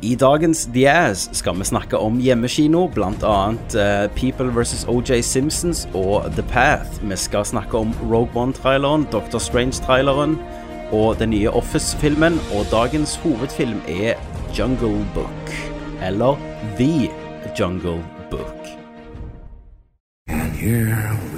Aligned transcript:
I 0.00 0.14
dagens 0.14 0.68
Ass 0.86 1.28
skal 1.32 1.56
vi 1.58 1.64
snakke 1.64 1.98
om 1.98 2.20
hjemmekino, 2.22 2.86
bl.a. 2.94 3.50
Uh, 3.74 4.06
People 4.14 4.50
vs. 4.54 4.84
OJ 4.86 5.22
Simpsons 5.22 5.88
og 5.94 6.30
The 6.36 6.42
Path. 6.42 7.02
Vi 7.02 7.16
skal 7.16 7.44
snakke 7.44 7.78
om 7.78 7.92
Rogue 8.06 8.30
One-traileren, 8.34 9.08
Doctor 9.12 9.38
Strange-traileren 9.38 10.38
og 10.92 11.18
den 11.18 11.30
nye 11.30 11.50
Office-filmen. 11.50 12.38
Og 12.54 12.66
dagens 12.70 13.16
hovedfilm 13.16 13.80
er 13.88 14.14
Jungle 14.58 15.06
Book, 15.14 15.54
eller 16.02 16.38
The 16.78 17.10
Jungle 17.58 18.04
Book. 18.30 18.54
And 20.28 20.52
here 20.52 21.18
we 21.34 21.37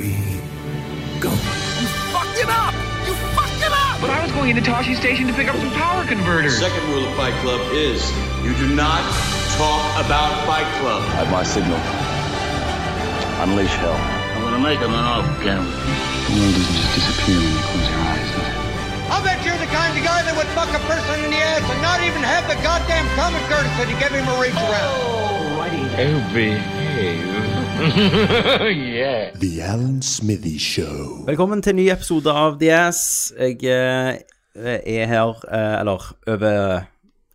going 4.40 4.56
into 4.56 4.70
Toshi 4.70 4.96
Station 4.96 5.26
to 5.26 5.34
pick 5.34 5.52
up 5.52 5.56
some 5.56 5.70
power 5.72 6.02
converters. 6.06 6.56
Second 6.56 6.80
rule 6.88 7.04
of 7.04 7.12
Fight 7.14 7.34
Club 7.44 7.60
is 7.76 8.00
you 8.40 8.56
do 8.56 8.74
not 8.74 9.04
talk 9.60 9.84
about 10.00 10.32
Fight 10.48 10.64
Club. 10.80 11.04
At 11.20 11.28
my 11.28 11.44
signal, 11.44 11.76
unleash 13.44 13.76
hell. 13.84 13.92
I'm 13.92 14.40
gonna 14.40 14.64
make 14.64 14.80
him 14.80 14.96
an 14.96 15.04
off 15.04 15.28
camera. 15.44 15.68
The 15.68 16.40
world 16.40 16.56
doesn't 16.56 16.72
just 16.72 16.88
disappear 16.96 17.36
when 17.36 17.52
you 17.52 17.60
close 17.68 17.84
your 17.92 18.00
eyes, 18.00 18.28
does 18.32 18.48
it? 18.48 19.12
I'll 19.12 19.20
bet 19.20 19.44
you're 19.44 19.60
the 19.60 19.68
kind 19.76 19.92
of 19.92 20.00
guy 20.08 20.24
that 20.24 20.32
would 20.32 20.48
fuck 20.56 20.72
a 20.72 20.80
person 20.88 21.20
in 21.20 21.36
the 21.36 21.42
ass 21.44 21.60
and 21.68 21.82
not 21.84 22.00
even 22.00 22.24
have 22.24 22.48
the 22.48 22.56
goddamn 22.64 23.04
common 23.20 23.44
courtesy 23.44 23.92
to 23.92 23.96
give 24.00 24.12
him 24.16 24.24
a 24.24 24.36
reach 24.40 24.56
around. 24.56 24.88
Oh, 25.04 26.30
behave. 26.32 27.60
yeah. 27.80 29.32
The 29.36 29.62
Alan 29.62 30.02
Smithy 30.02 30.58
Show. 30.58 31.24
Velkommen 31.26 31.62
til 31.62 31.70
en 31.70 31.76
ny 31.76 31.86
episode 31.88 32.28
av 32.28 32.58
The 32.60 32.68
Ass. 32.76 33.32
Jeg 33.38 33.64
eh, 33.64 34.20
er 34.66 35.06
her, 35.06 35.34
eh, 35.50 35.80
eller 35.80 36.06
over 36.28 36.80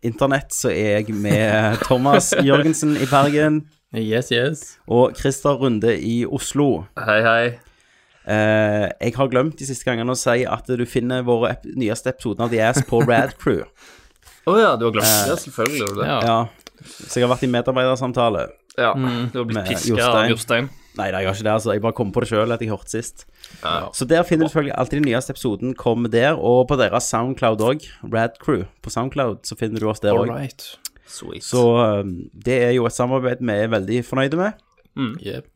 internett, 0.06 0.52
så 0.54 0.70
er 0.70 1.00
jeg 1.00 1.14
med 1.14 1.76
Thomas 1.86 2.32
Jørgensen 2.44 2.96
i 2.96 3.06
Bergen 3.10 3.62
Yes, 3.96 4.28
yes. 4.34 4.64
og 4.88 5.14
Christer 5.16 5.56
Runde 5.56 5.94
i 5.98 6.24
Oslo. 6.26 6.84
Hei, 6.98 7.20
hei. 7.24 7.44
Eh, 8.26 8.90
jeg 9.00 9.14
har 9.16 9.28
glemt 9.30 9.56
de 9.58 9.66
siste 9.68 9.86
gangene 9.86 10.12
å 10.12 10.18
si 10.18 10.42
at 10.44 10.66
du 10.66 10.82
finner 10.90 11.22
våre 11.24 11.52
ep 11.54 11.64
nyeste 11.78 12.10
episoder 12.10 12.44
av 12.44 12.50
The 12.52 12.60
Ass 12.66 12.82
på 12.88 13.00
Rad 13.06 13.36
Crew. 13.38 13.62
Å 14.46 14.56
ja, 14.58 14.72
du 14.76 14.88
har 14.88 14.92
glemt 14.98 15.30
det? 15.30 15.36
Selvfølgelig 15.46 15.78
gjorde 15.84 15.94
du 15.94 16.00
det. 16.02 16.08
Ja. 16.26 16.38
Så 16.86 17.18
jeg 17.20 17.24
har 17.26 17.32
vært 17.32 17.46
i 17.46 17.50
medarbeidersamtale. 17.54 18.48
Ja, 18.76 18.90
Du 19.32 19.38
har 19.38 19.46
blitt 19.48 19.54
Med 19.62 19.70
piska 19.70 19.94
Jostein. 19.94 20.16
av 20.18 20.30
Jostein. 20.34 20.68
Nei, 20.96 21.10
jeg 21.12 21.26
har 21.28 21.34
ikke 21.34 21.44
det. 21.44 21.52
altså 21.52 21.72
Jeg 21.72 21.82
bare 21.84 21.92
kom 21.92 22.12
på 22.12 22.22
det 22.24 22.28
sjøl 22.30 22.52
at 22.54 22.60
jeg 22.64 22.70
hørte 22.72 22.90
sist. 22.90 23.26
Så 23.92 24.06
der 24.08 24.22
finner 24.24 24.46
du 24.46 24.50
selvfølgelig 24.52 24.74
alltid 24.78 25.00
den 25.02 25.08
nyeste 25.10 25.34
episoden 25.36 25.74
kommer 25.76 26.08
der, 26.08 26.32
og 26.38 26.68
på 26.68 26.78
deres 26.80 27.04
Soundcloud 27.12 27.60
òg. 27.60 27.84
Rad 28.14 28.38
Crew 28.40 28.64
på 28.82 28.90
Soundcloud, 28.90 29.44
så 29.44 29.56
finner 29.60 29.80
du 29.80 29.88
oss 29.90 30.00
der 30.00 30.16
òg. 30.16 30.28
right. 30.32 30.78
Sweet. 31.06 31.44
Så 31.44 31.62
um, 32.00 32.30
det 32.44 32.56
er 32.64 32.70
jo 32.74 32.86
et 32.88 32.92
samarbeid 32.92 33.36
vi 33.40 33.52
er 33.52 33.68
veldig 33.70 34.04
fornøyde 34.04 34.36
med. 34.40 34.52
Yep. 34.96 35.46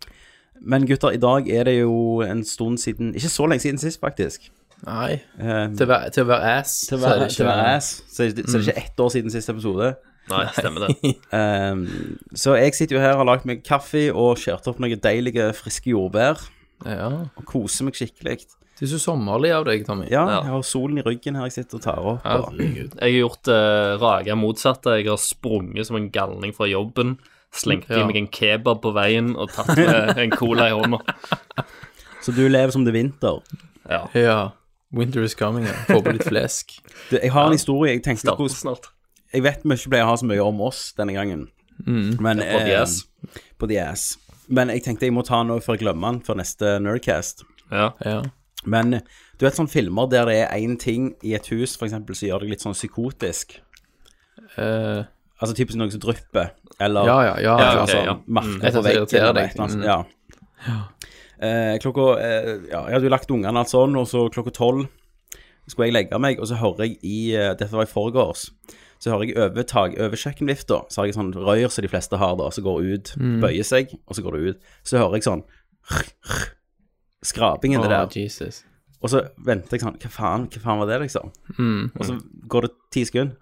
Men 0.60 0.84
gutter, 0.86 1.10
i 1.10 1.16
dag 1.16 1.48
er 1.48 1.64
det 1.64 1.78
jo 1.80 2.20
en 2.20 2.44
stund 2.44 2.77
siden 2.78 3.14
Ikke 3.14 3.28
så 3.32 3.47
lenge 3.48 3.60
siden 3.64 3.78
sist, 3.80 4.00
faktisk. 4.00 4.50
Nei. 4.86 5.19
Um, 5.41 5.72
Til 5.77 5.86
å 5.86 5.88
være, 5.88 6.52
ass, 6.60 6.75
til 6.88 6.98
å 6.98 7.00
være, 7.00 7.25
ass, 7.77 8.02
så 8.12 8.25
er 8.25 8.30
det, 8.36 8.44
så 8.48 8.58
er 8.58 8.62
det 8.62 8.69
ikke 8.69 8.84
ett 8.84 9.00
år 9.00 9.08
siden 9.12 9.32
siste 9.32 9.52
episode. 9.52 9.94
Nei, 10.30 10.44
stemmer 10.56 10.86
det. 10.86 11.16
Um, 11.34 11.82
så 12.42 12.54
jeg 12.58 12.76
sitter 12.78 12.96
jo 12.98 13.02
her 13.02 13.16
og 13.16 13.24
har 13.24 13.28
lagd 13.32 13.48
meg 13.50 13.64
kaffe 13.66 14.06
og 14.12 14.38
skjært 14.40 14.68
opp 14.70 14.80
noen 14.82 15.02
deilige, 15.02 15.50
friske 15.58 15.92
jordbær. 15.92 16.40
Ja. 16.86 17.10
Og 17.36 17.44
koser 17.48 17.88
meg 17.88 17.98
skikkelig. 17.98 18.38
Du 18.80 18.86
er 18.86 18.92
så 18.94 19.00
sommerlig 19.02 19.50
av 19.52 19.66
deg, 19.68 19.82
Tommy. 19.84 20.06
Ja, 20.08 20.22
jeg 20.38 20.48
har 20.54 20.62
solen 20.64 21.02
i 21.02 21.04
ryggen 21.04 21.36
her 21.36 21.50
jeg 21.50 21.58
sitter 21.58 21.76
og 21.76 21.82
tar 21.84 21.98
opp. 22.14 22.24
Og, 22.24 22.62
Jeg 22.62 22.86
har 22.96 23.10
gjort 23.12 23.50
uh, 23.52 23.98
rake 24.00 24.36
motsatte. 24.40 24.94
Jeg 25.02 25.10
har 25.10 25.20
sprunget 25.20 25.90
som 25.90 25.98
en 25.98 26.06
galning 26.14 26.54
fra 26.56 26.68
jobben. 26.70 27.18
Slengt 27.52 27.90
i 27.90 27.98
Ja. 27.98 28.06
meg 28.06 28.16
en 28.16 28.30
kebab 28.32 28.80
på 28.80 28.94
veien 28.96 29.34
og 29.36 29.50
tatt 29.52 29.74
med 29.76 30.16
en 30.22 30.32
cola 30.32 30.70
i 30.70 30.72
hånda. 30.78 31.02
så 32.24 32.32
du 32.32 32.46
lever 32.48 32.72
som 32.72 32.86
det 32.86 32.94
er 32.94 32.98
vinter. 33.02 33.42
Ja. 33.90 34.00
Ja. 34.16 34.38
Winter 34.96 35.22
is 35.28 35.34
coming. 35.36 35.66
Ja. 35.69 35.74
Får 35.90 36.00
på 36.06 36.14
litt 36.16 36.24
flesk. 36.30 36.78
Du, 37.10 37.19
jeg 37.19 37.34
har 37.34 37.50
en 37.50 37.58
historie. 37.58 37.92
Jeg 37.98 38.04
tenkte 38.06 38.24
Starter 38.30 38.46
hvordan 38.46 38.56
snart. 38.62 38.88
Jeg 39.34 39.44
vet 39.46 39.62
vi 39.64 39.76
ikke 39.76 39.92
pleier 39.92 40.08
å 40.08 40.10
ha 40.10 40.18
så 40.18 40.26
mye 40.26 40.42
om 40.42 40.60
oss 40.66 40.91
denne 40.98 41.14
gangen. 41.14 41.46
Men, 41.86 42.42
På 42.42 42.58
The 42.66 42.74
eh, 42.76 43.38
På 43.58 43.68
The 43.70 43.78
Ass. 43.84 44.10
Men 44.50 44.72
jeg 44.74 44.82
tenkte 44.84 45.06
jeg 45.06 45.14
må 45.14 45.22
ta 45.26 45.41
noe 45.46 45.62
før 45.64 45.78
jeg 45.78 45.84
glemmer 45.84 46.16
den 46.16 46.24
for 46.26 46.38
neste 46.38 46.78
Nerdcast. 46.82 47.44
Ja. 47.70 47.92
Ja. 48.04 48.19
Men 48.66 48.98
du 48.98 49.46
vet 49.46 49.56
sånne 49.56 49.72
filmer 49.72 50.10
der 50.10 50.26
det 50.28 50.36
er 50.42 50.50
én 50.58 50.74
ting 50.80 51.14
i 51.24 51.32
et 51.38 51.46
hus, 51.54 51.76
for 51.78 51.86
eksempel, 51.86 52.19
som 52.19 52.28
gjør 52.28 52.44
deg 52.44 52.56
litt 52.56 52.64
sånn 52.66 52.76
psykotisk. 52.76 53.56
Uh, 54.58 55.06
Altså 55.40 55.56
typisk 55.56 55.78
noe 55.80 55.88
som 55.88 56.00
drypper, 56.02 56.50
eller 56.76 57.06
ja, 57.08 57.16
ja, 57.24 57.36
ja. 57.40 57.52
Ja, 57.56 57.69
okay, 57.70 57.78
altså, 57.80 58.00
ja. 58.04 58.14
marker 58.28 58.66
Et 58.69 58.74
på 58.76 58.82
veggen. 58.84 59.54
Mm. 59.56 59.70
sånt, 59.70 59.84
Ja. 59.86 60.80
Eh, 61.40 61.78
klokka 61.80 62.06
eh, 62.20 62.48
Ja, 62.69 62.82
jeg 62.84 62.98
hadde 62.98 63.06
jo 63.06 63.12
lagt 63.14 63.30
ungene 63.32 63.62
alt 63.62 63.70
sånn, 63.72 63.96
og 63.96 64.04
så 64.10 64.26
klokka 64.28 64.52
tolv 64.52 64.84
skulle 65.70 65.86
jeg 65.88 65.94
legge 65.94 66.19
meg, 66.20 66.40
og 66.42 66.50
så 66.50 66.58
hører 66.60 66.84
jeg 66.84 66.98
i 67.06 67.32
eh, 67.32 67.54
Dette 67.56 67.72
var 67.72 67.86
i 67.86 67.88
forgårs. 67.88 68.50
Så 69.00 69.11
hører 69.15 69.31
jeg 69.31 69.37
over, 69.41 69.65
tak, 69.65 69.94
over 69.97 70.16
kjøkkenvifta, 70.21 70.83
så 70.93 71.00
har 71.00 71.06
jeg 71.09 71.15
sånn 71.16 71.31
rør 71.33 71.71
som 71.72 71.83
de 71.87 71.88
fleste 71.88 72.19
har, 72.21 72.34
da, 72.37 72.50
som 72.53 72.65
går 72.66 72.83
ut, 72.94 73.12
Mm. 73.16 73.38
bøyer 73.41 73.65
seg, 73.65 73.94
og 74.06 74.15
så 74.19 74.22
går 74.27 74.37
det 74.37 74.43
ut. 74.50 74.59
Så 74.84 74.99
hører 75.00 75.16
jeg 75.16 75.25
sånn 75.25 75.44
Skrapingen 77.25 77.81
oh, 77.81 77.84
det 77.88 77.91
der. 77.93 78.09
Jesus. 78.22 78.62
Og 79.00 79.11
så 79.12 79.22
venter 79.44 79.77
jeg 79.77 79.83
sånn 79.84 79.97
Hva 80.00 80.11
faen, 80.12 80.47
hva 80.53 80.61
faen 80.62 80.81
var 80.83 80.88
det, 80.91 80.99
liksom? 81.06 81.31
Mm. 81.59 81.91
Og 81.97 82.05
så 82.09 82.16
går 82.53 82.66
det 82.66 82.71
ti 82.93 83.05
sekunder. 83.09 83.37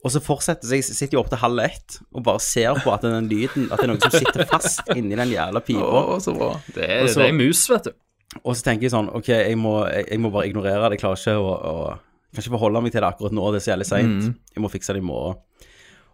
Og 0.00 0.12
så 0.14 0.22
fortsetter 0.24 0.64
så 0.70 0.78
jeg 0.78 0.86
sitter 0.86 1.18
jo 1.18 1.22
opp 1.24 1.28
til 1.32 1.42
halv 1.42 1.60
ett 1.60 1.98
og 2.16 2.22
bare 2.24 2.40
ser 2.40 2.78
på 2.80 2.88
at 2.94 3.02
den 3.04 3.26
lyden 3.28 3.66
At 3.68 3.82
det 3.82 3.84
er 3.84 3.90
noen 3.90 4.00
som 4.00 4.14
sitter 4.14 4.46
fast 4.48 4.80
inni 4.94 5.18
den 5.18 5.34
jævla 5.34 5.60
pipa. 5.60 5.82
Oh, 5.84 6.14
så 6.22 6.32
bra. 6.38 6.54
Det 6.74 6.86
er, 6.86 7.06
så- 7.10 7.20
det 7.20 7.28
er 7.28 7.36
mus, 7.36 7.66
vet 7.70 7.90
du. 7.90 7.92
Og 8.44 8.54
så 8.56 8.62
tenker 8.64 8.86
jeg 8.86 8.92
sånn 8.94 9.10
OK, 9.10 9.28
jeg 9.34 9.58
må, 9.58 9.74
jeg, 9.90 10.06
jeg 10.14 10.20
må 10.22 10.30
bare 10.30 10.46
ignorere 10.48 10.86
det. 10.88 10.96
Jeg 10.96 11.02
klarer 11.02 11.18
ikke 11.18 11.34
å, 11.42 11.50
å 11.50 11.98
Kan 12.30 12.44
ikke 12.44 12.54
forholde 12.54 12.82
meg 12.84 12.92
til 12.94 13.02
det 13.02 13.08
akkurat 13.10 13.34
nå, 13.34 13.46
det 13.52 13.60
er 13.60 13.64
så 13.66 13.72
jævlig 13.72 13.86
seint. 13.88 14.26
Jeg 14.54 14.62
må 14.62 14.70
fikse 14.70 14.94
det 14.94 15.02
i 15.02 15.06
morgen. 15.06 15.40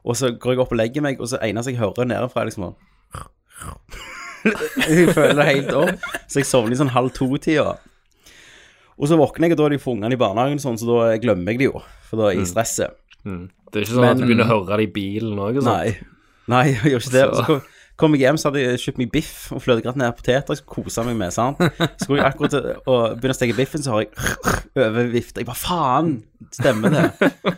Og 0.06 0.16
så 0.16 0.30
går 0.38 0.54
jeg 0.54 0.62
opp 0.62 0.72
og 0.72 0.78
legger 0.80 1.04
meg, 1.04 1.18
og 1.20 1.28
så 1.28 1.40
eneste 1.42 1.72
jeg 1.74 1.80
hører 1.80 2.08
nedenfra, 2.08 2.44
er 2.44 2.50
liksom 2.50 2.74
Jeg 4.46 5.10
føler 5.16 5.34
det 5.40 5.46
helt 5.48 5.72
opp. 5.74 6.04
Så 6.30 6.40
jeg 6.40 6.46
sovner 6.48 6.76
i 6.76 6.78
sånn 6.78 6.92
halv 6.94 7.10
to-tida. 7.16 7.74
Og 8.96 9.10
så 9.10 9.18
våkner 9.18 9.50
jeg, 9.50 9.56
og 9.56 9.60
da 9.60 9.66
er 9.66 9.74
de 9.74 9.80
for 9.82 9.96
ungene 9.96 10.14
i 10.16 10.20
barnehagen, 10.20 10.60
sånn, 10.62 10.78
så 10.80 10.86
da 10.88 11.16
glemmer 11.20 11.52
jeg 11.52 11.64
det 11.64 11.68
jo. 11.68 11.80
For 12.08 12.20
da 12.20 12.28
er 12.30 12.36
jeg 12.38 12.46
i 12.46 12.50
stresset. 12.52 12.94
Det 13.26 13.80
er 13.80 13.84
ikke 13.84 13.96
sånn 13.98 14.06
at 14.08 14.20
du 14.20 14.24
begynner 14.28 14.46
å 14.46 14.60
høre 14.62 14.78
det 14.78 14.86
i 14.86 14.92
bilen 14.94 15.40
òg. 15.42 15.58
Nei. 15.66 15.96
Nei, 16.48 16.62
jeg 16.70 16.92
gjør 16.94 17.02
ikke 17.02 17.14
det. 17.16 17.24
Så 17.34 17.44
kom, 17.48 17.64
kom 17.96 18.12
jeg 18.16 18.20
hjem, 18.26 18.36
så 18.40 18.50
hadde 18.50 18.62
jeg 18.62 18.80
kjøpt 18.82 18.98
meg 19.00 19.10
biff 19.14 19.34
og 19.56 19.62
fløtegratinerte 19.64 20.18
poteter. 20.20 20.52
Jeg 20.54 20.60
skulle 20.62 20.84
kose 20.84 21.04
meg 21.08 21.16
med, 21.16 21.32
sant. 21.34 21.62
Så 21.78 22.04
skulle 22.06 22.20
jeg 22.22 22.28
akkurat 22.32 22.52
til 22.52 22.66
å 22.92 22.96
begynne 23.16 23.34
å 23.34 23.38
steke 23.38 23.56
biffen, 23.56 23.82
så 23.84 23.94
har 23.96 24.04
jeg 24.04 24.12
overvifta. 24.76 25.40
Jeg 25.42 25.48
bare 25.48 25.62
faen! 25.62 26.10
Stemmer 26.52 26.92
det? 26.92 27.06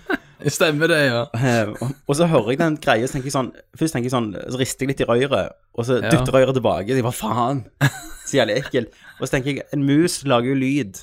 Stemmer 0.55 0.87
det, 0.93 0.99
ja. 1.09 1.25
Eh, 1.35 1.73
og- 1.83 1.95
Og 2.07 2.15
så 2.17 2.29
hører 2.31 2.53
jeg 2.55 2.59
den 2.61 2.77
greia, 2.79 3.07
så 3.11 3.17
tenker 3.19 3.27
jeg 3.27 3.35
sånn 3.35 3.49
Først 3.77 3.93
tenker 3.97 4.07
jeg 4.07 4.15
sånn, 4.15 4.29
så 4.39 4.59
rister 4.61 4.87
jeg 4.87 4.93
litt 4.95 5.01
i 5.03 5.09
røret, 5.11 5.57
og 5.75 5.85
så 5.85 5.99
dytter 6.13 6.33
røret 6.37 6.55
tilbake. 6.55 6.95
Jeg 6.95 7.03
bare 7.03 7.19
faen! 7.19 7.65
Så 8.29 8.39
jævlig 8.39 8.59
ekkelt. 8.63 8.93
Og 9.19 9.27
så 9.27 9.33
tenker 9.35 9.55
jeg, 9.57 9.67
en 9.75 9.83
mus 9.89 10.21
lager 10.29 10.53
jo 10.53 10.55
lyd. 10.61 11.01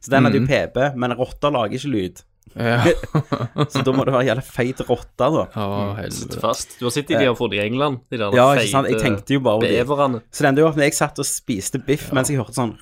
Så 0.00 0.10
den 0.10 0.24
hadde 0.24 0.38
jo 0.40 0.46
PP, 0.48 0.96
men 0.96 1.10
en 1.12 1.18
rotte 1.18 1.50
lager 1.52 1.76
ikke 1.76 1.90
lyd. 1.92 2.22
Ja. 2.56 2.80
Så 3.72 3.82
da 3.86 3.94
må 3.94 4.04
det 4.06 4.14
være 4.14 4.26
jævla 4.28 4.44
feit 4.44 4.82
rotte, 4.88 5.28
da. 5.36 5.44
Å, 5.48 5.68
helvete. 5.98 6.40
Fast. 6.42 6.76
Du 6.80 6.86
har 6.88 6.94
sett 6.94 7.08
de 7.10 7.18
de 7.18 7.28
har 7.28 7.36
fått 7.38 7.54
i 7.56 7.62
England? 7.62 8.02
De 8.12 8.20
der 8.20 8.34
Ja, 8.36 8.48
ikke 8.56 8.72
sant? 8.72 8.90
Jeg 8.92 9.00
tenkte 9.02 9.36
jo 9.36 9.44
bare 9.44 9.68
de. 9.68 10.20
Så 10.32 10.44
det 10.44 10.50
endte 10.50 10.64
jo 10.64 10.68
opp 10.70 10.80
med 10.80 10.88
jeg 10.90 10.98
satt 10.98 11.22
og 11.22 11.28
spiste 11.28 11.80
biff 11.82 12.10
mens 12.16 12.32
jeg 12.32 12.40
hørte 12.40 12.56
sånn 12.58 12.74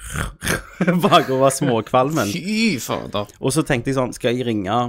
bakover 1.04 1.54
småkvalmen. 1.54 2.32
Fy 2.32 2.80
fader. 2.82 3.30
Og 3.40 3.54
så 3.54 3.64
tenkte 3.66 3.92
jeg 3.92 4.00
sånn, 4.00 4.14
skal 4.16 4.34
jeg 4.34 4.48
ringe 4.48 4.80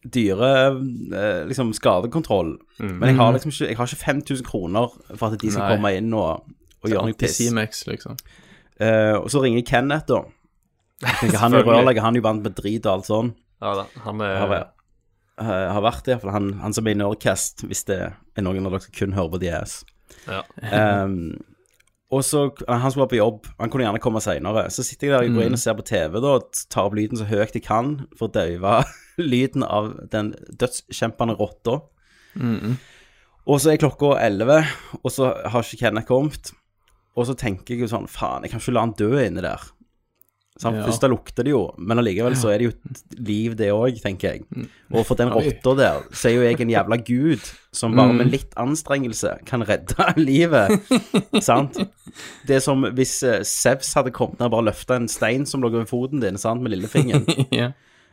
dyre 0.00 0.50
eh, 0.70 1.42
liksom 1.48 1.74
skadekontroll? 1.76 2.54
Men 2.80 3.12
jeg 3.12 3.18
har 3.20 3.34
liksom 3.36 3.52
ikke, 3.52 3.68
jeg 3.68 3.80
har 3.80 3.90
ikke 3.90 4.04
5000 4.04 4.46
kroner 4.48 4.92
for 5.14 5.28
at 5.28 5.40
de 5.40 5.52
skal 5.52 5.66
Nei. 5.66 5.72
komme 5.76 5.94
inn 5.98 6.14
og, 6.16 6.46
og 6.80 6.92
gjøre 6.92 7.10
noe 7.10 7.16
piss. 7.16 7.36
Anti-Cimex, 7.36 7.84
liksom. 7.90 8.20
Uh, 8.80 9.20
og 9.20 9.28
så 9.28 9.42
ringer 9.44 9.64
Kenneth, 9.68 10.08
da. 10.08 10.22
Jeg 11.00 11.36
han 11.40 11.56
er 11.56 11.64
rørlegger, 11.64 12.04
han 12.04 12.16
er 12.16 12.20
jo 12.20 12.26
vant 12.26 12.44
med 12.44 12.56
drit 12.56 12.84
og 12.86 12.92
alt 12.94 13.08
sånn. 13.08 13.30
Ja 13.60 13.74
da. 13.76 13.86
Han 14.06 14.20
er 14.24 14.36
Har, 14.40 14.54
eh, 14.56 15.68
har 15.74 15.84
vært 15.84 16.04
det, 16.06 16.14
iallfall. 16.16 16.32
han, 16.36 16.50
han 16.62 16.74
som 16.76 16.86
er 16.86 16.96
i 16.96 17.00
Nerdcast, 17.00 17.64
hvis 17.68 17.84
det 17.88 18.00
er 18.10 18.44
noen 18.44 18.66
av 18.66 18.72
dere 18.74 18.86
som 18.86 18.96
kun 18.96 19.16
hører 19.16 19.32
på 19.34 19.40
DS. 19.44 19.78
Ja. 20.26 20.42
um, 21.04 21.38
og 22.10 22.24
så, 22.26 22.48
Han 22.66 22.90
skulle 22.90 23.04
være 23.04 23.12
på 23.12 23.20
jobb, 23.20 23.44
han 23.60 23.70
kunne 23.70 23.84
gjerne 23.86 24.00
komme 24.02 24.20
senere. 24.24 24.64
Så 24.74 24.82
sitter 24.82 25.06
jeg 25.06 25.12
der 25.14 25.28
og 25.28 25.36
går 25.38 25.46
inn 25.46 25.54
og 25.54 25.62
ser 25.62 25.76
på 25.78 25.84
TV 25.86 26.16
da, 26.18 26.32
og 26.40 26.62
tar 26.72 26.88
opp 26.88 26.96
lyden 26.98 27.20
så 27.20 27.28
høyt 27.30 27.54
jeg 27.54 27.62
kan 27.62 27.92
for 28.18 28.26
å 28.26 28.32
døyve 28.34 28.80
lyden 29.32 29.62
av 29.62 29.92
den 30.10 30.32
dødskjempende 30.58 31.36
rotta. 31.38 31.76
Og 33.46 33.60
så 33.62 33.70
er 33.72 33.78
klokka 33.82 34.16
elleve, 34.22 34.64
og 35.02 35.10
så 35.14 35.30
har 35.52 35.62
ikke 35.62 35.84
Kenneth 35.84 36.08
kommet. 36.10 36.50
Og 37.18 37.26
så 37.30 37.34
tenker 37.38 37.74
jeg 37.74 37.84
jo 37.86 37.92
sånn 37.94 38.10
Faen, 38.10 38.42
jeg 38.44 38.52
kan 38.52 38.62
ikke 38.62 38.74
la 38.74 38.84
han 38.88 38.96
dø 38.98 39.12
inni 39.22 39.42
der. 39.46 39.62
Sant? 40.60 40.76
Ja. 40.76 40.84
Først 40.84 41.00
da 41.00 41.08
lukter 41.08 41.46
det 41.46 41.54
jo, 41.54 41.62
men 41.80 41.96
allikevel 42.02 42.34
så 42.36 42.50
er 42.52 42.60
det 42.60 42.66
jo 42.68 42.72
et 42.76 43.18
liv, 43.24 43.54
det 43.56 43.70
òg, 43.72 43.96
tenker 44.02 44.34
jeg. 44.34 44.42
Mm. 44.52 44.66
Og 44.92 45.06
for 45.08 45.16
den 45.16 45.30
rotta 45.32 45.72
der, 45.78 46.02
så 46.12 46.28
er 46.28 46.34
jo 46.36 46.42
jeg 46.44 46.60
en 46.60 46.72
jævla 46.74 46.98
gud 47.06 47.46
som 47.72 47.94
bare 47.96 48.12
Mm. 48.12 48.16
med 48.20 48.30
litt 48.34 48.52
anstrengelse 48.60 49.38
kan 49.48 49.64
redde 49.64 49.94
livet. 50.20 50.76
sant? 51.40 51.78
Det 52.46 52.56
er 52.58 52.64
som 52.64 52.84
hvis 52.92 53.16
Sevs 53.48 53.94
hadde 53.96 54.12
kommet 54.12 54.38
ned 54.40 54.50
og 54.50 54.56
bare 54.58 54.68
løfta 54.68 54.96
en 55.00 55.08
stein 55.08 55.46
som 55.48 55.62
lå 55.64 55.70
over 55.72 55.86
foten 55.88 56.20
din, 56.20 56.36
sant, 56.36 56.60
med 56.62 56.74
lillefingeren. 56.76 57.24
ja. 57.50 57.70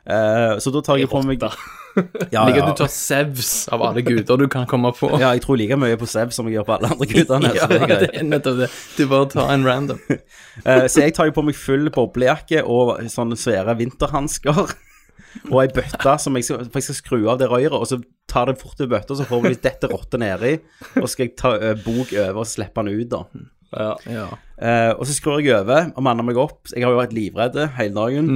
Eh, 0.07 0.53
så 0.63 0.71
da 0.71 0.81
tar 0.85 1.01
jeg 1.01 1.09
på 1.11 1.19
meg 1.27 1.41
Ja, 2.31 2.45
Liker 2.45 2.61
ja. 2.61 2.65
at 2.67 2.77
du 2.77 2.83
tar 2.83 2.91
Sevs 2.93 3.67
av 3.73 3.81
alle 3.83 4.03
guder 4.05 4.37
du 4.39 4.45
kan 4.51 4.67
komme 4.69 4.91
på. 4.95 5.09
ja, 5.17 5.33
jeg 5.33 5.41
tror 5.43 5.57
like 5.59 5.77
mye 5.81 5.97
på 5.97 6.05
sevs 6.07 6.37
som 6.37 6.47
jeg 6.47 6.59
gjør 6.59 6.67
på 6.67 6.75
alle 6.77 6.91
andre 6.93 7.07
gudene. 7.09 7.53
Ja, 7.57 7.67
det 7.67 8.11
er 8.13 8.27
nettopp 8.27 8.59
det. 8.61 8.67
Du 8.99 9.07
bare 9.09 9.29
tar 9.33 9.49
en 9.55 9.65
random. 9.65 9.99
uh, 10.07 10.85
så 10.91 11.07
jeg 11.07 11.15
tar 11.17 11.31
jo 11.31 11.33
på 11.35 11.43
meg 11.47 11.57
full 11.57 11.89
boblejakke 11.93 12.61
og 12.63 12.99
sånne 13.11 13.39
svære 13.39 13.75
vinterhansker. 13.81 14.61
Og 15.49 15.57
ei 15.63 15.67
bøtte 15.73 16.13
som 16.21 16.37
jeg 16.37 16.45
skal, 16.47 16.63
for 16.69 16.79
jeg 16.79 16.87
skal 16.87 16.97
skru 17.01 17.17
av 17.33 17.41
det 17.41 17.49
røret, 17.49 17.73
og 17.75 17.85
så 17.89 17.99
tar 18.29 18.47
det 18.51 18.57
fort 18.61 18.79
i 18.81 18.87
bøtta, 18.89 19.17
så 19.17 19.25
får 19.27 19.43
vi 19.43 19.51
dette 19.65 19.89
rotte 19.91 20.17
nedi, 20.21 20.53
og 20.95 21.03
så 21.03 21.11
skal 21.13 21.27
jeg 21.27 21.35
ta 21.37 21.51
ø, 21.57 21.73
bok 21.83 22.13
over 22.13 22.41
og 22.41 22.47
slippe 22.49 22.85
den 22.87 23.01
ut, 23.03 23.11
da. 23.11 23.91
Ja. 24.07 24.23
Eh, 24.57 24.93
og 24.95 25.03
så 25.05 25.13
skrur 25.13 25.41
jeg 25.43 25.51
over 25.59 25.91
og 25.91 26.05
manner 26.05 26.25
meg 26.25 26.39
opp. 26.41 26.61
Jeg 26.71 26.85
har 26.85 26.93
jo 26.95 27.01
vært 27.01 27.13
livredd 27.17 27.59
hele 27.77 27.93
dagen. 27.97 28.31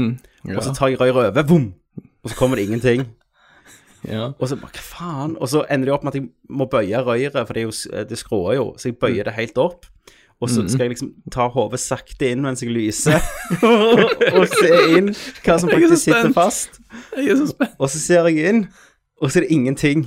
Ja. 0.47 0.57
Og 0.57 0.63
så 0.63 0.73
tar 0.73 0.87
jeg 0.91 0.99
røret 1.01 1.15
over, 1.31 1.43
vom! 1.47 1.73
Og 2.23 2.29
så 2.29 2.35
kommer 2.37 2.55
det 2.57 2.65
ingenting. 2.69 3.07
ja. 4.07 4.31
Og 4.39 4.47
så 4.49 4.55
bare, 4.55 4.71
hva 4.75 4.81
faen? 4.85 5.37
Og 5.41 5.49
så 5.49 5.63
ender 5.69 5.89
det 5.89 5.93
opp 5.93 6.03
med 6.03 6.13
at 6.15 6.21
jeg 6.21 6.29
må 6.49 6.65
bøye 6.69 7.01
røret, 7.05 7.47
for 7.47 7.53
det, 7.57 7.63
jo, 7.63 7.71
det 8.09 8.17
skråer 8.17 8.55
jo, 8.59 8.67
så 8.77 8.89
jeg 8.89 8.97
bøyer 9.01 9.23
det 9.29 9.33
helt 9.37 9.57
opp. 9.61 9.85
Og 10.41 10.49
så 10.49 10.63
skal 10.65 10.87
jeg 10.87 10.89
liksom 10.95 11.11
ta 11.31 11.45
hodet 11.53 11.77
sakte 11.79 12.31
inn 12.33 12.41
mens 12.41 12.63
jeg 12.63 12.71
lyser, 12.73 13.21
og 14.39 14.47
se 14.49 14.71
inn 14.97 15.11
hva 15.45 15.57
som 15.61 15.69
faktisk 15.69 16.01
sitter 16.07 16.31
fast. 16.33 16.79
Jeg 17.13 17.27
er 17.35 17.37
så 17.43 17.45
spent. 17.51 17.75
Og 17.77 17.91
så 17.93 17.99
ser 18.01 18.25
jeg 18.31 18.47
inn, 18.49 18.63
og 19.21 19.29
så 19.29 19.37
er 19.37 19.45
det 19.45 19.51
ingenting. 19.53 20.01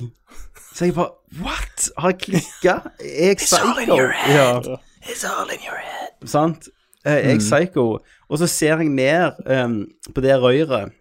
Så 0.75 0.89
jeg 0.89 0.95
bare 0.97 1.13
What? 1.39 1.87
Har 1.97 2.11
jeg 2.11 2.19
klikka? 2.25 2.73
Er 2.99 3.31
jeg 3.31 3.37
psycho? 3.37 3.95
Ja. 4.31 4.59
It's 5.07 5.23
all 5.23 5.47
in 5.55 5.63
your 5.63 5.79
head. 5.79 6.27
Sant? 6.27 6.67
Eh, 7.05 7.21
Mm. 7.21 7.27
Jeg 7.27 7.35
er 7.35 7.39
psycho. 7.39 7.99
Og 8.29 8.37
så 8.41 8.47
ser 8.49 8.77
jeg 8.81 8.89
ned 8.89 9.31
um, 9.45 9.85
på 10.13 10.21
det 10.21 10.39
røret, 10.41 10.91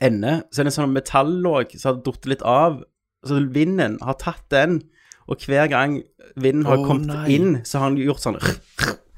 ende, 0.00 0.42
så 0.52 0.60
er 0.62 0.64
det 0.66 0.72
en 0.72 0.78
sånn 0.82 0.94
metallåg 0.94 1.74
som 1.78 1.94
har 1.94 2.02
datt 2.02 2.26
litt 2.26 2.42
av. 2.42 2.82
Så 3.26 3.38
vinden 3.54 3.98
har 4.02 4.14
tatt 4.18 4.44
den, 4.50 4.80
og 5.28 5.38
hver 5.46 5.68
gang 5.70 6.00
vinden 6.36 6.64
har 6.66 6.78
oh, 6.78 6.86
kommet 6.86 7.06
nei. 7.06 7.26
inn, 7.36 7.60
så 7.64 7.78
har 7.78 7.90
han 7.90 7.96
gjort 8.00 8.18
sånn 8.24 8.38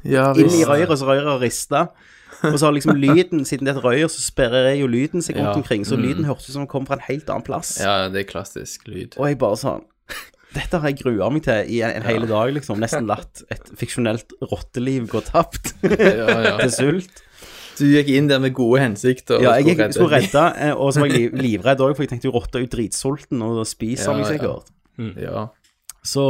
Ja, 0.05 0.32
inn 0.37 0.53
i 0.53 0.65
røret, 0.69 0.93
så 1.00 1.06
røret 1.09 1.25
har 1.31 1.41
rista. 1.41 1.87
Og 2.44 2.59
så 2.61 2.67
har 2.67 2.75
liksom 2.76 2.99
lyden, 3.00 3.44
siden 3.49 3.65
det 3.65 3.73
er 3.73 3.79
et 3.79 3.85
røyr, 3.85 4.09
så 4.12 4.21
sperrer 4.21 4.75
jo 4.76 4.87
lyden 4.91 5.23
seg 5.25 5.37
rundt 5.38 5.55
Ja. 5.55 5.61
omkring. 5.62 5.85
Så 5.88 5.97
Mm. 5.97 6.03
lyden 6.03 6.25
hørtes 6.29 6.49
ut 6.50 6.53
som 6.53 6.61
den 6.62 6.69
kom 6.69 6.85
fra 6.85 6.94
en 6.97 7.06
helt 7.09 7.31
annen 7.31 7.43
plass. 7.47 7.79
Ja, 7.81 8.09
det 8.11 8.21
er 8.26 8.29
klassisk 8.32 8.85
lyd. 8.87 9.15
Og 9.17 9.29
jeg 9.29 9.38
bare 9.38 9.56
sånn 9.56 9.85
Dette 10.55 10.79
har 10.81 10.91
jeg 10.93 11.01
grua 11.03 11.29
meg 11.35 11.43
til 11.47 11.71
i 11.75 11.81
en, 11.83 11.97
en 11.99 12.06
hel 12.06 12.27
dag, 12.31 12.53
liksom. 12.55 12.79
Nesten 12.83 13.09
latt 13.11 13.43
et 13.51 13.71
fiksjonelt 13.81 14.35
rotteliv 14.51 15.09
gå 15.11 15.23
tapt 15.27 15.73
Ja, 15.85 16.29
ja. 16.49 16.53
til 16.62 16.73
sult. 16.75 17.23
Du 17.75 17.83
gikk 17.91 18.06
inn 18.15 18.29
der 18.31 18.39
med 18.39 18.53
gode 18.55 18.79
hensikter. 18.85 19.41
Ja, 19.43 19.56
jeg 19.59 19.73
gikk, 19.73 19.81
skulle 19.97 20.21
redde, 20.21 20.45
eh, 20.62 20.77
og 20.79 20.93
så 20.95 21.03
var 21.03 21.11
jeg 21.11 21.33
livredd 21.47 21.83
òg, 21.83 21.97
for 21.97 22.05
jeg 22.06 22.12
tenkte 22.12 22.29
jo 22.31 22.35
rotta 22.37 22.61
er 22.61 22.69
jo 22.69 22.71
dritsulten 22.77 23.43
og 23.43 23.65
spiser 23.67 24.12
Ja, 24.12 24.19
meg 24.21 24.31
sikkert. 24.31 24.71
Ja. 25.19 25.49
Så, 26.06 26.23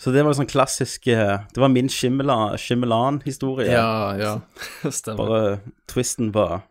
så 0.00 0.14
det 0.14 0.22
var 0.24 0.32
en 0.32 0.38
sånn 0.38 0.48
klassisk 0.48 1.08
eh, 1.12 1.34
Det 1.52 1.60
var 1.60 1.68
min 1.74 1.90
Shimmelan- 1.92 2.56
Shimmelan-historie. 2.56 3.68
ja, 3.74 4.16
ja. 4.16 4.32
Stemmer. 4.88 5.18
Bare 5.20 5.60
twisten 5.92 6.32
var 6.32 6.62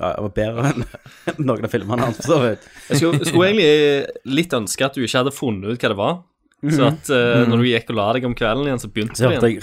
ja, 0.00 0.14
det 0.16 0.24
var 0.24 0.34
bedre 0.40 0.72
enn 0.72 1.44
noen 1.44 1.68
av 1.68 1.72
filmene 1.72 2.08
hans, 2.08 2.18
for 2.22 2.34
så 2.34 2.40
vidt. 2.42 2.66
Jeg 2.88 3.02
skulle, 3.02 3.28
skulle 3.28 3.52
egentlig 3.52 4.34
litt 4.40 4.56
ønske 4.56 4.86
at 4.86 4.96
du 4.96 5.04
ikke 5.04 5.22
hadde 5.22 5.36
funnet 5.36 5.70
ut 5.70 5.84
hva 5.84 5.92
det 5.92 6.00
var. 6.00 6.18
Så 6.60 6.84
at 6.84 7.08
uh, 7.08 7.46
når 7.48 7.62
du 7.62 7.66
gikk 7.70 7.88
og 7.88 7.96
la 7.96 8.06
deg 8.12 8.24
om 8.28 8.34
kvelden 8.36 8.66
igjen, 8.68 8.80
så 8.82 8.88
begynte 8.92 9.16
det 9.16 9.48
igjen. 9.48 9.62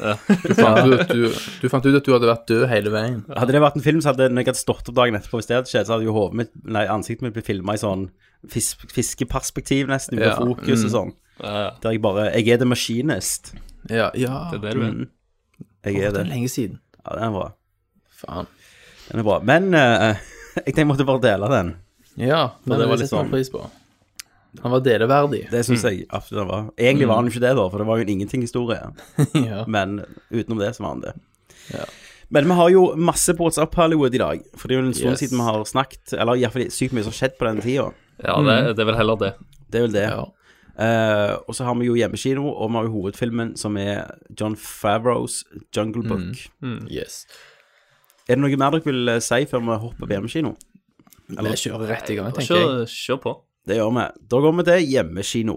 jeg 0.00 0.46
Du 0.46 0.54
fant, 0.56 0.78
ut 0.88 1.10
du, 1.10 1.26
du 1.60 1.66
fant 1.68 1.84
ut 1.84 1.98
at 1.98 2.06
du 2.06 2.14
hadde 2.14 2.30
vært 2.30 2.46
død 2.48 2.64
hele 2.70 2.92
veien. 2.94 3.18
Hadde 3.28 3.52
det 3.56 3.60
vært 3.60 3.76
en 3.76 3.84
film, 3.84 4.00
så 4.00 4.14
hadde 4.14 4.30
når 4.32 4.46
jeg 4.46 4.50
hadde 4.54 4.62
stått 4.62 4.88
opp 4.88 4.96
dagen 4.96 5.18
etterpå 5.18 5.40
hvis 5.40 5.50
det 5.50 5.58
hadde 5.58 5.72
skjedd, 5.72 5.88
så 5.88 5.96
hadde 5.98 6.08
jo 6.08 6.16
hodet 6.16 6.40
mitt, 6.40 6.52
nei, 6.64 6.86
ansiktet 6.88 7.26
mitt 7.26 7.36
blitt 7.36 7.48
filma 7.50 7.76
i 7.76 7.82
sånn 7.82 8.06
fis, 8.48 8.72
fiskeperspektiv, 8.88 9.90
nesten, 9.92 10.16
ute 10.16 10.30
Ja, 10.30 10.38
fokus 10.40 10.86
og 10.86 10.88
mm. 10.88 10.94
sånn. 10.96 11.12
Ja, 11.40 11.52
ja. 11.52 11.68
Der 11.84 11.96
jeg 11.96 12.02
bare 12.04 12.28
Jeg 12.30 12.54
er 12.54 12.62
the 12.62 12.68
machinist. 12.68 13.52
Ja, 13.88 14.08
ja. 14.16 14.46
Det 14.52 14.62
er 14.62 14.64
det 14.64 14.72
du 14.72 14.86
er. 14.86 14.96
Mm. 14.96 15.10
Jeg 15.84 16.00
er 16.00 16.08
det 16.08 16.14
det. 16.16 16.24
er 16.24 16.32
lenge 16.32 16.52
siden. 16.52 16.80
Ja, 17.02 17.18
det 17.18 17.26
er 17.28 17.36
bra. 17.36 17.50
Faen. 18.20 18.50
Den 19.10 19.20
er 19.22 19.26
bra. 19.26 19.38
Men 19.44 19.74
eh, 19.74 20.16
jeg 20.56 20.64
tenkte 20.64 20.82
jeg 20.84 20.90
måtte 20.90 21.06
bare 21.08 21.22
dele 21.24 21.48
den. 21.52 21.74
Ja, 22.20 22.42
men 22.64 22.78
det 22.82 22.88
var 22.90 23.00
litt 23.00 23.10
sånn- 23.12 23.30
pris 23.32 23.50
på. 23.52 23.62
Han 24.64 24.72
var 24.74 24.80
deleverdig. 24.82 25.44
Det 25.52 25.60
syns 25.62 25.84
jeg 25.86 26.06
absolutt 26.10 26.40
han 26.42 26.48
var. 26.50 26.64
Egentlig 26.74 27.06
var 27.06 27.20
han 27.20 27.28
jo 27.28 27.30
ikke 27.36 27.42
det, 27.44 27.52
da, 27.54 27.64
for 27.70 27.78
det 27.78 27.86
var 27.86 28.00
jo 28.00 28.06
en 28.08 28.08
ingenting-historie. 28.16 28.80
ja. 29.50 29.60
Men 29.70 30.00
utenom 30.34 30.58
det, 30.58 30.72
så 30.74 30.82
var 30.82 30.96
han 30.96 31.04
det. 31.04 31.12
Ja. 31.70 31.84
Men 32.34 32.48
vi 32.50 32.56
har 32.58 32.70
jo 32.74 32.82
masse 32.98 33.34
på 33.38 33.46
WhatsApp 33.46 33.74
Hollywood 33.78 34.14
i 34.14 34.22
dag. 34.22 34.42
For 34.58 34.66
det 34.66 34.74
er 34.74 34.80
jo 34.82 34.88
en 34.88 34.94
stund 34.98 35.14
Yes. 35.14 35.22
siden 35.22 35.38
vi 35.38 35.46
har 35.46 35.64
snakket 35.66 36.12
Eller 36.18 36.38
iallfall 36.38 36.66
sykt 36.70 36.94
mye 36.94 37.02
som 37.06 37.10
har 37.14 37.18
skjedd 37.20 37.38
på 37.38 37.46
den 37.46 37.62
tida. 37.62 37.86
Ja, 38.22 38.36
det, 38.46 38.56
det 38.78 38.82
er 38.84 38.90
vel 38.90 38.98
heller 38.98 39.18
det. 39.22 39.30
Det 39.70 39.78
er 39.80 39.86
vel 39.86 39.94
det. 39.94 40.04
Ja. 40.10 40.26
Eh, 40.80 41.32
og 41.46 41.54
så 41.54 41.66
har 41.66 41.74
vi 41.78 41.86
jo 41.88 41.94
hjemmekino, 41.98 42.50
og 42.50 42.70
vi 42.70 42.78
har 42.80 42.86
jo 42.90 42.92
hovedfilmen 42.98 43.54
som 43.58 43.78
er 43.82 44.14
John 44.38 44.54
Favreaus 44.58 45.40
Jungle 45.76 46.02
Book. 46.10 46.42
Yes. 46.90 47.22
Er 48.30 48.36
det 48.38 48.44
noe 48.44 48.58
mer 48.62 48.70
dere 48.76 48.84
vil 48.86 49.10
eh, 49.10 49.22
si 49.26 49.42
før 49.50 49.62
vi 49.66 49.76
hopper 49.82 50.12
hjemmekino? 50.14 50.52
Vi 51.30 51.54
kjører 51.64 51.88
rett 51.90 52.10
i 52.12 52.14
gang, 52.14 52.28
tenker 52.34 52.54
jeg. 52.54 52.62
Kjør, 52.62 52.84
kjør 52.86 53.18
på. 53.24 53.32
Det 53.66 53.78
gjør 53.78 53.90
vi. 53.96 54.04
Da 54.30 54.40
går 54.44 54.54
vi 54.54 54.64
til 54.68 54.84
hjemmekino. 54.92 55.56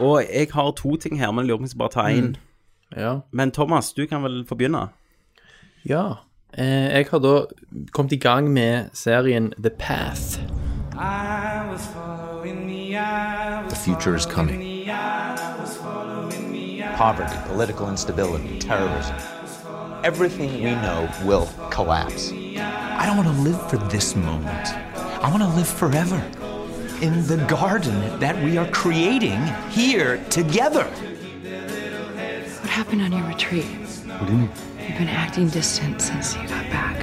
Og 0.00 0.22
jeg 0.24 0.48
har 0.52 0.70
to 0.76 0.96
ting 0.96 1.18
her, 1.20 1.32
men 1.32 1.44
jeg 1.44 1.48
lurer 1.48 1.56
på 1.56 1.62
om 1.62 1.64
jeg 1.64 1.72
skal 1.72 1.82
bare 1.84 1.94
ta 1.96 2.04
én. 2.12 2.34
Ja. 2.96 3.14
Men 3.32 3.50
Thomas, 3.56 3.92
du 3.96 4.06
kan 4.06 4.22
vel 4.22 4.44
få 4.48 4.54
begynne? 4.60 4.88
ja. 5.88 6.04
Eh, 6.58 6.90
jeg 6.90 7.06
har 7.10 7.18
da 7.22 7.44
kommet 7.92 8.12
i 8.12 8.16
gang 8.16 8.50
med 8.50 8.90
serien 8.92 9.52
The 9.62 9.70
Path. 9.70 10.40
The 13.68 13.76
future 13.76 14.16
is 14.16 14.26
coming. 14.26 14.60
Poverty, 17.00 17.34
political 17.46 17.88
instability, 17.88 18.58
terrorism. 18.58 19.16
Everything 20.04 20.52
we 20.52 20.72
know 20.72 21.10
will 21.24 21.48
collapse. 21.70 22.30
I 22.30 23.06
don't 23.06 23.16
want 23.16 23.34
to 23.34 23.42
live 23.42 23.70
for 23.70 23.78
this 23.88 24.14
moment. 24.14 24.68
I 25.24 25.30
want 25.30 25.42
to 25.42 25.48
live 25.48 25.66
forever. 25.66 26.22
In 27.00 27.26
the 27.26 27.38
garden 27.48 28.20
that 28.20 28.36
we 28.44 28.58
are 28.58 28.70
creating 28.70 29.40
here 29.70 30.22
together. 30.28 30.84
What 32.60 32.68
happened 32.68 33.00
on 33.00 33.12
your 33.12 33.26
retreat? 33.26 33.64
What 33.64 34.26
do 34.26 34.32
you 34.32 34.38
mean? 34.40 34.50
You've 34.86 34.98
been 34.98 35.08
acting 35.08 35.48
distant 35.48 36.02
since 36.02 36.36
you 36.36 36.46
got 36.48 36.68
back. 36.68 36.99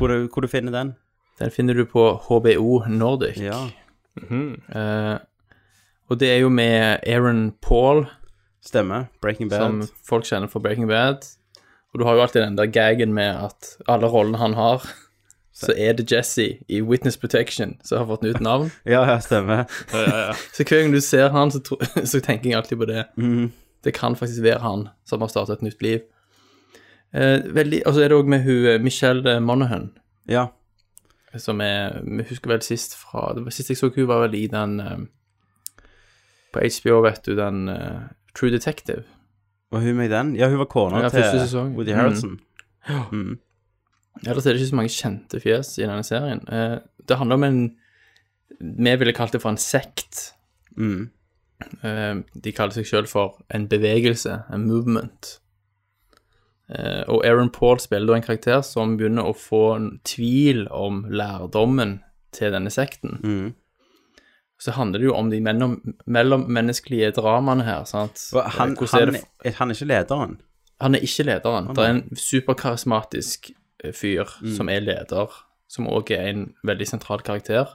Hvor 0.00 0.08
du, 0.08 0.28
hvor 0.32 0.40
du 0.40 0.48
finner 0.48 0.72
den? 0.72 0.94
Den 1.38 1.50
finner 1.50 1.74
du 1.76 1.84
på 1.84 2.02
HBO 2.24 2.84
Nordic. 2.88 3.36
Ja. 3.36 3.66
Eh, 4.16 5.18
og 6.08 6.20
det 6.20 6.30
er 6.32 6.38
jo 6.40 6.48
med 6.48 7.04
Aaron 7.06 7.50
Paul, 7.60 8.06
Stemmer. 8.64 9.04
Breaking 9.20 9.50
Bad. 9.50 9.58
som 9.60 9.82
folk 10.08 10.24
kjenner 10.24 10.48
for 10.48 10.60
Breaking 10.64 10.88
Bad. 10.88 11.26
Og 11.92 12.00
du 12.00 12.04
har 12.04 12.16
jo 12.16 12.22
alltid 12.22 12.42
den 12.42 12.56
der 12.56 12.66
gagen 12.72 13.12
med 13.12 13.44
at 13.44 13.74
alle 13.88 14.08
rollene 14.08 14.38
han 14.38 14.54
har, 14.54 14.84
så 15.52 15.74
er 15.76 15.92
det 15.92 16.08
Jesse 16.12 16.46
i 16.68 16.80
Witness 16.80 17.16
Protection 17.20 17.76
som 17.84 17.98
har 17.98 18.06
fått 18.06 18.22
nytt 18.24 18.40
navn. 18.40 18.70
Ja, 18.84 19.04
ja, 19.04 19.18
stemmer. 19.20 19.64
Så 20.56 20.64
hver 20.64 20.80
gang 20.80 20.94
du 20.94 21.00
ser 21.00 21.28
han, 21.28 21.50
så, 21.50 21.60
tro, 21.60 21.76
så 22.04 22.20
tenker 22.20 22.50
jeg 22.50 22.56
alltid 22.56 22.78
på 22.78 22.88
det. 22.88 23.04
Mm. 23.16 23.52
Det 23.84 23.92
kan 23.94 24.16
faktisk 24.16 24.42
være 24.42 24.64
han 24.64 24.88
som 25.04 25.20
har 25.20 25.28
startet 25.28 25.58
et 25.58 25.62
nytt 25.68 25.82
liv. 25.82 26.00
Eh, 27.12 27.40
veldig, 27.54 27.82
og 27.86 27.94
så 27.94 28.04
er 28.04 28.08
det 28.12 28.16
òg 28.20 28.28
med 28.30 28.44
hun 28.44 28.66
eh, 28.70 28.78
Michelle 28.82 29.40
Monaghan, 29.40 29.88
Ja. 30.28 30.46
som 31.36 31.60
er 31.60 32.00
Vi 32.04 32.22
husker 32.28 32.48
vel 32.52 32.60
sist 32.62 32.94
fra 32.96 33.32
det 33.34 33.44
var 33.44 33.50
Sist 33.50 33.68
jeg 33.70 33.76
så 33.78 33.90
hun 33.94 34.06
var 34.06 34.20
vel 34.28 34.34
i 34.34 34.46
den 34.46 34.80
eh, 34.80 34.98
På 36.52 36.60
HBO, 36.62 37.00
vet 37.02 37.22
du, 37.26 37.34
den 37.36 37.68
eh, 37.68 38.00
True 38.34 38.50
Detective. 38.50 39.02
Var 39.72 39.80
hun 39.80 39.96
med 39.96 40.06
i 40.06 40.14
den? 40.14 40.34
Ja, 40.36 40.48
hun 40.48 40.58
var 40.58 40.64
kona 40.70 41.00
Ja, 41.02 41.08
første 41.08 41.30
til 41.38 41.40
sesong. 41.48 41.74
Woody 41.76 41.90
Mm. 41.92 41.96
Harrelson. 41.98 42.40
Mm. 43.12 43.38
Ellers 44.26 44.46
er 44.46 44.52
det 44.52 44.60
ikke 44.60 44.70
så 44.70 44.76
mange 44.76 44.94
kjente 44.94 45.40
fjes 45.40 45.78
i 45.78 45.82
denne 45.86 46.02
serien. 46.06 46.40
Eh, 46.48 46.78
det 47.08 47.16
handler 47.18 47.34
om 47.34 47.44
en 47.44 47.76
Vi 48.60 48.96
ville 48.98 49.12
kalt 49.12 49.32
det 49.32 49.40
for 49.42 49.50
en 49.50 49.56
sekt. 49.56 50.32
Mm. 50.76 51.10
Eh, 51.84 52.14
de 52.44 52.52
kaller 52.52 52.72
seg 52.74 52.84
sjøl 52.86 53.06
for 53.06 53.42
en 53.50 53.68
bevegelse, 53.68 54.42
en 54.52 54.66
movement. 54.66 55.38
Eh, 56.70 57.02
og 57.10 57.24
Aaron 57.26 57.50
Paul 57.50 57.80
spiller 57.82 58.06
da 58.06 58.14
en 58.20 58.22
karakter 58.26 58.60
som 58.62 58.96
begynner 58.98 59.26
å 59.26 59.34
få 59.34 59.62
tvil 60.06 60.66
om 60.70 61.04
lærdommen 61.10 61.96
til 62.36 62.52
denne 62.54 62.70
sekten. 62.70 63.18
Mm. 63.24 63.48
Så 64.60 64.74
handler 64.76 65.00
det 65.00 65.06
jo 65.08 65.14
om 65.16 65.30
de 65.32 65.40
mellom, 65.40 65.78
mellommenneskelige 66.06 67.14
dramaene 67.16 67.64
her, 67.64 67.84
sant. 67.88 68.20
Og 68.36 68.44
Han, 68.58 68.74
er 68.76 68.90
han, 68.92 69.16
er, 69.44 69.52
han 69.56 69.70
er 69.70 69.74
ikke 69.74 69.88
lederen. 69.88 70.34
han 70.80 70.94
er 70.94 71.00
ikke 71.06 71.24
lederen. 71.26 71.70
Det 71.74 71.84
er 71.84 71.94
en 71.96 72.02
superkarismatisk 72.16 73.50
eh, 73.84 73.92
fyr 73.96 74.28
Mm. 74.42 74.54
som 74.56 74.68
er 74.68 74.80
leder, 74.84 75.32
som 75.68 75.86
òg 75.88 76.10
er 76.12 76.28
en 76.28 76.54
veldig 76.64 76.86
sentral 76.86 77.22
karakter. 77.24 77.66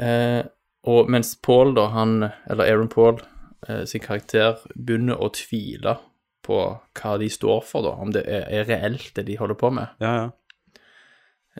Eh, 0.00 0.42
og 0.84 1.08
mens 1.10 1.36
Paul, 1.42 1.72
da, 1.76 1.86
han, 1.94 2.24
eller 2.50 2.64
Aaron 2.64 2.88
Paul, 2.88 3.20
eh, 3.68 3.84
sin 3.86 4.00
karakter, 4.04 4.58
begynner 4.74 5.16
å 5.22 5.30
tvile 5.32 5.96
på 6.44 6.58
hva 7.00 7.14
de 7.20 7.30
står 7.32 7.64
for, 7.66 7.86
da, 7.86 7.94
om 8.00 8.12
det 8.14 8.24
er, 8.28 8.46
er 8.60 8.68
reelt 8.68 9.12
det 9.16 9.26
de 9.28 9.38
holder 9.40 9.58
på 9.60 9.72
med. 9.74 9.94
Ja, 10.04 10.14
ja. 10.22 10.28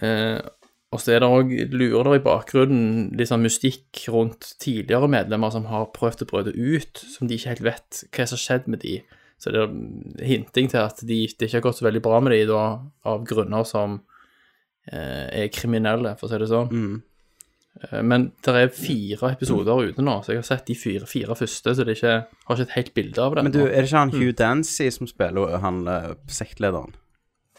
Eh, 0.02 0.40
og 0.94 1.00
så 1.02 1.14
er 1.14 1.22
det 1.22 1.30
òg 1.30 1.50
lurer 1.74 2.06
der 2.06 2.20
i 2.20 2.22
bakgrunnen 2.22 3.08
litt 3.18 3.30
sånn 3.30 3.42
mystikk 3.42 4.04
rundt 4.14 4.52
tidligere 4.62 5.08
medlemmer 5.10 5.50
som 5.50 5.66
har 5.66 5.88
prøvd 5.94 6.22
å 6.22 6.28
brøde 6.30 6.54
ut, 6.54 7.00
som 7.10 7.26
de 7.26 7.34
ikke 7.34 7.50
helt 7.50 7.64
vet 7.66 8.02
hva 8.14 8.26
som 8.28 8.38
har 8.38 8.44
skjedd 8.44 8.68
med 8.70 8.84
de. 8.84 9.00
Så 9.42 9.50
det 9.50 9.64
er 9.64 9.72
hinting 10.28 10.70
til 10.70 10.84
at 10.84 11.02
de, 11.02 11.24
det 11.26 11.48
ikke 11.48 11.58
har 11.58 11.66
gått 11.66 11.80
så 11.80 11.88
veldig 11.88 12.02
bra 12.04 12.20
med 12.22 12.36
de 12.36 12.44
da, 12.46 12.62
av 13.10 13.26
grunner 13.26 13.66
som 13.66 13.98
eh, 14.86 15.26
er 15.42 15.50
kriminelle, 15.54 16.14
for 16.20 16.28
å 16.28 16.32
si 16.32 16.40
det 16.44 16.50
sånn. 16.52 16.70
Mm. 16.70 16.94
Eh, 17.83 18.02
men 18.02 18.28
det 18.45 18.54
er 18.54 18.69
fire 18.75 19.33
episoder 19.35 19.90
ute 19.90 20.02
nå, 20.04 20.19
så 20.23 20.35
jeg 20.35 20.43
har 20.43 20.49
sett 20.49 20.66
de 20.69 20.76
fire, 20.78 21.07
fire 21.11 21.35
første, 21.38 21.75
så 21.75 21.87
det 21.87 21.97
ikke, 21.99 22.14
har 22.47 22.59
ikke 22.59 22.69
et 22.69 22.76
helt 22.76 22.93
bilde 22.95 23.23
av 23.23 23.35
det. 23.35 23.45
Men 23.47 23.54
du, 23.54 23.62
er 23.64 23.81
det 23.83 23.88
ikke 23.88 24.02
han 24.04 24.12
Mm. 24.14 24.21
Hugh 24.21 24.35
Dancy 24.38 24.90
som 24.90 25.07
spiller 25.11 25.57
han 25.59 25.87
eh, 25.88 26.12
sektlederen? 26.28 26.95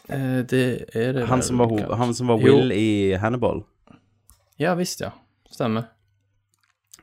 Eh, 0.08 0.42
det 0.46 0.62
er 0.94 1.12
det 1.12 1.26
Han 1.26 1.42
som 1.42 1.58
var, 1.58 1.96
han 1.96 2.14
som 2.14 2.28
var 2.28 2.38
Jo. 2.40 2.56
Will 2.56 2.72
i 2.72 3.16
Hannibal. 3.20 3.64
Ja 4.58 4.74
visst, 4.74 5.00
ja. 5.00 5.10
Stemmer. 5.50 5.90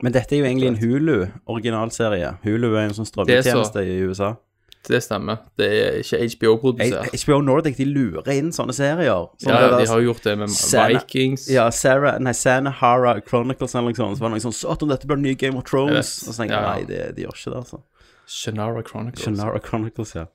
Men 0.02 0.12
dette 0.12 0.34
er 0.34 0.40
jo 0.40 0.44
egentlig 0.44 0.68
en 0.72 0.80
Hulu-originalserie. 0.80 2.32
Hulu 2.42 2.72
er 2.74 2.88
en 2.88 2.96
sånn 2.96 3.06
strømmetjeneste 3.06 3.84
i 3.86 4.00
USA. 4.08 4.34
Det 4.84 5.00
stemmer. 5.00 5.38
Det 5.56 5.66
er 5.72 5.94
ikke 6.02 6.18
HBO-produsert. 6.34 7.14
HBO 7.24 7.38
Nordic 7.40 7.76
de 7.78 7.86
lurer 7.88 8.28
inn 8.34 8.50
sånne 8.52 8.74
serier. 8.76 9.30
Sånn 9.40 9.48
Ja, 9.54 9.78
de 9.78 9.86
har 9.88 10.00
jo 10.02 10.10
gjort 10.12 10.22
det 10.26 10.34
med 10.38 10.50
Sana- 10.52 10.98
Vikings. 11.00 11.46
Ja, 11.48 11.70
Sarah, 11.72 12.18
nei, 12.20 12.32
Sanahara 12.36 13.14
Chronicles 13.24 13.74
eller 13.74 13.88
noe 13.90 13.96
sånt. 13.96 14.18
Så 14.18 14.20
var 14.20 14.28
det 14.34 14.36
noe 14.36 14.44
sånn 14.44 14.54
Satan, 14.58 14.88
dette 14.92 15.06
blir 15.08 15.16
ny 15.22 15.34
Game 15.40 15.56
of 15.56 15.64
Thrones. 15.64 16.12
Og 16.28 16.34
så 16.34 16.42
tenkte 16.42 16.52
jeg 16.52 16.62
Ja, 16.62 16.74
nei, 16.74 16.84
de, 16.84 17.12
de 17.16 17.22
gjør 17.24 17.32
ikke 17.38 17.50
det, 17.54 17.60
altså. 17.64 17.80
Shannara 18.26 18.82
Chronicles. 18.84 19.24
Shannara 19.24 19.60
Chronicles, 19.64 20.14
ja. 20.14 20.26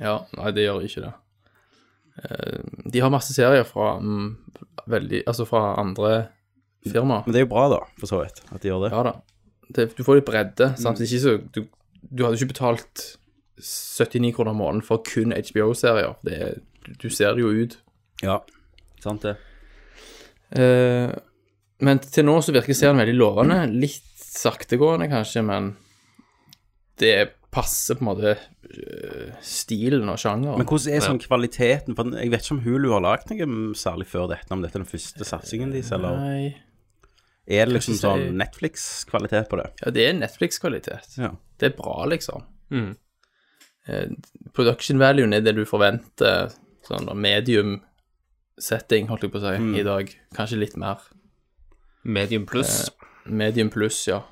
Ja, 0.00 0.18
nei, 0.36 0.50
det 0.52 0.66
gjør 0.68 0.84
ikke 0.84 1.04
det. 1.08 1.14
Eh, 2.24 2.60
De 2.92 3.00
har 3.00 3.10
masse 3.10 3.32
serier 3.34 3.64
fra 3.66 3.98
mm, 4.00 4.36
veldig 4.86 5.22
Altså 5.26 5.46
fra 5.48 5.74
andre 5.80 6.28
firmaer. 6.86 7.24
Men 7.26 7.32
det 7.32 7.40
er 7.40 7.46
jo 7.46 7.52
bra, 7.54 7.68
da, 7.72 7.80
for 7.98 8.06
så 8.10 8.20
vidt, 8.22 8.42
at 8.52 8.60
de 8.62 8.68
gjør 8.68 8.84
det. 8.86 8.92
Ja 8.92 9.02
da. 9.08 9.14
Det, 9.74 9.88
du 9.96 10.04
får 10.04 10.20
litt 10.20 10.26
bredde. 10.28 10.68
Mm. 10.74 10.80
Samtidig 10.84 11.08
ikke 11.10 11.24
så 11.24 11.36
du, 11.56 11.62
du 12.12 12.24
hadde 12.26 12.36
ikke 12.36 12.52
betalt 12.52 13.04
79 13.58 14.32
kroner 14.36 14.54
om 14.54 14.60
måneden 14.62 14.86
for 14.86 15.04
kun 15.06 15.34
HBO-serier. 15.34 16.16
Det 16.26 16.38
Du, 16.84 16.92
du 17.00 17.08
ser 17.08 17.32
det 17.32 17.40
jo 17.40 17.48
ut. 17.48 17.78
Ja, 18.20 18.42
sant 19.00 19.22
det. 19.24 19.38
Eh, 20.52 21.12
men 21.84 22.00
til 22.04 22.26
nå 22.28 22.34
så 22.44 22.52
virker 22.52 22.76
serien 22.76 23.00
veldig 23.00 23.16
lovende. 23.16 23.62
Litt 23.72 24.20
saktegående, 24.20 25.08
kanskje, 25.08 25.42
men 25.46 25.70
det 27.00 27.14
passer 27.54 27.96
på 27.98 28.04
en 28.04 28.10
måte 28.10 28.34
eh, 28.34 29.30
stilen 29.44 30.10
og 30.10 30.18
sjangeren. 30.20 30.58
Men 30.60 30.68
hvordan 30.68 30.94
er 30.94 31.04
sånn 31.06 31.22
kvaliteten? 31.22 31.96
For 31.96 32.12
jeg 32.18 32.32
vet 32.34 32.44
ikke 32.44 32.56
om 32.56 32.62
Hulu 32.66 32.88
har 32.96 33.04
lagd 33.04 33.32
noe 33.32 33.78
særlig 33.78 34.08
før 34.10 34.28
dette, 34.34 34.50
om 34.54 34.64
dette 34.64 34.76
er 34.78 34.84
den 34.84 34.90
første 34.90 35.28
satsingen 35.28 35.74
deres, 35.74 35.92
eller 35.94 36.18
Nei. 36.20 36.50
er 37.46 37.70
det 37.70 37.78
liksom 37.78 37.98
sånn 38.00 38.26
Netflix-kvalitet 38.40 39.48
på 39.52 39.62
det? 39.62 39.70
Ja, 39.84 39.94
det 39.94 40.08
er 40.08 40.18
Netflix-kvalitet. 40.18 41.14
Ja. 41.20 41.32
Det 41.60 41.70
er 41.70 41.78
bra, 41.78 42.02
liksom. 42.10 42.46
Mm. 42.74 42.92
Eh, 43.88 44.06
production 44.56 44.98
value 44.98 45.26
er 45.34 45.40
det 45.44 45.54
du 45.56 45.64
forventer, 45.68 46.52
sånn 46.86 47.10
medium 47.16 47.80
setting, 48.60 49.08
holdt 49.10 49.22
jeg 49.26 49.32
på 49.32 49.40
å 49.40 49.44
si, 49.44 49.58
Mm. 49.62 49.74
i 49.78 49.82
dag. 49.82 50.10
Kanskje 50.34 50.58
litt 50.58 50.76
mer. 50.76 50.98
Medium 52.04 52.46
pluss. 52.46 52.88
Eh, 52.88 53.30
medium 53.30 53.70
pluss, 53.70 54.06
ja. 54.06 54.22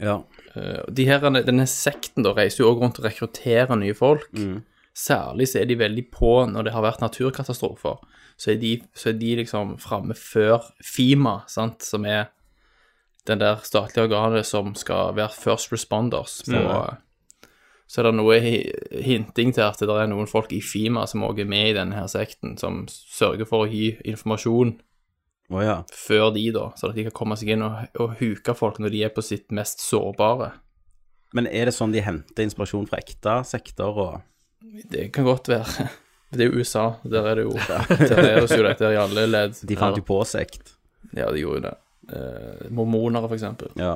Ja. 0.00 0.22
Eh, 0.54 0.82
de 0.92 1.04
her, 1.06 1.20
denne 1.20 1.66
sekten 1.66 2.22
da 2.22 2.32
reiser 2.32 2.58
jo 2.64 2.70
også 2.74 2.80
rundt 2.82 2.98
og 3.00 3.04
rekrutterer 3.04 3.76
nye 3.78 3.94
folk. 3.94 4.30
Mm. 4.32 4.62
Særlig 4.94 5.46
så 5.48 5.60
er 5.60 5.66
de 5.66 5.76
veldig 5.78 6.10
på 6.10 6.46
når 6.50 6.64
det 6.64 6.72
har 6.72 6.82
vært 6.82 7.00
naturkatastrofer. 7.00 7.98
Så 8.38 8.52
er 8.52 8.56
de, 8.60 8.82
så 8.94 9.10
er 9.10 9.18
de 9.18 9.36
liksom 9.36 9.76
framme 9.80 10.14
før 10.14 10.62
FIMA, 10.82 11.42
sant, 11.50 11.82
som 11.82 12.04
er 12.06 12.28
den 13.26 13.38
der 13.40 13.56
statlige 13.66 14.06
organet 14.08 14.46
som 14.46 14.74
skal 14.74 15.12
være 15.14 15.34
first 15.34 15.72
responders. 15.72 16.42
På, 16.44 16.52
Stemmer. 16.52 16.98
Så 17.88 18.02
er 18.02 18.10
det 18.10 18.18
noe 18.18 18.36
hinting 18.38 19.54
til 19.56 19.64
at 19.64 19.80
det 19.80 19.94
er 19.94 20.10
noen 20.10 20.28
folk 20.28 20.52
i 20.52 20.60
FIMA 20.60 21.06
som 21.08 21.24
også 21.24 21.46
er 21.46 21.48
med 21.48 21.70
i 21.70 21.76
denne 21.78 21.96
her 21.96 22.08
sekten, 22.12 22.58
som 22.60 22.82
sørger 22.92 23.48
for 23.48 23.64
å 23.64 23.70
gi 23.72 23.94
informasjon 24.04 24.74
oh, 25.48 25.62
ja. 25.64 25.78
før 25.96 26.28
de, 26.34 26.44
da, 26.52 26.66
så 26.76 26.90
at 26.90 26.98
de 26.98 27.06
kan 27.08 27.16
komme 27.16 27.38
seg 27.40 27.54
inn 27.54 27.64
og, 27.64 27.86
og 27.96 28.18
huke 28.20 28.54
folk 28.58 28.80
når 28.82 28.92
de 28.92 29.04
er 29.08 29.14
på 29.14 29.24
sitt 29.24 29.48
mest 29.56 29.80
sårbare. 29.84 30.52
Men 31.36 31.48
er 31.48 31.68
det 31.68 31.76
sånn 31.76 31.92
de 31.92 32.04
henter 32.04 32.44
inspirasjon 32.44 32.88
fra 32.88 33.00
ekte 33.00 33.40
sekter 33.48 34.04
og 34.04 34.20
Det 34.92 35.08
kan 35.14 35.26
godt 35.28 35.48
være. 35.52 35.88
Det 36.28 36.44
er 36.44 36.50
jo 36.50 36.60
USA. 36.60 36.82
Der 37.08 37.24
er 37.24 37.38
det 37.40 37.46
jo 37.46 37.54
Der 37.56 38.18
er 38.20 38.42
det 38.44 38.56
jo 38.58 38.64
dette 38.66 38.90
i 38.92 38.98
alle 39.00 39.24
ledd. 39.24 39.54
De 39.64 39.76
fant 39.80 39.96
jo 39.96 40.04
på 40.04 40.18
sekt. 40.28 40.74
Ja, 41.16 41.30
de 41.32 41.40
gjorde 41.40 41.56
jo 41.56 41.62
det. 41.64 41.76
Eh, 42.12 42.66
mormonere, 42.68 43.30
for 43.30 43.36
eksempel. 43.38 43.72
Ja. 43.80 43.94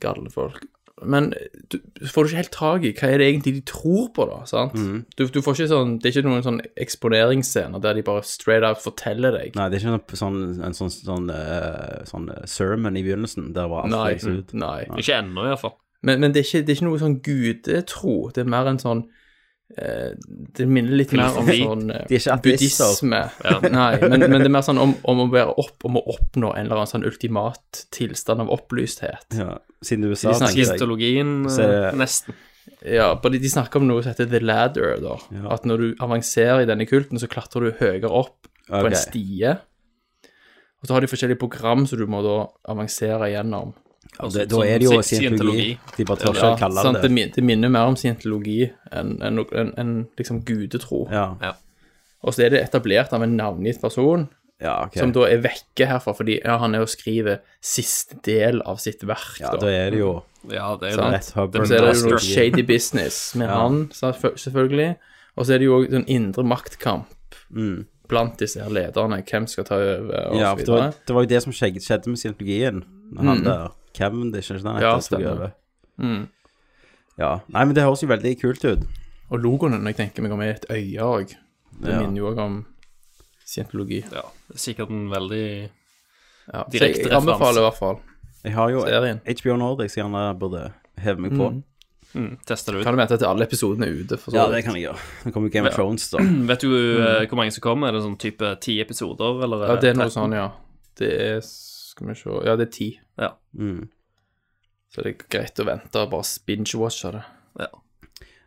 Gallefolk. 0.00 0.62
Men 1.02 1.32
du 1.72 1.80
får 2.06 2.22
du 2.22 2.28
ikke 2.28 2.38
helt 2.38 2.52
tak 2.54 2.84
i 2.86 2.92
hva 2.94 3.08
er 3.10 3.18
det 3.18 3.26
egentlig 3.26 3.54
de 3.56 3.62
tror 3.66 4.12
på, 4.14 4.26
da. 4.30 4.36
sant? 4.46 4.76
Mm. 4.78 5.00
Du, 5.18 5.24
du 5.26 5.40
får 5.42 5.56
ikke 5.58 5.70
sånn 5.72 5.96
Det 5.98 6.06
er 6.06 6.14
ikke 6.14 6.28
noen 6.28 6.44
sånn 6.46 6.60
eksponeringsscener 6.84 7.82
der 7.82 7.98
de 7.98 8.04
bare 8.06 8.22
straight 8.28 8.66
out 8.66 8.78
forteller 8.84 9.34
deg. 9.34 9.56
Nei, 9.58 9.66
det 9.72 9.80
er 9.80 9.88
ikke 9.96 10.20
sånn, 10.20 10.38
en 10.62 10.76
sånn, 10.78 10.92
sånn, 10.94 11.26
uh, 11.34 12.04
sånn 12.08 12.30
eh, 12.30 12.44
sermon 12.50 13.00
i 13.00 13.02
begynnelsen, 13.06 13.50
der 13.56 13.66
var 13.72 13.88
alt 13.88 13.94
Nei, 13.96 14.38
ut. 14.38 14.54
nei. 14.54 14.78
Ikke 15.02 15.18
ennå, 15.18 15.48
iallfall. 15.50 15.74
Men, 16.04 16.20
men 16.22 16.34
det, 16.34 16.44
er 16.44 16.48
ikke, 16.50 16.62
det 16.62 16.74
er 16.74 16.78
ikke 16.78 16.88
noe 16.90 17.02
sånn 17.02 17.18
gudetro. 17.24 18.16
Det 18.36 18.44
er 18.44 18.50
mer 18.54 18.70
en 18.70 18.80
sånn 18.82 19.06
Det 19.74 20.66
minner 20.70 20.94
litt 21.00 21.12
mer 21.16 21.34
om 21.40 21.48
sånn 21.48 21.88
eh, 21.90 22.04
De 22.06 22.16
er 22.16 22.22
ikke 22.22 22.36
buddhisme. 22.44 23.20
Ja. 23.42 23.56
Nei, 23.74 23.90
men, 24.04 24.22
men 24.22 24.38
det 24.38 24.48
er 24.48 24.54
mer 24.54 24.64
sånn 24.66 24.80
om, 24.82 24.94
om 25.10 25.22
å 25.24 25.28
være 25.32 25.56
opp, 25.60 25.76
om 25.88 25.98
å 25.98 26.04
oppnå 26.14 26.52
en 26.54 26.68
eller 26.68 26.82
annen 26.82 26.92
sånn 26.92 27.06
ultimat 27.08 27.84
tilstand 27.94 28.44
av 28.44 28.52
opplysthet. 28.54 29.26
Ja, 29.34 29.56
siden 29.82 30.06
USA, 30.12 30.34
eh, 31.66 31.90
nesten. 31.98 32.38
Ja, 32.84 33.10
bare 33.20 33.40
de 33.40 33.50
snakker 33.50 33.80
om 33.80 33.88
noe 33.88 34.04
som 34.04 34.12
heter 34.12 34.28
the 34.30 34.40
ladder, 34.44 34.96
da. 35.02 35.18
Ja. 35.34 35.46
At 35.56 35.66
når 35.68 35.82
du 35.82 36.02
avanserer 36.04 36.64
i 36.64 36.68
denne 36.68 36.86
kulten, 36.88 37.20
så 37.20 37.28
klatrer 37.30 37.66
du 37.66 37.78
høyere 37.80 38.10
opp 38.10 38.46
på 38.68 38.80
okay. 38.80 38.90
en 38.92 38.98
stie. 39.00 39.54
Og 40.80 40.88
så 40.88 40.96
har 40.96 41.04
de 41.04 41.08
forskjellige 41.08 41.40
program 41.40 41.86
som 41.88 42.00
du 42.00 42.06
må 42.10 42.20
da 42.24 42.44
avansere 42.72 43.32
gjennom. 43.32 43.72
Og 44.20 44.30
det, 44.32 44.44
da 44.50 44.60
er 44.62 44.78
det 44.78 44.86
jo 44.86 45.00
Sci- 45.00 45.18
scientologi. 45.18 45.78
De 45.96 46.04
bare 46.06 46.16
tør 46.22 46.34
ikke 46.36 46.58
kalle 46.60 46.82
sant, 46.84 47.00
det 47.02 47.10
det. 47.10 47.34
det. 47.34 47.44
minner 47.44 47.68
mer 47.68 47.90
om 47.90 47.96
scientologi 47.98 48.60
enn 48.92 49.16
en, 49.22 49.38
en, 49.52 49.72
enn 49.80 49.94
liksom 50.18 50.44
gudetro. 50.46 51.08
Ja, 51.10 51.54
Og 52.22 52.34
så 52.34 52.44
er 52.46 52.50
det 52.54 52.62
etablert 52.62 53.12
av 53.12 53.22
en 53.22 53.34
navngitt 53.36 53.80
person, 53.82 54.28
ja 54.62 54.84
ok. 54.86 54.94
som 54.96 55.10
da 55.12 55.26
er 55.28 55.42
vekke 55.44 55.88
herfra 55.90 56.14
fordi 56.14 56.38
ja, 56.44 56.54
han 56.62 56.74
er 56.74 56.84
og 56.86 56.88
skriver 56.88 57.40
siste 57.60 58.16
del 58.24 58.62
av 58.62 58.78
sitt 58.80 59.02
verk. 59.04 59.40
Ja, 59.42 59.50
da 59.60 59.66
er 59.68 59.90
det 59.90 59.98
jo 60.00 60.22
Ja, 60.48 60.76
det 60.80 60.92
er 60.92 60.96
jo 60.96 61.10
det. 61.10 61.22
Så 61.24 61.74
er 61.74 61.88
det 61.90 61.96
jo 61.98 62.08
noe 62.14 62.20
shady 62.22 62.62
business 62.62 63.34
med 63.34 63.48
Ja. 63.48 63.58
han, 63.64 63.90
selvfølgelig. 63.92 64.94
Og 65.36 65.46
så 65.46 65.54
er 65.54 65.58
det 65.58 65.66
jo 65.66 65.80
òg 65.82 65.90
den 65.90 66.04
indre 66.06 66.44
maktkamp 66.46 67.08
mm. 67.50 67.86
blant 68.08 68.38
disse 68.38 68.60
her 68.62 68.70
lederne. 68.70 69.22
Hvem 69.26 69.46
skal 69.50 69.64
ta 69.64 69.74
over, 69.74 70.28
og 70.30 70.36
Ja, 70.38 70.52
så 70.54 70.58
for 70.58 70.64
det 70.64 70.68
var, 70.78 70.92
det 71.08 71.14
var 71.16 71.22
jo 71.24 71.28
det 71.34 71.42
som 71.42 71.52
skjedde, 71.52 72.06
med 72.10 72.16
scientologien. 72.20 72.84
Han 73.18 73.38
Mm. 73.38 73.44
der 73.44 73.72
Cavendish, 73.94 74.50
er 74.50 74.58
ikke 74.58 74.66
den 74.68 74.82
Ja, 74.82 74.94
heter, 74.96 75.00
tok 75.00 75.08
stemmer. 75.08 75.52
Mm. 76.02 76.28
Ja. 77.18 77.32
Nei, 77.54 77.64
men 77.64 77.74
det 77.76 77.84
høres 77.86 78.02
jo 78.02 78.08
veldig 78.10 78.34
kult 78.40 78.64
ut. 78.66 78.86
Og 79.30 79.40
logoen, 79.40 79.76
når 79.78 79.94
jeg 79.94 80.00
tenker 80.02 80.22
meg 80.24 80.34
om, 80.34 80.42
er 80.42 80.56
et 80.56 80.66
øye 80.70 81.00
òg. 81.04 81.34
Det 81.80 81.90
Ja. 81.90 82.00
minner 82.00 82.18
jo 82.18 82.30
òg 82.32 82.38
om 82.42 82.64
scientologi. 83.44 84.02
Ja, 84.12 84.22
det 84.48 84.56
er 84.56 84.62
sikkert 84.62 84.90
en 84.90 85.08
veldig 85.10 85.70
Ja. 86.52 86.64
direkte 86.70 87.04
referanse. 87.04 87.08
jeg 87.08 87.20
anbefaler 87.20 87.58
i 87.58 87.64
hvert 87.70 87.78
fall 87.78 88.00
Jeg 88.44 88.52
har 88.52 88.68
jo 88.70 88.80
serien. 88.84 89.20
HBO 89.26 89.56
Nordic, 89.56 89.90
så 89.92 90.02
gjerne 90.02 90.38
burde 90.38 90.72
heve 90.98 91.18
meg 91.18 91.30
på. 91.32 91.50
Mm. 91.50 91.62
mm, 92.14 92.38
Teste 92.44 92.72
det 92.72 92.80
ut. 92.80 92.84
Kan 92.84 92.94
du 92.94 93.00
vente 93.00 93.18
til 93.18 93.26
alle 93.26 93.46
episodene 93.46 93.86
er 93.86 94.04
ute? 94.04 94.18
For 94.18 94.30
så 94.30 94.34
Ja, 94.34 94.46
det 94.50 94.64
kan 94.64 94.74
jeg 94.74 94.84
gjøre. 94.88 94.98
Det 95.24 95.32
kommer 95.32 95.50
Game 95.50 95.66
of 95.66 95.74
Thrones, 95.74 96.10
da. 96.10 96.18
Vet 96.50 96.60
du 96.60 96.68
mm. 96.68 97.28
hvor 97.28 97.36
mange 97.36 97.52
som 97.52 97.62
kommer? 97.62 97.88
Er 97.88 97.92
det 97.92 98.02
sånn 98.02 98.18
type 98.18 98.60
ti 98.60 98.80
episoder, 98.80 99.42
eller? 99.42 99.66
Ja, 99.66 99.76
det 99.76 99.90
er 99.90 99.94
noe 99.94 100.10
13? 100.10 100.12
sånn, 100.12 100.34
ja. 100.34 100.50
Det 100.96 101.12
er 101.20 101.40
Skal 101.94 102.08
vi 102.10 102.14
se 102.18 102.30
Ja, 102.44 102.56
det 102.56 102.68
er 102.68 102.72
ti. 102.74 102.88
Ja. 103.18 103.32
Mm. 103.56 103.88
Så 104.92 105.02
det 105.02 105.14
er 105.14 105.24
greit 105.30 105.58
å 105.62 105.66
vente 105.66 106.02
og 106.02 106.10
bare 106.10 106.22
binge-watche 106.46 107.12
det. 107.12 107.24
ja. 107.60 107.68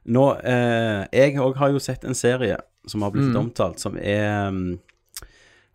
Nå, 0.07 0.21
eh, 0.39 1.05
jeg 1.11 1.35
òg 1.43 1.57
har 1.59 1.69
jo 1.73 1.79
sett 1.83 2.05
en 2.07 2.15
serie 2.15 2.55
som 2.87 3.01
har 3.03 3.11
blitt 3.11 3.27
Mm. 3.33 3.41
omtalt, 3.49 3.79
som 3.79 3.97
er 3.97 4.47
um, 4.47 4.79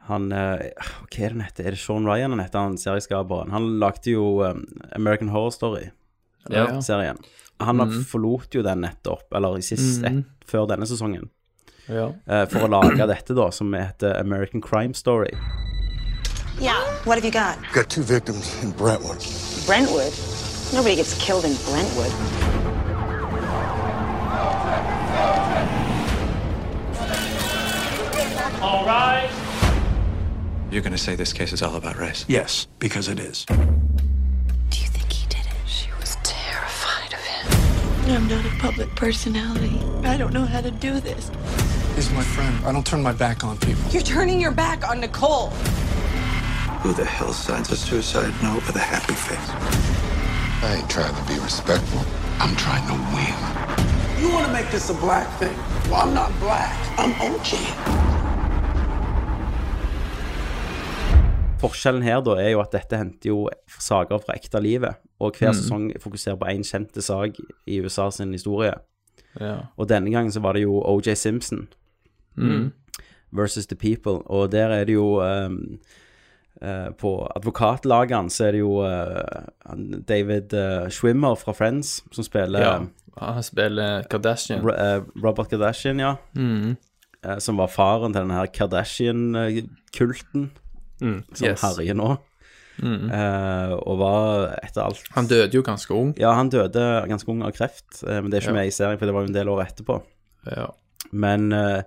Han 0.08 0.32
eh, 0.32 0.72
Hva 0.80 1.18
er 1.20 1.28
det 1.28 1.32
han 1.32 1.40
heter? 1.42 1.66
Er 1.66 1.70
det 1.76 1.78
Sean 1.78 2.06
Ryan 2.06 2.30
han 2.32 2.40
heter, 2.40 2.58
han 2.58 2.76
serieskaperen? 2.80 3.50
Han 3.52 3.78
lagde 3.78 4.10
jo 4.10 4.40
um, 4.42 4.64
American 4.96 5.28
Horror 5.28 5.50
Story-serien. 5.52 7.18
Ja. 7.20 7.64
Han 7.66 7.78
har 7.78 7.86
Mm. 7.86 8.04
forlot 8.04 8.50
jo 8.54 8.62
den 8.62 8.80
nettopp, 8.80 9.28
eller 9.34 9.56
i 9.58 9.60
sist, 9.62 10.02
Mm. 10.02 10.18
et, 10.18 10.24
før 10.48 10.66
denne 10.66 10.86
sesongen, 10.86 11.28
Ja. 11.88 12.08
eh, 12.26 12.46
for 12.46 12.60
å 12.66 12.70
lage 12.70 13.06
dette, 13.06 13.34
da, 13.34 13.50
som 13.50 13.70
heter 13.72 14.18
American 14.18 14.60
Crime 14.62 14.94
Story. 14.94 15.30
Yeah. 16.62 16.80
What 17.02 17.18
have 17.18 17.24
you 17.24 17.32
got? 17.32 17.58
Got 17.72 17.90
two 17.90 18.04
victims 18.04 18.62
in 18.62 18.70
Brentwood. 18.70 19.18
Brentwood? 19.66 20.12
Nobody 20.72 20.94
gets 20.94 21.12
killed 21.20 21.44
in 21.44 21.56
Brentwood. 21.56 22.12
All 28.62 28.86
right. 28.86 29.28
You're 30.70 30.82
gonna 30.82 30.96
say 30.96 31.16
this 31.16 31.32
case 31.32 31.52
is 31.52 31.62
all 31.62 31.74
about 31.74 31.98
race? 31.98 32.24
Yes, 32.28 32.68
because 32.78 33.08
it 33.08 33.18
is. 33.18 33.44
Do 33.44 33.54
you 34.78 34.86
think 34.86 35.12
he 35.12 35.26
did 35.26 35.40
it? 35.40 35.68
She 35.68 35.90
was 35.98 36.16
terrified 36.22 37.12
of 37.12 37.18
him. 37.18 38.14
I'm 38.14 38.28
not 38.28 38.44
a 38.46 38.56
public 38.60 38.88
personality. 38.94 39.80
I 40.04 40.16
don't 40.16 40.32
know 40.32 40.44
how 40.44 40.60
to 40.60 40.70
do 40.70 41.00
this. 41.00 41.28
He's 41.96 42.12
my 42.12 42.22
friend. 42.22 42.64
I 42.64 42.70
don't 42.70 42.86
turn 42.86 43.02
my 43.02 43.12
back 43.12 43.42
on 43.42 43.58
people. 43.58 43.82
You're 43.90 44.02
turning 44.02 44.40
your 44.40 44.52
back 44.52 44.88
on 44.88 45.00
Nicole. 45.00 45.52
Who 46.82 46.92
the 46.92 47.04
hell 47.04 47.32
signs 47.32 47.70
a 47.70 47.76
suicide 47.76 48.32
note 48.42 48.62
with 48.66 48.76
a 48.76 48.86
happy 48.94 49.14
face? 49.14 49.50
I 50.66 50.76
ain't 50.78 50.90
trying 50.90 51.14
to 51.14 51.24
be 51.32 51.38
respectful. 51.40 52.00
I'm 52.42 52.54
trying 52.56 52.84
to 52.90 52.96
win. 53.14 53.36
You 54.20 54.32
want 54.34 54.46
to 54.46 54.52
make 54.52 54.68
this 54.70 54.90
a 54.90 54.94
black 54.94 55.28
thing? 55.38 55.56
Well, 55.90 56.00
I'm 56.08 56.14
not 56.14 56.30
black. 56.40 56.72
I'm 56.98 57.12
OG. 57.28 57.50
Forskjellen 61.62 62.02
her 62.02 62.20
da 62.26 62.34
er 62.42 62.48
jo 62.56 62.60
at 62.64 62.72
dette 62.74 62.98
henter 62.98 63.28
jo 63.30 63.48
saker 63.78 64.18
fra 64.18 64.34
ekte 64.34 64.60
livet, 64.60 64.96
og 65.20 65.36
hver 65.38 65.52
Mm. 65.52 65.54
sesong 65.54 65.92
fokuserer 66.02 66.36
på 66.36 66.44
én 66.50 66.64
kjente 66.66 67.02
sak 67.02 67.30
i 67.66 67.78
USA 67.80 68.10
sin 68.10 68.32
historie. 68.32 68.72
Ja. 69.40 69.56
Og 69.76 69.88
denne 69.88 70.10
gangen 70.10 70.32
så 70.32 70.40
var 70.40 70.52
det 70.52 70.62
jo 70.62 70.82
OJ 70.84 71.14
Simpson 71.14 71.68
Mm. 72.36 72.72
versus 73.32 73.66
The 73.66 73.76
People, 73.76 74.26
og 74.26 74.52
der 74.52 74.66
er 74.68 74.84
det 74.84 74.94
jo 74.94 75.20
ehm, 75.22 75.54
eh, 75.54 75.78
På 76.98 77.26
advokatlagene 77.34 78.30
så 78.30 78.44
er 78.48 78.52
det 78.52 78.58
jo 78.60 78.76
eh, 78.86 79.42
David 80.06 80.52
eh, 80.54 80.84
Schwimmer 80.94 81.34
fra 81.40 81.52
Friends 81.56 81.96
som 82.14 82.22
spiller 82.24 82.60
ja. 82.62 82.76
Han 83.18 83.42
spiller 83.42 84.04
Kardashian. 84.08 84.60
Ro- 84.62 84.76
eh, 84.76 85.02
Robert 85.24 85.50
Kardashian, 85.50 85.98
ja. 85.98 86.14
Mm. 86.36 86.76
Eh, 87.24 87.38
som 87.38 87.56
var 87.58 87.66
faren 87.68 88.12
til 88.14 88.22
denne 88.22 88.34
her 88.38 88.46
Kardashian-kulten 88.46 90.50
Mm. 91.02 91.22
som 91.34 91.46
Yes. 91.48 91.60
herjer 91.62 91.94
nå. 91.98 92.16
Mm. 92.78 93.10
Eh, 93.10 93.72
og 93.74 93.98
var 93.98 94.54
etter 94.62 94.82
alt 94.84 95.02
Han 95.14 95.26
døde 95.26 95.50
jo 95.52 95.62
ganske 95.62 95.90
ung. 95.94 96.14
Ja, 96.18 96.32
han 96.34 96.48
døde 96.48 97.06
ganske 97.08 97.28
ung 97.28 97.42
av 97.42 97.50
kreft, 97.52 98.02
eh, 98.06 98.20
men 98.20 98.30
det 98.30 98.36
er 98.38 98.40
ikke 98.46 98.54
Ja. 98.54 98.60
med 98.60 98.66
i 98.66 98.70
serien, 98.70 98.98
for 98.98 99.06
det 99.06 99.14
var 99.14 99.22
jo 99.22 99.26
en 99.28 99.32
del 99.34 99.48
år 99.48 99.66
etterpå. 99.66 100.02
Ja. 100.46 100.66
Men 101.12 101.52
eh, 101.52 101.82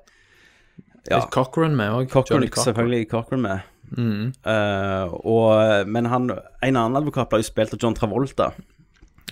ja. 1.09 1.21
Cochran 1.31 1.75
med 1.75 1.89
òg? 1.91 2.09
Selvfølgelig 2.11 3.09
Cochran 3.09 3.41
med. 3.41 3.59
Mm. 3.93 4.33
Uh, 4.45 5.13
og, 5.21 5.87
men 5.87 6.09
han, 6.11 6.29
en 6.31 6.79
annen 6.79 6.99
advokat 6.99 7.29
ble 7.31 7.41
jo 7.43 7.47
spilt 7.47 7.75
av 7.75 7.81
John 7.81 7.97
Travolta. 7.97 8.51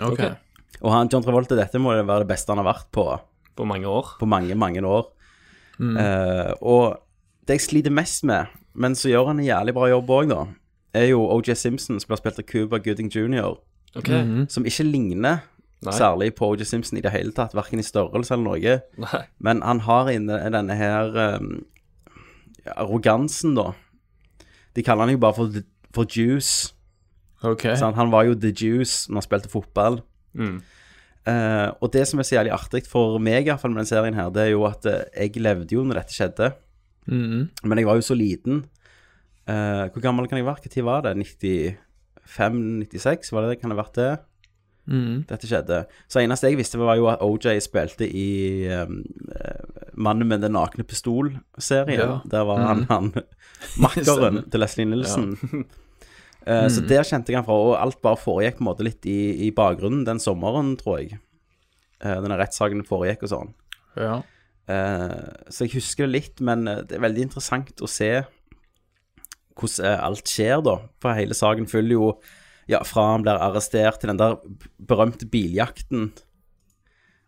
Ok. 0.03 0.23
Og 0.81 0.91
han, 0.93 1.09
John 1.11 1.25
Travolta, 1.25 1.57
dette 1.57 1.81
må 1.81 1.95
jo 1.95 2.05
være 2.05 2.25
det 2.25 2.31
beste 2.33 2.53
han 2.53 2.61
har 2.61 2.69
vært 2.69 2.89
på 2.93 3.07
På 3.55 3.65
mange 3.69 3.87
år. 3.87 4.15
på 4.19 4.25
mange, 4.29 4.55
mange 4.55 4.81
år. 4.81 5.07
Mm. 5.79 5.95
Uh, 5.97 6.51
og 6.61 6.83
det 7.47 7.59
jeg 7.59 7.67
sliter 7.67 7.93
mest 7.93 8.23
med, 8.23 8.51
men 8.73 8.95
så 8.95 9.09
gjør 9.11 9.31
han 9.31 9.41
en 9.41 9.47
jævlig 9.47 9.73
bra 9.75 9.89
jobb 9.91 10.11
òg, 10.15 10.29
da, 10.31 10.43
er 10.93 11.09
jo 11.11 11.25
OJ 11.33 11.55
Simpson, 11.59 11.99
som 11.99 12.11
blir 12.11 12.21
spilt 12.21 12.39
av 12.39 12.47
Cuba 12.49 12.79
Gooding 12.79 13.09
jr., 13.09 13.57
okay. 13.95 14.21
mm 14.21 14.29
-hmm. 14.29 14.49
som 14.49 14.65
ikke 14.65 14.83
ligner 14.83 15.37
Nei. 15.83 15.93
særlig 15.93 16.35
på 16.35 16.49
OJ 16.49 16.63
Simpson 16.63 16.97
i 16.97 17.01
det 17.01 17.11
hele 17.11 17.31
tatt, 17.31 17.55
verken 17.55 17.79
i 17.79 17.83
størrelse 17.83 18.33
eller 18.33 18.43
noe. 18.43 18.81
Nei. 18.97 19.23
Men 19.39 19.61
han 19.61 19.79
har 19.79 20.09
inne 20.09 20.39
denne 20.49 20.75
her 20.75 21.35
um, 21.35 21.65
arrogansen, 22.65 23.55
da. 23.55 23.73
De 24.75 24.85
kaller 24.85 25.07
han 25.07 25.15
jo 25.15 25.21
bare 25.21 25.37
for, 25.37 25.59
for 25.93 26.09
Juice. 26.09 26.73
Okay. 27.43 27.75
Sånn, 27.79 27.95
Han 27.97 28.11
var 28.13 28.27
jo 28.29 28.37
The 28.39 28.53
Juice 28.55 29.09
når 29.09 29.21
han 29.21 29.27
spilte 29.27 29.51
fotball. 29.51 29.99
Mm. 30.33 30.57
Eh, 31.29 31.69
og 31.79 31.91
det 31.93 32.05
som 32.09 32.19
er 32.19 32.27
så 32.27 32.37
jævlig 32.37 32.53
artig 32.55 32.83
for 32.89 33.19
meg, 33.23 33.45
i 33.45 33.51
hvert 33.51 33.61
fall 33.61 33.71
med 33.71 33.83
den 33.83 33.91
serien 33.91 34.17
her, 34.17 34.31
det 34.33 34.47
er 34.47 34.53
jo 34.53 34.65
at 34.67 34.87
eh, 34.89 35.05
jeg 35.25 35.43
levde 35.43 35.75
jo 35.75 35.81
når 35.87 36.01
dette 36.01 36.15
skjedde. 36.15 36.47
Mhm. 37.07 37.41
Men 37.67 37.79
jeg 37.79 37.89
var 37.89 37.99
jo 37.99 38.07
så 38.07 38.15
liten. 38.17 38.63
Eh, 39.47 39.85
hvor 39.91 40.03
gammel 40.03 40.27
kan 40.31 40.39
jeg 40.39 40.47
være? 40.47 40.71
Når 40.71 40.87
var 40.87 40.99
det? 41.07 41.13
95-96? 41.27 43.31
Var 43.35 43.43
det 43.43 43.49
det? 43.53 43.59
Kan 43.61 43.71
det 43.71 43.77
ha 43.77 43.83
vært 43.83 43.99
det? 43.99 44.11
Mhm. 44.85 45.21
Dette 45.29 45.47
skjedde. 45.47 45.85
Så 46.11 46.19
eneste 46.19 46.49
jeg 46.49 46.57
visste, 46.59 46.77
var 46.77 46.97
jo 46.99 47.05
at 47.07 47.21
OJ 47.23 47.59
spilte 47.63 48.03
i 48.03 48.67
um, 48.67 48.97
eh, 49.31 49.87
Mannen 49.95 50.27
med 50.27 50.41
den 50.43 50.51
nakne 50.57 50.83
pistol-serien. 50.83 51.99
Ja. 52.01 52.17
Der 52.29 52.43
var 52.43 52.59
han, 52.59 52.81
mm. 52.83 52.89
han 52.89 53.13
makkeren 53.85 54.41
til 54.51 54.59
Leslie 54.59 54.85
Nilsen. 54.89 55.37
Ja. 55.53 55.63
Eh, 56.43 56.67
Så 56.67 56.81
Mhm. 56.81 56.87
der 56.89 57.03
kjente 57.07 57.31
jeg 57.31 57.37
han 57.37 57.45
fra, 57.45 57.53
og 57.55 57.77
alt 57.79 58.01
bare 58.03 58.17
foregikk 58.19 58.57
på 58.57 58.63
en 58.65 58.67
måte 58.67 58.83
litt 58.83 59.05
i, 59.07 59.47
i 59.47 59.51
bakgrunnen 59.55 60.03
den 60.03 60.19
sommeren, 60.19 60.73
tror 60.75 60.97
jeg. 60.99 61.19
Uh, 62.03 62.19
denne 62.19 62.35
rettssaken 62.35 62.83
foregikk 62.83 63.23
og 63.23 63.29
sånn. 63.31 63.53
Ja. 63.95 64.17
Uh, 64.67 65.31
så 65.47 65.63
jeg 65.63 65.77
husker 65.77 66.03
det 66.03 66.11
litt, 66.11 66.41
men 66.43 66.65
det 66.65 66.97
er 66.97 66.99
veldig 66.99 67.29
interessant 67.29 67.79
å 67.79 67.87
se 67.87 68.25
hvordan 69.55 69.99
alt 70.03 70.27
skjer, 70.27 70.59
da. 70.65 70.75
For 70.99 71.15
hele 71.15 71.33
saken 71.37 71.67
følger 71.71 71.95
jo 71.95 72.09
ja, 72.69 72.83
fra 72.87 73.09
han 73.13 73.25
blir 73.25 73.41
arrestert 73.41 74.01
til 74.01 74.11
den 74.13 74.19
der 74.21 74.37
berømte 74.87 75.27
biljakten 75.29 76.11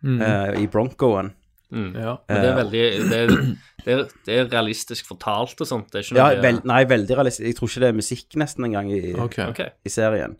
mm. 0.05 0.21
uh, 0.21 0.53
i 0.61 0.67
Broncoen. 0.71 1.33
Mm. 1.73 1.91
Ja. 1.97 2.15
Men 2.29 2.37
det 2.37 2.49
er 2.49 2.53
Eh, 2.53 2.57
veldig 2.61 2.83
det 3.09 3.17
er, 3.19 3.31
det, 3.85 3.93
er, 3.93 4.03
det 4.27 4.37
er 4.37 4.49
realistisk 4.53 5.07
fortalt 5.09 5.59
og 5.61 5.67
sånt. 5.67 5.91
Det 5.91 5.99
er 5.99 6.05
ikke 6.05 6.19
Ja, 6.19 6.41
vel, 6.41 6.61
nei, 6.63 6.83
veldig 6.89 7.17
realistisk. 7.17 7.47
Jeg 7.47 7.57
tror 7.57 7.71
ikke 7.71 7.83
det 7.83 7.89
er 7.89 7.99
musikk 7.99 8.37
nesten 8.39 8.67
engang 8.69 8.91
i, 8.93 9.13
Ok. 9.13 9.39
Ok. 9.49 9.61
i 9.85 9.91
serien. 9.91 10.37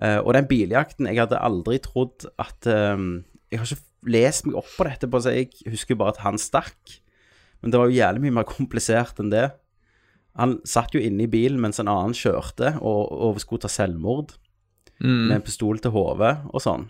Uh, 0.00 0.22
og 0.24 0.32
den 0.32 0.46
biljakten 0.48 1.10
Jeg 1.10 1.18
hadde 1.20 1.36
aldri 1.44 1.76
trodd 1.84 2.24
at 2.40 2.64
um, 2.72 3.24
Jeg 3.52 3.60
har 3.60 3.66
ikke 3.66 4.08
lest 4.08 4.46
meg 4.46 4.56
opp 4.56 4.70
på 4.78 4.86
dette, 4.88 5.10
på, 5.10 5.20
så 5.20 5.34
jeg 5.34 5.50
husker 5.68 5.98
bare 5.98 6.14
at 6.14 6.22
han 6.24 6.38
stakk. 6.40 7.00
Men 7.60 7.72
det 7.72 7.80
var 7.80 7.90
jo 7.90 7.98
jævlig 7.98 8.22
mye 8.24 8.36
mer 8.38 8.48
komplisert 8.48 9.18
enn 9.20 9.32
det. 9.32 9.50
Han 10.36 10.60
satt 10.64 10.92
jo 10.94 11.00
inne 11.00 11.22
i 11.24 11.26
bilen 11.30 11.60
mens 11.60 11.80
en 11.80 11.88
annen 11.88 12.14
kjørte 12.14 12.76
og, 12.80 13.10
og 13.12 13.40
skulle 13.40 13.60
ta 13.62 13.68
selvmord 13.68 14.36
Mm. 15.00 15.28
med 15.28 15.36
en 15.38 15.42
pistol 15.42 15.78
til 15.80 15.90
hodet 15.94 16.34
og 16.52 16.60
sånn. 16.60 16.82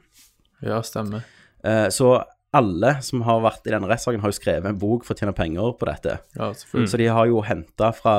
Ja, 0.66 0.80
stemmer. 0.82 1.22
Eh, 1.62 1.86
så 1.94 2.24
alle 2.52 2.96
som 3.06 3.20
har 3.22 3.38
vært 3.44 3.64
i 3.68 3.70
denne 3.70 3.86
rettssaken, 3.86 4.18
har 4.20 4.32
jo 4.32 4.34
skrevet 4.40 4.66
en 4.66 4.78
bok 4.80 5.04
for 5.06 5.14
å 5.14 5.18
tjene 5.20 5.32
penger 5.32 5.76
på 5.78 5.86
dette. 5.86 6.16
Ja, 6.34 6.48
selvfølgelig. 6.50 6.90
Så 6.90 6.98
de 6.98 7.06
har 7.06 7.26
jo 7.30 7.40
henta 7.46 7.92
fra 7.94 8.14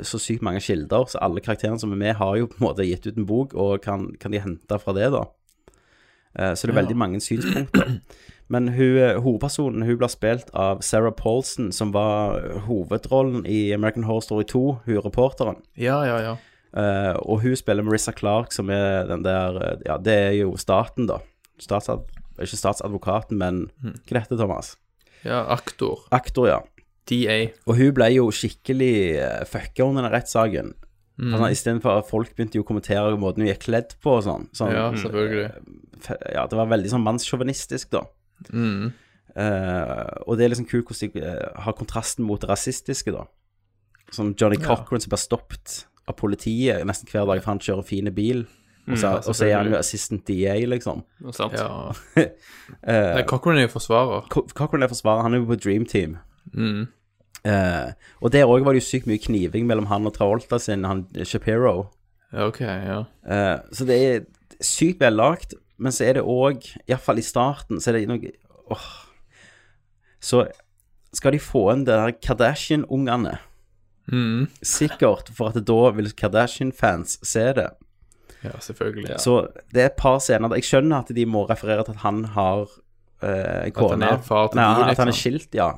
så 0.00 0.16
sykt 0.16 0.40
mange 0.40 0.62
kilder, 0.64 1.04
så 1.12 1.20
alle 1.20 1.42
karakterene 1.44 1.78
som 1.78 1.92
er 1.92 2.00
med, 2.00 2.14
har 2.16 2.38
jo 2.40 2.46
på 2.46 2.56
en 2.56 2.64
måte 2.70 2.86
gitt 2.88 3.04
ut 3.06 3.18
en 3.20 3.26
bok, 3.28 3.52
og 3.52 3.82
kan, 3.84 4.06
kan 4.16 4.32
de 4.32 4.40
hente 4.40 4.80
fra 4.80 4.94
det, 4.96 5.10
da. 5.12 5.26
Eh, 6.38 6.54
Så 6.54 6.64
det 6.66 6.72
er 6.72 6.78
Ja. 6.78 6.80
veldig 6.86 6.96
mange 6.96 7.20
synspunkter. 7.20 8.00
Men 8.52 8.68
hun, 8.68 8.96
eh, 8.98 9.16
hovedpersonen 9.24 9.82
hun 9.86 9.96
blir 9.98 10.08
spilt 10.12 10.50
av 10.54 10.82
Sarah 10.84 11.12
Paulson, 11.16 11.72
som 11.72 11.92
var 11.92 12.40
hovedrollen 12.66 13.46
i 13.46 13.72
American 13.72 14.04
Horror 14.04 14.20
Story 14.22 14.44
2, 14.44 14.64
hun 14.84 15.00
reporteren. 15.00 15.62
Ja, 15.76 16.02
ja, 16.04 16.18
ja. 16.20 16.36
Uh, 16.74 17.14
og 17.22 17.40
hun 17.44 17.54
spiller 17.56 17.84
Marissa 17.86 18.10
Clark, 18.12 18.50
som 18.52 18.68
er 18.74 19.06
den 19.06 19.22
der 19.22 19.56
eh, 19.62 19.76
Ja, 19.86 19.96
det 19.96 20.12
er 20.12 20.32
jo 20.40 20.56
staten, 20.58 21.06
da. 21.06 21.20
Statsadv 21.62 22.08
ikke 22.34 22.58
statsadvokaten, 22.58 23.38
men 23.38 23.70
Hmm. 23.80 23.94
hva 24.08 24.20
heter 24.20 24.34
det, 24.36 24.40
Thomas? 24.40 24.76
Ja, 25.24 25.44
aktor. 25.54 26.00
Aktor, 26.10 26.48
ja. 26.48 26.60
DA. 27.06 27.52
Og 27.68 27.76
hun 27.76 27.92
ble 27.94 28.08
jo 28.16 28.26
skikkelig 28.34 29.46
fucka 29.46 29.84
under 29.86 30.02
den 30.02 30.10
rettssaken. 30.12 30.74
Mm. 31.16 31.34
Altså, 31.34 31.50
Istedenfor 31.54 31.98
at 32.00 32.08
folk 32.10 32.34
begynte 32.34 32.58
jo 32.58 32.64
å 32.64 32.66
kommentere 32.66 33.14
måten 33.16 33.44
hun 33.44 33.52
gikk 33.52 33.68
kledd 33.68 33.94
på 34.02 34.16
og 34.18 34.24
sånn. 34.26 34.48
sånn 34.52 34.72
Ja, 34.74 34.90
selvfølgelig. 34.90 35.52
Ja, 36.34 36.46
det 36.50 36.58
var 36.58 36.66
veldig 36.66 36.90
sånn 36.90 37.04
mannssjåvinistisk, 37.06 37.90
da. 37.94 38.02
Mm. 38.52 38.92
Uh, 39.34 40.10
og 40.28 40.36
det 40.38 40.44
er 40.44 40.52
liksom 40.52 40.68
kult 40.70 40.86
hvordan 40.86 41.10
de 41.14 41.22
eh, 41.26 41.62
har 41.64 41.72
kontrasten 41.74 42.24
mot 42.26 42.40
det 42.40 42.48
rasistiske, 42.50 43.10
da. 43.14 43.24
Som 44.14 44.34
Johnny 44.40 44.56
Ja. 44.60 44.68
Cochran 44.76 45.00
som 45.02 45.10
blir 45.10 45.18
stoppet 45.22 45.86
av 46.06 46.14
politiet 46.20 46.84
nesten 46.86 47.08
hver 47.10 47.26
dag 47.26 47.40
for 47.42 47.50
han 47.54 47.58
kjører 47.64 47.82
fine 47.88 48.12
bil. 48.14 48.44
Og 48.86 48.98
så, 49.00 49.08
Mm, 49.14 49.22
og 49.30 49.34
så 49.34 49.46
er 49.48 49.54
han 49.56 49.70
jo 49.72 49.78
assistant 49.78 50.26
DA, 50.28 50.58
liksom. 50.68 51.02
Sant. 51.32 51.54
Ja. 51.56 51.88
uh, 51.88 53.14
Nei, 53.16 53.22
Cochran 53.26 53.56
er 53.56 53.64
jo 53.64 53.72
forsvarer. 53.72 54.26
Co- 54.28 54.44
Cochran 54.52 54.82
er 54.84 54.88
forsvarer, 54.92 55.22
han 55.24 55.34
er 55.34 55.40
jo 55.40 55.46
på 55.48 55.56
Dream 55.56 55.86
Team. 55.88 56.18
Mm. 56.52 56.84
Uh, 57.48 57.90
og 58.20 58.32
der 58.32 58.44
òg 58.48 58.62
var 58.64 58.72
det 58.76 58.82
jo 58.82 58.88
sykt 58.90 59.06
mye 59.08 59.18
kniving 59.24 59.66
mellom 59.66 59.86
han 59.90 60.06
og 60.06 60.14
Travolta 60.16 60.58
sin, 60.60 60.84
han 60.84 61.06
Shapiro. 61.24 61.86
Okay, 62.32 62.76
ja. 62.86 63.00
Uh, 63.24 63.64
så 63.72 63.84
det 63.88 63.98
er 64.04 64.20
sykt 64.64 65.00
vellagt, 65.00 65.54
men 65.78 65.94
så 65.94 66.06
er 66.08 66.18
det 66.18 66.26
òg, 66.28 66.66
iallfall 66.88 67.18
i 67.18 67.24
starten, 67.26 67.80
så 67.82 67.90
er 67.90 67.98
det 67.98 68.08
noe 68.10 68.30
åh, 68.72 68.90
så 70.24 70.44
skal 71.14 71.34
de 71.34 71.40
få 71.42 71.66
inn 71.74 71.84
det 71.86 71.94
der 71.94 72.14
Kardashian-ungene. 72.24 73.36
Mm. 74.10 74.46
Sikkert, 74.64 75.30
for 75.36 75.52
at 75.52 75.58
da 75.66 75.80
vil 75.96 76.10
Kardashian-fans 76.16 77.18
se 77.26 77.44
det. 77.56 77.68
Ja, 78.44 78.52
selvfølgelig. 78.60 79.10
Ja. 79.14 79.18
Så 79.22 79.38
det 79.72 79.82
er 79.82 79.86
et 79.92 79.96
par 79.96 80.18
scener 80.20 80.50
der 80.52 80.60
Jeg 80.60 80.66
skjønner 80.68 81.04
at 81.04 81.12
de 81.16 81.24
må 81.26 81.46
referere 81.48 81.84
til 81.86 81.94
at 81.96 82.02
han 82.02 82.24
har 82.34 82.66
eh, 83.24 83.70
kone. 83.72 83.96
han 83.96 84.02
er 84.04 84.18
Nei, 84.20 84.66
de, 84.82 84.90
At 84.90 84.98
han 85.00 85.08
er 85.08 85.12
liksom. 85.12 85.12
skilt, 85.20 85.54
ja. 85.56 85.70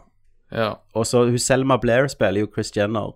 Ja. 0.50 0.72
Og 0.94 1.06
så 1.06 1.24
hun 1.28 1.38
Selma 1.38 1.76
Blair 1.82 2.08
spiller 2.10 2.42
jo 2.42 2.50
Chris 2.52 2.72
Jenner. 2.74 3.14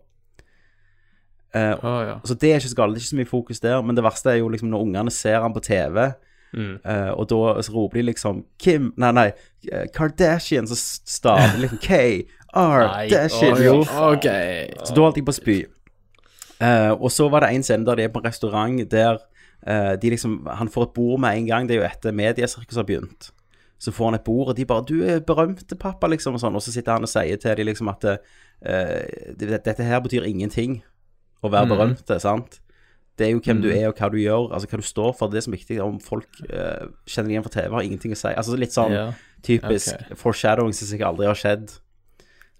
Eh, 1.54 1.74
Å, 1.74 1.94
ja. 2.06 2.16
Så 2.26 2.36
det 2.38 2.52
er 2.52 2.60
ikke 2.60 2.70
så 2.70 2.78
galt, 2.78 2.94
det 2.94 3.00
er 3.00 3.04
ikke 3.04 3.10
så 3.14 3.20
mye 3.20 3.30
fokus 3.30 3.62
der. 3.64 3.80
Men 3.82 3.98
det 3.98 4.06
verste 4.06 4.30
er 4.30 4.38
jo 4.42 4.50
liksom 4.52 4.70
når 4.70 4.86
ungene 4.86 5.14
ser 5.14 5.40
han 5.42 5.54
på 5.56 5.62
TV, 5.66 6.12
Mm. 6.52 6.78
eh, 6.84 7.10
og 7.14 7.28
da 7.30 7.62
så 7.62 7.70
roper 7.72 8.00
de 8.00 8.12
liksom 8.12 8.44
Kim 8.58 8.92
Nei, 8.96 9.12
nei, 9.12 9.32
eh, 9.72 9.86
Kardashian, 9.94 10.66
så 10.66 10.74
staver 11.06 11.52
de 11.54 11.60
liksom 11.62 11.78
K-R-Dashian. 11.78 13.54
OK. 14.12 14.26
Så 14.84 14.94
da 14.96 15.04
holdt 15.04 15.16
jeg 15.20 15.26
på 15.28 15.34
å 15.34 15.38
spy. 15.38 15.58
Uh, 16.60 16.92
og 17.00 17.08
så 17.12 17.28
var 17.32 17.40
det 17.46 17.54
en 17.56 17.62
scene 17.64 17.86
der 17.88 17.96
de 17.96 18.04
er 18.04 18.10
på 18.12 18.20
en 18.20 18.26
restaurant 18.28 18.82
der 18.92 19.16
uh, 19.64 19.94
de 19.96 20.10
liksom 20.12 20.42
Han 20.58 20.68
får 20.68 20.90
et 20.90 20.94
bord 20.94 21.20
med 21.22 21.38
en 21.38 21.46
gang. 21.48 21.68
Det 21.68 21.76
er 21.76 21.80
jo 21.80 21.86
etter 21.88 22.12
mediesirkuset 22.12 22.82
har 22.82 22.88
begynt. 22.88 23.30
Så 23.80 23.94
får 23.96 24.10
han 24.10 24.14
et 24.18 24.24
bord, 24.26 24.48
og 24.48 24.56
de 24.56 24.64
bare 24.68 24.84
'Du 24.84 25.00
er 25.04 25.20
berømte, 25.24 25.74
pappa', 25.76 26.08
liksom, 26.10 26.34
og 26.34 26.40
sånn. 26.40 26.54
Og 26.54 26.60
så 26.62 26.72
sitter 26.72 26.92
han 26.92 27.02
og 27.02 27.08
sier 27.08 27.36
til 27.40 27.56
dem 27.56 27.66
liksom 27.66 27.88
at 27.88 28.04
eh, 28.04 28.18
'Dette 29.38 29.82
her 29.82 30.00
betyr 30.00 30.22
ingenting 30.28 30.82
å 31.42 31.48
være 31.48 31.64
Mhm. 31.66 31.72
berømte', 31.72 32.20
sant? 32.20 32.60
Det 33.20 33.26
er 33.28 33.34
jo 33.34 33.40
hvem 33.44 33.58
du 33.60 33.68
Mhm. 33.68 33.76
er, 33.76 33.88
og 33.90 33.98
hva 34.00 34.08
du 34.10 34.16
gjør, 34.16 34.46
altså 34.56 34.68
hva 34.70 34.80
du 34.80 34.86
står 34.88 35.12
for. 35.18 35.28
Det 35.28 35.36
er 35.42 35.44
som 35.44 35.52
er 35.52 35.58
viktig. 35.60 35.76
Om 35.84 35.98
folk 36.00 36.26
uh, 36.48 36.88
kjenner 37.04 37.28
deg 37.28 37.34
igjen 37.36 37.44
fra 37.44 37.52
TV, 37.58 37.70
har 37.76 37.84
ingenting 37.84 38.12
å 38.16 38.20
si. 38.22 38.32
Altså 38.32 38.56
litt 38.56 38.72
sånn 38.72 38.92
yeah. 38.96 39.12
typisk 39.44 39.92
okay. 39.98 40.16
foreshadowing 40.16 40.72
som 40.76 40.88
sikkert 40.88 41.10
aldri 41.12 41.26
har 41.28 41.36
skjedd 41.38 41.74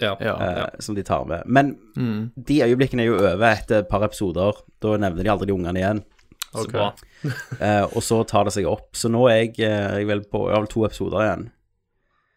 Ja. 0.01 0.15
Ja. 0.21 0.35
eh, 0.41 0.67
som 0.81 0.95
de 0.97 1.03
tar 1.05 1.25
med. 1.29 1.43
Men 1.47 1.75
Mm. 1.97 2.31
de 2.37 2.61
øyeblikkene 2.65 3.03
er 3.03 3.07
jo 3.11 3.17
over 3.19 3.51
etter 3.55 3.79
et 3.81 3.89
par 3.89 4.01
episoder. 4.05 4.53
Da 4.81 4.97
nevner 4.97 5.23
de 5.25 5.29
aldri 5.33 5.47
de 5.47 5.53
ungene 5.57 5.77
igjen. 5.81 6.05
Så 6.55 6.67
bra. 6.73 6.87
uh, 7.25 7.85
og 7.97 8.03
så 8.03 8.21
tar 8.27 8.45
det 8.45 8.53
seg 8.55 8.67
opp. 8.67 8.93
Så 8.97 9.09
nå 9.13 9.27
er 9.31 9.45
jeg, 9.47 9.57
jeg 9.61 10.07
vel 10.09 10.21
på 10.25 10.47
Jeg 10.49 10.55
har 10.57 10.61
vel 10.65 10.71
to 10.73 10.85
episoder 10.85 11.21
igjen. 11.25 11.51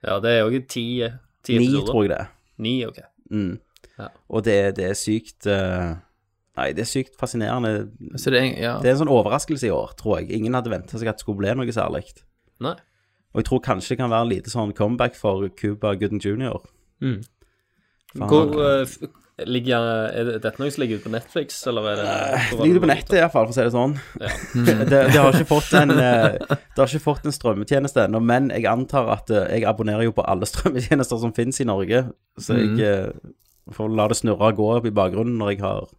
Ja, 0.03 0.19
det 0.19 0.31
er 0.35 0.43
jo 0.51 0.59
ti, 0.67 0.85
ti 1.43 1.57
Ni, 1.57 1.65
episoder. 1.69 1.91
tror 1.91 2.03
jeg 2.03 2.09
det. 2.17 2.27
Ni, 2.59 2.73
ok. 2.85 2.99
Mm. 3.31 3.59
Ja. 3.97 4.07
Og 4.29 4.43
det, 4.43 4.75
det 4.75 4.89
er 4.89 4.93
sykt 4.99 5.47
eh, 5.47 5.95
Nei, 6.59 6.67
det 6.77 6.83
er 6.83 6.89
sykt 6.89 7.15
fascinerende. 7.17 7.87
Så 8.21 8.29
det 8.33 8.41
er, 8.43 8.49
ja. 8.61 8.73
Det 8.81 8.91
er 8.91 8.93
en 8.97 9.01
sånn 9.01 9.13
overraskelse 9.13 9.65
i 9.65 9.73
år, 9.73 9.95
tror 9.97 10.19
jeg. 10.19 10.29
Ingen 10.37 10.53
hadde 10.53 10.69
venta 10.73 10.99
seg 11.01 11.09
at 11.09 11.17
det 11.17 11.25
skulle 11.25 11.41
bli 11.41 11.53
noe 11.57 11.73
særlig. 11.73 12.03
Nei. 12.61 12.75
Og 13.33 13.41
jeg 13.41 13.47
tror 13.49 13.63
kanskje 13.65 13.95
det 13.95 14.03
kan 14.03 14.11
være 14.13 14.27
en 14.27 14.33
lite 14.35 14.53
sånn 14.53 14.75
comeback 14.77 15.17
for 15.17 15.47
Cuba 15.57 15.95
Gooden 15.97 16.21
jr. 16.21 16.59
Mm. 17.01 17.23
Hvor 18.29 18.51
uh, 18.53 18.83
f- 18.85 19.01
ligger 19.49 19.87
Er 20.13 20.27
det 20.27 20.35
dette 20.43 20.61
noe 20.61 20.69
som 20.69 20.83
ligger 20.83 20.99
ute 20.99 21.07
på 21.07 21.13
Netflix, 21.15 21.55
eller 21.65 21.87
er 21.89 21.95
det 21.97 22.09
Det 22.51 22.59
ligger 22.67 22.83
på 22.83 22.89
nettet 22.91 23.15
iallfall, 23.17 23.47
for 23.49 23.55
å 23.55 23.57
si 23.57 23.65
det 23.65 23.73
sånn. 23.73 23.95
Ja. 24.21 24.29
det, 24.91 24.99
det 25.09 25.17
har 25.17 25.33
ikke 25.33 25.49
fått 25.49 25.73
en 25.79 25.95
eh, 25.95 26.37
Det 26.53 26.77
har 26.77 26.85
ikke 26.93 27.01
fått 27.07 27.25
en 27.25 27.33
strømmetjeneste 27.33 28.05
ennå, 28.05 28.21
men 28.21 28.51
jeg 28.53 28.69
antar 28.69 29.09
at 29.15 29.33
eh, 29.33 29.47
jeg 29.57 29.65
abonnerer 29.73 30.05
jo 30.05 30.13
på 30.13 30.27
alle 30.29 30.45
strømmetjenester 30.51 31.23
som 31.25 31.33
finnes 31.33 31.57
i 31.65 31.67
Norge, 31.67 32.05
så 32.37 32.59
jeg 32.61 32.77
eh, 32.85 33.33
får 33.73 33.97
la 33.97 34.05
det 34.13 34.19
snurre 34.21 34.53
og 34.53 34.61
gå 34.61 34.69
opp 34.77 34.85
i 34.85 34.93
bakgrunnen 34.93 35.41
når 35.41 35.55
jeg 35.55 35.63
har 35.65 35.89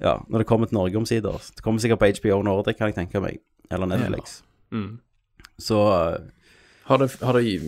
Ja, 0.00 0.16
når 0.28 0.42
det 0.42 0.48
kommer 0.48 0.70
til 0.70 0.78
Norge 0.78 0.96
omsider. 0.96 1.40
Det 1.56 1.62
kommer 1.64 1.82
sikkert 1.82 2.00
på 2.00 2.08
HBO 2.20 2.42
Nordic, 2.46 2.78
kan 2.78 2.88
jeg 2.88 2.96
tenke 2.96 3.20
meg, 3.20 3.40
eller 3.70 3.90
Netflix. 3.90 4.40
Mm. 4.72 4.98
Så 5.60 5.80
eh, 5.92 6.20
Har 6.88 7.02
det, 7.02 7.10
har 7.20 7.36
det 7.36 7.60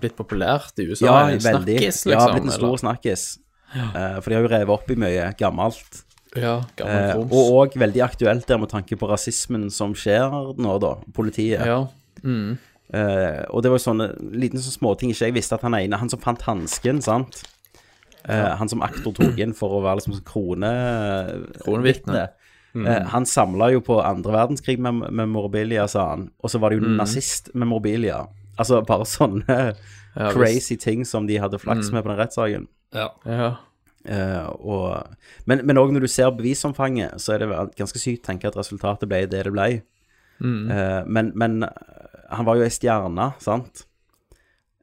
blitt 0.00 0.16
populært 0.18 0.78
i 0.78 0.86
USA? 0.90 1.06
ja, 1.06 1.16
veldig. 1.32 1.78
Snakkis, 1.78 2.02
Ja, 2.06 2.12
liksom? 2.18 2.34
blitt 2.36 2.44
en 2.50 2.56
stor 2.58 2.68
eller? 2.68 2.82
snakkis. 2.84 3.24
Uh, 3.70 4.18
for 4.20 4.28
de 4.30 4.36
har 4.36 4.44
jo 4.44 4.50
revet 4.50 4.74
opp 4.74 4.90
i 4.90 4.98
mye 4.98 5.28
gammelt. 5.38 6.02
Ja, 6.36 6.60
gammel 6.78 7.10
Eh, 7.10 7.16
og 7.18 7.32
òg 7.32 7.76
veldig 7.78 8.02
aktuelt 8.04 8.46
der 8.46 8.58
med 8.58 8.70
tanke 8.70 8.94
på 8.98 9.08
rasismen 9.10 9.70
som 9.74 9.94
skjer 9.98 10.30
nå, 10.58 10.74
da. 10.82 10.92
Politiet. 11.14 11.64
Ja. 11.66 11.86
Mm. 12.22 12.58
Uh, 12.90 13.46
og 13.54 13.62
det 13.62 13.70
var 13.70 13.78
jo 13.78 13.84
sånne 13.86 14.06
liten 14.34 14.58
sånn 14.62 14.74
småting 14.74 15.12
ikke 15.12 15.28
jeg 15.28 15.34
visste 15.36 15.54
at 15.54 15.62
han 15.62 15.76
ene 15.78 15.98
Han 16.00 16.10
som 16.10 16.18
fant 16.22 16.42
hansken, 16.42 16.98
sant. 17.02 17.44
Eh, 18.28 18.56
Han 18.60 18.68
som 18.68 18.82
aktor 18.82 19.12
tok 19.16 19.38
inn 19.38 19.54
for 19.56 19.78
å 19.78 19.82
være 19.84 20.00
liksom 20.00 20.20
krone... 20.28 20.70
Kronevitne. 21.64 22.28
Eh, 22.74 23.06
han 23.10 23.24
samla 23.26 23.72
jo 23.72 23.80
på 23.82 23.96
andre 24.04 24.32
verdenskrig 24.36 24.78
med 24.78 25.08
memorabilia, 25.10 25.88
sa 25.90 26.10
han. 26.12 26.28
Og 26.42 26.50
så 26.52 26.60
var 26.60 26.70
det 26.70 26.78
jo 26.80 26.86
Mm. 26.88 26.96
nazist-memorabilia. 27.00 28.26
Altså 28.58 28.82
bare 28.86 29.06
sånne 29.08 29.74
Ja, 30.16 30.30
crazy 30.34 30.76
ting 30.76 31.04
som 31.06 31.26
de 31.26 31.38
hadde 31.38 31.58
flaks 31.58 31.88
Mm. 31.90 31.92
med 31.94 32.04
på 32.04 32.08
den 32.12 32.18
rettssaken. 32.18 32.68
Ja. 32.94 33.08
ja. 33.26 33.50
Uh, 34.00 34.48
og, 34.64 35.06
men 35.46 35.60
men 35.66 35.76
òg 35.76 35.90
når 35.92 36.00
du 36.00 36.08
ser 36.08 36.30
bevisomfanget, 36.32 37.20
så 37.20 37.34
er 37.34 37.38
det 37.44 37.48
ganske 37.76 37.98
sykt 38.00 38.22
å 38.24 38.26
tenke 38.32 38.48
at 38.48 38.56
resultatet 38.56 39.06
ble 39.08 39.26
det 39.28 39.44
det 39.44 39.52
ble. 39.52 39.82
Mm. 40.40 40.70
Uh, 40.70 41.02
men, 41.06 41.32
men 41.36 41.62
eh, 41.64 41.68
han 42.32 42.46
var 42.46 42.56
jo 42.56 42.62
ei 42.64 42.70
stjerne, 42.72 43.32
sant? 43.38 43.84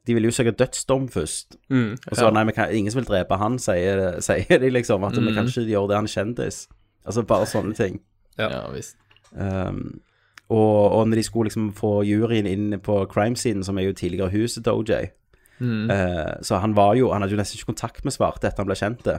De 0.08 0.14
ville 0.16 0.30
jo 0.30 0.34
søke 0.34 0.54
dødsdom 0.56 1.06
først. 1.12 1.58
Mm, 1.68 1.90
og 2.08 2.16
så 2.16 2.24
ja. 2.24 2.32
nei, 2.32 2.44
vi 2.48 2.52
kan, 2.56 2.70
ingen 2.72 2.90
som 2.94 3.02
vil 3.02 3.08
drepe 3.10 3.36
han, 3.38 3.58
sier, 3.60 4.00
sier 4.24 4.58
de 4.62 4.70
liksom. 4.72 5.04
At 5.04 5.12
vi 5.18 5.26
Mm. 5.28 5.34
kan 5.36 5.46
ikke 5.50 5.66
gjøre 5.68 5.88
det, 5.92 5.96
han 6.00 6.08
er 6.08 6.14
kjendis. 6.16 6.62
Altså 7.04 7.22
bare 7.28 7.46
sånne 7.50 7.74
ting. 7.76 8.00
Ja. 8.38 8.48
ja 8.54 8.62
visst. 8.72 8.96
Um, 9.36 10.00
og, 10.48 10.92
og 10.96 11.08
når 11.10 11.20
de 11.20 11.22
skulle 11.26 11.50
liksom 11.50 11.72
få 11.76 11.90
juryen 12.08 12.46
inn 12.48 12.80
på 12.80 13.02
crime-siden, 13.12 13.60
som 13.64 13.76
er 13.78 13.82
jo 13.90 13.92
tidligere 13.92 14.30
huset 14.32 14.64
til 14.64 14.72
OJ 14.80 15.10
Mm. 15.60 15.90
uh, 15.90 16.38
Så 16.40 16.54
han 16.62 16.76
var 16.76 16.94
jo 16.94 17.08
Han 17.10 17.20
hadde 17.24 17.34
jo 17.34 17.38
nesten 17.40 17.58
ikke 17.58 17.72
kontakt 17.72 18.04
med 18.06 18.12
svarte 18.14 18.46
etter 18.46 18.62
han 18.62 18.68
ble 18.68 18.76
kjent 18.78 19.00
det. 19.04 19.16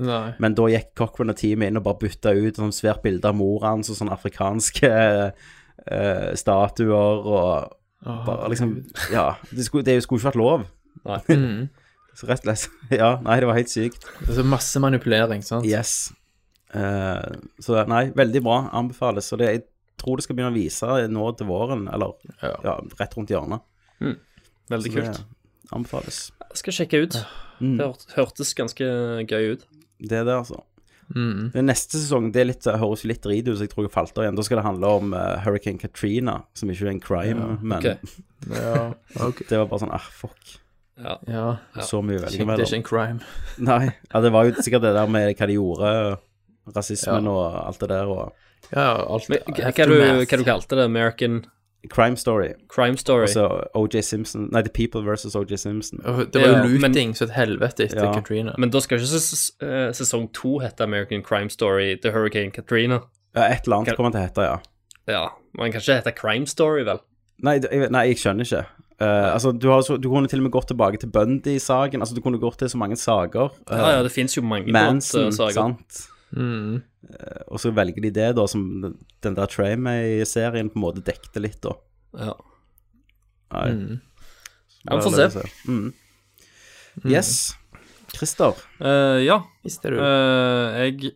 Nei. 0.00 0.32
Men 0.40 0.54
da 0.56 0.62
gikk 0.72 0.94
Cochran 0.96 1.28
og 1.28 1.36
teamet 1.36 1.68
inn 1.68 1.76
og 1.76 1.84
bare 1.84 1.98
bytta 2.00 2.32
ut 2.32 2.56
sånn 2.56 2.72
svært 2.72 3.02
bilde 3.04 3.28
av 3.28 3.36
mora 3.36 3.74
hans 3.74 3.90
og 3.92 3.98
sånne 3.98 4.14
afrikanske 4.16 4.88
uh, 5.92 6.30
statuer 6.34 7.26
og 7.28 7.74
bare 8.02 8.48
liksom 8.52 8.72
Ja. 9.12 9.36
Det 9.50 9.64
skulle, 9.66 9.84
det 9.86 10.02
skulle 10.02 10.20
ikke 10.20 10.30
vært 10.32 10.40
lov. 10.42 10.66
Nei. 11.06 11.20
Mm. 11.42 11.68
Så 12.14 12.26
rett 12.28 12.42
og 12.44 12.56
slett 12.58 12.90
Ja, 13.00 13.14
nei, 13.24 13.38
det 13.40 13.46
var 13.48 13.56
helt 13.56 13.70
sykt. 13.72 14.02
Det 14.20 14.28
er 14.34 14.40
så 14.42 14.44
masse 14.44 14.80
manipulering, 14.84 15.40
sant? 15.46 15.64
Yes. 15.64 16.12
Eh, 16.76 17.36
så 17.62 17.84
nei, 17.88 18.10
veldig 18.16 18.42
bra. 18.44 18.58
Anbefales. 18.76 19.30
Og 19.32 19.40
det, 19.40 19.48
jeg 19.54 19.62
tror 20.02 20.18
det 20.20 20.26
skal 20.26 20.36
begynne 20.36 20.52
å 20.52 20.58
vise 20.58 20.90
nå 21.08 21.28
til 21.38 21.48
våren, 21.48 21.86
eller 21.92 22.12
Ja. 22.42 22.52
ja, 22.64 22.74
rett 23.00 23.16
rundt 23.16 23.32
hjørnet. 23.32 23.64
Veldig 24.72 24.90
Så 24.92 24.98
det 24.98 25.06
kult. 25.06 25.22
Anbefales. 25.72 26.18
Jeg 26.50 26.60
skal 26.60 26.76
sjekke 26.76 27.02
ut. 27.06 27.16
Mm. 27.62 27.76
Det 27.78 27.88
hørtes 28.16 28.52
ganske 28.58 28.84
gøy 29.30 29.54
ut. 29.54 29.64
Det 30.02 30.18
er 30.18 30.24
det, 30.28 30.34
altså. 30.36 30.60
Mm. 31.12 31.50
Den 31.52 31.68
neste 31.68 31.98
sesong 32.00 32.30
det 32.32 32.42
er 32.42 32.48
litt, 32.48 32.64
det 32.64 32.78
høres 32.80 33.04
jo 33.04 33.10
litt 33.10 33.22
drit 33.24 33.48
ut, 33.48 33.56
så 33.58 33.66
jeg 33.66 33.72
tror 33.72 33.86
jeg 33.86 33.94
falt 33.94 34.18
av 34.18 34.26
igjen. 34.26 34.38
Da 34.38 34.44
skal 34.46 34.60
det 34.60 34.66
handle 34.66 34.92
om 34.98 35.14
uh, 35.16 35.36
Hurricane 35.44 35.80
Katrina, 35.80 36.38
som 36.58 36.72
ikke 36.72 36.88
er 36.88 36.92
en 36.94 37.02
crime, 37.04 37.46
Ja, 37.46 37.56
men 37.60 37.78
okay. 37.78 38.12
Ja, 38.48 38.84
okay. 39.28 39.46
det 39.50 39.60
var 39.60 39.70
bare 39.70 39.82
sånn 39.84 39.94
ah, 39.94 40.10
fuck. 40.22 40.58
Ja. 41.02 41.16
Ja. 41.26 41.46
Så 41.88 42.02
mye 42.04 42.20
å 42.20 42.24
velge 42.26 42.44
Det 42.44 42.58
er 42.58 42.66
ikke 42.66 42.80
en 42.80 42.86
crime. 42.86 43.32
Nei. 43.70 43.94
Ja, 44.12 44.22
det 44.24 44.32
var 44.34 44.48
jo 44.48 44.54
sikkert 44.60 44.86
det 44.86 44.94
der 44.96 45.10
med 45.10 45.32
hva 45.38 45.48
de 45.50 45.58
gjorde, 45.58 45.96
rasismen 46.76 47.28
Ja. 47.28 47.34
og 47.34 47.58
alt 47.66 47.82
det 47.82 47.90
der, 47.94 48.12
og 48.12 48.70
Ja, 48.72 48.90
alt 49.02 49.28
Men, 49.32 49.42
hva, 49.48 49.72
hva, 49.72 49.88
du, 49.90 49.98
hva 50.00 50.38
du 50.38 50.46
kalte 50.46 50.78
det? 50.78 50.86
American 50.86 51.42
Crime 51.90 52.16
Story. 52.16 52.52
Crime 52.68 52.96
Story? 52.96 53.22
Altså 53.22 53.64
OJ 53.74 54.02
Simpson 54.02 54.48
Nei, 54.52 54.62
The 54.62 54.70
People 54.70 55.02
versus 55.02 55.34
OJ 55.34 55.56
Simpson. 55.58 55.98
Det 55.98 56.06
var 56.06 56.46
jo 56.46 56.52
Ja, 56.52 56.62
looting 56.66 57.14
så 57.16 57.24
et 57.24 57.30
helvete 57.30 57.84
etter 57.84 58.04
Ja. 58.04 58.12
Katrina. 58.14 58.54
Men 58.58 58.70
da 58.70 58.78
skal 58.80 58.98
ikke 58.98 59.06
ses, 59.08 59.50
eh, 59.62 59.90
sesong 59.92 60.32
to 60.32 60.58
hete 60.58 60.80
American 60.84 61.22
Crime 61.22 61.50
Story 61.50 61.96
The 62.02 62.10
Hurricane 62.12 62.50
Katrina. 62.52 63.00
Ja, 63.34 63.48
et 63.52 63.64
eller 63.66 63.76
annet 63.76 63.88
Kan- 63.88 63.96
kommer 63.96 64.10
til 64.12 64.20
å 64.20 64.28
hete, 64.28 64.42
ja. 64.42 64.58
Ja, 65.08 65.28
Man 65.58 65.72
kan 65.72 65.80
ikke 65.80 65.94
hete 66.02 66.12
Crime 66.14 66.46
Story, 66.46 66.82
vel? 66.84 67.00
Nei, 67.42 67.58
jeg, 67.58 67.90
nei, 67.90 68.06
jeg 68.08 68.16
skjønner 68.16 68.44
ikke. 68.46 68.64
Uh, 69.00 69.34
altså, 69.34 69.50
du, 69.58 69.68
har, 69.68 69.80
så, 69.82 69.96
du 70.00 70.08
kunne 70.08 70.28
til 70.28 70.38
og 70.38 70.42
med 70.44 70.52
gått 70.52 70.68
tilbake 70.68 70.98
til 71.00 71.08
Bundy-saken. 71.10 72.00
Altså, 72.00 72.14
du 72.14 72.20
kunne 72.20 72.38
gått 72.38 72.58
til 72.58 72.68
så 72.68 72.76
mange 72.78 72.94
saker. 72.96 73.50
Uh, 73.68 73.76
Ja, 73.76 73.90
ja, 73.96 74.02
det 74.02 74.12
fins 74.12 74.36
jo 74.36 74.42
mange 74.42 74.70
Manson, 74.72 75.32
saker. 75.32 75.52
sant? 75.52 76.08
Mm. 76.32 76.78
Eh, 77.10 77.42
og 77.48 77.60
så 77.60 77.72
velger 77.76 78.02
de 78.06 78.10
det, 78.16 78.28
da, 78.38 78.46
som 78.48 78.62
den 79.22 79.34
der 79.36 79.50
Tramay-serien 79.52 80.70
på 80.72 80.78
en 80.80 80.84
måte 80.86 81.02
dekte 81.04 81.42
litt, 81.44 81.58
da. 81.64 81.74
Ja. 82.18 82.34
Nei. 83.52 83.66
Mm. 83.76 84.00
Ja, 84.88 84.96
vi 84.96 85.02
får 85.04 85.30
se. 85.36 85.42
Mm. 85.68 85.92
Yes. 87.08 87.34
Christer. 88.12 88.56
Uh, 88.80 89.20
ja. 89.24 89.38
Visste 89.64 89.92
du? 89.94 89.98
Uh, 90.00 90.72
jeg 90.82 91.12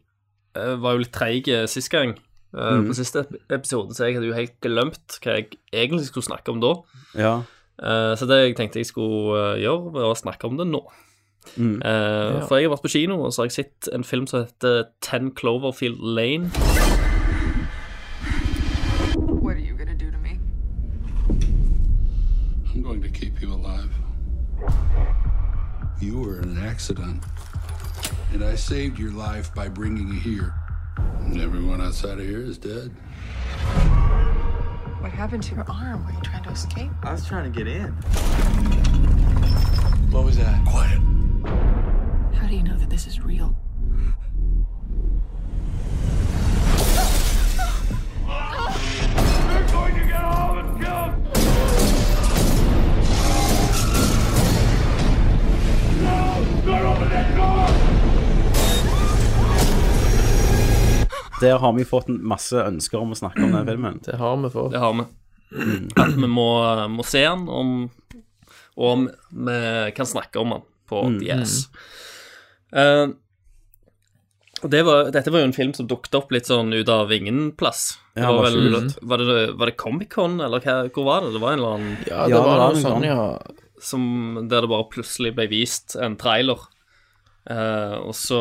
var 0.81 0.97
jo 0.97 1.03
litt 1.03 1.13
treig 1.17 1.51
sist 1.69 1.91
gang. 1.93 2.15
Uh, 2.17 2.23
Mm. 2.57 2.87
På 2.89 2.95
siste 2.97 3.21
ep- 3.27 3.51
episode, 3.53 3.93
så 3.93 4.07
jeg 4.07 4.15
hadde 4.17 4.31
jo 4.31 4.37
helt 4.37 4.55
glemt 4.65 5.19
hva 5.21 5.35
jeg 5.37 5.59
egentlig 5.75 6.07
skulle 6.09 6.25
snakke 6.25 6.49
om 6.55 6.61
da. 6.63 6.71
Ja. 7.19 7.33
Eh, 7.77 8.13
så 8.17 8.25
det 8.31 8.39
jeg 8.39 8.55
tenkte 8.57 8.81
jeg 8.81 8.89
skulle 8.89 9.59
gjøre, 9.61 9.91
var 9.93 10.07
å 10.09 10.17
snakke 10.17 10.49
om 10.49 10.57
det 10.57 10.65
nå. 10.71 10.81
Mm. 11.57 11.81
Eh, 11.85 11.91
Ja. 11.91 12.41
For 12.47 12.57
jeg 12.57 12.65
har 12.69 12.77
vært 12.77 12.83
på 12.83 12.89
kino, 12.89 13.23
og 13.25 13.33
så 13.33 13.43
har 13.43 13.47
jeg 13.47 13.53
sett 13.53 13.89
en 13.95 14.05
film 14.05 14.27
som 14.27 14.45
heter 14.45 14.85
Ten 15.01 15.31
Cloverfield 15.37 15.99
Lane. 16.01 16.51
What 19.17 19.57
are 19.57 19.61
you 19.61 19.77
gonna 19.77 19.95
do 19.95 20.11
to 20.11 20.19
me? 20.19 20.39
I'm 22.75 22.83
going 22.83 23.03
to 23.03 23.09
keep 23.09 23.41
you 23.41 23.53
alive. 23.53 23.91
You 26.01 26.19
were 26.21 26.43
in 26.43 26.59
an 26.59 26.65
accident, 26.67 27.23
and 28.33 28.43
I 28.45 28.55
saved 28.57 28.99
your 28.99 29.13
life 29.13 29.55
by 29.55 29.69
bringing 29.69 30.09
you 30.09 30.21
here. 30.21 30.53
And 31.21 31.41
everyone 31.41 31.81
outside 31.81 32.19
of 32.21 32.27
here 32.27 32.43
is 32.43 32.59
dead. 32.59 32.91
What 35.01 35.13
happened 35.13 35.43
to 35.45 35.55
your 35.55 35.65
arm? 35.69 36.05
Were 36.05 36.13
you 36.13 36.21
trying 36.23 36.43
to 36.45 36.51
escape? 36.51 36.91
I 37.03 37.13
was 37.13 37.25
trying 37.27 37.51
to 37.51 37.59
get 37.59 37.67
in. 37.69 37.93
What 40.11 40.25
was 40.25 40.37
that? 40.37 40.65
Quiet. 40.67 41.01
You 42.57 42.63
know 42.63 42.77
that 42.79 42.89
this 42.89 43.07
is 43.07 43.21
real? 43.21 43.55
They're 49.49 49.67
going 49.73 49.95
to 49.95 50.05
get 50.07 50.23
all 50.25 50.59
of 50.59 50.65
us 50.65 50.71
killed! 50.83 51.13
No! 56.03 56.45
Don't 56.67 56.87
open 56.87 57.09
that 57.11 57.37
door! 57.37 57.69
Der 61.41 61.59
har 61.59 61.73
vi 61.73 61.85
fått 61.85 62.09
masse 62.09 62.57
ønsker 62.65 62.99
om 62.99 63.13
å 63.13 63.15
snakke 63.19 63.43
om 63.45 63.53
den 63.53 63.67
filmen. 63.71 64.01
Det 64.05 64.17
har 64.21 64.37
vi 64.41 64.51
fått. 64.51 64.73
Det 64.73 64.79
har 64.81 64.95
vi. 64.97 65.05
At 66.01 66.17
vi 66.17 66.27
må, 66.29 66.49
må 66.91 67.05
se 67.07 67.23
den, 67.27 67.45
om, 67.49 67.75
og 68.77 68.89
om 68.95 69.05
vi 69.47 69.59
kan 69.97 70.07
snakke 70.09 70.41
om 70.43 70.57
den 70.57 70.65
på 70.89 71.03
Mm. 71.07 71.19
DS. 71.21 71.67
Og 74.65 74.71
det 74.73 74.81
var, 74.87 75.11
dette 75.13 75.31
var 75.31 75.43
jo 75.43 75.49
en 75.51 75.55
film 75.57 75.73
som 75.77 75.87
dukket 75.89 76.15
opp 76.17 76.31
litt 76.33 76.49
sånn 76.49 76.73
ut 76.73 76.89
av 76.89 77.11
ingen 77.13 77.51
plass. 77.61 77.99
Det 78.17 78.23
Ja, 78.25 78.31
var, 78.33 78.47
det 78.49 78.57
var 78.57 78.65
vel, 78.65 78.77
skjult. 78.89 78.97
var, 79.03 79.19
det, 79.21 79.53
var 79.61 79.67
det 79.71 79.77
Comic-Con, 79.77 80.39
eller 80.41 80.65
hva, 80.65 80.77
hvor 80.95 81.05
var 81.05 81.21
det? 81.27 81.33
Det 81.37 81.43
var 81.43 81.53
en 81.53 81.59
eller 81.61 81.75
annen 81.77 81.97
Ja, 82.09 82.23
det 82.25 82.33
Ja, 82.33 82.41
var 82.41 82.47
det 82.47 82.47
var 82.49 82.57
noe 82.57 82.73
noe 82.73 82.83
sånn, 82.87 83.05
ja. 83.05 83.27
Som, 83.85 84.07
der 84.49 84.65
det 84.65 84.71
bare 84.73 84.87
plutselig 84.89 85.35
ble 85.37 85.47
vist 85.53 85.97
en 86.01 86.17
trailer. 86.17 86.63
Eh, 87.53 87.97
og 88.01 88.15
så 88.17 88.41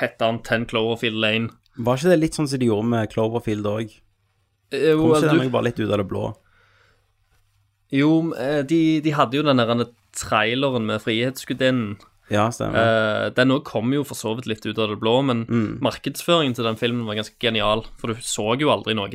hette 0.00 0.24
han 0.24 0.40
Ten 0.42 0.64
Cloverfield 0.66 1.20
Lane. 1.20 1.50
Var 1.76 2.00
ikke 2.00 2.14
det 2.14 2.18
litt 2.22 2.34
sånn 2.38 2.48
som 2.48 2.58
de 2.58 2.70
gjorde 2.70 2.88
med 2.88 3.12
Cloverfield 3.12 3.68
òg? 3.68 3.92
Eh, 4.72 4.94
Kom 4.96 5.12
ikke 5.12 5.20
du- 5.20 5.28
den 5.28 5.42
meg 5.44 5.52
bare 5.52 5.68
litt 5.68 5.78
ut 5.84 5.90
av 5.92 5.98
det 6.00 6.08
blå? 6.08 6.24
Jo, 7.92 8.32
eh, 8.40 8.62
de, 8.62 8.80
de 9.04 9.10
hadde 9.14 9.36
jo 9.36 9.42
den 9.44 9.60
der 9.60 9.84
traileren 10.16 10.86
med 10.88 11.02
Frihetsgudinnen. 11.04 11.98
Ja, 12.30 12.48
stemmer. 12.50 12.76
Eh, 12.80 13.30
den 13.36 13.50
òg 13.52 13.64
kom 13.64 13.92
jo 13.92 14.02
for 14.04 14.14
så 14.16 14.34
vidt 14.36 14.46
litt 14.46 14.64
ut 14.66 14.78
av 14.78 14.88
det 14.88 14.98
blå, 15.00 15.22
men 15.24 15.44
Mm. 15.46 15.78
markedsføringen 15.80 16.54
til 16.54 16.64
den 16.64 16.76
filmen 16.76 17.04
var 17.06 17.14
ganske 17.16 17.36
genial, 17.40 17.84
for 17.98 18.08
du 18.08 18.14
så 18.14 18.58
jo 18.58 18.68
aldri 18.72 18.94
noe. 18.94 19.10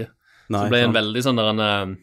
Nei, 0.50 0.60
så 0.60 0.63
det 0.63 0.69
ble 0.69 0.84
en 0.84 0.93
veldig 0.93 1.24
sånn 1.24 1.36
der 1.38 1.50
en 1.50 1.60
eh, 1.60 1.95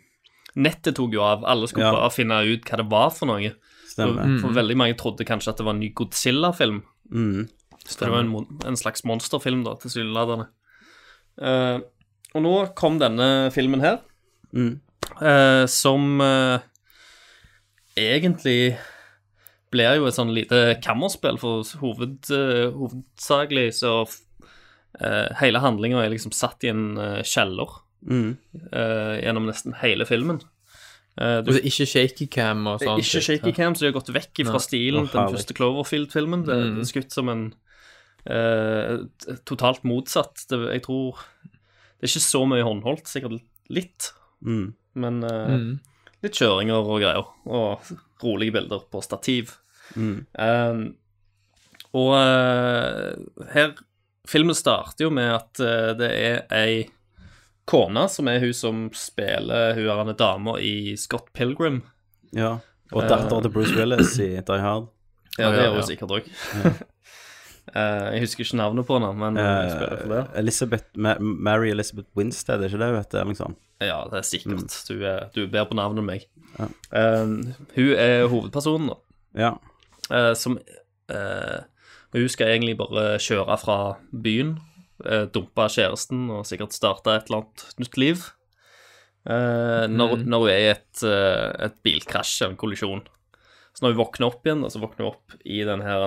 Nettet 0.57 0.95
tok 0.97 1.13
jo 1.13 1.21
av. 1.21 1.45
Alle 1.45 1.67
skulle 1.69 1.85
Ja. 1.85 1.93
bare 1.93 2.11
finne 2.11 2.39
ut 2.49 2.65
hva 2.65 2.77
det 2.79 2.89
var 2.89 3.11
for 3.11 3.27
noe. 3.27 3.53
Stemmer. 3.91 4.41
For, 4.41 4.49
for 4.49 4.55
veldig 4.57 4.77
mange 4.77 4.97
trodde 4.97 5.27
kanskje 5.27 5.49
at 5.53 5.59
det 5.59 5.65
var 5.67 5.75
en 5.75 5.81
ny 5.81 5.91
Godzilla-film. 5.93 6.83
Mm. 7.13 7.49
Så 7.87 7.99
det 8.01 8.09
var 8.11 8.21
en, 8.21 8.47
en 8.65 8.75
slags 8.77 9.05
monsterfilm, 9.05 9.63
da, 9.65 9.75
tilsynelatende. 9.75 10.49
Uh, 11.39 11.81
og 12.35 12.43
nå 12.43 12.75
kom 12.75 12.99
denne 12.99 13.53
filmen 13.53 13.81
her, 13.85 14.01
Mm. 14.55 14.81
uh, 15.21 15.67
som 15.67 16.21
uh, 16.23 16.59
egentlig 17.97 18.77
blir 19.77 19.99
jo 20.01 20.07
et 20.09 20.17
sånn 20.17 20.33
lite 20.35 20.61
kammerspill, 20.85 21.37
for 21.39 21.63
hoved, 21.83 22.31
uh, 22.33 22.71
hovedsakelig 22.75 23.69
så 23.83 23.93
uh, 24.07 25.29
Hele 25.43 25.61
handlinga 25.61 26.01
er 26.03 26.11
liksom 26.15 26.33
satt 26.33 26.65
i 26.65 26.73
en 26.73 26.97
uh, 26.99 27.21
kjeller 27.23 27.83
Mm. 28.07 28.37
eh, 28.71 29.15
gjennom 29.25 29.47
nesten 29.49 29.73
hele 29.81 30.05
filmen. 30.07 30.37
Uh, 31.19 31.41
du- 31.43 31.49
Altså, 31.51 31.63
ikke 31.65 31.87
shaky 31.91 32.27
cam 32.31 32.67
og 32.71 32.79
sånn. 32.79 33.01
ikke 33.01 33.23
shaky 33.25 33.53
cam, 33.57 33.75
så 33.75 33.81
de 33.81 33.87
har 33.91 33.97
gått 33.97 34.13
vekk 34.15 34.45
fra 34.47 34.61
stilen 34.63 35.09
til 35.09 35.17
den 35.19 35.33
første 35.35 35.55
Cloverfield-filmen. 35.57 36.45
Det 36.47 36.55
er 36.55 36.71
Mm. 36.77 36.85
skutt 36.87 37.11
som 37.17 37.29
en 37.33 37.55
eh, 38.29 38.99
totalt 39.49 39.83
motsatt. 39.83 40.47
Det, 40.49 40.59
jeg 40.75 40.83
tror 40.83 41.17
Det 41.99 42.05
er 42.05 42.13
ikke 42.13 42.29
så 42.29 42.47
mye 42.47 42.63
håndholdt, 42.63 43.07
sikkert 43.09 43.41
litt, 43.71 44.13
Mm. 44.45 44.75
men 44.95 45.25
eh, 45.25 45.49
Mm. 45.57 45.81
litt 46.23 46.33
kjøringer 46.35 46.85
og 46.85 47.01
greier. 47.01 47.27
Og 47.47 47.81
rolige 48.23 48.53
bilder 48.53 48.81
på 48.93 49.03
stativ. 49.03 49.57
Mm. 49.95 50.27
Eh, 50.39 50.81
og 51.97 52.13
uh, 52.13 53.47
her 53.55 53.77
Filmen 54.27 54.57
starter 54.59 55.07
jo 55.07 55.11
med 55.15 55.31
at 55.31 55.61
uh, 55.63 55.93
det 55.97 56.09
er 56.11 56.41
ei 56.51 56.81
kone 57.67 58.07
som 58.11 58.27
er 58.31 58.41
hun 58.43 58.55
som 58.55 58.81
spiller 58.95 59.75
hun 59.79 59.87
er 59.87 60.03
en 60.03 60.19
dame 60.19 60.57
i 60.63 60.97
Scott 60.99 61.31
Pilgrim. 61.35 61.85
Ja. 62.35 62.59
Og 62.95 63.03
Eh, 63.03 63.09
datteren 63.11 63.43
til 63.43 63.53
Bruce 63.55 63.75
Willis 63.75 64.19
i 64.23 64.29
Die 64.39 64.61
Hard. 64.63 64.91
Ja, 65.39 65.51
det 65.51 65.65
er 65.65 65.73
hun 65.73 65.81
ja. 65.81 65.87
sikkert 65.89 66.13
òg. 66.15 66.29
Ja. 66.55 66.73
jeg 68.15 68.23
husker 68.23 68.45
ikke 68.45 68.59
navnet 68.61 68.87
på 68.87 68.99
henne, 68.99 69.11
men 69.19 69.39
jeg 69.41 69.73
spiller 69.75 70.03
for 70.03 70.15
det. 70.15 70.21
Eh, 70.23 70.39
Elizabeth, 70.43 70.87
Ma 70.95 71.17
Mary 71.21 71.73
Elizabeth 71.75 72.09
Winstead, 72.17 72.63
er 72.63 72.71
ikke 72.71 72.83
det 72.83 72.91
hun 72.93 73.01
heter? 73.01 73.31
Liksom. 73.33 73.57
Ja, 73.83 73.99
det 74.11 74.21
er 74.21 74.29
sikkert. 74.29 74.77
Du, 74.89 74.95
er, 75.03 75.27
du 75.35 75.43
er 75.45 75.51
bedre 75.51 75.67
på 75.73 75.79
navnet 75.79 76.05
enn 76.05 76.09
meg. 76.09 76.29
Ja. 76.57 76.69
Eh, 77.01 77.25
hun 77.75 77.91
er 78.07 78.29
hovedpersonen, 78.31 78.93
da. 78.95 79.01
Ja. 79.37 79.53
Eh, 80.11 80.33
som 80.39 80.59
eh, 81.11 81.61
Hun 82.13 82.29
skal 82.33 82.55
egentlig 82.55 82.77
bare 82.79 83.19
kjøre 83.21 83.57
fra 83.61 83.79
byen, 84.15 84.55
uh, 85.05 85.27
dumpe 85.29 85.67
kjæresten 85.69 86.31
og 86.33 86.47
sikkert 86.49 86.73
starte 86.73 87.13
et 87.13 87.27
eller 87.29 87.43
annet 87.43 87.65
nytt 87.83 87.99
liv. 88.01 88.23
Eh, 89.27 89.85
når, 89.91 90.15
mm. 90.21 90.25
når 90.31 90.45
hun 90.45 90.51
er 90.53 90.61
i 90.63 90.71
et, 90.71 91.03
eh, 91.03 91.51
et 91.67 91.77
bilkrasj, 91.85 92.45
en 92.47 92.57
kollisjon. 92.57 93.03
Så 93.75 93.83
når 93.83 93.93
hun 93.93 94.01
våkner 94.05 94.29
opp 94.31 94.47
igjen, 94.47 94.63
så 94.71 94.81
våkner 94.81 95.03
hun 95.09 95.13
opp 95.17 95.35
i 95.45 95.59
den 95.67 95.83
her 95.85 96.07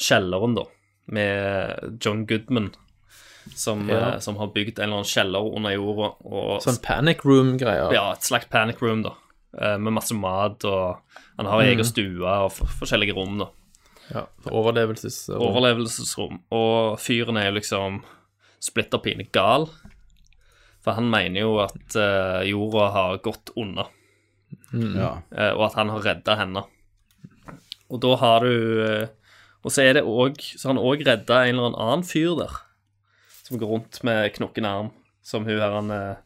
kjelleren, 0.00 0.56
da, 0.56 0.64
med 1.12 1.98
John 2.02 2.24
Goodman, 2.26 2.72
som, 3.54 3.86
Ja. 3.88 4.14
eh, 4.14 4.18
som 4.24 4.40
har 4.40 4.48
bygd 4.56 4.78
en 4.78 4.88
eller 4.88 5.02
annen 5.02 5.12
kjeller 5.12 5.52
under 5.54 5.76
jorda. 5.76 6.10
Og, 6.24 6.62
Sånn 6.64 6.80
panic 6.82 7.22
room-greier. 7.28 7.92
ja, 7.92 8.12
et 8.12 8.24
slags 8.24 8.48
panic 8.50 8.80
room, 8.80 9.02
da. 9.04 9.14
Eh, 9.60 9.76
Med 9.78 9.92
masse 9.92 10.14
mat, 10.14 10.64
og 10.64 10.98
han 11.36 11.46
har 11.46 11.60
Mhm. 11.62 11.68
egen 11.68 11.84
stue 11.84 12.24
og 12.26 12.52
forskjellige 12.52 13.14
rom, 13.14 13.38
da. 13.38 13.46
Ja, 14.14 14.22
for 14.40 14.52
overlevelses... 14.52 15.28
Overlevelsesrom. 15.36 16.40
Og 16.50 16.98
fyren 16.98 17.36
er 17.36 17.50
jo 17.50 17.58
liksom 17.58 18.02
splitter 18.60 18.98
pine 18.98 19.24
gal. 19.32 19.68
For 20.80 20.92
han 20.96 21.10
mener 21.10 21.40
jo 21.42 21.58
at 21.60 21.96
uh, 21.96 22.40
jorda 22.48 22.90
har 22.92 23.18
gått 23.18 23.50
unna, 23.56 23.86
Mm. 24.72 24.94
Ja. 24.96 25.10
uh, 25.32 25.52
og 25.58 25.62
at 25.66 25.74
han 25.74 25.88
har 25.90 26.00
redda 26.00 26.34
henne. 26.36 26.62
Og 27.90 28.00
da 28.00 28.14
har 28.16 28.40
du 28.40 28.80
uh, 28.80 29.06
Og 29.64 29.70
så 29.72 29.82
er 29.82 29.92
det 29.98 30.04
òg 30.04 30.36
Så 30.40 30.68
har 30.68 30.74
han 30.74 30.82
òg 30.84 31.02
redda 31.04 31.42
en 31.48 31.56
eller 31.58 31.76
annen 31.76 32.04
fyr 32.04 32.34
der, 32.38 32.52
som 33.44 33.58
går 33.58 33.68
rundt 33.68 34.02
med 34.04 34.32
knokken 34.36 34.64
arm, 34.68 34.90
som 35.22 35.44
hun 35.44 35.58
her 35.60 35.72
han 35.72 36.16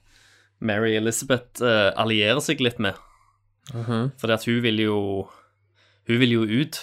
Mary 0.61 0.95
Elizabeth 0.97 1.63
allierer 1.63 2.41
seg 2.41 2.61
litt 2.61 2.79
med. 2.79 2.95
Mhm. 3.71 4.13
Fordi 4.19 4.33
at 4.35 4.45
hun 4.45 4.63
vil 4.63 4.81
jo 4.83 4.99
Hun 6.09 6.19
vil 6.19 6.33
jo 6.33 6.43
ut, 6.43 6.77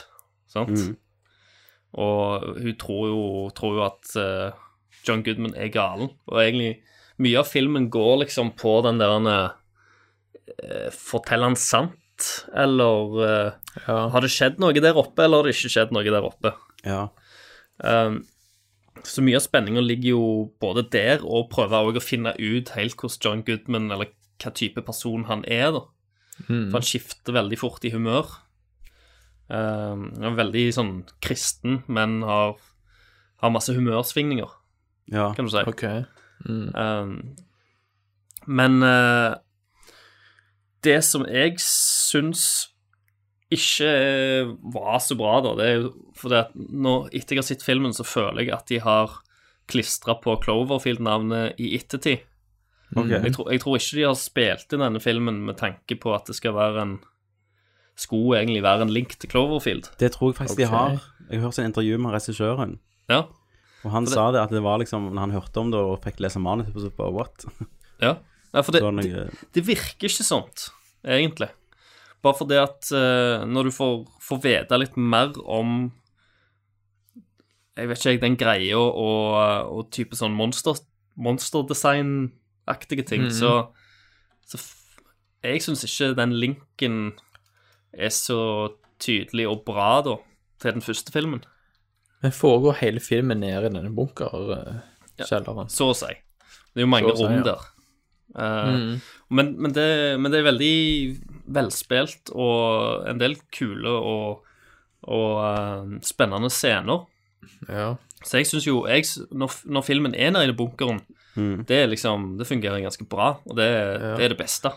sant? 0.47 0.69
Mm. 0.69 0.95
Og 1.99 2.55
hun 2.55 2.75
tror 2.79 3.07
jo, 3.09 3.23
tror 3.51 3.73
jo 3.75 3.83
at 3.83 4.13
uh, 4.15 4.55
John 5.03 5.23
Goodman 5.23 5.57
er 5.59 5.67
galen. 5.67 6.13
Og 6.31 6.39
egentlig 6.39 6.77
mye 7.19 7.41
av 7.41 7.49
filmen 7.49 7.89
går 7.91 8.21
liksom 8.23 8.53
på 8.55 8.77
den 8.85 9.01
der 9.01 9.11
uh, 9.27 10.87
Forteller 10.95 11.51
han 11.51 11.59
sant? 11.59 11.97
Eller 12.55 13.21
eh, 13.23 13.51
har 13.87 14.23
det 14.23 14.31
skjedd 14.33 14.59
noe 14.59 14.75
der 14.75 14.97
oppe, 14.99 15.23
eller 15.23 15.39
har 15.39 15.47
det 15.47 15.55
ikke 15.55 15.71
skjedd 15.71 15.93
noe 15.95 16.03
der 16.03 16.25
oppe? 16.25 16.51
Ja. 16.83 17.05
Um, 17.77 18.25
så 19.07 19.23
mye 19.23 19.39
av 19.39 19.45
spenninga 19.45 19.83
ligger 19.85 20.09
jo 20.17 20.25
både 20.61 20.83
der, 20.91 21.23
og 21.23 21.49
prøver 21.53 21.93
også 21.93 22.01
å 22.01 22.03
finne 22.03 22.33
ut 22.35 22.73
helt 22.75 22.97
hvordan 22.99 23.23
John 23.23 23.45
Goodman, 23.47 23.87
eller 23.93 24.11
hva 24.39 24.51
type 24.55 24.83
person 24.87 25.25
han 25.29 25.45
er, 25.47 25.71
da. 25.77 25.85
Mm. 26.47 26.69
For 26.69 26.77
han 26.79 26.87
skifter 26.87 27.35
veldig 27.35 27.57
fort 27.59 27.83
i 27.85 27.91
humør. 27.93 28.29
Um, 29.49 30.07
han 30.21 30.29
er 30.31 30.37
veldig 30.37 30.63
sånn 30.77 30.93
kristen, 31.25 31.81
men 31.89 32.19
har, 32.23 32.55
har 33.41 33.53
masse 33.53 33.73
humørsvingninger, 33.73 34.51
Ja. 35.11 35.31
kan 35.33 35.49
du 35.49 35.51
si. 35.51 35.63
Ok. 35.67 35.83
Mm. 36.45 36.67
Um, 36.75 37.15
men 38.47 38.83
uh, 38.85 39.35
det 40.85 40.99
som 41.03 41.25
jeg 41.27 41.57
syns 41.59 42.69
ikke 43.49 43.89
var 44.69 44.99
så 45.01 45.17
bra, 45.17 45.39
da, 45.41 45.55
det 45.57 45.65
er 45.65 45.75
jo 45.81 45.89
fordi 46.19 46.37
at 46.43 46.53
nå, 46.55 46.93
etter 47.09 47.35
jeg 47.35 47.41
har 47.41 47.47
sett 47.49 47.65
filmen, 47.65 47.95
så 47.97 48.05
føler 48.05 48.45
jeg 48.45 48.53
at 48.53 48.69
de 48.69 48.77
har 48.85 49.17
klistra 49.69 50.15
på 50.21 50.37
Cloverfield-navnet 50.43 51.57
i 51.61 51.73
ettertid. 51.77 52.21
Ok. 52.95 53.09
Jeg, 53.09 53.33
tror, 53.35 53.51
jeg 53.51 53.61
tror 53.61 53.75
ikke 53.77 53.95
de 53.99 54.03
har 54.07 54.15
spilt 54.17 54.73
inn 54.73 54.81
denne 54.81 54.99
filmen 55.03 55.43
med 55.45 55.57
tanke 55.59 55.97
på 56.01 56.13
at 56.15 56.25
det 56.25 56.35
skal 56.39 56.55
være 56.57 56.81
en 56.81 56.99
Skulle 57.99 58.39
egentlig 58.39 58.63
være 58.63 58.81
en 58.87 58.93
link 58.95 59.17
til 59.19 59.29
Cloverfield. 59.29 59.89
Det 59.99 60.11
tror 60.13 60.29
jeg 60.31 60.37
faktisk 60.39 60.57
de 60.57 60.65
har. 60.71 61.01
Jeg 61.29 61.41
hørte 61.43 61.61
et 61.61 61.67
intervju 61.67 61.97
med 61.99 62.13
regissøren, 62.15 62.79
Ja. 63.09 63.25
og 63.83 63.91
han 63.91 64.05
det- 64.05 64.13
sa 64.13 64.31
det 64.31 64.39
at 64.41 64.49
det 64.49 64.61
var 64.63 64.77
liksom 64.79 65.11
Når 65.13 65.19
han 65.19 65.31
hørte 65.31 65.57
om 65.59 65.69
det 65.71 65.79
og 65.79 66.01
fikk 66.01 66.19
lese 66.19 66.39
manuset, 66.39 66.73
så 66.79 66.89
bare 66.95 67.11
what? 67.13 67.45
Ja. 68.01 68.15
Nei, 68.53 68.61
for 68.63 68.71
det, 68.71 68.79
Så 68.81 68.85
var 68.85 68.91
det 69.01 69.03
det, 69.03 69.13
noe- 69.13 69.45
det 69.53 69.67
virker 69.67 70.07
ikke 70.07 70.23
sånt, 70.23 70.69
egentlig. 71.05 71.49
Bare 72.23 72.33
fordi 72.33 72.55
at 72.57 72.87
uh, 72.91 73.45
når 73.45 73.63
du 73.63 73.71
får, 73.71 74.07
får 74.21 74.41
vite 74.43 74.77
litt 74.79 74.97
mer 74.97 75.33
om 75.45 75.91
Jeg 77.77 77.87
vet 77.89 77.97
ikke, 77.99 78.09
jeg, 78.11 78.21
den 78.21 78.35
greia 78.37 78.77
og, 78.77 79.69
og 79.77 79.91
type 79.91 80.15
sånn 80.15 80.33
monster, 80.35 80.75
monsterdesign-aktige 82.69 83.03
ting, 83.07 83.21
Mhm. 83.23 83.31
så, 83.31 83.67
så 84.47 84.75
Jeg 85.43 85.61
syns 85.61 85.83
ikke 85.85 86.15
den 86.17 86.33
linken 86.33 87.13
er 87.93 88.09
så 88.09 88.73
tydelig 88.99 89.47
og 89.47 89.63
bra, 89.65 90.01
da, 90.03 90.17
til 90.59 90.73
den 90.73 90.81
første 90.81 91.11
filmen. 91.13 91.43
Men 92.21 92.31
foregår 92.31 92.75
hele 92.81 92.99
filmen 92.99 93.39
nede 93.39 93.61
i 93.65 93.69
denne 93.69 93.95
bunkerkjelleren? 93.95 95.69
Så 95.69 95.89
å 95.91 95.95
si. 95.95 96.07
Det 96.73 96.81
er 96.81 96.81
jo 96.81 96.87
mange 96.91 97.15
si, 97.15 97.23
rom 97.23 97.37
ja. 97.37 97.43
der. 97.43 97.59
Eh, 98.35 98.67
Mhm. 98.75 99.01
men, 99.29 99.61
men, 99.61 99.71
det, 99.71 100.19
men 100.19 100.31
det 100.31 100.39
er 100.39 100.51
veldig 100.51 101.21
velspilt 101.47 102.29
og 102.35 103.07
en 103.07 103.17
del 103.17 103.35
kule 103.51 103.89
og, 103.89 104.43
og 105.03 105.39
uh, 105.39 105.99
spennende 106.01 106.49
scener. 106.51 107.05
Ja. 107.69 107.95
Så 108.25 108.37
jeg 108.37 108.45
syns 108.47 108.67
jo 108.67 108.85
jeg, 108.87 109.05
når, 109.31 109.55
når 109.65 109.81
filmen 109.87 110.13
er 110.15 110.31
nede 110.31 110.49
i 110.49 110.51
bunkeren, 110.51 110.99
Mm. 111.37 111.63
det 111.69 111.75
er 111.77 111.87
liksom 111.87 112.23
Det 112.39 112.47
fungerer 112.49 112.81
ganske 112.81 113.05
bra, 113.07 113.29
og 113.45 113.55
det, 113.55 113.67
det 114.17 114.25
er 114.25 114.33
det 114.33 114.41
beste. 114.41 114.73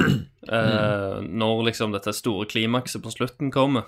Eh, 0.50 1.16
når 1.20 1.60
liksom 1.68 1.92
dette 1.92 2.10
store 2.16 2.46
klimakset 2.48 3.02
på 3.04 3.10
slutten 3.12 3.52
kommer, 3.54 3.84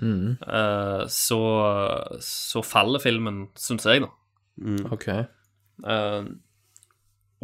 mm. 0.00 0.40
eh, 0.40 1.02
så, 1.12 1.38
så 2.24 2.62
faller 2.64 2.98
filmen, 2.98 3.44
syns 3.60 3.86
jeg, 3.86 4.00
da. 4.02 4.08
OK. 4.90 5.06
Eh, 5.12 6.24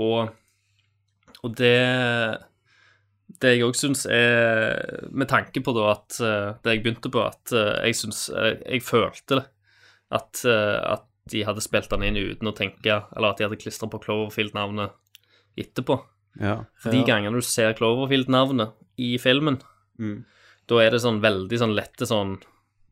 og, 0.01 0.33
og 1.43 1.55
det 1.61 1.77
Det 3.41 3.53
jeg 3.55 3.65
òg 3.67 3.77
syns 3.79 4.05
er 4.07 5.09
Med 5.11 5.31
tanke 5.31 5.63
på 5.65 5.73
da 5.77 5.89
at 5.95 6.19
eh, 6.23 6.51
Det 6.63 6.75
jeg 6.75 6.83
begynte 6.85 7.11
på, 7.13 7.25
at 7.25 7.55
eh, 7.57 7.89
jeg 7.89 7.99
syns 7.99 8.21
Jeg, 8.31 8.61
jeg 8.65 8.85
følte 8.87 9.41
det. 9.41 9.47
At, 10.19 10.45
eh, 10.49 10.79
at 10.95 11.08
de 11.31 11.45
hadde 11.45 11.63
spilt 11.65 11.89
den 11.91 12.03
inn 12.03 12.17
uten 12.17 12.49
å 12.51 12.55
tenke, 12.57 13.05
eller 13.17 13.31
at 13.31 13.39
de 13.39 13.45
hadde 13.49 13.59
klistra 13.61 13.89
på 13.91 14.01
Cloverfield-navnet 14.05 14.93
etterpå. 15.59 16.01
Ja. 16.41 16.65
For 16.79 16.91
de 16.95 17.03
gangene 17.05 17.35
du 17.39 17.43
ser 17.43 17.75
Cloverfield-navnet 17.75 18.73
i 18.99 19.17
filmen, 19.19 19.61
Mm. 19.99 20.25
da 20.69 20.79
er 20.79 20.91
det 20.91 21.01
sånn 21.03 21.21
veldig 21.21 21.59
sånn 21.59 21.75
lette 21.75 22.07
sånn 22.07 22.39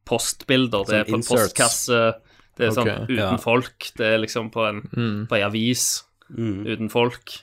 postbilder. 0.04 0.84
Det 0.86 0.92
Sånn 0.92 1.00
er 1.00 1.04
på 1.04 1.14
en 1.14 1.20
inserts. 1.20 1.52
postkasse, 1.52 2.14
det 2.56 2.66
er 2.66 2.70
sånn 2.74 2.90
uten 3.08 3.16
ja. 3.18 3.36
folk, 3.36 3.90
det 3.96 4.06
er 4.14 4.18
liksom 4.18 4.50
på 4.50 4.68
en, 4.68 4.80
Mm. 4.96 5.26
på 5.28 5.36
en 5.36 5.42
avis 5.50 6.02
Mm. 6.36 6.66
uten 6.66 6.88
folk. 6.90 7.42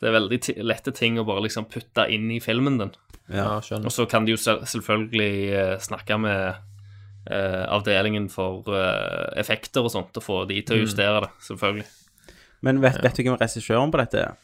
Det 0.00 0.08
er 0.08 0.18
veldig 0.20 0.64
lette 0.64 0.92
ting 0.94 1.16
å 1.18 1.24
bare 1.26 1.42
liksom 1.42 1.64
putte 1.70 2.08
inn 2.10 2.30
i 2.30 2.38
filmen 2.40 2.78
din. 2.78 2.92
Ja, 3.30 3.60
skjønner. 3.60 3.86
Og 3.86 3.90
så 3.92 4.08
kan 4.08 4.24
de 4.24 4.32
jo 4.32 4.36
selv 4.36 4.62
selvfølgelig 4.66 5.52
eh, 5.52 5.76
snakke 5.78 6.18
med 6.20 6.56
avdelingen 7.30 8.28
for 8.30 8.62
eh, 8.74 9.38
effekter 9.40 9.82
og 9.84 9.90
sånt, 9.90 10.16
og 10.16 10.22
få 10.22 10.48
de 10.48 10.60
til 10.62 10.76
å 10.76 10.80
Mm. 10.80 10.86
justere 10.86 11.20
det, 11.20 11.30
selvfølgelig. 11.40 11.86
Men 12.62 12.80
vet, 12.80 13.02
vet 13.02 13.16
du 13.16 13.22
hvem 13.22 13.38
regissøren 13.38 13.90
på 13.92 13.98
dette 13.98 14.18
er? 14.18 14.34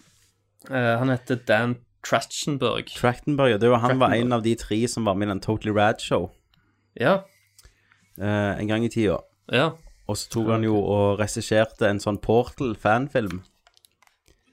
Eh, 0.70 0.98
han 0.98 1.08
heter 1.08 1.36
Dan 1.46 1.76
Trachtenberg. 2.04 2.86
Trachtenberg. 2.94 3.50
ja. 3.50 3.56
Det 3.58 3.70
var, 3.70 3.78
han 3.78 3.98
var 3.98 4.12
en 4.14 4.32
av 4.32 4.42
de 4.42 4.54
tre 4.54 4.86
som 4.88 5.04
var 5.04 5.14
med 5.14 5.28
i 5.28 5.30
den 5.32 5.40
Totally 5.40 5.72
Rad 5.74 6.00
Show 6.00 6.30
Ja. 6.98 7.22
eh, 8.20 8.58
en 8.60 8.66
gang 8.68 8.84
i 8.84 8.88
tida. 8.88 9.18
Ja. 9.52 9.70
Og 10.08 10.16
så 10.16 10.28
tok 10.30 10.48
han 10.48 10.62
jo 10.62 10.76
og 10.82 11.18
regisserte 11.20 11.82
en 11.88 11.98
sånn 11.98 12.18
Portal-fanfilm 12.20 13.42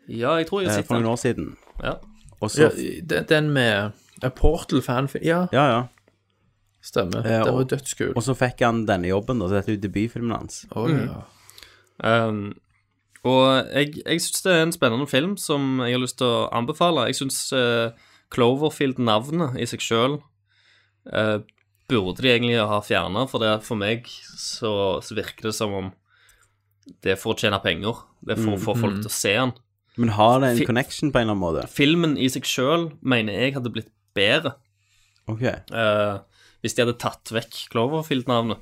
Ja, 0.07 0.35
jeg 0.37 0.47
tror 0.47 0.61
jeg 0.61 0.69
har 0.69 0.75
sett 0.75 0.87
den. 0.87 0.95
for 0.95 0.99
noen 0.99 1.13
år 1.13 1.17
siden. 1.21 1.55
Ja. 1.83 1.93
Og 2.41 2.49
så 2.51 2.69
Ja, 2.69 3.21
den- 3.21 3.53
med 3.53 3.93
A 4.23 4.29
Portal 4.29 4.81
fanfilm 4.81 5.23
Ja, 5.23 5.47
Ja, 5.51 5.67
ja. 5.67 5.87
Stemmer. 6.85 7.25
Eh, 7.25 7.41
det 7.47 7.53
var 7.55 7.65
dødskult. 7.71 8.13
Og 8.15 8.23
så 8.25 8.35
fikk 8.37 8.61
han 8.65 8.83
denne 8.87 9.09
jobben, 9.09 9.39
da. 9.41 9.47
Så 9.49 9.57
dette 9.57 9.73
er 9.73 9.77
jo 9.79 9.83
debutfilmen 9.87 10.35
hans. 10.37 10.61
Oh, 10.75 10.85
Mm. 10.87 11.07
ja. 11.09 11.23
Um, 12.27 12.39
og 13.25 13.65
jeg, 13.73 13.95
jeg 14.05 14.21
syns 14.21 14.43
det 14.45 14.51
er 14.53 14.63
en 14.65 14.73
spennende 14.75 15.07
film 15.09 15.37
som 15.41 15.79
jeg 15.81 15.95
har 15.95 16.01
lyst 16.03 16.17
til 16.19 16.27
å 16.27 16.49
anbefale. 16.53 17.07
Jeg 17.09 17.15
syns 17.21 17.39
uh, 17.57 17.89
Cloverfield-navnet 18.35 19.55
i 19.57 19.65
seg 19.69 19.81
sjøl 19.81 20.19
burde 21.87 22.21
de 22.23 22.31
egentlig 22.31 22.57
ha 22.65 22.79
fjerna, 22.81 23.27
for 23.29 23.43
det 23.43 23.51
for 23.65 23.77
meg 23.77 24.07
så, 24.09 24.71
så 25.05 25.13
virker 25.17 25.49
det 25.51 25.53
som 25.57 25.73
om 25.77 25.91
det 27.03 27.13
er 27.15 27.19
for 27.21 27.33
å 27.35 27.37
tjene 27.39 27.59
penger. 27.61 27.99
Det 28.25 28.35
er 28.35 28.41
for 28.41 28.55
å 28.57 28.61
få 28.61 28.73
folk 28.77 28.99
til 29.03 29.09
å 29.09 29.13
se 29.13 29.33
den. 29.37 29.53
Men 30.01 30.11
har 30.17 30.39
det 30.41 30.49
en 30.49 30.57
Fi- 30.59 30.65
connection 30.67 31.11
på 31.13 31.21
en 31.21 31.27
eller 31.29 31.35
annen 31.37 31.43
måte? 31.45 31.67
Filmen 31.71 32.17
i 32.17 32.27
seg 32.33 32.45
sjøl 32.49 32.87
mener 33.05 33.37
jeg 33.37 33.53
hadde 33.55 33.71
blitt 33.73 33.91
bedre 34.17 34.55
Ok. 35.31 35.43
eh, 35.45 36.17
hvis 36.65 36.73
de 36.73 36.81
hadde 36.81 36.97
tatt 36.97 37.29
vekk 37.35 37.59
Cloverfield-navnet. 37.69 38.61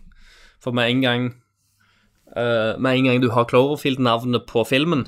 For 0.64 0.76
med 0.76 0.92
en 0.92 1.02
gang 1.04 1.26
uh, 2.36 2.76
Med 2.80 2.98
en 2.98 3.08
gang 3.08 3.22
du 3.24 3.30
har 3.32 3.48
Cloverfield-navnet 3.48 4.46
på 4.50 4.66
filmen, 4.68 5.06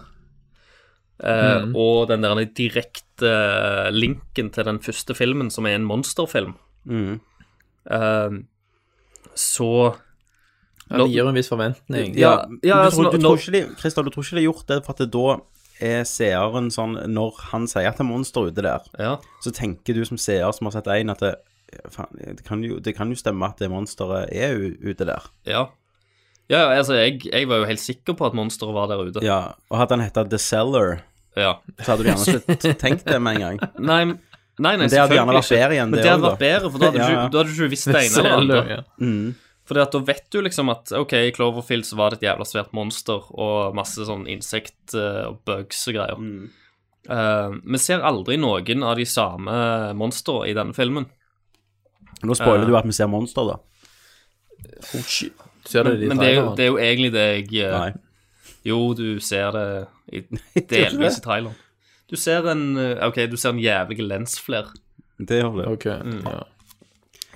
uh, 1.23 1.67
mm. 1.67 1.75
og 1.75 2.08
den 2.12 2.23
der 2.23 2.43
direkte 2.55 3.31
uh, 3.31 3.91
linken 3.91 4.51
til 4.55 4.67
den 4.67 4.79
første 4.84 5.15
filmen, 5.17 5.51
som 5.51 5.67
er 5.67 5.79
en 5.79 5.88
monsterfilm, 5.88 6.55
Mm. 6.86 7.15
så 9.34 9.69
Ja, 10.89 10.97
det 10.99 11.08
gir 11.10 11.25
en 11.25 11.34
viss 11.34 11.49
forventning. 11.49 12.13
Ja, 12.13 12.45
ja, 12.62 12.75
du, 12.75 12.86
altså, 12.86 13.03
tror, 13.08 13.15
du, 13.15 13.23
tror 13.23 13.39
ikke 13.41 13.53
de, 13.55 13.62
Christer, 13.79 14.05
du 14.05 14.13
tror 14.13 14.21
ikke 14.21 14.36
de 14.38 14.41
har 14.43 14.45
gjort 14.51 14.67
det 14.69 14.77
for 14.86 14.93
at 14.93 15.01
det 15.01 15.08
da 15.15 15.39
er 15.81 16.03
seeren 16.08 16.69
sånn 16.71 16.93
Når 17.12 17.39
han 17.49 17.65
sier 17.67 17.89
at 17.89 17.97
det 17.97 18.05
er 18.05 18.10
monster 18.12 18.47
ute 18.51 18.62
der, 18.63 18.86
Ja. 19.01 19.15
så 19.41 19.51
tenker 19.51 19.97
du 19.97 20.05
som 20.05 20.17
seer 20.21 20.51
som 20.53 20.69
har 20.69 20.77
sett 20.77 20.88
en, 20.93 21.10
at 21.10 21.23
det, 21.25 21.34
det, 22.19 22.43
kan 22.47 22.63
jo, 22.63 22.79
det 22.79 22.95
kan 22.97 23.09
jo 23.11 23.17
stemme 23.19 23.45
at 23.49 23.57
det 23.61 23.69
monsteret 23.71 24.29
er 24.33 24.55
u- 24.57 24.77
ute 24.91 25.05
der. 25.07 25.25
Ja. 25.45 25.65
Ja, 26.49 26.67
altså, 26.77 26.93
jeg, 26.99 27.23
jeg 27.25 27.47
var 27.49 27.63
jo 27.63 27.65
helt 27.71 27.81
sikker 27.81 28.13
på 28.17 28.27
at 28.27 28.35
monsteret 28.38 28.73
var 28.75 28.88
der 28.91 29.01
ute. 29.07 29.23
Ja, 29.25 29.39
Og 29.71 29.79
hadde 29.81 29.95
han 29.97 30.03
hett 30.05 30.19
The 30.29 30.38
Cellar, 30.38 30.99
Ja. 31.35 31.55
så 31.81 31.91
hadde 31.95 32.03
du 32.03 32.09
gjerne 32.11 32.41
ikke 32.55 32.75
tenkt 32.83 33.05
det 33.09 33.17
med 33.21 33.39
en 33.39 33.41
gang. 33.41 33.57
Nei, 33.79 34.03
nei, 34.05 34.17
nei 34.61 34.75
Men 34.77 34.91
det 34.93 34.99
hadde 35.01 35.17
gjerne 35.17 35.33
vært 35.39 35.49
bedre 35.55 35.73
igjen, 35.79 35.91
det 35.95 36.03
det 36.03 36.11
hadde 36.13 36.27
vært 36.29 36.43
bedre, 36.45 36.69
for 36.71 36.79
da 36.83 36.91
hadde, 36.91 36.99
Ja, 37.01 37.07
du, 37.09 37.33
da 37.33 37.41
hadde 37.41 37.49
du 37.49 37.55
ikke 37.57 37.71
visst 37.73 37.89
det 37.89 38.03
ene 38.05 38.27
eller 38.29 38.53
det 38.53 38.61
andre. 38.61 38.83
Mm. 39.01 39.33
Fordi 39.65 39.81
at 39.81 39.95
da 39.97 39.99
vet 40.05 40.27
du 40.29 40.38
liksom 40.45 40.69
at 40.69 40.91
ok, 40.93 41.13
i 41.25 41.31
Cloverfield 41.33 41.88
så 41.89 41.97
var 41.97 42.13
det 42.13 42.19
et 42.21 42.27
jævla 42.29 42.45
svært 42.45 42.75
monster 42.77 43.23
og 43.33 43.73
masse 43.73 44.05
sånn 44.05 44.27
insekt 44.29 44.93
eh, 44.93 45.23
og 45.31 45.39
bugs 45.49 45.79
og 45.89 45.97
greier. 45.97 46.21
Mm. 46.21 46.45
Uh, 47.09 47.57
vi 47.73 47.77
ser 47.81 48.01
aldri 48.05 48.38
noen 48.41 48.81
av 48.85 48.95
de 48.97 49.03
samme 49.09 49.55
monstrene 49.97 50.47
i 50.49 50.53
denne 50.57 50.73
filmen. 50.77 51.09
Nå 52.25 52.35
spoiler 52.38 52.65
du 52.69 52.75
at 52.79 52.85
vi 52.88 52.95
ser 52.97 53.07
monster, 53.11 53.47
da. 53.53 53.57
Oh, 54.95 55.01
shit. 55.05 55.33
Ser 55.65 55.83
du 55.88 55.95
det 55.95 56.05
i 56.05 56.09
Men 56.11 56.19
det 56.21 56.27
er, 56.29 56.33
jo, 56.35 56.41
traileren? 56.41 56.57
det 56.57 56.65
er 56.65 56.69
jo 56.69 56.77
egentlig 56.77 57.11
det 57.13 57.25
jeg 57.25 57.65
eh, 57.65 57.77
Nei. 57.79 57.91
Jo, 58.65 58.79
du 58.97 59.05
ser 59.23 59.51
det 59.55 59.65
i, 60.13 60.21
delvis 60.73 61.17
i 61.19 61.23
traileren. 61.25 61.55
Du 62.11 62.15
ser 62.21 62.45
en 62.51 62.65
eh, 62.77 62.99
Ok, 63.07 63.17
du 63.31 63.38
ser 63.41 63.55
en 63.55 63.61
jævlig 63.63 63.97
lensflær 64.05 64.69
Det 65.17 65.39
gjør 65.41 65.57
du. 65.57 65.63
Ok, 65.73 65.85
ja. 65.89 66.38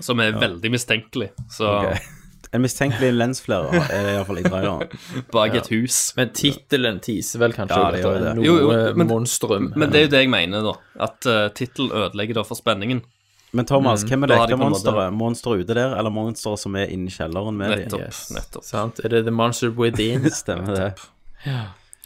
som 0.05 0.21
er 0.23 0.37
veldig 0.37 0.71
mistenkelig. 0.77 1.31
Så 1.51 1.67
Ok. 1.79 2.15
En 2.49 2.63
mistenkelig 2.63 3.11
lensflare 3.13 3.77
er 3.93 4.05
det 4.07 4.13
iallfall 4.15 4.39
i 4.41 4.43
traileren. 4.47 4.93
bak 5.35 5.53
et 5.59 5.67
hus. 5.69 5.97
Men 6.17 6.31
tittelen 6.33 6.97
teaser 7.05 7.43
vel 7.43 7.53
kanskje 7.53 7.77
Ja, 7.77 7.89
det 7.93 7.99
det 7.99 8.05
gjør 8.07 8.23
det. 8.23 8.31
noe 8.39 8.45
Jo, 8.47 8.55
jo, 8.63 8.69
men- 8.97 9.09
monstrum. 9.11 9.67
Men 9.77 9.91
det 9.93 9.99
er 9.99 10.05
jo 10.07 10.11
det 10.15 10.21
jeg 10.23 10.31
mener, 10.33 10.63
da. 10.65 10.73
At 11.09 11.27
uh, 11.29 11.43
tittelen 11.53 11.91
ødelegger 11.93 12.39
da 12.39 12.43
for 12.47 12.57
spenningen. 12.57 13.03
Men 13.51 13.65
Thomas, 13.65 14.03
hvem 14.05 14.23
er 14.23 14.29
det 14.29 14.35
de 14.37 14.43
ekte 14.43 14.57
på 14.57 14.61
monsteret? 14.67 15.13
Monster 15.17 15.55
ute 15.57 15.73
der, 15.73 15.95
eller 15.97 16.13
monster 16.13 16.57
som 16.61 16.75
er 16.77 16.91
inni 16.93 17.09
kjelleren 17.09 17.55
med 17.57 17.71
dem? 17.71 17.79
Nettopp. 17.87 18.03
Yes. 18.05 18.19
nettopp. 18.35 18.65
Sant? 18.67 18.99
Er 19.01 19.09
det 19.15 19.23
The 19.25 19.33
Monster 19.33 19.71
Within? 19.73 20.27
Stemmer 20.41 20.75
det. 20.77 20.89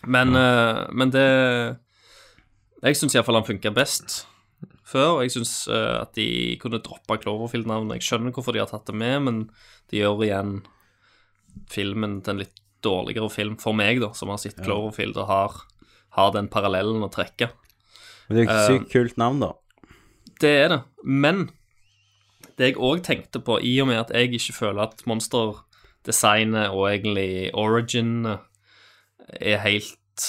Men, 0.07 0.35
uh, 0.35 0.85
men 0.91 1.11
det 1.11 1.25
Jeg 2.83 2.99
syns 2.99 3.15
iallfall 3.15 3.39
han 3.41 3.47
funka 3.47 3.71
best 3.75 4.21
før. 4.87 5.17
og 5.17 5.21
Jeg 5.25 5.31
syns 5.35 5.53
at 5.71 6.13
de 6.15 6.27
kunne 6.61 6.79
droppa 6.83 7.17
Cloverfield-navnet. 7.19 7.99
Jeg 7.99 8.07
skjønner 8.07 8.35
hvorfor 8.35 8.53
de 8.55 8.59
har 8.63 8.69
tatt 8.71 8.87
det 8.87 8.95
med, 8.99 9.21
men 9.27 9.37
de 9.91 10.01
gjør 10.01 10.23
igjen 10.27 10.57
filmen 11.71 12.19
til 12.23 12.35
en 12.35 12.41
litt 12.43 12.59
dårligere 12.83 13.29
film 13.31 13.55
for 13.61 13.75
meg, 13.77 14.01
da, 14.03 14.11
som 14.17 14.31
har 14.33 14.39
sett 14.43 14.59
Cloverfield 14.63 15.17
og 15.21 15.27
har, 15.29 15.59
har 16.17 16.33
den 16.35 16.49
parallellen 16.51 17.03
å 17.05 17.11
trekke. 17.13 17.47
Men 18.27 18.35
det 18.37 18.43
er 18.43 18.45
jo 18.45 18.51
Eh, 18.51 18.59
et 18.59 18.71
sykt 18.71 18.91
kult 18.91 19.17
navn, 19.21 19.39
da. 19.43 19.51
Det 20.43 20.51
er 20.65 20.71
det. 20.73 20.81
Men 21.07 21.45
det 22.59 22.73
jeg 22.73 22.79
òg 22.83 23.01
tenkte 23.07 23.39
på, 23.41 23.57
i 23.63 23.77
og 23.81 23.87
med 23.89 24.01
at 24.03 24.11
jeg 24.13 24.33
ikke 24.35 24.53
føler 24.59 24.83
at 24.89 25.01
monsterdesignet 25.09 26.69
og 26.75 26.89
egentlig 26.91 27.49
origin 27.57 28.27
er 29.39 29.61
helt 29.63 30.27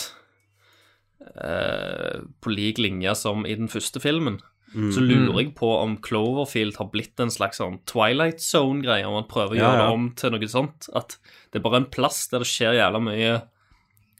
eh, 1.34 2.22
på 2.40 2.52
lik 2.54 2.78
linje 2.80 3.14
som 3.18 3.44
i 3.46 3.56
den 3.58 3.68
første 3.72 4.00
filmen, 4.02 4.40
så 4.74 4.98
lurer 4.98 5.36
jeg 5.38 5.52
på 5.54 5.68
om 5.70 5.92
Cloverfield 6.02 6.74
har 6.80 6.88
blitt 6.90 7.20
en 7.22 7.30
slags 7.30 7.60
sånn 7.60 7.76
Twilight 7.86 8.40
Zone-greie, 8.42 9.04
om 9.06 9.14
man 9.20 9.28
prøver 9.30 9.54
å 9.54 9.58
Ja, 9.58 9.60
gjøre 9.68 9.76
ja. 9.78 9.84
det 9.84 9.94
om 9.94 10.06
til 10.18 10.32
noe 10.34 10.48
sånt. 10.50 10.88
At 10.98 11.14
det 11.52 11.60
er 11.60 11.62
bare 11.68 11.78
en 11.84 11.90
plass 11.94 12.24
der 12.32 12.42
det 12.42 12.48
skjer 12.50 12.80
jævla 12.80 12.98
mye 13.06 13.36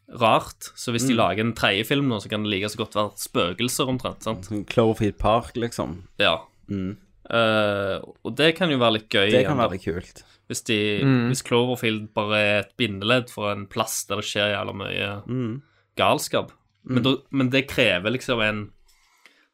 rart. 0.09 0.71
Så 0.77 0.93
hvis 0.93 1.07
de 1.09 1.15
lager 1.17 1.41
en 1.41 1.55
tredje 1.55 1.85
film 1.89 2.09
nå, 2.09 2.21
så 2.21 2.29
kan 2.29 2.43
det 2.45 2.51
like 2.51 2.69
så 2.69 2.77
godt 2.83 2.95
være 2.95 3.17
spøkelser 3.17 3.89
omtrent. 3.89 4.23
sant? 4.23 4.45
Sånn 4.51 4.67
Cloverfield 4.69 5.19
Park, 5.19 5.55
liksom. 5.57 6.03
Ja. 6.19 6.39
Mm. 6.69 6.97
Uh, 7.31 8.01
og 8.25 8.35
det 8.37 8.55
kan 8.57 8.69
jo 8.71 8.77
være 8.79 8.99
litt 8.99 9.09
gøy. 9.09 9.31
Det 9.31 9.47
kan 9.47 9.57
være 9.57 9.73
litt 9.79 9.85
kult. 9.85 10.23
Hvis, 10.49 10.61
de, 10.69 11.01
Mm. 11.03 11.29
hvis 11.31 11.43
Cloverfield 11.43 12.13
bare 12.15 12.37
er 12.39 12.59
et 12.61 12.77
bindeledd 12.77 13.31
for 13.31 13.51
en 13.51 13.67
plass 13.67 14.05
der 14.05 14.17
det 14.21 14.25
skjer 14.29 14.53
jævla 14.53 14.75
mye 14.77 15.23
Mm. 15.27 15.63
galskap. 15.97 16.51
Men, 16.85 16.99
Mm. 16.99 17.03
da, 17.03 17.17
men 17.31 17.49
det 17.51 17.67
krever 17.69 18.11
liksom 18.13 18.41
en 18.43 18.71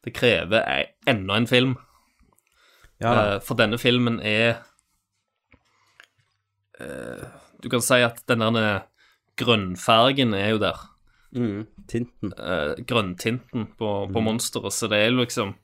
Det 0.03 0.13
krever 0.15 0.63
ei- 0.67 0.89
enda 1.07 1.35
en 1.35 1.45
film. 1.47 1.77
Ja. 2.99 3.35
Eh, 3.35 3.39
for 3.39 3.53
denne 3.55 3.77
filmen 3.79 4.19
er 4.19 4.57
uh, 6.79 7.25
Du 7.61 7.69
kan 7.69 7.81
si 7.81 8.01
at 8.01 8.23
den 8.27 8.39
der 8.39 8.81
grønnfargen 9.41 10.33
er 10.37 10.49
jo 10.53 10.61
der. 10.61 10.79
Mm. 11.35 11.65
Tinten. 11.87 12.33
Eh, 12.37 12.75
grønntinten 12.87 13.67
på, 13.79 13.89
på 14.11 14.19
Mm. 14.19 14.25
monsteret. 14.27 14.73
Så 14.75 14.89
det 14.91 14.99
er 15.01 15.09
jo 15.11 15.21
liksom 15.23 15.55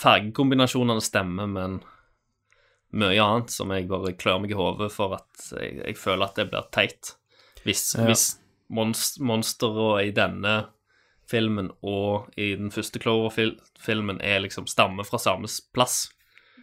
Fargekombinasjonene 0.00 1.02
stemmer, 1.04 1.46
men 1.50 1.80
mye 2.96 3.20
annet 3.22 3.52
som 3.54 3.70
jeg 3.74 3.88
bare 3.90 4.14
klør 4.18 4.40
meg 4.42 4.50
i 4.54 4.58
hodet 4.58 4.90
for 4.94 5.14
at 5.18 5.44
jeg, 5.60 5.76
jeg 5.84 5.96
føler 6.00 6.26
at 6.26 6.38
det 6.40 6.48
blir 6.50 6.68
teit. 6.74 7.12
Hvis, 7.66 7.94
Ja. 7.98 8.06
hvis 8.08 8.38
monst, 8.70 9.20
monsteret 9.20 10.08
i 10.08 10.14
denne 10.16 10.54
filmen 11.30 11.70
og 11.86 12.30
i 12.36 12.54
den 12.56 12.70
første 12.74 12.98
Clover-filmen 12.98 14.20
er 14.24 14.40
liksom 14.40 14.66
stammer 14.66 15.04
fra 15.06 15.18
samme 15.18 15.46
plass. 15.74 16.08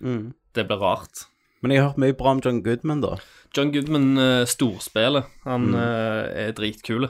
Mm. 0.02 0.34
Det 0.54 0.68
blir 0.68 0.82
rart. 0.82 1.28
Men 1.62 1.72
jeg 1.72 1.82
har 1.82 1.90
hørt 1.90 1.98
mye 2.04 2.14
bra 2.18 2.32
om 2.36 2.42
John 2.46 2.62
Goodman, 2.64 3.02
da. 3.02 3.16
John 3.58 3.72
Goodman 3.74 4.18
uh, 4.18 4.46
storspiller. 4.46 5.24
Han 5.46 5.70
Mm. 5.72 5.76
uh, 5.76 6.26
er 6.46 6.52
dritkule. 6.58 7.10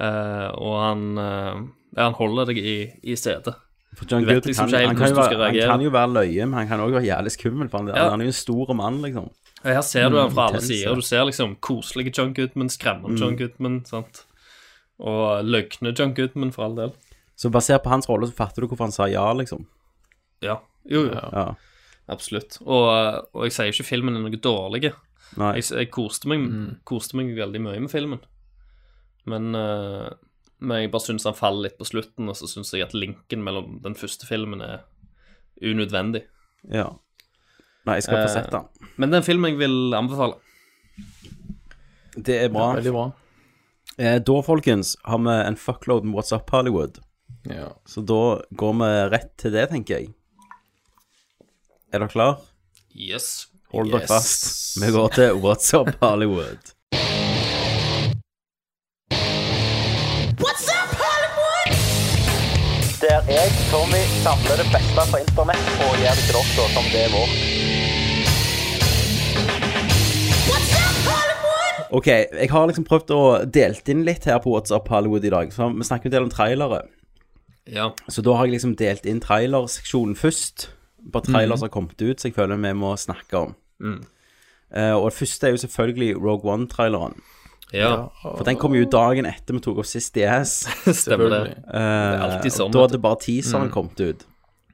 Uh, 0.00 0.48
og 0.60 0.74
han 0.82 1.04
uh, 1.18 1.60
han 1.96 2.12
holder 2.18 2.50
deg 2.50 2.58
i, 2.60 2.76
i 3.08 3.14
setet. 3.16 3.54
For 3.96 4.04
John 4.10 4.24
Goodman 4.26 4.42
liksom 4.44 4.68
kan, 4.68 4.86
han, 4.90 4.96
kan 4.98 5.08
jo 5.08 5.16
være, 5.16 5.46
han 5.46 5.70
kan 5.70 5.84
jo 5.86 5.90
være 5.94 6.12
løye, 6.12 6.44
men 6.46 6.58
han 6.58 6.68
kan 6.68 6.80
òg 6.84 6.92
være 6.98 7.06
jævlig 7.08 7.32
skummel. 7.32 7.68
For 7.72 7.78
han, 7.80 7.88
Ja. 7.96 8.10
han 8.12 8.20
er 8.20 8.28
jo 8.28 8.32
en 8.34 8.36
stor 8.36 8.72
mann, 8.76 8.98
liksom. 9.02 9.30
Ja, 9.64 9.72
Her 9.78 9.80
ser 9.80 10.08
du 10.12 10.18
han 10.20 10.30
fra 10.30 10.48
alle 10.50 10.60
sider. 10.60 10.94
Du 10.94 11.00
ser 11.02 11.24
liksom 11.24 11.56
koselige 11.64 12.12
John 12.18 12.34
Goodman, 12.36 12.68
skremmende 12.68 13.16
Mm. 13.16 13.20
John 13.22 13.36
Goodman, 13.40 13.84
sant? 13.88 14.24
og 14.98 15.44
løgne 15.44 15.92
John 15.98 16.14
Goodman, 16.14 16.52
for 16.52 16.64
all 16.64 16.76
del. 16.76 16.92
Så 17.36 17.50
basert 17.52 17.82
på 17.84 17.90
hans 17.92 18.08
rolle, 18.08 18.26
så 18.28 18.32
fatter 18.36 18.62
du 18.62 18.68
hvorfor 18.68 18.84
han 18.84 18.92
sa 18.92 19.04
ja, 19.12 19.32
liksom. 19.32 19.66
Ja, 20.42 20.54
jo, 20.88 21.02
jo. 21.08 21.12
Ja. 21.32 21.54
Absolutt. 22.12 22.60
Og, 22.62 22.86
og 23.34 23.46
jeg 23.46 23.54
sier 23.56 23.72
ikke 23.72 23.88
filmen 23.88 24.16
er 24.16 24.22
noe 24.22 24.40
dårlig. 24.42 24.92
Nei. 25.40 25.56
Jeg, 25.58 25.68
jeg 25.74 25.90
koste, 25.94 26.30
meg, 26.30 26.44
koste 26.86 27.18
meg 27.18 27.32
veldig 27.36 27.62
mye 27.64 27.82
med 27.82 27.92
filmen. 27.92 28.22
Men, 29.26 29.50
uh, 29.58 30.12
men 30.62 30.84
jeg 30.84 30.92
bare 30.92 31.08
syns 31.08 31.26
han 31.26 31.36
faller 31.36 31.66
litt 31.66 31.80
på 31.80 31.88
slutten, 31.88 32.30
og 32.30 32.38
så 32.38 32.48
syns 32.50 32.70
jeg 32.74 32.86
at 32.86 32.94
linken 32.94 33.42
mellom 33.44 33.80
den 33.84 33.98
første 33.98 34.28
filmen 34.28 34.62
er 34.62 34.84
unødvendig. 35.58 36.22
Ja. 36.70 36.92
Nei, 37.86 37.98
jeg 37.98 38.06
skal 38.06 38.22
få 38.22 38.30
sett 38.32 38.50
den. 38.54 38.66
Men 38.96 39.10
det 39.10 39.18
er 39.18 39.24
en 39.24 39.28
film 39.28 39.46
jeg 39.48 39.58
vil 39.60 39.94
anbefale. 39.98 40.38
Det 42.16 42.38
er 42.44 42.50
bra. 42.50 42.70
Ja, 42.70 42.78
veldig 42.80 42.94
bra. 42.94 43.06
Eh, 43.96 44.16
da, 44.22 44.36
folkens, 44.44 44.94
har 45.08 45.20
vi 45.22 45.34
en 45.42 45.58
fuckload 45.60 46.06
med 46.06 46.16
What's 46.18 46.34
Up 46.34 46.50
Hollywood. 46.50 46.98
Ja. 47.50 47.68
Så 47.86 48.02
da 48.02 48.40
går 48.50 48.72
vi 48.80 48.90
rett 49.14 49.30
til 49.40 49.54
det, 49.54 49.68
tenker 49.70 50.00
jeg. 50.00 50.14
Er 51.92 51.98
dere 52.02 52.08
klar? 52.10 52.40
Yes. 52.94 53.46
Hold 53.72 53.90
dere 53.92 54.00
Yes. 54.02 54.08
fast. 54.10 54.80
Vi 54.84 54.90
går 54.92 55.08
til 55.08 55.30
What's 55.44 55.72
Up 55.78 55.88
Hollywood. 56.02 56.72
What's 60.42 60.66
up, 60.78 60.90
Hollywood? 61.02 61.72
Der 63.02 63.20
jeg, 63.28 63.48
Tommy, 63.70 64.02
samler 64.24 64.56
det 64.62 64.68
beste 64.74 65.02
fra 65.10 65.18
internett 65.24 65.66
og 65.86 65.92
gjør 66.02 66.14
det 66.18 66.24
til 66.26 66.34
dere 66.36 66.68
som 66.74 66.84
det 66.92 67.00
er 67.06 67.10
vårt. 67.14 67.34
What's 70.50 70.72
up, 70.82 70.96
Hollywood? 71.10 71.96
Ok, 71.98 72.06
jeg 72.42 72.50
har 72.50 72.66
liksom 72.70 72.84
prøvd 72.90 73.10
å 73.16 73.22
delt 73.60 73.88
inn 73.94 74.04
litt 74.04 74.24
her 74.24 74.38
på 74.42 74.50
What's 74.56 74.74
Up 74.74 74.88
Hollywood 74.88 75.24
i 75.24 75.30
dag. 75.36 75.52
Så 75.54 75.70
vi 75.76 75.84
snakker 75.86 76.10
en 76.10 76.16
del 76.18 76.26
om 76.28 76.30
trailere. 76.34 76.82
Ja. 77.66 77.90
Så 78.08 78.22
da 78.22 78.34
har 78.38 78.46
jeg 78.46 78.58
liksom 78.58 78.76
delt 78.78 79.06
inn 79.06 79.20
trailerseksjonen 79.20 80.14
først. 80.18 80.68
Bare 81.12 81.22
trailer 81.26 81.54
mm. 81.54 81.58
som 81.60 81.66
har 81.68 81.74
kommet 81.74 82.02
ut, 82.02 82.18
så 82.20 82.28
jeg 82.28 82.34
føler 82.34 82.56
vi 82.62 82.72
må 82.74 82.92
snakke 82.98 83.38
om. 83.38 83.54
Mm. 83.80 84.00
Uh, 84.76 84.94
og 84.98 85.10
det 85.10 85.18
første 85.20 85.46
er 85.46 85.50
jo 85.54 85.60
selvfølgelig 85.62 86.16
Rogue 86.18 86.50
One-traileren. 86.52 87.14
Ja. 87.72 88.06
For 88.22 88.44
den 88.46 88.56
kom 88.58 88.74
jo 88.74 88.84
dagen 88.90 89.26
etter 89.26 89.54
vi 89.54 89.60
tok 89.62 89.78
opp 89.82 89.86
sist 89.90 90.16
i 90.18 90.24
S. 90.26 90.64
Stemmer 91.02 91.30
det. 91.30 91.42
Uh, 91.66 91.74
Det 91.74 91.82
er 91.82 92.24
alltid 92.26 92.54
sånn, 92.54 92.72
da 92.74 92.82
hadde 92.86 92.98
bare 93.02 93.20
teaseren 93.22 93.68
Mm. 93.68 93.72
kommet 93.74 94.00
ut. 94.00 94.24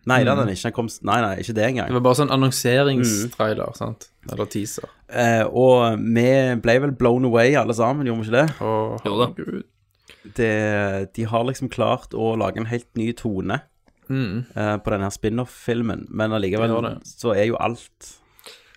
Nei, 0.07 0.25
Mm. 0.25 0.37
den 0.41 0.49
ikke. 0.55 0.63
Den 0.65 0.73
kom, 0.73 0.89
nei, 1.07 1.21
nei, 1.23 1.35
ikke 1.45 1.55
det 1.55 1.65
engang. 1.69 1.87
Det 1.87 1.95
var 1.95 2.01
bare 2.09 2.19
sånn 2.19 2.33
annonseringstrailer, 2.35 3.77
sant? 3.77 4.09
Eller 4.33 4.47
teaser. 4.51 4.89
Uh, 5.13 5.45
og 5.53 5.99
vi 6.01 6.27
ble 6.65 6.79
vel 6.87 6.93
blown 6.99 7.25
away 7.29 7.55
alle 7.55 7.75
sammen, 7.77 8.07
gjorde 8.07 8.25
vi 8.25 8.31
ikke 8.31 8.41
det? 8.41 8.55
Oh, 8.65 8.97
Jo 9.05 9.19
da. 9.21 9.29
det? 10.37 11.13
De 11.15 11.25
har 11.29 11.45
liksom 11.45 11.69
klart 11.71 12.15
å 12.15 12.33
lage 12.39 12.57
en 12.59 12.67
helt 12.71 12.89
ny 12.97 13.13
tone 13.13 13.61
Mm. 14.11 14.45
eh, 14.55 14.77
på 14.83 14.93
denne 14.93 15.11
spin-off-filmen, 15.15 16.07
men 16.11 16.35
allikevel 16.35 16.99
så 17.07 17.35
er 17.37 17.47
jo 17.53 17.57
alt 17.63 18.11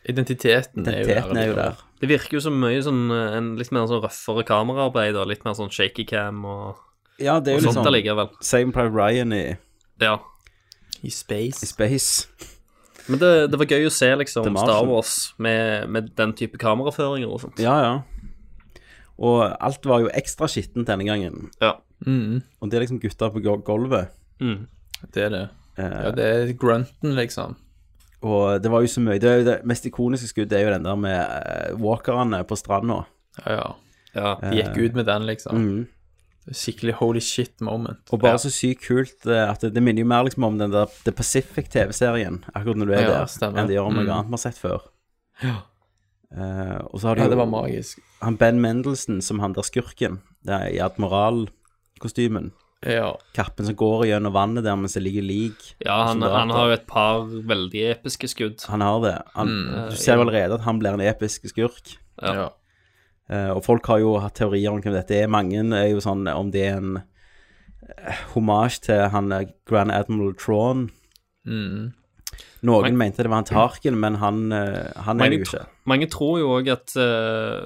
Identiteten, 0.06 0.86
Identiteten 0.86 1.38
er 1.38 1.48
jo 1.48 1.56
der. 1.58 1.80
Det 2.00 2.10
virker 2.12 2.38
jo 2.38 2.42
som 2.46 2.58
mye 2.62 2.82
sånn 2.86 3.08
eh, 3.10 3.38
en 3.40 3.56
litt 3.58 3.72
mer 3.74 3.88
sånn 3.90 4.04
røffere 4.04 4.44
kameraarbeid 4.46 5.18
og 5.18 5.32
litt 5.32 5.46
mer 5.48 5.56
sånn 5.58 5.72
shaky 5.74 6.06
cam 6.06 6.44
og, 6.46 6.82
Ja, 7.18 7.40
det 7.40 7.54
er 7.54 7.58
jo 7.58 7.64
og 7.64 7.70
sånt 7.72 7.80
sånn 7.80 7.90
allikevel. 7.90 8.30
Same 8.46 8.76
Private 8.76 8.94
Ryan 8.94 9.34
i, 9.34 9.46
Ja. 10.04 10.20
I 11.02 11.10
space. 11.10 11.64
i 11.64 11.70
Space. 11.70 12.28
Men 13.08 13.20
det, 13.22 13.32
det 13.52 13.60
var 13.62 13.70
gøy 13.70 13.88
å 13.88 13.94
se 13.94 14.10
liksom 14.18 14.50
Star 14.58 14.86
Wars 14.90 15.34
med, 15.42 15.90
med 15.90 16.14
den 16.18 16.34
type 16.38 16.58
kameraføringer 16.62 17.30
og 17.30 17.42
sånt. 17.44 17.60
Ja, 17.62 17.76
ja. 17.82 17.96
Og 19.16 19.42
alt 19.48 19.86
var 19.88 20.04
jo 20.04 20.10
ekstra 20.14 20.50
skittent 20.52 20.90
denne 20.90 21.06
gangen. 21.08 21.50
Ja. 21.62 21.76
Mm. 22.06 22.42
Og 22.60 22.70
det 22.70 22.78
er 22.78 22.86
liksom 22.86 23.00
gutta 23.04 23.30
på 23.32 23.42
gulvet. 23.42 24.12
Mm. 24.44 24.66
Det 25.14 25.24
er 25.24 25.30
det. 25.30 25.50
Eh, 25.78 25.84
Ja, 26.06 26.12
det 26.12 26.26
er 26.26 26.54
grunten, 26.54 27.16
liksom. 27.16 27.56
Og 28.26 28.62
det 28.64 28.72
var 28.72 28.82
jo 28.82 28.88
så 28.88 29.02
mye 29.04 29.20
Det, 29.20 29.46
det 29.46 29.66
mest 29.66 29.86
ikoniske 29.86 30.28
skuddet 30.32 30.54
er 30.58 30.64
jo 30.66 30.74
den 30.74 30.84
der 30.88 30.96
med 30.96 31.20
eh, 31.20 31.76
walkerne 31.78 32.44
på 32.48 32.56
stranda. 32.58 33.04
Ja, 33.46 33.52
ja. 33.56 33.74
Ja. 34.16 34.36
De 34.50 34.56
gikk 34.62 34.78
ut 34.78 34.96
med 34.96 35.06
den, 35.06 35.26
liksom. 35.28 35.56
Mm. 35.58 35.88
Skikkelig 36.54 36.94
holy 36.94 37.20
shit 37.20 37.60
moment. 37.62 38.00
Og 38.14 38.20
bare 38.22 38.38
så 38.40 38.50
sykt 38.54 38.86
kult 38.88 39.26
eh, 39.28 39.50
at 39.52 39.62
det, 39.62 39.74
det 39.76 39.84
minner 39.84 40.02
jo 40.02 40.08
mer 40.08 40.24
liksom 40.24 40.44
om 40.48 40.58
den 40.58 40.72
der 40.72 40.86
The 41.04 41.12
Pacific-TV-serien, 41.12 42.44
akkurat 42.56 42.78
når 42.78 42.86
du 42.86 42.94
er 42.94 43.02
Ja, 43.02 43.10
der, 43.20 43.26
stemmer. 43.26 43.60
enn 43.60 43.68
det 43.68 43.76
gjør 43.76 43.88
om 43.90 43.94
noe 43.98 44.04
Mm. 44.06 44.12
annet 44.14 44.28
vi 44.30 44.32
har 44.32 44.44
sett 44.46 44.58
før. 44.62 44.86
Ja. 45.44 45.56
Uh, 46.36 46.80
og 46.94 47.00
så 47.00 47.08
har 47.08 47.16
du 47.16 47.22
Ja, 47.22 47.30
det 47.30 47.38
var 47.38 47.46
magisk. 47.48 48.00
han 48.22 48.38
Ben 48.38 48.60
Mendelsen 48.62 49.22
som 49.22 49.40
han 49.40 49.54
der 49.54 49.62
skurken, 49.64 50.22
det 50.46 50.54
er 50.54 50.68
i 50.74 50.80
admiralkostymen. 50.80 52.52
Ja. 52.86 53.16
Kappen 53.34 53.66
som 53.66 53.76
går 53.76 54.06
gjennom 54.12 54.34
vannet 54.36 54.64
der 54.64 54.76
mens 54.78 54.94
det 54.94 55.02
ligger 55.04 55.24
lik. 55.26 55.64
Ja, 55.84 55.96
han, 56.12 56.22
han 56.22 56.52
har 56.54 56.68
jo 56.70 56.74
et 56.78 56.86
par 56.88 57.24
veldig 57.26 57.82
episke 57.96 58.30
skudd. 58.30 58.62
Han 58.70 58.82
har 58.86 59.00
det. 59.02 59.16
Han, 59.36 59.48
Mm. 59.48 59.90
du 59.90 59.96
ser 59.98 60.16
jo 60.20 60.22
allerede 60.28 60.54
at 60.60 60.62
han 60.68 60.80
blir 60.80 60.94
en 60.94 61.02
episk 61.02 61.48
skurk. 61.50 61.96
Ja. 62.22 62.34
Ja. 62.34 62.48
Eh, 63.30 63.50
og 63.56 63.64
folk 63.66 63.88
har 63.90 64.00
jo 64.04 64.20
hatt 64.22 64.36
teorier 64.38 64.70
om 64.72 64.82
hvem 64.82 64.94
dette 64.94 65.18
er. 65.18 65.28
Mange 65.28 65.64
er 65.74 65.90
jo 65.90 65.98
sånn 66.06 66.28
om 66.30 66.52
det 66.54 66.62
er 66.70 66.78
en 66.78 66.98
eh, 67.02 68.14
hommage 68.36 68.82
til 68.86 69.10
han 69.10 69.32
eh, 69.34 69.48
Grand 69.66 69.92
Admiral 69.92 70.36
Tron. 70.38 70.92
Mm. 71.48 71.94
Noen 72.66 72.84
Men- 72.92 72.98
mente 72.98 73.24
det 73.24 73.30
var 73.30 73.42
han 73.42 73.46
Tarkin, 73.50 73.98
men 74.00 74.16
han, 74.22 74.52
han 74.52 75.22
er 75.22 75.32
jo 75.32 75.42
ikke. 75.44 75.66
mange 75.86 76.08
tror 76.10 76.40
jo 76.40 76.54
òg 76.60 76.70
at 76.74 76.96
eh, 76.98 77.66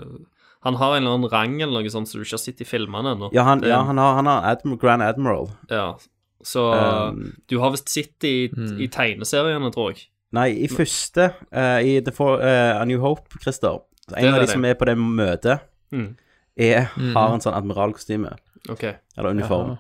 han 0.64 0.76
har 0.76 0.96
en 0.98 1.04
eller 1.04 1.16
annen 1.16 1.30
rang 1.32 1.62
eller 1.62 1.82
noe 1.82 1.90
sånt 1.90 2.08
som 2.08 2.20
du 2.20 2.26
ikke 2.26 2.36
har 2.38 2.44
sett 2.44 2.62
i 2.62 2.66
filmene 2.68 3.14
ennå. 3.16 3.30
Ja, 3.34 3.44
han, 3.48 3.62
ja, 3.64 3.82
han 3.84 3.98
har, 3.98 4.16
han 4.16 4.26
har 4.26 4.44
Admiral, 4.52 4.78
Grand 4.80 5.04
Admiral. 5.04 5.50
ja. 5.70 5.98
Så 6.42 6.62
Um, 6.74 7.34
du 7.50 7.58
har 7.60 7.72
visst 7.72 7.90
sett 7.90 8.14
det 8.22 8.30
i, 8.30 8.48
Mm. 8.56 8.80
i 8.82 8.88
tegneseriene, 8.88 9.72
tror 9.74 9.90
jeg. 9.92 10.06
Nei, 10.32 10.50
i 10.64 10.68
første, 10.68 11.34
uh, 11.52 11.80
i 11.84 12.00
The 12.00 12.12
For, 12.16 12.40
uh, 12.40 12.80
A 12.80 12.86
New 12.86 13.00
Hope, 13.02 13.28
Christer 13.42 13.80
En 14.16 14.34
av 14.34 14.40
de 14.40 14.46
det. 14.46 14.50
som 14.50 14.64
er 14.66 14.74
på 14.76 14.86
det 14.86 14.96
møtet, 14.98 15.60
Mm. 15.92 16.16
er, 16.58 16.88
Mhm. 16.96 17.14
har 17.14 17.34
en 17.34 17.42
sånn 17.42 17.54
admiralkostyme. 17.58 18.38
Ok. 18.70 18.84
Eller 19.18 19.30
uniform. 19.30 19.68
Jaha. 19.70 19.78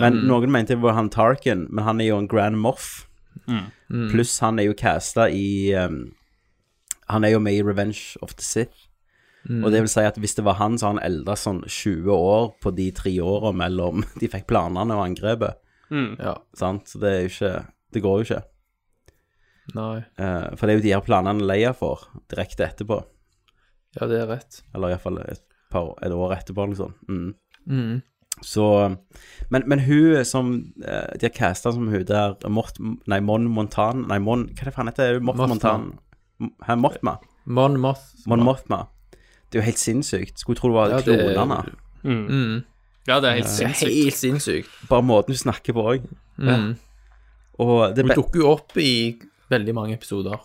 Men 0.00 0.12
um. 0.18 0.26
noen 0.26 0.50
mente 0.50 0.68
det 0.74 0.80
var 0.82 0.94
han 0.94 1.08
Tarkin, 1.08 1.68
men 1.70 1.84
han 1.84 2.00
er 2.00 2.06
jo 2.08 2.18
en 2.18 2.26
Grand 2.26 2.56
Moff. 2.56 3.06
Mm. 3.46 3.70
Mm. 3.90 4.10
Pluss 4.10 4.40
han 4.40 4.58
er 4.58 4.64
jo 4.64 4.74
casta 4.74 5.28
i 5.30 5.72
um, 5.74 6.14
Han 7.08 7.24
er 7.24 7.28
jo 7.30 7.38
med 7.38 7.52
i 7.54 7.62
Revenge 7.62 8.16
of 8.22 8.34
the 8.34 8.42
Sith. 8.42 8.88
Mm. 9.48 9.64
Og 9.64 9.72
det 9.74 9.82
vil 9.82 9.90
si 9.90 10.04
at 10.06 10.18
hvis 10.22 10.36
det 10.38 10.44
var 10.46 10.60
han, 10.60 10.78
så 10.78 10.86
har 10.86 10.96
han 10.96 11.04
elda 11.04 11.34
sånn 11.38 11.64
20 11.66 12.12
år 12.14 12.52
på 12.62 12.72
de 12.76 12.88
tre 12.94 13.12
åra 13.24 13.50
mellom 13.56 14.04
de 14.20 14.30
fikk 14.30 14.46
planene 14.50 14.96
og 14.98 15.06
angrepet. 15.06 15.58
Mm. 15.92 16.14
Ja. 16.20 16.36
Sant? 16.56 16.88
Så 16.88 17.02
det 17.02 17.10
er 17.12 17.24
jo 17.26 17.32
ikke 17.34 17.54
Det 17.92 18.00
går 18.00 18.20
jo 18.20 18.24
ikke. 18.24 18.42
Nei. 19.76 19.96
Eh, 20.16 20.46
for 20.56 20.66
det 20.66 20.72
er 20.72 20.78
jo 20.78 20.84
de 20.86 20.94
her 20.94 21.02
planene 21.04 21.44
Leia 21.44 21.74
får 21.76 22.06
direkte 22.32 22.64
etterpå. 22.64 23.02
Ja, 23.98 24.08
det 24.08 24.22
er 24.22 24.30
rett. 24.30 24.62
Eller 24.72 24.94
iallfall 24.94 25.20
et 25.26 25.44
par 25.72 25.92
et 26.00 26.14
år 26.14 26.32
etterpå, 26.38 26.64
eller 26.64 26.72
noe 26.72 26.80
sånt. 26.80 27.04
Mm. 27.08 27.34
Mm. 27.68 28.00
Så 28.42 28.64
Men, 29.50 29.62
men 29.68 29.78
hun 29.84 30.24
som 30.24 30.48
eh, 30.82 31.12
De 31.20 31.28
har 31.28 31.34
casta 31.36 31.70
som 31.70 31.84
hun 31.92 32.06
der 32.08 32.32
Mort, 32.48 32.78
Nei, 33.06 33.20
Mon 33.20 33.44
Montan 33.46 34.06
Nei, 34.08 34.18
Mon 34.18 34.48
Hva 34.48 34.64
er 34.64 34.70
det 34.70 34.74
faen 34.74 34.88
heter 34.90 35.20
Mort 35.20 35.36
Mothma. 35.38 35.52
Montan? 35.52 35.84
Hæ, 36.66 36.74
Mothma? 36.80 37.18
Mon 37.44 37.76
Moth. 37.78 38.02
Mon 38.26 38.42
Mothma. 38.42 38.86
Det 39.52 39.58
er 39.58 39.62
jo 39.62 39.66
helt 39.68 39.78
sinnssykt. 39.82 40.38
Skulle 40.40 40.56
tro 40.58 40.68
det 40.70 40.74
var 40.78 40.88
Ja, 40.94 41.00
det 41.04 41.20
er- 41.20 41.34
klonene. 41.34 41.74
Mm. 42.02 42.26
Mm. 42.28 42.64
Ja, 43.06 43.20
det 43.20 43.28
er 43.28 43.34
helt 43.36 43.44
Det 43.46 43.52
er 43.52 43.72
sinnssykt. 43.74 44.04
helt 44.04 44.16
sinnssykt. 44.16 44.68
Bare 44.88 45.02
måten 45.02 45.34
hun 45.34 45.36
snakker 45.36 45.74
på 45.76 45.84
òg. 45.92 46.06
Mm. 46.38 46.76
Og 47.60 47.94
det 47.94 48.04
Hun 48.04 48.08
be- 48.08 48.14
dukker 48.14 48.40
jo 48.40 48.48
opp 48.52 48.76
i 48.76 49.18
veldig 49.50 49.74
mange 49.74 49.94
episoder. 49.94 50.38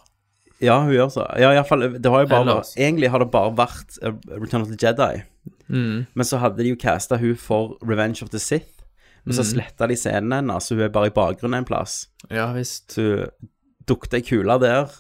Ja, 0.62 0.80
hun 0.84 0.92
gjør 0.92 1.10
så. 1.14 1.26
Ja, 1.40 1.52
i 1.54 1.64
fall, 1.68 1.80
det 2.02 2.06
har 2.12 2.22
jo 2.26 2.28
bare 2.28 2.42
Ellers. 2.50 2.76
Egentlig 2.76 3.10
har 3.10 3.20
det 3.20 3.32
bare 3.32 3.52
vært 3.56 3.98
eh, 4.04 4.12
Return 4.38 4.62
of 4.62 4.68
the 4.70 4.78
Jedi. 4.78 5.24
Mm. 5.70 6.08
Men 6.16 6.26
så 6.26 6.40
hadde 6.40 6.58
de 6.58 6.70
jo 6.70 6.76
casta 6.76 7.18
hun 7.18 7.36
for 7.36 7.78
Revenge 7.82 8.22
of 8.24 8.30
the 8.32 8.40
Sith. 8.40 8.74
Men 9.26 9.36
så 9.36 9.44
Mm. 9.44 9.54
sletta 9.54 9.88
de 9.88 9.96
scenen 9.96 10.32
hennes, 10.34 10.64
så 10.64 10.76
hun 10.76 10.82
er 10.86 10.90
bare 10.90 11.08
i 11.08 11.10
bakgrunnen 11.10 11.58
en 11.60 11.66
plass. 11.66 12.08
Ja 12.32 12.52
visst. 12.54 12.92
Så 12.96 13.02
hun 13.02 13.28
dukket 13.90 14.18
ei 14.20 14.24
kule 14.26 14.58
der. 14.64 14.92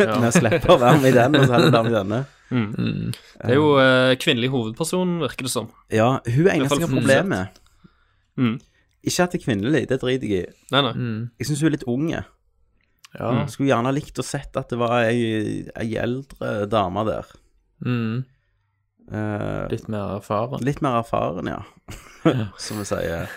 Ja. 0.00 0.16
Med 0.22 0.32
slipper 0.34 0.62
slippe 0.62 0.74
å 0.76 0.80
være 0.80 1.00
med 1.02 1.10
i 1.12 1.16
den, 1.16 1.36
og 1.36 1.46
så 1.46 1.56
heller 1.56 1.74
være 1.74 1.84
med 1.86 1.92
i 1.92 1.98
denne. 1.98 2.20
Mm. 2.50 2.66
Mm. 2.74 3.12
Det 3.12 3.52
er 3.52 3.58
jo 3.58 3.68
uh, 3.78 4.14
kvinnelig 4.18 4.50
hovedperson, 4.50 5.14
virker 5.22 5.46
det 5.46 5.52
som. 5.52 5.70
Ja, 5.92 6.08
hun 6.24 6.48
er 6.48 6.56
eneste 6.56 6.80
jeg 6.80 6.88
har 6.88 6.94
problem 6.96 7.30
med. 7.34 7.60
Mm. 8.40 8.56
Ikke 9.06 9.24
at 9.24 9.32
det 9.32 9.40
er 9.40 9.44
kvinnelig, 9.44 9.86
det 9.90 10.00
driter 10.02 10.32
jeg 10.32 10.48
i. 10.48 10.58
Nei, 10.74 10.82
nei. 10.88 10.92
Mm. 10.96 11.20
Jeg 11.40 11.48
syns 11.48 11.62
hun 11.62 11.70
er 11.70 11.76
litt 11.76 11.88
unge. 11.88 12.24
Ja. 13.10 13.30
Jeg 13.40 13.52
skulle 13.54 13.70
gjerne 13.72 13.94
likt 13.94 14.20
å 14.22 14.26
sett 14.26 14.56
at 14.58 14.70
det 14.70 14.78
var 14.80 14.98
ei, 15.02 15.62
ei 15.74 15.88
eldre 15.98 16.52
dame 16.70 17.04
der. 17.08 17.30
Mm. 17.86 18.20
Eh, 19.10 19.68
Litt 19.72 19.88
mer 19.90 20.16
erfaren. 20.20 20.62
Litt 20.62 20.80
mer 20.84 21.00
erfaren, 21.00 21.48
ja. 21.50 21.62
som 22.60 22.78
vi 22.78 22.84
sier. 22.84 23.30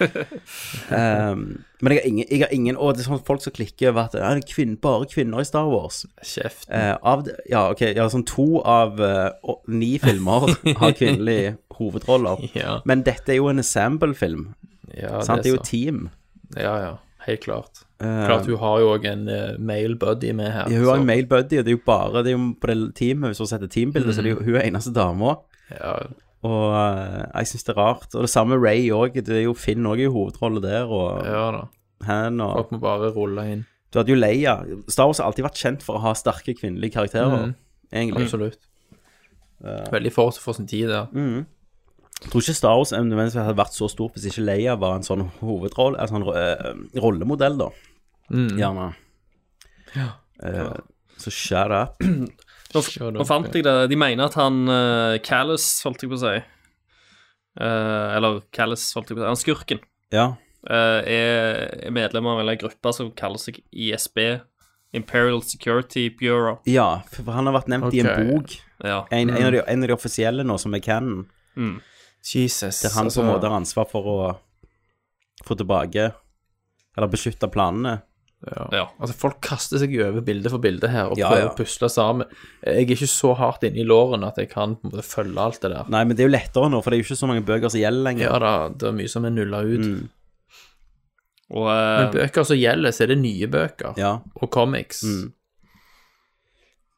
um, 0.92 1.64
men 1.80 1.94
jeg 1.96 2.02
har 2.02 2.08
ingen, 2.10 2.26
jeg 2.28 2.42
har 2.42 2.52
ingen 2.52 2.76
Og 2.76 2.92
det 2.94 3.06
er 3.06 3.08
sånn 3.08 3.22
folk 3.24 3.40
som 3.40 3.54
klikker 3.56 3.94
over 3.94 4.10
at 4.10 4.18
det 4.18 4.26
er 4.28 4.42
kvinn, 4.46 4.76
bare 4.84 5.08
kvinner 5.10 5.42
i 5.42 5.48
Star 5.48 5.70
Wars. 5.72 6.04
Kjeft. 6.20 6.68
Uh, 6.68 6.98
av, 7.00 7.24
ja, 7.50 7.64
ok, 7.72 7.86
ja, 7.96 8.10
sånn 8.12 8.26
to 8.30 8.60
av 8.60 9.00
uh, 9.02 9.56
ni 9.72 9.96
filmer 10.04 10.52
har 10.82 10.98
kvinnelige 11.00 11.56
hovedroller. 11.80 12.44
Ja. 12.58 12.82
Men 12.90 13.06
dette 13.08 13.34
er 13.34 13.40
jo 13.40 13.50
en 13.50 13.64
ensemble-film. 13.64 14.52
Ja, 14.94 15.24
sant? 15.26 15.42
Det 15.42 15.50
er 15.50 15.58
jo 15.58 15.64
team. 15.66 16.06
Ja, 16.54 16.76
ja. 16.84 16.94
Helt 17.24 17.46
klart. 17.46 17.86
Eh, 18.04 18.26
Klart 18.28 18.50
hun 18.52 18.60
har 18.60 18.82
jo 18.84 18.90
òg 18.98 19.06
en 19.08 19.24
uh, 19.32 19.56
male 19.64 19.96
buddy 19.96 20.34
med 20.36 20.52
her. 20.52 20.68
Ja, 20.68 20.82
hun 20.82 20.90
har 20.92 21.00
en 21.00 21.08
male 21.08 21.26
buddy, 21.30 21.62
og 21.62 21.66
det 21.66 21.72
er 21.72 21.78
jo 21.78 21.82
bare 21.88 22.24
det 22.24 22.34
er 22.34 22.36
jo 22.36 22.50
på 22.60 22.70
det 22.70 22.78
teamet, 23.00 23.32
hvis 23.32 23.40
hun 23.40 23.50
setter 23.50 23.72
teambildet, 23.72 24.12
mm. 24.12 24.16
så 24.18 24.26
det 24.26 24.32
er 24.32 24.36
jo 24.36 24.44
hun 24.44 24.58
er 24.60 24.68
eneste 24.68 24.92
dama. 24.94 25.38
Ja. 25.72 25.94
Og 26.44 26.74
eh, 26.76 27.22
jeg 27.40 27.48
syns 27.54 27.64
det 27.64 27.74
er 27.76 27.80
rart. 27.82 28.10
Og 28.16 28.22
det 28.26 28.30
samme 28.30 28.58
Ray 28.60 28.90
òg. 28.92 29.14
Det 29.24 29.30
er 29.38 29.46
jo 29.46 29.54
Finn 29.56 29.86
òg 29.88 30.02
i 30.04 30.10
hovedrolle 30.12 30.62
der, 30.62 30.84
og 30.92 31.24
ja 31.26 31.46
da. 31.56 31.64
Han 32.04 32.42
og 32.44 32.58
Folk 32.58 32.72
må 32.76 32.80
bare 32.84 33.14
rulle 33.16 33.46
inn. 33.54 33.66
Du 33.94 34.00
hadde 34.00 34.12
jo 34.12 34.18
Leia. 34.20 34.58
Star 34.92 35.06
Wars 35.08 35.20
har 35.22 35.30
alltid 35.30 35.46
vært 35.46 35.62
kjent 35.62 35.84
for 35.86 35.96
å 35.96 36.02
ha 36.04 36.12
sterke 36.18 36.56
kvinnelige 36.58 36.96
karakterer, 36.98 37.46
Mhm. 37.46 37.54
egentlig. 37.94 38.24
Absolutt. 38.26 38.58
Veldig 39.94 40.12
forut 40.12 40.38
for 40.42 40.54
sin 40.58 40.68
tid 40.68 40.90
der. 40.90 41.06
Mhm. 41.14 41.46
Jeg 42.24 42.32
tror 42.32 42.42
ikke 42.42 42.56
Star 42.56 42.76
Wars 42.78 42.92
nødvendigvis 42.92 43.34
hadde 43.40 43.56
vært 43.58 43.74
så 43.76 43.88
stort 43.90 44.14
hvis 44.16 44.26
ikke 44.28 44.44
Leia 44.46 44.76
var 44.80 44.96
en 44.96 45.04
sånn 45.04 45.30
hovedrolle, 45.42 46.00
en 46.00 46.08
sånn 46.08 46.28
eh, 46.36 47.00
rollemodell, 47.00 47.58
da. 47.58 47.70
Mhm. 48.32 48.58
Gjerne. 48.60 48.94
Ja. 49.96 50.10
Eh, 50.44 50.74
så 51.18 51.32
shut 51.32 51.72
up. 51.72 51.96
Nå, 52.74 53.12
nå 53.14 53.26
fant 53.30 53.54
jeg 53.54 53.64
det. 53.66 53.76
De 53.92 53.98
mener 54.00 54.26
at 54.26 54.38
han 54.40 54.64
uh, 54.70 55.18
Callus, 55.26 55.66
holdt 55.86 56.02
jeg 56.04 56.10
på 56.12 56.18
å 56.18 56.22
si 56.24 56.34
uh, 57.62 58.16
Eller 58.18 58.42
Callus, 58.56 58.86
holdt 58.98 59.12
jeg 59.12 59.18
på 59.18 59.22
å 59.22 59.26
si. 59.26 59.30
Han 59.30 59.42
skurken. 59.42 59.84
Ja. 60.14 60.26
uh, 60.70 61.02
er, 61.06 61.90
medlem 61.94 62.28
av 62.32 62.42
en 62.44 62.58
gruppe 62.58 62.94
som 62.96 63.12
kaller 63.18 63.42
seg 63.42 63.62
ISB. 63.72 64.42
Imperial 64.94 65.42
Security 65.42 66.10
Bureau. 66.14 66.60
Ja, 66.70 67.02
for 67.10 67.34
han 67.34 67.48
har 67.50 67.56
vært 67.56 67.70
nevnt 67.72 67.96
i 67.98 68.04
en 68.04 68.12
Ok. 68.12 68.28
bok. 68.30 68.52
Ja. 68.86 69.00
En, 69.10 69.30
en, 69.30 69.36
Mm. 69.36 69.46
av 69.48 69.52
de, 69.52 69.62
en 69.68 69.84
av 69.84 69.88
de 69.90 69.94
offisielle 69.96 70.44
nå, 70.46 70.58
som 70.62 70.74
er 70.76 70.80
Cannon. 70.86 71.24
Mm. 71.58 71.80
Jesus. 72.24 72.82
Det 72.82 72.92
er 72.92 72.96
han 73.00 73.10
som 73.10 73.24
på 73.26 73.30
en 73.30 73.34
måte 73.36 73.50
har 73.50 73.58
ansvar 73.58 73.90
for 73.90 74.06
å 74.08 74.18
få 75.44 75.58
tilbake 75.60 76.14
Eller 76.96 77.10
beskytte 77.10 77.50
planene. 77.50 78.04
Ja. 78.44 78.64
Ja. 78.76 78.82
Altså, 79.00 79.16
folk 79.16 79.38
kaster 79.46 79.80
seg 79.80 79.94
jo 79.96 80.04
over 80.10 80.22
bilde 80.28 80.50
for 80.52 80.60
bilde 80.60 80.90
her 80.92 81.14
og 81.14 81.18
Ja, 81.18 81.30
prøver 81.32 81.46
ja. 81.46 81.52
å 81.54 81.56
pusle 81.56 81.88
sammen. 81.90 82.28
Jeg 82.66 82.82
er 82.82 82.96
ikke 82.98 83.08
så 83.08 83.32
hardt 83.40 83.64
inne 83.64 83.80
i 83.80 83.86
låren 83.88 84.26
at 84.28 84.36
jeg 84.42 84.50
kan 84.52 84.74
på 84.76 84.90
en 84.90 84.92
måte 84.92 85.06
følge 85.08 85.40
alt 85.46 85.62
det 85.64 85.72
der. 85.72 85.88
Nei, 85.94 86.02
men 86.04 86.18
det 86.18 86.26
er 86.26 86.28
jo 86.28 86.34
lettere 86.36 86.72
nå, 86.74 86.82
for 86.84 86.92
det 86.92 86.98
er 86.98 87.04
jo 87.04 87.08
ikke 87.08 87.22
så 87.22 87.30
mange 87.32 87.46
bøker 87.48 87.72
som 87.72 87.80
gjelder 87.80 88.04
lenger. 88.10 88.26
Ja 88.28 88.42
da, 88.44 88.52
det 88.70 88.90
er 88.90 88.98
mye 89.00 89.14
som 89.14 89.30
er 89.30 89.34
nulla 89.38 89.62
ut. 89.64 89.86
Mm. 89.88 90.04
Og 91.54 91.68
Men 91.70 92.08
eh, 92.08 92.12
bøker 92.18 92.46
som 92.50 92.58
gjelder, 92.60 92.92
så 92.96 93.06
er 93.06 93.14
det 93.14 93.20
nye 93.22 93.48
bøker. 93.52 93.96
Ja. 94.02 94.14
Og 94.42 94.52
comics. 94.52 95.04
Mm. 95.08 95.32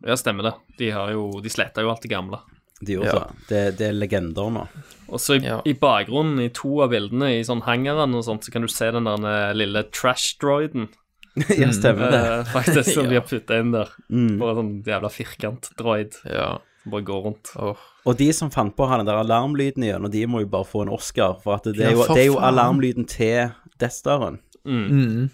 Ja, 0.05 0.15
stemmer 0.19 0.49
det. 0.49 0.53
De, 0.79 0.89
har 0.93 1.11
jo, 1.15 1.29
de 1.41 1.49
sletta 1.53 1.81
jo 1.85 1.89
alt 1.93 2.03
det 2.05 2.11
gamle. 2.13 2.41
De 2.81 2.97
gjorde 2.97 3.13
Ja. 3.15 3.23
Det, 3.49 3.61
det 3.79 3.87
er 3.89 3.95
legender 3.95 4.49
nå. 4.51 4.65
Og 5.07 5.19
så 5.21 5.37
i, 5.37 5.43
Ja. 5.45 5.61
i 5.65 5.73
bakgrunnen, 5.77 6.41
i 6.43 6.49
to 6.53 6.81
av 6.83 6.91
bildene, 6.93 7.35
i 7.39 7.43
sånn 7.47 7.63
hangeren 7.65 8.15
og 8.17 8.25
sånt, 8.27 8.43
så 8.45 8.51
kan 8.53 8.65
du 8.65 8.67
se 8.71 8.89
den 8.91 9.07
der 9.07 9.25
eh, 9.29 9.53
lille 9.57 9.85
trash-droiden. 9.95 10.89
ja, 11.61 11.71
stemmer 11.75 12.11
det. 12.13 12.21
eh, 12.31 12.45
faktisk, 12.53 12.93
som 12.93 13.07
de 13.11 13.17
har 13.19 13.25
putta 13.27 13.57
inn 13.59 13.73
der. 13.75 13.89
Mm. 14.09 14.37
Bare 14.39 14.55
sånn 14.61 14.71
jævla 14.87 15.11
firkant-droid 15.11 16.15
Ja. 16.31 16.47
som 16.83 16.91
bare 16.95 17.05
går 17.07 17.21
rundt. 17.25 17.51
Oh. 17.59 17.75
Og 18.05 18.17
de 18.19 18.29
som 18.37 18.51
fant 18.53 18.75
på 18.77 18.85
å 18.85 18.89
ha 18.91 18.97
den 19.01 19.07
der 19.09 19.17
alarmlyden 19.23 19.83
igjen, 19.87 20.05
og 20.05 20.11
de 20.13 20.25
må 20.29 20.43
jo 20.43 20.49
bare 20.53 20.67
få 20.69 20.83
en 20.85 20.93
Oscar, 20.95 21.39
for 21.43 21.57
at 21.57 21.65
det, 21.67 21.75
Ja, 21.81 21.89
er, 21.89 21.95
jo, 21.97 22.03
for 22.05 22.13
det 22.15 22.23
er 22.27 22.29
jo 22.31 22.39
alarmlyden 22.39 23.07
til 23.09 23.51
Death 23.81 23.95
Staren. 23.97 24.39
Mm. 24.65 24.85
Mm. 24.89 25.29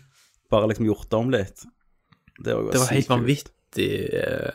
Bare 0.51 0.67
liksom 0.71 0.87
gjort 0.87 1.13
om 1.19 1.29
litt. 1.31 1.65
Det, 2.41 2.55
var 2.55 2.71
Det 2.73 2.79
var 2.81 2.93
helt 2.95 3.09
vanvittig 3.11 3.89
uh, 4.17 4.51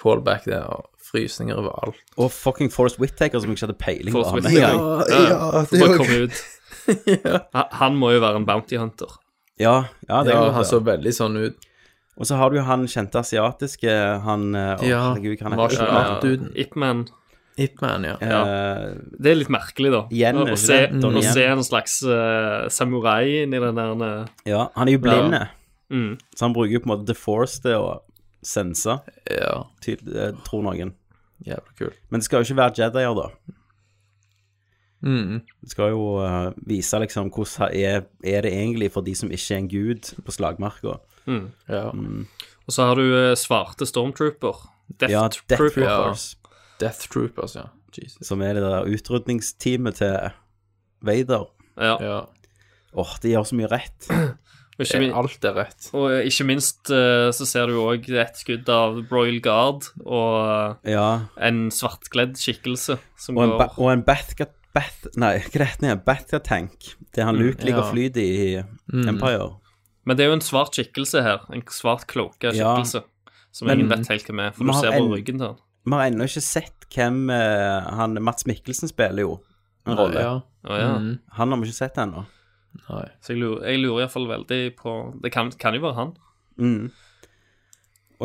callback 0.00 0.44
der, 0.46 0.68
og 0.70 0.90
frysninger 1.04 1.56
over 1.58 1.74
alt. 1.84 1.98
Og 2.20 2.30
fucking 2.32 2.70
Forrest 2.72 3.00
Whittaker, 3.02 3.40
som 3.42 3.50
jeg 3.50 3.58
ikke 3.58 3.66
hadde 3.66 3.80
peiling 3.82 4.14
på. 4.14 4.22
Ja, 4.54 4.70
Ja, 5.10 5.64
det 5.68 6.28
ut. 6.28 6.44
Han- 7.56 7.70
Han 7.80 7.96
må 8.00 8.12
jo 8.14 8.20
være 8.20 8.36
en 8.40 8.46
bounty 8.48 8.76
hunter. 8.80 9.12
Ja, 9.60 9.84
ja, 10.08 10.22
det 10.26 10.32
Ja, 10.34 10.50
han 10.52 10.64
så 10.66 10.80
veldig 10.84 11.12
sånn 11.14 11.36
ut. 11.38 11.68
Og 12.14 12.26
så 12.28 12.36
har 12.38 12.50
du 12.50 12.56
jo 12.60 12.62
han 12.66 12.84
kjente 12.86 13.18
asiatiske, 13.18 13.90
han 14.22 14.54
eh, 14.54 14.72
Å, 14.78 14.86
Ja, 14.86 15.02
herregud, 15.14 15.38
hva 15.40 15.50
han 15.50 15.58
heter 15.58 15.92
Art. 15.98 16.22
Duden. 16.22 16.52
Ipman. 16.54 17.04
Hitman, 17.58 18.02
ja. 18.06 18.14
Eh, 18.18 18.94
Det 19.18 19.30
er 19.30 19.36
litt 19.38 19.50
merkelig, 19.54 19.90
da. 19.94 20.00
Igjen, 20.10 20.38
å, 20.42 20.46
er 20.50 20.56
se, 20.58 20.78
det? 20.90 21.00
Donnie 21.02 21.22
å 21.22 21.26
Yen. 21.26 21.34
se 21.36 21.44
en 21.46 21.62
slags 21.66 22.00
eh, 22.02 22.64
samurai 22.74 23.44
inni 23.44 23.60
den 23.62 23.78
der 23.78 24.02
eh, 24.08 24.32
Ja, 24.50 24.64
han 24.74 24.90
er 24.90 24.96
jo 24.96 25.02
blinde, 25.04 25.42
mm. 25.94 26.08
så 26.34 26.48
han 26.48 26.54
bruker 26.56 26.74
jo 26.74 26.82
på 26.82 26.90
en 26.90 26.94
måte 26.96 27.06
The 27.12 27.18
Force 27.18 27.62
til 27.62 27.78
å 27.78 27.92
sense, 28.44 28.96
Ja, 29.30 29.52
til, 29.86 30.02
eh, 30.14 30.32
tror 30.46 30.66
noen. 30.66 30.94
jævlig 31.46 31.78
kult. 31.78 32.00
Men 32.10 32.20
det 32.22 32.26
skal 32.26 32.42
jo 32.42 32.48
ikke 32.50 32.58
være 32.62 32.78
Jedier, 32.82 33.14
da. 33.22 33.28
Mm. 35.04 35.40
Det 35.62 35.70
skal 35.74 35.90
jo 35.92 36.04
uh, 36.24 36.52
vise 36.66 36.98
liksom 37.02 37.28
hvordan 37.34 37.74
er, 37.76 38.06
er 38.24 38.46
det 38.46 38.52
egentlig 38.56 38.90
for 38.94 39.04
de 39.04 39.12
som 39.18 39.28
ikke 39.30 39.54
er 39.54 39.58
en 39.60 39.68
gud 39.68 40.12
på 40.24 40.32
slagmarka. 40.32 40.96
Mm. 41.28 41.50
Ja. 41.68 41.90
Og 42.64 42.72
så 42.72 42.86
har 42.88 42.96
du 43.00 43.04
uh, 43.12 43.34
svarte 43.36 43.84
stormtrooper. 43.88 44.62
Death, 45.00 45.12
Ja, 45.12 45.22
Death 45.28 45.56
Troopers. 45.56 45.74
Troopers, 45.74 46.24
Death 46.80 47.08
Troopers, 47.12 47.54
ja. 47.56 47.66
Jesus. 47.96 48.26
som 48.26 48.40
er 48.42 48.56
det 48.56 48.62
der 48.64 48.88
utrydningsteamet 48.90 49.94
til 50.00 50.16
Vader. 51.04 51.44
Ja. 51.78 51.94
Ja. 52.02 52.18
Åh, 52.94 53.12
de 53.22 53.30
gjør 53.34 53.44
så 53.48 53.56
mye 53.60 53.68
rett. 53.70 54.08
Ikke, 54.74 54.98
min, 54.98 55.12
Alt 55.14 55.44
er 55.46 55.54
rett. 55.54 55.84
og 55.94 56.10
ikke 56.26 56.44
minst 56.48 56.90
eh, 56.90 57.28
så 57.30 57.46
ser 57.46 57.68
du 57.70 57.76
òg 57.78 58.08
et 58.10 58.34
skudd 58.40 58.66
av 58.74 58.96
Royal 59.12 59.36
Guard 59.44 59.84
og 60.02 60.80
eh, 60.82 60.90
Ja. 60.96 61.04
en 61.38 61.68
svartkledd 61.70 62.34
skikkelse 62.40 62.96
som 63.14 63.38
Og 63.38 63.44
en, 63.44 63.52
går 63.54 63.78
og 63.78 63.92
en 63.92 64.02
Bathka... 64.02 64.48
Bath... 64.74 65.06
Nei, 65.20 65.36
hva 65.38 65.64
heter 65.68 65.86
den? 65.86 66.00
Bathka-tank. 66.06 66.88
Det 67.14 67.22
er 67.22 67.28
han 67.28 67.36
Luke 67.38 67.62
ligger 67.64 67.78
ja. 67.80 67.84
og 67.86 67.92
flyter 67.94 68.22
i 68.22 68.62
Mm. 68.92 69.08
Empire. 69.14 69.50
Men 70.04 70.16
det 70.18 70.24
er 70.24 70.28
jo 70.32 70.36
en 70.36 70.44
svart 70.44 70.74
skikkelse 70.76 71.22
her. 71.24 71.44
En 71.54 71.62
svart 71.72 72.06
kloka 72.10 72.50
Ja. 72.52 72.74
skikkelse. 72.74 73.04
Som 73.54 73.68
Men- 73.68 73.78
ingen 73.78 73.88
vet 73.92 74.08
helt 74.10 74.26
hvem 74.26 74.40
er, 74.42 74.50
for 74.52 74.64
du 74.64 74.72
ser 74.72 74.90
på 74.92 74.98
en- 75.04 75.12
ryggen 75.14 75.38
til 75.38 75.46
han. 75.46 75.56
Vi 75.86 75.92
har 75.92 76.10
ennå 76.10 76.24
ikke 76.26 76.42
sett 76.42 76.86
hvem 76.94 77.30
eh, 77.30 77.80
han 77.94 78.18
Mats 78.22 78.44
Mikkelsen 78.46 78.88
spiller 78.88 79.20
jo 79.22 79.40
en 79.86 79.96
rolle. 79.96 80.20
Ja. 80.20 80.40
Å, 80.66 80.78
ja. 80.80 80.98
Mm. 80.98 81.18
Han 81.38 81.50
har 81.50 81.58
vi 81.60 81.66
ikke 81.68 81.76
sett 81.78 81.94
ennå. 82.02 82.26
Nei. 82.88 83.04
Så 83.22 83.28
jeg 83.34 83.38
lurer, 83.38 83.62
jeg 83.70 83.78
lurer 83.84 84.00
iallfall 84.02 84.26
veldig 84.26 84.76
på 84.76 84.94
Det 85.22 85.30
kan, 85.32 85.50
kan 85.52 85.74
jo 85.74 85.80
være 85.80 85.94
han. 85.94 86.16
Mm. 86.58 86.90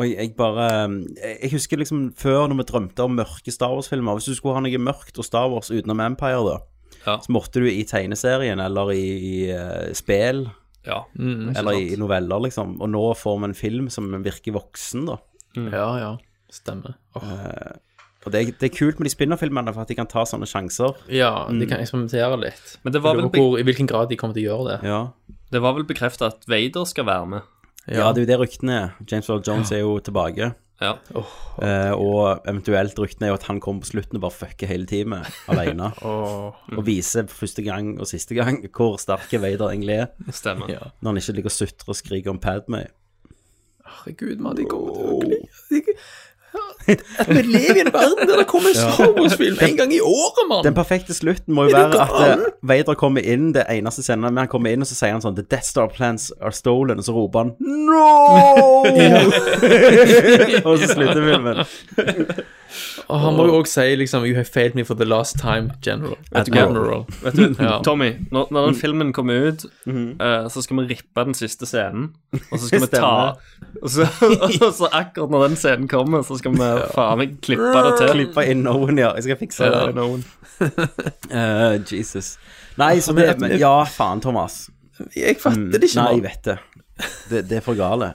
Og 0.00 0.06
jeg, 0.08 0.16
jeg 0.16 0.32
bare 0.38 0.66
jeg, 0.88 1.34
jeg 1.44 1.50
husker 1.52 1.80
liksom 1.82 2.06
før 2.16 2.46
når 2.48 2.62
vi 2.62 2.66
drømte 2.70 3.04
om 3.04 3.18
mørke 3.18 3.52
Star 3.52 3.74
Wars-filmer 3.74 4.16
Hvis 4.16 4.30
du 4.30 4.36
skulle 4.38 4.56
ha 4.56 4.62
noe 4.64 4.80
mørkt 4.80 5.18
og 5.20 5.26
Star 5.28 5.50
Wars 5.52 5.68
utenom 5.70 6.00
Empire, 6.06 6.40
da, 6.46 6.56
Ja. 7.04 7.18
så 7.20 7.32
måtte 7.32 7.60
du 7.60 7.68
i 7.68 7.82
tegneserien 7.88 8.60
eller 8.64 8.90
i, 8.96 9.04
i 9.28 9.36
uh, 9.52 9.92
spill 9.96 10.46
Ja. 10.86 11.02
Mm. 11.18 11.52
eller 11.56 11.76
i, 11.76 11.92
i 11.92 11.98
noveller, 12.00 12.40
liksom. 12.48 12.78
Og 12.80 12.88
nå 12.88 13.02
får 13.20 13.38
vi 13.42 13.48
en 13.50 13.54
film 13.58 13.90
som 13.92 14.08
virker 14.24 14.52
voksen, 14.56 15.04
da. 15.10 15.18
Ja, 15.56 15.86
ja. 16.00 16.10
Stemmer. 16.50 16.94
Oh. 17.14 17.22
Uh, 17.24 17.76
Og 18.26 18.32
det 18.32 18.40
er, 18.40 18.50
det 18.60 18.68
er 18.70 18.74
kult 18.76 18.98
med 19.00 19.08
de 19.08 19.12
spinner-filmene 19.14 19.72
for 19.72 19.80
at 19.84 19.88
de 19.92 19.96
kan 19.96 20.08
ta 20.08 20.24
sånne 20.28 20.44
sjanser. 20.48 20.92
Ja, 21.08 21.46
de 21.48 21.60
Mm. 21.64 21.68
kan 21.70 21.80
eksperimentere 21.80 22.36
litt. 22.40 22.74
Men 22.84 22.92
det 22.92 23.00
var 23.04 23.16
vel 23.16 23.30
på 23.32 23.40
hvor, 23.40 23.58
I 23.60 23.64
hvilken 23.64 23.88
grad 23.88 24.08
de 24.10 24.16
kommer 24.20 24.34
til 24.36 24.44
å 24.44 24.50
gjøre 24.50 24.66
det. 24.70 24.88
Ja. 24.88 25.00
Det 25.50 25.60
var 25.64 25.72
vel 25.76 25.84
bekrefta 25.88 26.26
at 26.32 26.44
Vader 26.48 26.84
skal 26.84 27.06
være 27.08 27.26
med. 27.32 27.42
Ja, 27.90 28.10
det 28.14 28.22
er 28.22 28.26
jo 28.26 28.30
det 28.30 28.40
ryktene 28.44 28.74
er. 28.76 28.98
James 29.10 29.28
Earl 29.30 29.42
Jones 29.46 29.72
er 29.74 29.82
jo 29.82 29.96
tilbake. 30.04 30.52
Ja. 30.80 30.94
Eh, 31.60 31.92
og 31.92 32.46
eventuelt 32.48 32.96
ryktene 32.98 33.28
er 33.28 33.34
jo 33.34 33.36
at 33.36 33.44
han 33.50 33.58
kommer 33.60 33.84
på 33.84 33.90
slutten 33.90 34.16
og 34.16 34.24
bare 34.24 34.36
fucker 34.38 34.70
hele 34.70 34.88
teamet 34.88 35.28
alene. 35.52 35.90
Åh. 36.08 36.62
Og 36.76 36.86
viser 36.86 37.28
for 37.28 37.42
første 37.44 37.64
gang 37.66 37.92
og 38.00 38.08
siste 38.08 38.38
gang 38.38 38.62
hvor 38.64 38.96
sterk 39.02 39.28
Vader 39.42 39.74
egentlig 39.74 39.98
er. 40.06 40.32
Stemmer. 40.32 40.72
Ja. 40.72 40.90
Når 41.00 41.12
han 41.12 41.20
ikke 41.20 41.36
ligger 41.36 41.52
og 41.52 41.58
sutrer 41.58 41.92
og 41.92 42.00
skriker 42.00 42.32
om 42.32 42.40
Padmay. 42.40 42.88
Herregud, 43.90 44.40
mann, 44.40 44.56
de 44.56 44.64
kommer 44.70 44.96
til 44.96 45.10
å 45.10 45.20
gli 45.20 45.40
vi 46.86 47.42
lever 47.42 47.76
i 47.76 47.80
en 47.84 47.92
verden 47.94 48.28
der 48.28 48.36
det 48.42 48.46
kommer 48.50 48.68
en 48.72 48.78
Star 48.80 49.12
Wars-film 49.16 49.56
en 49.62 49.76
gang 49.76 49.92
i 49.94 50.00
året, 50.00 50.42
mann! 50.48 50.64
Den 50.64 50.74
perfekte 50.74 51.14
slutten 51.14 51.54
må 51.54 51.68
jo 51.68 51.74
være 51.76 52.00
at 52.04 52.38
eh, 52.38 52.44
Vader 52.62 52.94
kommer 52.98 53.20
inn, 53.24 53.52
det 53.56 53.64
eneste 53.70 54.02
scenen 54.06 54.32
med 54.34 54.44
han 54.46 54.48
kommer 54.52 54.70
inn, 54.74 54.80
og 54.84 54.88
så 54.90 54.94
sier 54.98 55.12
han 55.16 55.22
sånn 55.24 55.36
The 55.38 55.44
Death 55.50 55.68
Star 55.70 55.88
plans 55.92 56.30
are 56.40 56.52
stolen, 56.56 56.98
og 56.98 57.04
så 57.06 57.12
roper 57.16 57.38
han 57.44 57.54
No! 57.60 58.84
og 60.66 60.78
så 60.80 60.88
slutter 60.94 61.20
filmen. 61.20 61.64
Og 63.10 63.18
han 63.18 63.34
må 63.34 63.48
jo 63.48 63.56
òg 63.58 63.66
si 63.66 63.82
liksom 63.98 64.22
You 64.28 64.36
have 64.36 64.46
failed 64.46 64.76
me 64.78 64.84
for 64.86 64.94
the 64.98 65.06
last 65.08 65.38
time, 65.40 65.72
General. 65.82 66.14
Vet 66.30 66.46
du 66.46 66.52
hva? 66.54 66.60
General. 66.68 67.00
Vet 67.24 67.34
du, 67.38 67.46
Ja. 67.58 67.80
Tommy, 67.84 68.12
når, 68.30 68.46
når 68.54 68.68
den 68.70 68.78
filmen 68.78 69.10
kommer 69.16 69.48
ut, 69.50 69.64
Mhm. 69.86 70.20
eh, 70.22 70.46
så 70.52 70.62
skal 70.62 70.76
vi 70.84 70.94
rippe 70.94 71.24
den 71.26 71.34
siste 71.34 71.66
scenen. 71.66 72.12
Og 72.52 72.58
så 72.60 72.66
skal 72.68 72.80
vi 72.84 72.90
ta 72.94 73.10
Stemmer. 73.10 73.34
og 73.82 73.90
så, 73.90 74.06
og 74.62 74.74
så 74.78 74.88
akkurat 74.92 75.30
når 75.34 75.48
den 75.48 75.56
scenen 75.58 75.88
kommer, 75.90 76.22
så 76.22 76.38
skal 76.38 76.54
vi 76.54 76.69
faen 76.94 77.18
meg 77.20 77.36
klippe 77.44 77.82
det 77.86 77.92
til. 78.00 78.12
Klippe 78.16 78.44
inn 78.50 78.62
noen, 78.66 78.98
ja. 79.00 79.12
Jeg 79.18 79.26
skal 79.28 79.38
fikse 79.40 79.68
Ja, 79.70 79.86
det. 79.86 79.94
noen. 79.98 80.24
uh, 81.30 81.78
Jesus. 81.90 82.34
Nei, 82.80 82.96
så 83.04 83.14
det 83.16 83.34
men, 83.40 83.56
Ja, 83.60 83.84
faen, 83.88 84.20
Thomas. 84.24 84.68
Jeg 85.16 85.38
fatter 85.40 85.56
Mm, 85.58 85.70
det 85.72 85.82
ikke, 85.88 86.02
Nei, 86.02 86.12
jeg 86.18 86.22
vet 86.26 86.42
det. 86.44 86.58
det. 87.30 87.42
Det 87.48 87.56
er 87.58 87.64
for 87.64 87.74
gale. 87.78 88.14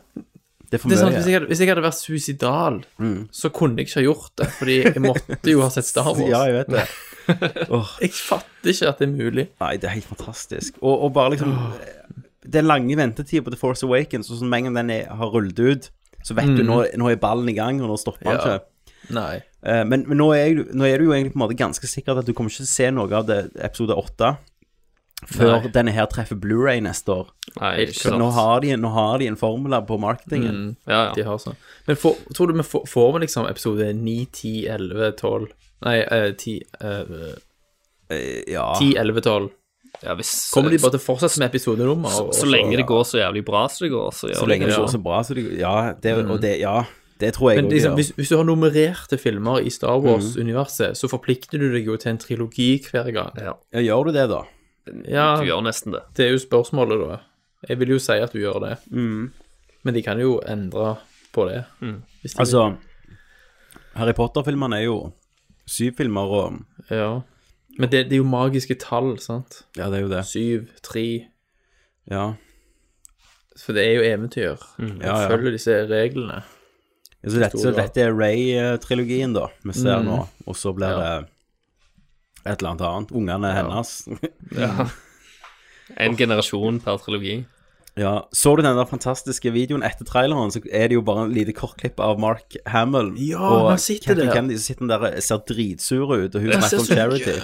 Det 0.66 0.78
er 0.78 0.82
for 0.82 0.92
er 0.92 0.96
mye. 0.96 1.02
Sånn 1.02 1.16
hvis, 1.18 1.48
hvis 1.50 1.60
jeg 1.64 1.70
hadde 1.72 1.84
vært 1.86 1.98
suicidal, 2.00 2.80
så 3.34 3.50
kunne 3.54 3.82
jeg 3.82 3.90
ikke 3.90 4.00
ha 4.02 4.06
gjort 4.06 4.32
det. 4.42 4.48
Fordi 4.60 4.78
jeg 4.84 5.02
måtte 5.04 5.52
jo 5.52 5.62
ha 5.66 5.70
sett 5.74 5.86
Star 5.90 6.12
Wars. 6.12 6.30
Ja, 6.30 6.44
jeg 6.50 6.60
vet 6.60 6.74
det. 6.76 6.86
oh. 7.74 7.90
Jeg 8.02 8.12
fatter 8.14 8.70
ikke 8.70 8.90
at 8.92 9.00
det 9.02 9.08
er 9.10 9.14
mulig. 9.16 9.48
Nei, 9.62 9.72
det 9.82 9.90
er 9.90 9.96
helt 9.98 10.10
fantastisk. 10.10 10.78
Og, 10.82 11.08
og 11.08 11.14
bare 11.16 11.34
liksom 11.34 11.56
Den 12.46 12.68
lange 12.70 12.94
ventetida 12.98 13.42
på 13.42 13.50
The 13.50 13.58
Force 13.58 13.86
Awakens, 13.88 14.30
og 14.30 14.38
sånn 14.38 14.50
med 14.52 14.60
en 14.60 14.68
gang 14.70 14.76
den 14.84 14.92
er, 15.00 15.08
har 15.18 15.32
rullet 15.34 15.58
ut, 15.58 15.88
så 16.26 16.34
vet 16.38 16.50
du 16.58 16.64
Mm. 16.64 16.68
nå, 16.72 16.78
nå 16.98 17.12
er 17.12 17.20
ballen 17.22 17.50
i 17.52 17.54
gang, 17.58 17.82
og 17.86 17.92
nå 17.94 17.98
stopper 18.02 18.26
han 18.26 18.40
Ja. 18.42 18.42
ikke. 18.58 18.66
Nei. 19.14 19.36
Eh, 19.64 19.84
men 19.86 20.04
men 20.10 20.18
nå, 20.18 20.32
er, 20.34 20.48
jeg- 20.50 20.74
nå 20.74 20.84
er 20.90 20.98
du 20.98 21.06
jo 21.06 21.12
egentlig 21.14 21.34
på 21.36 21.40
en 21.42 21.46
måte 21.48 21.58
ganske 21.58 21.86
sikker 21.86 22.18
at 22.18 22.26
du 22.26 22.34
kommer 22.34 22.50
ikke 22.50 22.64
til 22.66 22.66
å 22.66 22.76
se 22.76 22.92
noe 22.92 23.14
av 23.14 23.28
det 23.28 23.52
episode 23.62 23.94
8 23.96 24.38
før 25.26 25.62
Nei. 25.62 25.70
denne 25.72 25.92
her 25.94 26.06
treffer 26.08 26.36
Blu-ray 26.38 26.82
neste 26.82 27.10
år. 27.14 27.28
Nei, 27.62 27.86
ikke 27.86 27.94
sant. 28.02 28.18
nå 28.20 28.32
har, 28.34 28.60
de, 28.62 28.76
nå 28.78 28.90
har 28.94 29.18
de 29.20 29.28
en 29.28 29.36
formel 29.38 29.72
på 29.88 29.98
marketingen. 30.00 30.56
Mm, 30.56 30.76
Ja, 30.88 31.06
ja. 31.08 31.14
De 31.14 31.22
har 31.24 31.38
sånn. 31.38 31.56
Men 31.88 31.96
for, 31.96 32.16
tror 32.34 32.48
du 32.48 32.54
vi 32.54 32.64
får, 32.64 32.84
får 32.90 33.14
vi 33.14 33.20
liksom 33.26 33.48
episode 33.50 33.94
9, 33.94 34.26
10, 34.32 34.68
11, 34.70 35.12
12 35.18 35.48
Nei, 35.86 36.00
eh, 36.00 36.32
10, 36.34 36.62
eh, 36.82 37.36
Eh, 38.10 38.44
ja. 38.48 38.76
10, 38.80 38.96
11, 38.98 39.22
12. 39.22 39.50
Ja, 40.04 40.14
hvis, 40.18 40.34
Kommer 40.54 40.74
de 40.74 40.80
bare 40.82 40.96
til 40.96 41.02
å 41.02 41.06
fortsette 41.06 41.40
med 41.42 41.54
episodenummer? 41.54 42.12
så, 42.12 42.28
så, 42.34 42.44
så 42.44 42.50
lenge 42.50 42.76
det 42.76 42.84
ja. 42.84 42.90
går 42.90 43.04
så 43.08 43.22
jævlig 43.22 43.46
bra 43.48 43.66
som 43.72 43.86
det 43.86 43.92
går, 43.94 44.12
så 44.18 44.30
gjør 44.30 44.42
Så 44.42 44.50
lenge 44.50 44.68
det 44.68 44.74
det 44.74 44.80
går 44.82 44.94
så 44.94 45.02
bra, 45.08 45.22
så 45.24 45.38
går. 45.38 45.52
Ja, 45.62 45.76
det, 46.04 46.16
og 46.26 46.42
det, 46.44 46.54
ja, 46.62 46.76
det 47.22 47.32
tror 47.38 47.54
jeg 47.54 47.64
òg 47.64 47.72
liksom, 47.72 47.96
hvis, 47.96 48.12
hvis 48.18 48.32
du 48.34 48.36
har 48.36 48.48
nummererte 48.48 49.20
filmer 49.22 49.64
i 49.64 49.72
Star 49.72 50.02
Wars-universet, 50.04 51.00
så 51.00 51.10
forplikter 51.12 51.62
du 51.62 51.70
deg 51.72 51.88
jo 51.88 51.96
til 52.02 52.12
en 52.12 52.20
trilogi 52.20 52.70
hver 52.90 53.08
gang. 53.16 53.40
Ja. 53.40 53.56
Ja, 53.78 53.86
gjør 53.86 54.10
du 54.10 54.18
det, 54.18 54.28
da? 54.34 54.42
Ja, 55.10 55.30
Du 55.40 55.48
gjør 55.48 55.64
nesten 55.66 55.96
det. 55.96 56.04
det 56.18 56.28
er 56.28 56.36
jo 56.36 56.42
spørsmålet, 56.44 57.02
da. 57.02 57.22
Jeg 57.70 57.80
vil 57.82 57.96
jo 57.96 58.00
si 58.04 58.18
at 58.22 58.36
du 58.36 58.42
gjør 58.44 58.60
det. 58.68 58.74
Mm. 58.92 59.32
Men 59.86 59.96
de 59.96 60.04
kan 60.06 60.20
jo 60.22 60.38
endre 60.50 60.98
på 61.34 61.48
det. 61.50 61.64
Hvis 62.22 62.36
de 62.36 62.44
Altså, 62.44 62.66
Harry 63.96 64.14
Potter-filmene 64.18 64.82
er 64.82 64.90
jo 64.90 65.00
syv 65.66 65.96
filmer, 65.98 66.36
og. 66.36 66.60
Ja. 66.92 67.22
Men 67.78 67.90
det, 67.92 68.06
det 68.10 68.14
er 68.14 68.22
jo 68.22 68.28
magiske 68.30 68.76
tall, 68.80 69.18
sant? 69.20 69.64
Ja, 69.78 69.90
det 69.92 70.00
er 70.00 70.04
jo 70.06 70.12
det. 70.14 70.24
Syv, 70.30 70.68
tre 70.86 71.06
Ja. 72.12 72.34
For 73.60 73.74
det 73.74 73.84
er 73.88 73.94
jo 73.98 74.04
eventyr. 74.04 74.60
Mm. 74.80 75.02
Ja, 75.02 75.16
ja. 75.22 75.30
Følger 75.32 75.52
disse 75.56 75.76
reglene. 75.90 76.42
Ja, 77.24 77.30
Så 77.30 77.40
dette, 77.42 77.58
så 77.60 77.72
dette 77.76 78.02
er 78.04 78.14
Ray-trilogien, 78.14 79.34
da, 79.34 79.48
vi 79.64 79.74
ser 79.74 80.00
Mm. 80.02 80.06
nå. 80.06 80.28
Og 80.48 80.56
så 80.56 80.74
blir 80.76 80.92
det 81.00 81.28
et 82.46 82.60
eller 82.62 82.70
annet 82.76 82.82
annet. 82.86 83.12
Ungene 83.12 83.54
hennes. 83.56 84.08
Ja. 84.58 84.88
En 85.98 86.16
generasjon 86.18 86.80
per 86.82 86.98
trilogi. 86.98 87.46
Ja. 87.98 88.22
Så 88.34 88.56
du 88.58 88.62
den 88.62 88.76
der 88.76 88.86
fantastiske 88.90 89.52
videoen 89.56 89.84
etter 89.84 90.06
traileren, 90.06 90.52
så 90.52 90.60
er 90.72 90.88
det 90.90 90.98
jo 90.98 91.02
bare 91.02 91.26
en 91.26 91.34
lite 91.34 91.54
kortklipp 91.56 92.00
av 92.00 92.20
Mark 92.20 92.56
Hamill 92.68 93.14
Ja, 93.18 93.40
og 93.40 93.70
han 93.70 93.78
sitter 93.80 94.14
Kathleen 94.14 94.28
der. 94.28 94.36
Kennedy, 94.36 94.58
så 94.60 94.66
sitter 94.74 94.88
der 94.88 95.06
og 95.16 95.24
ser 95.24 95.38
dritsur 95.48 96.16
ut, 96.16 96.36
og 96.36 96.42
hun 96.42 96.52
er 96.52 96.62
snakker 96.62 96.80
om 96.80 96.86
charity. 96.86 97.36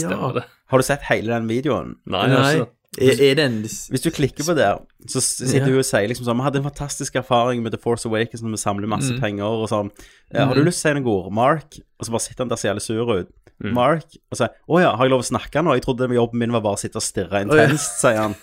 Ja. 0.00 0.44
Har 0.70 0.78
du 0.78 0.86
sett 0.86 1.02
hele 1.10 1.32
den 1.34 1.48
videoen? 1.50 1.96
Nei, 2.06 2.26
Nei. 2.28 2.52
Er, 2.98 3.20
er 3.22 3.34
den... 3.38 3.60
Hvis 3.62 4.02
du 4.02 4.10
klikker 4.10 4.42
på 4.48 4.54
det, 4.58 4.66
så 5.06 5.20
sitter 5.22 5.60
Ja. 5.60 5.64
hun 5.68 5.78
og 5.78 5.84
sier 5.86 6.08
liksom 6.10 6.26
sånn 6.26 6.40
Vi 6.40 6.42
hadde 6.42 6.58
en 6.58 6.64
fantastisk 6.66 7.14
erfaring 7.20 7.62
med 7.62 7.70
The 7.70 7.78
Force 7.78 8.04
Awakens 8.08 8.42
når 8.42 8.56
vi 8.56 8.60
samler 8.64 8.90
masse 8.90 9.12
Mm. 9.14 9.20
penger 9.22 9.46
og 9.46 9.68
sånn. 9.70 9.90
Ja, 10.34 10.46
Har 10.46 10.54
du 10.54 10.60
Mhm. 10.62 10.66
lyst 10.66 10.82
til 10.82 10.90
å 10.90 10.94
si 10.96 11.00
noen 11.00 11.06
ord? 11.06 11.32
Mark? 11.32 11.78
Og 12.00 12.06
så 12.06 12.10
bare 12.10 12.20
sitter 12.24 12.42
han 12.44 12.48
der 12.48 12.56
så 12.56 12.66
jævlig 12.72 12.82
sur 12.82 13.12
ut. 13.20 13.28
Mm. 13.62 13.72
Mark? 13.74 14.04
Og 14.32 14.38
så 14.38 14.48
Å 14.68 14.80
ja, 14.82 14.96
har 14.96 15.04
jeg 15.06 15.10
lov 15.12 15.20
å 15.22 15.30
snakke 15.30 15.62
nå? 15.62 15.74
Jeg 15.76 15.82
trodde 15.84 16.08
jobben 16.14 16.38
min 16.38 16.50
var 16.52 16.60
bare 16.62 16.74
å 16.74 16.78
sitte 16.82 16.96
og 16.96 17.02
stirre 17.06 17.42
intenst, 17.44 18.00
sier 18.00 18.16
han. 18.16 18.34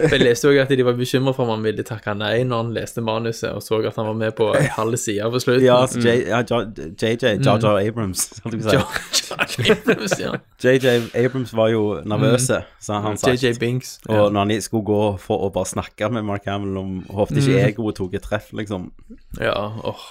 Jeg 0.00 0.20
leste 0.22 0.48
òg 0.50 0.58
at 0.62 0.70
de 0.72 0.84
var 0.86 0.96
bekymra 0.98 1.32
for 1.36 1.44
om 1.46 1.52
han 1.54 1.64
ville 1.66 1.84
takke 1.86 2.12
nei 2.16 2.42
når 2.48 2.62
han 2.64 2.70
leste 2.76 3.02
manuset, 3.04 3.50
og 3.56 3.62
så 3.64 3.80
at 3.86 3.96
han 3.98 4.06
var 4.08 4.16
med 4.18 4.34
på 4.38 4.48
en 4.56 4.68
halv 4.76 4.96
side 5.00 5.28
på 5.34 5.40
slutten. 5.42 5.66
Ja, 5.66 5.78
så 5.90 6.00
J, 6.02 6.14
ja, 6.30 6.40
J- 6.42 6.94
JJ, 7.00 7.32
Jar 7.44 7.60
Jar 7.62 7.80
Abrams, 7.82 8.24
holdt 8.44 8.64
jeg. 8.64 8.80
Mm. 8.80 8.86
Ja. 10.20 10.32
JJ 10.64 10.86
Abrams 11.24 11.52
var 11.56 11.68
jo 11.72 11.82
nervøse, 12.08 12.62
sa 12.82 13.00
han 13.04 13.18
sagt. 13.20 13.42
JJ 13.44 13.58
Binks. 13.60 13.98
Og 14.08 14.32
når 14.32 14.40
han 14.46 14.64
skulle 14.64 14.86
gå 14.88 15.02
for 15.22 15.46
å 15.46 15.52
bare 15.54 15.68
snakke 15.70 16.10
med 16.12 16.26
Mark 16.28 16.48
Hamill 16.50 16.76
om 16.80 16.96
Håpte 17.10 17.38
Mm. 17.40 17.46
ikke 17.46 17.68
egoet 17.70 17.96
tok 17.96 18.14
et 18.18 18.22
treff, 18.26 18.50
liksom. 18.56 18.90
Ja, 19.40 19.54
åh. 19.84 20.02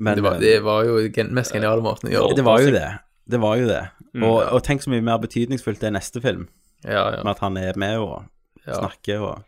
Men 0.00 0.16
det, 0.16 0.22
var, 0.24 0.38
det 0.40 0.62
var 0.64 0.84
jo 0.88 0.96
den 1.12 1.34
mest 1.36 1.52
geniale 1.52 1.82
måten 1.84 2.08
å 2.08 2.12
gjøre 2.14 2.36
Det 2.38 2.44
var 2.46 2.60
jo 2.64 2.70
det. 2.72 2.86
Det 3.30 3.40
var 3.42 3.56
jo 3.60 3.68
det. 3.68 3.82
Mm, 4.14 4.22
Og, 4.26 4.36
ja. 4.42 4.48
og 4.56 4.62
tenk 4.66 4.82
så 4.82 4.90
mye 4.90 5.04
mer 5.06 5.20
betydningsfullt 5.22 5.80
det 5.82 5.88
er 5.90 5.94
neste 5.96 6.22
film. 6.24 6.48
Ja, 6.84 7.04
ja. 7.14 7.22
Med 7.22 7.30
at 7.36 7.42
han 7.44 7.56
er 7.60 7.76
med 7.78 7.98
og 8.02 8.24
Ja. 8.66 8.74
snakker 8.80 9.20
og 9.20 9.42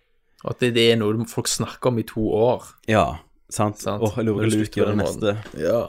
Og 0.45 0.51
at 0.51 0.61
det, 0.61 0.73
det 0.75 0.85
er 0.93 0.97
noe 0.99 1.27
folk 1.31 1.47
snakker 1.49 1.93
om 1.93 1.99
i 1.99 2.03
to 2.03 2.23
år. 2.35 2.65
Ja, 2.91 3.05
sant. 3.51 3.79
Sant. 3.81 4.03
Og 4.03 4.17
Luke 4.25 4.49
slutter 4.51 4.81
gjør 4.83 4.89
det 4.91 4.97
neste. 4.99 5.35
Ja. 5.59 5.85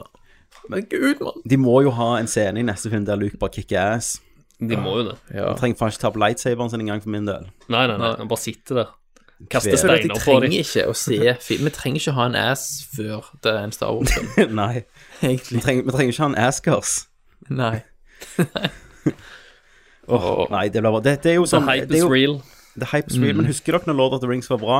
Men 0.70 0.84
gud, 0.90 1.20
mann. 1.20 1.42
De 1.50 1.56
må 1.58 1.80
jo 1.82 1.90
ha 1.90 2.18
en 2.20 2.26
scene 2.30 2.60
i 2.60 2.62
neste 2.62 2.90
film 2.90 3.04
der 3.04 3.16
Luke 3.18 3.36
bare 3.40 3.50
kicker 3.50 3.96
ass. 3.96 4.20
De 4.60 4.76
må 4.78 4.92
jo 5.00 5.08
det. 5.10 5.16
Ja. 5.34 5.48
Han 5.48 5.58
trenger 5.58 5.76
faen 5.80 5.90
ikke 5.90 6.00
ta 6.04 6.10
på 6.14 6.20
lightsaberen 6.22 6.70
sin 6.70 6.80
engang, 6.84 7.02
for 7.02 7.10
min 7.10 7.26
del. 7.26 7.48
Nei, 7.68 7.86
nei, 7.90 7.96
nei. 7.98 8.12
Han 8.20 8.28
bare 8.30 8.38
sitter 8.44 8.74
der. 8.78 8.92
Kaster 9.50 9.76
steiner 9.76 10.14
på 10.22 10.38
dem. 10.40 10.50
Vi 10.52 10.62
trenger 10.62 10.62
ikke 10.62 10.84
å 10.88 10.94
se 10.94 11.18
film. 11.42 11.64
Vi 11.66 11.70
trenger 11.74 12.00
ikke 12.00 12.14
ha 12.16 12.26
en 12.30 12.36
ass 12.38 12.62
før 12.94 13.26
det 13.42 13.50
er 13.50 13.58
en 13.66 13.72
Star 13.74 13.90
Wars-film. 13.96 14.54
Nei. 14.62 14.84
Vi 15.20 15.60
trenger, 15.60 15.82
vi 15.82 15.90
trenger 15.96 16.12
ikke 16.14 16.22
ha 16.22 16.30
en 16.30 16.38
askers. 16.46 16.94
Nei. 17.50 17.82
Åh, 20.06 20.46
nei, 20.52 20.68
det 20.68 20.82
blir 20.82 20.90
bra. 20.92 21.00
Det, 21.04 21.16
det 21.24 21.32
er 21.32 21.38
jo 21.38 21.46
sånn 21.48 21.64
The 21.64 21.78
hype 21.78 21.88
det 21.88 21.96
er 21.96 22.02
is 22.02 22.04
jo, 22.04 22.12
real. 22.12 22.36
The 22.76 22.88
hype 22.92 23.10
is 23.12 23.18
real. 23.20 23.38
Men 23.40 23.48
husker 23.48 23.76
dere 23.76 23.88
når 23.90 23.98
Lord 24.00 24.16
of 24.18 24.22
the 24.24 24.30
Rings 24.30 24.50
var 24.52 24.60
bra? 24.60 24.78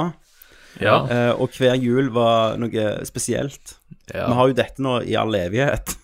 Ja. 0.83 0.97
Uh, 1.07 1.33
og 1.45 1.55
hver 1.57 1.77
jul 1.79 2.11
var 2.15 2.59
noe 2.61 2.87
spesielt. 3.09 3.77
Ja. 4.11 4.27
Vi 4.29 4.39
har 4.41 4.51
jo 4.51 4.57
dette 4.59 4.85
nå 4.85 4.99
i 5.07 5.15
all 5.17 5.35
evighet. 5.39 5.95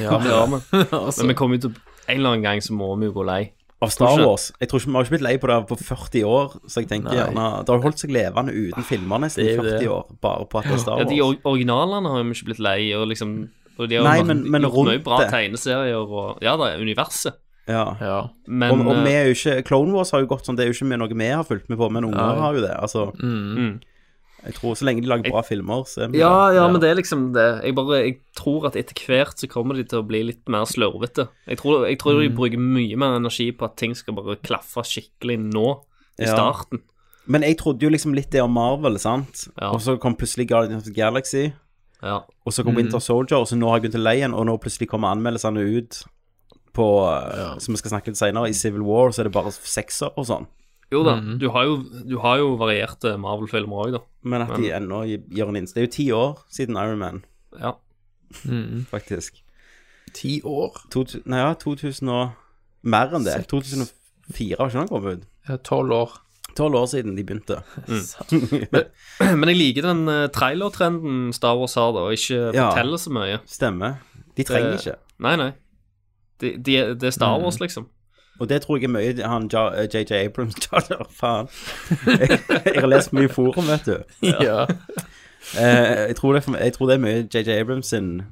Ja, 0.00 0.18
det 0.18 0.32
har 0.34 0.50
altså. 0.50 1.22
men 1.22 1.30
vi 1.32 1.38
kommer 1.38 1.54
jo 1.60 1.68
til 1.68 1.76
En 2.08 2.16
eller 2.18 2.32
annen 2.34 2.42
gang 2.42 2.60
så 2.64 2.74
må 2.74 2.88
vi 2.98 3.06
jo 3.08 3.14
gå 3.20 3.24
lei. 3.28 3.42
Av 3.78 3.92
Star 3.94 4.18
Wars. 4.18 4.48
Jeg 4.58 4.72
tror 4.72 4.80
ikke 4.82 4.90
Vi 4.90 4.96
har 4.96 5.04
ikke 5.06 5.12
blitt 5.14 5.22
lei 5.22 5.34
på 5.38 5.48
det 5.52 5.58
på 5.70 5.76
40 5.78 6.24
år, 6.26 6.54
så 6.66 6.82
jeg 6.82 6.88
tenker 6.90 7.12
Nei. 7.12 7.18
gjerne 7.20 7.44
Det 7.62 7.70
har 7.70 7.78
jo 7.78 7.84
holdt 7.84 8.00
seg 8.02 8.10
levende 8.16 8.54
uten 8.56 8.86
filmer 8.88 9.22
nesten 9.22 9.44
i 9.44 9.52
er 9.52 9.60
40 9.60 9.76
det. 9.84 9.90
år, 9.94 10.08
bare 10.24 10.48
på 10.50 10.58
at 10.58 10.66
det 10.66 10.74
er 10.74 10.82
Star 10.82 10.98
Wars. 10.98 11.12
Ja, 11.14 11.28
De 11.30 11.46
originalene 11.52 12.10
har 12.10 12.26
vi 12.26 12.34
ikke 12.34 12.48
blitt 12.50 12.64
lei, 12.66 12.80
og 12.98 13.06
liksom 13.12 13.36
og 13.78 13.88
de 13.88 13.96
har 13.96 14.04
Nei, 14.04 14.22
men- 14.22 14.44
men 14.50 14.62
gjort 14.62 14.74
rundt 14.74 14.90
mye 14.92 15.04
bra 15.04 15.18
det. 15.22 15.30
tegneserier 15.30 15.96
og 16.08 16.38
Ja, 16.42 16.56
det 16.56 16.66
er 16.74 16.80
universet. 16.82 17.34
Ja. 17.68 17.96
Ja. 18.00 18.28
Men 18.46 18.80
og, 18.80 18.86
og 18.88 19.04
vi 19.04 19.10
eh, 19.12 19.20
er 19.20 19.26
jo 19.28 19.34
ikke 19.36 19.62
Clone 19.66 19.92
Wars 19.92 20.10
har 20.10 20.20
jo 20.20 20.26
gått 20.26 20.46
sånn, 20.46 20.56
det 20.56 20.64
er 20.64 20.72
jo 20.72 20.76
ikke 20.78 20.96
noe 20.98 21.08
vi 21.12 21.28
har 21.28 21.44
fulgt 21.44 21.68
med 21.68 21.76
på, 21.78 21.90
men 21.92 22.04
unger 22.04 22.16
ja. 22.18 22.40
har 22.40 22.54
jo 22.54 22.60
det. 22.64 22.74
Altså, 22.80 23.02
mm. 23.20 23.80
jeg 24.46 24.54
tror 24.54 24.74
så 24.78 24.86
lenge 24.88 25.02
de 25.02 25.08
lager 25.10 25.30
bra 25.30 25.42
filmer, 25.42 25.84
så 25.84 26.04
er 26.06 26.08
vi 26.08 26.18
ja, 26.22 26.30
ja, 26.48 26.62
ja, 26.62 26.68
men 26.72 26.80
det 26.80 26.88
er 26.90 26.96
liksom 26.96 27.32
det. 27.34 27.62
Jeg 27.64 27.74
bare 27.76 27.98
Jeg 28.06 28.16
tror 28.38 28.66
at 28.70 28.76
etter 28.80 28.94
hvert 29.04 29.36
så 29.36 29.46
kommer 29.52 29.76
de 29.76 29.84
til 29.84 30.00
å 30.00 30.06
bli 30.08 30.22
litt 30.30 30.48
mer 30.48 30.64
slurvete. 30.64 31.28
Jeg 31.46 31.58
tror, 31.58 31.84
jeg 31.90 31.98
tror 31.98 32.14
Mm. 32.16 32.22
de 32.22 32.36
bruker 32.36 32.58
mye 32.58 32.96
mer 32.96 33.16
energi 33.20 33.50
på 33.52 33.64
at 33.68 33.76
ting 33.76 33.94
skal 33.94 34.14
bare 34.14 34.36
klaffe 34.36 34.80
skikkelig 34.82 35.38
nå, 35.52 35.80
i 36.18 36.24
Ja. 36.24 36.34
starten. 36.34 36.80
Men 37.26 37.42
jeg 37.42 37.58
trodde 37.58 37.80
jo 37.82 37.90
liksom 37.90 38.14
litt 38.14 38.30
det 38.30 38.40
om 38.40 38.50
Marvel, 38.54 38.96
sant? 38.98 39.48
Ja. 39.60 39.68
Og 39.72 39.80
så 39.80 40.00
kom 40.00 40.16
plutselig 40.16 40.48
Guardians 40.48 40.88
of 40.88 40.88
the 40.88 40.94
Galaxy. 40.96 41.52
Ja. 42.02 42.20
Og 42.46 42.54
så 42.54 42.62
kom 42.62 42.76
mm. 42.76 42.82
Winter 42.82 43.02
Soldier, 43.02 43.42
og 43.42 43.48
så 43.50 43.58
nå 43.58 43.70
har 43.70 43.78
jeg 43.78 43.88
begynt 43.88 43.98
å 44.00 44.04
leie 44.04 44.22
den, 44.22 44.36
og 44.36 44.46
nå 44.46 44.54
plutselig 44.62 44.90
kommer 44.90 45.14
anmeldelsene 45.14 45.64
ut 45.64 46.02
på 46.78 46.86
ja. 47.08 47.56
Som 47.58 47.74
vi 47.74 47.80
skal 47.80 47.90
snakke 47.96 48.12
litt 48.12 48.20
senere, 48.20 48.50
i 48.52 48.54
Civil 48.54 48.84
War, 48.86 49.10
så 49.10 49.24
er 49.24 49.28
det 49.28 49.34
bare 49.34 49.50
sekser 49.50 50.14
og 50.14 50.28
sånn. 50.28 50.46
Jo 50.92 51.02
da, 51.04 51.18
mm. 51.20 51.34
du, 51.42 51.48
har 51.52 51.66
jo, 51.68 51.74
du 52.08 52.14
har 52.22 52.38
jo 52.40 52.52
varierte 52.60 53.16
Marvel-filmer 53.20 53.82
òg, 53.82 53.96
da. 53.98 54.02
Men 54.30 54.44
at 54.46 54.54
de 54.56 54.70
ennå 54.72 55.02
gjør 55.08 55.50
en 55.50 55.58
innsats 55.60 55.76
Det 55.76 55.82
er 55.82 55.88
jo 55.88 55.92
ti 55.96 56.06
år 56.16 56.38
siden 56.54 56.78
Iron 56.80 57.02
Man, 57.02 57.20
Ja. 57.58 57.74
Mm. 58.44 58.86
faktisk. 58.88 59.42
Ti 60.16 60.38
år? 60.44 60.78
To, 60.92 61.04
nei, 61.28 61.42
ja, 61.42 61.52
2000 61.60 62.12
og 62.12 62.36
Mer 62.88 63.12
enn 63.16 63.26
det. 63.26 63.34
2004 63.50 64.56
har 64.60 64.70
ikke 64.70 64.78
den 64.78 64.88
kommet 64.88 65.18
ut? 65.18 65.60
Tolv 65.66 65.92
år. 65.96 66.12
Tolv 66.58 66.74
år 66.80 66.86
siden 66.90 67.14
de 67.16 67.22
begynte. 67.24 67.60
Men 69.38 69.48
jeg 69.52 69.56
liker 69.58 69.86
den 69.88 70.08
uh, 70.10 70.26
trailertrenden 70.34 71.32
Star 71.36 71.54
Wars 71.58 71.74
har, 71.78 71.92
da, 71.94 72.06
og 72.08 72.12
ikke 72.16 72.40
Ja. 72.54 72.70
forteller 72.70 72.98
så 72.98 73.10
mye. 73.14 73.38
Stemmer. 73.46 73.94
De 74.36 74.44
trenger 74.46 74.70
Det- 74.74 74.80
ikke. 74.86 74.96
Nei, 75.20 75.36
nei. 75.36 75.50
De, 76.40 76.52
de, 76.56 76.76
det 76.94 77.02
er 77.08 77.10
Star 77.14 77.36
Mm. 77.38 77.44
Wars, 77.44 77.60
liksom. 77.60 77.86
Og 78.40 78.48
det 78.48 78.60
tror 78.62 78.76
jeg 78.78 78.84
er 78.86 78.92
mye 78.94 79.26
han 79.26 79.48
eh, 79.50 79.88
JJ 79.90 80.12
Abrams 80.28 80.54
Jar 80.68 80.84
Jar, 80.90 81.06
Faen. 81.10 81.48
Jeg, 82.06 82.38
jeg 82.64 82.80
har 82.80 82.86
lest 82.86 83.12
mye 83.12 83.28
forum, 83.28 83.66
vet 83.66 83.86
du. 83.86 83.96
Ja. 84.22 84.66
Eh, 85.58 86.06
jeg, 86.08 86.16
tror 86.16 86.32
det, 86.36 86.44
jeg 86.60 86.72
tror 86.76 86.86
det 86.86 86.94
er 86.94 87.02
mye 87.02 87.24
JJ 87.34 87.50
Abrams 87.60 87.86
sin 87.90 88.22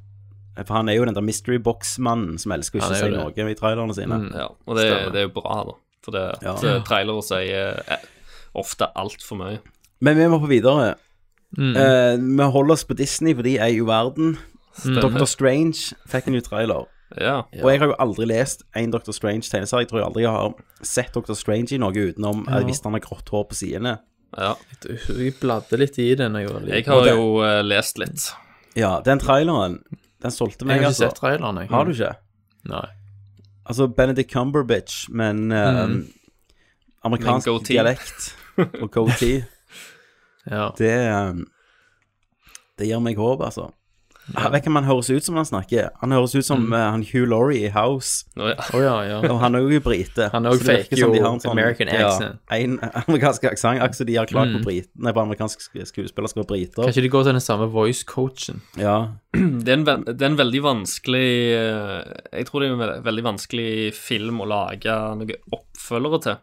For 0.66 0.74
han 0.74 0.88
er 0.88 0.94
jo 0.98 1.04
den 1.04 1.14
der 1.14 1.20
mystery 1.26 1.58
box-mannen 1.58 2.38
som 2.38 2.52
elsker 2.54 2.78
å 2.80 2.86
ikke 2.86 3.00
si 3.02 3.10
noe 3.10 3.50
i 3.50 3.54
trailerne 3.58 3.94
sine. 3.98 4.14
Mm. 4.28 4.30
Ja, 4.34 4.46
og 4.66 4.76
det, 4.78 4.86
det 5.12 5.20
er 5.24 5.26
jo 5.26 5.34
bra, 5.40 5.58
da. 5.72 5.74
For 6.06 6.14
det, 6.14 6.22
Ja. 6.46 6.54
det 6.62 6.76
trailere 6.86 7.22
sier 7.26 7.82
eh, 7.90 8.06
ofte 8.58 8.88
altfor 8.96 9.38
mye. 9.40 9.58
Men 10.04 10.16
vi 10.18 10.26
må 10.28 10.38
på 10.42 10.48
videre. 10.50 10.94
Mm. 11.56 11.76
Eh, 11.76 12.16
vi 12.20 12.50
holder 12.52 12.72
oss 12.74 12.84
på 12.84 12.96
Disney, 12.98 13.34
for 13.34 13.42
de 13.46 13.56
er 13.58 13.70
jo 13.76 13.86
verden. 13.88 14.36
Stemmer. 14.76 15.00
Doctor 15.06 15.24
Strange 15.30 15.94
fikk 16.10 16.26
en 16.28 16.36
ny 16.36 16.42
trailer. 16.44 16.84
Ja. 17.16 17.36
Og 17.62 17.70
jeg 17.70 17.78
har 17.80 17.92
jo 17.92 17.94
aldri 18.02 18.26
lest 18.28 18.64
en 18.76 18.90
Doctor 18.92 19.14
Strange-tegneserie. 19.14 19.84
Jeg 19.86 19.88
tror 19.92 20.00
jeg 20.02 20.08
aldri 20.08 20.24
har 20.26 20.52
sett 20.84 21.14
Doctor 21.14 21.38
Strange 21.38 21.72
i 21.72 21.78
noe 21.80 21.94
utenom 21.94 22.42
Ja. 22.50 22.60
hvis 22.66 22.82
han 22.84 22.92
har 22.92 23.00
grått 23.00 23.30
hår 23.32 23.46
på 23.48 23.54
sidene. 23.56 23.94
Ja. 24.36 24.54
Jeg 24.84 25.36
bladde 25.40 25.78
litt 25.80 25.96
i 26.02 26.10
den. 26.18 26.34
Jeg. 26.34 26.50
Jeg 26.68 26.84
har 26.90 27.06
jo 27.08 27.38
uh, 27.40 27.62
lest 27.64 27.96
litt. 28.02 28.26
Ja, 28.76 28.98
den 29.06 29.22
traileren, 29.22 29.78
den 30.20 30.30
solgte 30.34 30.66
meg, 30.66 30.76
Jeg 30.82 30.84
har 30.84 30.90
ikke 30.90 30.92
altså. 30.92 31.08
sett 31.08 31.20
traileren, 31.22 31.62
jeg. 31.62 31.70
Har 31.70 31.84
du 31.86 31.92
ikke? 31.94 32.10
Nei. 32.68 32.84
Altså 33.66 33.86
Benedict 33.88 34.30
Cumberbitch, 34.34 35.06
men 35.08 35.46
uh, 35.52 35.86
Mm. 35.86 36.02
amerikansk 37.06 37.48
dialekt 37.70 38.34
og 38.56 38.90
goatee. 38.94 39.44
Ja. 40.46 40.70
Det 40.78 40.92
eh, 40.92 41.40
Det 42.78 42.86
gir 42.90 43.00
meg 43.00 43.16
håp, 43.18 43.40
altså. 43.42 43.70
Jeg 44.34 44.50
vet 44.50 44.62
ikke 44.64 44.70
om 44.72 44.76
han 44.80 44.84
høres 44.88 45.08
ut 45.10 45.22
som 45.22 45.36
han 45.38 45.44
snakker. 45.46 45.90
Han 46.00 46.10
høres 46.10 46.32
ut 46.34 46.44
som 46.44 46.64
eh, 46.74 46.84
han 46.90 47.04
Hugh 47.06 47.28
Laurie 47.30 47.68
i 47.68 47.70
House. 47.70 48.24
Oh, 48.36 48.48
ja. 48.50 48.56
Oh, 48.74 48.80
ja, 48.82 48.94
ja. 49.06 49.18
Og 49.30 49.38
han 49.40 49.54
er 49.54 49.60
jo 49.62 49.78
brite. 49.84 50.26
Han 50.32 50.48
òg 50.50 50.58
faker 50.66 50.98
jo 50.98 51.12
en 51.14 51.38
sånn- 51.38 51.52
American 51.52 51.88
accent. 51.88 52.40
Ja, 52.50 52.56
en 52.56 52.78
amerikansk 53.06 53.44
aksent. 53.52 53.78
Akkurat 53.84 54.06
de 54.10 54.16
har 54.16 54.26
klart 54.26 54.50
på, 54.50 54.58
Mm. 54.58 54.64
brit, 54.64 54.88
nei, 54.98 55.12
på 55.12 55.22
amerikansk 55.22 55.60
skuespiller 55.62 56.28
skal 56.28 56.42
være 56.42 56.50
briter. 56.50 56.82
Kanskje 56.88 57.02
de 57.06 57.08
går 57.14 57.22
til 57.28 57.32
den 57.38 57.40
samme 57.40 57.70
voice-coachen. 57.70 58.60
Ja. 58.86 58.96
Det 59.36 59.68
er, 59.68 59.72
en, 59.76 59.84
ve- 59.84 60.04
det 60.16 60.22
er 60.22 60.30
en 60.32 60.38
veldig 60.38 60.62
vanskelig 60.64 61.28
eh, 61.52 62.04
Jeg 62.40 62.46
tror 62.48 62.60
det 62.60 62.68
er 62.70 62.72
en 62.72 62.78
ve- 62.80 63.02
veldig 63.04 63.24
vanskelig 63.26 63.92
film 63.94 64.38
å 64.40 64.46
lage 64.48 64.90
noen 65.20 65.30
oppfølgere 65.52 66.22
til. 66.22 66.36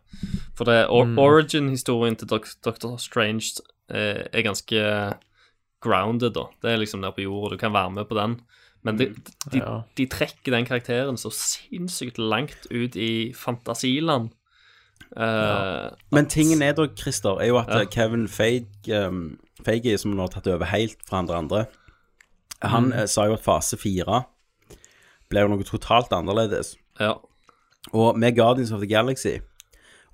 For 0.55 0.63
det 0.69 0.85
or 0.89 1.05
Mm. 1.05 1.17
origin-historien 1.19 2.15
til 2.15 2.27
Dr. 2.27 2.97
Strange 2.97 3.59
eh, 3.89 4.23
er 4.31 4.41
ganske 4.45 4.77
grounded, 5.83 6.33
da. 6.37 6.45
Det 6.63 6.71
er 6.73 6.79
liksom 6.81 7.01
der 7.03 7.11
på 7.15 7.25
jorda, 7.25 7.53
du 7.55 7.59
kan 7.61 7.73
være 7.75 7.91
med 7.91 8.07
på 8.09 8.15
den. 8.17 8.37
Men 8.83 8.97
de, 8.99 9.05
de, 9.51 9.59
Ja. 9.61 9.81
de 9.97 10.05
trekker 10.11 10.51
den 10.51 10.65
karakteren 10.67 11.15
så 11.19 11.29
sinnssykt 11.31 12.17
langt 12.19 12.65
ut 12.71 12.95
i 12.99 13.31
fantasiland. 13.35 14.31
Eh, 15.15 15.89
Men 16.11 16.25
tingen 16.31 16.61
er 16.61 16.73
da, 16.73 16.87
Christer, 16.97 17.39
er 17.41 17.47
jo 17.51 17.57
at 17.61 17.67
Ja. 17.69 17.81
eh, 17.81 17.87
Kevin 17.87 18.27
Feige, 18.27 19.07
um, 19.07 19.37
Feige, 19.65 19.97
som 19.99 20.11
nå 20.15 20.21
har 20.21 20.27
tatt 20.33 20.47
over 20.47 20.65
helt 20.65 20.97
fra 21.07 21.19
andre 21.19 21.35
andre, 21.37 21.65
han 22.61 22.85
Mm. 22.91 22.93
eh, 22.93 23.05
sa 23.05 23.25
jo 23.25 23.33
at 23.33 23.43
fase 23.43 23.77
fire 23.77 24.23
ble 25.29 25.39
jo 25.41 25.47
noe 25.47 25.63
totalt 25.63 26.09
annerledes. 26.11 26.75
Ja. 26.99 27.13
Og 27.93 28.17
med 28.17 28.35
Guardians 28.35 28.71
of 28.71 28.79
the 28.79 28.87
Galaxy 28.87 29.37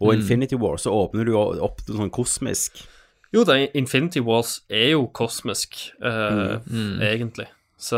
og 0.01 0.13
Mm. 0.13 0.19
Infinity 0.21 0.55
War 0.55 0.77
så 0.77 0.89
åpner 0.91 1.25
du 1.25 1.31
jo 1.31 1.61
opp 1.63 1.77
til 1.85 1.95
sånn 1.95 2.09
kosmisk 2.11 2.85
Jo 3.33 3.43
da, 3.45 3.55
Infinity 3.77 4.21
Wars 4.25 4.61
er 4.69 4.91
jo 4.95 5.07
kosmisk, 5.13 5.75
uh, 6.01 6.57
Mm. 6.65 7.01
egentlig. 7.01 7.47
Så, 7.77 7.95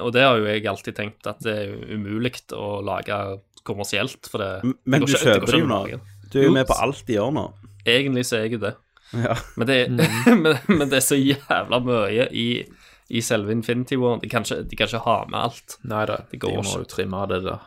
og 0.00 0.12
det 0.14 0.22
har 0.22 0.38
jo 0.38 0.46
jeg 0.46 0.64
alltid 0.66 0.94
tenkt 0.96 1.26
at 1.26 1.40
det 1.44 1.54
er 1.66 1.94
umulig 1.96 2.30
å 2.52 2.80
lage 2.84 3.40
kommersielt, 3.66 4.28
for 4.30 4.38
det 4.38 4.74
Men 4.86 5.00
det 5.00 5.08
du 5.08 5.12
ikke- 5.12 5.24
det 5.24 5.42
kjøper 5.42 5.46
det 5.52 5.60
jo 5.60 5.66
nå. 5.66 6.00
Du 6.30 6.38
er 6.38 6.42
jo 6.44 6.48
Jo, 6.48 6.52
med 6.54 6.66
på 6.66 6.78
alt 6.80 7.02
de 7.06 7.12
gjør 7.14 7.32
nå. 7.34 7.52
Egentlig 7.84 8.24
så 8.24 8.36
er 8.38 8.48
jeg 8.48 8.60
det. 8.60 8.74
Ja. 9.12 9.34
Men, 9.56 9.66
det 9.66 9.90
men, 10.26 10.58
men 10.68 10.88
det 10.88 10.96
er 10.98 11.04
så 11.04 11.16
jævla 11.18 11.80
mye 11.84 12.28
i, 12.32 12.64
i 13.10 13.20
selve 13.20 13.50
Infinity 13.52 13.96
War. 13.96 14.18
De 14.20 14.28
kan 14.28 14.42
ikke, 14.42 14.62
de 14.70 14.76
kan 14.76 14.86
ikke 14.88 15.04
ha 15.04 15.24
med 15.28 15.40
alt. 15.40 15.76
Nei 15.84 16.04
da, 16.06 16.16
Det 16.16 16.30
de 16.30 16.38
går 16.46 16.62
må 16.62 16.78
jo 16.78 16.84
trimme 16.84 17.26
det 17.28 17.42
der. 17.44 17.58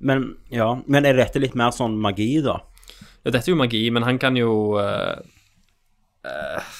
Men 0.00 0.36
ja, 0.50 0.74
men 0.86 1.04
er 1.06 1.14
dette 1.14 1.40
litt 1.40 1.54
mer 1.54 1.70
sånn 1.70 1.96
magi, 1.98 2.40
da? 2.42 2.58
Ja, 3.24 3.30
dette 3.30 3.48
er 3.48 3.52
jo 3.54 3.56
magi, 3.56 3.90
men 3.90 4.02
han 4.02 4.18
kan 4.18 4.36
jo 4.36 4.76
eh, 4.78 5.16
eh, 6.24 6.72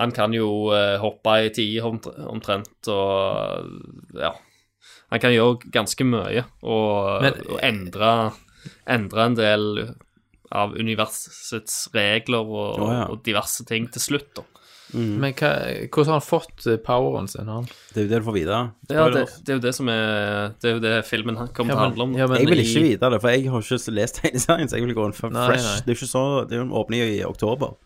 Han 0.00 0.12
kan 0.16 0.32
jo 0.32 0.70
eh, 0.72 0.96
hoppe 1.02 1.34
i 1.46 1.50
tid 1.52 1.80
omtrent, 1.84 2.88
og 2.88 3.66
ja 4.16 4.32
Han 5.10 5.20
kan 5.20 5.32
gjøre 5.34 5.70
ganske 5.74 6.04
mye 6.06 6.44
og, 6.62 7.22
Men- 7.22 7.42
og 7.50 7.58
endre, 7.66 8.12
endre 8.86 9.24
en 9.26 9.34
del 9.34 9.66
av 10.52 10.72
universets 10.74 11.88
regler 11.94 12.42
og, 12.42 12.78
Å, 12.80 12.88
ja. 12.94 13.04
og 13.10 13.20
diverse 13.26 13.64
ting 13.68 13.86
til 13.92 14.02
slutt, 14.02 14.32
da. 14.34 14.42
Men 14.92 15.30
hva, 15.38 15.50
hvordan 15.86 16.08
har 16.10 16.16
han 16.18 16.24
fått 16.26 16.64
eh, 16.66 16.78
poweren 16.82 17.28
sin? 17.30 17.46
Han? 17.46 17.68
Det 17.94 18.00
er 18.00 18.06
jo 18.08 18.10
det 18.10 18.18
du 18.18 18.24
får 18.26 18.34
vite. 18.34 18.56
Ja, 18.90 19.04
det, 19.14 19.20
det 19.46 19.52
er 19.54 19.58
jo 19.60 19.62
det 19.62 19.72
som 19.76 19.86
er 19.92 20.48
Det 20.58 20.66
er 20.66 20.72
jo 20.74 20.80
det 20.82 20.94
filmen 21.06 21.36
kommer 21.54 21.70
til 21.70 21.76
å 21.76 21.84
handle 21.84 22.06
om. 22.08 22.16
ja, 22.18 22.26
jeg 22.26 22.48
vil 22.50 22.58
i- 22.58 22.64
ikke 22.64 22.82
vite 22.88 23.10
det, 23.14 23.20
for 23.22 23.30
jeg 23.30 23.44
har 23.52 23.62
ikke 23.62 23.94
lest 23.94 24.18
tegneserien, 24.18 24.66
så 24.72 24.80
jeg 24.80 24.86
vil 24.88 24.96
gå 24.98 25.04
en 25.06 25.14
fresh 25.14 25.36
Nei, 25.36 25.46
fresh. 25.52 25.68
nei. 25.68 25.76
Det 25.86 25.86
er 25.86 25.94
jo 25.94 25.98
ikke 26.00 26.10
så 26.10 26.24
Det 26.48 26.56
er 26.56 26.62
jo 26.62 26.66
en 26.66 26.74
åpning 26.82 27.04
i 27.06 27.20
oktober. 27.28 27.76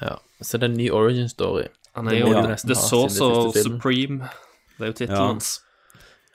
Ja, 0.00 0.16
så 0.42 0.58
det 0.58 0.68
er 0.68 0.72
en 0.72 0.76
ny 0.78 0.90
origin 0.94 1.28
story. 1.28 1.66
Han 1.96 2.08
er 2.08 2.18
jo 2.20 2.30
The 2.66 2.74
Source 2.78 3.20
of. 3.24 3.56
Supreme. 3.56 4.28
Det 4.78 4.84
er 4.86 4.92
jo 4.92 4.96
tittelen 5.00 5.32
hans. 5.34 5.60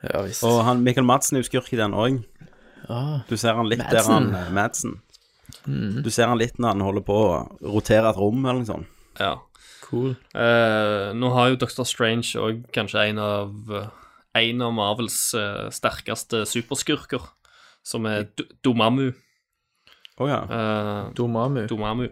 Ja 0.04 0.22
visst. 0.26 0.44
Og 0.44 0.58
han, 0.68 0.82
Michael 0.84 1.06
Madsen 1.08 1.38
er 1.38 1.44
jo 1.44 1.48
skurk 1.48 1.70
i 1.74 1.80
den 1.80 1.94
òg. 1.96 2.18
Ah, 2.92 3.22
Du 3.30 3.38
ser 3.40 3.56
han 3.56 3.70
litt 3.72 3.80
Madsen. 3.80 3.96
der 3.96 4.10
han 4.12 4.28
eh, 4.36 4.50
Madsen. 4.52 4.98
Mm. 5.68 6.02
Du 6.04 6.10
ser 6.12 6.28
han 6.28 6.38
litt 6.42 6.58
når 6.60 6.74
han 6.74 6.82
holder 6.84 7.06
på 7.08 7.16
å 7.16 7.34
rotere 7.64 8.10
et 8.12 8.20
rom 8.20 8.44
eller 8.44 8.60
noe 8.60 8.68
sånt. 8.68 8.88
Ja. 9.20 9.38
cool. 9.88 10.16
Eh, 10.36 11.14
nå 11.16 11.30
har 11.36 11.50
jo 11.54 11.60
Doctor 11.62 11.86
Strange 11.88 12.34
òg 12.42 12.64
kanskje 12.76 13.08
en 13.14 13.20
av 13.20 13.54
En 14.36 14.62
av 14.66 14.74
Marvels 14.74 15.34
eh, 15.38 15.70
sterkeste 15.70 16.44
superskurker, 16.50 17.22
som 17.86 18.06
er 18.10 18.24
D 18.36 18.44
Domamu. 18.66 19.12
Å 20.18 20.28
ja. 20.28 20.40
Eh, 20.50 21.12
Domamu. 21.14 21.68
Domamu. 21.70 22.08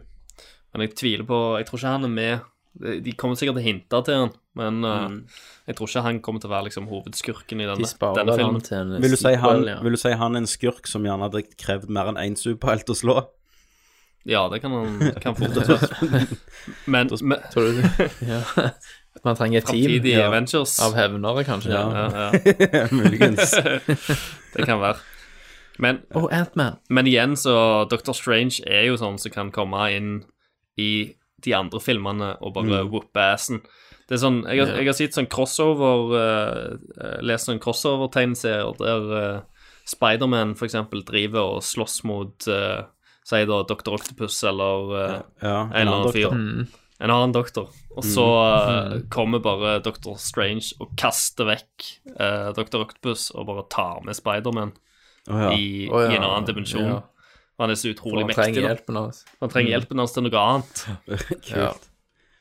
Men 0.72 0.86
jeg 0.86 0.96
tviler 0.96 1.28
på 1.28 1.38
Jeg 1.60 1.68
tror 1.68 1.82
ikke 1.82 1.96
han 1.98 2.08
er 2.08 2.14
med. 2.16 2.48
De 3.06 3.12
kommer 3.20 3.36
sikkert 3.36 3.58
til 3.60 3.66
å 3.66 3.66
hinte 3.66 4.00
til 4.08 4.16
han, 4.16 4.30
men 4.56 4.78
mm. 4.80 5.16
uh, 5.20 5.42
jeg 5.68 5.76
tror 5.76 5.90
ikke 5.90 6.04
han 6.06 6.22
kommer 6.24 6.40
til 6.40 6.48
å 6.48 6.54
være 6.54 6.68
liksom 6.70 6.86
hovedskurken 6.88 7.60
i 7.60 7.68
denne, 7.68 7.84
De 7.84 8.12
denne 8.16 8.36
filmen. 8.40 8.64
til 8.64 8.78
en 8.78 8.94
Vil 9.04 9.12
du, 9.12 9.18
si 9.20 9.34
han, 9.44 9.66
ja. 9.68 9.76
vil 9.84 9.98
du 9.98 10.00
si 10.00 10.14
han 10.16 10.38
er 10.38 10.46
en 10.46 10.48
skurk 10.48 10.88
som 10.88 11.04
gjerne 11.04 11.28
hadde 11.28 11.44
krevd 11.60 11.92
mer 11.92 12.14
enn 12.14 12.22
én 12.22 12.40
superhelt 12.40 12.88
å 12.88 12.96
slå? 12.96 13.18
Ja, 14.24 14.46
det 14.54 14.62
kan 14.64 14.72
han 14.72 15.12
kan 15.20 15.36
fort 15.40 15.60
være. 15.60 16.26
Men, 16.86 17.12
men 17.22 17.38
Tror 17.52 17.72
du? 17.76 17.84
Ja. 18.32 18.42
Man 19.26 19.36
trenger 19.36 19.60
et 19.60 19.68
team 19.68 20.06
ja, 20.08 20.28
Avengers. 20.30 20.80
av 20.80 20.96
hevnere, 20.96 21.44
kanskje. 21.44 21.76
Ja. 21.76 21.84
Ja, 21.92 22.30
ja. 22.32 22.88
Muligens. 22.96 23.52
det 24.56 24.64
kan 24.66 24.80
være. 24.80 25.04
Men, 25.82 26.00
oh, 26.16 26.30
men 26.90 27.08
igjen 27.08 27.36
så 27.36 27.84
Doctor 27.92 28.16
Strange 28.16 28.64
er 28.64 28.86
jo 28.88 28.96
sånn 29.02 29.20
som 29.20 29.34
kan 29.34 29.52
komme 29.52 29.90
inn 29.92 30.22
i 30.82 30.92
de 31.46 31.54
andre 31.58 31.80
filmene 31.82 32.34
og 32.42 32.54
bare 32.58 32.82
Mm. 32.84 32.90
whoop 32.92 33.18
assen. 33.18 33.62
Det 34.08 34.18
er 34.18 34.22
sånn, 34.26 34.42
jeg, 34.44 34.60
har, 34.60 34.68
Ja. 34.74 34.78
jeg 34.82 34.90
har 34.90 34.98
sett 34.98 35.16
sånn 35.16 35.30
crossover 35.32 36.12
uh, 36.18 37.22
Lest 37.24 37.48
sånn 37.48 37.62
crossover-tegneserier 37.64 38.76
der 38.82 39.14
uh, 39.16 39.42
Spiderman 39.88 40.56
for 40.60 40.68
eksempel 40.68 41.04
driver 41.08 41.56
og 41.58 41.64
slåss 41.64 42.02
mot 42.08 42.48
uh, 42.52 42.84
Si 43.24 43.40
da 43.46 43.62
Dr. 43.70 43.94
Octopus 43.96 44.42
eller 44.50 44.92
uh, 44.92 45.22
Ja, 45.42 45.56
en 45.70 45.76
eller 45.88 45.94
annen 45.96 46.14
fyr. 46.16 46.34
Mm. 46.36 46.68
En 47.02 47.10
annen 47.14 47.34
doktor. 47.34 47.70
Og 47.96 48.04
så 48.06 48.26
uh, 48.26 49.00
kommer 49.14 49.40
bare 49.42 49.80
Dr. 49.86 50.14
Strange 50.22 50.76
og 50.82 50.92
kaster 51.00 51.48
vekk 51.50 51.88
uh, 52.20 52.52
Dr. 52.58 52.82
Octopus 52.84 53.30
og 53.34 53.48
bare 53.48 53.64
tar 53.74 54.04
med 54.06 54.18
Spiderman 54.18 54.74
oh, 55.30 55.40
ja. 55.40 55.50
i, 55.56 55.88
oh, 55.90 56.02
ja, 56.04 56.12
i 56.12 56.20
en 56.20 56.28
annen 56.28 56.46
dimensjon. 56.52 56.86
ja. 56.92 57.00
Han 57.62 57.70
er 57.70 57.78
så 57.78 57.92
For 57.94 58.10
mektig. 58.18 58.26
han 58.26 58.34
trenger 58.34 58.50
mektig, 58.50 58.66
hjelpen 58.68 58.98
hans. 58.98 59.24
Han 59.40 59.50
trenger 59.54 59.72
hjelpen 59.76 60.02
hans 60.02 60.14
til 60.18 60.24
noe 60.26 60.42
annet. 60.42 60.84
Kult. 61.46 61.50
Ja. 61.54 61.72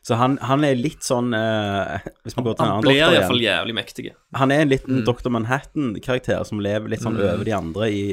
Så 0.03 0.17
han, 0.17 0.39
han 0.49 0.65
er 0.65 0.79
litt 0.81 1.05
sånn 1.05 1.27
uh, 1.37 1.99
Hvis 2.25 2.33
vi 2.39 2.43
går 2.47 2.55
til 2.57 2.65
en 2.65 2.71
Han 2.79 2.85
blir 2.87 2.97
doktor 3.03 3.17
iallfall 3.19 3.43
igjen. 3.43 3.51
jævlig 3.53 3.75
mektig. 3.77 4.07
Han 4.41 4.51
er 4.55 4.63
en 4.65 4.71
liten 4.73 5.03
Mm. 5.03 5.05
Dr. 5.05 5.29
Manhattan-karakter 5.37 6.45
som 6.49 6.63
lever 6.65 6.89
litt 6.89 7.03
sånn 7.05 7.19
Mm. 7.21 7.27
over 7.35 7.45
de 7.45 7.53
andre 7.53 7.91
i 7.93 8.07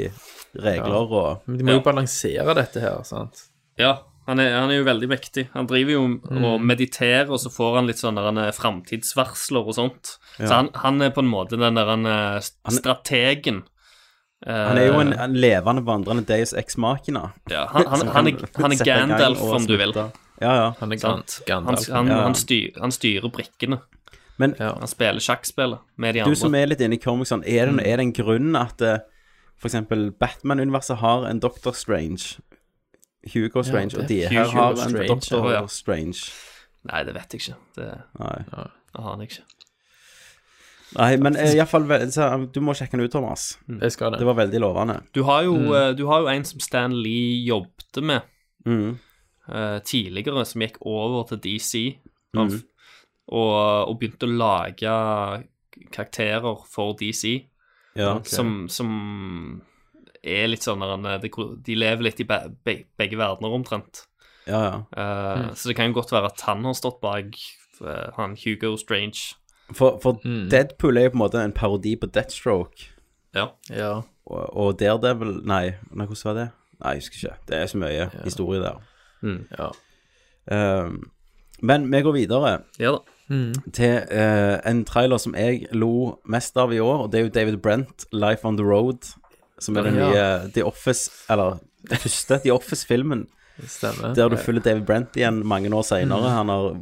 regler 0.59 1.13
og 1.21 1.41
Men 1.47 1.57
de 1.57 1.63
må 1.63 1.77
jo 1.77 1.85
balansere 1.85 2.53
dette 2.59 2.81
her, 2.83 2.99
sant? 3.07 3.45
Ja, 3.79 4.01
han 4.27 4.39
er, 4.43 4.51
han 4.59 4.69
er 4.73 4.81
jo 4.81 4.83
veldig 4.83 5.07
mektig. 5.07 5.47
Han 5.53 5.67
driver 5.69 5.91
jo 5.95 6.01
Mm. 6.27 6.43
og 6.43 6.59
mediterer, 6.61 7.29
og 7.31 7.39
så 7.39 7.49
får 7.55 7.75
han 7.79 7.87
litt 7.87 8.01
sånne 8.03 8.47
eh, 8.47 8.51
framtidsvarsler 8.51 9.63
og 9.65 9.73
sånt. 9.79 10.17
Ja. 10.39 10.47
Så 10.47 10.53
han, 10.53 10.69
han 10.83 11.01
er 11.01 11.11
på 11.15 11.23
en 11.23 11.31
måte 11.31 11.55
den 11.57 11.75
der 11.79 11.85
han, 11.85 12.05
eh, 12.05 12.39
strategen. 12.69 13.63
Han 14.45 14.77
er 14.77 14.85
jo 14.85 14.99
en, 15.01 15.13
Eh, 15.13 15.23
en 15.23 15.33
levende, 15.33 15.81
vandrende 15.85 16.23
Deus 16.27 16.53
Ex 16.53 16.77
Machina. 16.77 17.31
Ja, 17.49 17.65
han, 17.71 17.87
han, 17.87 18.07
han, 18.07 18.27
er, 18.27 18.43
han 18.61 18.71
er 18.71 18.83
Gandalf, 18.85 19.41
om 19.41 19.65
du 19.65 19.77
vil. 19.77 19.93
Ja, 20.41 20.51
ja. 20.55 20.71
Han 20.79 20.91
er 20.93 20.97
Sant? 21.01 21.39
Gandalf. 21.47 21.87
han, 21.89 22.07
Ja. 22.07 22.21
han, 22.23 22.35
styr, 22.35 22.69
han 22.79 22.91
styrer 22.91 23.29
brikkene. 23.33 23.79
Men 24.37 24.53
Han 24.59 24.87
spiller 24.87 25.19
sjakkspillet 25.19 25.79
med 25.97 26.13
de 26.13 26.19
du 26.19 26.23
andre. 26.29 26.35
som 26.35 26.53
er 26.55 26.67
litt 26.67 26.81
inne 26.81 26.93
i 26.95 27.01
comics, 27.01 27.31
er 27.31 27.71
det, 27.71 27.87
er 27.87 27.97
det 27.97 28.05
en 28.05 28.13
grunn 28.13 28.55
at 28.55 28.77
f.eks. 28.81 29.01
for 29.57 29.67
eksempel 29.71 30.11
Batman-universet 30.11 30.97
har 31.01 31.25
en 31.25 31.39
Doctor 31.39 31.71
Strange, 31.73 32.37
Hugo 33.33 33.63
Strange, 33.63 33.95
ja, 33.97 34.03
og 34.03 34.07
de 34.07 34.19
Hugo 34.27 34.35
her 34.35 34.51
har 34.53 34.69
en 34.71 34.77
Strange, 34.77 35.07
Doctor 35.07 35.51
ja. 35.51 35.65
Strange. 35.67 36.29
Nei, 36.91 37.03
det 37.03 37.15
vet 37.15 37.33
jeg 37.33 37.41
ikke. 37.41 37.57
Det, 37.75 37.89
Nei. 38.19 38.37
det 38.53 39.01
har 39.01 39.09
han 39.09 39.21
ikke. 39.25 39.41
Nei, 40.95 41.17
men 41.19 41.35
iallfall 41.35 41.83
i 41.83 41.87
hvert 41.87 42.13
fall 42.15 42.45
Du 42.55 42.61
må 42.63 42.71
sjekke 42.73 42.91
den 42.95 43.01
ut, 43.03 43.11
Thomas. 43.11 43.57
Jeg 43.67 43.91
skal 43.91 44.11
det. 44.13 44.19
Det 44.21 44.27
var 44.29 44.37
veldig 44.39 44.59
lovende. 44.63 45.01
Du 45.13 45.23
har 45.27 45.43
jo, 45.43 45.55
Mm. 45.57 45.73
eh, 45.75 45.91
du 45.99 46.05
har 46.07 46.21
jo 46.21 46.27
en 46.27 46.43
som 46.47 46.59
Stan 46.59 46.93
Lee 46.95 47.43
jobbet 47.47 48.01
med 48.03 48.21
Mm. 48.65 48.97
uh, 49.49 49.79
tidligere, 49.79 50.45
som 50.45 50.61
gikk 50.61 50.77
over 50.81 51.23
til 51.27 51.37
DC, 51.39 51.97
Mm. 52.35 52.63
og, 53.27 53.87
og 53.89 53.99
begynte 53.99 54.27
å 54.27 54.37
lage 54.37 55.43
karakterer 55.91 56.57
for 56.69 56.93
DC, 56.99 57.45
Ja, 57.95 58.15
okay. 58.15 58.29
som, 58.29 58.67
som 58.69 59.61
er 60.23 60.47
litt 60.47 60.61
sånn 60.65 60.81
de 61.63 61.75
lever 61.75 62.03
litt 62.03 62.19
i 62.19 62.23
be, 62.23 62.39
be, 62.65 62.83
begge 62.97 63.17
verdener 63.17 63.53
omtrent. 63.55 64.05
Ja, 64.47 64.61
ja. 64.63 64.77
Uh, 64.95 65.47
Mm. 65.47 65.55
Så 65.55 65.67
det 65.69 65.75
kan 65.75 65.91
jo 65.91 65.99
godt 66.01 66.11
være 66.11 66.25
at 66.31 66.41
han 66.41 66.63
har 66.63 66.73
stått 66.73 67.01
bak 67.01 67.35
uh, 67.81 68.11
han 68.15 68.35
Hugo 68.35 68.75
Strange. 68.77 69.35
For, 69.73 69.99
for 70.03 70.19
Mm. 70.23 70.49
Deadpool 70.49 70.97
er 70.97 71.03
jo 71.03 71.09
på 71.09 71.17
en 71.17 71.19
måte 71.25 71.41
en 71.43 71.51
parodi 71.51 71.95
på 71.95 72.07
Deathstroke. 72.07 72.89
Ja. 73.35 73.47
Ja. 73.69 74.01
Og, 74.25 74.57
og 74.57 74.79
Daredevil 74.79 75.41
Nei, 75.45 75.73
nei, 75.91 76.05
hvordan 76.05 76.23
var 76.25 76.33
det? 76.33 76.47
Nei, 76.83 76.91
jeg 76.93 77.01
husker 77.01 77.17
ikke. 77.17 77.37
Det 77.47 77.57
er 77.57 77.65
så 77.65 77.77
mye 77.77 78.09
historie 78.23 78.61
der. 78.61 78.79
ja. 79.59 79.69
Um, 80.51 81.09
men 81.59 81.91
vi 81.91 82.01
går 82.01 82.13
videre 82.13 82.59
Ja 82.79 82.91
da. 82.91 82.99
Mm. 83.29 83.53
til 83.73 83.97
uh, 84.11 84.59
en 84.69 84.85
trailer 84.85 85.17
som 85.19 85.33
jeg 85.35 85.65
lo 85.75 86.19
mest 86.29 86.55
av 86.57 86.71
i 86.71 86.79
år, 86.79 87.01
og 87.03 87.11
det 87.11 87.19
er 87.19 87.23
jo 87.25 87.29
David 87.35 87.57
Brent, 87.57 88.05
'Life 88.13 88.45
on 88.47 88.55
the 88.57 88.63
Road', 88.65 89.17
som 89.59 89.75
er 89.77 89.81
den 89.83 89.95
Ja. 89.95 90.09
nye 90.09 90.51
The 90.53 90.63
Office 90.65 91.11
Eller 91.29 91.57
den 91.89 91.97
første 91.97 92.39
The 92.43 92.53
Office-filmen, 92.53 93.27
der 94.15 94.29
du 94.29 94.35
følger 94.37 94.61
David 94.61 94.85
Brent 94.85 95.15
igjen 95.17 95.45
mange 95.47 95.73
år 95.75 95.81
seinere. 95.81 96.29
Han 96.29 96.49
har 96.49 96.77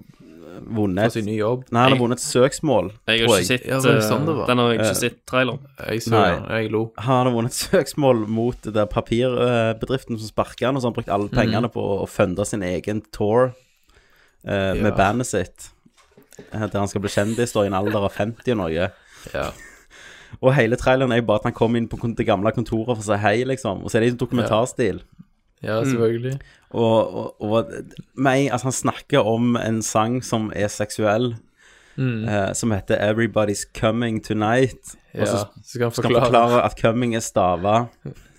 vunnet 0.64 1.12
sin 1.14 1.26
nye 1.26 1.38
jobb. 1.40 1.66
Nei, 1.72 1.82
han 1.84 1.92
har 1.96 2.00
vunnet 2.00 2.20
et 2.20 2.24
søksmål, 2.26 2.92
Jeg 3.08 3.20
har 3.22 3.28
tror 3.28 3.40
ikke 3.42 3.48
sett 3.50 3.66
Ja, 3.68 3.80
det 3.82 3.94
eh, 3.96 4.02
sånn 4.10 4.26
det 4.26 4.36
var? 4.38 4.48
Den 4.48 4.58
har 4.62 4.70
jeg 4.72 4.80
ikke 4.80 4.90
Eh, 4.92 5.00
sett 5.02 5.18
traileren. 5.26 5.60
Jeg 5.90 6.02
så 6.06 6.12
Nei. 6.12 6.30
den, 6.32 6.46
jeg 6.56 6.72
lo. 6.72 6.82
Han 6.98 7.26
har 7.28 7.34
vunnet 7.36 7.52
et 7.52 7.60
søksmål 7.72 8.28
mot 8.28 8.62
det 8.62 8.74
der 8.74 8.86
papirbedriften 8.86 10.18
som 10.20 10.28
sparka 10.32 10.66
han, 10.68 10.76
og 10.76 10.82
så 10.82 10.88
har 10.88 10.92
han 10.94 10.98
brukt 11.00 11.10
alle 11.16 11.30
pengene 11.30 11.70
på 11.72 11.86
å 12.04 12.08
funde 12.10 12.46
sin 12.46 12.64
egen 12.64 13.02
tour 13.12 13.54
eh, 14.48 14.74
med 14.76 14.92
Ja. 14.92 14.96
bandet 14.98 15.28
sitt. 15.28 15.70
eh, 16.52 16.68
Der 16.68 16.80
han 16.80 16.88
skal 16.88 17.02
bli 17.02 17.10
kjendis 17.10 17.54
da, 17.54 17.62
i 17.64 17.68
en 17.68 17.74
alder 17.74 18.06
av 18.06 18.12
50 18.14 18.52
og 18.52 18.58
noe. 18.58 18.92
Ja. 19.34 19.52
Og 20.44 20.54
hele 20.54 20.76
traileren 20.76 21.12
er 21.14 21.22
jo 21.22 21.28
bare 21.30 21.40
at 21.40 21.44
han 21.48 21.54
kommer 21.54 21.78
inn 21.78 21.88
på 21.88 21.98
kon- 22.00 22.14
det 22.16 22.26
gamle 22.28 22.52
kontoret 22.52 22.98
for 22.98 23.00
å 23.00 23.06
si 23.06 23.16
hei, 23.22 23.44
liksom. 23.46 23.84
Og 23.86 23.90
så 23.90 23.96
er 23.98 24.02
det 24.02 24.14
i 24.14 24.18
dokumentarstil. 24.18 25.02
ja, 25.64 25.78
selvfølgelig. 25.82 26.40
Og, 26.76 27.16
og, 27.16 27.42
og 27.42 27.70
meg, 28.20 28.50
altså, 28.52 28.68
han 28.68 28.76
snakker 28.76 29.24
om 29.24 29.56
en 29.56 29.82
sang 29.86 30.20
som 30.26 30.52
er 30.56 30.68
seksuell, 30.74 31.36
Mm. 31.98 32.26
eh, 32.28 32.50
som 32.54 32.72
heter 32.76 32.98
'Everybody's 33.00 33.64
Coming 33.80 34.18
Tonight'. 34.20 34.96
Og 35.16 35.28
så 35.28 35.38
så 35.38 35.46
skal 35.64 35.84
han 35.84 35.92
skal 35.92 36.04
han 36.04 36.14
forklare. 36.14 36.26
forklare 36.26 36.64
at 36.66 36.74
'coming' 36.80 37.16
er 37.16 37.20
stava 37.24 37.86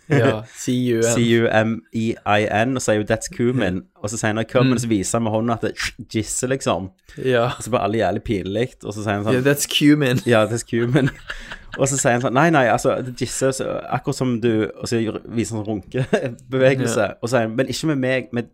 Ja, 0.08 0.42
C-U-M. 0.62 1.02
C-U-M-E-I-N, 1.02 2.76
og 2.76 2.82
så 2.82 2.92
er 2.92 2.96
jo 2.96 3.02
'that's 3.02 3.28
cumin'. 3.34 3.80
Og 4.02 4.10
så 4.10 4.16
sier 4.16 4.32
han 4.34 4.38
'cumin', 4.44 4.72
Mm. 4.72 4.78
så 4.78 4.88
viser 4.88 5.18
han 5.18 5.22
med 5.22 5.32
hånda 5.32 5.52
at 5.52 5.60
det 5.62 5.72
gisser, 6.12 6.48
liksom. 6.48 6.90
Ja. 7.24 7.44
Og 7.44 7.62
så 7.62 7.70
blir 7.70 7.78
alle 7.80 7.98
jævlig 7.98 8.22
pinlig, 8.22 8.68
og 8.84 8.94
så 8.94 9.02
sier 9.02 9.12
han 9.12 9.24
sånn 9.24 9.32
Yeah, 9.32 9.44
that's 9.44 9.66
cumin. 9.66 10.18
Ja, 10.26 10.46
that's 10.46 10.64
cumin. 10.70 11.10
og 11.78 11.88
så 11.88 11.96
sier 11.98 12.12
han 12.12 12.20
sånn 12.22 12.32
Nei, 12.34 12.50
nei, 12.50 12.66
altså, 12.66 13.02
det 13.02 13.16
gisser 13.16 13.50
så, 13.50 13.80
akkurat 13.90 14.14
som 14.16 14.40
du 14.40 14.70
Og 14.80 14.88
så 14.88 14.96
viser 15.28 15.56
han 15.56 15.64
sånn 15.64 15.66
runkebevegelse. 15.66 17.00
Ja. 17.00 17.12
Og 17.22 17.28
så 17.28 17.36
sier 17.36 17.40
han 17.48 17.56
Men 17.56 17.66
ikke 17.68 17.86
med 17.86 17.96
meg. 17.98 18.28
Med, 18.32 18.44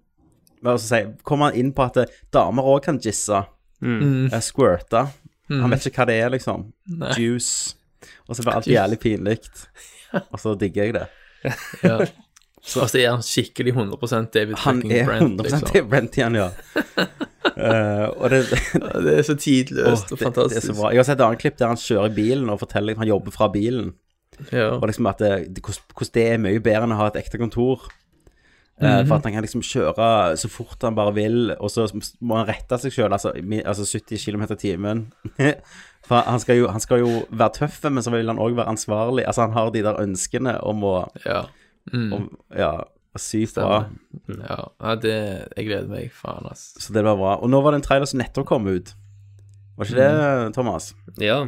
og 0.65 0.79
så 0.81 0.87
sier, 0.89 1.13
kommer 1.25 1.51
han 1.51 1.55
inn 1.55 1.73
på 1.73 1.83
at 1.85 1.97
eh, 1.97 2.05
damer 2.33 2.63
òg 2.63 2.83
kan 2.83 2.99
gisse. 2.99 3.45
Mm. 3.83 4.27
Uh, 4.33 4.41
squirte. 4.41 5.09
Mm. 5.51 5.61
Han 5.61 5.71
vet 5.71 5.87
ikke 5.87 5.97
hva 6.05 6.07
det 6.07 6.15
er, 6.23 6.29
liksom. 6.31 6.73
Nei. 6.89 7.13
Juice. 7.19 7.75
Og 8.29 8.37
så 8.37 8.43
blir 8.43 8.55
alt 8.55 8.67
jævlig 8.67 8.99
pinlig. 8.99 9.39
Og 10.33 10.39
så 10.41 10.55
digger 10.59 10.85
jeg 10.85 10.95
det. 10.95 11.07
Ja. 11.83 11.97
Så. 12.63 12.85
Altså 12.85 13.01
er 13.01 13.09
han 13.11 13.25
skikkelig 13.27 13.73
100 13.75 14.29
David 14.31 14.61
Han 14.63 14.83
er 14.87 15.09
Brent, 15.09 15.41
100 15.41 15.49
liksom. 15.49 15.89
Brent 15.91 16.15
igjen, 16.15 16.37
ja. 16.39 16.45
uh, 17.59 18.29
det, 18.31 18.39
det 19.03 19.17
er 19.17 19.27
så 19.27 19.35
tidløst 19.35 20.13
og, 20.15 20.23
og 20.23 20.37
det, 20.53 20.63
det 20.63 20.77
bra. 20.77 20.93
Jeg 20.95 21.03
har 21.03 21.09
sett 21.09 21.19
et 21.19 21.25
annet 21.27 21.43
klipp 21.43 21.59
der 21.59 21.73
han 21.73 21.81
kjører 21.83 22.15
bilen 22.15 22.53
og 22.55 22.61
forteller 22.63 22.95
at 22.95 23.03
han 23.03 23.11
jobber 23.11 23.35
fra 23.35 23.49
bilen. 23.51 23.91
Ja. 24.53 24.77
Og 24.77 24.87
liksom 24.87 25.11
at 25.11 25.19
det, 25.19 25.33
det, 25.57 25.65
hvordan 25.67 26.15
det 26.15 26.29
er 26.29 26.41
mye 26.45 26.63
bedre 26.63 26.87
enn 26.87 26.95
å 26.95 27.01
ha 27.03 27.11
et 27.11 27.19
ekte 27.25 27.43
kontor. 27.43 27.89
Eh, 28.81 29.03
Mhm. 29.03 29.09
For 29.09 29.15
at 29.19 29.27
han 29.27 29.35
kan 29.37 29.45
liksom 29.45 29.63
kjøre 29.63 30.37
så 30.41 30.49
fort 30.51 30.83
han 30.83 30.97
bare 30.97 31.15
vil, 31.15 31.53
og 31.59 31.71
så 31.71 31.85
må 32.21 32.39
han 32.41 32.49
rette 32.49 32.79
seg 32.83 32.95
sjøl, 32.95 33.13
altså, 33.13 33.35
altså 33.65 33.85
70 33.87 34.25
km 34.25 34.43
i 34.49 34.59
timen. 34.59 35.03
For 36.07 36.25
han 36.27 36.41
skal, 36.43 36.59
jo, 36.59 36.69
han 36.73 36.83
skal 36.83 37.03
jo 37.05 37.11
være 37.31 37.55
tøff, 37.61 37.77
men 37.85 38.03
så 38.03 38.11
vil 38.11 38.27
han 38.27 38.41
òg 38.43 38.57
være 38.59 38.73
ansvarlig. 38.75 39.27
Altså 39.27 39.45
Han 39.47 39.53
har 39.55 39.71
de 39.71 39.85
der 39.87 40.01
ønskene 40.03 40.57
om 40.67 40.83
å 40.83 40.97
Ja. 41.27 41.45
Mm. 41.93 42.13
om, 42.13 42.27
Ja, 42.57 42.85
sykt 43.19 43.55
bra. 43.55 43.85
Stemmer. 44.25 44.49
Ja, 44.49 44.69
ja 44.81 44.95
det, 44.97 45.15
jeg 45.57 45.67
gleder 45.67 45.89
meg, 45.89 46.13
faen, 46.13 46.47
ass. 46.51 46.73
Så 46.79 46.93
det 46.93 47.05
var 47.05 47.17
bra. 47.17 47.37
Og 47.43 47.51
nå 47.51 47.61
var 47.63 47.73
det 47.73 47.83
en 47.83 47.89
trailer 47.89 48.07
som 48.07 48.19
nettopp 48.19 48.47
kom 48.47 48.67
ut. 48.67 48.95
Var 49.77 49.87
ikke 49.87 50.01
det, 50.01 50.55
Thomas? 50.55 50.95
Ja. 51.19 51.47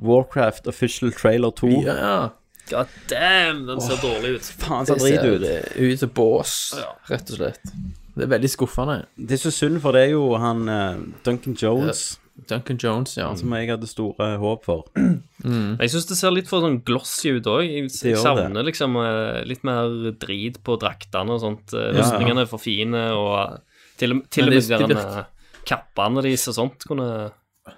Warcraft 0.00 0.66
Official 0.66 1.12
Trailer 1.12 1.50
2. 1.50 1.68
Ja. 1.86 2.28
God 2.70 2.88
damn, 3.10 3.66
den 3.66 3.80
ser 3.80 4.00
dårlig 4.00 4.38
ut. 4.38 4.46
Faen, 4.58 4.86
så 4.88 4.96
drit 4.96 5.20
ut. 5.20 5.44
Ut 5.76 6.00
som 6.00 6.08
bås, 6.16 6.74
rett 7.10 7.30
og 7.30 7.36
slett. 7.36 7.74
Det 8.14 8.24
er 8.24 8.30
veldig 8.30 8.48
skuffende. 8.48 9.02
Det 9.18 9.36
er 9.36 9.42
så 9.42 9.50
synd, 9.52 9.80
for 9.82 9.92
det 9.92 10.06
er 10.06 10.12
jo 10.14 10.30
han 10.40 10.68
uh, 10.70 11.02
Duncan 11.26 11.56
Jones 11.58 12.14
Duncan 12.48 12.76
Jones, 12.82 13.16
ja. 13.16 13.28
som 13.38 13.52
jeg 13.54 13.68
hadde 13.70 13.86
store 13.86 14.36
håp 14.42 14.64
for. 14.64 14.84
Mm. 15.44 15.74
Jeg 15.76 15.90
syns 15.92 16.06
det 16.08 16.16
ser 16.16 16.30
litt 16.32 16.46
for 16.48 16.62
sånn 16.64 16.78
glossy 16.88 17.34
ut 17.36 17.44
òg. 17.50 17.66
Jeg, 17.68 17.90
jeg 17.92 18.16
savner 18.16 18.64
liksom 18.64 18.94
eh, 18.96 19.42
litt 19.44 19.60
mer 19.66 19.90
drit 20.16 20.56
på 20.64 20.78
draktene 20.80 21.34
og 21.34 21.42
sånt. 21.42 21.74
Eh, 21.76 21.90
Ja, 21.90 21.90
ja. 21.90 21.96
Rustningene 21.98 22.44
er 22.46 22.48
for 22.48 22.62
fine, 22.62 23.02
og 23.12 23.58
til, 24.00 24.14
og- 24.16 24.22
til 24.32 24.48
og 24.48 24.54
med 24.54 24.62
de 24.64 24.94
der, 24.94 25.18
eh, 25.18 25.58
kappene 25.68 26.22
deres 26.24 26.46
og 26.48 26.56
sånt 26.56 26.86
kunne, 26.88 27.08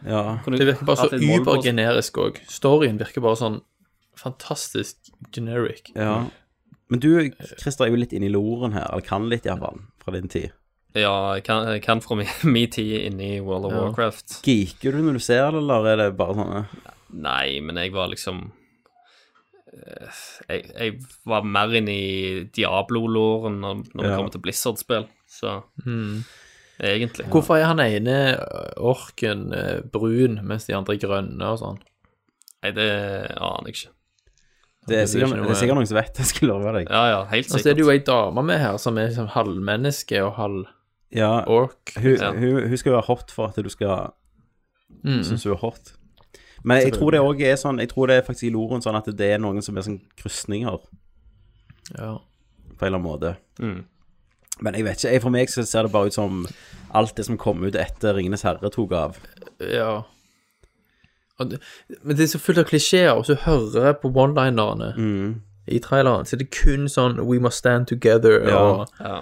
Ja. 0.07 0.39
kunne 0.45 0.59
Det 0.61 0.69
virker 0.69 0.87
bare 0.87 1.09
så 1.09 1.19
ubergenerisk 1.19 2.21
òg. 2.23 2.39
Storyen 2.47 3.01
virker 3.03 3.21
bare 3.25 3.41
sånn 3.41 3.59
fantastisk 4.15 5.11
generic. 5.33 5.91
ja. 5.97 6.27
Men 6.89 7.01
du, 7.01 7.31
Christer, 7.59 7.87
er 7.87 7.91
jo 7.91 7.97
litt 7.99 8.13
inne 8.15 8.29
i 8.29 8.31
loren 8.31 8.73
her, 8.77 8.87
eller 8.93 9.03
kan 9.03 9.29
litt 9.29 9.43
iallfall, 9.49 9.81
fra 10.05 10.13
din 10.15 10.29
tid. 10.31 10.53
Ja, 10.97 11.13
jeg 11.37 11.45
kan, 11.45 11.67
kan 11.85 12.01
fra 12.01 12.17
min, 12.17 12.31
min 12.57 12.71
tid 12.73 12.95
inne 13.11 13.27
i 13.37 13.41
World 13.45 13.69
of 13.69 13.75
Ja. 13.77 13.83
Warcraft. 13.87 14.39
Geeker 14.47 14.97
du 14.97 15.03
når 15.05 15.19
du 15.19 15.25
ser 15.27 15.51
det, 15.53 15.61
eller 15.61 15.91
er 15.93 16.01
det 16.05 16.11
bare 16.19 16.37
sånn 16.39 16.55
eh? 16.63 16.77
Nei, 17.17 17.61
men 17.65 17.77
jeg 17.81 17.93
var 17.95 18.09
liksom 18.11 18.41
eh, 19.73 20.23
jeg, 20.49 20.65
jeg 20.73 20.97
var 21.29 21.45
mer 21.47 21.75
inne 21.79 21.93
i 21.95 22.17
Diablo-låren 22.57 23.61
når, 23.63 23.85
når 23.93 24.03
det 24.09 24.15
kommer 24.17 24.35
til 24.35 24.43
Blizzard-spill, 24.47 25.07
så 25.31 25.59
Mm. 25.85 26.23
egentlig. 26.83 27.27
Hvorfor 27.33 27.57
er 27.57 27.69
han 27.71 27.81
ene 27.81 28.17
orken 28.77 29.53
øh, 29.57 29.83
brun, 29.93 30.41
mens 30.45 30.67
de 30.69 30.75
andre 30.77 30.97
er 30.97 31.05
grønne 31.07 31.53
og 31.55 31.61
sånn? 31.63 31.79
Nei, 32.65 32.73
det 32.77 32.89
aner 33.37 33.69
jeg 33.71 33.77
ikke. 33.77 33.93
Det 34.87 34.95
er 34.97 35.03
er 35.03 35.09
sikkert, 35.11 35.33
det 35.43 35.51
er 35.51 35.59
sikkert 35.59 35.79
noen 35.81 35.89
som 35.91 35.97
vet 35.99 36.15
det, 36.15 36.25
skal 36.29 36.49
love 36.53 36.73
deg. 36.77 36.89
Ja, 36.91 37.05
ja, 37.11 37.21
helt 37.33 37.49
sikkert. 37.49 37.59
Og 37.59 37.65
så 37.65 37.71
er 37.73 37.75
det 37.79 37.83
jo 37.87 37.91
ei 37.91 38.03
dame 38.07 38.43
med 38.47 38.61
her 38.63 38.77
som 38.79 38.99
er 39.03 39.09
liksom 39.11 39.31
halvmenneske 39.35 40.21
og 40.23 40.35
halv 40.39 40.67
Ja, 41.13 41.45
ork. 41.47 41.93
hun, 41.97 42.17
Ja. 42.21 42.33
hun, 42.33 42.69
hun 42.69 42.77
skal 42.77 42.91
jo 42.91 42.97
være 42.97 43.07
hot 43.07 43.31
for 43.31 43.47
at 43.49 43.57
du 43.65 43.69
skal 43.69 44.11
Mm. 45.05 45.23
synes 45.23 45.45
hun 45.45 45.53
er 45.53 45.57
hot. 45.57 45.93
Men 46.65 46.83
jeg 46.83 46.93
tror 46.95 47.11
det 47.11 47.21
òg 47.21 47.41
er 47.43 47.55
sånn 47.57 47.79
Jeg 47.79 47.89
tror 47.89 48.07
det 48.07 48.17
er 48.17 48.23
faktisk 48.23 48.45
i 48.45 48.51
loren 48.51 48.81
sånn 48.83 48.97
at 48.97 49.05
det 49.17 49.21
er 49.33 49.39
noen 49.39 49.63
som 49.63 49.77
er 49.77 49.83
sånn 49.83 50.01
krysninger, 50.17 50.79
Ja. 51.99 52.19
på 52.79 52.87
en 52.87 52.95
eller 52.95 52.99
annen 52.99 53.03
måte. 53.03 53.37
Mm. 53.61 53.85
Men 54.61 54.75
jeg 54.75 54.85
vet 54.85 54.97
ikke. 55.05 55.13
Jeg, 55.13 55.23
for 55.23 55.31
meg 55.31 55.49
så 55.49 55.65
ser 55.67 55.83
det 55.83 55.93
bare 55.93 56.07
ut 56.07 56.15
som 56.15 56.47
alt 56.95 57.15
det 57.17 57.25
som 57.27 57.37
kom 57.39 57.63
ut 57.65 57.75
etter 57.77 58.15
Ringenes 58.15 58.43
herre 58.43 58.71
tok 58.71 58.93
av. 58.93 59.19
Ja. 59.61 60.03
Og 61.39 61.51
det, 61.51 61.61
men 62.03 62.17
det 62.17 62.23
er 62.25 62.39
så 62.39 62.39
fullt 62.41 62.59
av 62.59 62.65
klisjeer, 62.65 63.11
og 63.13 63.27
så 63.27 63.35
hører 63.35 63.85
jeg 63.85 63.97
på 64.03 64.09
one-linerne 64.17 64.95
i 65.69 65.79
traileren, 65.79 66.25
så 66.25 66.37
det 66.39 66.47
er 66.47 66.63
kun 66.65 66.87
sånn 66.89 67.21
We 67.27 67.39
must 67.39 67.59
stand 67.59 67.87
together, 67.87 68.41
Ja. 68.49 68.57
og 68.59 68.89
Ja. 69.01 69.21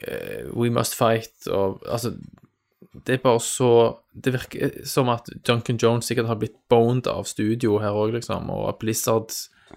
Eh, 0.00 0.44
We 0.54 0.70
must 0.70 0.94
fight, 0.98 1.32
og 1.50 1.82
altså 1.88 2.14
Det 3.06 3.14
er 3.14 3.22
bare 3.22 3.40
så 3.40 3.96
Det 4.14 4.32
virker 4.34 4.84
som 4.84 5.08
at 5.08 5.28
Duncan 5.48 5.78
Jones 5.82 6.04
sikkert 6.04 6.26
har 6.26 6.36
blitt 6.36 6.56
boned 6.68 7.06
av 7.06 7.24
studio 7.24 7.78
her 7.78 7.90
òg, 7.96 8.12
liksom, 8.18 8.50
og 8.50 8.68
at 8.68 8.78
Blizzard 8.78 9.30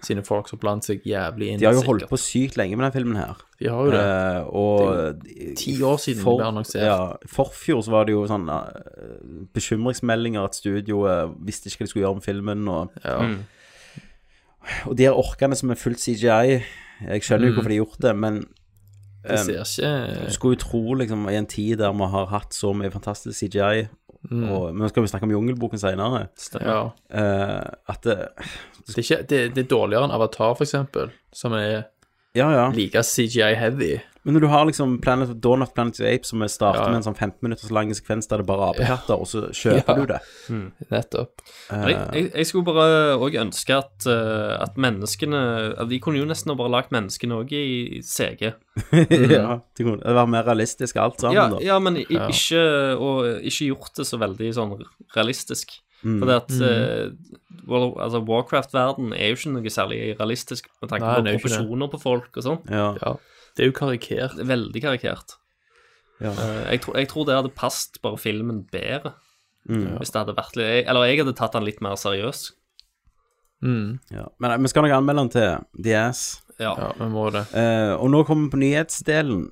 sine 0.04 0.20
folk 0.22 0.50
har 0.50 0.58
blandet 0.60 0.84
seg 0.84 1.00
jævlig 1.08 1.46
inn. 1.54 1.58
De 1.58 1.64
har 1.64 1.72
jo 1.72 1.80
sikkert. 1.80 1.88
holdt 2.02 2.10
på 2.10 2.18
sykt 2.20 2.56
lenge 2.60 2.76
med 2.76 2.84
den 2.84 2.92
filmen 2.92 3.16
her. 3.16 3.34
De 3.58 3.70
har 3.72 3.86
jo 3.86 3.90
det. 3.94 4.00
Eh, 4.04 4.42
og 4.52 5.22
Det 5.24 5.32
er 5.32 5.46
jo 5.48 5.54
ti 5.56 5.72
år 5.82 5.96
siden 6.02 6.20
for, 6.22 6.36
den 6.36 6.42
ble 6.42 6.48
annonsert. 6.52 6.84
Ja, 6.84 7.16
forfjor 7.32 7.80
så 7.82 7.90
var 7.94 8.04
det 8.04 8.12
jo 8.12 8.26
sånn 8.28 8.44
eh, 8.52 9.46
bekymringsmeldinger 9.56 10.44
at 10.44 10.58
studioet 10.58 11.32
visste 11.48 11.70
ikke 11.70 11.80
hva 11.80 11.86
de 11.86 11.92
skulle 11.94 12.04
gjøre 12.04 12.18
med 12.20 12.26
filmen. 12.28 12.68
Og, 12.68 12.90
Ja. 13.04 13.18
Mm. 13.22 13.38
og 14.86 14.96
de 14.98 15.04
her 15.08 15.16
orkene 15.16 15.56
som 15.56 15.70
er 15.70 15.80
fullt 15.80 15.98
CGI 16.02 16.62
Jeg 17.06 17.20
skjønner 17.22 17.46
jo 17.48 17.52
Mm. 17.52 17.56
hvorfor 17.56 17.68
de 17.68 17.76
har 17.76 17.84
gjort 17.84 18.00
det, 18.00 18.16
men 18.16 18.46
Det 19.28 19.38
ser 19.42 19.62
ikke 19.62 20.26
Du 20.26 20.32
skulle 20.34 20.56
jo 20.56 20.62
tro, 20.64 20.82
liksom, 20.94 21.28
i 21.28 21.36
en 21.38 21.46
tid 21.50 21.78
der 21.78 21.92
vi 21.92 22.10
har 22.12 22.26
hatt 22.32 22.54
så 22.54 22.72
mye 22.76 22.90
fantastisk 22.94 23.38
CGI 23.44 23.86
Mm. 24.30 24.48
og, 24.50 24.72
Men 24.74 24.82
nå 24.82 24.88
skal 24.90 25.04
vi 25.04 25.08
snakke 25.10 25.26
om 25.28 25.30
Jungelboken 25.30 25.78
senere. 25.78 26.24
Ja. 26.58 26.80
Uh, 27.14 27.92
at 27.92 28.02
det, 28.02 28.16
Det 28.86 28.96
er, 28.96 29.02
ikke, 29.02 29.18
det, 29.30 29.38
det 29.54 29.62
er 29.64 29.68
dårligere 29.70 30.08
enn 30.08 30.14
Avatar, 30.14 30.54
for 30.58 30.64
eksempel, 30.66 31.12
som 31.32 31.52
er 31.52 31.84
Ja, 32.34 32.48
ja. 32.50 32.64
like 32.74 33.02
CGI-heavy. 33.06 34.00
Men 34.26 34.34
når 34.34 34.42
du 34.42 34.46
har 34.50 34.64
liksom 34.66 34.96
Planet 35.00 35.30
of 35.30 35.36
Dawn 35.38 35.62
of 35.62 35.70
Planet 35.76 36.00
of 36.00 36.06
Apes 36.08 36.32
som 36.32 36.40
starter 36.50 36.80
Ja. 36.82 36.88
med 36.90 36.96
en 36.98 37.04
sånn 37.06 37.14
15 37.16 37.38
minutters 37.46 37.70
lang 37.70 37.92
sekvens 37.94 38.26
der 38.26 38.42
det 38.42 38.46
bare 38.48 38.66
er 38.66 38.72
apekatter, 38.74 39.14
og 39.22 39.28
så 39.30 39.44
kjøper 39.54 39.86
Ja. 39.86 39.94
du 39.94 40.06
det. 40.10 40.20
Nettopp. 40.90 41.44
Uh, 41.70 41.86
Jeg, 41.86 41.96
jeg, 42.12 42.32
jeg 42.34 42.46
skulle 42.50 42.64
bare 42.66 43.14
òg 43.22 43.38
ønske 43.38 43.76
at, 43.78 44.06
eh, 44.10 44.56
at 44.66 44.74
menneskene 44.76 45.78
at 45.78 45.88
De 45.88 46.00
kunne 46.02 46.18
jo 46.18 46.26
nesten 46.26 46.50
ha 46.50 46.56
bare 46.58 46.72
lagt 46.74 46.90
menneskene 46.90 47.38
òg 47.38 47.52
i 47.54 48.00
CG. 48.02 48.52
ja, 49.30 49.60
det 49.76 49.86
kunne 49.86 50.02
det 50.02 50.14
var 50.18 50.26
mer 50.26 50.42
realistisk 50.44 50.96
alt 50.96 51.20
sammen, 51.22 51.36
Ja, 51.38 51.46
da. 51.48 51.58
ja 51.62 51.78
men 51.78 51.96
i, 52.02 52.06
Ja. 52.10 52.26
ikke, 52.26 52.98
og 52.98 53.24
ikke 53.46 53.70
gjort 53.70 53.94
det 53.96 54.06
så 54.10 54.18
veldig 54.18 54.50
sånn 54.58 54.74
realistisk. 55.14 55.78
Mm. 56.04 56.18
Fordi 56.20 56.34
at 56.36 56.48
Mm. 56.50 57.16
uh, 57.70 58.02
altså 58.02 58.20
Warcraft-verden 58.26 59.12
er 59.16 59.30
jo 59.30 59.38
ikke 59.38 59.52
noe 59.54 59.70
særlig 59.72 60.18
realistisk 60.18 60.66
med 60.82 60.90
tanke 60.90 61.06
Nei, 61.06 61.14
på 61.14 61.26
er 61.26 61.38
proporsjoner 61.38 61.90
på 61.90 62.00
folk 62.02 62.36
og 62.36 62.42
sånn. 62.44 62.60
Ja. 62.70 63.16
Det 63.56 63.64
er 63.64 63.70
jo 63.70 63.76
karikert. 63.78 64.38
Er 64.38 64.48
veldig 64.48 64.82
karikert. 64.84 65.36
Ja. 66.20 66.30
Eh, 66.32 66.72
jeg, 66.74 66.80
tror, 66.84 66.96
jeg 67.00 67.08
tror 67.08 67.26
det 67.28 67.34
hadde 67.38 67.54
passet 67.56 67.98
bare 68.04 68.18
filmen 68.20 68.62
bedre. 68.72 69.14
Mm. 69.68 69.96
Hvis 69.98 70.12
det 70.14 70.20
hadde 70.20 70.36
vært 70.36 70.54
litt 70.56 70.86
Eller 70.86 71.08
jeg 71.08 71.18
hadde 71.24 71.32
tatt 71.34 71.56
den 71.56 71.64
litt 71.66 71.80
mer 71.82 71.96
seriøs. 71.98 72.52
Mm. 73.64 73.98
Ja. 74.14 74.26
Men 74.38 74.50
eh, 74.52 74.58
vi 74.62 74.68
skal 74.72 74.84
nok 74.86 74.94
anmelde 74.98 75.24
den 75.24 75.32
til 75.34 75.82
The 75.88 75.96
Ass. 76.06 76.22
Ja. 76.60 76.72
Ja, 76.78 76.90
vi 77.00 77.08
må 77.12 77.26
det. 77.34 77.46
Eh, 77.56 77.94
og 77.96 78.08
nå 78.12 78.22
kommer 78.28 78.46
vi 78.46 78.52
på 78.54 78.60
nyhetsdelen. 78.62 79.42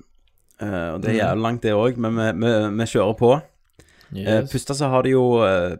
Eh, 0.61 0.87
og 0.95 1.01
det 1.03 1.09
er 1.11 1.15
Mm. 1.15 1.19
jævlig 1.19 1.43
langt, 1.43 1.61
det 1.65 1.73
òg, 1.75 1.97
men 1.97 2.15
vi, 2.15 2.29
vi, 2.45 2.53
vi 2.79 2.89
kjører 2.93 3.17
på. 3.19 3.33
Eh, 3.35 3.51
Yes. 4.15 4.51
Først 4.53 4.69
så 4.77 4.87
har 4.87 5.03
de 5.03 5.09
jo 5.15 5.41
eh, 5.43 5.75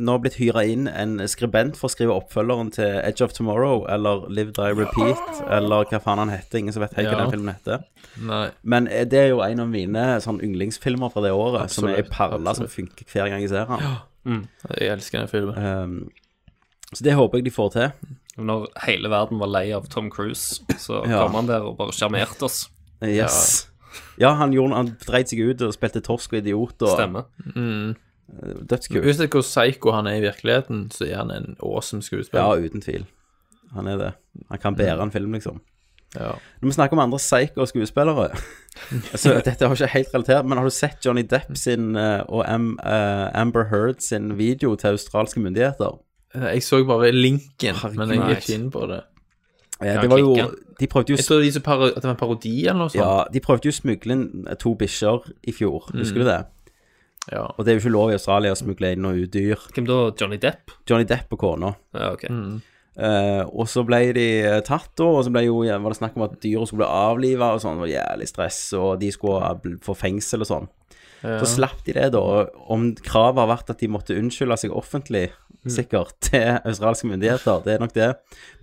nå 0.00 0.14
blitt 0.24 0.38
hyra 0.40 0.62
inn 0.66 0.86
en 0.88 1.18
skribent 1.28 1.76
for 1.78 1.88
å 1.90 1.92
skrive 1.92 2.14
oppfølgeren 2.16 2.72
til 2.74 2.88
Edge 3.04 3.22
of 3.26 3.34
Tomorrow, 3.36 3.82
eller 3.92 4.24
Live 4.32 4.54
Die 4.56 4.72
Repeat, 4.78 5.42
eller 5.52 5.84
hva 5.90 6.00
faen 6.02 6.22
han 6.22 6.32
heter. 6.32 6.58
Ingen 6.62 6.72
som 6.76 6.82
vet 6.84 6.94
hva 6.96 7.04
Ja. 7.04 7.14
den 7.20 7.30
filmen 7.34 7.54
heter. 7.54 7.84
Nei. 8.20 8.50
Men 8.64 8.88
eh, 8.88 9.04
det 9.04 9.18
er 9.24 9.28
jo 9.34 9.42
en 9.44 9.60
av 9.60 9.68
mine 9.68 10.06
sånn 10.24 10.40
yndlingsfilmer 10.42 11.12
fra 11.12 11.22
det 11.22 11.32
året, 11.36 11.70
som 11.70 11.84
er 11.88 11.98
ei 12.00 12.00
Absolutt, 12.04 12.16
perle 12.16 12.54
som 12.56 12.66
funker 12.72 13.04
hver 13.12 13.28
gang 13.30 13.40
jeg 13.44 13.52
ser 13.52 13.66
den. 13.70 13.96
Mm. 14.26 14.42
Jeg 14.78 14.90
elsker 14.96 15.18
den 15.22 15.28
filmen. 15.28 15.56
Um, 15.56 16.10
så 16.92 17.04
det 17.06 17.14
håper 17.14 17.38
jeg 17.38 17.44
de 17.44 17.50
får 17.54 17.70
til. 17.76 17.90
Når 18.40 18.66
hele 18.86 19.08
verden 19.12 19.38
var 19.40 19.48
lei 19.52 19.70
av 19.76 19.86
Tom 19.92 20.10
Cruise, 20.10 20.60
så 20.78 21.04
Ja. 21.06 21.22
kom 21.26 21.34
han 21.34 21.46
der 21.46 21.62
og 21.62 21.76
bare 21.78 21.92
sjarmerte 21.92 22.42
oss. 22.48 22.68
Yes. 23.02 23.66
Ja, 24.18 24.34
han, 24.34 24.52
gjorde, 24.52 24.74
han 24.76 24.96
dreit 25.06 25.28
seg 25.32 25.40
ut 25.40 25.62
og 25.62 25.72
spilte 25.74 26.00
torsk 26.04 26.32
og 26.34 26.38
idiot. 26.44 26.82
Og, 26.82 26.92
Stemmer. 26.96 27.24
Mm. 27.56 27.96
Dødskult. 28.70 29.06
Er 29.06 29.26
hvor 29.26 29.42
psycho 29.42 29.92
han 29.92 30.06
er 30.06 30.20
i 30.20 30.20
virkeligheten, 30.24 30.90
så 30.94 31.04
er 31.08 31.16
han 31.16 31.30
en 31.34 31.56
awesome 31.62 32.02
skuespiller. 32.02 32.44
Ja, 32.44 32.66
uten 32.66 32.82
tvil. 32.84 33.06
Han 33.74 33.86
er 33.86 33.96
det. 33.98 34.12
Han 34.50 34.58
kan 34.58 34.76
bære 34.76 35.02
en 35.02 35.12
film, 35.12 35.32
liksom. 35.32 35.60
Ja. 36.14 36.32
Når 36.60 36.66
vi 36.66 36.72
snakker 36.72 36.96
om 36.96 37.02
andre 37.04 37.18
psycho 37.18 37.66
skuespillere 37.66 38.30
altså, 39.12 39.34
Dette 39.44 39.66
har 39.66 39.74
ikke 39.74 39.86
helt 39.86 40.14
relatert, 40.14 40.46
men 40.46 40.58
har 40.58 40.64
du 40.64 40.70
sett 40.74 41.06
Johnny 41.06 41.22
Depp 41.22 41.54
sin 41.54 41.96
eh, 41.96 42.20
og 42.28 42.44
eh, 42.48 43.40
Amber 43.40 43.64
Heard 43.70 44.00
sin 44.02 44.38
video 44.38 44.74
til 44.74 44.88
australske 44.88 45.40
myndigheter? 45.40 46.00
Jeg 46.34 46.62
så 46.62 46.84
bare 46.84 47.12
linken, 47.12 47.76
men 47.96 48.10
jeg 48.10 48.18
Herregud. 48.18 48.28
gikk 48.28 48.42
ikke 48.42 48.54
inn 48.54 48.70
på 48.70 48.86
det. 48.86 49.00
Ja, 49.80 50.00
det 50.02 50.10
var 50.10 50.18
jo 50.18 50.34
De 50.80 50.86
prøvde 50.86 51.12
jo 51.12 51.16
Jeg 51.16 51.24
tror 51.24 51.40
de 51.40 51.46
at 51.90 51.94
det 51.96 52.04
var 52.04 52.10
en 52.10 52.16
parodi 52.16 52.66
eller 52.66 52.78
noe 52.82 52.90
sånt. 52.92 53.00
Ja, 53.00 53.24
de 53.32 53.40
prøvde 53.40 53.70
jo 53.70 53.72
å 53.72 53.78
smugle 53.78 54.16
inn 54.16 54.26
to 54.60 54.74
bikkjer 54.74 55.30
i 55.48 55.54
fjor, 55.56 55.88
husker 55.94 56.22
du 56.22 56.28
det? 56.28 56.42
Ja. 57.28 57.44
Og 57.52 57.62
det 57.64 57.72
er 57.72 57.78
jo 57.78 57.84
ikke 57.84 57.94
lov 57.94 58.10
i 58.10 58.16
Australia 58.16 58.54
å 58.54 58.58
smugle 58.58 58.94
inn 58.94 59.04
noe 59.04 59.28
dyr. 59.30 59.60
Hvem 59.74 59.86
da? 59.88 60.00
Johnny 60.18 60.40
Depp? 60.40 60.72
Johnny 60.88 61.06
Depp 61.08 61.36
og 61.36 61.42
kona. 61.42 61.74
Ja, 61.96 62.12
ok. 62.14 62.26
Eh, 63.00 63.42
og 63.46 63.68
så 63.70 63.84
ble 63.86 64.00
de 64.16 64.26
eh, 64.42 64.58
tatt, 64.66 64.90
da, 64.98 65.06
og 65.06 65.22
så 65.24 65.32
ble 65.32 65.44
jo, 65.46 65.60
ja, 65.64 65.78
var 65.80 65.94
det 65.94 66.00
snakk 66.00 66.18
om 66.18 66.26
at 66.26 66.40
dyra 66.42 66.66
skulle 66.66 66.82
bli 66.82 66.90
avliva 66.90 67.52
og 67.54 67.62
sånn. 67.62 67.78
Det 67.78 67.86
var 67.86 67.92
jævlig 67.94 68.28
stress, 68.32 68.60
og 68.78 68.90
de 69.02 69.12
skulle 69.14 69.76
få 69.84 69.96
fengsel 69.98 70.44
og 70.44 70.50
sånn. 70.50 70.70
Ja. 71.20 71.36
Så 71.42 71.50
slapp 71.58 71.84
de 71.84 71.94
det, 71.96 72.08
da. 72.16 72.24
Om 72.72 72.90
kravet 73.04 73.42
har 73.42 73.52
vært 73.52 73.72
at 73.72 73.82
de 73.82 73.90
måtte 73.92 74.16
unnskylde 74.16 74.56
seg 74.62 74.74
offentlig, 74.76 75.28
sikkert, 75.68 76.14
til 76.24 76.56
australske 76.64 77.08
myndigheter, 77.10 77.60
det 77.64 77.74
er 77.74 77.82
nok 77.82 77.94
det. 77.94 78.08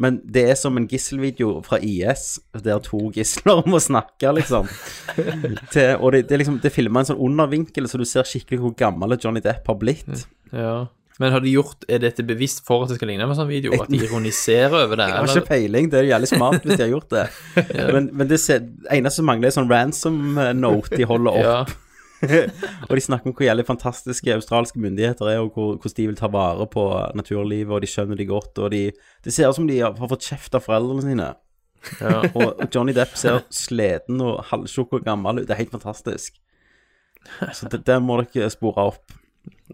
Men 0.01 0.19
det 0.25 0.47
er 0.49 0.57
som 0.57 0.77
en 0.79 0.87
gisselvideo 0.89 1.61
fra 1.65 1.77
IS, 1.83 2.39
der 2.65 2.81
to 2.85 3.11
gisler 3.13 3.61
må 3.69 3.79
snakke, 3.83 4.31
liksom. 4.33 4.69
til, 5.73 5.95
og 5.99 6.11
det, 6.13 6.25
det 6.29 6.37
er 6.37 6.41
liksom 6.43 6.59
Det 6.63 6.73
filmer 6.73 7.03
en 7.03 7.11
sånn 7.11 7.21
undervinkel, 7.29 7.87
så 7.89 8.01
du 8.01 8.05
ser 8.07 8.27
skikkelig 8.27 8.61
hvor 8.63 8.77
gammel 8.77 9.17
Johnny 9.21 9.43
Depp 9.43 9.67
har 9.69 9.77
blitt. 9.81 10.27
Ja. 10.51 10.87
Men 11.17 11.33
har 11.33 11.41
de 11.41 11.49
gjort 11.49 11.85
Er 11.89 11.97
dette 12.03 12.21
bevisst 12.25 12.61
for 12.65 12.85
at 12.85 12.91
det 12.91 12.99
skal 12.99 13.09
ligne 13.09 13.25
på 13.25 13.33
en 13.33 13.39
sånn 13.39 13.49
video? 13.49 13.73
At 13.77 13.89
de 13.89 14.01
ironiserer 14.07 14.75
over 14.83 14.99
det? 14.99 15.09
Jeg 15.09 15.17
har 15.17 15.33
ikke 15.33 15.49
peiling, 15.49 15.89
det 15.91 16.01
er 16.01 16.11
jævlig 16.11 16.29
smart 16.29 16.61
hvis 16.61 16.77
de 16.77 16.85
har 16.85 16.93
gjort 16.93 17.09
det. 17.13 17.25
Men, 17.95 18.09
men 18.13 18.29
det 18.29 18.39
eneste 18.93 19.19
som 19.19 19.27
mangler, 19.29 19.49
er 19.49 19.55
sånn 19.55 19.69
ransom 19.71 20.17
note 20.57 20.97
de 20.97 21.05
holder 21.09 21.37
opp. 21.41 21.77
og 22.89 22.93
de 22.97 23.03
snakker 23.03 23.29
om 23.29 23.35
hvor 23.37 23.45
jævlig 23.45 23.65
fantastiske 23.67 24.33
australske 24.33 24.79
myndigheter 24.81 25.29
er, 25.29 25.41
og 25.43 25.51
hvor, 25.53 25.75
hvordan 25.75 25.97
de 25.97 26.07
vil 26.09 26.17
ta 26.17 26.29
vare 26.33 26.65
på 26.71 26.85
naturlivet, 27.17 27.73
og 27.73 27.83
de 27.83 27.89
skjønner 27.91 28.17
de 28.17 28.25
godt, 28.29 28.57
og 28.57 28.71
de 28.73 28.91
Det 29.23 29.33
ser 29.33 29.49
ut 29.49 29.55
som 29.59 29.67
de 29.67 29.79
har 29.83 29.93
fått 29.97 30.25
kjeft 30.29 30.57
av 30.57 30.65
foreldrene 30.65 31.05
sine. 31.05 31.29
Ja. 32.01 32.23
og 32.37 32.65
Johnny 32.73 32.95
Depp 32.97 33.15
ser 33.19 33.43
sliten 33.53 34.21
og 34.23 34.41
halvtjukk 34.49 34.99
og 34.99 35.05
gammel 35.05 35.41
ut. 35.41 35.47
Det 35.47 35.55
er 35.55 35.63
helt 35.63 35.75
fantastisk. 35.75 36.39
Så 37.53 37.69
det, 37.71 37.83
det 37.87 37.99
må 38.03 38.19
dere 38.23 38.49
spore 38.53 38.89
opp. 38.93 39.15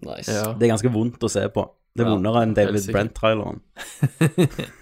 Nice. 0.01 0.31
Ja. 0.31 0.51
Det 0.57 0.67
er 0.67 0.73
ganske 0.73 0.91
vondt 0.93 1.23
å 1.23 1.31
se 1.31 1.45
på. 1.53 1.67
Det 1.93 2.03
er 2.03 2.09
Ja, 2.09 2.15
vondere 2.15 2.41
enn 2.41 2.55
David. 2.57 2.87
Brent-traileren. 2.89 3.59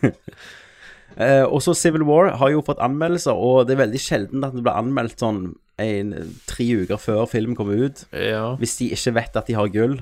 eh, 1.26 1.44
og 1.44 1.60
så 1.64 1.76
Civil 1.76 2.06
War 2.08 2.32
har 2.40 2.54
jo 2.54 2.64
fått 2.64 2.80
anmeldelser, 2.84 3.36
og 3.36 3.68
det 3.68 3.76
er 3.76 3.84
veldig 3.84 4.02
sjelden 4.02 4.48
at 4.48 4.56
det 4.56 4.64
blir 4.64 4.80
anmeldt 4.80 5.20
sånn 5.20 5.44
en, 5.82 6.14
tre 6.48 6.66
uker 6.84 6.98
før 7.02 7.26
filmen 7.30 7.56
kommer 7.58 7.82
ut, 7.88 8.06
Ja. 8.14 8.56
hvis 8.62 8.78
de 8.80 8.90
ikke 8.96 9.14
vet 9.20 9.36
at 9.42 9.48
de 9.48 9.54
har 9.58 9.68
gull. 9.74 10.00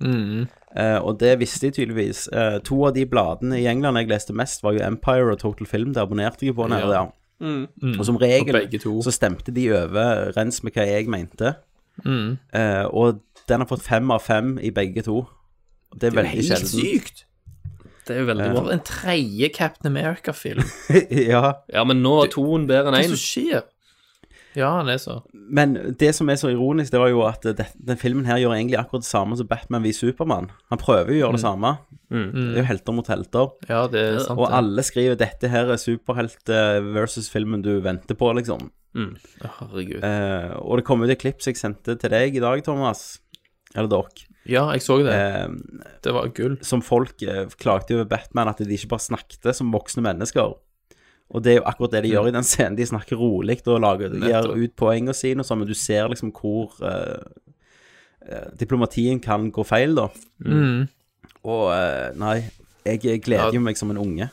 Mm. 0.00 0.46
Uh, 0.78 0.98
og 1.02 1.16
det 1.20 1.38
visste 1.40 1.66
de 1.66 1.70
tydeligvis. 1.74 2.28
Uh, 2.32 2.58
to 2.62 2.84
av 2.86 2.92
de 2.94 3.04
bladene 3.08 3.58
i 3.58 3.66
England 3.66 3.96
jeg 3.98 4.08
leste 4.12 4.34
mest, 4.36 4.62
var 4.62 4.72
jo 4.76 4.84
Empire 4.86 5.32
og 5.32 5.38
Total 5.40 5.66
Film. 5.66 5.92
Det 5.94 6.02
abonnerte 6.02 6.46
jeg 6.46 6.54
på 6.54 6.68
nede 6.68 6.80
Ja. 6.86 6.88
der. 6.92 7.12
Mm. 7.40 7.66
Mm. 7.82 7.98
Og 8.00 8.04
som 8.06 8.16
regel 8.16 8.68
så 9.02 9.10
stemte 9.14 9.52
de 9.54 9.68
over 9.72 10.32
rens 10.36 10.62
med 10.64 10.72
hva 10.74 10.86
jeg 10.86 11.08
mente. 11.08 11.54
Mm. 12.04 12.38
Uh, 12.54 12.84
og 12.94 13.20
den 13.48 13.60
har 13.60 13.66
fått 13.66 13.82
fem 13.82 14.10
av 14.10 14.20
fem 14.22 14.58
i 14.62 14.70
begge 14.70 15.02
to. 15.02 15.26
Det 15.94 16.04
er 16.04 16.10
Det 16.10 16.10
er 16.10 16.10
jo 16.10 16.16
veldig 16.16 16.34
helt 16.34 16.46
sjelden. 16.46 16.68
sykt. 16.84 17.24
Det 18.08 18.16
er 18.16 18.20
jo 18.20 18.26
veldig 18.26 18.50
bra. 18.54 18.70
En 18.72 18.80
tredje 18.80 19.48
Captain 19.54 19.96
America-film. 19.96 20.62
ja. 21.10 21.52
Ja, 21.72 21.84
men 21.84 22.02
nå 22.02 22.22
er 22.24 22.30
toen 22.32 22.66
bedre 22.68 22.88
enn 22.88 22.94
Hva 22.94 23.02
én. 23.04 23.08
som 23.08 23.16
skjer? 23.20 23.62
Ja, 24.56 24.70
han 24.78 24.88
er 24.88 24.96
så. 24.98 25.18
Men 25.32 25.74
det 26.00 26.14
som 26.16 26.28
er 26.32 26.38
så 26.40 26.48
ironisk, 26.50 26.90
det 26.94 27.00
var 27.00 27.10
jo 27.12 27.20
at 27.28 27.42
det, 27.42 27.66
den 27.76 27.98
filmen 28.00 28.24
her 28.26 28.38
gjør 28.40 28.54
egentlig 28.56 28.78
akkurat 28.80 29.04
det 29.04 29.10
samme 29.10 29.36
som 29.36 29.46
Batman 29.50 29.82
v 29.84 29.92
Supermann. 29.92 30.48
Han 30.72 30.80
prøver 30.80 31.12
jo 31.12 31.18
å 31.18 31.20
gjøre 31.26 31.36
det 31.36 31.42
samme. 31.44 31.74
Mm. 32.08 32.30
Det 32.32 32.54
er 32.56 32.62
jo 32.62 32.68
helter 32.70 32.96
mot 32.96 33.10
helter. 33.12 33.52
Ja, 33.68 33.82
det 33.92 34.00
er 34.00 34.18
sant. 34.24 34.38
Og 34.40 34.48
alle 34.50 34.82
skriver 34.82 35.16
'dette 35.20 35.48
her 35.52 35.68
er 35.74 35.76
superhelt 35.76 36.48
eh, 36.48 36.80
versus 36.96 37.28
filmen 37.30 37.62
du 37.62 37.80
venter 37.84 38.14
på', 38.16 38.32
liksom. 38.40 38.70
Mm. 38.96 39.12
Herregud. 39.60 40.02
Eh, 40.02 40.56
og 40.58 40.78
det 40.80 40.84
kom 40.88 41.02
ut 41.04 41.10
et 41.10 41.20
klipp 41.20 41.42
som 41.42 41.52
jeg 41.52 41.60
sendte 41.60 41.98
til 42.00 42.10
deg 42.10 42.36
i 42.36 42.40
dag, 42.40 42.64
Thomas. 42.64 43.20
Eller 43.76 43.88
dere. 43.92 44.24
Ja, 44.48 44.70
jeg 44.72 44.80
så 44.80 44.96
det. 45.04 45.12
Eh, 45.12 45.48
Det 46.02 46.14
var 46.14 46.28
gull. 46.32 46.56
som 46.64 46.80
folk 46.80 47.20
eh, 47.22 47.44
klagde 47.60 47.94
over 47.94 48.06
Batman, 48.08 48.48
at 48.48 48.56
de 48.58 48.64
ikke 48.74 48.88
bare 48.96 49.04
snakket 49.04 49.54
som 49.54 49.70
voksne 49.70 50.02
mennesker. 50.02 50.54
Og 51.30 51.42
det 51.44 51.52
er 51.52 51.56
jo 51.58 51.64
akkurat 51.68 51.92
det 51.92 52.02
de 52.06 52.10
gjør 52.14 52.28
i 52.30 52.32
den 52.38 52.46
scenen. 52.46 52.76
De 52.78 52.86
snakker 52.88 53.16
rolig 53.20 53.58
og 53.68 53.80
lager, 53.84 54.14
gir 54.16 54.46
ut 54.54 54.76
poengene 54.80 55.12
sine 55.14 55.44
og 55.44 55.48
sånn, 55.48 55.58
men 55.60 55.68
du 55.68 55.74
ser 55.76 56.08
liksom 56.08 56.30
hvor 56.32 56.72
eh, 56.80 57.18
eh, 58.28 58.46
diplomatien 58.60 59.20
kan 59.20 59.50
gå 59.52 59.64
feil, 59.68 59.92
da. 59.98 60.06
Mm. 60.44 60.86
Og 61.44 61.66
eh, 61.74 62.08
nei, 62.16 62.38
jeg 62.88 63.20
gleder 63.26 63.52
Ja. 63.52 63.60
meg 63.60 63.76
som 63.76 63.90
en 63.92 64.00
unge. 64.00 64.30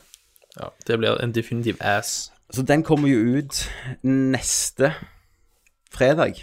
Ja, 0.56 0.70
det 0.88 0.96
blir 1.02 1.20
en 1.20 1.32
definitiv 1.36 1.76
ass. 1.84 2.30
Så 2.50 2.62
den 2.64 2.82
kommer 2.86 3.08
jo 3.12 3.40
ut 3.42 3.68
neste 4.06 4.94
fredag 5.92 6.40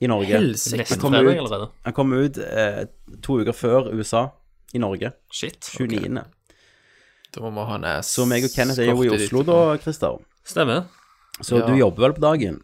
i 0.00 0.06
Norge. 0.10 0.26
Helsike. 0.34 0.80
Neste 0.82 0.94
Den 0.96 1.00
kommer 1.04 1.22
fredag 1.22 1.34
ut- 1.36 1.44
allerede? 1.46 1.68
Den 1.84 1.92
kommer 1.92 2.16
ut 2.26 2.38
eh, 2.38 2.86
to 3.22 3.38
uker 3.44 3.52
før 3.54 3.92
USA 3.94 4.24
i 4.74 4.78
Norge. 4.82 5.12
Shit. 5.30 5.70
29. 5.78 6.24
Da 7.34 7.40
må 7.42 7.50
vi 7.50 7.64
ha 7.70 7.74
en 7.80 7.84
ass. 7.84 8.12
Så 8.14 8.26
meg 8.30 8.44
og 8.46 8.52
Kenneth 8.54 8.80
er 8.80 8.90
jo 8.92 9.02
i. 9.02 9.10
Oslo 9.16 9.42
da, 9.46 9.76
Christer. 9.82 10.20
Stemmer. 10.46 10.84
Så 11.42 11.58
Ja. 11.58 11.66
du 11.66 11.74
jobber 11.74 12.06
vel 12.08 12.12
på 12.14 12.22
dagen? 12.22 12.60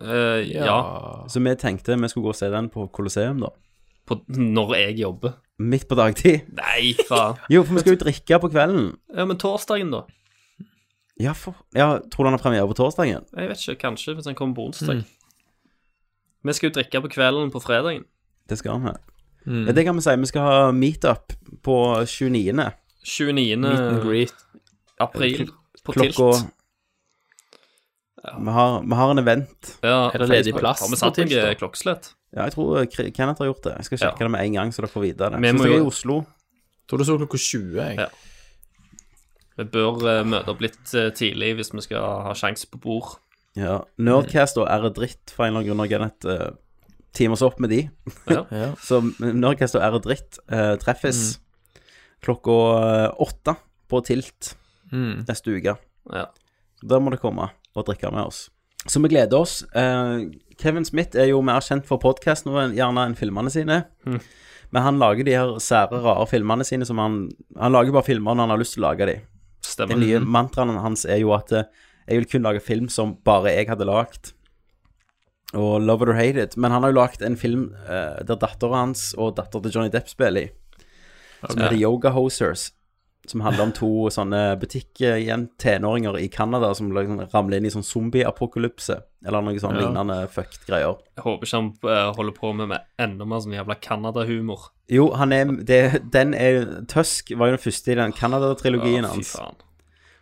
Eh, 0.00 0.44
ja. 0.54 0.64
Ja. 0.68 1.24
Så 1.28 1.40
vi 1.42 1.54
tenkte 1.56 1.96
vi 1.98 2.08
skulle 2.08 2.28
gå 2.28 2.34
og 2.34 2.36
se 2.36 2.48
den 2.50 2.68
på 2.70 2.86
Colosseum, 2.92 3.40
da. 3.40 3.48
På, 4.06 4.20
når 4.28 4.74
jeg 4.76 4.98
jobber. 5.00 5.34
Midt 5.58 5.88
på 5.88 5.96
dagtid. 5.98 6.46
Nei, 6.60 6.94
faen. 7.08 7.36
Jo, 7.50 7.64
for 7.64 7.74
vi 7.74 7.80
skal 7.80 7.96
jo 7.96 8.04
drikke 8.04 8.38
på 8.40 8.50
kvelden. 8.52 8.96
Ja, 9.16 9.24
men 9.24 9.36
torsdagen, 9.36 9.90
da? 9.90 10.04
Ja, 11.18 11.32
for 11.34 11.56
Ja, 11.74 11.98
tror 11.98 12.24
du 12.24 12.30
han 12.30 12.38
har 12.38 12.42
premiere 12.44 12.68
på 12.70 12.76
torsdagen? 12.78 13.24
Jeg 13.34 13.48
vet 13.50 13.58
ikke, 13.68 13.80
kanskje, 13.88 14.14
hvis 14.14 14.26
han 14.30 14.36
kommer 14.38 14.54
på 14.54 14.68
onsdag. 14.68 15.00
Mm. 15.02 15.04
Vi 16.46 16.52
skal 16.54 16.70
jo 16.70 16.74
drikke 16.78 17.00
på 17.02 17.10
kvelden 17.10 17.50
på 17.50 17.60
fredagen. 17.60 18.04
Det 18.48 18.58
skal 18.60 18.78
vi. 18.80 18.92
Mm. 19.48 19.64
Ja, 19.66 19.72
det 19.72 19.84
kan 19.84 19.96
vi 19.98 20.04
si. 20.04 20.14
Vi 20.16 20.26
skal 20.30 20.42
ha 20.46 20.70
meetup 20.72 21.32
på 21.66 21.76
29. 22.06 22.68
29. 23.04 24.02
Greet. 24.04 24.34
april 25.00 25.50
på 25.84 25.92
Klokka 25.94 26.12
Tilt. 26.12 26.46
vi, 28.38 28.50
har, 28.50 28.80
vi 28.82 28.94
har 28.94 29.10
en 29.10 29.18
event. 29.18 29.76
Ja, 29.82 30.10
Er 30.12 30.18
det 30.18 30.28
ledig 30.28 30.54
plass 30.58 30.80
Har 30.82 30.90
vi 30.90 30.96
satt 31.00 31.14
Tilt, 31.14 31.58
klokkeslett? 31.60 32.14
Ja, 32.34 32.44
jeg 32.44 32.52
tror 32.52 32.84
Kenneth 32.90 33.40
har 33.40 33.46
gjort 33.48 33.62
det. 33.64 33.76
Jeg 33.78 33.84
skal 33.88 33.98
sjekke 34.02 34.20
Ja. 34.20 34.26
det 34.26 34.30
med 34.34 34.44
en 34.44 34.52
gang, 34.58 34.72
så 34.72 34.82
dere 34.82 34.90
får 34.92 35.04
vite 35.06 35.30
det. 35.30 35.40
Vi 35.40 35.52
må 35.56 35.64
jo- 35.66 35.78
i 35.78 35.86
Oslo. 35.86 36.26
Tror 36.88 36.98
det 36.98 37.06
så 37.06 37.16
klokka 37.16 37.38
20, 37.38 37.76
jeg. 37.76 37.96
Ja. 37.98 38.08
Vi 39.58 39.64
bør 39.64 39.96
uh, 40.04 40.24
møte 40.24 40.48
opp 40.52 40.60
litt 40.60 40.94
uh, 40.94 41.08
tidlig 41.10 41.56
hvis 41.56 41.72
vi 41.74 41.80
skal 41.80 42.22
ha 42.28 42.34
sjanse 42.34 42.68
på 42.70 42.78
bord. 42.80 43.16
Ja. 43.56 43.80
Nerdcast 43.98 44.58
og 44.58 44.68
R 44.68 44.90
dritt, 44.94 45.32
for 45.34 45.44
en 45.46 45.56
eller 45.56 45.64
annen 45.72 45.88
grunn 45.88 45.88
Kenneth 45.88 46.26
uh, 46.28 46.52
teamet 47.12 47.38
oss 47.38 47.42
opp 47.42 47.58
med 47.60 47.70
de. 47.70 47.80
Ja. 48.30 48.44
Ja. 48.52 48.68
Så 48.88 49.00
Nerdcast 49.18 49.74
og 49.74 49.82
R 49.82 49.98
dritt 50.04 50.38
uh, 50.52 50.76
treffes 50.76 51.38
klokka 52.24 52.56
eh, 52.82 53.10
åtte 53.24 53.56
på 53.88 54.02
Tilt 54.06 54.54
Mm. 54.92 55.24
neste 55.28 55.52
uke. 55.52 55.74
Ja. 56.14 56.26
Da 56.80 56.96
må 56.98 57.10
det 57.12 57.18
komme 57.20 57.50
og 57.76 57.84
drikke 57.84 58.08
med 58.14 58.24
oss. 58.24 58.46
Så 58.88 59.02
vi 59.02 59.10
gleder 59.12 59.36
oss. 59.42 59.58
Eh, 59.76 60.30
Kevin 60.56 60.84
Smith 60.88 61.16
er 61.18 61.26
jo 61.28 61.42
mer 61.44 61.60
kjent 61.60 61.84
for 61.84 61.98
podkast 62.00 62.46
nå 62.46 62.54
gjerne 62.72 63.04
enn 63.04 63.16
filmene 63.18 63.50
sine. 63.52 63.82
Mm. 64.06 64.20
Men 64.72 64.82
han 64.86 64.98
lager 65.00 65.24
de 65.28 65.34
her 65.36 65.52
sære, 65.60 66.00
rare 66.04 66.24
filmene 66.28 66.64
sine 66.64 66.84
som 66.88 66.98
han 67.00 67.18
Han 67.56 67.72
lager 67.72 67.92
bare 67.92 68.04
filmer 68.08 68.34
når 68.36 68.46
han 68.46 68.50
har 68.54 68.58
lyst 68.62 68.74
til 68.78 68.84
å 68.84 68.88
lage 68.88 69.06
de. 69.10 69.18
Stemmer. 69.64 69.92
Den 69.96 70.00
nye 70.06 70.20
mantraen 70.24 70.80
hans 70.80 71.04
er 71.04 71.20
jo 71.20 71.34
at 71.36 71.52
eh, 71.52 71.64
jeg 72.08 72.22
vil 72.22 72.28
kun 72.32 72.42
lage 72.48 72.60
film 72.64 72.88
som 72.88 73.16
bare 73.24 73.52
jeg 73.52 73.68
hadde 73.68 73.84
lagd. 73.84 74.32
Og 75.56 75.80
Love 75.82 76.02
it 76.04 76.08
or 76.08 76.14
hate 76.16 76.36
it. 76.42 76.56
Men 76.56 76.70
han 76.72 76.82
har 76.84 76.92
jo 76.92 77.00
lagd 77.00 77.22
en 77.24 77.36
film 77.36 77.74
eh, 77.88 78.22
der 78.24 78.36
dattera 78.40 78.82
hans 78.84 79.10
og 79.18 79.36
datter 79.36 79.60
til 79.64 79.72
Johnny 79.72 79.92
Depp 79.92 80.08
spiller 80.08 80.48
i. 80.48 80.50
Som 81.46 81.60
heter 81.62 81.76
Yoga 81.78 82.10
Hosers. 82.10 82.70
Som 83.28 83.42
handler 83.44 83.66
om 83.68 83.72
to 83.76 83.88
sånne 84.10 84.56
butikkigjen 84.56 85.48
tenåringer 85.60 86.16
i 86.18 86.28
Canada 86.32 86.70
som 86.74 86.88
liksom 86.96 87.18
ramler 87.34 87.58
inn 87.60 87.66
i 87.68 87.72
sånn 87.74 87.84
zombie-apokalypse. 87.84 88.96
Eller 89.26 89.42
noe 89.44 89.60
sånn 89.60 89.76
lignende 89.76 90.16
fucked 90.32 90.64
greier. 90.68 90.96
Jeg 91.18 91.24
håper 91.26 91.46
ikke 91.46 91.58
han 91.60 91.68
eh, 91.92 92.10
holder 92.16 92.36
på 92.38 92.52
med, 92.56 92.70
med 92.72 92.86
enda 93.04 93.26
mer 93.28 93.42
sånn 93.44 93.56
jævla 93.58 93.76
Canada-humor. 93.84 94.70
Jo, 94.88 95.10
han 95.20 95.34
er 95.36 95.50
det, 95.68 95.80
Den 96.14 96.32
er 96.38 96.62
Tusk 96.88 97.34
var 97.36 97.50
jo 97.50 97.58
den 97.58 97.64
første 97.66 97.92
i 97.92 97.98
den 98.00 98.14
Canada-trilogien 98.16 99.04
ja, 99.04 99.10
fy 99.12 99.20
hans. 99.20 99.34
faen. 99.36 99.58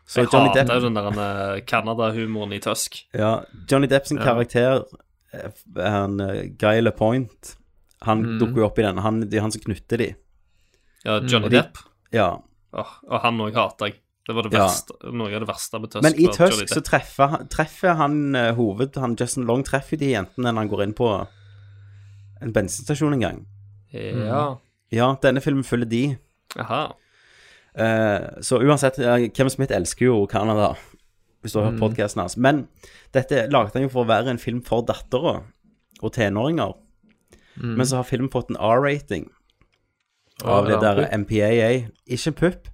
Så 0.07 0.21
jeg 0.25 0.33
Johnny 0.33 0.51
hater 0.51 0.65
Depp 0.67 0.75
jo 0.83 0.89
den 0.89 0.99
der 0.99 1.23
eh, 1.55 1.61
Canada-humoren 1.67 2.53
i 2.59 2.61
Tusk. 2.63 2.99
Ja, 3.15 3.33
Johnny 3.71 3.87
Depp 3.91 4.07
sin 4.11 4.19
Ja. 4.19 4.25
karakter, 4.33 4.83
eh, 5.33 5.51
han 5.83 6.19
eh, 6.21 6.43
Guy 6.59 6.81
LePoint, 6.83 7.57
han 8.03 8.23
Mm. 8.27 8.39
dukker 8.43 8.57
jo 8.63 8.67
opp 8.67 8.79
i 8.79 8.83
den. 8.83 8.99
Han, 8.99 9.23
han 9.31 9.53
som 9.53 9.63
knytter 9.63 9.99
de. 10.03 10.15
Ja, 11.07 11.21
Johnny 11.23 11.47
Og 11.47 11.53
de- 11.53 11.61
Depp. 11.63 11.79
Ja. 12.13 12.29
Åh, 12.77 12.93
og 13.09 13.21
han 13.23 13.39
òg 13.47 13.55
hater 13.57 13.87
jeg. 13.93 14.01
Det 14.27 14.35
var 14.35 14.43
det 14.43 14.53
Ja. 14.57 14.65
verste, 14.67 14.97
noe 15.15 15.31
av 15.37 15.41
det 15.45 15.49
verste 15.49 15.79
med 15.81 15.91
Tusk. 15.93 16.03
Men 16.03 16.15
i 16.19 16.27
Tusk 16.35 16.67
så 16.73 16.81
treffer, 16.83 17.29
han- 17.31 17.47
treffer 17.49 17.95
han 17.95 18.35
eh, 18.35 18.53
hoved 18.59 18.97
Han 18.97 19.15
Justin 19.15 19.47
Long 19.47 19.63
treffer 19.63 19.97
de 19.97 20.09
jentene 20.17 20.51
når 20.51 20.57
han 20.65 20.69
går 20.69 20.83
inn 20.83 20.95
på 20.99 21.11
en 22.43 22.53
bensinstasjon 22.53 23.13
en 23.15 23.21
gang. 23.23 23.47
Ja. 23.93 24.57
Ja, 24.91 25.15
denne 25.23 25.41
filmen 25.41 25.63
følger 25.65 25.89
de. 25.89 26.19
Jaha. 26.57 26.93
Uh, 27.79 28.41
så 28.41 28.59
uansett, 28.65 28.97
Kevin 29.37 29.51
Smith 29.51 29.73
elsker 29.73 30.07
jo 30.07 30.27
Canada, 30.27 30.75
hvis 31.43 31.53
du 31.53 31.59
har 31.61 31.71
hørt 31.71 31.79
Mm. 31.79 31.81
podkasten 31.81 32.21
hans. 32.23 32.37
Men 32.37 32.69
dette 33.13 33.49
laget 33.51 33.75
han 33.75 33.83
jo 33.83 33.89
for 33.89 34.05
å 34.05 34.09
være 34.09 34.29
en 34.31 34.39
film 34.39 34.63
for 34.63 34.83
dattera 34.83 35.43
og 36.03 36.13
tenåringer. 36.13 36.75
Mm. 37.59 37.77
Men 37.77 37.87
så 37.87 37.97
har 37.97 38.05
filmen 38.05 38.31
fått 38.31 38.51
en 38.51 38.57
R-rating 38.57 39.29
av 40.45 40.67
det 40.67 40.81
der. 40.81 41.09
MPAA. 41.19 41.89
Ikke 42.09 42.33
pupp. 42.33 42.69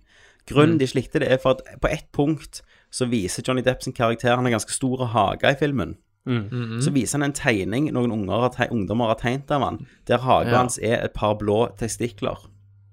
Grunnen 0.47 0.75
Mm. 0.75 0.79
de 0.79 0.87
slikte 0.87 1.19
det, 1.21 1.29
er 1.33 1.37
for 1.39 1.51
at 1.51 1.81
på 1.81 1.89
ett 1.89 2.07
punkt 2.13 2.63
så 2.93 3.07
viser 3.09 3.43
Johnny 3.47 3.63
Depp 3.63 3.83
sin 3.83 3.93
karakter 3.93 4.35
Han 4.37 4.45
har 4.45 4.51
ganske 4.53 4.73
store 4.73 5.07
hager 5.07 5.51
i 5.51 5.55
filmen. 5.55 5.97
Mm. 6.27 6.49
Mhm. 6.53 6.81
Så 6.83 6.91
viser 6.93 7.19
han 7.19 7.23
en 7.23 7.33
tegning 7.33 7.93
noen 7.93 8.13
unger 8.13 8.51
ungdommer 8.71 9.07
har 9.07 9.15
tegnet 9.15 9.51
av 9.51 9.63
han, 9.63 9.87
der 10.07 10.19
hagen 10.19 10.53
Ja. 10.53 10.59
hans 10.59 10.79
er 10.79 11.05
et 11.05 11.13
par 11.15 11.35
blå 11.35 11.69
testikler. 11.79 12.37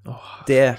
Oh, 0.07 0.43
Det 0.47 0.77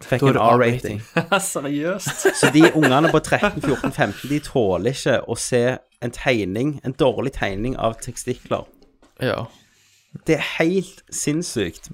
fikk 0.00 0.22
en 0.22 0.36
R-rating. 0.36 1.00
Seriøst? 1.40 2.34
Så 2.36 2.50
de 2.52 2.62
ungene 2.74 3.08
på 3.10 3.18
13, 3.20 3.60
14, 3.62 3.92
15 3.92 4.28
De 4.28 4.38
tåler 4.40 4.90
ikke 4.90 5.20
å 5.28 5.36
se 5.38 5.78
en 6.02 6.10
tegning, 6.10 6.80
en 6.84 6.92
dårlig 6.92 7.32
tegning 7.32 7.76
av 7.78 7.94
testikler. 8.00 8.66
Ja. 9.20 9.46
Det 10.26 10.36
er 10.36 10.44
helt 10.58 11.02
sinnssykt. 11.10 11.90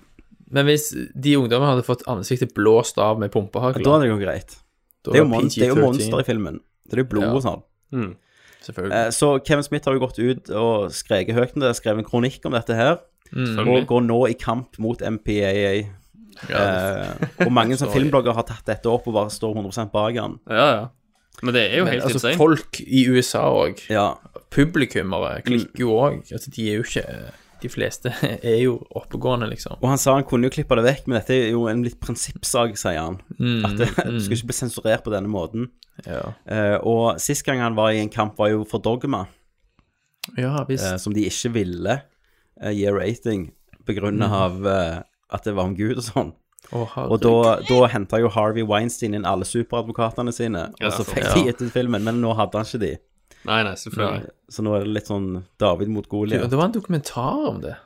Men 0.51 0.65
hvis 0.67 0.91
de 1.15 1.35
ungdommene 1.37 1.75
hadde 1.75 1.85
fått 1.85 2.07
ansiktet 2.09 2.55
blåst 2.57 2.97
av 2.99 3.19
med 3.21 3.31
pumpehagler 3.35 3.85
Da 3.85 3.91
hadde 3.99 4.07
det 4.07 4.13
jo 4.15 4.19
greit. 4.23 4.57
Da 5.05 5.13
Det 5.13 5.19
er 5.21 5.25
jo, 5.25 5.29
mon 5.29 5.49
det 5.49 5.63
er 5.63 5.69
jo 5.75 5.77
monster 5.83 6.21
i 6.21 6.25
filmen. 6.25 6.61
Det 6.89 6.97
er 6.99 7.03
jo 7.05 7.09
blod 7.11 7.25
Ja. 7.29 7.35
og 7.35 7.43
sånn. 7.45 7.63
Mm. 7.93 8.17
Selvfølgelig. 8.65 8.93
Eh, 8.93 9.11
Så 9.11 9.45
Kevin 9.45 9.63
Smith 9.63 9.85
har 9.85 9.95
jo 9.95 10.01
gått 10.07 10.19
ut 10.19 10.51
og 10.51 10.91
skreket 10.91 11.35
høyt 11.37 11.55
om 11.55 11.61
det, 11.61 11.75
skrevet 11.77 11.99
en 11.99 12.05
kronikk 12.05 12.45
om 12.47 12.53
dette 12.53 12.75
her, 12.75 12.99
Mm. 13.33 13.59
og 13.69 13.87
går 13.87 14.03
nå 14.07 14.29
i 14.31 14.33
kamp 14.35 14.79
mot 14.79 14.99
MPAA. 15.03 15.85
Eh, 16.49 17.15
og 17.47 17.53
mange 17.53 17.77
som 17.81 17.91
filmblogger 17.93 18.33
har 18.35 18.43
tatt 18.49 18.65
dette 18.65 18.87
opp 18.89 19.07
og 19.09 19.15
bare 19.15 19.29
står 19.31 19.55
100 19.55 19.91
bak 19.93 20.17
han. 20.17 20.39
Ja, 20.49 20.69
ja. 20.75 20.89
Men 21.43 21.55
det 21.55 21.63
er 21.73 21.77
jo 21.79 21.85
Men 21.85 21.93
helt 22.01 22.05
altså, 22.09 22.33
folk 22.37 22.81
i 22.81 23.05
USA 23.07 23.45
òg, 23.53 23.79
Ja. 23.91 24.15
publikummere, 24.51 25.43
klikker 25.45 25.79
jo 25.79 25.91
òg. 25.95 26.33
Altså, 26.33 26.51
de 26.51 26.71
er 26.73 26.77
jo 26.79 26.83
ikke 26.83 27.05
De 27.61 27.69
fleste 27.69 28.13
er 28.53 28.61
jo 28.63 28.77
oppegående, 28.95 29.49
liksom. 29.51 29.79
Og 29.83 29.89
han 29.91 29.99
sa 29.99 30.15
han 30.15 30.27
kunne 30.29 30.47
jo 30.47 30.55
klippe 30.55 30.77
det 30.79 30.85
vekk, 30.87 31.07
men 31.11 31.19
dette 31.19 31.35
er 31.35 31.49
jo 31.51 31.65
en 31.71 31.81
litt 31.83 31.99
prinsippsak, 32.01 32.77
sier 32.79 33.01
han. 33.01 33.17
Mm, 33.39 33.65
At 33.67 33.77
det, 33.81 33.89
mm. 33.97 34.13
du 34.15 34.21
skal 34.23 34.37
ikke 34.39 34.51
bli 34.53 34.59
sensurert 34.61 35.03
på 35.07 35.15
denne 35.15 35.31
måten. 35.33 35.71
Ja, 36.07 36.21
Uh, 36.47 36.77
og 36.87 37.19
sist 37.19 37.43
gang 37.45 37.59
han 37.59 37.75
var 37.75 37.91
i 37.91 37.99
en 37.99 38.09
kamp, 38.15 38.37
var 38.39 38.53
jo 38.53 38.61
for 38.71 38.79
Dogma, 38.79 39.25
ja 40.39 40.65
visst. 40.69 40.85
eh, 40.87 40.97
som 41.01 41.15
de 41.17 41.25
ikke 41.27 41.51
ville 41.57 41.97
uh, 42.63 42.71
gi 42.71 42.87
rating 42.93 43.49
på 43.87 43.97
grunn 43.97 44.21
Mm. 44.21 44.33
av 44.33 44.67
at 44.69 45.45
det 45.45 45.55
var 45.57 45.65
om 45.65 45.75
Gud 45.77 45.97
og 45.99 46.05
sånn. 46.05 46.31
Oh. 46.73 46.91
Og 47.09 47.21
da, 47.23 47.61
da 47.65 47.87
henta 47.89 48.19
jo 48.21 48.29
Harvey 48.29 48.63
Weinstein 48.67 49.15
inn 49.17 49.25
alle 49.25 49.47
superadvokatene 49.49 50.33
sine, 50.37 50.67
Ja, 50.81 50.91
og 50.91 50.93
så 50.99 51.05
fikk 51.09 51.25
ja. 51.25 51.35
de 51.35 51.49
etter 51.55 51.71
filmen, 51.73 52.05
men 52.05 52.21
nå 52.21 52.35
hadde 52.37 52.59
han 52.61 52.67
ikke 52.69 52.81
de. 52.83 52.91
Nei, 53.47 53.63
nei, 53.63 53.75
selvfølgelig. 53.79 54.31
Så 54.51 54.63
nå 54.65 54.73
er 54.77 54.85
det 54.87 54.95
litt 54.97 55.07
sånn 55.11 55.45
David 55.61 55.89
mot 55.93 56.09
Goliat. 56.09 56.49
Det 56.51 56.57
var 56.59 56.71
en 56.71 56.73
dokumentar 56.73 57.49
om 57.53 57.61
det. 57.63 57.77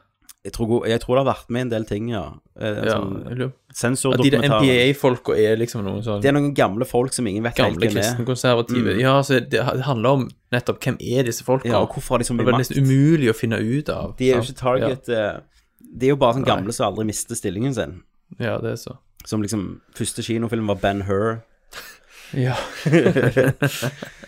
Jeg, 0.43 0.53
tror 0.57 0.87
jeg 0.91 0.99
tror 0.99 1.15
det 1.15 1.21
har 1.23 1.29
vært 1.37 1.51
med 1.55 1.61
en 1.63 1.69
del 1.71 1.85
ting, 1.87 2.09
ja. 2.11 2.23
Eh, 2.59 2.81
Ja, 2.89 2.97
sånn 2.99 4.17
de. 4.19 4.31
NPA-folka 4.43 5.37
er 5.39 5.57
liksom 5.61 5.85
noen 5.87 6.03
sånn 6.03 6.21
Det 6.23 6.33
er 6.33 6.35
noen 6.35 6.51
gamle 6.55 6.85
folk 6.89 7.15
som 7.15 7.29
ingen 7.31 7.45
vet 7.47 7.61
helt 7.61 7.77
gamle 7.77 7.87
hvem 7.87 8.01
er. 8.01 8.03
kristenkonservative. 8.03 8.97
Mm. 8.97 9.01
Ja, 9.05 9.13
så 9.23 9.39
det, 9.39 9.51
det 9.53 9.87
handler 9.87 10.17
om 10.19 10.25
nettopp 10.51 10.81
hvem 10.83 10.99
er 10.99 11.29
disse 11.31 11.47
folka. 11.47 11.69
Ja, 11.71 11.79
og 11.85 11.95
hvorfor 11.95 12.17
har 12.17 12.25
de 12.25 12.27
så 12.27 12.35
Det 12.35 12.43
makt. 12.43 12.51
var 12.51 12.59
er 12.59 12.65
nesten 12.65 12.83
umulig 12.83 13.31
å 13.31 13.37
finne 13.39 13.61
ut 13.63 13.89
av. 13.95 14.17
De 14.19 14.33
er 14.33 14.41
jo 14.41 14.43
ikke 14.43 14.59
target 14.59 15.13
ja. 15.15 15.31
De 15.79 16.07
er 16.09 16.15
jo 16.15 16.17
bare 16.17 16.35
sånn 16.41 16.49
gamle 16.49 16.73
som 16.75 16.89
aldri 16.89 17.05
mister 17.07 17.39
stillingen 17.39 17.75
sin. 17.79 18.03
Ja, 18.41 18.55
ja, 18.57 18.59
det 18.65 18.73
er 18.73 18.77
så. 18.83 18.97
Som 19.29 19.43
liksom 19.45 19.81
Første 19.95 20.25
kinofilm 20.27 20.67
var 20.67 20.81
Ben 20.83 21.03
Hur. 21.07 21.43
Ja. 22.33 22.57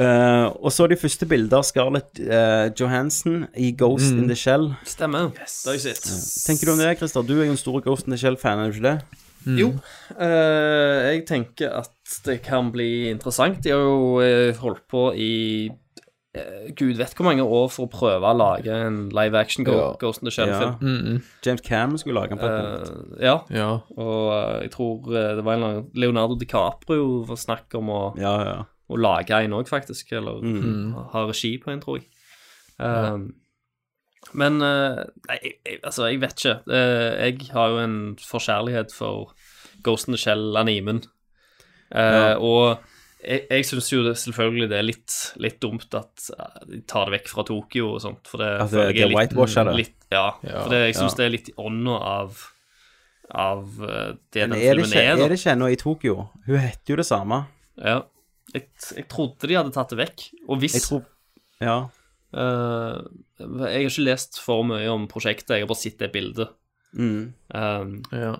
Eh, 0.00 0.46
og 0.58 0.72
så 0.74 0.88
de 0.90 0.96
første 0.98 1.26
bilder 1.30 1.60
av 1.60 1.66
Scarlett 1.68 2.18
uh, 2.24 2.66
Johansson 2.74 3.44
i 3.56 3.70
Ghost 3.78 4.12
Mm. 4.14 4.22
in 4.24 4.28
the 4.28 4.34
Shell. 4.38 4.72
Stemmer. 4.84 5.28
Det 5.36 5.70
er 5.70 5.76
jo 5.78 5.84
sitt. 5.84 6.08
Tenker 6.48 6.66
du 6.66 6.72
om 6.72 6.78
det, 6.82 6.96
Christer? 6.98 7.22
Du 7.22 7.36
er 7.40 7.44
jo 7.46 7.52
en 7.52 7.60
stor 7.60 7.80
Ghost 7.84 8.06
in 8.08 8.12
the 8.16 8.18
Shell-fan, 8.18 8.58
er 8.58 8.70
du 8.72 8.78
ikke 8.80 8.88
det? 8.88 9.22
Mm. 9.46 9.56
Jo, 9.60 9.68
uh, 10.18 10.98
jeg 11.12 11.26
tenker 11.28 11.70
at 11.84 11.90
det 12.24 12.40
kan 12.42 12.72
bli 12.72 13.10
interessant. 13.12 13.62
De 13.62 13.70
har 13.70 13.78
jo 13.78 14.54
holdt 14.60 14.82
på 14.90 15.12
i 15.14 15.70
Gud 16.74 16.96
vet 16.98 17.12
hvor 17.14 17.28
mange 17.28 17.44
år 17.46 17.68
for 17.70 17.86
å 17.86 17.90
prøve 17.92 18.26
å 18.26 18.34
lage 18.34 18.66
en 18.74 18.96
live 19.14 19.38
action 19.38 19.62
Go 19.62 19.76
Ja. 19.76 19.90
Ghost 20.00 20.18
in 20.24 20.26
the 20.26 20.32
Shell-film. 20.34 20.72
Ja. 20.82 20.88
Mm. 21.14 21.20
James 21.46 21.60
Cameron 21.62 21.98
skulle 22.02 22.18
lage 22.18 22.30
den 22.34 22.40
på 22.40 22.48
et 22.48 22.56
punkt. 22.58 22.90
Uh, 22.90 23.22
ja. 23.22 23.34
Ja. 23.54 23.68
Og 23.94 24.32
uh, 24.34 24.56
jeg 24.64 24.72
tror 24.74 25.06
det 25.14 25.44
var 25.46 25.54
en 25.54 25.62
eller 25.62 25.68
annen 25.68 25.90
Leonardo 25.94 26.34
DiCaprio 26.40 27.20
var 27.28 27.38
snakk 27.38 27.76
om 27.78 27.92
å, 27.94 28.00
Ja, 28.18 28.64
ja. 28.94 28.98
å 28.98 29.00
lage 29.02 29.40
en 29.44 29.52
òg, 29.58 29.68
faktisk. 29.68 30.12
Eller 30.12 30.40
Mm. 30.42 30.94
ha 31.12 31.24
regi 31.26 31.58
på 31.58 31.70
en, 31.72 31.80
tror 31.80 31.98
jeg. 31.98 32.06
Eh, 32.80 33.18
Men 34.32 34.54
uh, 34.62 35.04
nei, 35.28 35.36
jeg, 35.42 35.52
jeg, 35.66 35.80
altså, 35.84 36.06
jeg 36.08 36.20
vet 36.22 36.32
ikke. 36.40 36.54
Uh, 36.66 37.26
jeg 37.26 37.50
har 37.52 37.68
jo 37.74 37.78
en 37.78 38.16
forkjærlighet 38.16 38.92
for 38.96 39.34
Ghost 39.84 40.08
in 40.08 40.14
the 40.14 40.18
Shell-animen. 40.18 41.02
Uh, 41.94 42.00
Ja. 42.00 42.38
Og 42.40 42.78
jeg, 43.24 43.44
jeg 43.50 43.64
syns 43.68 43.90
jo 43.92 44.02
det, 44.02 44.16
selvfølgelig 44.16 44.68
det 44.70 44.78
er 44.78 44.82
litt, 44.88 45.12
litt 45.36 45.60
dumt 45.60 45.94
at 45.94 46.30
de 46.68 46.80
tar 46.88 47.06
det 47.10 47.20
vekk 47.20 47.28
fra 47.28 47.44
Tokyo 47.44 47.92
og 47.94 48.00
sånt. 48.02 48.26
For 48.26 48.38
det, 48.38 48.48
At 48.60 48.70
det- 48.70 48.94
det 48.94 49.02
er 49.04 49.08
litt- 49.08 49.16
whitewasher 49.16 49.64
det. 49.64 49.76
Litt, 49.76 49.94
ja, 50.10 50.30
Ja. 50.42 50.62
for 50.62 50.70
det, 50.70 50.80
jeg 50.88 50.94
syns 50.96 51.12
Ja. 51.12 51.16
det 51.16 51.24
er 51.26 51.30
litt 51.36 51.48
i 51.48 51.54
ånda 51.58 52.00
av 52.00 52.50
av 53.34 53.64
det 53.78 54.18
den 54.32 54.52
filmen 54.52 54.92
er. 54.92 55.16
da. 55.16 55.24
er 55.24 55.28
det 55.28 55.38
ikke 55.38 55.52
ennå 55.56 55.70
i 55.72 55.76
Tokyo? 55.76 56.28
Hun 56.46 56.58
heter 56.58 56.88
jo 56.92 56.96
det 56.96 57.06
samme. 57.06 57.46
Ja. 57.82 58.02
Jeg, 58.54 58.68
jeg 58.96 59.08
trodde 59.10 59.48
de 59.50 59.56
hadde 59.58 59.72
tatt 59.74 59.90
det 59.90 59.98
vekk. 59.98 60.24
Og 60.48 60.60
hvis 60.62 60.74
Jeg 60.78 60.82
tror 60.86 61.04
Ja. 61.60 61.76
Uh, 62.34 63.02
Jeg 63.38 63.84
har 63.84 63.90
ikke 63.90 64.04
lest 64.08 64.38
for 64.42 64.62
mye 64.66 64.88
om 64.90 65.06
prosjektet, 65.10 65.56
jeg 65.56 65.64
har 65.64 65.70
bare 65.70 65.82
sett 65.82 65.98
det 65.98 66.12
bildet. 66.14 66.48
Mm. 66.96 67.32
Um, 67.54 68.02
Ja. 68.12 68.36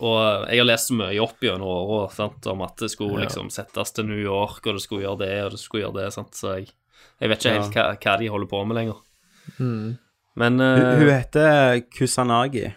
og 0.00 0.48
jeg 0.50 0.58
har 0.58 0.66
lest 0.66 0.90
så 0.90 0.94
mye 0.98 1.20
opp 1.22 1.38
gjennom 1.40 1.62
åra 1.70 2.10
sant, 2.12 2.46
om 2.46 2.62
at 2.62 2.76
det 2.82 2.90
skulle 2.90 3.18
Ja. 3.20 3.26
liksom 3.28 3.50
settes 3.50 3.92
til 3.94 4.04
New 4.06 4.18
York, 4.18 4.66
og 4.66 4.74
det 4.74 4.82
skulle 4.82 5.02
gjøre 5.06 5.18
det, 5.24 5.44
og 5.44 5.50
det 5.52 5.58
skulle 5.60 5.84
gjøre 5.86 6.02
det. 6.04 6.12
Sant? 6.12 6.34
Så 6.34 6.56
jeg, 6.58 6.68
jeg 7.20 7.28
vet 7.30 7.38
ikke 7.38 7.54
helt 7.60 7.74
hva, 7.74 7.86
hva 7.96 8.18
de 8.18 8.28
holder 8.28 8.46
på 8.50 8.64
med 8.66 8.76
lenger. 8.76 8.96
Mm. 9.58 9.98
Men 10.36 10.58
Hun, 10.58 10.60
eh, 10.60 10.98
hun 10.98 11.08
heter 11.08 11.80
Kusanagi. 11.96 12.74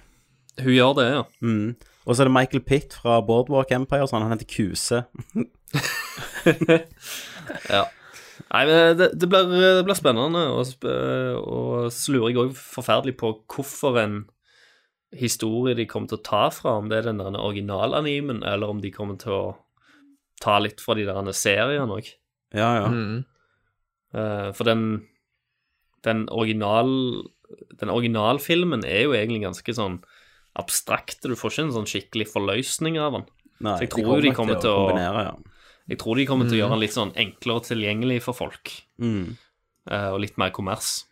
hun 0.62 0.74
gjør 0.74 0.96
det, 0.96 1.08
ja. 1.14 1.24
Mm. 1.42 1.76
Og 2.08 2.16
så 2.16 2.22
er 2.22 2.26
det 2.30 2.34
Michael 2.34 2.62
Pitt 2.64 2.94
fra 2.94 3.20
Boardwalk 3.22 3.72
Empire, 3.72 4.08
sånn. 4.08 4.22
han 4.24 4.32
heter 4.38 4.46
Kuse. 4.50 5.06
ja. 7.76 7.86
Nei, 8.50 8.64
men 8.66 8.98
det, 8.98 9.12
det, 9.20 9.30
blir, 9.30 9.50
det 9.52 9.86
blir 9.86 9.98
spennende, 9.98 10.44
og, 10.56 10.86
og 11.44 11.90
så 11.94 12.14
lurer 12.16 12.32
jeg 12.32 12.42
òg 12.42 12.54
forferdelig 12.58 13.16
på 13.20 13.34
hvorfor 13.52 14.00
en 14.02 14.20
historie 15.16 15.76
de 15.78 15.88
kommer 15.90 16.10
til 16.10 16.20
å 16.20 16.26
ta 16.26 16.44
fra, 16.54 16.78
om 16.80 16.90
det 16.90 17.02
er 17.02 17.10
den 17.10 17.22
der 17.22 17.38
originalanimen, 17.38 18.42
eller 18.48 18.74
om 18.74 18.82
de 18.82 18.94
kommer 18.94 19.20
til 19.22 19.36
å 19.36 19.44
ta 20.42 20.58
litt 20.64 20.82
fra 20.82 20.96
de 20.98 21.06
der 21.08 21.32
seriene 21.36 22.00
òg. 22.00 22.10
Ja, 22.56 22.70
ja. 22.80 22.90
Mm. 22.90 23.24
Uh, 24.16 24.50
for 24.58 24.66
den 24.66 25.04
den 26.04 26.30
original 26.32 26.90
Den 27.80 27.90
originalfilmen 27.90 28.86
er 28.86 29.04
jo 29.08 29.14
egentlig 29.18 29.42
ganske 29.44 29.74
sånn 29.74 30.00
abstrakt. 30.60 31.24
Du 31.24 31.36
får 31.38 31.54
ikke 31.54 31.64
en 31.66 31.76
sånn 31.78 31.88
skikkelig 31.90 32.28
forløsning 32.30 33.00
av 33.02 33.16
den. 33.16 33.24
Nei, 33.66 33.76
Så 33.78 33.86
jeg 33.86 33.90
de 33.90 34.04
kommer 34.04 34.22
de 34.22 34.34
kommer 34.38 34.60
til 34.60 34.68
til 34.68 34.70
å 34.70 34.76
å 34.76 34.84
kombinere, 34.90 35.24
ja. 35.26 35.59
Jeg 35.90 35.98
tror 36.02 36.16
de 36.20 36.26
kommer 36.30 36.46
til 36.50 36.54
å 36.54 36.58
Mm. 36.58 36.62
gjøre 36.62 36.76
den 36.76 36.84
litt 36.86 36.94
sånn 36.96 37.14
enklere 37.18 37.64
tilgjengelig 37.66 38.22
for 38.22 38.34
folk. 38.38 38.74
Mm. 39.02 39.38
Uh, 39.90 40.10
og 40.14 40.20
litt 40.22 40.38
mer 40.38 40.52
kommers. 40.54 41.06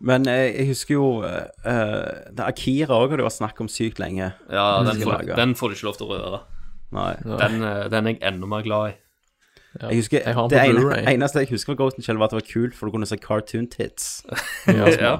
Men 0.00 0.24
jeg, 0.24 0.54
jeg 0.56 0.66
husker 0.70 0.94
jo 0.94 1.08
uh, 1.20 2.30
det 2.32 2.40
Akira 2.46 2.94
òg 2.96 3.10
har 3.12 3.20
det 3.20 3.26
vært 3.26 3.36
snakk 3.40 3.58
om 3.60 3.68
sykt 3.68 3.98
lenge. 4.00 4.30
Ja, 4.48 4.82
den 4.86 5.02
får, 5.02 5.26
den 5.36 5.54
får 5.58 5.68
du 5.68 5.74
ikke 5.76 5.88
lov 5.90 5.98
til 5.98 6.06
å 6.06 6.16
røre. 6.16 6.40
Nei. 6.90 7.10
Den, 7.22 7.60
eh, 7.62 7.84
den 7.92 8.06
er 8.08 8.14
jeg 8.16 8.22
enda 8.26 8.48
mer 8.50 8.62
glad 8.66 8.88
i. 8.88 8.94
Ja. 9.78 9.90
Jeg 9.92 10.00
husker, 10.00 10.24
Jeg 10.26 10.48
det 10.50 10.58
ene, 10.58 10.96
eneste 11.12 11.38
jeg 11.44 11.50
husker 11.52 11.76
fra 11.76 11.78
Ghost 11.84 12.00
in 12.00 12.02
Shell, 12.02 12.18
var 12.18 12.26
at 12.26 12.32
det 12.34 12.40
var 12.40 12.48
kult, 12.48 12.74
for 12.74 12.86
du 12.90 12.96
kunne 12.96 13.06
se 13.06 13.16
cartoon 13.22 13.68
tits. 13.70 14.24
Ja, 14.66 14.88
Ja. 14.98 15.12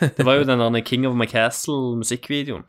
Det 0.00 0.24
var 0.24 0.38
jo 0.38 0.44
den 0.48 0.58
der 0.62 0.80
King 0.80 1.04
of 1.06 1.14
My 1.18 1.26
Castle-musikkvideoen. 1.28 2.64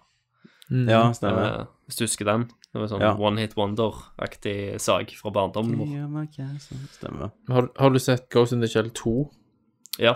Mm. 0.71 0.89
Ja, 0.91 1.05
stemmer. 1.15 1.61
Eh, 1.61 1.65
hvis 1.87 1.95
du 2.01 2.03
husker 2.03 2.27
den. 2.27 2.49
Det 2.73 2.79
var 2.79 2.87
sånn 2.87 3.01
Ja. 3.01 3.13
One 3.19 3.37
Hit 3.41 3.55
Wonder-aktig 3.57 4.79
sak 4.79 5.09
fra 5.19 5.31
barndommen 5.31 5.77
vår. 5.77 5.87
Stemmer. 6.93 7.31
Har, 7.49 7.69
har 7.77 7.89
du 7.89 7.99
sett 7.99 8.29
Ghost 8.29 8.53
in 8.53 8.61
the 8.61 8.67
Shell 8.67 8.89
2? 8.95 9.29
Ja. 9.99 10.13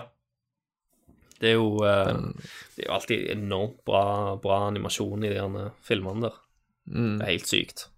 Det 1.38 1.50
er 1.50 1.54
jo 1.58 1.82
eh, 1.84 2.04
Den- 2.06 2.32
Det 2.76 2.84
er 2.84 2.88
jo 2.88 2.94
alltid 2.94 3.30
enormt 3.30 3.84
bra, 3.84 4.36
bra 4.36 4.66
animasjon 4.70 5.22
i 5.24 5.28
de 5.28 5.34
her 5.40 5.70
filmene 5.82 6.22
der. 6.22 6.32
Mm. 6.88 7.18
Det 7.18 7.26
er 7.26 7.30
helt 7.32 7.46
sykt. 7.46 7.88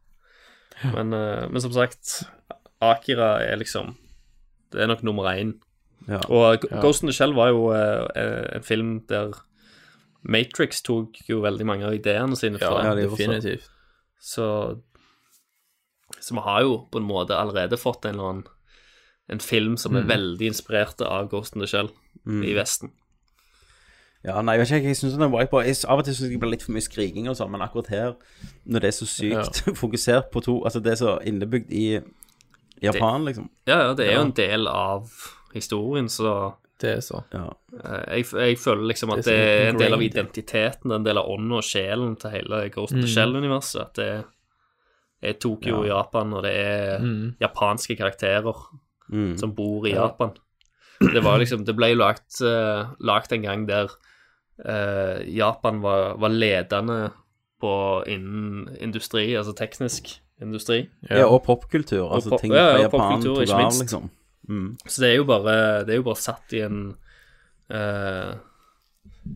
Men, 0.82 1.12
eh, 1.12 1.48
men 1.48 1.60
som 1.60 1.72
sagt, 1.72 2.24
Akira 2.80 3.40
er 3.42 3.56
liksom 3.56 3.96
Det 4.72 4.80
er 4.82 4.86
nok 4.86 5.02
nummer 5.02 5.24
én. 5.34 5.54
Ja. 6.08 6.18
Og 6.28 6.64
Ja. 6.70 6.80
Ghost 6.82 7.02
in 7.02 7.08
the 7.08 7.12
Shell 7.12 7.32
var 7.34 7.48
jo 7.48 7.70
eh, 7.72 8.56
en 8.56 8.62
film 8.62 9.00
der 9.08 9.32
Matrix 10.24 10.82
tok 10.82 11.14
jo 11.28 11.40
veldig 11.40 11.64
mange 11.64 11.84
av 11.86 11.94
ideene 11.94 12.36
sine 12.36 12.58
fra. 12.58 12.82
ja, 12.84 12.94
definitivt. 13.40 13.68
Så 14.20 14.80
Så 16.20 16.34
vi 16.34 16.40
har 16.40 16.62
jo 16.62 16.86
på 16.90 16.98
en 16.98 17.06
måte 17.06 17.36
allerede 17.36 17.76
fått 17.78 18.04
en 18.04 18.14
eller 18.14 18.28
annen 18.30 18.46
En 19.30 19.40
film 19.40 19.76
som 19.76 19.94
er 19.96 20.00
Mm. 20.02 20.08
veldig 20.08 20.46
inspirert 20.46 21.00
av 21.04 21.28
Ghost 21.28 21.54
in 21.54 21.60
the 21.60 21.66
Shell 21.66 21.90
Mm. 22.26 22.42
i 22.44 22.54
Vesten. 22.54 22.90
Ja, 24.24 24.40
nei, 24.42 24.54
jeg 24.56 24.60
vet 24.60 24.70
ikke, 24.80 24.86
jeg 24.88 24.96
synes 24.96 25.12
den 25.14 25.22
er 25.22 25.28
white 25.28 25.50
boy. 25.50 25.62
Jeg, 25.64 25.76
av 25.86 25.98
og 25.98 26.04
til 26.04 26.14
synes 26.14 26.30
jeg 26.30 26.30
det 26.32 26.40
blir 26.40 26.50
litt 26.50 26.62
for 26.62 26.72
mye 26.72 26.80
skriking 26.82 27.28
og 27.28 27.36
sånn, 27.36 27.50
men 27.50 27.60
akkurat 27.60 27.86
her, 27.88 28.14
når 28.66 28.80
det 28.80 28.88
er 28.88 28.96
så 28.96 29.06
sykt 29.06 29.60
fokusert 29.82 30.30
på 30.32 30.40
to 30.42 30.64
Altså, 30.64 30.80
det 30.82 30.92
er 30.92 30.96
så 30.96 31.18
innebygd 31.22 31.70
i 31.70 32.00
Japan, 32.82 33.24
liksom. 33.24 33.48
Ja, 33.66 33.78
ja, 33.88 33.94
det 33.94 34.06
er 34.06 34.10
Ja. 34.12 34.16
jo 34.18 34.24
en 34.26 34.32
del 34.32 34.66
av 34.66 35.10
historien, 35.54 36.08
så 36.08 36.54
Det 36.80 36.90
er 36.96 37.00
så. 37.02 37.24
Ja. 37.34 37.46
eh, 37.84 38.16
jeg, 38.18 38.26
jeg 38.38 38.58
føler 38.62 38.86
liksom 38.92 39.10
at 39.16 39.24
Det 39.24 39.34
er 39.34 39.46
det 39.46 39.66
er 39.66 39.70
en 39.72 39.78
del 39.80 39.94
av 39.96 40.02
identiteten, 40.02 40.92
en 40.94 41.02
del 41.04 41.18
av 41.18 41.26
ånden 41.28 41.52
og 41.58 41.64
sjelen 41.66 42.16
til 42.20 42.30
hele 42.30 42.68
Ghost 42.70 42.94
Mm. 42.94 43.06
Shell-universet. 43.06 43.80
At 43.80 43.94
det 43.94 44.24
er 45.22 45.32
Tokyo 45.42 45.80
og 45.80 45.86
Japan, 45.88 46.32
og 46.38 46.42
det 46.44 46.52
er 46.54 46.98
Mm. 47.02 47.34
japanske 47.40 47.96
karakterer 47.98 48.54
Mm. 49.10 49.36
som 49.38 49.52
bor 49.54 49.86
i 49.86 49.90
Ja. 49.90 50.06
Japan. 50.06 50.30
Det 51.00 51.22
var 51.24 51.38
liksom 51.38 51.64
Det 51.64 51.74
ble 51.76 51.94
lagt, 51.96 52.40
uh, 52.42 52.94
lagt 53.00 53.32
en 53.32 53.42
gang 53.42 53.66
der 53.66 53.88
uh, 54.64 55.22
Japan 55.36 55.80
var, 55.82 56.16
var 56.18 56.28
ledende 56.28 57.10
på 57.60 58.04
innen 58.06 58.76
industri, 58.80 59.34
altså 59.34 59.52
teknisk 59.54 60.20
industri. 60.40 60.88
Ja, 61.10 61.24
og 61.26 61.42
popkultur. 61.44 62.12
Altså 62.14 62.30
pop- 62.30 62.40
ting 62.40 62.52
fra 62.52 62.58
ja, 62.78 62.82
Japan 62.84 63.22
tok 63.22 63.42
ikke 63.42 63.54
av, 63.54 63.72
liksom. 63.72 64.10
Mm. 64.48 64.68
Så 64.86 65.02
det 65.04 65.10
er 65.12 65.18
jo 65.18 65.26
bare, 65.28 65.56
det 65.84 65.94
er 65.94 66.00
jo 66.00 66.06
bare 66.06 66.20
satt 66.20 66.54
i 66.56 66.62
en 66.64 66.78
uh, 67.68 68.30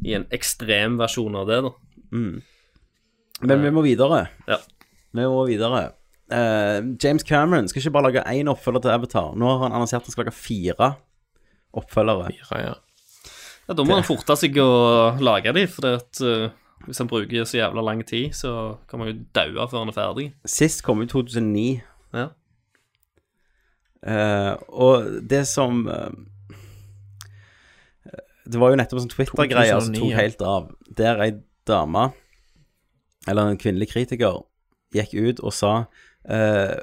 I 0.08 0.14
en 0.16 0.24
ekstremversjon 0.32 1.36
av 1.36 1.50
det, 1.50 1.58
da. 1.66 1.72
Mm. 2.12 2.36
Men 3.42 3.64
vi 3.66 3.72
må 3.74 3.82
videre. 3.84 4.24
Ja. 4.48 4.60
Vi 5.12 5.26
må 5.28 5.42
videre. 5.48 5.90
Uh, 6.32 6.94
James 7.02 7.24
Cameron 7.28 7.68
skal 7.68 7.82
ikke 7.82 7.94
bare 7.98 8.08
lage 8.08 8.24
én 8.32 8.48
oppfølger 8.48 8.86
til 8.86 8.94
Avatar. 8.94 9.34
Nå 9.36 9.50
har 9.50 9.66
han 9.66 9.76
annonsert 9.76 10.02
at 10.02 10.08
han 10.08 10.14
skal 10.14 10.28
lage 10.28 10.38
fire 10.38 10.94
oppfølgere. 11.76 12.32
Fire, 12.48 12.62
ja. 12.62 12.74
Ja, 13.68 13.76
Da 13.78 13.84
må 13.86 13.94
han 13.98 14.06
forte 14.06 14.34
seg 14.38 14.56
å 14.58 14.70
lage 15.22 15.52
de, 15.54 15.66
for 15.70 15.98
at, 16.00 16.22
uh, 16.24 16.48
hvis 16.86 17.02
han 17.02 17.10
bruker 17.10 17.46
så 17.48 17.60
jævla 17.60 17.84
lang 17.84 18.02
tid, 18.06 18.32
så 18.36 18.78
kan 18.90 19.02
man 19.02 19.12
jo 19.12 19.18
daue 19.36 19.68
før 19.68 19.84
han 19.84 19.92
er 19.92 19.98
ferdig. 19.98 20.28
Sist 20.48 20.82
kom 20.86 21.04
i 21.04 21.10
2009. 21.10 21.66
Ja. 22.16 22.30
Eh, 24.02 24.54
og 24.68 25.20
det 25.30 25.44
som 25.46 25.84
uh, 25.86 26.10
Det 28.46 28.58
var 28.58 28.72
jo 28.72 28.78
nettopp 28.80 28.98
en 28.98 29.04
sånn 29.04 29.12
Twitter-greie 29.14 29.76
som 29.78 29.92
2009, 29.94 30.00
tok 30.02 30.16
helt 30.18 30.42
av. 30.42 30.64
Der 30.98 31.20
ei 31.22 31.30
dame, 31.70 32.08
eller 33.30 33.52
en 33.52 33.60
kvinnelig 33.62 33.92
kritiker, 33.92 34.40
gikk 34.92 35.12
ut 35.14 35.40
og 35.46 35.54
sa 35.54 35.74
uh, 36.28 36.74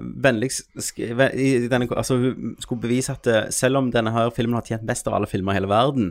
Vennligst 0.00 0.68
Altså, 0.76 2.16
hun 2.20 2.54
skulle 2.60 2.82
bevise 2.84 3.14
at 3.16 3.26
selv 3.56 3.80
om 3.80 3.88
denne 3.90 4.12
her 4.12 4.28
filmen 4.36 4.58
har 4.58 4.66
tjent 4.68 4.84
mest 4.86 5.08
av 5.08 5.16
alle 5.16 5.28
filmer 5.30 5.54
i 5.54 5.58
hele 5.58 5.70
verden, 5.72 6.10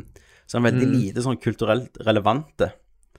så 0.50 0.58
er 0.58 0.64
den 0.64 0.68
veldig 0.72 0.88
Mm. 0.90 0.96
lite 0.98 1.22
sånn 1.22 1.38
kulturelt 1.40 2.00
relevante 2.06 2.72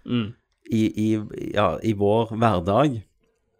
Mm. 0.04 0.34
i, 0.72 0.82
i, 0.90 1.08
ja, 1.54 1.78
i 1.82 1.92
vår 1.94 2.32
hverdag. 2.34 2.98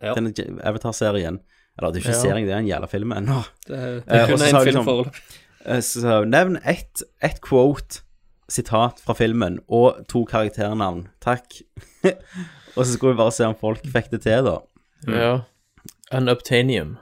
Ja. 0.02 0.14
Denne 0.16 0.32
Avatar-serien. 0.66 1.38
Eller 1.80 1.92
det 1.92 2.00
er 2.02 2.10
ikke 2.10 2.16
Ja. 2.16 2.22
serien, 2.22 2.46
det 2.46 2.52
er 2.54 2.58
en 2.58 2.66
jævla 2.68 2.88
film 2.92 3.12
ennå. 3.16 3.40
Det, 3.66 3.78
det 4.04 4.04
Eh, 4.06 4.20
er 4.20 4.26
kun 4.28 4.38
så 4.38 4.44
én 4.44 4.64
film 4.64 4.66
liksom- 4.66 4.84
foreløpig. 4.84 5.22
Eh, 5.66 5.80
Så 5.80 6.24
nevn 6.28 6.58
ett 6.64 7.02
et 7.22 7.40
quote, 7.40 8.02
sitat 8.48 9.00
fra 9.00 9.14
filmen, 9.14 9.58
og 9.68 10.06
to 10.08 10.24
karakternavn. 10.24 11.08
Takk. 11.20 11.62
og 12.76 12.84
så 12.86 12.92
skulle 12.96 13.14
vi 13.14 13.18
bare 13.18 13.32
se 13.32 13.44
om 13.44 13.54
folk 13.54 13.82
fikk 13.86 14.10
det 14.10 14.22
til, 14.22 14.44
da. 14.44 14.58
Ja. 15.08 15.40
Unobtainium. 16.12 16.96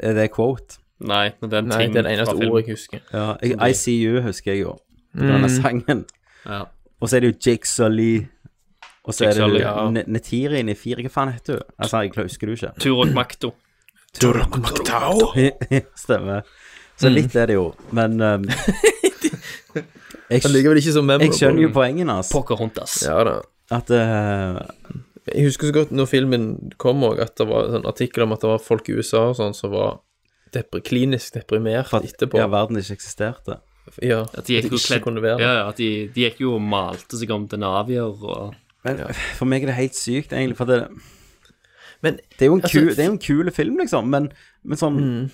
Er 0.00 0.14
det 0.14 0.32
quote? 0.34 0.78
Nei, 1.00 1.28
det 1.42 1.52
er 1.52 1.62
Nei, 1.62 1.86
det 1.86 1.96
er 1.96 2.02
det 2.02 2.12
eneste 2.18 2.34
ordet 2.34 2.66
jeg 2.66 2.74
husker. 2.74 3.00
Ja, 3.12 3.36
jeg, 3.42 3.58
ICU 3.70 4.20
husker 4.22 4.52
jeg 4.52 4.62
jo. 4.64 4.78
På 5.14 5.20
denne 5.20 5.44
av 5.44 5.50
sangen. 5.50 6.04
Ja. 6.46 6.64
Og 7.00 7.08
så 7.08 7.16
er 7.16 7.20
det 7.20 7.32
jo 7.34 7.50
Jigsaw 7.50 7.88
Lee. 7.88 8.28
Og 9.04 9.12
så 9.14 9.26
er 9.28 9.36
det 9.36 9.42
jo 9.44 9.58
ja. 9.60 9.74
Netiri 9.92 10.60
inni 10.62 10.74
fire. 10.78 11.02
Hva 11.04 11.12
faen 11.12 11.32
heter 11.34 11.58
hun? 11.60 11.74
Altså, 11.78 12.00
jeg 12.06 12.14
husker 12.16 12.48
du 12.48 12.54
ikke. 12.56 12.70
Turok 12.80 13.12
Makto. 13.14 13.52
Stemmer. 16.04 16.42
Så 16.96 17.08
Mm. 17.10 17.14
litt 17.16 17.34
er 17.36 17.46
det 17.50 17.54
jo, 17.56 17.64
men 17.90 18.12
um, 18.22 18.44
jeg, 20.30 20.42
vel 20.46 20.78
ikke 20.78 20.92
så 20.94 21.02
memorable. 21.02 21.26
jeg 21.26 21.34
skjønner 21.40 21.64
jo 21.66 21.70
poengene 21.74 22.14
hans. 22.20 22.30
Pocahontas. 22.32 23.00
Ja 23.06 23.16
da. 23.26 23.32
At 23.74 23.90
uh, 23.90 24.60
Jeg 25.34 25.48
husker 25.48 25.70
så 25.70 25.74
godt 25.80 25.90
når 25.96 26.06
filmen 26.10 26.46
kom 26.80 27.02
òg, 27.08 27.18
at 27.24 27.34
det 27.40 27.46
var 27.50 27.66
en 27.66 27.74
sånn 27.78 27.88
artikkel 27.90 28.26
om 28.26 28.34
at 28.36 28.44
det 28.44 28.50
var 28.52 28.62
folk 28.62 28.88
i 28.92 28.96
USA 29.00 29.24
og 29.32 29.36
sånn 29.40 29.56
som 29.58 29.72
var 29.74 29.98
depre, 30.54 30.82
klinisk 30.86 31.34
deprimert 31.34 31.90
at 31.96 32.06
etterpå. 32.06 32.38
ja, 32.38 32.46
verden 32.52 32.78
ikke 32.78 32.94
eksisterte. 32.98 33.58
Ja, 34.00 34.22
At 34.32 34.46
de 34.48 34.54
gikk 34.60 34.70
jo 34.72 34.78
kledd 34.80 35.02
kunne 35.04 35.20
være 35.20 35.42
Ja, 35.42 35.50
ja, 35.58 35.64
at 35.68 35.76
de, 35.76 36.06
de 36.14 36.22
gikk 36.28 36.38
jo 36.40 36.54
og 36.56 36.62
malte 36.64 37.18
seg 37.20 37.28
om 37.34 37.42
til 37.50 37.60
navier 37.60 38.06
og 38.06 38.54
Men 38.84 38.98
for 39.38 39.44
meg 39.48 39.62
er 39.62 39.66
det 39.72 39.74
helt 39.78 39.96
sykt, 39.96 40.32
egentlig, 40.32 40.56
for 40.56 40.64
det 40.68 40.88
Men 42.02 42.18
Det 42.38 42.42
er 42.42 42.46
jo 42.50 42.54
en, 42.58 42.60
altså, 42.62 42.80
ku, 42.80 42.88
det 42.90 42.98
er 42.98 43.06
jo 43.08 43.12
en 43.12 43.18
kul 43.18 43.50
film, 43.50 43.78
liksom, 43.80 44.08
men, 44.12 44.32
men 44.64 44.78
sånn 44.78 44.98
Mm. 45.00 45.30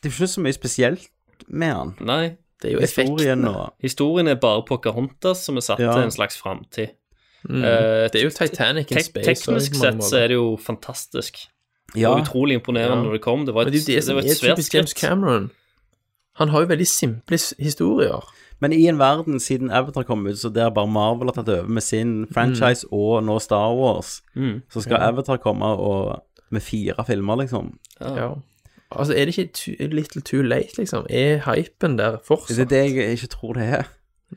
Det 0.00 0.08
er 0.08 0.14
jo 0.14 0.24
ikke 0.24 0.32
så 0.32 0.40
mye 0.40 0.56
spesielt 0.56 1.08
med 1.48 1.74
han. 1.76 1.90
Nei. 2.00 2.36
Det 2.62 2.70
er 2.70 2.72
jo 2.72 2.80
Historien 2.80 3.42
effektene. 3.44 3.50
og 3.56 3.72
Historien 3.84 4.28
er 4.28 4.34
bare 4.40 4.62
Pocahontas 4.68 5.42
som 5.44 5.56
er 5.56 5.60
satt 5.60 5.78
Ja. 5.80 5.92
til 5.92 6.02
en 6.06 6.10
slags 6.10 6.36
framtid. 6.40 6.88
Mm. 7.48 7.64
Eh, 7.64 8.08
det 8.12 8.16
er 8.20 8.24
jo 8.24 8.30
Titanic 8.30 8.90
in 8.92 9.00
space. 9.02 9.24
Teknisk 9.44 9.72
også, 9.72 9.80
sett 9.80 10.02
så 10.04 10.16
er 10.22 10.28
det 10.28 10.34
jo 10.36 10.56
fantastisk. 10.60 11.36
Det 11.94 12.00
Ja. 12.02 12.10
var 12.14 12.22
utrolig 12.24 12.54
imponerende 12.60 12.96
Ja. 12.96 13.02
når 13.02 13.12
det 13.12 13.20
kom. 13.22 13.44
Det 13.46 13.54
var 13.54 13.62
et, 13.66 13.72
det, 13.72 13.84
det 13.86 14.06
det 14.06 14.14
var 14.14 14.22
et 14.22 14.36
svært 14.36 14.56
typisk 14.56 14.74
James 14.74 14.90
skritt. 14.90 15.00
Cameron. 15.08 15.50
Han 16.36 16.48
har 16.48 16.60
jo 16.60 16.66
veldig 16.66 16.86
simple 16.86 17.38
historier. 17.58 18.24
Men 18.60 18.72
i 18.76 18.86
en 18.88 18.98
verden 19.00 19.40
siden 19.40 19.70
Avatar 19.70 20.02
kom 20.04 20.26
ut, 20.26 20.36
så 20.38 20.50
der 20.52 20.70
bare 20.70 20.86
Marvel 20.90 21.28
har 21.32 21.38
tatt 21.38 21.48
over 21.48 21.68
med 21.68 21.82
sin 21.82 22.26
franchise 22.32 22.84
og 22.92 23.22
nå 23.24 23.38
Star 23.40 23.72
Wars, 23.74 24.20
Mm. 24.36 24.62
så 24.72 24.82
skal 24.82 24.98
Ja. 25.00 25.08
Avatar 25.08 25.36
komme 25.38 25.64
og 25.64 26.22
med 26.50 26.60
fire 26.62 27.04
filmer, 27.06 27.36
liksom. 27.40 27.78
Ja. 28.00 28.34
Altså, 28.92 29.14
er 29.14 29.24
det 29.26 29.38
ikke 29.38 29.52
too, 29.54 29.86
little 29.88 30.20
too 30.20 30.42
late, 30.42 30.76
liksom? 30.76 31.06
Er 31.08 31.38
hypen 31.46 31.96
der 31.96 32.18
fortsatt? 32.26 32.56
Det 32.56 32.72
er 32.72 32.88
det 32.88 32.94
jeg 32.96 33.12
ikke 33.18 33.28
tror 33.28 33.52
det 33.54 33.62
er. 33.62 33.84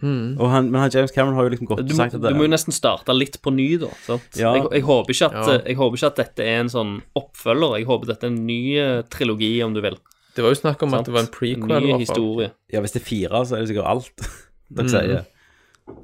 Mm. 0.01 0.39
Og 0.39 0.49
han, 0.49 0.71
men 0.71 0.81
han 0.81 0.89
James 0.93 1.11
Cameron 1.11 1.35
har 1.35 1.43
jo 1.43 1.49
liksom 1.49 1.67
gått 1.67 1.77
Du, 1.87 1.93
og 1.93 1.97
sagt 1.97 2.15
at 2.15 2.21
du 2.21 2.33
må 2.33 2.43
jo 2.47 2.49
nesten 2.53 2.73
starte 2.73 3.13
litt 3.13 3.37
på 3.43 3.51
ny, 3.53 3.77
da. 3.77 3.87
Sant? 4.07 4.23
Ja. 4.35 4.53
Jeg, 4.55 4.67
jeg, 4.71 4.81
håper 4.83 5.09
ikke 5.13 5.25
at, 5.29 5.47
Ja. 5.47 5.57
jeg 5.67 5.75
håper 5.77 5.97
ikke 5.97 6.07
at 6.07 6.15
dette 6.15 6.39
er 6.43 6.59
en 6.61 6.69
sånn 6.69 7.01
oppfølger. 7.15 7.77
Jeg 7.77 7.85
håper 7.85 8.05
dette 8.07 8.23
er 8.23 8.31
en 8.31 8.45
ny 8.47 8.77
eh, 8.77 9.01
trilogi, 9.03 9.61
om 9.63 9.73
du 9.75 9.81
vil. 9.81 9.97
Det 10.35 10.43
var 10.43 10.49
jo 10.49 10.55
snakk 10.61 10.81
om 10.83 10.89
Sant? 10.89 10.99
at 11.01 11.05
det 11.05 11.13
var 11.13 11.21
en 11.27 11.33
prequel. 11.33 11.83
ny 11.85 11.99
historie. 12.01 12.51
Ja, 12.73 12.79
hvis 12.81 12.91
det 12.95 13.01
er 13.03 13.05
fire, 13.05 13.43
så 13.45 13.55
er 13.55 13.59
det 13.61 13.69
sikkert 13.69 13.85
alt 13.85 14.11
dere 14.73 14.85
Mm. 14.85 14.89
sier. 14.89 15.25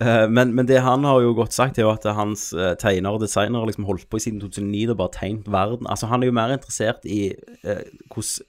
Eh, 0.03 0.27
men, 0.27 0.53
men 0.53 0.67
det 0.67 0.81
han 0.83 1.03
har 1.07 1.21
jo 1.23 1.33
godt 1.33 1.53
sagt, 1.55 1.77
er 1.79 1.83
jo 1.87 1.91
at 1.93 2.03
hans 2.13 2.49
uh, 2.53 2.73
tegnere 2.75 3.13
og 3.15 3.21
designer 3.23 3.59
har 3.63 3.65
liksom 3.69 3.85
holdt 3.87 4.09
på 4.11 4.17
i 4.19 4.19
siden 4.19 4.41
2009 4.43 4.89
og 4.91 4.97
bare 4.99 5.13
tegnet 5.15 5.47
verden. 5.47 5.87
Altså, 5.89 6.05
han 6.11 6.21
er 6.21 6.27
jo 6.27 6.35
mer 6.35 6.51
interessert 6.51 7.05
i 7.07 7.33
eh, 7.63 7.83
hvordan 8.11 8.45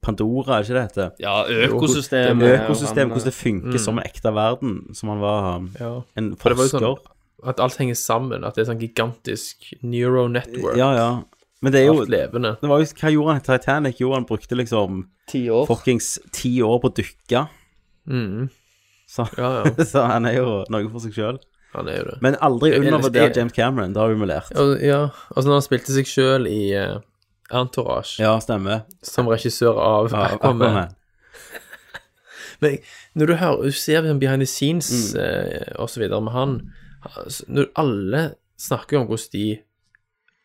Pandora, 0.00 0.54
er 0.56 0.62
ikke 0.64 0.74
det 0.78 0.82
heter? 0.86 1.10
Ja, 1.20 1.42
økosystemet. 1.66 2.54
Økosystemet, 2.62 3.10
hvordan 3.12 3.26
det 3.26 3.34
funker 3.36 3.74
Mm. 3.76 3.78
som 3.84 3.98
en 3.98 4.04
ekte 4.06 4.30
verden, 4.32 4.94
som 4.96 5.08
han 5.10 5.20
var 5.20 5.56
um, 5.58 5.66
Ja. 5.78 6.00
en 6.16 6.36
For 6.36 6.48
det 6.48 6.56
var 6.56 6.64
jo 6.64 6.70
forsker. 6.70 6.96
sånn 6.96 7.50
at 7.50 7.60
alt 7.60 7.76
henger 7.76 7.94
sammen, 8.00 8.44
at 8.44 8.54
det 8.54 8.62
er 8.66 8.72
sånn 8.72 8.80
gigantisk 8.80 9.74
neuro 9.82 10.26
network. 10.28 10.76
Ja, 10.78 10.92
ja. 10.96 11.22
Men 11.62 11.72
det 11.74 11.80
er 11.82 11.90
jo 11.90 12.04
levende. 12.08 12.54
Det 12.62 12.68
var 12.70 12.80
jo, 12.80 12.86
Hva 12.96 13.10
gjorde 13.12 13.32
han 13.34 13.40
i 13.42 13.44
Titanic? 13.44 13.98
Jo, 14.00 14.12
han 14.14 14.24
brukte 14.24 14.56
liksom 14.56 15.02
Ti 15.28 15.42
år. 15.52 15.66
fuckings 15.68 16.14
ti 16.32 16.54
år 16.64 16.78
på 16.80 16.88
å 16.88 16.94
dykke. 16.96 17.42
Mm. 18.08 18.48
Så, 19.10 19.26
Ja, 19.36 19.50
ja. 19.64 19.84
så 19.92 20.06
han 20.08 20.24
er 20.30 20.38
jo 20.38 20.64
noe 20.72 20.88
for 20.90 21.04
seg 21.04 21.12
sjøl. 21.18 21.38
Han 21.74 21.86
er 21.92 22.00
jo 22.00 22.06
det. 22.08 22.16
Men 22.24 22.38
aldri 22.42 22.72
undervurder 22.78 23.30
James 23.36 23.52
Cameron, 23.54 23.92
det 23.94 24.00
har 24.00 24.08
vi 24.14 24.26
lært. 24.26 24.48
Og, 24.58 24.72
ja, 24.82 25.02
altså 25.36 25.46
når 25.50 25.58
han 25.60 25.66
spilte 25.68 25.92
seg 25.94 26.08
sjøl 26.10 26.48
i 26.50 26.62
uh, 26.74 26.96
Entourage, 27.52 28.16
Ja, 28.22 28.32
stemmer. 28.42 28.86
som 29.06 29.28
regissør 29.30 29.76
av 29.78 30.08
Ja, 30.10 30.24
Aquaman 30.38 30.66
Aquaman. 30.66 30.96
Men 32.60 32.78
når 33.16 33.26
du 33.26 33.34
hører, 33.40 33.62
du 33.68 33.72
ser 33.76 34.02
liksom 34.04 34.18
behind 34.20 34.42
the 34.42 34.46
scenes 34.50 34.90
Mm. 35.14 35.20
eh, 35.22 35.72
og 35.78 35.88
så 35.90 36.00
videre 36.00 36.20
med 36.20 36.32
han 36.32 36.56
altså, 37.04 37.44
Når 37.48 37.66
alle 37.76 38.22
snakker 38.58 38.98
om 39.00 39.06
hvordan 39.08 39.32
de 39.32 39.46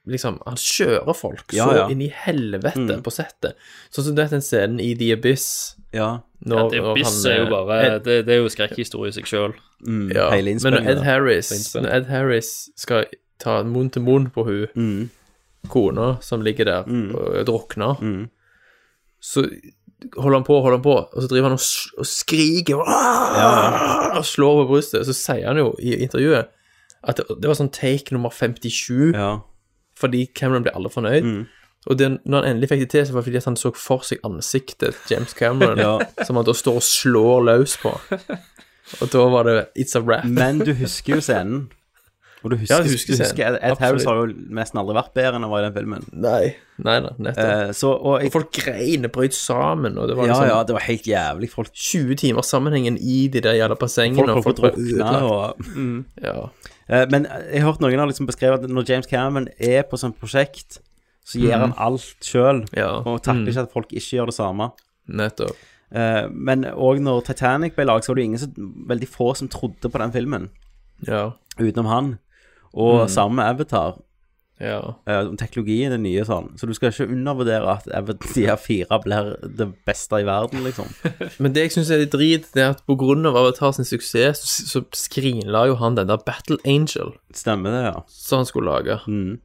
liksom 0.07 0.39
Han 0.45 0.55
kjører 0.55 1.15
folk 1.15 1.53
Ja, 1.53 1.65
så 1.67 1.75
ja. 1.77 1.87
inn 1.89 2.01
i 2.01 2.09
helvete 2.09 2.75
Mm. 2.97 3.01
på 3.03 3.11
settet. 3.11 3.55
Sånn 3.91 4.03
som 4.05 4.15
du 4.15 4.21
vet 4.21 4.31
den 4.31 4.41
scenen 4.41 4.79
i 4.79 4.93
The 4.95 5.11
Abyss 5.13 5.75
Ja. 5.93 6.19
når, 6.45 6.57
Ja, 6.57 6.69
det 6.69 6.81
når 6.81 6.87
han, 7.03 7.31
er 7.31 7.37
jo 7.37 7.45
eh, 7.45 7.49
bare 7.49 7.85
Ed, 7.95 8.03
Det, 8.03 8.25
det 8.25 8.33
er 8.35 8.41
jo 8.43 8.49
skrekkhistorie 8.49 9.09
i 9.09 9.11
seg 9.11 9.25
sjøl. 9.25 9.53
Mm, 9.85 10.11
ja, 10.13 10.29
Men 10.31 10.73
når. 10.73 10.87
Ed 10.89 11.03
Harris, 11.03 11.51
når 11.75 11.87
Ed 11.93 12.05
Harris 12.07 12.69
skal 12.75 13.05
ta 13.39 13.63
munn 13.63 13.89
til 13.91 14.01
munn 14.01 14.29
på 14.31 14.43
hun 14.45 14.67
Mm. 14.75 15.09
kona 15.69 16.21
som 16.21 16.41
ligger 16.41 16.65
der 16.65 16.83
Mm. 16.85 17.15
og 17.15 17.45
drukner, 17.45 17.97
Mm. 18.01 18.29
så 19.21 19.49
holder 20.17 20.37
han 20.37 20.43
på, 20.43 20.61
holder 20.61 20.77
han 20.77 20.83
på, 20.83 20.95
og 21.15 21.21
så 21.23 21.27
driver 21.27 21.49
han 21.49 21.53
og, 21.53 21.61
og 21.97 22.05
skriker 22.05 22.75
og, 22.75 22.85
Ja, 22.87 24.17
og 24.17 24.23
slår 24.25 24.65
på 24.65 24.67
brystet. 24.69 25.05
Så 25.07 25.13
sier 25.13 25.47
han 25.47 25.57
jo 25.57 25.73
i 25.79 25.95
intervjuet 26.05 26.47
at 27.03 27.17
det, 27.17 27.25
det 27.41 27.47
var 27.47 27.55
sånn 27.55 27.71
take 27.71 28.11
nummer 28.11 28.29
57, 28.29 29.13
Ja. 29.15 29.39
Fordi 29.99 30.25
Cameron 30.35 30.63
ble 30.65 30.73
aldri 30.75 30.91
fornøyd. 30.93 31.23
Mm. 31.29 31.45
Og 31.85 31.99
det, 31.99 32.07
når 32.25 32.41
han 32.41 32.49
endelig 32.55 32.69
fikk 32.71 32.79
det 32.85 32.89
til, 32.95 33.03
så 33.05 33.13
var 33.13 33.21
det 33.21 33.27
fordi 33.29 33.37
at 33.43 33.45
han 33.51 33.55
så 33.61 33.69
for 33.77 34.01
seg 34.07 34.23
ansiktet 34.25 34.95
til 35.05 35.15
James 35.15 35.35
Cameron, 35.37 35.77
Ja. 35.85 35.99
som 36.25 36.35
han 36.39 36.45
da 36.47 36.53
står 36.57 36.79
og 36.81 36.85
slår 36.87 37.43
løs 37.51 37.75
på. 37.83 37.93
Og 39.01 39.09
da 39.13 39.25
var 39.33 39.43
det 39.49 39.57
It's 39.77 39.95
a 39.97 40.01
wrap. 40.01 40.25
Men 40.25 40.59
du 40.65 40.73
husker 40.77 41.15
jo 41.19 41.21
scenen. 41.21 41.67
Og 42.45 42.51
du 42.51 42.57
husker, 42.61 42.75
Ja, 42.75 42.83
husker 42.85 43.13
du 43.15 43.21
scenen. 43.23 43.55
Ed, 43.55 43.59
Ed 43.71 43.79
Harris 43.81 44.03
har 44.05 44.19
jo 44.19 44.25
nesten 44.53 44.77
aldri 44.81 44.93
vært 44.97 45.13
bedre 45.17 45.37
enn 45.39 45.45
han 45.47 45.49
var 45.53 45.63
i 45.63 45.65
den 45.69 45.77
filmen. 45.77 46.03
Nei, 46.25 46.51
nei 46.85 46.97
da, 47.05 47.13
nettopp. 47.17 47.53
Eh, 47.53 47.71
så, 47.77 47.93
og 47.97 48.19
jeg, 48.21 48.29
og 48.29 48.35
folk 48.35 48.51
grein 48.59 49.05
og 49.09 49.13
brøt 49.15 49.33
sammen, 49.37 49.97
og 49.97 50.09
det 50.11 50.17
var 50.19 50.27
ja, 50.29 50.35
liksom 50.35 50.49
ja, 50.51 50.59
det 50.69 50.75
var 50.77 50.85
helt 50.85 51.09
jævlig. 51.09 51.49
Folk, 51.53 51.71
20 51.73 52.19
timer 52.21 52.45
sammenhengen 52.45 52.97
i 53.01 53.23
de 53.33 53.41
der 53.45 53.57
jævla 53.57 53.77
bassengene, 53.81 54.25
folk, 54.25 54.37
og 54.37 54.43
folk 54.49 54.61
folk 54.61 54.77
drukna 54.77 55.21
og 55.25 55.65
Mm. 55.73 56.05
Ja. 56.21 56.35
Eh, 56.89 57.05
Men 57.09 57.25
jeg 57.25 57.61
har 57.61 57.71
hørt 57.71 57.81
noen 57.81 57.97
har 57.99 58.07
liksom 58.07 58.27
beskrevet 58.27 58.63
at 58.63 58.69
når 58.69 58.87
James 58.89 59.07
Cameron 59.07 59.47
er 59.59 59.83
på 59.83 59.97
sånt 59.97 60.19
prosjekt, 60.19 60.79
så 61.25 61.39
gjør 61.41 61.57
han 61.59 61.73
alt 61.77 62.17
sjøl, 62.21 62.65
Ja. 62.77 62.99
og 63.01 63.23
takler 63.23 63.47
ikke 63.49 63.63
at 63.63 63.71
folk 63.73 63.89
ikke 63.91 64.17
gjør 64.19 64.25
det 64.27 64.35
samme. 64.35 64.71
Nettopp. 65.09 65.55
Eh, 65.91 66.27
Men 66.29 66.63
òg 66.65 66.99
når 67.01 67.23
Titanic 67.25 67.75
ble 67.75 67.85
laget, 67.85 68.03
så 68.05 68.09
var 68.09 68.15
det 68.15 68.23
ingen 68.25 68.39
så, 68.39 68.51
veldig 68.87 69.07
få 69.09 69.35
som 69.35 69.47
trodde 69.47 69.89
på 69.89 69.97
den 69.97 70.11
filmen, 70.11 70.49
Ja. 71.07 71.31
utenom 71.59 71.85
han. 71.87 72.19
Og 72.73 73.07
Mm. 73.07 73.09
samme 73.09 73.35
med 73.35 73.45
Avatar. 73.45 73.97
Ja. 74.61 74.79
Uh, 75.03 75.33
teknologien 75.35 75.91
er 75.91 75.99
nye 75.99 76.23
sånn, 76.27 76.53
så 76.55 76.67
du 76.69 76.71
skal 76.77 76.93
ikke 76.93 77.09
undervurdere 77.11 77.73
at 77.73 77.89
Avatar 77.91 78.31
de 78.37 78.45
her 78.47 78.59
fire 78.61 78.99
blir 79.03 79.33
det 79.59 79.67
beste 79.87 80.21
i 80.21 80.27
verden, 80.27 80.63
liksom. 80.63 80.93
Men 81.43 81.55
det 81.55 81.65
jeg 81.65 81.75
syns 81.75 81.91
er 81.91 82.05
litt 82.05 82.15
drit, 82.15 82.47
det 82.55 82.63
er 82.63 82.75
at 82.77 82.85
på 82.87 82.95
grunn 82.99 83.27
av 83.27 83.35
Avatar 83.41 83.75
sin 83.75 83.87
suksess, 83.87 84.45
så, 84.47 84.69
så 84.71 84.83
skrinla 84.95 85.65
jo 85.71 85.75
han 85.81 85.99
den 85.99 86.11
der 86.11 86.23
Battle 86.23 86.59
Angel 86.63 87.11
Stemmer 87.35 87.75
det, 87.75 87.83
ja. 87.89 87.97
som 88.07 88.43
han 88.43 88.47
skulle 88.47 88.71
lage. 88.71 89.01
Mm. 89.11 89.41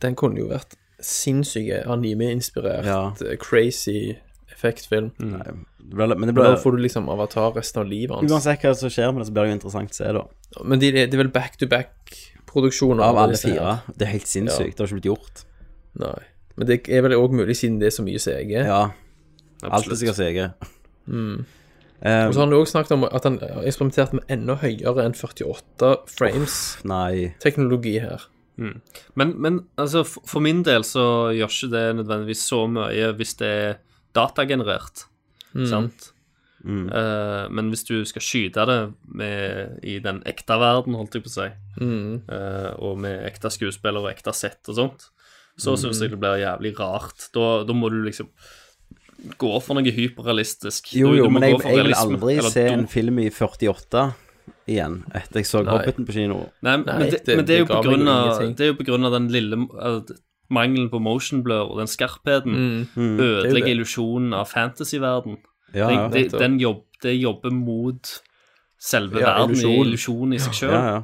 Den 0.00 0.16
kunne 0.16 0.40
jo 0.40 0.48
vært 0.48 0.78
sinnssyke 1.04 1.82
anime-inspirert, 1.90 2.88
Ja. 2.88 3.12
eh, 3.20 3.36
crazy 3.36 4.16
effektfilm. 4.54 5.10
Nei, 5.20 5.44
det 5.84 5.98
ble, 5.98 6.06
men 6.16 6.30
det 6.30 6.34
ble 6.36 6.46
da 6.48 6.56
får 6.60 6.78
du 6.78 6.84
liksom 6.84 7.10
Avatar 7.12 7.52
resten 7.58 7.82
av 7.82 7.90
livet 7.90 8.16
hans. 8.16 8.32
Uansett 8.32 8.64
hva 8.64 8.72
som 8.78 8.92
skjer 8.92 9.12
med 9.12 9.20
det, 9.20 9.28
så 9.28 9.36
blir 9.36 9.44
det 9.44 9.52
jo 9.52 9.58
interessant 9.58 9.92
å 9.92 9.98
se, 9.98 10.12
da. 10.16 10.24
Men 10.64 10.80
de, 10.80 10.92
det 10.94 11.10
er 11.10 11.20
vel 11.20 11.32
back-to-back-produksjoner 12.54 13.04
Av 13.04 13.18
alle 13.18 13.36
fire. 13.36 13.78
Det 13.96 14.06
er 14.06 14.12
helt 14.12 14.28
sinnssykt. 14.28 14.76
Det 14.76 14.82
har 14.82 14.90
ikke 14.90 15.00
blitt 15.00 15.10
gjort. 15.10 15.44
Nei. 16.00 16.22
Men 16.56 16.68
det 16.68 16.80
er 16.88 17.02
vel 17.02 17.16
òg 17.18 17.34
mulig 17.34 17.56
siden 17.58 17.80
det 17.80 17.90
er 17.90 17.96
så 17.96 18.04
mye 18.06 18.20
CG. 18.22 18.54
Ja. 18.54 18.90
Alt 19.64 19.90
er 19.90 19.98
sikkert 19.98 20.20
CG. 20.20 20.44
Mm. 21.06 21.44
Um, 22.04 22.26
Og 22.28 22.34
så 22.34 22.40
har 22.40 22.46
han 22.46 22.52
jo 22.52 22.60
også 22.60 22.74
snakket 22.74 22.92
om 22.92 23.04
at 23.08 23.24
han 23.24 23.38
har 23.40 23.64
eksperimentert 23.64 24.12
med 24.12 24.24
enda 24.28 24.58
høyere 24.60 25.06
enn 25.06 25.16
48 25.16 25.90
frames 26.10 26.56
nei. 26.84 27.34
teknologi 27.40 27.98
her. 28.02 28.26
Mm. 28.60 28.80
Men, 29.18 29.34
men 29.40 29.60
altså, 29.80 30.04
for 30.04 30.44
min 30.44 30.62
del 30.66 30.84
så 30.86 31.32
gjør 31.34 31.50
ikke 31.50 31.72
det 31.72 31.84
nødvendigvis 32.02 32.44
så 32.50 32.64
mye 32.70 33.10
hvis 33.18 33.34
det 33.40 33.48
er 33.48 33.78
datagenerert. 34.14 35.06
Mm. 35.54 35.66
Sant? 35.70 36.10
Mm. 36.64 36.86
Eh, 36.96 37.48
men 37.52 37.68
hvis 37.70 37.84
du 37.84 38.04
skal 38.08 38.22
skyte 38.24 38.64
det 38.66 38.78
med, 39.14 39.78
i 39.84 39.98
den 40.00 40.22
ekte 40.24 40.56
verden, 40.58 40.94
holdt 40.96 41.12
jeg 41.18 41.22
på 41.26 41.28
å 41.28 41.36
si, 41.36 41.48
Mm. 41.80 42.22
uh, 42.30 42.72
og 42.78 42.98
med 43.02 43.24
ekte 43.28 43.50
skuespillere 43.52 44.00
og 44.06 44.10
ekte 44.14 44.32
sett 44.34 44.68
og 44.72 44.74
sånt, 44.78 45.08
så 45.58 45.74
Mm. 45.74 45.78
syns 45.82 46.00
jeg 46.00 46.10
det 46.10 46.20
blir 46.20 46.40
jævlig 46.40 46.72
rart. 46.78 47.28
Da, 47.34 47.64
da 47.64 47.72
må 47.76 47.90
du 47.90 48.02
liksom 48.02 48.28
gå 49.38 49.62
for 49.62 49.74
noe 49.78 49.92
hyperrealistisk. 49.94 50.92
Jo, 50.96 51.12
jo, 51.14 51.28
men 51.30 51.42
jeg, 51.42 51.60
jeg 51.62 51.84
vil 51.84 51.94
aldri 51.94 52.40
se 52.50 52.66
en 52.72 52.86
film 52.90 53.18
i 53.22 53.28
48 53.30 54.14
igjen 54.68 54.98
etter 55.14 55.40
jeg 55.40 55.46
så 55.48 55.62
Nei. 55.64 55.72
Hobbiten 55.76 56.06
på 56.08 56.12
kino. 56.16 56.38
Nei, 56.64 56.76
Nei, 56.76 56.98
men, 56.98 57.10
det, 57.10 57.24
det- 57.24 57.36
men 57.36 57.44
det 57.48 57.54
er 57.56 57.58
jo 57.64 57.66
på 57.70 57.82
grunn 57.84 58.08
av. 58.08 58.38
Det 58.56 58.60
er 58.60 58.72
jo 58.72 58.78
på 58.80 58.86
grunn 58.88 59.04
av 59.08 59.12
den 59.12 59.28
lille 59.32 59.56
uh, 59.56 60.00
mangelen 60.52 60.90
på 60.92 61.00
motion 61.00 61.42
blur 61.44 61.70
og 61.72 61.78
den 61.78 61.88
skarpheten. 61.88 62.54
Mm. 62.54 62.88
Mm. 62.96 63.18
Er 63.20 63.24
Ødelegger 63.44 63.72
illusjonen 63.76 64.34
av 64.36 64.48
fantasyverden. 64.52 65.38
Ja, 65.74 65.88
ja. 65.90 66.08
det, 66.12 66.28
den 66.32 66.58
jobb, 66.62 66.84
det 67.02 67.16
jobber 67.18 67.50
mot 67.54 68.20
selve 68.80 69.20
Ja, 69.22 69.34
verden 69.38 69.56
i 69.56 69.74
illusjonen 69.82 70.34
i 70.36 70.42
seg 70.42 70.54
sjøl. 70.60 70.72
ja, 70.76 70.84
ja. 70.94 71.02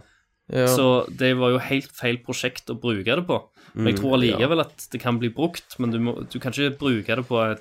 Ja. 0.51 0.67
Så 0.67 0.85
det 1.15 1.37
var 1.39 1.53
jo 1.53 1.59
helt 1.63 1.93
feil 1.95 2.17
prosjekt 2.27 2.71
å 2.73 2.75
bruke 2.75 3.05
det 3.07 3.23
på. 3.29 3.37
Men 3.75 3.87
jeg 3.93 3.95
Mm, 3.95 3.99
tror 4.01 4.15
allikevel 4.17 4.61
at 4.65 4.87
det 4.91 4.99
kan 5.01 5.19
bli 5.21 5.29
brukt, 5.31 5.77
men 5.79 5.93
du, 5.95 6.01
må, 6.03 6.15
du 6.27 6.41
kan 6.43 6.51
ikke 6.51 6.73
bruke 6.81 7.17
det 7.21 7.23
på 7.29 7.39
et 7.53 7.61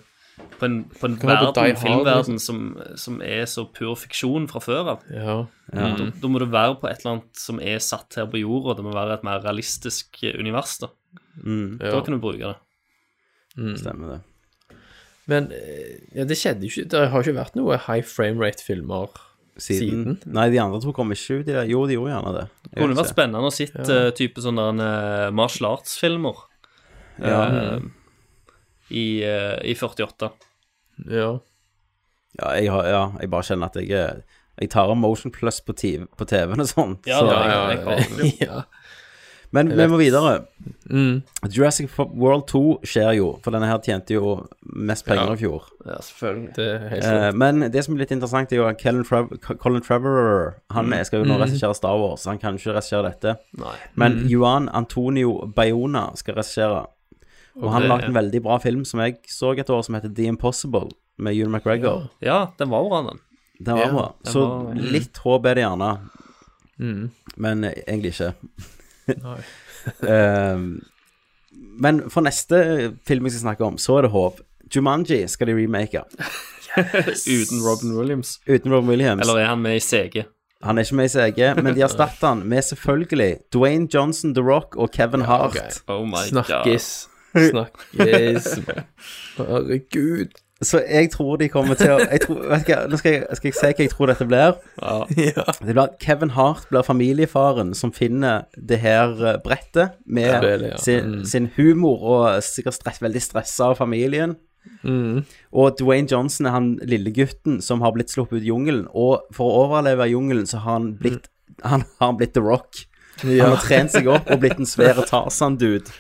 på 0.58 0.66
en, 0.66 0.78
på 0.88 1.06
en 1.06 1.18
på 1.20 1.28
verden, 1.28 1.52
Hard, 1.54 1.78
filmverden 1.78 2.38
liksom. 2.40 2.40
som, 2.40 2.98
som 2.98 3.18
er 3.22 3.44
så 3.46 3.66
pur 3.76 3.94
fiksjon 4.00 4.48
fra 4.50 4.62
før 4.64 4.90
av. 4.96 5.02
Ja. 5.12 5.36
Da, 5.70 5.90
da 6.16 6.28
må 6.32 6.40
det 6.42 6.48
være 6.50 6.80
på 6.80 6.88
et 6.90 7.02
eller 7.04 7.18
annet 7.20 7.38
som 7.44 7.60
er 7.62 7.78
satt 7.84 8.16
her 8.18 8.26
på 8.32 8.40
jorda. 8.42 8.78
Det 8.80 8.86
må 8.88 8.94
være 8.96 9.20
et 9.20 9.26
mer 9.28 9.44
realistisk 9.44 10.22
univers, 10.34 10.78
da. 10.82 10.90
Mm. 11.44 11.78
Da 11.84 12.00
kan 12.02 12.16
du 12.16 12.22
bruke 12.24 12.40
det. 12.56 12.58
Stemmer 13.84 14.16
det. 14.16 14.20
Men 15.30 15.52
eh, 15.54 15.98
ja, 16.18 16.26
det 16.26 16.38
skjedde 16.40 16.66
jo 16.66 16.72
ikke 16.74 16.88
Det 16.90 17.02
har 17.14 17.24
ikke 17.26 17.36
vært 17.38 17.58
noe 17.60 17.78
high 17.86 18.02
frame 18.08 18.42
rate-filmer 18.42 19.12
Siden. 19.60 20.18
siden. 20.18 20.34
Nei, 20.34 20.46
de 20.54 20.60
andre 20.64 20.80
to 20.82 20.94
kom 20.96 21.12
ikke 21.12 21.42
ut 21.42 21.50
i 21.52 21.56
det. 21.58 21.66
Jo, 21.70 21.82
de 21.90 21.98
gjorde 21.98 22.14
gjerne 22.14 22.32
det. 22.38 22.46
Jeg 22.64 22.72
Det 22.72 22.82
kunne 22.82 22.96
vært 23.02 23.12
spennende 23.12 23.50
å 23.50 23.54
sitte 23.54 23.84
Ja. 23.86 24.06
uh, 24.08 24.12
type 24.16 24.42
sånne 24.46 24.66
der, 24.80 24.86
eh, 25.28 25.32
martial 25.36 25.68
arts-filmer 25.74 26.38
Ja. 27.20 27.42
uh, 27.76 27.80
i, 28.90 29.04
i 29.22 29.76
48. 29.76 30.32
Ja. 31.12 31.40
Ja, 32.40 32.54
jeg, 32.56 32.70
har, 32.72 32.86
ja, 32.88 33.04
jeg 33.20 33.30
bare 33.34 33.44
kjenner 33.44 33.68
at 33.70 33.76
jeg 33.82 33.90
Jeg 34.60 34.70
tar 34.74 34.90
av 34.92 34.98
Motion 35.00 35.32
Plus 35.32 35.60
på, 35.64 35.74
TV, 35.76 36.06
på 36.20 36.26
TV-en 36.28 36.60
og 36.64 36.68
sånn. 36.68 36.98
Ja, 37.08 37.20
så- 37.20 37.28
det 37.28 37.36
er 37.38 37.52
jeg, 38.26 38.40
ja. 38.48 38.64
Men 39.52 39.70
vi 39.70 39.86
må 39.90 39.98
videre. 39.98 40.46
Mm. 40.92 41.24
Jurassic 41.50 41.90
World 41.98 42.44
2 42.48 42.82
skjer 42.86 43.16
jo, 43.18 43.40
for 43.42 43.50
denne 43.56 43.66
her 43.66 43.80
tjente 43.82 44.14
jo 44.14 44.48
mest 44.76 45.06
penger 45.08 45.26
Ja. 45.26 45.34
i 45.34 45.38
fjor. 45.42 45.64
Ja, 45.88 45.96
selvfølgelig. 46.06 46.56
Det 46.56 46.68
er 46.68 46.90
helt 46.90 47.04
Eh, 47.06 47.32
men 47.34 47.60
det 47.72 47.84
som 47.84 47.96
er 47.96 48.00
litt 48.00 48.12
interessant, 48.12 48.52
er 48.54 48.58
jo 48.58 48.68
at 48.68 48.78
Colin, 48.82 49.04
Trev 49.04 49.30
Colin 49.58 49.82
Trevorrow 49.82 50.54
Han 50.72 50.86
Mm. 50.90 51.04
skal 51.06 51.20
jo 51.20 51.26
nå 51.26 51.38
Mm. 51.38 51.42
regissere 51.48 51.74
Star 51.76 51.98
Wars, 51.98 52.26
han 52.26 52.38
kan 52.38 52.56
ikke 52.58 52.74
regissere 52.76 53.04
dette. 53.12 53.38
Nei. 53.58 53.76
Men 53.96 54.12
Mm. 54.24 54.28
Juan 54.30 54.70
Antonio 54.70 55.48
Bayona 55.48 56.12
skal 56.16 56.36
regissere. 56.36 56.86
Og 57.62 57.72
han 57.74 57.82
har 57.82 57.90
lagd 57.98 58.04
en 58.06 58.14
veldig 58.14 58.44
bra 58.44 58.58
film 58.60 58.86
som 58.86 59.00
jeg 59.00 59.18
så 59.28 59.58
et 59.58 59.68
år, 59.70 59.84
som 59.84 59.96
heter 59.96 60.14
The 60.14 60.28
Impossible, 60.28 60.90
med 61.18 61.36
Ewan 61.36 61.52
McGregor. 61.52 62.10
Ja, 62.22 62.46
den 62.58 62.70
var 62.70 62.88
bra, 62.88 63.02
den. 63.10 63.20
Den 63.62 63.76
var 63.76 63.86
Ja, 63.86 63.92
bra. 63.92 64.14
den 64.24 64.34
Så 64.34 64.40
var- 64.66 64.74
litt 64.76 65.14
håp 65.18 65.46
er 65.46 65.56
det 65.56 65.64
gjerne, 65.64 66.00
Mm. 66.80 67.10
men 67.36 67.64
eh, 67.64 67.74
egentlig 67.88 68.14
ikke. 68.14 68.34
Ehm, 70.04 70.82
men 71.80 72.02
for 72.12 72.22
neste 72.22 72.58
film 73.08 73.26
jeg 73.26 73.32
skal 73.32 73.46
snakke 73.46 73.66
om, 73.66 73.78
så 73.80 73.98
er 73.98 74.02
det 74.08 74.12
håp. 74.12 74.42
Jumanji 74.76 75.22
skal 75.32 75.48
de 75.48 75.56
remake. 75.56 76.02
Uten 77.40 77.62
Robin 77.64 77.96
Williams. 77.98 78.40
Uten 78.48 78.74
Robin 78.74 78.90
Williams. 78.90 79.22
Eller 79.24 79.40
er 79.42 79.46
han 79.54 79.62
med 79.64 79.80
i 79.80 79.80
CG? 79.80 80.26
Han 80.64 80.78
er 80.78 80.84
ikke 80.84 80.96
med 81.00 81.08
i 81.08 81.14
CG, 81.14 81.40
men 81.64 81.76
de 81.76 81.82
erstatter 81.82 82.28
han 82.34 82.44
med 82.48 82.62
selvfølgelig 82.68 83.38
Dwayne 83.54 83.88
Johnson, 83.94 84.36
The 84.36 84.44
Rock 84.44 84.76
og 84.76 84.92
Kevin 84.92 85.22
Hart. 85.22 85.56
ok. 85.56 85.58
Oh 85.88 86.06
my 86.06 86.12
god. 86.12 86.44
Snakkes. 86.46 87.08
Snakkes. 87.34 88.60
Herregud. 89.38 90.36
Så 90.62 90.82
jeg 90.84 91.08
tror 91.14 91.38
de 91.40 91.48
kommer 91.48 91.78
til 91.80 91.94
å 91.96 92.00
jeg 92.04 92.20
tror, 92.26 92.42
vet 92.52 92.68
du 92.68 92.90
Nå 92.92 92.98
skal 93.00 93.14
jeg, 93.14 93.38
skal 93.40 93.48
jeg 93.48 93.56
se 93.56 93.70
hva 93.72 93.84
jeg 93.86 93.92
tror 93.94 94.12
dette 94.12 94.26
blir. 94.28 94.58
Ja. 94.82 94.98
Det 95.64 95.72
blir 95.76 95.94
Kevin 96.04 96.34
Hart 96.36 96.66
blir 96.70 96.84
familiefaren 96.84 97.72
som 97.80 97.94
finner 97.96 98.44
det 98.60 98.82
her 98.84 99.14
eh, 99.24 99.38
brettet 99.46 99.96
med 100.06 100.34
Spillet, 100.36 100.68
ja. 100.74 100.78
sin, 100.84 101.10
Mm. 101.20 101.24
sin 101.32 101.48
humor 101.56 102.04
og 102.04 102.44
sikkert 102.44 102.76
stress, 102.76 103.00
veldig 103.02 103.22
stressa 103.24 103.70
av 103.72 103.78
familien. 103.80 104.36
Mm. 104.84 105.24
Og 105.56 105.78
Dwayne 105.80 106.12
Johnson 106.12 106.46
er 106.46 106.52
han 106.58 106.68
lille 106.84 107.12
gutten 107.16 107.62
som 107.64 107.80
har 107.82 107.96
blitt 107.96 108.12
sluppet 108.12 108.42
ut 108.42 108.44
i 108.44 108.52
jungelen. 108.52 108.84
Og 108.92 109.24
for 109.36 109.48
å 109.48 109.64
overleve 109.66 110.06
i 110.10 110.12
jungelen 110.12 110.46
så 110.50 110.60
har 110.66 110.76
han 110.82 110.92
blitt 111.00 111.32
Han 111.64 111.82
har 112.00 112.06
han 112.12 112.18
blitt 112.20 112.34
The 112.36 112.44
Rock. 112.44 112.86
Ja. 113.24 113.46
Han 113.46 113.56
har 113.56 113.64
trent 113.64 113.92
seg 113.96 114.08
opp 114.12 114.30
og 114.32 114.40
blitt 114.42 114.60
en 114.62 114.68
svære 114.70 115.04
Tarzan-dude. 115.10 115.92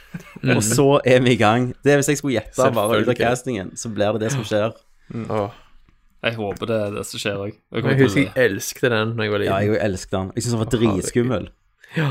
Og 0.55 0.61
så 0.63 0.85
er 1.05 1.19
vi 1.25 1.33
i 1.35 1.39
gang. 1.39 1.71
Det 1.83 1.93
er 1.93 1.99
Hvis 2.01 2.11
jeg 2.13 2.21
skulle 2.21 2.37
gjette 2.39 2.69
bare 2.75 3.01
ut 3.01 3.09
av 3.11 3.17
castingen, 3.19 3.73
så 3.79 3.91
blir 3.93 4.15
det 4.17 4.27
det 4.27 4.31
som 4.35 4.45
skjer. 4.47 4.71
Åh. 5.29 5.49
Jeg 6.19 6.35
håper 6.35 6.67
det 6.67 6.77
er 6.83 6.95
det 6.97 7.05
som 7.07 7.21
skjer 7.21 7.37
òg. 7.45 7.53
Jeg 7.75 7.99
husker 8.01 8.25
jeg 8.25 8.33
elsket 8.49 8.91
den 8.91 9.13
da 9.15 9.23
jeg 9.23 9.31
var 9.31 9.45
Ja, 9.45 9.59
jeg 9.63 9.79
elsket 9.85 10.11
den. 10.17 10.31
Jeg 10.35 10.43
syntes 10.43 10.55
den 10.55 10.59
var 10.63 10.71
dritskummel. 10.73 11.47
Ja. 11.95 12.09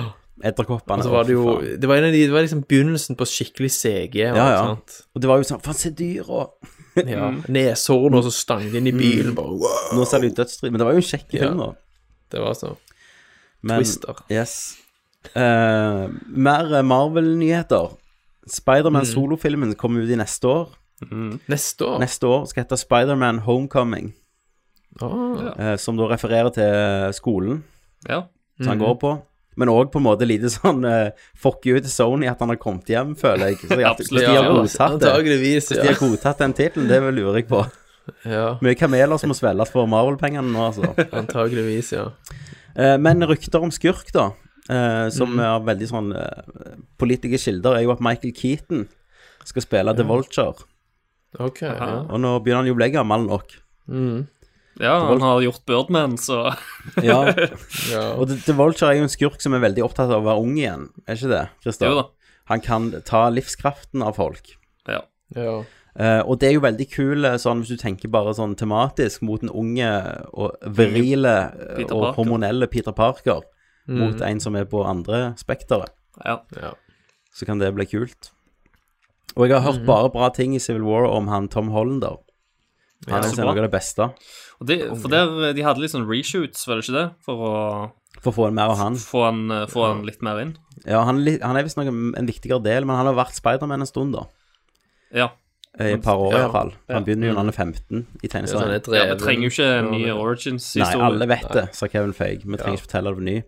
Edderkoppene. 0.48 1.00
Altså 1.02 1.10
var 1.10 1.26
det 1.28 1.34
jo. 1.34 1.56
Det 1.60 1.88
var, 1.90 1.98
en 1.98 2.08
av 2.08 2.12
de, 2.14 2.20
det 2.28 2.32
var 2.32 2.44
liksom 2.46 2.62
begynnelsen 2.70 3.18
på 3.18 3.26
skikkelig 3.26 3.70
CG. 3.74 4.16
og 4.30 4.36
Ja, 4.38 4.48
ja. 4.54 4.58
sant? 4.70 5.00
Og 5.14 5.22
det 5.22 5.28
var 5.30 5.40
jo 5.40 5.48
sånn 5.48 5.60
Faen, 5.64 5.76
se 5.78 5.90
dyr 5.98 6.28
og 6.30 6.54
Ja. 7.14 7.28
Neshorn 7.52 8.16
og 8.18 8.24
så 8.26 8.32
stang 8.34 8.64
inn 8.74 8.88
i 8.90 8.94
bilen. 8.94 9.34
Bare, 9.36 9.54
wow. 9.60 9.92
Nå 9.98 10.06
ser 10.08 10.22
det 10.22 10.32
ut 10.32 10.40
dødsstrid. 10.40 10.72
Men 10.72 10.80
det 10.82 10.86
var 10.88 10.96
jo 10.96 11.02
en 11.02 11.08
kjekk 11.10 11.26
film, 11.34 11.60
da. 11.62 11.68
Det 12.32 12.42
var 12.42 12.56
så. 12.58 12.72
Men, 13.66 13.82
Twister. 13.82 14.22
Yes. 14.32 14.54
Eh, 15.34 16.08
mer 16.26 16.74
eh, 16.78 16.82
Marvel-nyheter. 16.82 17.90
Spiderman 18.48 19.02
Mm. 19.04 19.12
solofilmen 19.14 19.74
kommer 19.74 20.00
ut 20.02 20.10
i 20.10 20.16
neste 20.16 20.44
år. 20.48 20.68
Neste 21.48 21.84
år? 21.86 21.98
Neste 22.00 22.26
år 22.26 22.46
skal 22.48 22.64
hete 22.64 22.76
Spiderman 22.78 23.38
Homecoming. 23.44 24.14
Oh, 25.02 25.36
ja. 25.38 25.72
uh, 25.72 25.76
som 25.78 25.96
da 25.96 26.08
refererer 26.10 26.50
til 26.50 27.12
skolen 27.14 27.62
Ja. 28.08 28.22
som 28.58 28.68
han 28.72 28.78
går 28.80 28.96
på. 28.98 29.22
Men 29.56 29.68
òg 29.68 29.92
på 29.92 29.98
en 30.00 30.06
måte 30.06 30.26
lite 30.26 30.48
sånn 30.50 30.82
uh, 30.86 31.10
fuck 31.36 31.66
you 31.66 31.78
til 31.78 31.90
Sony 31.90 32.26
at 32.26 32.38
han 32.40 32.48
har 32.48 32.56
kommet 32.56 32.86
hjem, 32.90 33.14
føler 33.14 33.52
jeg. 33.52 33.58
Så 33.68 33.76
jeg 33.78 33.84
Absolutt. 33.86 34.10
hvis 34.10 34.20
de 34.20 34.26
har 34.26 34.44
Ja, 34.44 34.54
godtatt 34.56 34.98
det, 35.00 35.38
hvis 35.38 35.68
de 35.68 35.86
har 35.86 35.94
godtatt 36.00 36.38
den 36.38 36.52
tittelen, 36.54 36.88
det 36.88 36.98
lurer 37.14 37.36
jeg 37.42 37.48
på. 37.48 37.62
Ja, 38.24 38.56
Mye 38.64 38.74
kameler 38.74 39.18
som 39.20 39.28
må 39.30 39.36
svelges 39.36 39.70
for 39.70 39.86
Marvel-pengene 39.86 40.50
nå, 40.50 40.66
altså. 40.72 40.94
antageligvis, 41.12 41.92
ja. 41.92 42.08
Eh, 42.74 42.96
men 42.96 43.20
rykter 43.28 43.60
om 43.62 43.70
skurk, 43.70 44.08
da, 44.14 44.30
eh, 44.68 45.06
som 45.14 45.34
mm. 45.34 45.44
er 45.44 45.66
veldig 45.68 45.88
sånn 45.90 46.10
uh, 46.16 46.72
Politiske 47.00 47.40
kilder, 47.42 47.78
er 47.78 47.86
jo 47.86 47.94
at 47.94 48.02
Michael 48.04 48.34
Keaton 48.36 48.86
skal 49.48 49.64
spille 49.64 49.94
The 49.96 50.04
Vulture. 50.06 50.66
Ok, 51.38 51.62
ja. 51.64 52.02
Og 52.08 52.20
nå 52.20 52.34
begynner 52.42 52.64
han 52.64 52.70
jo 52.70 52.76
å 52.76 52.80
bli 52.80 52.90
gammel 52.92 53.24
nok. 53.28 53.54
Mm. 53.88 54.26
ja, 54.82 54.94
han 55.08 55.24
har 55.24 55.40
gjort 55.40 55.64
Birdman, 55.68 56.18
så 56.20 56.42
Ja. 57.10 57.22
ja. 57.94 58.04
Og 58.16 58.28
The, 58.28 58.38
The 58.44 58.56
Vulture 58.58 58.92
er 58.92 59.00
jo 59.00 59.08
en 59.08 59.12
skurk 59.12 59.40
som 59.44 59.56
er 59.56 59.64
veldig 59.64 59.86
opptatt 59.86 60.12
av 60.12 60.22
å 60.22 60.28
være 60.28 60.44
ung 60.44 60.54
igjen, 60.60 60.88
er 61.06 61.18
ikke 61.18 61.32
det, 61.32 61.42
Christer? 61.64 61.90
Jo 61.90 62.02
da. 62.02 62.06
Han 62.48 62.64
kan 62.64 62.92
ta 63.04 63.26
livskraften 63.28 64.00
av 64.04 64.16
folk. 64.16 64.54
Ja. 64.88 65.02
ja. 65.36 65.58
Uh, 65.98 66.22
og 66.30 66.38
det 66.40 66.48
er 66.48 66.54
jo 66.54 66.62
veldig 66.62 66.86
kul 66.92 67.26
eh, 67.26 67.40
sånn 67.42 67.60
hvis 67.60 67.74
du 67.74 67.80
tenker 67.80 68.10
bare 68.12 68.30
sånn 68.36 68.52
tematisk 68.56 69.24
mot 69.26 69.42
den 69.42 69.50
unge 69.50 69.88
og 70.30 70.54
virile 70.78 71.32
eh, 71.50 71.72
Peter 71.80 71.96
og 71.96 72.12
hormonelle 72.14 72.68
Peter 72.70 72.94
Parker 72.94 73.42
Mm. 73.88 73.98
mot 74.02 74.20
en 74.20 74.40
som 74.40 74.56
er 74.56 74.66
på 74.68 74.82
andre 74.84 75.34
spekteret. 75.40 75.90
ja. 76.24 76.40
ja. 76.60 76.74
Så 77.32 77.46
kan 77.46 77.60
det 77.60 77.70
bli 77.76 77.84
kult. 77.86 78.32
Og 79.36 79.46
jeg 79.46 79.54
har 79.60 79.62
hørt 79.72 79.84
bare 79.86 80.08
bra 80.10 80.28
ting 80.34 80.56
i 80.56 80.58
Civil 80.58 80.82
War 80.82 81.04
om 81.06 81.28
han 81.30 81.46
Tom 81.48 81.68
Hollander. 81.70 82.16
Han 83.06 83.22
Ja, 83.22 83.28
er 83.30 83.36
noe 83.44 83.52
av 83.52 83.60
det 83.62 83.70
beste. 83.70 84.08
Og 84.58 84.66
de, 84.66 84.78
for 84.98 85.08
der, 85.12 85.52
de 85.54 85.62
hadde 85.62 85.78
litt 85.84 85.92
sånn 85.92 86.08
reshoots, 86.08 86.66
var 86.66 86.80
det 86.80 86.88
ikke 86.88 86.96
det? 86.96 87.04
For 87.22 87.44
å 87.46 87.52
For 88.18 88.32
å 88.32 88.34
få 88.34 88.48
mer 88.50 88.72
av 88.72 88.80
han. 88.80 88.96
få 88.98 89.22
han, 89.28 89.44
eh, 89.54 89.66
få 89.70 89.84
han 89.86 90.02
litt 90.08 90.20
mer 90.26 90.40
inn. 90.42 90.56
Ja, 90.84 91.04
han, 91.06 91.20
er 91.28 91.38
han 91.44 91.56
er 91.56 91.62
visst 91.68 91.78
en 91.78 92.26
viktigere 92.26 92.58
del, 92.64 92.84
men 92.88 92.96
han 92.98 93.06
har 93.06 93.14
vært 93.14 93.38
Spiderman 93.38 93.78
en 93.80 93.86
stund, 93.86 94.16
da. 94.18 94.26
Ja. 95.14 95.28
I 95.78 95.92
et 95.94 96.02
par 96.02 96.16
år, 96.18 96.32
Ja. 96.32 96.48
fall 96.50 96.72
Han 96.88 96.96
Ja. 96.96 97.00
begynner 97.00 97.28
jo 97.28 97.32
når 97.34 97.36
han 97.36 97.48
er 97.48 97.52
15 97.52 98.06
i 98.22 98.28
tegneserien. 98.28 98.82
sånn 98.82 98.94
ja. 98.94 99.14
Vi 99.14 99.20
trenger 99.20 99.42
jo 99.42 99.50
ikke 99.50 99.78
en 99.78 99.90
ny 99.92 100.06
Ja, 100.06 100.84
Nei, 100.84 101.04
alle 101.06 101.26
vet 101.26 101.52
det, 101.52 101.74
sa 101.74 101.86
Kevin 101.86 102.12
Feig. 102.12 102.44
Vi 102.44 102.56
trenger 102.56 102.78
ikke 102.78 102.86
fortelle 102.86 103.14
det 103.14 103.22
ny. 103.22 103.42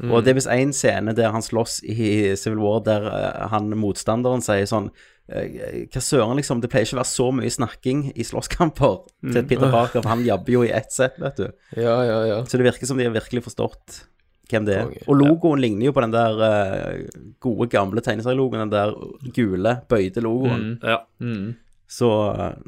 Mm. 0.00 0.10
Og 0.12 0.24
det 0.24 0.30
er 0.30 0.34
visst 0.34 0.48
én 0.48 0.72
scene 0.72 1.14
der 1.14 1.30
han 1.30 1.42
slåss 1.42 1.82
i 1.84 2.34
Civil 2.36 2.58
War, 2.58 2.80
der 2.80 3.06
eh, 3.06 3.48
han 3.48 3.70
motstanderen 3.70 4.42
sier 4.42 4.66
sånn 4.66 4.90
eh, 5.30 5.86
Hva 5.92 6.00
søren, 6.00 6.36
liksom. 6.36 6.60
Det 6.60 6.70
pleier 6.70 6.86
ikke 6.86 6.96
å 6.96 7.02
være 7.02 7.14
så 7.14 7.32
mye 7.32 7.50
snakking 7.52 8.12
i 8.16 8.22
slåsskamper 8.24 9.04
til 9.32 9.42
Peter 9.44 9.70
Parker, 9.70 10.02
for 10.02 10.08
han 10.08 10.24
jabber 10.24 10.52
jo 10.52 10.62
i 10.62 10.70
ett 10.70 10.90
sett, 10.90 11.18
vet 11.20 11.36
du. 11.36 11.52
Ja, 11.76 12.02
ja, 12.02 12.24
ja. 12.24 12.42
Så 12.44 12.56
det 12.58 12.64
virker 12.64 12.86
som 12.86 12.96
de 12.96 13.04
har 13.04 13.12
virkelig 13.12 13.44
forstått 13.44 14.04
hvem 14.48 14.64
det 14.64 14.76
er. 14.78 14.92
Og 15.06 15.18
logoen 15.20 15.60
ligner 15.60 15.90
jo 15.90 15.92
på 15.92 16.00
den 16.00 16.14
der 16.14 16.38
uh, 16.40 17.22
gode, 17.44 17.68
gamle 17.68 18.00
tegneserielogoen, 18.00 18.64
den 18.64 18.72
der 18.72 18.94
gule, 19.36 19.74
bøyde 19.88 20.22
logoen. 20.24 20.78
Mm. 20.80 20.88
Ja. 20.88 20.98
Mm. 21.20 21.56
Så 21.88 22.08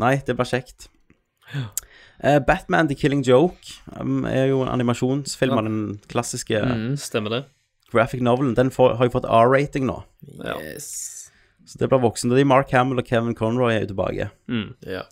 nei, 0.01 0.15
det 0.27 0.37
blir 0.39 0.49
kjekt. 0.49 0.89
Uh, 2.25 2.39
Batman 2.47 2.89
The 2.89 2.95
Killing 2.95 3.23
Joke 3.27 3.75
um, 3.99 4.25
er 4.29 4.47
jo 4.51 4.61
en 4.63 4.69
animasjonsfilm 4.73 5.57
av 5.59 5.65
den 5.67 5.79
klassiske 6.09 6.61
Mm. 6.63 6.97
Stemmer 7.01 7.31
det. 7.31 7.45
graphic 7.93 8.21
novelen. 8.23 8.55
Den 8.55 8.71
får, 8.71 8.97
har 8.97 9.09
jo 9.09 9.15
fått 9.17 9.25
R-rating 9.29 9.87
nå, 9.89 10.03
Yes. 10.45 11.31
så 11.67 11.79
det 11.81 11.89
blir 11.91 11.99
voksen. 12.05 12.31
Det 12.31 12.41
er 12.41 12.45
Mark 12.47 12.71
Hamill 12.73 12.99
og 13.03 13.07
Kevin 13.09 13.35
Conroy 13.35 13.73
er 13.75 13.81
jo 13.87 13.91
tilbake. 13.95 14.31
Mm. 14.49 14.75
Ja. 14.87 15.03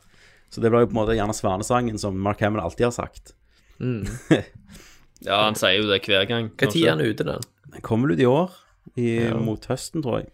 Så 0.50 0.60
det 0.62 0.70
blir 0.70 0.80
jo 0.84 0.86
på 0.86 0.94
en 0.96 1.00
måte 1.02 1.16
gjerne 1.18 1.34
svanesangen 1.34 1.98
som 1.98 2.16
Mark 2.22 2.40
Hamill 2.40 2.60
alltid 2.62 2.86
har 2.86 2.94
sagt. 2.94 3.34
Mm. 3.80 4.06
ja, 5.26 5.42
han 5.44 5.54
sier 5.58 5.80
jo 5.82 5.88
det 5.90 6.00
hver 6.06 6.24
gang. 6.30 6.50
Hva 6.56 6.70
tid 6.70 6.86
er 6.86 6.94
han 6.94 7.02
ute, 7.04 7.24
den? 7.26 7.42
Den 7.74 7.82
kommer 7.84 8.12
ut 8.14 8.20
i 8.22 8.26
år, 8.28 8.54
i, 8.96 9.08
Ja. 9.26 9.34
mot 9.36 9.64
høsten, 9.68 10.02
tror 10.02 10.20
jeg. 10.22 10.30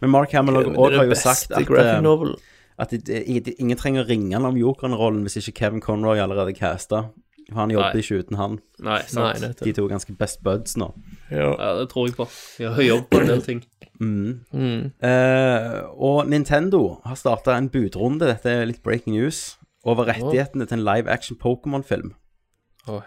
Men 0.00 0.10
Mark 0.14 0.32
Hamill 0.36 0.54
Det 0.60 0.66
er 0.68 0.90
det 0.92 0.98
har 1.00 1.08
jo 1.10 1.14
sagt 1.18 1.50
at, 1.50 1.66
graphic 1.66 1.96
eh, 1.96 2.02
novel. 2.04 2.36
At 2.78 2.90
det, 2.94 3.04
det, 3.44 3.54
ingen 3.58 3.76
trenger 3.76 4.04
å 4.04 4.08
ringe 4.08 4.34
han 4.36 4.44
om 4.46 4.56
Jokeren-rollen 4.56 5.24
hvis 5.26 5.40
ikke 5.40 5.56
Kevin 5.64 5.80
Conroy 5.82 6.20
allerede 6.22 6.52
er 6.54 6.58
casta. 6.58 7.08
For 7.48 7.62
han 7.62 7.70
jobber 7.72 7.94
Nei. 7.96 8.02
ikke 8.04 8.18
uten 8.20 8.36
han. 8.36 8.58
Nei, 8.84 8.98
Nei, 9.16 9.32
nettopp. 9.40 9.64
De 9.64 9.72
to 9.72 9.84
er 9.86 9.92
ganske 9.94 10.14
best 10.20 10.42
buds 10.44 10.76
nå. 10.76 10.90
Ja. 11.32 11.48
Ja, 11.56 11.70
det 11.80 11.86
tror 11.90 12.06
jeg 12.10 12.16
på. 12.18 12.26
Vi 12.58 12.68
har 12.68 12.82
jobb 12.84 13.06
på 13.10 13.22
en 13.22 13.30
del 13.32 13.40
ting. 13.46 13.62
Mm. 13.98 14.44
Mm. 14.52 14.82
Eh, 15.02 15.78
og 15.96 16.28
Nintendo 16.28 17.00
har 17.08 17.16
starta 17.16 17.56
en 17.56 17.70
budrunde, 17.72 18.28
dette 18.28 18.52
er 18.52 18.68
litt 18.68 18.82
breaking 18.84 19.16
news, 19.16 19.56
over 19.88 20.04
rettighetene 20.10 20.68
til 20.68 20.78
en 20.78 20.84
live 20.84 21.08
action 21.10 21.38
Pokémon-film. 21.40 22.12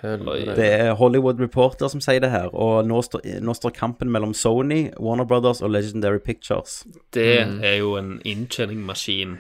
Helvete. 0.02 0.54
Det 0.58 0.68
er 0.80 0.92
Hollywood 0.94 1.40
Reporter 1.42 1.88
som 1.90 2.02
sier 2.04 2.22
det 2.22 2.30
her, 2.30 2.52
og 2.54 2.84
nå 2.86 3.00
står, 3.02 3.24
nå 3.42 3.54
står 3.58 3.74
kampen 3.74 4.12
mellom 4.14 4.34
Sony, 4.38 4.92
Warner 5.02 5.26
Brothers 5.26 5.62
og 5.66 5.72
Legendary 5.74 6.20
Pictures. 6.20 6.84
Det 7.14 7.48
Mm. 7.48 7.64
er 7.64 7.78
jo 7.78 7.96
en 7.98 8.22
inntjeningsmaskin. 8.26 9.38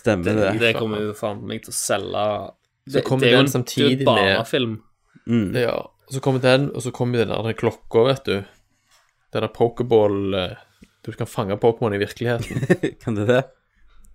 Stemmer 0.00 0.24
Det, 0.24 0.34
det. 0.40 0.52
det 0.62 0.72
kommer 0.78 1.02
jo 1.04 1.12
faen 1.18 1.42
meg 1.46 1.62
til 1.66 1.72
å 1.74 1.76
selge 1.76 2.24
Det, 2.90 3.04
kommer 3.04 3.26
er 3.28 3.34
jo 3.36 3.42
en- 3.44 3.52
samtidig 3.52 3.98
det 4.00 4.06
er 4.08 4.08
jo 4.08 4.14
med- 4.14 4.24
en 4.24 4.36
barnefilm. 4.36 4.74
Mm. 5.28 5.54
Ja, 5.60 5.76
så 6.10 6.20
kommer 6.24 6.40
den, 6.42 6.70
og 6.74 6.82
så 6.82 6.90
kommer 6.92 7.18
den 7.24 7.28
der 7.28 7.52
klokka, 7.54 8.06
vet 8.08 8.24
du. 8.24 8.36
Den 9.32 9.42
der 9.44 9.48
pokéball 9.54 10.34
eh, 10.34 10.56
Du 11.04 11.12
kan 11.12 11.26
fange 11.26 11.56
Pokémon 11.56 11.94
i 11.94 11.98
virkeligheten. 12.02 12.96
kan 13.04 13.14
du 13.14 13.24
det? 13.26 13.44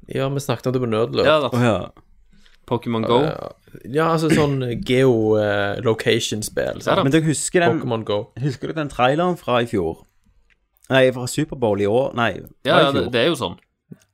Ja, 0.07 0.27
vi 0.29 0.39
snakket 0.39 0.67
om 0.67 0.73
det 0.73 0.81
på 0.83 0.89
Nerdlert. 0.89 1.25
Ja 1.25 1.49
oh, 1.49 1.61
ja. 1.63 1.89
Pokémon 2.67 3.05
Go. 3.05 3.21
Ja, 3.85 4.11
altså 4.13 4.29
sånn 4.33 4.59
geolocation-spill. 4.85 6.81
Ja. 6.85 6.95
Men 7.03 7.11
dere 7.13 7.25
husker 7.27 7.59
den, 7.65 7.79
Pokémon 7.79 8.03
Go. 8.05 8.19
husker 8.41 8.67
dere 8.71 8.79
den 8.83 8.89
traileren 8.93 9.37
fra 9.39 9.59
i 9.61 9.67
fjor? 9.69 10.03
Nei, 10.89 11.07
fra 11.15 11.25
Superbowl 11.29 11.81
i 11.81 11.87
år? 11.89 12.13
Nei, 12.17 12.31
Ja, 12.65 12.79
ja, 12.85 12.91
det, 12.93 13.07
det 13.13 13.23
er 13.23 13.29
jo 13.31 13.37
sånn. 13.39 13.57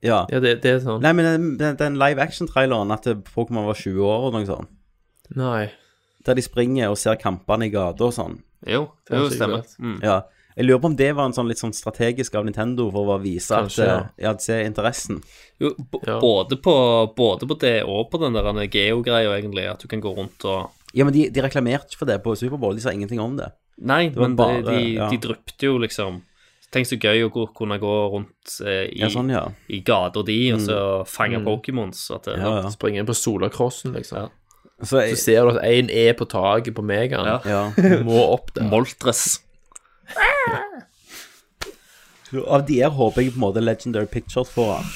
Ja. 0.01 0.25
Ja, 0.33 0.39
det, 0.41 0.55
det 0.63 0.71
er 0.75 0.79
sånn. 0.83 1.01
Nei, 1.03 1.11
men 1.13 1.57
den, 1.59 1.75
den, 1.77 1.97
live 2.01 2.21
action-traileren 2.23 2.91
at 2.95 3.05
Pokémon 3.35 3.67
var 3.67 3.77
20 3.77 4.01
år 4.07 4.27
og 4.29 4.33
noe 4.33 4.47
sånt, 4.49 4.69
Nei. 5.37 5.69
der 6.25 6.37
de 6.37 6.41
springer 6.45 6.89
og 6.91 6.97
ser 6.97 7.19
kampene 7.21 7.67
i 7.69 7.73
gata 7.73 8.07
og 8.09 8.13
sånn. 8.15 8.39
Jo, 8.67 8.87
det 9.07 9.15
er 9.17 9.21
jo 9.25 9.29
stemmer. 9.33 9.65
Mm. 9.81 9.99
Ja. 10.05 10.19
Jeg 10.57 10.65
lurer 10.67 10.81
på 10.83 10.89
om 10.91 10.95
det 10.99 11.07
var 11.15 11.29
en 11.29 11.33
sånn 11.33 11.47
litt 11.47 11.61
sånn 11.61 11.71
strategisk 11.73 12.33
av 12.35 12.43
Nintendo 12.45 12.89
for 12.91 13.13
å 13.13 13.19
vise 13.23 13.55
Kanskje, 13.55 13.85
at 13.87 14.19
jeg 14.19 14.25
ja, 14.27 14.33
se 14.43 14.57
interessen. 14.67 15.21
Jo, 15.63 15.71
b 15.79 16.01
Ja. 16.05 16.17
både, 16.19 16.57
på, 16.61 16.73
både 17.15 17.47
på 17.47 17.57
det 17.61 17.77
og 17.87 18.09
på 18.11 18.19
den 18.21 18.33
der 18.35 18.67
geo-greia, 18.67 19.31
egentlig, 19.37 19.69
at 19.71 19.79
du 19.79 19.87
kan 19.87 20.01
gå 20.03 20.11
rundt 20.17 20.43
og 20.45 20.69
Ja, 20.93 21.05
men 21.07 21.13
de, 21.15 21.29
de 21.31 21.41
reklamerte 21.41 21.87
ikke 21.93 22.01
for 22.01 22.09
det 22.09 22.17
på 22.25 22.33
Superbowl. 22.35 22.75
De 22.75 22.81
sa 22.83 22.91
ingenting 22.91 23.21
om 23.23 23.37
det. 23.37 23.47
Nei, 23.79 24.09
Det 24.09 24.19
men 24.19 24.35
bare- 24.35 24.59
de, 24.61 24.75
de, 24.75 24.93
ja. 24.97 25.07
de 25.09 25.17
dryppte 25.23 25.63
jo 25.69 25.77
liksom 25.79 26.19
Tenk 26.71 26.87
så 26.87 26.95
gøy 26.95 27.25
å 27.25 27.29
gå, 27.33 27.45
kunne 27.57 27.75
gå 27.81 27.93
rundt 28.13 28.53
eh, 28.63 28.85
i, 28.93 29.01
Ja, 29.01 29.09
sånn, 29.11 29.29
ja. 29.33 29.41
i 29.67 29.81
gata 29.83 30.21
di 30.23 30.37
og 30.55 30.61
så 30.63 30.77
fange 31.05 31.41
Mm. 31.41 31.45
Pokémons. 31.49 32.05
At 32.15 32.23
det, 32.29 32.37
Ja, 32.39 32.61
ja. 32.61 32.69
Springe 32.71 32.99
inn 33.03 33.09
på 33.09 33.15
solacrossen, 33.17 33.91
liksom. 33.97 34.17
Ja. 34.17 34.27
Så 34.81 35.01
Så 35.11 35.15
ser 35.19 35.43
du 35.45 35.57
at 35.57 35.63
én 35.67 35.91
er 35.91 36.13
på 36.17 36.25
taket 36.25 36.73
på 36.73 36.81
Megaen. 36.81 37.27
Ja. 37.27 37.39
ja. 37.45 37.99
Må 38.07 38.23
opp 38.33 38.53
der. 38.55 38.63
Moltres. 38.71 39.41
Så 42.31 42.45
Av 42.47 42.63
de 42.65 42.79
her 42.79 42.89
håper 42.95 43.21
jeg 43.25 43.33
på 43.35 43.41
en 43.41 43.45
måte 43.49 43.63
Legendary 43.63 44.07
Pictures 44.07 44.49
får 44.55 44.71
han. 44.77 44.91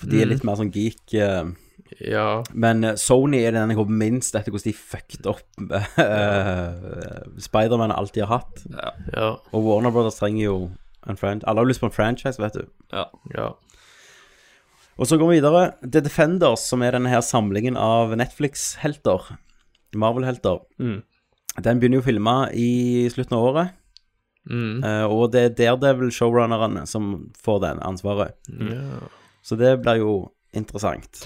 For 0.00 0.10
de 0.10 0.22
er 0.22 0.30
litt 0.32 0.44
mer 0.48 0.56
sånn 0.58 0.72
geek. 0.74 1.02
eh, 1.14 1.44
Ja. 2.08 2.42
Men 2.56 2.82
eh, 2.88 2.96
Sony 2.98 3.42
er 3.44 3.52
den 3.54 3.68
jeg 3.70 3.78
håper 3.78 3.92
minst 4.00 4.34
etter 4.34 4.50
hvordan 4.50 4.72
de 4.72 4.72
fucket 4.72 5.26
opp 5.28 5.44
uh, 5.70 7.36
Spiderman 7.46 7.92
alltid 7.92 8.24
har 8.24 8.40
hatt. 8.40 8.64
Ja. 9.12 9.28
Og 9.52 9.66
Warner 9.68 9.92
Brothers 9.92 10.16
trenger 10.18 10.46
jo 10.48 10.56
en 11.08 11.16
friend. 11.18 11.44
Alle 11.46 11.62
har 11.62 11.68
lyst 11.68 11.80
på 11.82 11.88
en 11.90 11.94
franchise, 11.94 12.38
vet 12.42 12.54
du. 12.58 12.66
Ja. 12.92 13.06
ja. 13.34 13.48
Og 15.00 15.08
så 15.08 15.16
går 15.18 15.30
vi 15.32 15.38
videre. 15.40 15.62
The 15.82 16.02
Defenders, 16.04 16.66
som 16.68 16.82
er 16.84 16.92
denne 16.94 17.10
her 17.10 17.22
samlingen 17.24 17.78
av 17.80 18.12
Netflix-helter. 18.20 19.32
Marvel-helter. 19.98 20.60
Mm. 20.80 21.00
Den 21.62 21.80
begynner 21.80 21.98
jo 22.00 22.04
å 22.04 22.06
filme 22.06 22.34
i 22.56 22.68
slutten 23.12 23.36
av 23.38 23.46
året. 23.50 23.72
Mm. 24.50 24.82
Uh, 24.82 25.06
og 25.12 25.24
det 25.34 25.42
er 25.46 25.56
Daredevil-showrunnerne 25.58 26.84
som 26.90 27.12
får 27.44 27.60
den 27.66 27.82
ansvaret. 27.88 28.38
ja. 28.52 29.08
Så 29.42 29.56
det 29.58 29.72
blir 29.82 29.98
jo 29.98 30.10
interessant. 30.54 31.24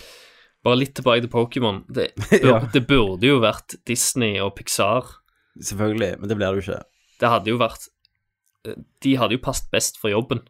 Bare 0.65 0.79
litt 0.81 0.95
tilbake 0.97 1.21
til 1.27 1.29
Pokémon. 1.35 1.83
Det, 1.93 2.07
Ja. 2.41 2.63
det 2.73 2.87
burde 2.89 3.29
jo 3.29 3.43
vært 3.43 3.75
Disney 3.87 4.39
og 4.41 4.55
Pixar. 4.57 5.05
Selvfølgelig, 5.61 6.15
men 6.23 6.31
det 6.31 6.39
blir 6.39 6.49
det 6.49 6.63
jo 6.63 6.65
ikke. 6.65 6.79
Det 7.21 7.29
hadde 7.29 7.53
jo 7.53 7.59
vært 7.61 7.85
De 9.05 9.17
hadde 9.21 9.37
jo 9.39 9.43
passet 9.45 9.71
best 9.73 10.01
for 10.03 10.13
jobben. 10.13 10.43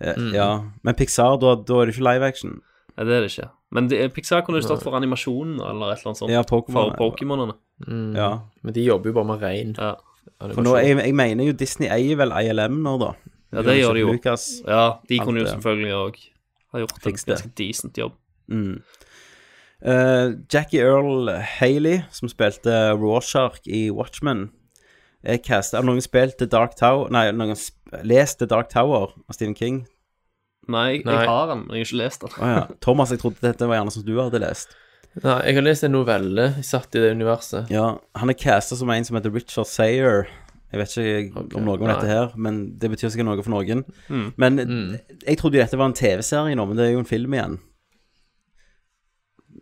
Mm. 0.00 0.32
Ja, 0.36 0.48
men 0.84 0.96
Pixar, 0.98 1.38
da, 1.40 1.54
da 1.56 1.78
er 1.80 1.88
det 1.88 1.94
ikke 1.96 2.04
live 2.04 2.26
action. 2.28 2.58
Nei, 2.96 3.04
det 3.08 3.14
er 3.16 3.24
det 3.24 3.30
ikke. 3.32 3.48
Men 3.76 3.88
det, 3.90 4.00
Pixar 4.14 4.42
kunne 4.44 4.60
jo 4.60 4.66
stått 4.66 4.84
for 4.84 4.96
animasjonen 4.96 5.56
eller 5.60 5.92
et 5.92 6.00
eller 6.00 6.12
annet 6.12 6.20
sånt. 6.20 6.32
Ja, 6.32 6.42
Pokemon, 6.46 6.92
For 6.92 6.98
Pokémonene. 7.00 7.56
Mm. 7.86 8.12
Ja. 8.16 8.28
Men 8.62 8.76
de 8.76 8.84
jobber 8.86 9.10
jo 9.10 9.16
bare 9.18 9.30
med 9.32 9.42
rein 9.44 9.74
Ja. 9.76 9.94
For 10.52 10.64
nå, 10.64 10.74
jeg, 10.82 10.96
jeg 11.00 11.14
mener 11.16 11.48
jo 11.48 11.54
Disney 11.56 11.88
eier 11.92 12.18
vel 12.18 12.32
ILM 12.34 12.80
nå, 12.84 12.96
da. 13.00 13.12
ja, 13.54 13.62
det 13.64 13.76
gjør 13.78 13.96
de 13.96 14.00
jo. 14.02 14.12
Lucas, 14.12 14.46
Ja, 14.66 14.98
de 15.08 15.18
kunne 15.22 15.40
jo 15.40 15.46
selvfølgelig 15.48 15.92
òg 15.96 16.18
ha 16.74 16.82
gjort 16.82 16.96
en 16.98 17.16
ganske 17.16 17.50
decent 17.56 18.00
jobb. 18.00 18.16
Mm. 18.52 18.80
Uh, 19.86 20.34
Jackie 20.52 20.82
Earl 20.82 21.30
Haley, 21.30 22.02
som 22.12 22.28
spilte 22.32 22.74
Rorschach 22.96 23.60
i 23.68 23.86
Watchmen, 23.94 24.50
er 25.26 25.40
casta. 25.42 25.78
Har 25.80 25.84
noen 25.88 26.00
spilt 26.04 26.38
The 26.38 26.46
Dark 26.46 26.76
Tower 26.78 27.10
Nei, 27.10 27.26
noen 27.34 27.56
lest 28.06 28.38
The 28.38 28.46
Dark 28.50 28.68
Tower 28.72 29.12
av 29.28 29.34
Stephen 29.36 29.54
King? 29.58 29.82
Nei, 30.68 31.02
Nei. 31.06 31.12
jeg 31.20 31.28
har 31.30 31.46
den, 31.52 31.60
men 31.66 31.76
jeg 31.76 31.84
har 31.84 31.90
ikke 31.90 32.00
lest 32.02 32.20
den. 32.24 32.32
oh, 32.42 32.48
ja. 32.56 32.64
Thomas, 32.82 33.10
jeg 33.14 33.20
trodde 33.22 33.42
dette 33.44 33.68
var 33.70 33.78
gjerne 33.78 33.92
som 33.94 34.02
du 34.06 34.16
hadde 34.18 34.40
lest. 34.42 34.72
Nei, 35.22 35.36
jeg 35.46 35.54
har 35.56 35.62
lest 35.64 35.84
en 35.86 35.94
novelle 35.94 36.48
satt 36.66 36.94
i 36.98 37.00
det 37.04 37.12
universet. 37.14 37.70
Ja, 37.70 37.96
Han 38.18 38.28
er 38.32 38.34
castet 38.36 38.78
som 38.80 38.90
en 38.90 39.04
som 39.06 39.16
heter 39.16 39.30
Richard 39.32 39.66
Sayer. 39.70 40.26
Jeg 40.74 40.80
vet 40.82 40.96
ikke 40.98 41.38
Ok, 41.44 41.54
om 41.56 41.64
noe 41.64 41.78
om 41.78 41.86
nei. 41.86 41.94
dette 41.94 42.10
her, 42.10 42.32
men 42.36 42.58
det 42.82 42.90
betyr 42.90 43.08
sikkert 43.14 43.28
noe 43.30 43.42
for 43.46 43.54
noen. 43.54 43.84
Mm. 44.10 44.32
Men 44.36 44.56
Mm. 44.58 44.98
jeg 45.24 45.38
trodde 45.38 45.54
jo 45.56 45.62
dette 45.62 45.78
var 45.78 45.86
en 45.86 45.94
TV-serie 45.94 46.56
nå, 46.58 46.66
men 46.66 46.76
det 46.76 46.86
er 46.88 46.92
jo 46.92 46.98
en 47.04 47.08
film 47.08 47.32
igjen. 47.38 47.58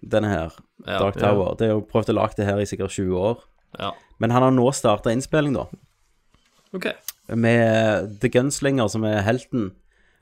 Denne 0.02 0.28
her, 0.28 0.52
Ja, 0.86 0.98
Dark 0.98 1.16
ja. 1.16 1.28
Tower. 1.28 1.54
Det 1.56 1.68
er 1.68 1.72
jo 1.76 1.84
prøvd 1.86 2.10
å 2.12 2.16
lage 2.18 2.36
det 2.36 2.46
her 2.48 2.58
i 2.60 2.66
sikkert 2.68 2.90
20 2.96 3.14
år. 3.16 3.38
Ja. 3.78 3.92
Men 4.18 4.30
han 4.30 4.42
har 4.42 4.50
nå 4.54 4.66
starta 4.72 5.10
innspilling, 5.12 5.54
da. 5.54 5.66
OK. 6.74 6.86
Med 7.34 8.18
The 8.20 8.28
Gunslinger, 8.28 8.88
som 8.88 9.04
er 9.04 9.22
helten, 9.26 9.72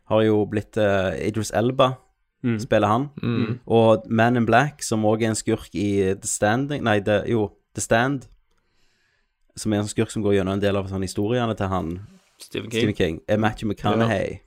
har 0.09 0.23
jo 0.27 0.45
blitt 0.47 0.77
uh, 0.77 1.13
Idris 1.19 1.51
Elba, 1.55 1.95
Mm. 2.43 2.57
spiller 2.59 2.89
han. 2.91 3.05
Mm. 3.23 3.61
Og 3.71 4.03
Man 4.11 4.37
in 4.37 4.47
Black, 4.47 4.83
som 4.83 5.05
òg 5.07 5.23
er 5.23 5.29
en 5.31 5.37
skurk 5.39 5.69
i 5.79 6.11
The 6.19 6.27
Standing 6.27 6.83
Nei, 6.83 6.97
the, 6.99 7.21
jo, 7.31 7.53
The 7.77 7.81
Stand. 7.81 8.25
Som 9.57 9.73
er 9.73 9.79
en 9.79 9.87
skurk 9.87 10.11
som 10.11 10.25
går 10.25 10.33
gjennom 10.41 10.57
en 10.57 10.61
del 10.65 10.75
av 10.77 10.89
sånn 10.91 11.05
historiene 11.07 11.55
til 11.55 11.71
han 11.71 11.93
Stephen 12.43 12.67
King. 12.71 12.81
Stephen 12.81 12.97
King. 12.99 13.21
Er 13.29 13.39
Matthew 13.39 13.69
McConaughey. 13.71 14.41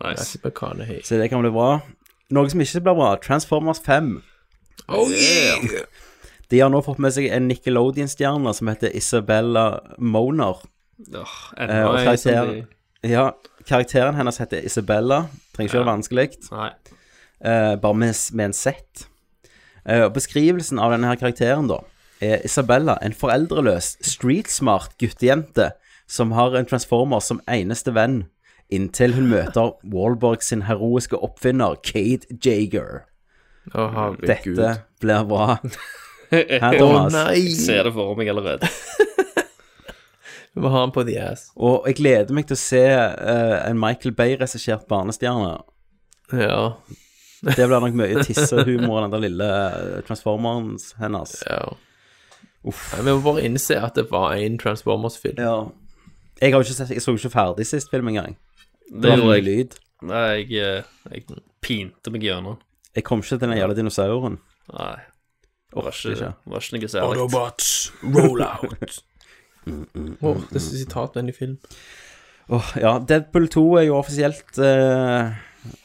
Nice. 0.00 0.38
McConaughey. 0.42 1.02
Så 1.04 1.18
det 1.20 1.28
kan 1.28 1.42
bli 1.44 1.50
bra. 1.52 1.82
Noe 2.32 2.48
som 2.48 2.60
ikke 2.64 2.80
blir 2.86 2.96
bra, 2.96 3.10
Transformers 3.20 3.80
5. 3.84 4.22
Oh 4.88 5.10
yeah! 5.12 5.84
De 6.50 6.60
har 6.60 6.70
nå 6.72 6.80
fått 6.84 7.00
med 7.02 7.12
seg 7.12 7.28
en 7.28 7.48
Nickelodeon-stjerne 7.50 8.52
som 8.56 8.70
heter 8.70 8.94
Isabella 8.96 9.66
Moner. 9.98 10.62
Åh, 11.12 11.36
Eh, 11.60 11.84
og 11.86 11.98
de 12.24 12.64
ja, 13.06 13.28
karakteren 13.68 14.16
hennes 14.18 14.40
heter 14.40 14.64
Isabella. 14.66 15.28
Trenger 15.54 15.70
ikke 15.70 15.78
være 15.78 15.90
vanskelig. 15.92 16.28
Nei. 16.50 16.70
Eh, 17.38 17.74
bare 17.78 17.94
med, 17.94 18.14
med 18.32 18.48
en 18.48 18.56
Z. 18.56 19.04
Eh, 19.84 20.02
og 20.06 20.14
beskrivelsen 20.16 20.80
av 20.82 20.94
denne 20.94 21.12
her 21.12 21.20
karakteren, 21.20 21.68
da, 21.70 21.82
er 22.24 22.42
Isabella 22.44 22.96
en 23.04 23.14
foreldreløs, 23.14 23.96
streetsmart 24.02 24.96
guttejente 24.98 25.70
som 26.10 26.32
har 26.34 26.56
en 26.56 26.66
transformer 26.66 27.22
som 27.22 27.42
eneste 27.46 27.94
venn, 27.94 28.24
inntil 28.72 29.14
hun 29.14 29.30
møter 29.30 29.76
Wallborg 29.94 30.42
sin 30.42 30.66
heroiske 30.66 31.20
oppfinner, 31.20 31.78
Kate 31.84 32.26
Jager. 32.42 33.04
Oh. 33.76 34.16
Dette 34.24 34.74
blir 34.98 35.28
bra. 35.28 35.58
Hæ, 36.30 36.40
Å 36.60 36.72
Thomas? 36.78 37.12
nei! 37.14 37.34
Jeg 37.40 37.56
ser 37.56 37.82
det 37.88 37.92
for 37.96 38.14
meg 38.18 38.28
allerede. 38.32 38.68
Vi 40.54 40.62
må 40.64 40.70
ha 40.72 40.80
han 40.82 40.92
på 40.94 41.04
The 41.06 41.16
Ass. 41.22 41.48
Og 41.56 41.84
jeg 41.86 41.98
gleder 42.00 42.34
meg 42.34 42.48
til 42.48 42.56
å 42.56 42.60
se 42.60 42.80
eh, 42.84 43.56
en 43.68 43.78
Michael 43.80 44.14
Bay-regissert 44.18 44.86
barnestjerne. 44.90 45.54
Ja. 46.34 46.62
Det 47.46 47.54
blir 47.68 47.78
nok 47.84 47.94
mye 47.96 48.24
tissehumor, 48.26 49.04
den 49.04 49.12
der 49.14 49.22
lille 49.22 49.48
eh, 49.68 49.98
transformeren 50.08 50.72
hennes. 51.00 51.36
ja. 51.48 51.60
Uff. 52.66 52.88
Nei, 52.96 53.04
Vi 53.06 53.12
må 53.14 53.20
bare 53.22 53.44
innse 53.46 53.76
at 53.80 53.94
det 53.94 54.08
var 54.10 54.32
en 54.34 54.56
Transformers-film. 54.58 55.38
Ja. 55.38 55.52
Jeg, 56.42 56.50
har 56.52 56.58
jo 56.58 56.66
ikke 56.66 56.74
sett, 56.74 56.90
jeg 56.90 57.04
så 57.04 57.12
jo 57.14 57.20
ikke 57.20 57.30
ferdig 57.36 57.64
sist 57.70 57.88
film 57.92 58.10
engang. 58.10 58.34
Det 58.90 58.98
Det 59.04 59.12
var 59.12 59.20
gjorde 59.20 59.28
mye 59.30 59.36
jeg. 59.38 59.44
lyd. 59.46 59.76
Nei, 60.10 60.24
jeg, 60.50 60.82
eh, 60.82 61.14
jeg 61.14 61.38
pinte 61.64 62.10
meg 62.12 62.26
gjennom. 62.26 62.58
Jeg 62.98 63.06
kom 63.06 63.22
ikke 63.22 63.36
til 63.36 63.44
den 63.46 63.54
jævla 63.60 63.76
dinosauren. 63.78 64.40
Nei. 64.74 64.96
Orker 65.76 66.14
ikke, 66.14 66.32
noe 66.48 66.60
særlig. 66.62 67.20
Autobots, 67.20 67.92
roll 68.02 68.42
out! 68.44 69.02
Åh, 70.24 70.38
det 70.48 70.56
er 70.56 70.64
sitat 70.64 71.14
med 71.14 71.22
en 71.26 71.28
i 71.28 71.36
film. 71.36 71.58
Åh, 72.48 72.70
ja, 72.80 72.94
Deadpool 73.04 73.48
2 73.52 73.64
er 73.76 73.84
jo 73.90 73.98
offisielt 73.98 74.56
uh, 74.62 75.34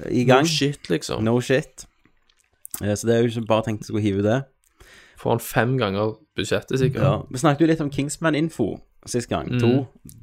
i 0.07 0.23
gang. 0.23 0.45
No 0.47 0.47
shit, 0.47 0.89
liksom. 0.89 1.23
No 1.27 1.35
shit. 1.43 1.83
Uh, 2.79 2.93
så 2.95 3.09
det 3.09 3.15
er 3.15 3.25
jo 3.25 3.33
ikke 3.33 3.47
bare 3.49 3.67
tenkt 3.67 3.91
å 3.91 3.99
hive 3.99 4.23
det. 4.23 4.39
Får 5.19 5.35
han 5.35 5.43
fem 5.43 5.75
ganger 5.79 6.15
budsjettet, 6.37 6.79
sikkert. 6.79 7.03
Ja. 7.03 7.17
Vi 7.27 7.43
snakket 7.43 7.65
jo 7.65 7.71
litt 7.73 7.83
om 7.83 7.91
Kingsman-info 7.91 8.69
sist 9.05 9.27
gang. 9.31 9.51
Mm. 9.51 9.59
To. 9.59 9.73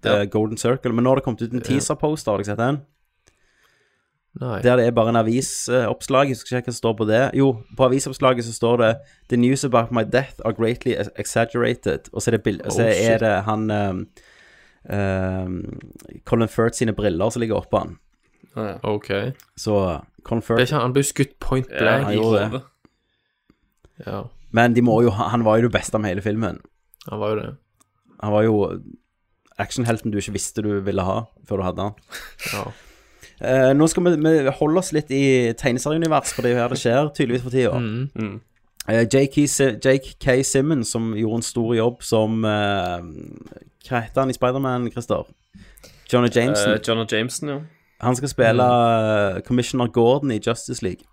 The 0.01 0.17
Ja. 0.23 0.25
Golden 0.33 0.57
Circle. 0.57 0.93
Men 0.93 1.05
nå 1.05 1.13
har 1.13 1.21
det 1.21 1.25
kommet 1.25 1.43
ut 1.45 1.53
en 1.53 1.61
teaser-poster. 1.61 2.33
Har 2.33 2.41
dere 2.41 2.49
sett 2.49 2.59
den? 2.61 2.81
Nei. 4.39 4.61
Der 4.63 4.77
det 4.79 4.87
er 4.87 4.91
bare 4.95 5.09
en 5.11 5.17
avisoppslag. 5.19 6.29
Jeg 6.31 6.37
skal 6.39 6.59
ikke 6.61 6.71
hva 6.71 6.75
står 6.77 6.93
på 7.01 7.05
det. 7.09 7.23
Jo, 7.35 7.49
på 7.77 7.85
avisoppslaget 7.89 8.45
så 8.47 8.53
står 8.55 8.77
det 8.79 8.91
The 9.29 9.37
news 9.37 9.65
about 9.67 9.91
my 9.91 10.05
death 10.07 10.39
are 10.45 10.55
greatly 10.55 10.95
exaggerated. 11.19 12.07
Og 12.13 12.23
så 12.23 12.31
er 12.31 12.37
det, 12.37 12.43
bild, 12.47 12.61
så 12.71 12.83
Oh, 12.87 12.93
er 12.95 13.19
det 13.19 13.33
han 13.49 13.71
um, 13.71 14.07
um, 14.95 15.81
Colin 16.25 16.49
Firth 16.49 16.77
sine 16.79 16.93
briller 16.95 17.31
som 17.31 17.41
ligger 17.43 17.59
oppå 17.59 17.79
han. 17.83 17.97
OK. 18.83 19.11
Så 19.59 19.75
Colin 20.23 20.41
Det 20.41 20.51
er 20.51 20.57
Firth 20.57 20.63
ikke, 20.73 20.81
han 20.85 20.93
ble 20.95 21.03
skutt 21.07 21.35
point 21.41 21.67
Ja, 21.71 21.79
blank. 21.83 22.05
han 22.05 22.15
gjorde 22.15 22.45
det. 22.55 22.63
Ja, 24.07 24.23
Men 24.53 24.75
de 24.75 24.83
må 24.83 25.03
jo, 25.03 25.11
han 25.11 25.45
var 25.45 25.59
jo 25.59 25.69
det 25.69 25.73
beste 25.75 25.99
med 25.99 26.09
hele 26.15 26.23
filmen. 26.23 26.61
han 27.11 27.21
var 27.21 27.29
jo 27.35 27.37
det. 27.43 27.51
Han 28.23 28.33
var 28.33 28.43
jo 28.43 28.81
actionhelten 29.59 30.11
du 30.13 30.19
ikke 30.19 30.33
visste 30.33 30.63
du 30.63 30.81
ville 30.81 31.03
ha 31.03 31.25
før 31.49 31.57
du 31.57 31.63
hadde 31.67 31.83
han. 31.83 31.93
Ja. 32.55 32.65
Eh, 33.41 33.73
nå 33.73 33.87
skal 33.89 34.05
vi, 34.05 34.15
vi 34.21 34.53
holde 34.59 34.83
oss 34.83 34.93
litt 34.93 35.11
i 35.17 35.53
tegneserieunivers, 35.57 36.35
for 36.37 36.45
det 36.45 36.51
er 36.53 36.57
jo 36.57 36.63
her 36.63 36.73
det 36.75 36.81
skjer 36.83 37.11
tydeligvis 37.17 37.45
for 37.47 37.55
tida. 37.55 37.79
Mm. 37.81 38.09
Mm. 38.15 38.39
Uh, 38.91 39.05
Si- 39.47 39.77
Jake 39.85 40.17
K. 40.21 40.43
Simmons, 40.43 40.89
som 40.93 41.13
gjorde 41.17 41.41
en 41.41 41.47
stor 41.47 41.75
jobb 41.77 42.03
som 42.03 42.45
uh, 42.45 42.99
Hva 43.87 44.01
heter 44.03 44.25
han 44.25 44.33
i 44.33 44.37
Spiderman, 44.37 44.89
Christer? 44.93 45.29
Jonah 46.13 46.31
Jameson. 46.35 46.73
Eh, 46.73 46.81
Jonah 46.89 47.07
Jameson, 47.11 47.49
ja. 47.49 47.59
han 48.01 48.17
skal 48.17 48.29
spille 48.29 48.65
eh, 48.67 49.41
Commissioner 49.47 49.87
Gordon 49.87 50.31
i 50.35 50.41
Justice 50.47 50.83
League. 50.83 51.07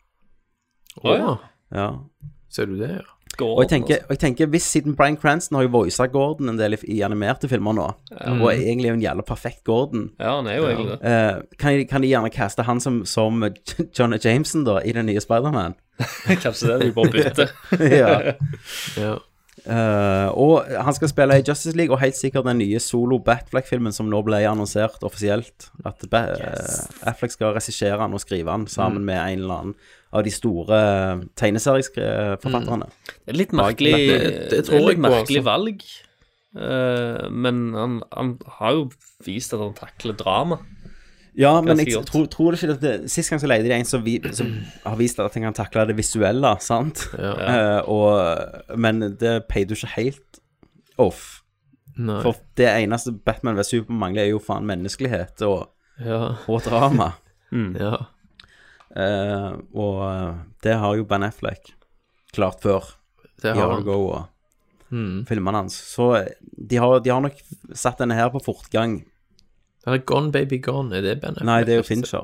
Å 1.04 1.14
ja. 1.14 1.36
Ja. 1.76 1.90
Ser 2.50 2.66
du 2.66 2.80
det, 2.80 2.90
ja? 2.96 3.17
Og 3.46 3.64
jeg 3.64 3.70
tenker, 3.70 4.04
og 4.06 4.14
jeg 4.16 4.22
tenker 4.24 4.50
hvis 4.52 4.70
siden 4.74 4.96
Brian 4.98 5.18
Cranston 5.20 5.60
har 5.60 5.68
jo 5.68 5.74
voisa 5.76 6.08
Gordon 6.12 6.50
en 6.50 6.60
del 6.60 6.78
i, 6.78 6.82
i 6.98 7.02
animerte 7.06 7.50
filmer 7.52 7.76
nå, 7.78 7.88
og 8.12 8.46
er 8.50 8.64
egentlig 8.64 8.92
en 8.94 9.04
jævla 9.04 9.26
perfekt 9.28 9.64
Gordon 9.68 10.10
Ja, 10.20 10.38
han 10.38 10.50
er 10.50 10.58
jo 10.58 10.68
egentlig 10.70 10.98
det. 10.98 11.00
Uh, 11.04 11.58
kan, 11.60 11.78
de, 11.78 11.86
kan 11.90 12.04
de 12.04 12.12
gjerne 12.12 12.34
kaste 12.34 12.66
han 12.68 12.82
som, 12.84 13.04
som 13.06 13.44
Jonah 14.00 14.20
Jameson, 14.24 14.66
da, 14.68 14.80
i 14.82 14.96
den 14.96 15.10
nye 15.10 15.22
Spiderman? 15.24 15.78
Kanskje 16.44 16.74
det, 16.74 16.86
de 16.86 16.94
bare 16.94 17.14
bytter. 17.14 17.58
ja. 18.02 18.14
Ja. 18.98 19.18
Uh, 19.68 20.30
og 20.38 20.68
han 20.70 20.96
skal 20.96 21.10
spille 21.12 21.36
i 21.40 21.44
Justice 21.44 21.76
League, 21.76 21.92
og 21.92 22.00
helt 22.00 22.16
sikkert 22.16 22.46
den 22.48 22.62
nye 22.62 22.80
solo 22.80 23.18
Batflack-filmen 23.20 23.92
som 23.96 24.08
nå 24.08 24.22
ble 24.24 24.40
annonsert 24.48 25.04
offisielt. 25.04 25.72
At 25.88 26.06
ba 26.12 26.22
eh, 26.38 27.10
Affleck 27.10 27.34
skal 27.36 27.56
regissere 27.58 27.98
den 28.00 28.16
og 28.16 28.24
skrive 28.24 28.54
den 28.54 28.68
sammen 28.72 29.04
med 29.08 29.18
en 29.18 29.42
eller 29.42 29.64
annen 29.64 29.76
av 30.18 30.24
de 30.26 30.32
store 30.34 30.78
tegneserieforfatterne. 31.40 32.88
Det 33.26 33.34
er 33.34 33.38
litt 33.38 33.54
merkelig, 33.56 33.94
Det- 33.94 34.50
det, 34.52 34.66
det 34.70 34.82
litt 34.84 35.00
merkelig 35.04 35.44
valg. 35.46 35.84
uh, 36.58 37.30
men 37.30 37.74
han, 37.76 38.02
han 38.16 38.40
har 38.60 38.72
jo 38.74 38.90
vist 39.26 39.54
at 39.54 39.60
han 39.62 39.74
takler 39.78 40.16
drama. 40.18 40.58
Ja, 41.38 41.62
men 41.62 41.78
jeg 41.78 42.02
tror, 42.08 42.26
tror 42.34 42.56
ikke 42.58 42.72
at 42.74 42.82
det, 42.82 43.12
Sist 43.14 43.30
gang 43.30 43.38
så 43.40 43.46
leide 43.46 43.68
de 43.70 43.74
en 43.76 43.86
som, 43.86 44.02
vi, 44.02 44.16
som 44.34 44.48
har 44.84 44.96
vist 44.98 45.20
at 45.22 45.36
han 45.38 45.44
kan 45.44 45.54
takle 45.54 45.84
det 45.86 45.96
visuelle, 46.00 46.56
sant? 46.66 47.04
Eh, 47.14 47.82
og, 47.86 48.74
men 48.76 49.04
det 49.22 49.44
peide 49.48 49.70
jo 49.76 49.78
ikke 49.78 49.92
helt 50.00 50.40
off. 50.98 51.44
Nei. 51.98 52.24
For 52.26 52.34
det 52.58 52.72
eneste 52.82 53.12
Batman 53.26 53.56
ved 53.58 53.66
Super 53.70 53.94
mangler, 53.94 54.24
er 54.26 54.32
jo 54.34 54.40
faen 54.42 54.66
menneskelighet 54.66 55.42
og, 55.46 55.70
Ja. 56.02 56.34
og 56.48 56.62
drama. 56.66 57.12
Ja. 57.80 57.96
Eh, 58.98 59.52
og 59.78 60.00
eh, 60.08 60.38
det 60.66 60.74
har 60.82 60.96
jo 60.98 61.06
Ben 61.06 61.24
Affleck 61.28 61.74
klart 62.34 62.62
før. 62.64 62.88
Det 63.42 63.54
i 63.54 63.60
har 63.60 63.76
han. 63.78 63.88
Og 63.88 64.26
Mm. 64.90 65.26
filmene 65.28 65.60
hans. 65.60 65.76
Så 65.76 66.06
eh, 66.16 66.30
de 66.70 66.78
har, 66.80 67.00
de 67.04 67.10
har 67.12 67.20
nok 67.22 67.36
satt 67.76 67.98
denne 68.00 68.16
her 68.16 68.30
på 68.32 68.40
fortgang. 68.46 69.02
Eller 69.86 70.00
Gone 70.08 70.32
Baby 70.32 70.62
Gone, 70.64 70.96
er 70.96 71.02
det 71.04 71.18
Ben 71.22 71.32
Affleck? 71.36 71.46
Nei, 71.46 71.64
det 71.68 71.74
er 71.76 71.82
jo 71.82 71.84
Fincher. 71.84 72.24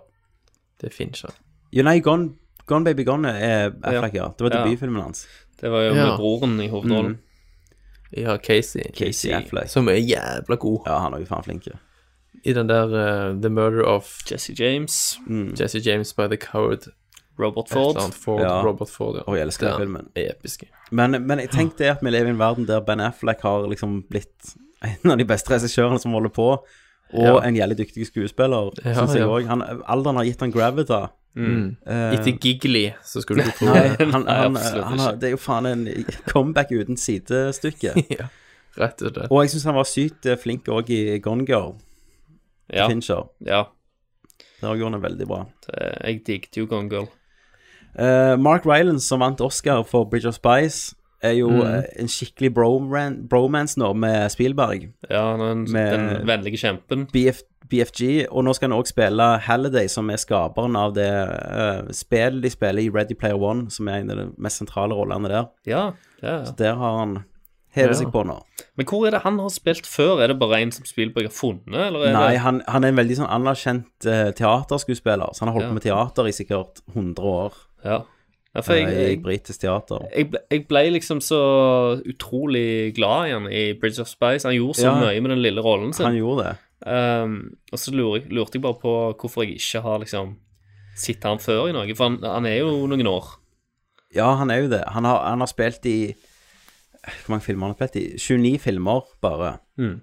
Det 0.80 0.88
er 0.90 0.96
Fincher. 0.96 1.34
Jo, 1.76 1.84
nei, 1.84 1.98
Gone, 2.00 2.30
Gone 2.66 2.86
Baby 2.88 3.04
Gone 3.04 3.28
er 3.36 3.74
Affleck, 3.84 4.14
ja. 4.16 4.30
Det 4.38 4.48
var 4.48 4.56
Ja. 4.56 4.64
debutfilmen 4.64 5.02
hans. 5.04 5.28
Det 5.60 5.70
var 5.72 5.82
jo 5.90 5.94
Ja. 5.94 6.06
med 6.08 6.18
broren 6.18 6.56
i 6.62 6.70
hovedrollen. 6.70 7.20
Ja, 8.16 8.38
Casey. 8.38 8.84
Casey 8.96 9.32
Affleck. 9.34 9.68
Som 9.70 9.88
er 9.90 10.00
jævla 10.00 10.56
god 10.60 10.84
Ja, 10.88 11.00
han 11.00 11.14
er 11.14 11.20
jo 11.20 11.26
faen 11.26 11.44
flink. 11.44 11.66
ja. 11.68 11.74
I 12.46 12.54
den 12.54 12.68
der 12.70 12.86
uh, 12.92 13.42
The 13.42 13.50
Murder 13.50 13.84
of 13.88 14.10
Jesse 14.32 14.54
James, 14.60 15.20
Jesse 15.60 15.80
James 15.86 16.14
by 16.14 16.28
the 16.28 16.38
Coward. 16.38 16.90
Robert 17.40 17.70
Ford. 17.70 17.98
Ford, 18.14 18.42
Ja. 18.42 18.62
Robert 18.62 18.90
Ford, 18.94 19.16
ja. 19.16 19.22
Og 19.26 19.36
jeg 19.38 19.48
elsker 19.48 19.70
den 19.72 19.78
filmen. 19.80 20.08
Episke. 20.16 20.68
Men, 20.92 21.16
men 21.28 21.40
jeg 21.40 21.50
tenkte 21.50 21.88
at 21.90 22.04
vi 22.06 22.12
lever 22.14 22.30
i 22.30 22.34
en 22.36 22.38
verden 22.40 22.68
der 22.70 22.80
Ben 22.86 23.00
Affleck 23.02 23.42
har 23.42 23.66
liksom 23.72 24.04
blitt 24.10 24.52
en 24.86 25.12
av 25.12 25.18
de 25.18 25.26
beste 25.26 25.50
regissørene 25.50 25.98
som 26.00 26.14
holder 26.14 26.30
på, 26.36 26.46
og 27.14 27.24
Ja. 27.26 27.40
en 27.48 27.56
jævlig 27.56 27.78
dyktig 27.78 28.06
skuespiller, 28.08 28.70
Ja, 28.86 28.94
synes 28.94 29.16
jeg 29.16 29.22
ja. 29.48 29.58
Alderen 29.88 30.16
har 30.18 30.24
gitt 30.26 30.40
han 30.46 30.52
gravita. 30.52 31.08
Mm. 31.36 31.76
Eh, 31.88 32.14
Etter 32.14 32.38
Giggly, 32.38 32.92
så 33.04 33.22
skulle 33.22 33.44
du 33.48 33.52
tro 33.58 33.66
Nei, 33.74 33.88
det. 33.98 34.12
han, 34.14 34.24
Nei, 34.28 34.36
han, 34.38 34.56
han 34.56 35.00
har, 35.00 35.16
det 35.18 35.32
er 35.32 35.32
jo 35.34 35.38
faen 35.42 35.66
en 35.66 35.88
comeback 36.30 36.70
uten 36.72 36.98
sidestykke. 36.98 37.96
ja, 38.20 38.28
rett 38.78 39.02
og 39.02 39.10
slett. 39.16 39.32
Og 39.32 39.42
jeg 39.42 39.50
syns 39.56 39.66
han 39.72 39.76
var 39.80 39.90
sykt 39.90 40.26
eh, 40.30 40.38
flink 40.38 40.70
òg 40.70 40.90
i 40.94 41.18
Gone 41.26 41.46
Girl. 41.50 41.74
Ja. 42.74 42.88
Fincher. 42.90 43.30
ja. 43.46 43.64
Der 44.62 44.76
gjorde 44.76 44.92
han 44.94 45.02
det 45.02 45.02
veldig 45.12 45.28
bra. 45.28 45.46
Det, 45.68 45.90
jeg 46.04 46.22
digget 46.28 46.58
jo 46.58 46.66
Gone 46.66 46.90
Girl. 46.90 47.08
Uh, 48.00 48.40
Mark 48.40 48.66
Rylance, 48.66 49.06
som 49.08 49.20
vant 49.20 49.42
Oscar 49.42 49.84
for 49.84 50.06
Bridge 50.10 50.28
of 50.28 50.34
Spice, 50.34 50.96
er 51.22 51.32
jo 51.38 51.50
Mm. 51.50 51.62
eh, 51.76 51.84
en 52.00 52.08
skikkelig 52.08 52.54
broman 52.54 53.28
bromance 53.30 53.78
nå 53.80 53.94
med 53.96 54.30
Spielberg. 54.32 54.90
Ja, 55.10 55.36
Med- 55.38 55.92
den 55.94 56.28
vennlige 56.28 56.58
kjempen. 56.58 57.06
BF, 57.14 57.42
BFG, 57.70 58.28
og 58.32 58.44
nå 58.44 58.54
skal 58.54 58.70
han 58.72 58.80
òg 58.80 58.88
spille 58.88 59.38
Halliday, 59.40 59.88
som 59.88 60.10
er 60.10 60.16
skaperen 60.18 60.76
av 60.76 60.94
det 60.94 61.08
uh, 61.12 61.88
spillet 61.92 62.42
de 62.44 62.50
spiller 62.50 62.82
i 62.84 62.90
Ready 62.90 63.14
Player 63.16 63.36
One, 63.40 63.70
som 63.72 63.88
er 63.88 64.02
en 64.02 64.12
av 64.12 64.18
de 64.18 64.26
mest 64.38 64.58
sentrale 64.58 64.94
rollene 64.94 65.30
der. 65.30 65.46
Ja, 65.66 65.92
ja, 66.22 66.40
ja. 66.40 66.46
Så 66.46 66.56
der 66.58 66.76
har 66.76 66.98
han 67.00 67.24
hevet 67.76 67.96
Ja. 67.96 68.00
seg 68.04 68.12
på 68.14 68.24
nå. 68.26 68.40
Men 68.78 68.86
hvor 68.90 69.06
er 69.08 69.12
det 69.12 69.22
han 69.24 69.38
har 69.40 69.50
spilt 69.50 69.86
før? 69.90 70.22
Er 70.24 70.28
det 70.32 70.40
bare 70.40 70.62
en 70.62 70.72
som 70.72 70.86
Spielberg 70.86 71.26
har 71.30 71.34
funnet, 71.36 71.74
eller 71.88 72.12
Nei, 72.14 72.32
det 72.34 72.40
han, 72.42 72.62
han 72.68 72.84
er 72.84 72.88
en 72.94 72.98
veldig 73.02 73.18
sånn 73.20 73.30
anerkjent 73.30 74.08
uh, 74.08 74.32
teaterskuespiller, 74.32 75.34
så 75.34 75.40
han 75.46 75.48
har 75.52 75.58
holdt 75.60 75.66
Ja. 75.66 75.70
på 75.70 75.78
med 75.80 75.84
teater 75.88 76.28
i 76.30 76.32
sikkert 76.36 76.82
100 76.94 77.24
år. 77.24 77.54
Ja. 77.86 78.00
ja 78.56 78.62
for 78.62 78.74
eh, 78.74 78.82
jeg, 78.86 78.94
I 78.94 79.10
jeg, 79.12 79.22
britisk 79.24 79.60
teater. 79.62 80.08
jeg, 80.16 80.30
ble, 80.32 80.40
jeg 80.52 80.68
ble 80.68 80.84
liksom 80.98 81.22
så 81.22 81.42
utrolig 82.06 82.94
glad 82.96 83.28
i 83.28 83.34
han 83.34 83.48
i 83.52 83.64
Bridge 83.80 84.02
of 84.02 84.08
Spice. 84.10 84.46
Han 84.48 84.56
gjorde 84.56 84.78
så 84.80 84.88
Ja. 84.90 84.96
mye 85.00 85.22
med 85.22 85.30
den 85.32 85.42
lille 85.42 85.62
rollen 85.62 85.94
sin. 85.94 86.06
Han 86.06 86.16
gjorde 86.18 86.44
det. 86.50 86.58
Um, 86.86 87.56
og 87.72 87.80
så 87.80 87.92
lurte 87.96 88.22
jeg- 88.24 88.32
lurte 88.34 88.56
jeg 88.58 88.62
bare 88.62 88.74
på 88.82 88.94
hvorfor 89.18 89.44
jeg 89.46 89.56
ikke 89.56 89.82
har 89.82 90.00
liksom 90.00 90.36
sett 90.96 91.24
han 91.24 91.38
før 91.40 91.70
i 91.70 91.72
noe, 91.72 91.96
for 91.96 92.10
han, 92.10 92.20
han 92.24 92.46
er 92.46 92.58
jo 92.60 92.86
noen 92.88 93.08
år. 93.08 93.24
Ja, 94.14 94.36
han 94.36 94.52
er 94.52 94.62
jo 94.62 94.68
det. 94.70 94.84
Han 94.94 95.06
har, 95.06 95.24
han 95.26 95.40
har 95.40 95.48
spilt 95.48 95.86
i 95.86 96.14
Hvor 97.04 97.36
mange 97.36 97.46
filmer 97.46 97.68
han 97.68 97.76
har 97.76 97.84
han 97.84 97.92
spilt 97.92 98.02
i? 98.02 98.08
29 98.18 98.64
filmer, 98.64 99.06
bare. 99.24 99.58
Mm. 99.80 99.96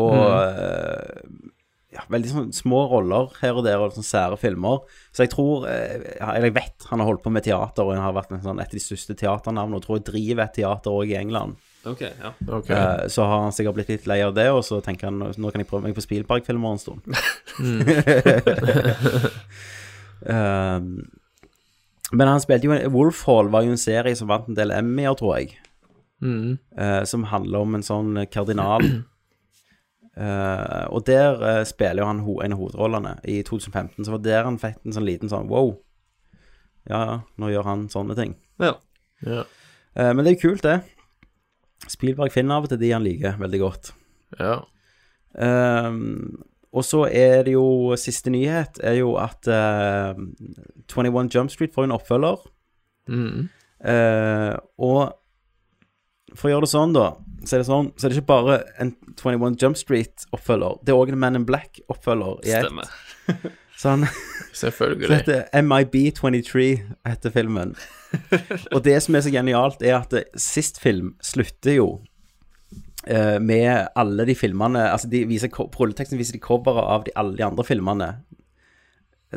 Og 0.00 0.14
mm. 0.14 1.50
ja, 1.94 2.04
veldig 2.10 2.30
sånn 2.30 2.52
små 2.54 2.84
roller 2.90 3.32
her 3.40 3.58
og 3.58 3.64
der, 3.66 3.82
og 3.82 3.94
sånn 3.94 4.06
sære 4.06 4.38
filmer. 4.40 4.84
Så 5.14 5.24
jeg 5.26 5.32
tror 5.34 5.66
eh, 5.70 5.96
Eller 6.18 6.48
jeg 6.48 6.56
vet 6.58 6.86
han 6.90 7.02
har 7.02 7.10
holdt 7.10 7.24
på 7.24 7.32
med 7.34 7.46
teater, 7.46 7.86
og 7.86 7.94
han 7.94 8.04
har 8.04 8.16
vært 8.16 8.34
en 8.34 8.44
sånn, 8.44 8.62
et 8.62 8.70
av 8.70 8.78
de 8.78 8.82
største 8.82 9.16
teaternavnene, 9.18 9.78
og 9.78 9.86
tror 9.86 10.00
jeg 10.00 10.08
driver 10.10 10.46
et 10.46 10.56
teater 10.60 11.00
òg 11.02 11.14
i 11.14 11.18
England. 11.20 11.58
Ok, 11.88 12.02
ja. 12.04 12.34
Ok. 12.58 12.70
Eh, 12.70 13.06
så 13.08 13.24
har 13.24 13.46
han 13.46 13.54
sikkert 13.56 13.78
blitt 13.78 13.94
litt 13.94 14.10
lei 14.10 14.20
av 14.26 14.34
det, 14.36 14.50
og 14.52 14.62
så 14.66 14.82
tenker 14.84 15.08
han 15.08 15.22
nå 15.22 15.52
kan 15.52 15.62
jeg 15.62 15.70
prøve 15.70 15.88
meg 15.88 15.96
på 15.96 16.04
Spielberg-filmer 16.04 16.76
en 16.76 16.82
stund. 16.82 17.00
um, 20.26 20.92
men 22.18 22.28
han 22.28 22.42
spilte 22.42 22.68
jo 22.68 22.74
en 22.76 22.92
Wolfhall 22.92 23.48
var 23.54 23.64
jo 23.64 23.72
en 23.72 23.80
serie 23.80 24.18
som 24.18 24.28
vant 24.30 24.50
en 24.50 24.58
del 24.58 24.74
Emmyer, 24.76 25.16
tror 25.18 25.38
jeg. 25.38 25.56
Mm. 26.20 26.58
eh, 26.76 27.04
som 27.08 27.24
handler 27.30 27.64
om 27.64 27.74
en 27.78 27.86
sånn 27.86 28.26
kardinal. 28.32 28.84
Eh, 30.20 30.86
og 30.90 31.04
der 31.06 31.38
eh, 31.46 31.62
spiller 31.64 32.02
jo 32.02 32.08
han 32.08 32.18
ho 32.26 32.32
en 32.44 32.52
av 32.52 32.58
hovedrollene. 32.60 33.12
I 33.30 33.38
2015 33.46 34.04
så 34.04 34.16
var 34.16 34.22
der 34.24 34.42
han 34.44 34.58
fikk 34.60 34.82
en 34.84 34.96
sånn 34.96 35.06
liten 35.06 35.30
sånn 35.32 35.46
wow. 35.48 35.70
Ja, 36.90 36.98
ja, 36.98 37.14
nå 37.40 37.48
gjør 37.52 37.68
han 37.68 37.86
sånne 37.88 38.16
ting. 38.18 38.34
Ja. 38.60 38.74
Ja. 39.24 39.44
Eh, 39.94 40.10
men 40.10 40.24
det 40.26 40.32
er 40.32 40.36
jo 40.36 40.42
kult, 40.48 40.66
det. 40.66 40.80
Spielberg 41.88 42.34
finner 42.34 42.58
av 42.58 42.66
og 42.66 42.72
til 42.74 42.82
de 42.82 42.92
han 42.92 43.06
liker 43.06 43.38
veldig 43.40 43.62
godt. 43.62 43.92
ja. 44.38 44.58
Ehm, 45.38 46.42
og 46.74 46.84
så 46.84 47.04
er 47.06 47.44
det 47.46 47.52
jo 47.54 47.94
Siste 47.98 48.32
nyhet 48.34 48.80
er 48.82 48.96
jo 48.98 49.12
at 49.18 49.46
eh, 49.46 50.18
21 50.90 51.30
Jump 51.30 51.50
Street 51.54 51.74
får 51.74 51.86
en 51.86 51.94
oppfølger. 51.94 52.42
Mm. 53.10 53.48
Uh, 53.80 54.58
og 54.76 55.14
for 56.34 56.48
å 56.48 56.54
gjøre 56.54 56.66
det 56.66 56.72
sånn, 56.72 56.92
da, 56.96 57.06
så 57.44 57.56
er 57.56 57.62
det 57.62 57.68
sånn 57.68 57.88
Så 57.96 58.06
er 58.06 58.12
det 58.12 58.18
ikke 58.20 58.28
bare 58.30 58.58
en 58.82 58.92
21 59.16 59.56
Jump 59.60 59.78
Street-oppfølger. 59.80 60.80
Det 60.84 60.92
er 60.92 61.00
òg 61.00 61.12
en 61.12 61.22
Man 61.22 61.38
in 61.38 61.46
Black-oppfølger. 61.48 62.42
Stemmer. 62.44 62.92
Sånn. 63.80 64.04
Selvfølgelig. 64.52 65.08
så 65.08 65.16
heter 65.22 65.62
MIB23 65.64 66.64
heter 67.08 67.32
filmen. 67.32 67.70
Og 68.74 68.82
det 68.84 68.98
som 69.00 69.16
er 69.16 69.24
så 69.24 69.32
genialt, 69.32 69.80
er 69.80 69.94
at 70.02 70.12
det, 70.12 70.26
sist 70.36 70.80
film 70.82 71.14
slutter 71.24 71.78
jo 71.78 71.86
eh, 73.06 73.38
med 73.40 73.88
alle 73.96 74.26
de 74.28 74.34
filmene 74.36 74.82
Altså, 74.90 75.08
de 75.08 75.22
viser 75.30 75.52
på 75.54 75.70
rulleteksten 75.78 76.20
viser 76.20 76.36
de 76.36 76.42
coveret 76.44 76.82
av 76.82 77.06
de, 77.06 77.14
alle 77.16 77.38
de 77.38 77.46
andre 77.46 77.64
filmene. 77.64 78.10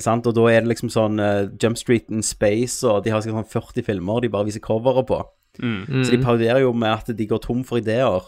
Sant? 0.01 0.27
Og 0.27 0.35
da 0.35 0.49
er 0.49 0.65
det 0.65 0.73
liksom 0.73 0.91
sånn 0.91 1.21
uh, 1.21 1.47
Jump 1.61 1.77
Street 1.79 2.11
in 2.11 2.25
Space, 2.25 2.81
og 2.87 3.05
de 3.05 3.13
har 3.13 3.23
sånn 3.23 3.47
40 3.47 3.85
filmer 3.85 4.23
de 4.25 4.31
bare 4.33 4.49
viser 4.49 4.63
coveret 4.65 5.07
på. 5.07 5.21
Mm. 5.61 6.03
Så 6.03 6.15
de 6.15 6.21
parodierer 6.23 6.63
jo 6.63 6.73
med 6.73 6.89
at 6.89 7.11
de 7.17 7.27
går 7.29 7.43
tom 7.43 7.61
for 7.67 7.81
ideer. 7.81 8.25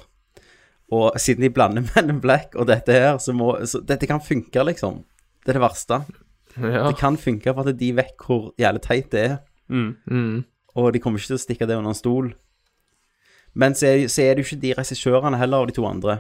Og 0.94 1.20
siden 1.22 1.46
de 1.46 1.50
blander 1.54 1.86
Men 1.96 2.14
in 2.14 2.22
Black 2.22 2.56
og 2.56 2.68
dette 2.70 2.94
her, 2.94 3.18
så 3.18 3.34
må 3.34 3.56
så 3.66 3.82
Dette 3.82 4.08
kan 4.10 4.22
funke, 4.22 4.66
liksom. 4.70 5.04
Det 5.46 5.54
er 5.54 5.60
det 5.60 5.66
verste. 5.66 6.02
Ja. 6.56 6.88
Det 6.88 6.96
kan 6.98 7.18
funke 7.20 7.54
for 7.54 7.68
at 7.68 7.78
de 7.80 7.92
vet 7.98 8.16
hvor 8.22 8.52
jævlig 8.62 8.82
teit 8.86 9.12
det 9.14 9.24
er. 9.26 9.38
Mm. 9.70 9.92
Mm. 10.06 10.46
Og 10.76 10.94
de 10.94 11.02
kommer 11.02 11.20
ikke 11.20 11.34
til 11.34 11.40
å 11.40 11.46
stikke 11.46 11.68
det 11.68 11.78
under 11.78 11.94
en 11.94 11.98
stol. 11.98 12.34
Men 13.56 13.76
så 13.76 13.88
er, 13.94 14.08
så 14.12 14.24
er 14.24 14.36
det 14.36 14.44
jo 14.44 14.50
ikke 14.50 14.64
de 14.64 14.74
regissørene 14.78 15.40
heller 15.40 15.64
av 15.64 15.70
de 15.70 15.76
to 15.78 15.86
andre. 15.88 16.20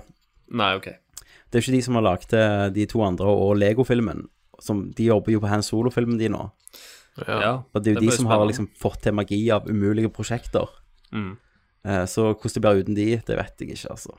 Nei, 0.56 0.72
ok. 0.77 0.88
Det 1.49 1.60
er 1.60 1.61
jo 1.61 1.65
ikke 1.68 1.77
de 1.77 1.86
som 1.86 1.98
har 1.99 2.06
lagd 2.06 2.36
eh, 2.36 2.68
de 2.76 2.86
to 2.90 3.02
andre 3.03 3.32
og 3.32 3.57
Lego-filmen. 3.60 4.26
De 4.95 5.10
jobber 5.10 5.36
jo 5.36 5.41
på 5.44 5.52
Han 5.52 5.65
Solo-filmen, 5.65 6.18
de 6.19 6.30
nå. 6.32 6.45
Ja, 7.27 7.64
Og 7.72 7.84
det 7.84 7.91
er 7.91 7.95
jo 7.95 7.99
det 8.02 8.07
de 8.07 8.11
som 8.11 8.26
som 8.26 8.32
har 8.32 8.44
liksom 8.48 8.69
fått 8.80 9.02
til 9.03 9.15
magi 9.15 9.40
av 9.52 9.68
umulige 9.68 10.11
prosjekter. 10.11 10.68
Mm. 11.15 11.33
Eh, 11.85 12.05
Så 12.11 12.27
hvordan 12.33 12.53
det 12.53 12.61
blir 12.65 12.81
uten 12.83 12.95
de, 12.97 13.05
det 13.27 13.37
vet 13.39 13.61
jeg 13.63 13.69
ikke, 13.77 13.91
altså. 13.95 14.15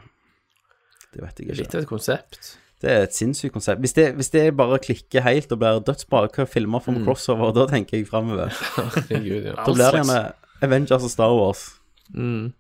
Det 1.15 1.23
vet 1.25 1.39
jeg 1.43 1.57
Litt 1.61 1.75
av 1.75 1.83
et 1.85 1.89
konsept. 1.91 2.57
Det 2.83 2.91
er 2.93 3.03
et 3.07 3.15
sinnssykt 3.17 3.55
konsept. 3.55 3.81
Hvis 3.81 3.95
det, 3.97 4.11
hvis 4.19 4.29
det 4.35 4.43
bare 4.57 4.79
klikker 4.79 5.23
helt 5.25 5.53
og 5.55 5.59
blir 5.63 5.79
dødsbra, 5.81 6.27
hva 6.29 6.45
filmer 6.47 6.83
får 6.85 6.93
vi 6.93 6.99
Mm. 7.01 7.07
crossover? 7.07 7.53
Da 7.57 7.65
tenker 7.71 7.97
jeg 7.99 8.07
framover. 8.09 8.49
Herregud, 8.77 9.45
ja. 9.49 9.55
Da 9.57 9.65
blir 9.73 9.91
det 9.93 10.03
gjerne 10.03 10.33
Avengers 10.63 11.05
og 11.05 11.11
Star 11.11 11.33
Wars. 11.37 11.63
Mm. 12.15 12.53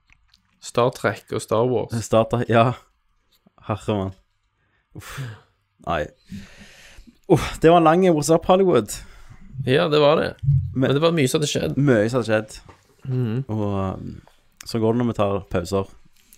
Star 0.60 0.90
Trek 0.96 1.32
og 1.32 1.42
Star 1.42 1.66
Wars. 1.68 1.92
Starter 2.04 2.44
Ja. 2.48 2.72
Herremann. 3.68 4.14
Uff. 4.96 5.20
Nei. 5.86 6.06
Uff, 7.28 7.58
det 7.60 7.70
var 7.70 7.78
en 7.78 7.84
lang 7.84 8.04
What's 8.08 8.32
Up 8.34 8.46
Hollywood. 8.46 8.90
Ja, 9.66 9.88
det 9.88 10.00
var 10.00 10.16
det. 10.16 10.34
Men 10.74 10.94
det 10.94 11.00
var 11.02 11.12
mye 11.12 11.28
som 11.28 11.40
hadde 11.40 11.50
skjedd. 11.50 11.76
Mye 11.76 12.08
som 12.08 12.22
hadde 12.22 12.30
skjedd. 12.32 12.58
Mhm. 13.08 13.44
Og 13.48 13.94
um, 13.94 14.20
så 14.66 14.78
går 14.78 14.92
det 14.92 14.98
når 14.98 15.06
vi 15.06 15.12
tar 15.12 15.44
pauser. 15.50 15.84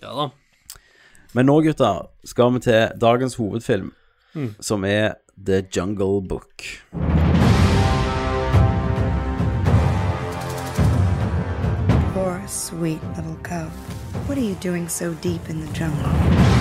Ja 0.02 0.12
da. 0.14 0.28
Men 1.34 1.46
nå, 1.46 1.60
gutter, 1.62 2.06
skal 2.24 2.52
vi 2.54 2.60
til 2.60 2.88
dagens 3.00 3.34
hovedfilm, 3.36 3.92
Mm. 4.34 4.54
som 4.60 4.84
er 4.84 5.14
The 5.46 5.62
Jungle 5.76 6.28
Book. 6.28 6.62
Poor, 12.14 12.42
sweet 12.46 13.00
little 13.16 13.36
cub. 13.42 13.70
What 14.26 14.38
are 14.38 14.44
you 14.44 14.54
doing 14.56 14.88
so 14.88 15.14
deep 15.14 15.48
in 15.48 15.60
the 15.60 15.72
jungle? 15.72 16.57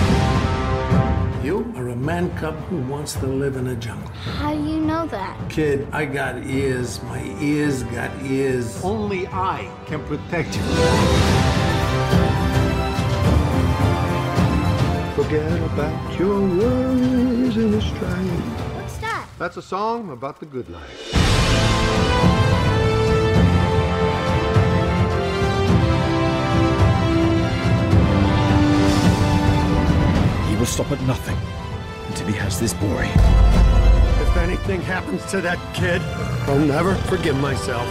You 1.42 1.72
are 1.76 1.88
a 1.90 1.96
man 1.96 2.36
cub 2.36 2.56
who 2.64 2.78
wants 2.78 3.12
to 3.14 3.26
live 3.26 3.54
in 3.54 3.68
a 3.68 3.76
jungle. 3.76 4.10
How 4.10 4.52
do 4.52 4.60
you 4.60 4.80
know 4.80 5.06
that? 5.06 5.38
Kid, 5.48 5.86
I 5.92 6.04
got 6.04 6.44
ears. 6.44 7.00
My 7.04 7.22
ears 7.40 7.84
got 7.84 8.10
ears. 8.24 8.84
Only 8.84 9.28
I 9.28 9.70
can 9.86 10.04
protect 10.04 10.56
you. 10.56 10.62
Forget 15.14 15.62
about 15.62 16.18
your 16.18 16.40
worries 16.40 17.56
in 17.56 17.70
the 17.70 17.82
stride. 17.82 18.44
What's 18.74 18.98
that? 18.98 19.28
That's 19.38 19.56
a 19.56 19.62
song 19.62 20.10
about 20.10 20.40
the 20.40 20.46
good 20.46 20.68
life. 20.68 21.27
Will 30.58 30.66
stop 30.66 30.90
at 30.90 31.00
nothing 31.02 31.36
until 32.08 32.26
he 32.26 32.32
has 32.32 32.58
this 32.58 32.74
boy. 32.74 33.08
If 34.20 34.36
anything 34.38 34.80
happens 34.80 35.24
to 35.30 35.40
that 35.40 35.58
kid, 35.72 36.02
I'll 36.48 36.58
never 36.58 36.94
forgive 36.94 37.38
myself. 37.38 37.86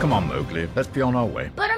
Come 0.00 0.12
on, 0.12 0.26
Mowgli, 0.28 0.68
let's 0.74 0.88
be 0.88 1.00
on 1.00 1.14
our 1.14 1.24
way. 1.24 1.50
But 1.54 1.71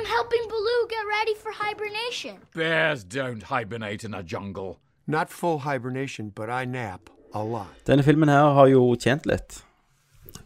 hibernation. 2.24 2.40
Bears 2.54 3.04
don't 3.04 3.42
hibernate 3.44 4.04
in 4.04 4.14
a 4.14 4.22
jungle. 4.22 4.78
Not 5.06 5.30
full 5.30 5.58
hibernation, 5.60 6.30
but 6.34 6.48
I 6.48 6.64
nap 6.64 7.10
a 7.34 7.42
lot. 7.44 7.66
Denne 7.86 8.02
filmen 8.04 8.28
her 8.28 8.54
har 8.54 8.68
jo 8.68 8.94
tjent 8.96 9.26
litt. 9.26 9.62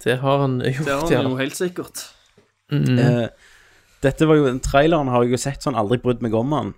Det 0.02 0.18
har 0.20 0.38
han 0.38 0.60
gjort, 0.60 0.84
Det 0.86 0.94
har 1.16 1.22
han 1.22 1.30
jo 1.30 1.36
helt 1.36 1.54
sikkert. 1.56 2.04
Mm. 2.72 2.98
Eh, 2.98 3.28
dette 4.02 4.26
var 4.28 4.36
jo, 4.36 4.58
Traileren 4.58 5.08
har 5.08 5.22
jeg 5.24 5.32
jo 5.32 5.36
sett 5.42 5.62
sånn 5.64 5.74
aldri 5.78 5.98
brydd 6.02 6.22
meg 6.22 6.34
om 6.34 6.50
den. 6.50 6.74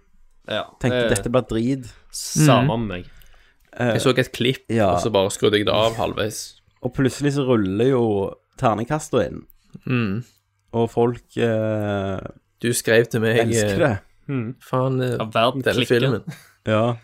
Ja, 0.48 0.64
Tenkte 0.80 1.08
det- 1.08 1.16
dette 1.16 1.30
blir 1.30 1.42
drit. 1.48 1.92
Samme 2.10 2.76
med 2.78 2.88
meg. 2.88 3.10
Eh, 3.78 3.92
Jeg 3.94 4.00
så 4.00 4.10
et 4.18 4.32
klipp, 4.32 4.64
ja. 4.68 4.92
og 4.94 5.00
så 5.00 5.10
bare 5.12 5.30
skrudde 5.30 5.58
jeg 5.58 5.66
det 5.66 5.74
av 5.74 5.94
halvveis. 5.94 6.60
Og 6.82 6.92
plutselig 6.94 7.34
så 7.34 7.46
ruller 7.46 7.90
jo 7.90 8.34
terningkasta 8.58 9.26
inn. 9.26 9.46
Mm. 9.86 10.24
Og 10.72 10.90
folk 10.90 11.36
eh, 11.36 12.20
Du 12.60 12.72
skrev 12.72 13.06
til 13.08 13.20
meg 13.20 13.38
elsker 13.38 13.78
det. 13.78 14.00
Eh, 14.30 14.52
Faen, 14.62 15.00
eh, 15.02 15.16
Ja, 15.18 15.24
verden 15.34 15.62
denne 15.66 15.74
klikker. 15.84 16.00
filmen. 16.00 16.22
Ja. 16.66 16.96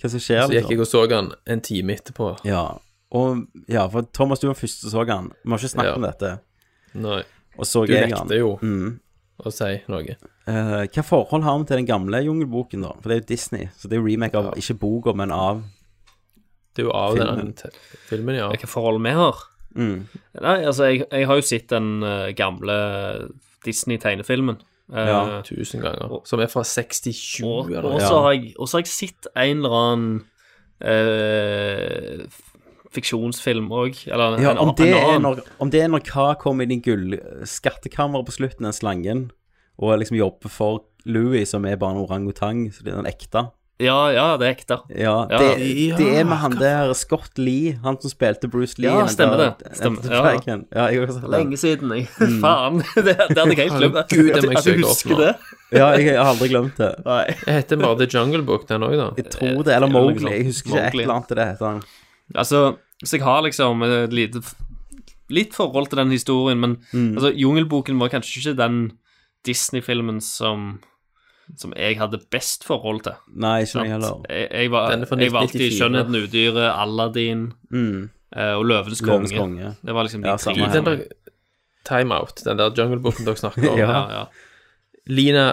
Hva 0.00 0.08
som 0.10 0.20
skjer, 0.22 0.46
Så 0.46 0.54
gikk 0.54 0.70
jeg 0.70 0.80
og 0.80 0.86
så 0.88 1.02
han 1.10 1.32
en 1.46 1.60
time 1.60 1.92
etterpå. 1.96 2.30
Ja. 2.48 2.78
Og 3.12 3.46
ja, 3.68 3.86
for 3.88 4.02
Thomas, 4.14 4.38
du 4.40 4.46
var 4.48 4.54
først 4.54 4.80
som 4.84 4.90
så 4.94 5.06
han. 5.08 5.32
Vi 5.44 5.50
har 5.50 5.58
ikke 5.58 5.74
snakket 5.74 5.90
Ja. 5.90 5.94
om 5.98 6.02
dette. 6.06 6.40
Nei. 6.94 7.22
Og 7.58 7.64
så 7.66 7.86
Du 7.86 7.92
jeg 7.92 8.12
han. 8.12 8.28
jo 8.28 8.56
Mm. 8.62 9.00
å 9.44 9.52
si 9.52 9.80
noe. 9.88 10.16
Uh, 10.48 10.86
hva 10.86 11.02
forhold 11.04 11.42
har 11.44 11.58
vi 11.58 11.64
til 11.64 11.76
den 11.76 11.86
gamle 11.86 12.22
Jungelboken, 12.24 12.82
da? 12.82 12.92
For 13.00 13.08
det 13.08 13.16
er 13.16 13.20
jo 13.20 13.26
Disney, 13.34 13.68
så 13.78 13.88
det 13.88 13.92
er 13.98 14.00
jo 14.00 14.06
remake 14.06 14.34
av 14.34 14.54
ikke 14.54 14.78
boka, 14.78 15.12
men 15.14 15.30
av 15.32 15.62
Det 16.74 16.82
er 16.84 16.88
jo 16.88 16.92
av 16.92 17.16
Filmen. 17.16 17.36
den 17.54 17.70
filmen, 18.08 18.34
ja. 18.36 18.48
Hvilke 18.48 18.68
forhold 18.68 19.02
vi 19.02 19.10
har? 19.10 19.34
Mm. 19.76 20.06
Nei, 20.40 20.64
altså, 20.64 20.84
jeg, 20.90 21.04
jeg 21.10 21.26
har 21.26 21.34
jo 21.36 21.42
sett 21.42 21.68
den 21.68 22.02
uh, 22.02 22.30
gamle 22.32 23.28
Disney-tegnefilmen. 23.64 24.60
Eh, 24.92 25.06
Ja, 25.06 25.42
tusen 25.46 25.80
ganger. 25.84 26.20
Som 26.26 26.40
er 26.40 26.46
fra 26.50 26.62
67, 26.64 27.44
Og, 27.46 27.66
eller 27.70 27.84
og 27.86 27.92
noe. 27.98 28.00
så 28.00 28.22
har, 28.24 28.32
jeg- 28.34 28.54
og 28.58 28.66
så 28.68 28.78
har 28.78 28.82
jeg 28.82 28.90
sett 28.94 29.26
en 29.36 29.58
eller 29.58 29.76
annen 29.80 30.24
eh, 30.82 32.24
fiksjonsfilm 32.94 33.68
òg. 33.70 34.00
Eller 34.10 34.36
en, 34.36 34.42
Ja, 34.42 34.50
en, 34.52 34.58
om 34.58 34.74
det, 34.74 34.88
en 34.88 34.94
er 34.96 35.06
annen. 35.08 35.22
når, 35.22 35.42
om 35.60 35.70
det 35.70 35.82
er 35.84 35.88
når 35.92 36.04
Ka 36.06 36.34
kommer 36.40 36.64
inn 36.66 36.72
i 36.78 36.80
gullskattkammeret 36.84 38.26
på 38.26 38.34
slutten, 38.34 38.66
den 38.66 38.72
slangen, 38.76 39.30
og 39.78 39.98
liksom 40.00 40.16
jobber 40.18 40.50
for 40.52 40.82
Louis, 41.06 41.48
som 41.48 41.64
er 41.64 41.76
bare 41.80 41.94
en 41.96 42.02
orangutang, 42.04 42.66
så 42.74 42.82
det 42.84 42.92
er 42.92 42.96
den 43.02 43.06
ekte. 43.10 43.46
Ja, 43.80 43.96
ja, 44.12 44.24
det 44.36 44.46
er 44.46 44.52
ekte. 44.54 44.76
Ja, 44.92 45.14
det, 45.30 45.46
Ja, 45.64 45.96
det 45.96 46.08
er 46.20 46.24
med 46.28 46.36
han 46.42 46.52
der 46.60 46.92
Scott 46.98 47.38
Lee, 47.40 47.78
han 47.82 47.96
som 48.02 48.10
spilte 48.12 48.50
Bruce 48.52 48.76
Lee. 48.78 48.90
Ja, 48.92 49.06
stemmer 49.08 49.38
der- 49.40 49.54
det. 49.58 49.72
Stemmer, 49.78 50.04
ja. 50.04 50.58
Ja. 50.76 50.86
jeg 50.92 51.00
har 51.00 51.12
sett 51.14 51.22
den. 51.24 51.30
Lenge 51.32 51.56
siden, 51.62 51.94
jeg. 51.96 52.08
Mm. 52.20 52.36
Faen. 52.44 52.82
Det, 52.94 53.16
det 53.16 53.38
hadde 53.38 53.56
jeg 53.56 53.70
helt 53.70 53.78
glemt. 53.80 54.12
Gud, 54.12 54.28
jeg 54.28 54.36
at 54.36 54.42
du 54.44 54.60
søke 54.60 54.84
opp 54.84 54.90
husker 54.92 55.14
nå. 55.16 55.20
det. 55.24 55.32
Ja, 55.72 55.86
jeg, 55.96 56.04
jeg 56.10 56.18
har 56.20 56.30
aldri 56.34 56.48
glemt 56.52 56.76
det. 56.82 56.90
Nei. 57.06 57.24
Jeg 57.46 57.54
heter 57.60 57.76
bare 57.80 57.98
The 58.02 58.08
Jungle 58.18 58.42
Book, 58.42 58.68
den 58.68 58.82
òg, 58.84 58.96
da. 59.00 59.08
Jeg 59.16 59.30
tror 59.32 59.62
det, 59.64 59.74
eller 59.78 59.88
Mowgli. 59.96 60.30
Jeg 60.36 60.46
husker 60.50 60.70
ikke 60.76 60.86
et 60.86 60.98
eller 61.00 61.14
annet 61.16 61.28
til 61.32 61.40
det 61.40 61.46
heter 61.54 61.66
han. 61.70 61.82
Altså, 62.36 62.62
så 63.04 63.16
jeg 63.16 63.24
har 63.24 63.42
liksom 63.48 63.82
et 63.88 64.12
lite 64.12 64.42
Litt 65.30 65.54
forhold 65.54 65.86
til 65.92 66.00
den 66.02 66.10
historien, 66.10 66.58
men 66.58 66.72
Mm. 66.92 67.12
altså, 67.16 67.30
Jungelboken 67.38 68.00
var 68.02 68.08
kanskje 68.10 68.40
ikke 68.42 68.56
den 68.58 68.78
Disney-filmen 69.46 70.20
som 70.20 70.80
som 71.58 71.72
jeg 71.76 71.98
hadde 71.98 72.18
best 72.30 72.64
forhold 72.64 73.00
til. 73.02 73.12
Nei, 73.34 73.60
ikke 73.62 73.70
Sant? 73.72 73.82
meg 73.88 73.92
heller. 73.92 74.22
Jeg, 74.28 74.48
jeg, 74.52 74.70
var, 74.70 74.90
jeg 74.90 75.32
var 75.32 75.40
alltid 75.40 75.60
1994. 75.60 75.78
'Skjønnheten 75.78 76.14
og 76.14 76.22
udyret', 76.28 76.80
Aladdin 76.82 77.52
Mm. 77.70 78.10
eh, 78.36 78.52
og 78.54 78.64
'Løvens 78.64 79.00
konge'. 79.02 79.06
Løvens 79.06 79.32
konge. 79.32 79.74
Det 79.86 79.94
var 79.94 80.02
liksom 80.02 80.22
de 80.22 80.28
Ja, 80.28 80.36
tre. 80.36 80.44
samme 80.44 80.66
her. 80.66 80.72
Den 80.72 80.84
der 80.84 81.04
Time 81.84 82.14
Out, 82.14 82.42
den 82.44 82.58
der 82.58 82.70
Jungle 82.78 83.00
Booken 83.00 83.24
dere 83.26 83.36
snakker 83.36 83.70
om. 83.70 83.78
Ja. 83.82 83.90
Ja, 83.90 84.18
ja. 84.18 84.24
Lina 85.06 85.52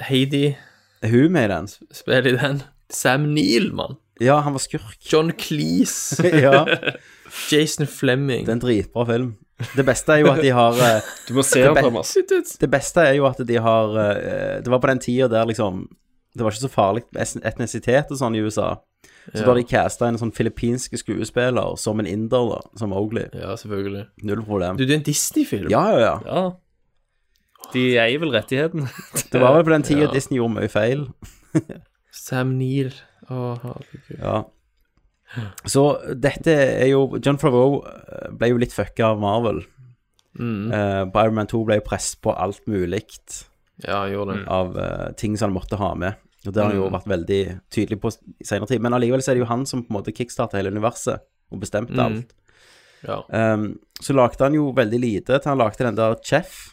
Heidi 0.00 0.56
Er 1.02 1.08
hun 1.08 1.32
med 1.32 1.44
i 1.44 1.48
den? 1.54 1.68
spiller 1.92 2.26
i 2.26 2.36
den. 2.36 2.62
Sam 2.90 3.20
Neill, 3.20 3.72
mann. 3.74 3.96
Ja, 4.20 4.40
han 4.40 4.52
var 4.52 4.58
skurk. 4.58 4.96
John 5.12 5.30
Cleese. 5.38 6.22
ja, 6.46 6.64
Jason 7.52 7.86
Fleming. 7.86 8.46
det 8.46 8.48
er 8.48 8.52
en 8.52 8.62
dritbra 8.64 9.04
film. 9.06 9.36
Det 9.76 9.84
beste 9.86 10.12
er 10.14 10.20
jo 10.22 10.28
at 10.30 10.40
de 10.42 10.50
har 10.54 10.76
eh, 10.86 11.00
Du 11.26 11.32
må 11.34 11.42
se 11.42 11.62
Det 11.64 11.72
be- 11.74 11.82
Thomas. 11.82 12.12
Det 12.60 12.68
beste 12.70 13.02
er 13.08 13.14
jo 13.18 13.24
at 13.26 13.40
de 13.46 13.56
har 13.58 13.96
eh, 14.04 14.60
Det 14.62 14.70
var 14.70 14.78
på 14.78 14.86
den 14.92 15.00
tida 15.02 15.26
der 15.32 15.48
liksom 15.50 15.88
Det 16.36 16.44
var 16.46 16.52
ikke 16.54 16.66
så 16.68 16.70
farlig 16.70 17.02
etnisitet 17.18 18.12
og 18.14 18.18
sånn 18.20 18.36
i 18.38 18.42
USA. 18.44 18.76
Så 19.34 19.40
Ja. 19.42 19.46
da 19.48 19.54
de 19.58 19.64
casta 19.64 20.06
en 20.06 20.16
sånn 20.20 20.30
filippinsk 20.32 20.94
skuespiller 21.00 21.74
som 21.76 21.98
en 22.00 22.06
inder, 22.06 22.46
da, 22.54 22.60
som 22.78 22.90
Mowgli. 22.90 23.24
Ja, 23.34 23.56
selvfølgelig. 23.58 24.06
Null 24.22 24.42
problem. 24.46 24.76
Du, 24.78 24.84
det 24.86 24.94
er 24.94 25.00
en 25.00 25.06
Disney-film. 25.08 25.68
Ja, 25.70 25.82
ja, 25.92 25.98
ja. 25.98 26.14
Ja. 26.24 26.44
De 27.74 27.82
eier 27.98 28.18
vel 28.22 28.30
rettigheten. 28.32 28.86
Det 29.32 29.40
var 29.42 29.56
vel 29.58 29.64
på 29.66 29.74
den 29.74 29.82
tida 29.84 30.06
Ja. 30.06 30.12
Disney 30.14 30.38
gjorde 30.38 30.54
mye 30.60 30.70
feil. 30.72 31.02
Sam 32.14 32.54
Neill. 32.58 32.94
Å, 33.28 33.58
herregud. 33.64 34.14
Ja. 34.22 34.38
Så 35.68 35.82
dette 36.16 36.50
er 36.82 36.86
jo 36.88 37.18
John 37.24 37.36
Favreau 37.38 37.82
eh, 37.86 38.28
ble 38.32 38.48
jo 38.52 38.56
litt 38.62 38.72
fucka 38.72 39.04
av 39.12 39.18
Marvel. 39.20 39.58
Mm. 40.38 40.70
Uh, 40.72 41.04
på 41.10 41.18
Iron 41.24 41.34
Man 41.34 41.46
2 41.50 41.64
ble 41.66 41.74
jo 41.80 41.84
press 41.88 42.12
på 42.22 42.30
alt 42.38 42.60
mulig 42.70 43.02
Ja, 43.84 44.04
av 44.46 44.76
uh, 44.76 45.10
ting 45.18 45.34
som 45.36 45.48
han 45.50 45.56
måtte 45.58 45.76
ha 45.80 45.94
med. 45.98 46.12
Og 46.46 46.52
det 46.54 46.62
har 46.62 46.70
han 46.70 46.78
jo 46.78 46.90
vært 46.94 47.06
veldig 47.10 47.40
tydelig 47.74 47.98
på 48.00 48.08
i 48.40 48.44
senere 48.46 48.68
tid. 48.70 48.80
Men 48.80 48.92
allikevel 48.94 49.22
så 49.22 49.30
er 49.32 49.34
det 49.34 49.40
jo 49.42 49.48
han 49.50 49.66
som 49.66 49.82
på 49.82 49.90
en 49.90 49.96
måte 49.98 50.12
kickstarta 50.14 50.56
hele 50.60 50.70
universet 50.70 51.18
og 51.50 51.58
bestemte 51.60 51.92
Mm. 51.98 52.04
alt. 52.06 52.30
Ja. 53.06 53.18
Um, 53.54 53.78
så 54.00 54.12
lagde 54.14 54.44
han 54.44 54.54
jo 54.54 54.72
veldig 54.74 55.00
lite 55.00 55.38
til 55.42 55.48
han 55.50 55.58
lagde 55.58 55.84
den 55.84 55.94
der 55.98 56.14
Chef-filmen 56.22 56.72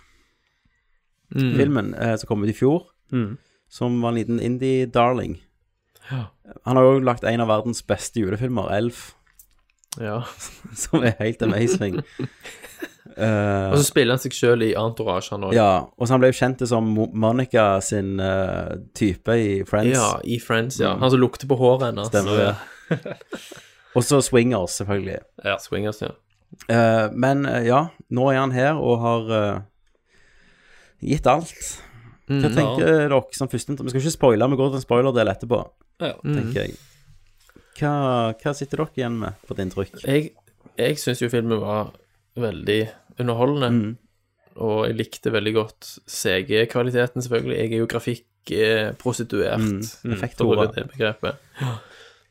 Mm. 1.93 2.01
uh, 2.01 2.15
som 2.17 2.27
kom 2.27 2.43
ut 2.43 2.49
i 2.49 2.53
fjor, 2.53 2.81
Mm. 3.11 3.37
som 3.69 4.01
var 4.01 4.09
en 4.09 4.15
liten 4.15 4.39
indie-darling. 4.39 5.37
Ja. 6.11 6.25
Han 6.65 6.77
har 6.77 6.83
jo 6.83 6.99
lagt 7.05 7.23
en 7.25 7.41
av 7.41 7.49
verdens 7.49 7.81
beste 7.87 8.19
julefilmer, 8.21 8.69
Elf, 8.75 9.13
ja. 10.01 10.19
som 10.83 11.03
er 11.07 11.15
helt 11.19 11.41
amazing. 11.45 12.01
uh, 13.17 13.69
Og 13.71 13.77
så 13.79 13.85
spiller 13.87 14.15
han 14.15 14.21
seg 14.21 14.35
sjøl 14.35 14.65
i 14.67 14.73
Entourage, 14.77 15.31
han 15.33 15.45
òg. 15.47 15.55
ja, 15.55 15.85
og 15.87 16.05
så 16.07 16.15
han 16.15 16.21
ble 16.23 16.29
jo 16.33 16.37
kjent 16.39 16.65
som 16.69 16.89
Monica 17.13 17.67
sin 17.85 18.19
uh, 18.21 18.75
type 18.97 19.37
i 19.39 19.63
Friends. 19.67 19.95
Ja, 19.97 20.09
i 20.23 20.39
Friends, 20.43 20.79
ja. 20.83 20.95
Han 21.01 21.13
som 21.13 21.21
lukter 21.23 21.49
på 21.49 21.57
håret 21.59 21.87
hennes. 21.89 22.11
Stemmer 22.11 22.41
det. 22.43 23.15
og 23.95 24.03
så 24.05 24.19
Swingers, 24.25 24.77
selvfølgelig. 24.81 25.21
Ja. 25.45 25.57
Swingers, 25.63 26.01
ja. 26.05 26.11
Uh, 26.69 27.09
men 27.11 27.41
eh, 27.49 27.65
ja, 27.67 27.87
nå 28.15 28.29
er 28.31 28.37
han 28.39 28.53
her 28.55 28.77
og 28.79 28.99
har 29.01 29.33
gitt 31.03 31.27
alt. 31.27 31.55
Hva 32.25 32.47
Mm. 32.49 32.55
tenker 32.55 32.87
dere 33.05 33.17
som 33.37 33.45
første 33.51 33.75
Vi 33.77 33.91
skal 33.91 34.01
ikke 34.01 34.11
spoile, 34.15 34.47
vi 34.49 34.57
går 34.57 34.71
til 34.71 34.79
en 34.79 34.81
spoilerdel 34.81 35.29
etterpå, 35.29 35.59
Ja. 36.01 36.13
tenker 36.23 36.61
jeg. 36.65 36.75
Hva, 37.79 38.33
hva 38.39 38.53
sitter 38.55 38.77
dere 38.77 38.95
igjen 38.97 39.19
med 39.19 39.33
på 39.47 39.55
et 39.55 39.61
inntrykk? 39.65 40.01
Jeg, 40.07 40.31
jeg 40.77 40.97
syns 41.01 41.21
jo 41.21 41.29
filmen 41.29 41.59
var 41.61 41.91
veldig 42.37 42.89
underholdende, 43.19 43.69
Mm. 43.71 43.97
og 44.57 44.85
jeg 44.87 44.95
likte 44.97 45.31
veldig 45.31 45.53
godt 45.53 45.99
CG-kvaliteten, 46.07 47.21
selvfølgelig. 47.23 47.57
Jeg 47.57 47.71
er 47.73 47.77
jo 47.83 47.87
grafikkprostituert, 47.87 49.59
Mm, 49.59 49.81
for 49.83 50.15
effekthore. 50.15 50.67
det 50.75 50.87
begrepet. 50.91 51.35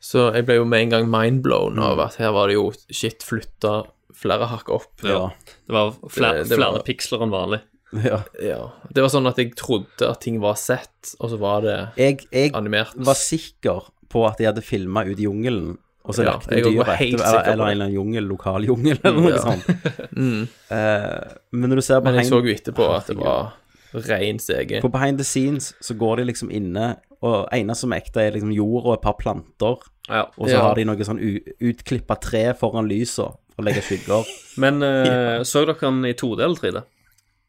Så 0.01 0.33
jeg 0.35 0.45
ble 0.47 0.55
jo 0.57 0.65
med 0.69 0.83
en 0.83 0.91
gang 0.91 1.09
mindblown 1.11 1.79
av 1.79 1.97
Mm. 1.99 2.05
at 2.07 2.15
her 2.17 2.33
var 2.33 2.47
det 2.49 2.55
jo 2.57 2.73
shit 2.91 3.21
flytta 3.25 3.87
flere 4.15 4.47
hakk 4.49 4.69
opp. 4.69 5.03
Ja. 5.03 5.29
Det 5.67 5.73
var 5.73 5.93
flere, 6.09 6.43
Det- 6.45 6.49
det 6.51 6.59
var- 6.59 6.73
flere 6.73 6.85
piksler 6.85 7.23
enn 7.23 7.31
vanlig. 7.31 7.61
Ja. 8.11 8.19
Ja. 8.43 8.61
Det 8.93 9.03
var 9.05 9.09
sånn 9.13 9.27
at 9.31 9.37
jeg 9.39 9.55
trodde 9.57 10.09
at 10.11 10.21
ting 10.21 10.41
var 10.43 10.55
sett, 10.61 11.15
og 11.21 11.31
så 11.31 11.39
var 11.39 11.61
det 11.63 11.77
Jeg, 11.97 12.27
jeg 12.33 12.53
animert. 12.55 12.95
var 12.97 13.15
sikker 13.15 13.89
på 14.09 14.27
at 14.29 14.39
de 14.39 14.45
hadde 14.47 14.63
filma 14.63 15.05
ut 15.05 15.19
i 15.19 15.25
jungelen, 15.27 15.77
og 16.05 16.15
så 16.15 16.23
Ja, 16.27 16.33
lagt 16.35 16.51
inn 16.53 16.59
jeg 16.59 16.65
dyret 16.75 16.89
etter, 17.01 17.25
eller, 17.25 17.53
eller 17.53 17.65
en 17.65 17.71
eller 17.71 17.85
annen 17.87 17.95
jungel, 17.95 18.27
lokal 18.29 18.65
jungel, 18.69 18.99
eller 19.03 19.21
noe 19.21 19.31
Ja. 19.31 19.43
sånt. 19.43 19.67
Mm. 20.15 20.43
uh, 20.71 21.35
men 21.53 21.71
når 21.71 21.77
du 21.77 21.83
ser 21.83 22.01
Men 22.01 22.15
jeg 22.15 22.25
behind- 22.25 22.31
så 22.31 22.43
jo 22.45 22.55
etterpå 22.55 22.89
at 22.97 23.07
det 23.11 23.17
var 23.19 23.53
ren 23.95 24.39
CG. 24.39 24.81
På 24.83 24.91
behind 24.91 25.19
the 25.19 25.25
scenes 25.25 25.73
så 25.83 25.95
går 25.99 26.17
de 26.19 26.25
liksom 26.31 26.51
inne, 26.55 26.97
og 27.23 27.49
eneste 27.53 27.81
som 27.87 27.93
er 27.93 28.01
ekte, 28.03 28.21
er 28.21 28.33
liksom 28.37 28.53
jord 28.55 28.85
og 28.85 28.93
et 28.99 29.03
par 29.03 29.15
planter. 29.19 29.77
Ja. 30.09 30.27
Og 30.39 30.49
så 30.49 30.53
Ja. 30.59 30.63
har 30.69 30.75
de 30.75 30.85
noe 30.85 30.97
sånn 31.07 31.19
utklippa 31.63 32.21
tre 32.21 32.53
foran 32.55 32.87
lysa 32.89 33.31
for 33.55 33.63
å 33.63 33.65
legge 33.65 33.83
skygger. 33.83 34.27
Men 34.63 34.83
eh, 34.83 35.41
så 35.47 35.65
dere 35.65 35.79
den 35.81 36.05
i 36.05 36.13
2D 36.13 36.43
eller 36.43 36.55
3D? 36.59 36.83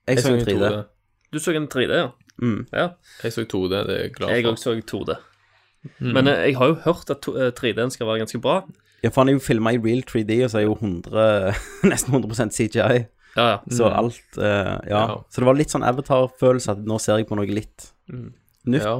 Jeg 0.07 0.19
så 0.21 0.33
en 0.33 0.45
3D. 0.45 0.59
2D. 0.69 0.83
Du 1.33 1.39
så 1.39 1.51
en 1.55 1.67
3D, 1.67 1.91
ja? 2.01 2.09
Mm. 2.41 2.65
ja. 2.73 2.89
Jeg 3.23 3.33
så 3.33 3.45
2D, 3.45 3.69
det 3.87 3.95
er 3.95 4.01
jeg 4.03 4.13
glad 4.15 4.29
Jeg 4.35 4.43
for. 4.45 4.51
òg 4.51 4.59
så 4.59 4.73
2D. 4.91 5.15
Mm. 5.99 6.13
Men 6.13 6.27
eh, 6.27 6.39
jeg 6.49 6.55
har 6.57 6.67
jo 6.67 6.75
hørt 6.85 7.09
at 7.13 7.27
eh, 7.29 7.51
3D-en 7.55 7.91
skal 7.93 8.07
være 8.07 8.19
ganske 8.25 8.41
bra. 8.41 8.61
Ja, 9.03 9.09
for 9.09 9.21
han 9.21 9.29
er 9.29 9.33
jo 9.37 9.43
filma 9.45 9.71
i 9.75 9.77
real 9.77 10.01
3D, 10.03 10.43
og 10.43 10.49
så 10.51 10.57
er 10.59 10.65
jo 10.65 10.73
100, 10.75 11.53
nesten 11.91 12.13
100% 12.15 12.55
CGI. 12.57 13.05
Ja, 13.35 13.45
ja. 13.49 13.57
Så 13.69 13.89
Mm. 13.89 13.95
alt 13.99 14.37
uh, 14.37 14.79
ja. 14.87 15.01
Ja. 15.11 15.15
Så 15.29 15.41
det 15.41 15.45
var 15.49 15.57
litt 15.59 15.69
sånn 15.73 15.83
Avatar-følelse 15.83 16.71
at 16.71 16.85
nå 16.87 16.97
ser 17.03 17.17
jeg 17.19 17.27
på 17.27 17.35
noe 17.35 17.45
litt 17.51 17.91
Mm. 18.09 18.33
nytt. 18.65 18.83
Ja. 18.85 18.99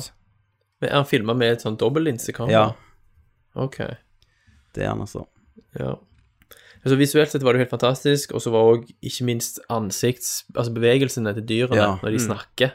Men 0.82 0.90
er 0.90 0.95
han 0.95 1.06
filma 1.06 1.34
med 1.38 1.52
et 1.53 1.61
sånn 1.64 1.77
dobbeltlinsekamera? 1.77 2.52
Ja. 2.52 2.73
Ok. 3.56 3.77
Det 4.76 4.84
er 4.84 4.90
han, 4.90 4.99
altså. 5.06 5.26
Ja. 5.80 5.94
Altså 6.86 6.98
Visuelt 6.99 7.32
sett 7.32 7.41
var 7.41 7.53
det 7.53 7.60
jo 7.60 7.66
helt 7.66 7.74
fantastisk, 7.82 8.32
og 8.38 8.41
så 8.41 8.52
var 8.53 8.76
òg 8.76 8.84
ikke 9.02 9.26
minst 9.26 9.60
ansikts... 9.74 10.44
Altså 10.56 10.72
bevegelsene 10.76 11.34
til 11.34 11.44
dyrene 11.49 11.76
Ja. 11.82 11.95
når 12.03 12.12
de 12.12 12.20
Mm. 12.20 12.28
snakker. 12.28 12.72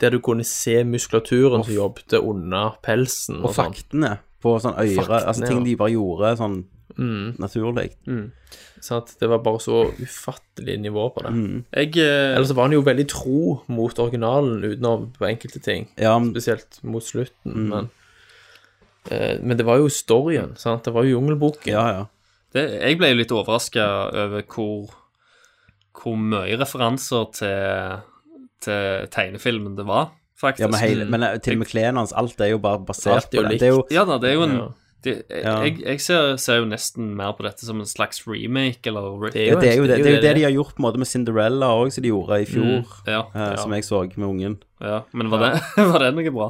Der 0.00 0.10
du 0.10 0.18
kunne 0.20 0.44
se 0.44 0.82
muskulaturen 0.84 1.64
som 1.64 1.74
jobbet 1.74 2.12
under 2.20 2.78
pelsen. 2.82 3.38
Og 3.42 3.50
Og, 3.50 3.54
sånn. 3.54 3.74
faktene 3.74 4.18
på 4.42 4.56
sånn 4.60 4.76
øyre, 4.78 4.96
Faktene, 5.04 5.26
altså 5.26 5.46
ting 5.46 5.58
ja. 5.58 5.64
de 5.64 5.76
bare 5.76 5.92
gjorde 5.92 6.36
sånn 6.38 6.64
Mm. 6.98 7.36
naturlig. 7.38 7.90
Mm. 8.06 8.32
Sånn 8.80 9.02
at 9.02 9.14
det 9.20 9.28
var 9.28 9.38
bare 9.38 9.58
så 9.60 9.84
ufattelig 10.00 10.78
nivå 10.80 11.12
på 11.14 11.22
det. 11.22 11.32
Mm. 11.32 11.64
Jeg 11.74 11.96
eh, 11.98 12.36
Ellers 12.36 12.48
så 12.48 12.54
var 12.54 12.62
han 12.64 12.72
jo 12.72 12.80
veldig 12.82 13.06
tro 13.08 13.62
mot 13.68 13.98
originalen 13.98 14.62
utenom 14.64 15.12
på 15.12 15.26
enkelte 15.28 15.60
ting. 15.62 15.88
Ja, 15.98 16.18
men- 16.18 16.32
Spesielt 16.32 16.82
mot 16.82 17.02
slutten, 17.02 17.52
Mm. 17.52 17.68
men 17.68 17.90
eh, 19.10 19.38
Men 19.42 19.56
det 19.56 19.66
var 19.66 19.76
jo 19.78 19.88
storyen, 19.88 20.56
sant. 20.58 20.84
Det 20.84 20.92
var 20.94 21.04
jo 21.04 21.20
Jungelboken. 21.20 21.66
Ja, 21.66 21.86
ja. 21.92 22.06
Det, 22.56 22.64
jeg 22.80 22.98
ble 23.00 23.12
jo 23.12 23.18
litt 23.20 23.32
overraska 23.36 23.86
over 24.24 24.42
hvor, 24.52 24.94
hvor 25.96 26.16
mye 26.20 26.56
referanser 26.60 27.28
til, 27.36 28.00
til 28.64 29.06
tegnefilmen 29.14 29.76
det 29.78 29.86
var, 29.88 30.10
faktisk. 30.40 30.66
Ja, 30.66 30.72
men, 30.72 30.80
hele, 30.82 31.06
men 31.12 31.22
eh, 31.28 31.38
til 31.44 31.56
og 31.58 31.62
med 31.64 31.70
klærne 31.70 32.02
hans, 32.02 32.16
alt 32.16 32.40
er 32.40 32.54
jo 32.54 32.58
bare 32.64 32.82
basert 32.88 33.30
er 33.32 33.38
jo 33.40 33.44
på 33.46 33.52
det. 33.54 33.60
Det 33.62 33.68
er 33.70 33.74
jo 33.76 33.86
Ja 33.94 34.04
da, 34.08 34.18
det 34.22 34.32
er 34.34 34.36
jo 34.40 34.48
en 34.48 34.58
Ja. 34.64 34.66
De, 35.06 35.12
jeg, 35.12 35.42
Ja. 35.44 35.50
jeg, 35.62 35.74
jeg 35.84 36.00
ser, 36.02 36.36
ser 36.40 36.56
jo 36.58 36.64
nesten 36.66 37.12
mer 37.14 37.34
på 37.38 37.44
dette 37.44 37.62
som 37.62 37.78
en 37.78 37.86
slags 37.86 38.24
remake, 38.26 38.88
eller 38.90 39.28
Det 39.30 39.42
er 39.44 39.52
jo 39.52 39.60
det 39.60 39.68
er 39.70 39.76
jo 39.76 39.84
det, 39.86 39.98
det, 40.00 40.06
er 40.08 40.14
jo 40.16 40.22
det 40.24 40.32
de 40.38 40.42
har 40.48 40.54
gjort 40.56 40.72
på 40.74 40.80
en 40.80 40.86
måte 40.88 40.98
med 40.98 41.06
Cinderella 41.06 41.68
òg, 41.76 41.92
som 41.94 42.02
de 42.02 42.10
gjorde 42.10 42.38
i 42.42 42.46
fjor, 42.48 42.88
Ja, 43.06 43.20
eh, 43.36 43.52
som 43.60 43.74
jeg 43.76 43.84
så 43.86 44.00
med 44.16 44.26
ungen. 44.26 44.56
ja. 44.82 45.02
Men 45.12 45.30
var 45.30 45.44
det, 45.44 45.52
var 45.92 46.02
det 46.02 46.08
noe 46.16 46.32
bra? 46.34 46.48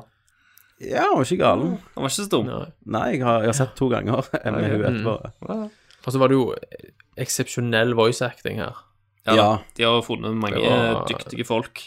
Ja, 0.81 1.03
han 1.09 1.19
var 1.19 1.25
ikke 1.27 1.41
galen. 1.43 1.75
Han 1.97 2.05
var 2.07 2.11
ikke 2.15 2.23
så 2.23 2.29
dum. 2.33 2.47
Nei. 2.49 2.65
Nei, 2.97 3.05
jeg 3.17 3.23
har, 3.27 3.43
jeg 3.45 3.49
har 3.53 3.59
sett 3.61 3.77
to 3.77 3.89
ganger 3.93 4.25
med 4.33 4.47
henne 4.47 4.89
etterpå. 4.89 5.15
Ja. 5.51 5.59
Og 6.07 6.13
så 6.15 6.19
var 6.23 6.29
det 6.29 6.39
jo 6.39 6.55
eksepsjonell 7.19 7.95
voice 7.99 8.23
acting 8.23 8.59
her. 8.63 8.77
Ja, 9.27 9.35
Ja. 9.35 9.51
De 9.77 9.83
har 9.83 10.03
funnet 10.07 10.35
mange 10.39 10.61
var- 10.63 11.05
dyktige 11.11 11.45
folk. 11.47 11.83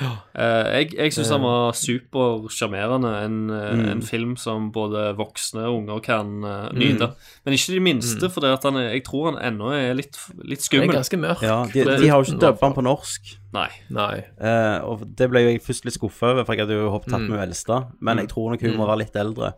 Eh, 0.00 0.64
jeg 0.80 0.94
jeg 0.96 1.12
syns 1.12 1.28
han 1.28 1.42
var 1.42 1.72
supersjarmerende. 1.76 3.10
En, 3.24 3.50
eh, 3.50 3.74
Mm. 3.76 3.88
en 3.90 4.02
film 4.02 4.36
som 4.36 4.70
både 4.72 5.14
voksne 5.16 5.60
og 5.66 5.74
unger 5.82 6.00
kan 6.00 6.42
uh, 6.44 6.68
nyte. 6.72 7.12
Men 7.44 7.52
ikke 7.54 7.74
de 7.74 7.80
minste, 7.80 8.30
for 8.30 8.40
det 8.40 8.50
at 8.52 8.62
han 8.62 8.74
jeg 8.80 9.04
tror 9.04 9.32
han 9.36 9.52
ennå 9.54 9.70
er 9.74 9.92
litt, 9.94 10.16
litt 10.42 10.66
Han 10.72 10.88
er 10.88 10.92
ganske 10.94 11.18
mørk. 11.20 11.42
Ja, 11.42 11.64
de, 11.66 11.84
de 11.84 12.08
har 12.08 12.22
jo 12.24 12.32
ikke 12.32 12.40
dubba 12.40 12.60
han 12.66 12.74
på 12.74 12.82
norsk. 12.82 13.36
Nei. 13.52 13.68
Nei. 13.90 14.24
Uh, 14.40 14.80
og 14.88 15.04
det 15.16 15.28
ble 15.30 15.40
jo 15.42 15.48
jeg 15.52 15.62
først 15.62 15.84
litt 15.84 15.94
skuffa 15.98 16.32
over, 16.32 16.44
for 16.44 16.54
jeg 16.54 16.66
hadde 16.66 16.80
jo 16.80 16.90
håpet 16.90 17.10
tatt 17.10 17.20
Mm. 17.20 17.28
med 17.28 17.38
hun. 17.40 17.92
Men 18.00 18.18
jeg 18.18 18.28
tror 18.28 18.50
nok 18.50 18.60
hun 18.62 18.76
må 18.76 18.86
være 18.86 18.98
litt 19.04 19.16
eldre. 19.16 19.52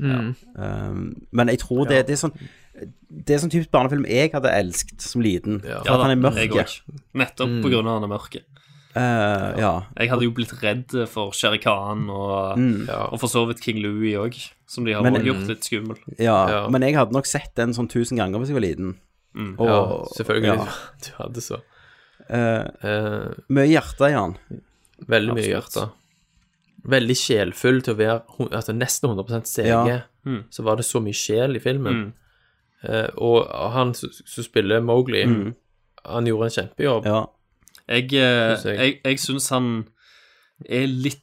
Mm. 0.00 0.34
Um, 0.56 1.26
men 1.30 1.48
jeg 1.48 1.58
tror 1.58 1.86
det, 1.86 2.06
det 2.06 2.14
er 2.14 2.28
sånn 2.28 2.36
Det 2.74 3.30
er 3.36 3.38
sånn 3.38 3.52
typisk 3.52 3.70
barnefilm 3.70 4.04
jeg 4.10 4.32
hadde 4.32 4.50
elsket 4.50 5.00
som 5.00 5.22
liten. 5.22 5.60
Ja. 5.64 5.78
For 5.84 5.94
at 5.94 6.02
han 6.08 6.10
er 6.10 6.20
mørk. 6.30 6.80
Nettopp 7.14 7.48
Mm. 7.48 7.62
på 7.62 7.70
grunn 7.70 7.86
av 7.86 8.00
han 8.00 8.10
er 8.10 8.12
mørke. 8.18 8.40
Uh, 8.96 9.54
ja. 9.58 9.70
Jeg 9.98 10.08
hadde 10.10 10.22
jo 10.22 10.30
blitt 10.30 10.52
redd 10.62 10.92
for 11.10 11.32
Sherry 11.32 11.58
Khan 11.58 12.08
og, 12.10 12.58
Mm. 12.58 12.88
Og 13.12 13.18
for 13.20 13.26
så 13.28 13.44
vidt 13.48 13.60
King 13.60 13.78
Louie 13.82 14.14
òg, 14.14 14.34
som 14.66 14.84
de 14.84 14.92
har 14.92 15.02
Men- 15.02 15.14
gjort 15.24 15.48
litt 15.48 15.62
skummel. 15.62 15.96
Ja, 16.18 16.46
Ja. 16.48 16.68
men 16.68 16.82
jeg 16.82 16.94
hadde 16.94 17.12
nok 17.12 17.26
sett 17.26 17.54
den 17.56 17.70
sånn 17.74 17.88
tusen 17.88 18.16
ganger 18.16 18.38
hvis 18.38 18.48
jeg 18.48 18.54
var 18.54 18.62
liten. 18.68 18.96
Mm. 19.36 19.56
Og, 19.58 19.66
ja, 19.66 20.04
selvfølgelig. 20.14 20.56
ja. 20.56 20.68
Du 21.02 21.10
hadde 21.22 21.40
så 21.42 21.60
Uh, 22.30 22.64
uh, 22.82 23.34
mye 23.50 23.66
hjerte 23.68 24.08
i 24.08 24.12
han. 24.12 24.38
Veldig 25.06 25.34
mye 25.34 25.56
Absolutt. 25.58 25.90
hjerte. 25.90 25.92
Veldig 26.88 27.16
sjelfull 27.16 27.82
til 27.82 27.94
å 27.94 27.98
være 27.98 28.50
altså 28.52 28.72
nesten 28.74 29.10
100 29.10 29.44
CG. 29.46 29.66
Ja. 29.66 30.00
Mm. 30.24 30.44
Så 30.50 30.62
var 30.64 30.76
det 30.76 30.84
så 30.86 31.02
mye 31.02 31.12
sjel 31.12 31.56
i 31.56 31.58
filmen. 31.58 32.12
Eh, 32.84 33.08
og 33.16 33.48
han 33.72 33.94
som 33.94 34.44
spiller 34.44 34.80
Mowgli, 34.84 35.24
Mm. 35.26 35.54
han 36.04 36.26
gjorde 36.26 36.44
en 36.50 36.56
kjempejobb. 36.58 37.06
Ja. 37.06 37.24
Jeg, 37.88 38.04
eh, 38.14 38.56
Synes 38.56 38.64
jeg. 38.64 38.78
jeg, 38.78 39.00
jeg 39.04 39.18
syns 39.18 39.48
han 39.48 39.88
er 40.68 40.86
litt 40.86 41.20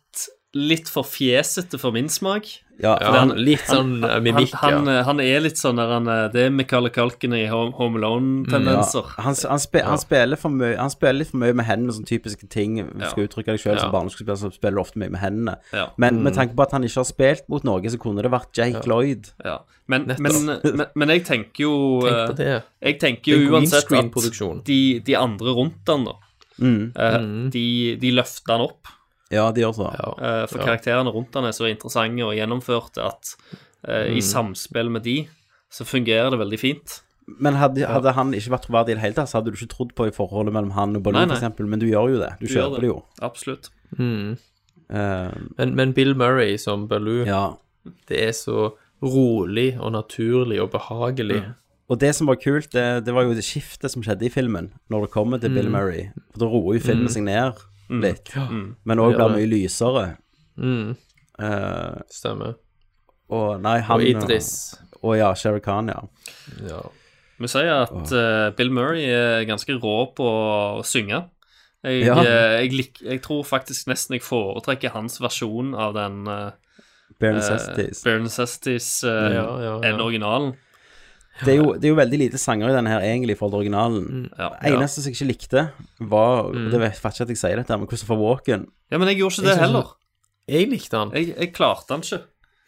Litt 0.54 0.90
for 0.92 1.04
fjesete 1.08 1.80
for 1.80 1.92
min 1.96 2.10
smak. 2.10 2.44
Ja, 2.82 2.96
Ja, 3.02 3.12
han, 3.20 3.34
litt 3.38 3.64
sånn 3.70 4.00
han, 4.04 4.24
mimikk, 4.26 4.54
han, 4.58 4.80
han, 4.82 4.90
ja. 4.90 5.04
han 5.08 5.22
er 5.24 5.44
litt 5.46 5.60
sånn 5.62 5.78
der 5.78 5.92
han 5.94 6.08
eh, 6.10 6.24
Det 6.34 6.46
er 6.48 6.54
Michael 6.54 6.90
Kalken 6.94 7.36
i 7.38 7.44
Home, 7.52 7.74
Home 7.78 8.00
Alone-tendenser. 8.02 9.12
han, 9.18 9.36
han, 9.38 9.62
spe, 9.62 9.84
han, 9.86 10.02
spiller 10.02 10.40
for 10.42 10.54
mye, 10.56 10.74
han 10.80 10.94
spiller 10.94 11.20
litt 11.22 11.32
for 11.34 11.42
mye 11.44 11.58
med 11.58 11.68
hendene, 11.70 11.96
sånne 11.96 12.10
typiske 12.10 12.50
ting. 12.52 12.80
Du 12.82 13.06
skal 13.06 13.28
uttrykke 13.28 13.54
deg 13.54 13.62
sjøl 13.64 13.78
som 13.82 13.94
barneskuespiller, 13.94 14.40
så 14.42 14.52
spiller 14.56 14.80
du 14.80 14.84
ofte 14.86 15.02
mye 15.02 15.14
med 15.14 15.22
hendene. 15.22 15.58
Ja. 15.76 15.90
Men 16.02 16.24
med 16.26 16.38
tanke 16.38 16.58
på 16.58 16.66
at 16.66 16.74
han 16.78 16.88
ikke 16.88 17.04
har 17.04 17.10
spilt 17.12 17.48
mot 17.52 17.68
noe, 17.68 17.94
så 17.94 18.02
kunne 18.02 18.26
det 18.26 18.34
vært 18.34 18.58
Jake 18.58 18.84
Lloyd. 18.90 19.32
Ja. 19.46 19.60
Men, 19.92 20.08
men, 20.24 20.42
men, 20.64 20.86
men 20.96 21.12
jeg 21.18 21.26
tenker 21.28 21.66
jo 21.66 21.76
Tenk 22.06 22.20
på 22.32 22.36
eh, 22.36 22.38
det. 22.40 22.60
Jeg 22.80 23.00
tenker 23.02 23.34
er 23.36 23.42
jo 23.44 23.56
uansett 23.58 23.92
at 23.92 24.68
de, 24.68 24.82
de 25.04 25.18
andre 25.20 25.56
rundt 25.58 25.90
han 25.92 26.06
da 26.08 26.18
Mm. 26.62 26.92
Uh, 26.94 27.18
Mm. 27.18 27.50
de, 27.50 27.96
de 27.98 28.12
løfter 28.14 28.54
han 28.54 28.62
opp. 28.68 28.90
Ja, 29.32 29.52
de 29.52 29.62
gjør 29.62 29.74
så. 29.76 29.88
Eh, 29.92 30.46
for 30.48 30.60
Ja. 30.60 30.66
karakterene 30.66 31.14
rundt 31.14 31.34
han 31.34 31.46
er 31.46 31.52
så 31.56 31.66
interessante 31.70 32.22
og 32.26 32.36
gjennomførte 32.36 33.06
at 33.06 33.36
eh, 33.88 34.08
i 34.12 34.20
Mm. 34.20 34.22
samspill 34.22 34.90
med 34.92 35.04
de, 35.04 35.28
så 35.72 35.86
fungerer 35.86 36.30
det 36.32 36.40
veldig 36.40 36.60
fint. 36.60 37.02
Men 37.40 37.56
hadde, 37.56 37.86
hadde 37.88 38.12
han 38.14 38.34
ikke 38.34 38.52
vært 38.52 38.66
troverdig 38.68 38.90
i 38.92 38.94
det 38.96 39.02
hele 39.02 39.14
tatt, 39.14 39.30
så 39.30 39.40
hadde 39.40 39.52
du 39.52 39.58
ikke 39.58 39.70
trodd 39.74 39.94
på 39.96 40.08
i 40.08 40.12
forholdet 40.12 40.52
mellom 40.54 40.72
han 40.72 40.96
og 40.98 41.04
nei. 41.14 41.26
eksempel. 41.26 41.66
Men 41.68 41.80
du 41.80 41.86
gjør 41.88 42.10
jo 42.12 42.20
det. 42.20 42.34
Du, 42.40 42.48
Du 42.48 42.54
kjøper 42.54 42.76
det. 42.76 42.82
det 42.82 42.90
jo. 42.90 43.04
Absolutt. 43.22 43.70
Mm. 43.98 44.38
Uh, 44.92 45.32
Men, 45.58 45.76
men 45.76 45.94
Bill 45.94 46.14
Murray 46.14 46.58
som 46.58 46.88
Baloo, 46.88 47.26
Ja. 47.26 47.54
det 48.08 48.20
er 48.22 48.32
så 48.32 48.74
rolig 49.02 49.80
og 49.80 49.92
naturlig 49.94 50.60
og 50.62 50.72
behagelig. 50.72 51.42
Og 51.90 52.00
det 52.00 52.14
som 52.16 52.28
var 52.28 52.36
kult, 52.36 52.70
det, 52.72 53.04
det 53.06 53.14
var 53.14 53.24
jo 53.24 53.34
det 53.34 53.44
skiftet 53.44 53.92
som 53.92 54.04
skjedde 54.04 54.24
i 54.28 54.30
filmen, 54.30 54.72
når 54.90 55.02
det 55.08 55.12
kommer 55.12 55.40
til 55.42 55.50
Bill 55.50 55.68
Mm. 55.68 55.72
Murray. 55.72 56.10
For 56.32 56.40
da 56.40 56.46
roer 56.46 56.74
jo 56.76 56.80
filmen 56.80 57.08
Mm. 57.08 57.14
seg 57.16 57.24
ned 57.24 57.54
Mm. 57.54 57.60
Litt, 58.00 58.32
Ja. 58.36 58.46
Mm. 58.48 58.76
men 58.86 58.98
òg 59.04 59.16
blir 59.18 59.34
mye 59.36 59.50
lysere. 59.52 60.06
Mm. 60.58 60.96
Eh, 61.40 62.00
Stemmer. 62.10 62.56
og 63.30 63.62
nei, 63.62 63.80
han 63.80 64.00
Og 64.00 64.06
Idris. 64.08 64.76
Og 65.04 65.18
ja, 65.18 65.34
Sherry 65.34 65.60
Khan, 65.60 65.88
ja. 65.90 66.02
Ja. 66.68 66.82
Vi 67.42 67.48
sier 67.50 67.72
at 67.88 68.12
uh, 68.14 68.52
Bill 68.56 68.70
Murray 68.72 69.04
er 69.10 69.46
ganske 69.50 69.74
rå 69.82 70.14
på 70.16 70.24
å 70.80 70.84
synge. 70.86 71.24
Jeg, 71.84 72.04
Ja. 72.06 72.16
jeg, 72.22 72.70
jeg, 72.70 72.72
lik, 72.78 73.00
jeg 73.02 73.22
tror 73.26 73.42
faktisk 73.44 73.88
nesten 73.90 74.14
jeg 74.14 74.22
foretrekker 74.22 74.92
hans 74.94 75.18
versjon 75.20 75.74
av 75.74 75.96
den 75.98 76.28
uh, 76.28 76.52
Bare 77.20 77.34
Necessities. 77.40 78.04
Bare 78.06 78.22
Necessities 78.22 79.04
eh, 79.04 79.34
Ja, 79.34 79.42
ja, 79.42 79.56
ja. 79.66 79.74
enn 79.90 80.00
originalen. 80.02 80.54
Det 81.42 81.54
er, 81.54 81.58
jo, 81.58 81.72
det 81.74 81.88
er 81.88 81.94
jo 81.94 81.98
veldig 81.98 82.18
lite 82.20 82.38
sanger 82.38 82.70
i 82.70 82.74
denne 82.76 82.92
her, 82.92 83.06
egentlig, 83.08 83.34
i 83.34 83.40
forhold 83.40 83.56
til 83.56 83.62
originalen. 83.64 84.28
Ja. 84.38 84.50
Eneste 84.68 85.02
som 85.02 85.10
jeg 85.10 85.18
ikke 85.18 85.30
likte, 85.32 85.64
var 86.12 86.52
Mm. 86.52 86.68
Det 86.72 86.80
vet 86.80 87.00
ikke 87.00 87.24
at 87.24 87.32
jeg 87.32 87.40
sier 87.40 87.56
dette, 87.58 87.78
men 87.78 87.88
Christopher 87.88 88.20
Walken. 88.20 88.68
Ja, 88.92 88.98
men 88.98 89.08
jeg 89.08 89.18
gjorde 89.22 89.40
ikke 89.40 89.48
det 89.48 89.56
jeg 89.56 89.64
heller. 89.64 89.96
Jeg 90.52 90.70
likte 90.70 90.98
han. 90.98 91.12
Jeg, 91.16 91.34
jeg 91.38 91.54
klarte 91.56 91.96
han 91.96 92.04
ikke. 92.06 92.22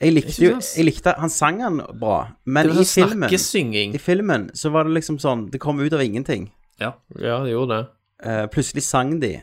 Jeg 0.04 0.14
likte 0.14 0.44
jo 0.44 0.58
jeg 0.60 0.86
likte, 0.86 1.14
Han 1.20 1.32
sang 1.32 1.62
han 1.64 1.80
bra, 2.00 2.18
men 2.46 2.72
i 2.72 2.84
sånn 2.84 3.10
filmen. 3.10 3.94
I 3.96 4.02
filmen 4.02 4.50
så 4.58 4.72
var 4.74 4.88
det 4.88 4.98
liksom 4.98 5.20
sånn 5.22 5.46
Det 5.54 5.62
kom 5.64 5.80
ut 5.80 5.94
av 5.94 6.02
ingenting. 6.04 6.50
Ja. 6.82 6.96
Ja, 7.20 7.44
det 7.44 7.54
gjorde 7.54 7.78
det. 7.78 7.86
Uh, 8.24 8.46
plutselig 8.52 8.84
sang 8.84 9.20
de. 9.22 9.38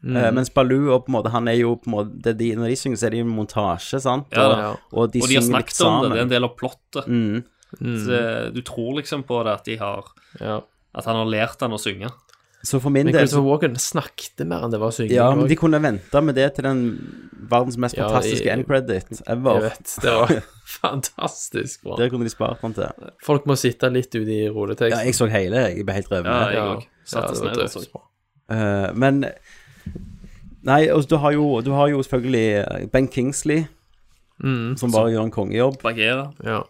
Mm. 0.00 0.16
Eh, 0.16 0.30
mens 0.32 0.48
Baloo 0.48 0.94
og 0.94 1.02
på 1.04 1.10
en 1.10 1.16
måte 1.18 1.28
Han 1.28 1.48
er 1.50 1.58
jo 1.58 1.74
på 1.76 1.90
en 1.90 1.92
måte 1.92 2.22
det 2.24 2.32
de, 2.38 2.46
Når 2.56 2.70
de 2.72 2.76
synger, 2.80 2.96
så 2.96 3.06
er 3.06 3.12
det 3.12 3.18
jo 3.20 3.26
en 3.26 3.34
montasje, 3.36 3.98
sant? 4.00 4.30
Ja, 4.32 4.46
og, 4.46 4.52
ja. 4.56 4.70
og 4.96 5.10
de 5.12 5.20
og 5.20 5.28
de 5.28 5.36
har 5.36 5.44
snakket 5.44 5.80
om 5.84 5.96
det. 6.06 6.12
Det 6.14 6.16
er 6.16 6.22
en 6.24 6.30
del 6.30 6.46
av 6.46 6.54
plottet. 6.56 7.10
Mm. 7.10 7.42
Så, 7.78 8.52
du 8.54 8.60
tror 8.66 8.96
liksom 8.98 9.22
på 9.22 9.44
det 9.46 9.52
at 9.52 9.64
de 9.64 9.76
har 9.78 10.08
At 10.94 11.04
han 11.06 11.16
har 11.20 11.24
lært 11.30 11.60
han 11.62 11.70
å 11.72 11.78
synge. 11.78 12.08
Så 12.62 12.76
for 12.82 12.90
min 12.92 13.06
Men 13.06 13.14
del 13.14 13.22
Christopher 13.22 13.40
så, 13.40 13.48
Walken 13.48 13.76
snakket 13.80 14.42
mer 14.50 14.64
enn 14.66 14.72
det 14.74 14.80
var 14.82 14.90
synging. 14.92 15.14
Ja, 15.14 15.30
men 15.34 15.46
de 15.48 15.56
kunne 15.56 15.78
vente 15.80 16.20
med 16.20 16.34
det 16.36 16.48
til 16.58 16.64
den 16.66 16.80
verdens 17.48 17.78
mest 17.80 17.96
Ja, 17.96 18.08
fantastiske 18.10 18.44
jeg- 18.44 18.58
end 18.58 18.66
credit 18.68 19.22
ever. 19.26 19.54
Jeg 19.54 19.62
vet, 19.70 19.94
det 20.02 20.12
var 20.12 20.42
fantastisk 20.82 21.82
bra. 21.86 21.96
Der 21.96 22.10
kunne 22.12 22.24
de 22.28 22.32
spart 22.34 22.58
han 22.60 22.74
til. 22.76 22.90
Folk 23.24 23.46
må 23.48 23.56
sitte 23.56 23.88
litt 23.90 24.12
ute 24.12 24.28
i 24.28 24.48
rulleteksten. 24.52 24.92
Ja, 24.98 25.06
jeg 25.08 25.14
så 25.16 25.30
hele, 25.32 25.56
jeg 25.70 25.86
ble 25.86 25.94
helt 25.94 26.10
revet 26.12 26.26
Ja, 26.26 26.38
med. 26.40 26.52
jeg 26.52 26.62
òg. 26.74 26.84
Ja, 27.14 27.22
så. 27.32 27.54
dødsbra. 27.62 28.02
Eh, 28.50 28.92
men 28.94 29.24
Nei, 30.62 30.82
altså, 30.92 31.08
du 31.08 31.16
har 31.16 31.32
jo, 31.32 31.60
du 31.64 31.70
har 31.72 31.88
jo 31.88 32.02
selvfølgelig 32.04 32.48
eh, 32.60 32.86
Ben 32.92 33.08
Kingsley, 33.08 33.64
Mm. 34.42 34.76
som 34.80 34.88
bare 34.92 35.10
gjør 35.12 35.24
en 35.26 35.30
kongejobb. 35.30 35.74
Bagheera. 35.82 36.32
Ja. 36.44 36.62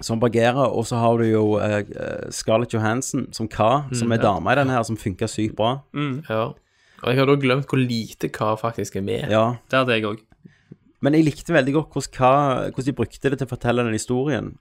Som 0.00 0.20
Bagheera, 0.20 0.68
og 0.70 0.84
så 0.86 0.96
har 1.02 1.18
du 1.18 1.24
jo 1.26 1.56
eh, 1.58 1.82
Scarlett 2.30 2.70
Johansson 2.72 3.26
som 3.34 3.48
Ka, 3.48 3.88
som 3.92 4.06
Mm, 4.08 4.12
er 4.12 4.16
ja. 4.20 4.22
dama 4.22 4.52
i 4.52 4.54
den 4.60 4.68
her, 4.70 4.82
som 4.84 4.96
funker 4.96 5.26
sykt 5.26 5.56
bra. 5.56 5.80
Mm. 5.92 6.24
Ja. 6.28 6.52
Og 7.02 7.08
jeg 7.10 7.18
har 7.18 7.26
da 7.26 7.34
glemt 7.36 7.66
hvor 7.66 7.78
lite 7.82 8.28
Ka 8.30 8.54
faktisk 8.56 8.96
er 8.96 9.02
med. 9.02 9.28
Ja. 9.30 9.56
Det 9.68 9.78
hadde 9.80 9.94
jeg 9.96 10.04
òg. 10.04 10.18
Men 11.00 11.14
jeg 11.14 11.24
likte 11.28 11.52
veldig 11.54 11.72
godt 11.74 11.92
hvordan, 11.94 12.14
hva, 12.18 12.70
hvordan 12.74 12.84
de 12.86 12.92
brukte 12.92 13.30
det 13.30 13.38
til 13.38 13.46
å 13.46 13.50
fortelle 13.50 13.84
den 13.86 13.92
historien. 13.94 14.52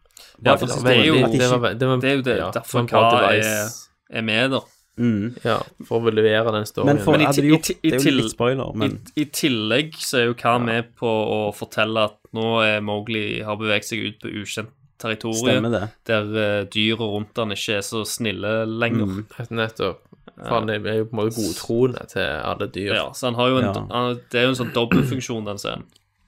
Ja, 0.45 0.55
for 0.55 0.65
det 0.67 0.97
er 0.97 1.05
jo 1.05 1.13
de 1.15 1.21
det 1.21 1.31
ikke- 1.41 1.59
var, 1.61 1.73
det 1.73 1.87
var, 1.87 1.97
Det 1.97 2.09
er 2.11 2.15
jo 2.15 2.21
det, 2.21 2.37
ja, 2.37 2.51
derfor 2.51 2.85
hva 2.85 3.31
er, 3.33 3.69
er 4.09 4.21
med, 4.21 4.51
da. 4.51 4.59
Mm. 4.99 5.35
Ja, 5.45 5.59
for 5.85 5.99
å 6.01 6.09
levere 6.13 6.51
den 6.51 6.65
storyen. 6.65 6.85
Men 6.95 6.97
for- 7.03 7.11
Men 7.13 7.21
i, 7.21 7.25
hadde 7.25 7.41
de 7.41 7.47
i, 7.47 7.51
gjort- 7.51 7.63
ti- 7.69 7.77
i, 7.83 7.89
det 7.91 8.01
er 8.01 8.09
jo 8.11 8.17
litt 8.17 8.31
spoiler, 8.31 8.73
men- 8.75 8.99
i, 9.15 9.21
I 9.21 9.25
tillegg 9.25 9.93
så 9.93 10.17
er 10.21 10.25
jo 10.25 10.33
Hva 10.33 10.59
med 10.63 10.95
på 10.95 11.05
å 11.05 11.53
fortelle 11.55 12.05
at 12.05 12.17
nå 12.33 12.47
er 12.65 12.81
Mowgli 12.81 13.43
har 13.43 13.55
beveget 13.57 13.85
seg 13.85 13.99
ut 14.07 14.19
på 14.21 14.29
ukjent 14.41 14.69
territorium, 14.99 15.67
der 16.07 16.23
uh, 16.33 16.65
dyra 16.73 17.07
rundt 17.13 17.37
han 17.37 17.51
ikke 17.55 17.77
er 17.79 17.85
så 17.85 18.03
snille 18.07 18.65
lenger. 18.67 19.05
Mm. 19.05 19.25
Nettopp. 19.57 20.03
For 20.37 20.53
han 20.59 20.69
er 20.69 20.77
jo 20.99 21.05
på 21.09 21.15
en 21.15 21.21
måte 21.23 21.33
godtroende 21.39 22.03
til 22.11 22.21
alle 22.45 22.67
dyr. 22.69 22.91
Ja, 22.93 23.07
så 23.17 23.31
han 23.31 23.35
har 23.39 23.47
jo 23.49 23.57
en, 23.57 23.63
Ja. 23.71 23.85
han, 23.89 24.19
Det 24.29 24.37
er 24.41 24.43
jo 24.45 24.49
en 24.53 24.59
sånn 24.59 24.73
dobbeltfunksjon, 24.75 25.45
den 25.47 25.57
scenen. 25.57 25.85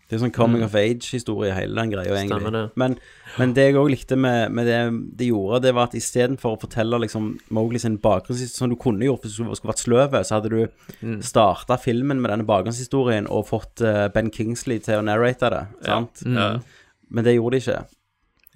Det 0.10 0.16
er 0.18 0.24
sånn 0.24 0.32
coming 0.34 0.64
of 0.66 0.74
age-historie, 0.74 1.52
hele 1.54 1.76
den 1.78 1.92
greia, 1.92 2.16
egentlig. 2.18 2.40
Stemmer 2.42 2.52
det. 2.56 2.72
Men, 2.82 2.96
men 3.38 3.52
det 3.54 3.68
jeg 3.68 3.76
òg 3.78 3.92
likte 3.92 4.18
med, 4.18 4.50
med 4.58 4.66
det 4.66 4.80
de 5.20 5.28
gjorde, 5.30 5.60
det 5.68 5.74
var 5.78 5.86
at 5.86 5.94
istedenfor 6.00 6.56
å 6.56 6.60
fortelle 6.64 6.98
liksom 7.04 7.28
Mowgli 7.54 7.78
sin 7.78 8.00
bakgrunnshistorie, 8.02 8.58
som 8.58 8.74
du 8.74 8.76
kunne 8.82 9.06
gjort 9.06 9.22
hvis 9.28 9.38
du 9.38 9.44
skulle 9.54 9.70
vært 9.70 9.84
sløv, 9.86 10.18
så 10.26 10.40
hadde 10.40 10.50
du 10.50 10.68
Mm. 11.06 11.22
starta 11.22 11.78
filmen 11.78 12.20
med 12.20 12.32
denne 12.32 12.48
bakgrunnshistorien 12.50 13.30
og 13.30 13.46
fått 13.52 13.82
eh, 13.86 14.08
Ben 14.10 14.32
Kingsley 14.34 14.80
til 14.82 14.98
å 14.98 15.06
narrate 15.06 15.52
det, 15.54 15.62
sant? 15.86 16.26
Mm. 16.26 16.64
Men 17.12 17.24
det 17.24 17.36
gjorde 17.38 17.60
de 17.60 17.62
ikke. 17.62 17.86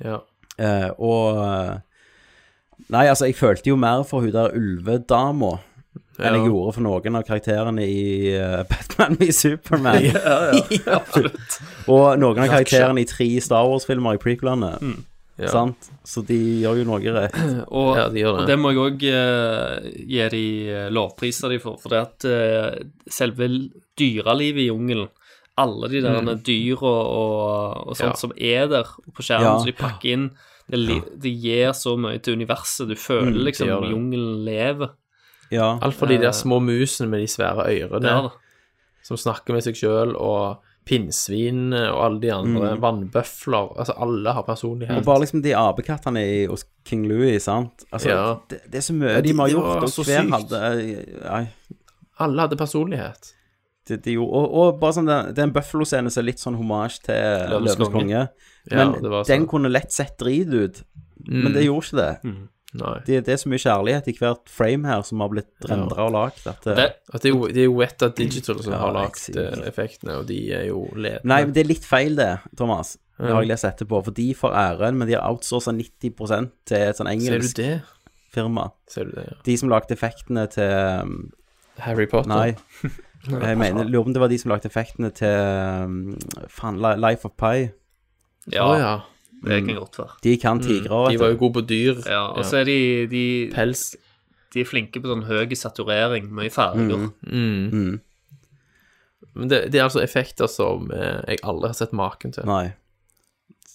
Ja. 0.02 0.22
Eh, 0.58 0.90
og 1.02 1.44
eh, 1.44 1.76
Nei, 2.94 3.06
altså, 3.08 3.26
jeg 3.30 3.38
følte 3.38 3.70
jo 3.72 3.78
mer 3.80 4.04
for 4.06 4.26
hun 4.26 4.34
der 4.34 4.54
ulvedama 4.58 5.56
enn 6.22 6.36
jeg 6.38 6.46
gjorde 6.46 6.74
for 6.76 6.86
noen 6.86 7.16
av 7.18 7.24
karakterene 7.26 7.86
i 7.90 8.34
uh, 8.38 8.60
Batman 8.70 9.16
v 9.18 9.32
Superman. 9.34 10.04
Ja, 10.06 10.36
ja, 10.52 10.98
absolutt. 11.00 11.56
Og 11.90 12.20
noen 12.22 12.44
av 12.44 12.52
karakterene 12.52 13.02
i 13.02 13.08
tre 13.10 13.30
Star 13.42 13.66
Wars-filmer 13.70 14.20
i 14.20 14.22
prequelene. 14.22 14.76
Ja. 15.42 15.50
Sant? 15.50 15.90
Så 16.06 16.22
de 16.28 16.38
gjør 16.62 16.84
jo 16.84 16.86
noe 16.92 17.16
rett. 17.16 17.40
Og, 17.80 17.96
Ja, 17.98 18.06
de 18.14 18.22
gjør 18.22 18.38
det. 18.38 18.44
og 18.44 18.52
det 18.52 18.60
må 18.62 18.74
jeg 18.76 18.84
òg 18.84 19.08
gi 20.14 20.30
de 20.36 20.44
uh, 20.70 20.86
lovpriser 20.94 21.56
de 21.56 21.58
for, 21.64 21.82
for 21.82 21.96
det 21.96 22.04
at 22.04 22.30
uh, 22.30 23.10
selve 23.10 23.50
dyrelivet 23.98 24.68
i 24.68 24.70
jungelen 24.70 25.10
alle 25.58 25.90
de 25.90 26.02
der 26.02 26.22
Mm. 26.22 26.44
dyra 26.44 26.82
og, 26.84 27.06
og, 27.14 27.88
og 27.88 27.96
sånt 27.96 28.10
Ja. 28.10 28.14
som 28.16 28.32
er 28.38 28.68
der 28.68 28.84
på 29.14 29.22
skjermen, 29.22 29.44
Ja. 29.46 29.58
så 29.60 29.66
de 29.66 29.72
pakker 29.74 30.10
inn 30.14 30.32
det, 30.70 31.04
det 31.22 31.32
gir 31.42 31.72
så 31.74 31.98
mye 32.00 32.20
til 32.22 32.34
universet. 32.38 32.88
Du 32.88 32.96
føler 32.96 33.32
Mm, 33.32 33.44
liksom 33.46 33.68
at 33.70 33.90
jungelen 33.92 34.46
lever. 34.46 34.90
Ja. 35.52 35.78
Alt 35.82 35.94
for 35.96 36.08
de 36.08 36.18
der 36.18 36.28
Eh, 36.30 36.32
små 36.34 36.60
musene 36.62 37.10
med 37.10 37.20
de 37.20 37.28
svære 37.28 37.68
ørene, 37.68 38.04
Ja 38.08 38.30
som 39.04 39.18
snakker 39.18 39.52
med 39.54 39.62
seg 39.64 39.76
sjøl, 39.76 40.16
og 40.16 40.60
pinnsvin 40.86 41.74
og 41.74 42.06
alle 42.06 42.20
de 42.22 42.32
andre, 42.32 42.76
Mm. 42.78 42.82
vannbøfler 42.82 43.78
Altså, 43.78 43.94
alle 44.00 44.32
har 44.34 44.44
personlighet. 44.44 44.98
Og 44.98 45.04
bare 45.04 45.20
liksom 45.20 45.42
de 45.44 45.52
apekattene 45.54 46.24
i- 46.44 46.46
hos 46.48 46.64
King 46.86 47.06
Louis, 47.08 47.44
sant. 47.44 47.84
Altså, 47.92 48.10
Ja. 48.10 48.36
det, 48.50 48.62
det 48.72 48.76
er 48.76 48.80
så 48.82 48.94
mye 48.94 49.10
Ja, 49.10 49.22
de- 49.22 49.28
de 49.34 49.38
har 49.38 49.50
gjort, 49.50 49.84
og 49.84 50.06
hver 50.06 50.30
hadde 50.32 51.30
Nei. 51.30 51.48
Alle 52.20 52.40
hadde 52.42 52.56
personlighet. 52.58 53.34
Det, 53.88 53.98
det 54.06 54.14
gjorde, 54.16 54.32
og, 54.40 54.54
og 54.62 54.80
bare 54.80 54.94
sånn 54.96 55.08
det, 55.10 55.18
det 55.36 55.42
er 55.44 55.48
en 55.50 55.54
Buffalo-scene 55.56 56.12
som 56.14 56.22
er 56.24 56.28
litt 56.30 56.40
sånn 56.40 56.56
hommage 56.56 57.02
til 57.04 57.50
Løvenes 57.52 57.90
konge. 57.92 58.22
Men 58.72 58.94
Ja, 59.04 59.24
den 59.28 59.46
kunne 59.52 59.72
lett 59.74 59.92
sett 59.92 60.18
drit 60.22 60.48
ut. 60.54 60.84
Men 61.28 61.52
Mm. 61.52 61.54
det 61.54 61.64
gjorde 61.66 61.88
ikke 61.88 62.00
det. 62.02 62.34
Nei. 62.74 62.94
det. 63.06 63.18
Det 63.28 63.34
er 63.34 63.38
så 63.38 63.50
mye 63.52 63.62
kjærlighet 63.62 64.08
i 64.10 64.14
hvert 64.18 64.50
frame 64.50 64.88
her 64.90 65.04
som 65.06 65.20
har 65.22 65.30
blitt 65.30 65.68
rendra 65.70 66.08
og 66.08 66.12
lagd. 66.16 66.40
At 66.50 66.64
det, 66.66 66.76
Det, 66.76 66.88
At 67.14 67.22
det, 67.22 67.30
er 67.62 67.64
jo, 67.68 67.76
Weta 67.78 68.10
Digital 68.10 68.64
som 68.64 68.74
Ja, 68.74 68.80
har 68.80 68.94
lagd 68.96 69.38
eh, 69.38 69.68
effektene, 69.70 70.16
og 70.20 70.26
de 70.28 70.40
er 70.58 70.66
jo 70.72 70.88
ledende. 70.96 71.24
Nei, 71.30 71.44
men 71.46 71.54
det 71.54 71.64
er 71.66 71.70
litt 71.70 71.86
feil 71.86 72.16
det, 72.18 72.32
Thomas. 72.58 72.96
Det 73.20 73.30
har 73.30 73.44
jeg 73.44 73.52
lest 73.52 73.64
etterpå. 73.70 74.02
For 74.04 74.12
de 74.12 74.34
får 74.34 74.56
æren, 74.58 74.98
men 74.98 75.08
de 75.08 75.14
har 75.14 75.28
outsourca 75.30 75.72
90 75.72 76.50
til 76.66 76.78
et 76.78 76.98
sånn 76.98 77.08
Ser 77.08 77.14
du 77.14 77.14
engelsk 77.14 77.56
det? 77.62 77.82
firma. 78.34 78.72
Ser 78.90 79.06
du 79.06 79.12
det, 79.20 79.28
ja. 79.30 79.38
De 79.46 79.58
som 79.62 79.70
lagde 79.70 79.94
effektene 79.94 80.48
til 80.50 80.74
um, 81.04 81.32
Harry 81.78 82.08
Potter? 82.10 82.28
Nei. 82.34 82.56
Jeg 83.30 83.58
mener, 83.58 83.84
lurer 83.88 84.04
på 84.04 84.08
om 84.10 84.14
det 84.14 84.22
var 84.22 84.28
de 84.32 84.38
som 84.42 84.52
lagde 84.52 84.68
effektene 84.68 85.10
til 85.16 85.28
um, 85.86 86.18
Life 87.00 87.26
of 87.26 87.32
Pi. 87.40 87.70
ja, 88.52 88.66
oh, 88.68 88.76
ja. 88.80 89.00
det 89.48 89.62
kan 89.66 89.76
godt 89.80 90.00
være. 90.00 90.18
De 90.24 90.38
kan 90.38 90.60
tigre, 90.60 90.98
Mm. 91.06 91.12
De 91.12 91.20
var 91.20 91.30
jo 91.32 91.38
gode 91.40 91.54
på 91.54 91.62
dyr. 91.70 92.02
Ja, 92.06 92.26
og 92.36 92.44
så 92.46 92.58
er 92.58 92.64
de, 92.68 93.08
de 93.12 93.24
Pels. 93.56 93.96
De 94.54 94.62
er 94.62 94.66
flinke 94.70 95.00
på 95.02 95.08
sånn 95.10 95.24
høy 95.26 95.56
saturering, 95.56 96.28
mye 96.36 96.52
farger. 96.54 97.08
Mm. 97.08 97.14
Mm. 97.24 97.70
Mm. 97.72 98.02
Men 99.36 99.50
det, 99.50 99.72
det 99.74 99.80
er 99.80 99.84
altså 99.88 100.04
effekter 100.04 100.48
som 100.52 100.92
eh, 100.94 101.24
jeg 101.32 101.40
aldri 101.44 101.72
har 101.72 101.74
sett 101.80 101.94
maken 101.96 102.36
til. 102.36 102.46
Nei. 102.46 102.74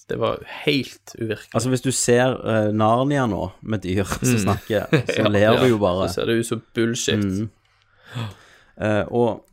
Det 0.09 0.17
var 0.21 0.39
helt 0.65 1.15
uvirkelig. 1.19 1.51
Altså, 1.55 1.69
hvis 1.73 1.83
du 1.85 1.91
ser 1.93 2.37
uh, 2.45 2.69
Narnia 2.73 3.27
nå, 3.29 3.49
med 3.63 3.83
dyr 3.85 4.05
som 4.05 4.29
Mm. 4.29 4.39
snakker, 4.45 4.87
så 5.15 5.25
Ja, 5.25 5.29
ler 5.29 5.57
du 5.59 5.65
ja. 5.67 5.73
jo 5.73 5.79
bare. 5.83 6.07
Så 6.09 6.15
ser 6.21 6.27
det 6.31 6.39
ut 6.39 6.47
som 6.47 6.63
bullshit. 6.75 7.25
Mm. 7.25 7.51
Eh, 8.81 9.05
og 9.11 9.45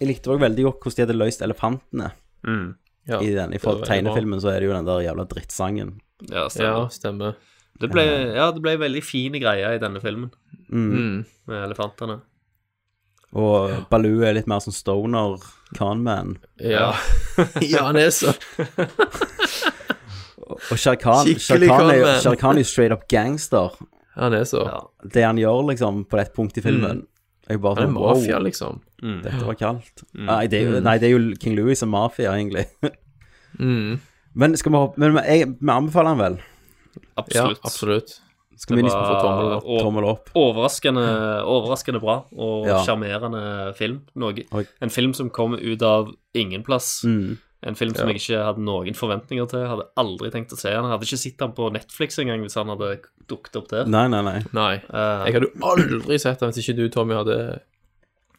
jeg 0.00 0.08
likte 0.08 0.30
òg 0.34 0.40
veldig 0.42 0.64
godt 0.66 0.80
hvordan 0.82 0.96
de 0.96 1.02
hadde 1.06 1.18
løst 1.18 1.42
elefantene 1.46 2.12
Mm. 2.46 2.74
Ja, 3.08 3.18
i 3.24 3.30
den. 3.34 3.52
I 3.54 3.58
forhold 3.58 3.84
til 3.84 3.90
tegnefilmen 3.94 4.40
så 4.40 4.50
er 4.52 4.60
det 4.60 4.68
jo 4.68 4.74
den 4.76 4.84
der 4.86 5.00
jævla 5.02 5.24
drittsangen. 5.26 5.94
Ja, 6.28 6.42
Ja, 6.44 6.48
stemmer. 6.48 6.88
stemmer. 6.92 7.34
Det 7.80 7.90
ble, 7.90 8.04
ja, 8.36 8.50
det 8.52 8.60
ble 8.62 8.76
veldig 8.78 9.02
fine 9.02 9.40
greier 9.40 9.74
i 9.74 9.78
denne 9.78 10.00
filmen, 10.02 10.30
Mm. 10.70 10.90
Mm. 10.92 11.24
med 11.46 11.64
elefantene. 11.70 12.20
Og 13.34 13.88
Baloo 13.90 14.22
er 14.24 14.34
litt 14.34 14.46
mer 14.46 14.60
som 14.60 14.72
stoner 14.72 15.36
conman. 15.76 16.36
Ja. 16.60 16.92
ja, 17.60 17.82
han 17.84 17.96
er 17.96 18.10
så 18.10 18.32
Og 20.48 20.78
Shere 20.78 20.96
Khan, 20.96 21.26
Shere 21.26 21.38
Skikkelig 21.38 21.68
Khan, 21.68 22.56
er, 22.56 22.60
jo- 22.60 22.64
straight 22.64 22.92
up 22.92 23.06
gangster. 23.08 23.70
Han 24.16 24.32
er 24.34 24.44
så. 24.44 24.62
Det 25.12 25.22
han 25.24 25.36
gjør, 25.36 25.66
liksom, 25.70 26.04
på 26.08 26.18
et 26.20 26.32
punkt 26.34 26.56
i 26.58 26.60
filmen 26.64 26.90
er 26.90 27.02
jo 27.56 27.58
bare 27.64 27.74
Han 27.76 27.84
er 27.84 27.92
sånn, 27.92 28.02
wow, 28.02 28.14
mafia, 28.18 28.38
liksom. 28.44 28.80
Dette 29.22 29.44
var 29.46 29.54
kaldt. 29.54 30.02
Mm. 30.14 30.26
Nei, 30.26 30.46
det 30.46 30.58
er 30.60 30.64
jo, 30.66 30.76
Mm. 30.78 30.82
nei, 30.84 30.98
det 30.98 31.06
er 31.08 31.12
jo 31.18 31.34
King 31.40 31.56
Louis 31.56 31.78
som 31.78 31.88
mafia, 31.90 32.32
egentlig. 32.36 32.66
Mm. 33.58 34.00
Men 34.34 34.56
skal 34.56 34.72
vi 34.72 34.78
hoppe 34.78 34.98
Men 34.98 35.16
jeg, 35.24 35.46
vi 35.58 35.72
anbefaler 35.72 36.08
han 36.14 36.18
vel? 36.18 36.38
Absolutt. 37.16 37.58
Ja, 37.58 37.64
absolutt. 37.64 38.20
Skal 38.58 38.76
vi 38.76 38.82
Det 38.82 38.88
liksom 38.90 39.04
få 39.06 39.20
tommel 39.22 39.52
opp? 39.54 39.66
Tommel 39.82 40.04
opp. 40.04 40.30
Overraskende, 40.34 41.04
overraskende 41.46 42.00
bra 42.02 42.24
og 42.36 42.66
Ja. 42.66 42.82
film. 43.78 44.00
Noe, 44.16 44.34
en 44.82 44.90
film 44.90 45.14
som 45.14 45.30
kommer 45.30 45.58
ut 45.62 45.80
av 45.82 46.10
ingen 46.34 46.64
plass. 46.64 47.04
Mm. 47.04 47.38
En 47.66 47.74
film 47.74 47.94
som 47.94 48.06
Ja. 48.06 48.12
jeg 48.14 48.20
ikke 48.22 48.44
hadde 48.44 48.62
noen 48.62 48.94
forventninger 48.94 49.48
til. 49.50 49.64
Hadde 49.66 49.88
aldri 49.98 50.30
tenkt 50.30 50.52
å 50.54 50.58
se 50.58 50.70
den. 50.70 50.84
Jeg 50.84 50.92
hadde 50.92 51.06
ikke 51.08 51.18
sett 51.18 51.38
den 51.38 51.52
på 51.56 51.72
Netflix 51.74 52.18
engang 52.22 52.40
hvis 52.46 52.54
han 52.54 52.68
hadde 52.70 53.00
dukket 53.26 53.56
opp 53.58 53.68
der. 53.72 53.84
Nei, 53.90 54.06
nei, 54.08 54.22
nei. 54.22 54.38
Nei. 54.54 54.74
Uh, 54.86 55.24
Jeg 55.26 55.34
hadde 55.34 55.50
aldri 55.62 56.18
sett 56.22 56.38
den 56.38 56.52
hvis 56.52 56.62
ikke 56.62 56.76
du, 56.78 56.88
Tommy, 56.88 57.14
hadde 57.18 57.60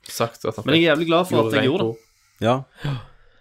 sagt 0.08 0.46
at 0.46 0.56
han 0.56 0.66
Men 0.66 0.76
jeg 0.76 0.86
er 0.88 0.96
jævlig 0.96 1.08
glad 1.12 1.28
for 1.28 1.48
at 1.48 1.54
jeg 1.58 1.68
gjorde 1.68 1.90
det. 1.92 2.00
Ja. 2.48 2.56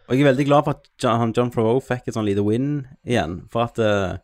Og 0.08 0.16
jeg 0.16 0.24
er 0.24 0.30
veldig 0.32 0.46
glad 0.48 0.64
for 0.64 0.70
at 0.74 0.88
John, 1.00 1.20
han 1.20 1.32
John 1.36 1.52
Favreau 1.54 1.80
fikk 1.84 2.08
et 2.08 2.16
sånn 2.16 2.26
lite 2.26 2.42
win 2.42 2.86
igjen. 3.06 3.42
For 3.52 3.68
at 3.68 3.78
uh, 3.78 4.18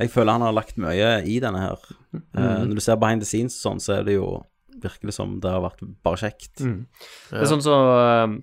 jeg 0.00 0.10
føler 0.10 0.32
han 0.32 0.42
har 0.42 0.56
lagt 0.56 0.76
mye 0.80 1.20
i 1.22 1.38
denne 1.38 1.60
her. 1.62 1.78
Mm. 2.10 2.66
når 2.66 2.74
du 2.74 2.80
ser 2.82 2.96
behind 2.98 3.22
the 3.22 3.28
scenes 3.28 3.54
og 3.60 3.62
sånn, 3.62 3.80
så 3.84 4.00
er 4.00 4.06
det 4.08 4.16
jo 4.16 4.40
virkelig 4.82 5.14
som 5.14 5.36
det 5.38 5.50
har 5.52 5.62
vært 5.62 5.84
bare 6.02 6.18
kjekt. 6.18 6.58
Mm. 6.64 6.86
Det 7.30 7.38
er 7.44 7.46
sånn 7.46 7.62
som 7.62 7.86
eh, 7.94 8.34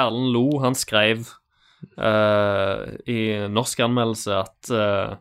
Erlend 0.00 0.30
Lo, 0.32 0.46
han 0.62 0.72
skrev 0.78 1.28
eh, 1.98 2.96
i 3.06 3.48
norsk 3.48 3.80
anmeldelse 3.84 4.32
at 4.38 4.70
uh, 4.70 5.16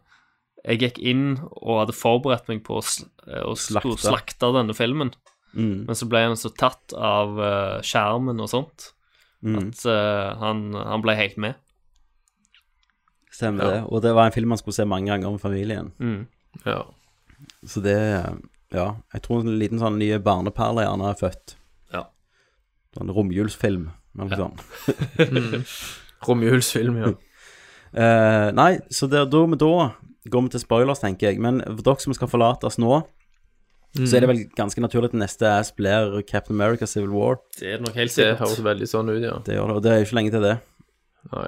jeg 0.66 0.80
gikk 0.84 1.00
inn 1.00 1.24
og 1.62 1.80
hadde 1.82 1.96
forberedt 1.98 2.48
meg 2.52 2.64
på 2.64 2.78
å, 2.80 2.84
eh, 3.28 3.42
å 3.44 3.56
Slakte. 3.58 3.98
slakte. 3.98 4.52
denne 4.54 4.74
filmen, 4.78 5.14
Mm. 5.54 5.86
men 5.86 5.96
så 5.96 6.08
ble 6.08 6.20
han 6.24 6.38
så 6.40 6.48
tatt 6.56 6.94
av 6.96 7.34
uh, 7.40 7.82
skjermen 7.84 8.40
og 8.40 8.48
sånt 8.50 8.92
Mm. 9.44 9.58
at 9.72 10.38
han, 10.38 10.74
han 10.74 11.02
ble 11.02 11.16
helt 11.18 11.36
med. 11.38 11.56
Stemmer 13.34 13.64
Ja. 13.64 13.70
det. 13.72 13.80
Og 13.90 14.02
det 14.04 14.14
var 14.14 14.26
en 14.28 14.32
film 14.32 14.50
man 14.50 14.58
skulle 14.60 14.76
se 14.78 14.86
mange 14.86 15.08
ganger 15.10 15.32
med 15.32 15.42
familien. 15.42 15.92
Mm. 16.00 16.28
Ja. 16.66 16.84
Så 17.66 17.82
det 17.82 17.98
Ja. 18.72 18.96
Jeg 19.14 19.22
tror 19.24 19.42
en 19.42 19.58
liten 19.60 19.80
sånn 19.80 19.98
nye 19.98 20.20
barneperle 20.20 20.86
gjerne 20.86 21.10
er 21.10 21.18
født. 21.20 21.56
Ja. 21.92 22.04
Sånn 22.96 23.10
romjulsfilm, 23.10 23.90
eller 24.16 24.30
noe 24.30 24.30
Ja. 24.30 24.38
sånt. 24.38 24.62
Mm. 26.22 26.28
Romjulsfilm, 26.30 26.98
ja. 27.02 27.12
uh, 27.98 28.48
nei, 28.62 28.72
så 28.94 29.10
det, 29.10 29.26
da, 29.34 29.42
men 29.50 29.60
da 29.60 29.72
går 30.30 30.46
vi 30.46 30.54
til 30.54 30.64
spoilers, 30.64 31.02
tenker 31.02 31.32
jeg. 31.32 31.42
Men 31.42 31.64
for 31.66 31.82
dere 31.88 32.04
som 32.04 32.14
skal 32.14 32.30
forlate 32.30 32.70
oss 32.70 32.78
nå, 32.82 33.02
så 33.92 34.16
er 34.16 34.24
det 34.24 34.30
vel 34.30 34.44
ganske 34.56 34.80
naturlig 34.80 35.10
at 35.12 35.18
neste 35.20 35.50
ass 35.50 35.74
blir 35.76 36.22
Captain 36.30 36.56
America 36.56 36.88
Civil 36.88 37.12
War. 37.12 37.42
Det 37.60 37.74
er 37.74 37.82
nok 37.84 37.98
helt 37.98 38.14
Det 38.14 38.22
sikkert. 38.22 38.40
høres 38.40 38.62
veldig 38.64 38.88
sånn 38.88 39.10
ut, 39.12 39.20
ja. 39.26 39.34
Det 39.44 39.58
gjør 39.58 39.68
det, 39.68 39.76
og 39.76 39.84
det 39.84 39.92
er 39.92 39.98
jo 40.00 40.06
ikke 40.08 40.20
lenge 40.22 40.32
til 40.38 40.46
det. 40.46 40.54
Nei. 41.34 41.48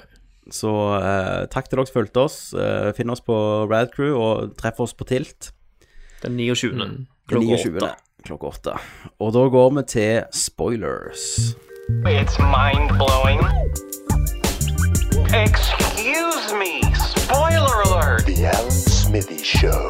Så 0.51 0.73
uh, 0.75 1.45
takk 1.53 1.69
til 1.69 1.79
dere 1.79 1.87
som 1.87 1.95
fulgte 2.01 2.25
oss. 2.25 2.37
Uh, 2.51 2.89
finn 2.97 3.13
oss 3.13 3.23
på 3.23 3.37
Radcrew 3.71 4.17
og 4.19 4.57
treff 4.59 4.81
oss 4.83 4.91
på 4.97 5.07
Tilt. 5.07 5.53
Den 6.25 6.35
29. 6.35 6.73
Mm. 6.75 7.05
Klokka 7.31 7.61
8. 7.87 7.93
Klokka 8.27 8.51
åtte. 8.51 8.75
Og 9.23 9.33
da 9.35 9.47
går 9.51 9.73
vi 9.77 9.83
til 9.95 10.21
spoilers. 10.35 11.55
It's 12.07 12.39
mind 12.39 12.91
blowing. 12.99 13.43
Excuse 15.33 16.53
me. 16.53 16.81
Spoiler 16.93 17.81
alert. 17.87 18.25
The 18.27 18.45
Alan 18.45 18.69
Smithy 18.69 19.39
Show. 19.43 19.87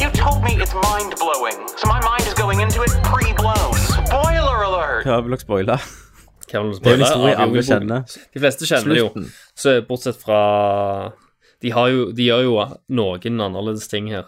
You 0.00 0.10
told 0.10 0.42
me 0.42 0.52
it's 0.60 0.74
mind 0.74 1.14
blowing, 1.16 1.58
so 1.78 1.86
my 1.86 2.00
mind 2.02 2.22
is 2.26 2.34
going 2.34 2.58
into 2.60 2.82
it 2.82 2.90
pre 3.04 3.32
blown. 3.38 3.72
Spoiler 3.78 4.64
alert. 4.66 5.06
Hva 5.06 5.20
vil 5.22 5.30
dere 5.36 5.44
spoile? 5.44 5.76
Det 6.50 6.56
er 6.58 6.64
en 6.64 6.72
historie 6.74 7.36
av 7.38 7.44
alle 7.46 7.62
kjenner. 7.62 8.02
De 8.34 8.42
fleste 8.42 8.66
kjenner 8.66 8.90
det 8.96 8.98
jo. 9.04 9.24
Så 9.54 9.76
bortsett 9.86 10.18
fra 10.18 10.40
De, 11.62 11.70
har 11.76 11.88
jo, 11.94 12.10
de 12.16 12.26
gjør 12.26 12.42
jo 12.48 12.54
noen 12.98 13.40
annerledes 13.46 13.86
ting 13.92 14.10
her. 14.10 14.26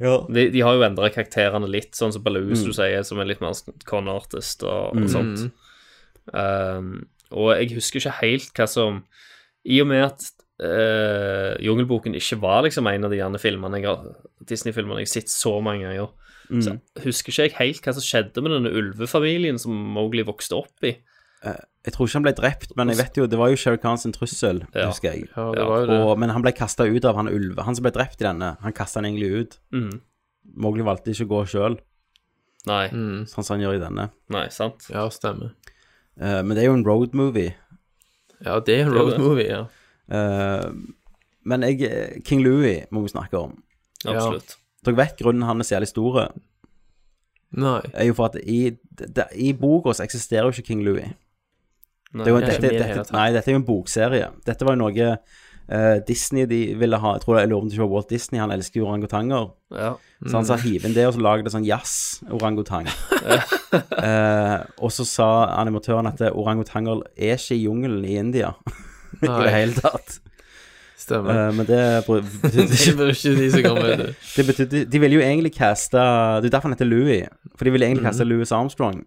De, 0.00 0.46
de 0.54 0.60
har 0.64 0.78
jo 0.78 0.86
endra 0.88 1.10
karakterene 1.12 1.68
litt, 1.68 1.92
sånn 1.98 2.12
som 2.14 2.22
Baloo, 2.24 2.46
Mm. 2.54 2.64
du 2.64 2.72
sier, 2.72 3.02
som 3.04 3.20
er 3.20 3.28
litt 3.28 3.40
mer 3.44 3.52
sånn 3.52 3.76
con 3.84 4.08
artist 4.08 4.62
og, 4.64 4.94
og 4.96 5.02
Mm. 5.04 5.08
sånt. 5.12 5.50
Um, 6.32 7.06
og 7.30 7.52
jeg 7.58 7.74
husker 7.76 8.00
ikke 8.00 8.20
helt 8.22 8.54
hva 8.54 8.66
som 8.70 9.04
I 9.64 9.80
og 9.80 9.88
med 9.88 10.02
at 10.04 10.24
uh, 10.62 11.54
Jungelboken 11.64 12.14
ikke 12.18 12.38
var 12.42 12.62
liksom 12.66 12.86
en 12.90 13.04
av 13.08 13.10
de 13.14 13.40
filmene 13.40 13.80
Disney-filmene 14.44 15.00
jeg 15.02 15.08
har 15.08 15.14
sett 15.14 15.32
så 15.32 15.56
mange 15.64 15.86
ganger, 15.88 16.10
så 16.60 16.74
Mm. 16.74 16.80
husker 17.00 17.32
ikke 17.32 17.42
jeg 17.48 17.52
helt 17.56 17.80
hva 17.86 17.92
som 17.96 18.02
skjedde 18.04 18.42
med 18.44 18.52
denne 18.52 18.68
ulvefamilien 18.76 19.56
som 19.58 19.72
Mowgli 19.72 20.22
vokste 20.28 20.58
opp 20.58 20.84
i. 20.84 20.90
Uh, 21.44 21.56
Jeg 21.84 21.92
tror 21.94 22.06
ikke 22.06 22.16
han 22.18 22.22
ble 22.26 22.32
drept, 22.36 22.70
men 22.76 22.88
jeg 22.88 22.96
vet 22.98 23.16
jo, 23.16 23.26
det 23.26 23.38
var 23.38 23.48
jo 23.48 23.56
Sherry 23.56 23.76
Khan 23.80 23.98
sin 23.98 24.12
trussel, 24.12 24.62
Ja. 24.74 24.86
husker 24.90 25.12
jeg. 25.12 25.28
Ja, 25.36 25.50
det 25.52 25.64
var 25.64 25.80
jo 25.80 25.86
det. 25.86 25.98
Og, 26.04 26.18
men 26.18 26.30
han 26.30 26.42
ble 26.44 26.52
kasta 26.52 26.84
ut 26.84 27.04
av 27.04 27.16
han 27.16 27.28
ulve. 27.28 27.62
Han 27.64 27.74
som 27.76 27.82
ble 27.82 27.92
drept 27.92 28.20
i 28.20 28.24
denne, 28.24 28.56
han 28.60 28.72
kasta 28.72 29.00
han 29.00 29.06
egentlig 29.08 29.30
ut. 29.40 29.58
Mm. 29.72 30.00
Mowgli 30.56 30.82
valgte 30.84 31.12
ikke 31.12 31.24
å 31.26 31.32
gå 31.32 31.42
sjøl, 31.48 31.78
Nei. 32.66 32.88
Mm. 32.88 33.24
sånn 33.28 33.44
som 33.44 33.56
han 33.58 33.64
gjør 33.66 33.76
i 33.76 33.82
denne. 33.84 34.10
Nei, 34.32 34.46
sant? 34.48 34.86
Ja, 34.92 35.08
stemmer. 35.12 35.52
Uh, 36.20 36.40
men 36.44 36.54
det 36.54 36.62
er 36.64 36.68
jo 36.70 36.76
en 36.78 36.84
road 36.84 37.12
movie. 37.16 37.54
Ja, 38.42 38.58
det 38.60 38.78
er 38.80 38.86
en 38.86 38.94
road 38.96 39.18
movie, 39.20 39.46
ja. 39.48 39.64
Eh, 40.10 40.70
men 41.44 41.62
jeg, 41.68 42.22
King 42.24 42.42
Louis 42.44 42.84
må 42.90 43.04
vi 43.04 43.12
snakke 43.12 43.38
om. 43.38 43.54
Absolutt. 44.04 44.56
Dere 44.84 44.98
vet 44.98 45.16
grunnen 45.20 45.46
han 45.48 45.60
er 45.60 45.66
så 45.68 45.76
jævlig 45.76 45.88
stor, 45.92 46.18
Nei. 47.54 47.80
er 47.92 48.08
jo 48.08 48.16
for 48.18 48.32
at 48.32 48.40
i, 48.42 48.74
det, 48.98 49.28
i 49.38 49.52
boka 49.56 49.94
så 49.94 50.04
eksisterer 50.04 50.48
jo 50.48 50.54
ikke 50.56 50.72
King 50.72 50.82
Louis. 50.84 51.12
Nei, 52.14 52.24
Det 52.24 52.30
er 52.30 52.34
jo, 52.34 52.40
dette, 52.42 52.70
dette, 52.70 53.12
nei, 53.14 53.28
dette 53.34 53.50
er 53.50 53.56
jo 53.56 53.60
en 53.60 53.66
bokserie. 53.66 54.28
Dette 54.46 54.66
var 54.66 54.76
jo 54.76 54.82
noe 54.84 55.06
eh, 55.68 55.96
Disney 56.06 56.46
de 56.46 56.60
ville 56.78 56.98
ha 57.00 57.14
Jeg 57.16 57.24
tror 57.24 57.38
det 57.38 57.42
er 57.42 57.50
lover 57.50 57.70
til 57.72 57.80
å 57.80 57.86
se 57.86 57.90
Walt 57.90 58.12
Disney, 58.12 58.42
han 58.42 58.54
elsker 58.54 58.80
jo 58.80 58.88
orangutanger. 58.88 59.48
Ja. 59.74 59.94
Så 60.24 60.38
han 60.38 60.46
sa 60.48 60.56
hiv 60.56 60.84
inn 60.88 60.94
det, 60.96 61.04
og 61.08 61.14
så 61.16 61.20
laget 61.20 61.44
det 61.44 61.52
sånn 61.52 61.66
jazz-orangutang. 61.68 62.86
eh, 64.08 64.58
og 64.80 64.92
så 64.94 65.04
sa 65.04 65.28
animatøren 65.60 66.08
at 66.08 66.22
orangutanger 66.30 67.02
er 67.16 67.36
ikke 67.36 67.56
i 67.58 67.64
jungelen 67.66 68.04
i 68.08 68.14
India 68.20 68.54
i 69.22 69.26
Nei. 69.28 69.40
det 69.44 69.52
hele 69.52 69.76
tatt. 69.84 70.18
Stemmer. 71.04 71.36
Eh, 71.36 71.50
men 71.58 71.68
det 71.68 71.80
betydde 72.08 72.68
Det 72.70 73.10
ikke 73.12 73.34
de 73.40 73.48
som 73.52 73.66
kommer 73.66 73.90
det. 74.00 74.12
det 74.36 74.46
betydde, 74.48 74.84
De 74.88 75.00
ville 75.02 75.18
jo 75.18 75.24
egentlig 75.24 75.52
caste 75.58 76.00
Det 76.40 76.48
er 76.48 76.54
derfor 76.54 76.70
han 76.70 76.76
heter 76.78 76.88
Louis. 76.88 77.26
For 77.58 77.68
de 77.68 77.74
ville 77.74 77.86
egentlig 77.90 78.06
caste 78.08 78.24
Louis 78.24 78.52
Armstrong. 78.52 79.02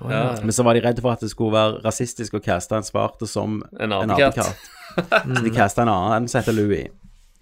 Ja. 0.00 0.22
Men 0.40 0.52
så 0.56 0.64
var 0.64 0.74
de 0.74 0.80
redde 0.82 1.02
for 1.04 1.12
at 1.12 1.20
det 1.20 1.30
skulle 1.30 1.52
være 1.54 1.82
rasistisk 1.84 2.34
å 2.34 2.40
caste 2.42 2.74
en 2.80 2.86
svarte 2.86 3.28
som 3.28 3.60
En 3.78 3.92
apekatt. 3.92 4.56
så 4.96 5.42
de 5.44 5.52
casta 5.54 5.84
en 5.84 5.92
annen 5.92 6.28
som 6.32 6.40
heter 6.40 6.56
Louis, 6.56 6.88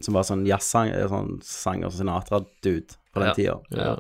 som 0.05 0.15
var 0.15 0.23
sånn 0.23 0.47
jazzsanger, 0.47 1.09
sånn 1.09 1.41
sanger 1.43 1.91
Sinatra-dude 1.91 2.97
på 3.15 3.21
den 3.21 3.29
Ja. 3.29 3.35
tida. 3.35 3.61
Ja. 3.71 3.97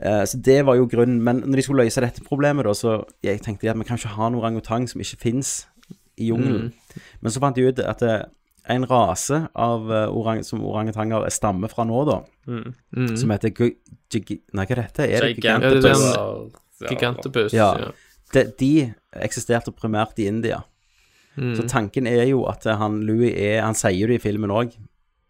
Eh, 0.00 0.24
så 0.26 0.40
det 0.42 0.64
var 0.66 0.74
jo 0.76 0.86
grunnen. 0.86 1.20
Men 1.22 1.40
når 1.42 1.56
de 1.56 1.62
skulle 1.62 1.84
løse 1.84 2.00
dette 2.00 2.24
problemet, 2.26 2.64
da, 2.64 2.70
så 2.74 3.04
jeg 3.22 3.40
tenkte 3.42 3.62
de 3.62 3.68
at 3.70 3.76
vi 3.78 3.84
kan 3.84 3.96
ikke 3.98 4.08
ha 4.16 4.26
en 4.26 4.34
orangutang 4.34 4.88
som 4.88 5.00
ikke 5.00 5.18
fins 5.20 5.66
i 6.18 6.28
jungelen. 6.30 6.72
Men 7.22 7.32
så 7.32 7.40
fant 7.40 7.54
de 7.56 7.68
ut 7.68 7.78
at 7.78 7.98
det, 8.00 8.24
en 8.68 8.84
rase 8.86 9.48
av 9.56 9.90
eh, 9.90 10.06
orang, 10.08 10.42
som 10.44 10.60
orangutanger 10.62 11.28
stammer 11.30 11.68
fra 11.68 11.84
nå, 11.84 12.04
da, 12.06 12.20
Mm. 12.46 12.74
Mm. 12.96 13.16
som 13.16 13.30
heter 13.30 13.50
gu- 13.50 13.76
gigi- 14.10 14.40
Nei, 14.52 14.64
hva 14.66 14.70
er 14.72 14.82
dette? 14.82 15.00
Er 15.08 15.20
det 15.20 15.36
Ja. 15.44 15.58
Gigantopus. 16.90 17.52
Ja. 17.52 17.76
Ja. 17.78 17.90
De, 18.32 18.44
de 18.58 18.94
eksisterte 19.22 19.70
primært 19.72 20.18
i 20.18 20.26
India. 20.26 20.62
Mm. 21.36 21.54
Så 21.56 21.62
tanken 21.68 22.06
er 22.06 22.24
jo 22.26 22.44
at 22.46 22.64
han 22.64 23.00
Louis 23.06 23.32
er 23.36 23.62
Han 23.62 23.74
sier 23.74 24.06
det 24.06 24.16
i 24.20 24.28
filmen 24.30 24.50
òg. 24.50 24.74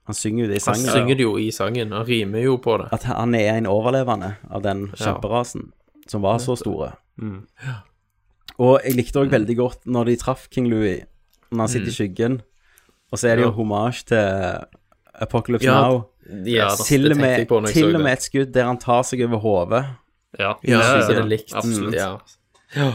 Han 0.06 0.14
synger 0.18 0.44
jo 0.44 0.48
det 0.50 0.56
i 0.56 0.60
sangen. 0.64 0.86
Han 0.88 0.96
synger 0.96 1.14
det 1.16 1.22
jo 1.26 1.36
i 1.38 1.50
sangen, 1.54 1.92
han 1.94 2.06
rimer 2.06 2.42
jo 2.42 2.56
på 2.58 2.76
det. 2.80 2.88
At 2.92 3.04
han 3.06 3.34
er 3.38 3.54
en 3.60 3.66
overlevende 3.70 4.32
av 4.50 4.62
den 4.62 4.88
Ja. 4.98 5.04
kjemperasen 5.06 5.68
som 6.08 6.22
var 6.22 6.38
så 6.42 6.56
store. 6.58 6.92
Mm. 7.18 7.46
Og 8.58 8.80
jeg 8.84 8.96
likte 8.96 9.20
òg 9.22 9.30
veldig 9.30 9.56
godt 9.56 9.86
når 9.86 10.04
de 10.10 10.16
traff 10.16 10.48
King 10.50 10.66
Louis, 10.70 11.04
når 11.52 11.58
han 11.58 11.68
sitter 11.68 11.88
i 11.88 11.94
skyggen. 11.94 12.40
Og 13.12 13.18
så 13.18 13.28
er 13.30 13.36
det 13.36 13.44
jo 13.44 13.50
Ja. 13.50 13.56
hommage 13.56 14.04
til 14.04 14.64
Apocalypse 15.14 15.64
Ja, 15.66 15.80
Now. 15.88 16.04
Ja, 16.46 16.68
Yes, 16.70 16.86
til 16.86 17.10
og 17.10 17.16
med, 17.18 17.46
til 17.72 17.98
med 17.98 18.12
et 18.12 18.22
skudd 18.22 18.52
der 18.52 18.64
han 18.64 18.78
tar 18.78 19.02
seg 19.02 19.20
over 19.24 19.38
hodet. 19.38 19.84
Ja, 20.38 20.54
Ja, 20.64 20.78
ja, 20.80 21.06
det 21.08 21.18
er 21.18 21.24
likt. 21.28 21.52
Absolutt. 21.54 21.94
Ja. 21.94 22.18
ja. 22.76 22.92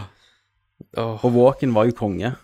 Og 0.97 1.31
Walken 1.33 1.73
var 1.73 1.85
jo 1.85 1.91
konge. 1.91 2.35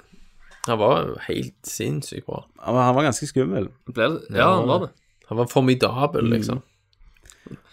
Han 0.68 0.80
var 0.80 1.02
jo 1.08 1.16
helt 1.28 1.56
sinnssykt 1.68 2.26
bra. 2.26 2.44
Han 2.64 2.76
var, 2.78 2.84
han 2.88 2.96
var 2.96 3.04
ganske 3.10 3.28
skummel. 3.28 3.68
Ble 3.90 4.10
det? 4.14 4.22
Ja, 4.38 4.52
han 4.60 4.68
var 4.70 4.86
det. 4.86 4.92
Han 5.30 5.38
var 5.42 5.50
formidabel, 5.52 6.30
liksom. 6.32 6.62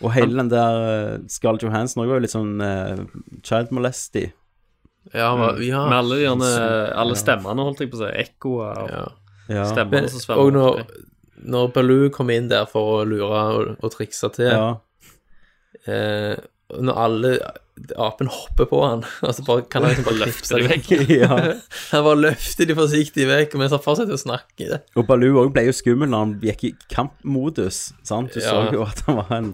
Og 0.03 0.11
hele 0.17 0.35
den 0.41 0.49
der 0.51 0.79
uh, 0.81 1.27
Scarlett 1.31 1.62
Johansson 1.62 2.03
også 2.03 2.11
var 2.11 2.19
jo 2.19 2.25
litt 2.25 2.35
sånn 2.35 2.57
uh, 2.59 3.05
child 3.47 3.71
molesty. 3.77 4.25
Ja, 5.15 5.31
han 5.33 5.41
var, 5.41 5.61
ja. 5.65 5.85
Med 5.89 5.99
alle, 6.01 6.19
gjerne, 6.25 6.49
alle 7.01 7.17
stemmene, 7.19 7.65
holdt 7.69 7.81
jeg 7.85 7.93
på 7.93 8.01
å 8.01 8.03
si. 8.05 8.11
Ekkoer 8.25 8.83
og 8.85 8.91
Ja. 8.93 9.07
Ja. 9.51 9.65
som 9.67 10.37
og 10.39 10.53
når, 10.55 10.85
når 11.51 11.71
Baloo 11.75 12.11
kom 12.15 12.29
inn 12.31 12.47
der 12.53 12.69
for 12.71 13.01
å 13.01 13.07
lure 13.09 13.41
og, 13.57 13.71
og 13.83 13.91
trikse 13.95 14.29
til 14.37 14.51
Ja. 14.53 14.77
eh, 15.87 16.37
Når 16.71 17.01
alle 17.05 17.33
apen 17.97 18.28
hopper 18.31 18.66
på 18.70 18.81
han, 18.85 19.05
altså 19.27 19.44
bare, 19.47 19.62
kan 19.73 19.82
han 19.85 19.93
liksom 19.94 20.05
bare 20.11 20.20
løfte 20.27 20.59
dem 20.61 20.69
vekk. 20.70 20.90
Ja. 21.20 21.39
Han 21.93 22.05
bare 22.07 22.20
løfter 22.20 22.66
de 22.70 22.74
forsiktig 22.78 23.27
vekk 23.31 23.57
mens 23.61 23.73
han 23.77 23.82
fortsetter 23.85 24.15
å 24.16 24.20
snakke. 24.20 24.81
Og 24.97 25.07
Baloo 25.09 25.40
òg 25.44 25.52
ble 25.55 25.66
jo 25.69 25.73
skummel 25.77 26.09
når 26.12 26.24
han 26.27 26.36
gikk 26.44 26.65
i 26.69 26.73
kampmodus. 26.93 27.93
Sant? 28.02 28.32
Du 28.35 28.40
Ja. 28.40 28.51
så 28.52 28.73
jo 28.73 28.82
at 28.86 29.01
han 29.07 29.16
var 29.23 29.32
en 29.39 29.51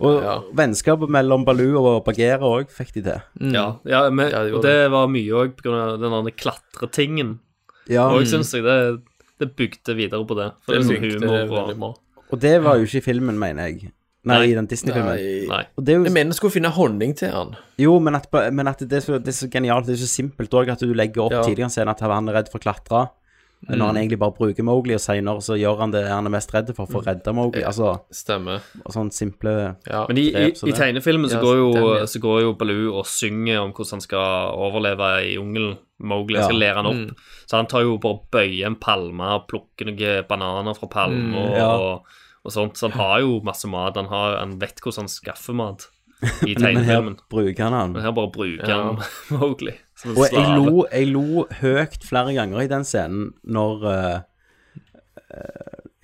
Og 0.00 0.22
Ja. 0.24 0.38
vennskapet 0.56 1.10
mellom 1.12 1.44
Baloo 1.44 1.76
og 1.84 2.04
Bagheera 2.06 2.40
òg 2.40 2.70
fikk 2.72 2.94
de 2.94 3.02
til. 3.02 3.20
Mm. 3.38 3.52
Ja, 3.52 3.66
ja, 3.84 4.08
men, 4.08 4.30
Ja, 4.32 4.44
de 4.44 4.54
og 4.56 4.62
det 4.64 4.90
var 4.90 5.06
mye 5.12 5.28
òg 5.42 5.60
av 5.66 6.00
den 6.00 6.24
der 6.24 6.32
klatretingen. 6.32 7.38
Ja. 7.86 8.06
Og 8.08 8.20
Mm. 8.20 8.24
jeg 8.24 8.32
syns 8.32 8.52
det, 8.52 9.02
det 9.38 9.56
bygde 9.56 9.94
videre 9.96 10.24
på 10.24 10.34
det. 10.36 10.52
For 10.64 10.72
det, 10.72 10.88
Det 10.88 10.96
er 11.02 11.18
sånn 11.18 11.20
humor 11.20 11.82
og. 11.90 11.98
Og 12.32 12.38
det 12.40 12.62
var 12.62 12.76
jo 12.78 12.84
ikke 12.86 12.96
i 12.96 13.00
filmen, 13.12 13.38
mener 13.38 13.66
jeg. 13.66 13.92
Nei, 14.22 14.36
Nei. 14.36 14.48
i 14.50 14.54
den 14.54 14.66
Disney-filmen. 14.68 15.48
Nei. 15.48 15.62
Og 15.78 15.84
det 15.84 15.94
er 15.94 15.96
jo 15.98 16.04
Jeg 16.04 16.12
mener 16.12 16.34
jeg 16.34 16.40
skulle 16.40 16.52
finne 16.52 16.68
honning 16.76 17.14
til 17.16 17.30
han. 17.32 17.54
Jo, 17.80 17.98
men 18.04 18.14
at, 18.18 18.26
men 18.52 18.68
at 18.68 18.78
det, 18.84 18.92
er 18.92 19.00
så, 19.00 19.18
det 19.18 19.28
er 19.32 19.38
så 19.38 19.48
genialt. 19.48 19.86
Det 19.86 19.94
er 19.96 20.02
så 20.02 20.10
simpelt 20.12 20.50
òg 20.52 20.68
at 20.74 20.80
du 20.84 20.92
legger 20.92 21.22
opp 21.24 21.32
Ja. 21.32 21.42
tidligere 21.46 21.70
scenen 21.72 21.88
at 21.94 22.00
han 22.04 22.28
er 22.28 22.32
redd 22.36 22.50
for 22.52 22.58
å 22.60 22.66
klatre. 22.66 23.06
Når 23.68 23.86
han 23.90 23.96
egentlig 24.00 24.18
bare 24.18 24.32
bruker 24.32 24.64
Mowgli, 24.64 24.94
og 24.96 25.00
senere 25.04 25.40
så 25.44 25.52
gjør 25.52 25.80
han 25.82 25.90
det 25.92 26.06
han 26.08 26.24
er 26.24 26.30
mest 26.32 26.48
redd 26.54 26.70
for, 26.74 26.86
for 26.88 27.02
å 27.02 27.04
redde 27.04 27.32
Mowgli. 27.36 27.60
Altså 27.62 27.90
Stemmer. 28.10 28.62
og 28.86 28.92
sånn 28.94 29.10
simple 29.12 29.52
Ja. 29.86 30.06
Men 30.08 30.16
i, 30.16 30.28
i, 30.28 30.32
grep 30.32 30.56
så 30.56 30.64
i 30.68 30.70
det. 30.72 30.78
tegnefilmen 30.78 31.28
så, 31.28 31.36
Ja, 31.36 31.42
går 31.44 31.56
jo, 31.58 31.68
ja. 31.98 32.06
så 32.08 32.20
går 32.24 32.40
jo 32.40 32.54
Baloo 32.56 32.94
og 32.98 33.04
synger 33.06 33.60
om 33.60 33.72
hvordan 33.76 33.98
han 33.98 34.00
skal 34.00 34.54
overleve 34.56 35.10
i 35.26 35.34
jungelen. 35.36 35.76
Mowgli 36.00 36.38
Ja. 36.40 36.44
skal 36.48 36.56
lære 36.56 36.76
han 36.80 36.86
opp. 36.86 37.02
Mm. 37.10 37.16
Så 37.50 37.56
han 37.56 37.66
tar 37.66 37.82
jo 37.84 37.98
bare 37.98 38.20
bøye 38.32 38.64
en 38.66 38.76
palme 38.80 39.28
og 39.36 39.46
plukker 39.48 39.84
noen 39.92 40.24
bananer 40.28 40.74
fra 40.76 40.88
palmen 40.88 41.28
Mm, 41.28 41.36
og, 41.36 41.56
ja. 41.56 41.68
og, 41.76 42.02
og 42.44 42.52
sånt. 42.54 42.78
Så 42.80 42.88
han 42.88 42.98
har 42.98 43.20
jo 43.24 43.40
masse 43.44 43.68
mat. 43.68 43.96
Han, 44.00 44.08
har, 44.12 44.38
han 44.40 44.54
vet 44.60 44.80
hvordan 44.80 45.04
han 45.04 45.12
skaffer 45.12 45.56
mat 45.56 45.88
i 46.48 46.54
Men 46.60 46.82
her 46.84 47.02
bruker 47.32 47.64
han 47.64 47.72
han. 47.76 47.92
Men 47.96 48.02
her 48.04 48.12
bare 48.16 48.32
bruker 48.32 48.68
Ja. 48.68 48.80
han 48.90 48.98
Mowgli 49.38 49.72
Og 50.16 50.26
jeg 50.32 50.46
lo, 50.56 50.86
jeg 50.92 51.06
lo 51.12 51.46
høyt 51.62 52.04
flere 52.04 52.34
ganger 52.36 52.60
i 52.64 52.68
den 52.68 52.84
scenen 52.84 53.30
når 53.44 53.86
uh, 53.88 54.18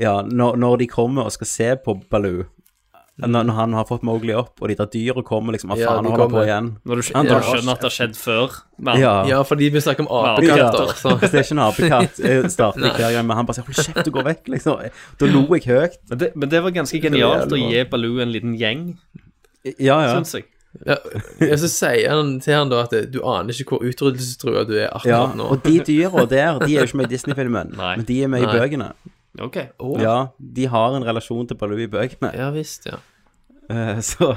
Ja, 0.00 0.20
når, 0.22 0.56
når 0.60 0.76
de 0.82 0.86
kommer 0.92 1.24
og 1.28 1.32
skal 1.32 1.48
se 1.48 1.68
på 1.84 1.94
Baloo. 2.10 2.44
Når, 3.16 3.46
når 3.48 3.54
han 3.56 3.72
har 3.72 3.86
fått 3.88 4.02
Mowgli 4.04 4.34
opp, 4.36 4.58
og 4.60 4.68
de 4.68 4.74
der 4.76 4.88
dyra 4.92 5.22
kommer 5.24 5.54
liksom 5.56 5.70
Hva 5.72 5.78
Ja, 5.80 5.92
faen 5.94 6.04
de 6.04 6.10
holder 6.12 6.32
på 6.34 6.42
igjen? 6.42 6.66
Når 6.84 6.98
du, 7.00 7.04
Han 7.14 7.24
når 7.30 7.38
du 7.40 7.46
skjønner 7.46 7.72
at 7.72 7.80
det 7.80 7.88
har 7.88 7.94
skjedd 7.94 8.18
før. 8.20 8.56
Men, 8.76 8.98
Ja. 9.00 9.12
Ja, 9.30 9.38
fordi 9.48 9.70
vi 9.72 9.80
snakker 9.80 10.04
om 10.04 10.10
Ja, 10.12 10.34
apekatter. 10.34 10.90
Ja, 10.92 11.14
Det 11.22 11.30
er 11.30 11.46
ikke 11.46 11.56
en 11.56 11.62
apekatt. 11.64 12.18
Jeg 12.28 12.50
starter 12.52 12.92
hver 12.98 13.14
gang, 13.16 13.26
men 13.26 13.36
han 13.38 13.48
bare 13.48 13.56
sier 13.56 13.64
'hold 13.64 13.80
kjeft 13.86 14.10
og 14.10 14.18
gå 14.18 14.26
vekk', 14.26 14.50
liksom. 14.52 14.84
Da 15.16 15.30
lo 15.32 15.46
jeg 15.56 15.64
høyt. 15.64 15.96
Men, 16.10 16.18
det, 16.18 16.30
men 16.36 16.52
det 16.52 16.62
var 16.62 16.76
ganske 16.76 17.00
genialt 17.00 17.48
å 17.48 17.56
gi 17.56 17.84
Baloo 17.88 18.20
en 18.20 18.32
liten 18.36 18.52
gjeng, 18.60 18.98
Ja, 19.64 19.96
ja. 20.04 20.12
syns 20.20 20.34
jeg. 20.36 20.44
Ja, 20.84 20.96
ja, 21.40 21.56
så 21.56 21.68
sier 21.72 22.10
han 22.12 22.38
til 22.44 22.52
han 22.52 22.68
da 22.68 22.82
at 22.84 22.92
du 23.10 23.22
aner 23.24 23.56
ikke 23.56 23.78
hvor 23.78 23.84
utryddelsestrua 23.86 24.66
du 24.68 24.76
er 24.76 24.90
ja. 25.08 25.32
nå. 25.32 25.48
Og 25.54 25.62
de 25.64 25.78
dyra 25.80 26.26
der, 26.28 26.58
de 26.60 26.76
er 26.76 26.82
jo 26.82 26.88
ikke 26.90 27.00
med 27.00 27.08
i 27.08 27.14
Disney-filmen, 27.16 27.72
men 27.78 28.04
de 28.04 28.22
er 28.22 28.28
med 28.28 28.44
i 28.44 28.50
bøkene. 28.50 28.92
Ok. 29.40 29.56
Oh. 29.78 29.98
Ja, 30.00 30.28
de 30.38 30.66
har 30.72 30.94
en 30.96 31.04
relasjon 31.04 31.46
til 31.48 31.56
Baloo 31.60 31.78
i 31.78 31.86
bøkene. 31.92 32.30
ja 32.34 32.50
visst, 32.54 32.86
ja. 32.86 32.96
Eh, 33.68 33.98
Så 34.00 34.36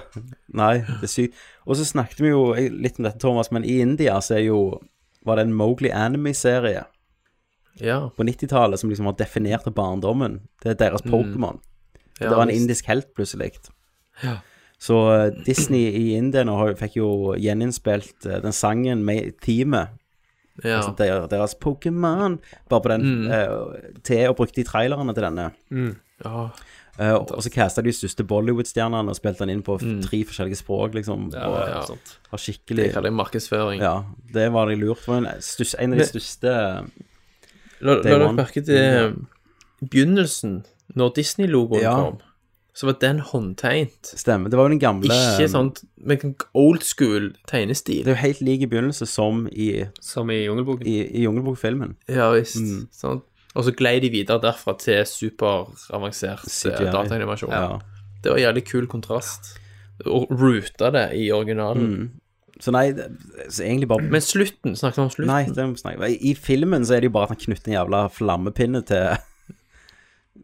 Nei, 0.54 0.80
det 0.80 1.04
er 1.06 1.12
sykt. 1.12 1.36
Og 1.68 1.78
så 1.78 1.86
snakket 1.86 2.20
vi 2.26 2.32
jo 2.34 2.54
litt 2.56 2.98
om 3.00 3.06
dette, 3.06 3.20
Thomas, 3.22 3.52
men 3.52 3.64
i 3.64 3.80
India 3.84 4.18
så 4.26 4.36
er 4.40 4.48
jo 4.48 4.80
Var 5.26 5.36
det 5.36 5.46
en 5.48 5.54
Mowgli 5.54 5.92
Anime-serie 5.92 6.86
Ja. 7.80 8.10
på 8.18 8.24
90-tallet 8.26 8.80
som 8.80 8.90
liksom 8.90 9.06
har 9.06 9.14
definert 9.20 9.68
barndommen? 9.76 10.40
Det 10.64 10.72
er 10.72 10.80
deres 10.90 11.02
Pokémon. 11.06 11.60
ja 12.20 12.30
det 12.30 12.36
var 12.36 12.42
en 12.44 12.48
visst. 12.50 12.62
indisk 12.62 12.86
helt, 12.88 13.14
plutselig. 13.16 13.52
Ja. 14.24 14.38
Så 14.80 14.96
eh, 15.14 15.32
Disney 15.46 15.92
i 15.92 16.16
India 16.18 16.44
nå 16.44 16.56
fikk 16.80 16.96
jo 16.98 17.36
gjeninnspilt 17.36 18.26
eh, 18.26 18.42
den 18.42 18.52
sangen 18.56 19.06
med 19.06 19.38
teamet. 19.44 19.90
Ja. 20.64 20.78
Altså 20.80 20.94
der, 20.98 21.28
deres 21.32 21.56
Pokémon. 21.66 22.38
Bare 22.70 22.82
på 22.82 22.90
den 22.90 23.02
Mm. 23.02 23.28
uh, 23.32 23.74
til 24.04 24.30
og 24.30 24.36
brukte 24.36 24.62
de 24.62 24.68
trailerne 24.68 25.14
til 25.14 25.24
denne. 25.24 25.52
ja. 26.26 26.50
Uh, 27.00 27.14
og 27.16 27.44
så 27.44 27.50
casta 27.50 27.82
de 27.82 27.94
største 27.96 28.26
Bollywood-stjernene 28.28 29.08
og 29.10 29.16
spilte 29.16 29.40
den 29.46 29.50
inn 29.54 29.62
på 29.64 29.78
mm. 29.80 30.02
tre 30.04 30.18
forskjellige 30.28 30.60
språk, 30.60 30.94
liksom. 30.98 31.30
Ja, 31.32 31.46
og 31.48 31.70
ja, 31.70 31.98
har 32.34 32.38
skikkelig 32.44 32.84
Det 32.90 32.94
kaller 32.94 33.08
jeg 33.08 33.16
markedsføring. 33.16 33.80
Ja, 33.82 34.02
det 34.34 34.50
var 34.52 34.68
de 34.68 34.76
lurt. 34.76 35.00
For 35.06 35.16
en, 35.22 35.28
største, 35.40 35.80
en 35.80 35.94
av 35.96 36.00
de 36.02 36.08
største 36.10 36.56
La, 37.80 37.96
dere 38.04 38.34
merke 38.36 38.60
til 38.68 38.76
eh, 38.76 39.14
begynnelsen, 39.80 40.66
når 41.00 41.14
Disney-logoen 41.16 41.82
Ja. 41.82 41.94
kom, 41.96 42.18
så 42.80 42.88
var 42.88 42.96
den 43.02 43.18
håndtegnet. 43.20 44.08
Stemmer. 44.16 44.48
Det 44.48 44.56
var 44.56 44.70
jo 44.70 44.72
den 44.72 44.80
gamle 44.80 45.12
Ikke 45.12 45.50
sånn 45.52 45.74
men 46.00 46.36
old 46.56 46.86
school 46.88 47.34
tegnestil. 47.50 48.06
Det 48.06 48.14
er 48.14 48.16
jo 48.16 48.22
helt 48.22 48.44
lik 48.48 48.62
i 48.64 48.70
begynnelse 48.72 49.08
som 49.10 49.42
i, 49.52 49.84
Som 50.00 50.32
i 50.32 50.46
Jungelboken. 50.46 50.88
i, 50.88 51.02
i 51.20 51.26
Jungelbok-filmen. 51.26 51.98
Ja 52.08 52.30
visst. 52.32 52.62
Mm. 52.64 52.86
Sånn. 52.96 53.20
Og 53.58 53.66
så 53.68 53.74
glei 53.76 53.98
de 54.00 54.12
videre 54.14 54.40
derfra 54.40 54.78
til 54.80 55.02
superavansert 55.10 56.48
eh, 56.70 56.86
dataanimasjon. 56.88 57.52
Ja. 57.52 57.82
Det 58.24 58.32
var 58.32 58.40
jævlig 58.46 58.64
kul 58.70 58.88
kontrast. 58.88 59.58
Og 60.08 60.32
ruta 60.32 60.94
det 60.96 61.10
i 61.20 61.28
originalen. 61.36 61.90
Mm. 61.92 62.10
Så 62.64 62.72
nei, 62.76 62.86
det, 62.96 63.10
så 63.52 63.66
egentlig 63.66 63.90
bare 63.92 64.08
Men 64.08 64.24
slutten, 64.24 64.80
snakket 64.80 65.02
vi 65.02 65.04
om 65.04 65.12
slutten? 65.18 65.34
Nei, 65.34 65.44
det 65.52 65.66
må 65.68 65.76
vi 65.76 65.84
snakke 65.84 66.00
om. 66.00 66.16
I 66.32 66.34
filmen 66.36 66.88
så 66.88 66.96
er 66.96 67.04
det 67.04 67.12
jo 67.12 67.18
bare 67.20 67.28
at 67.28 67.36
han 67.36 67.44
knytter 67.44 67.74
en 67.74 67.76
jævla 67.76 68.06
flammepinne 68.16 68.88
til 68.88 69.20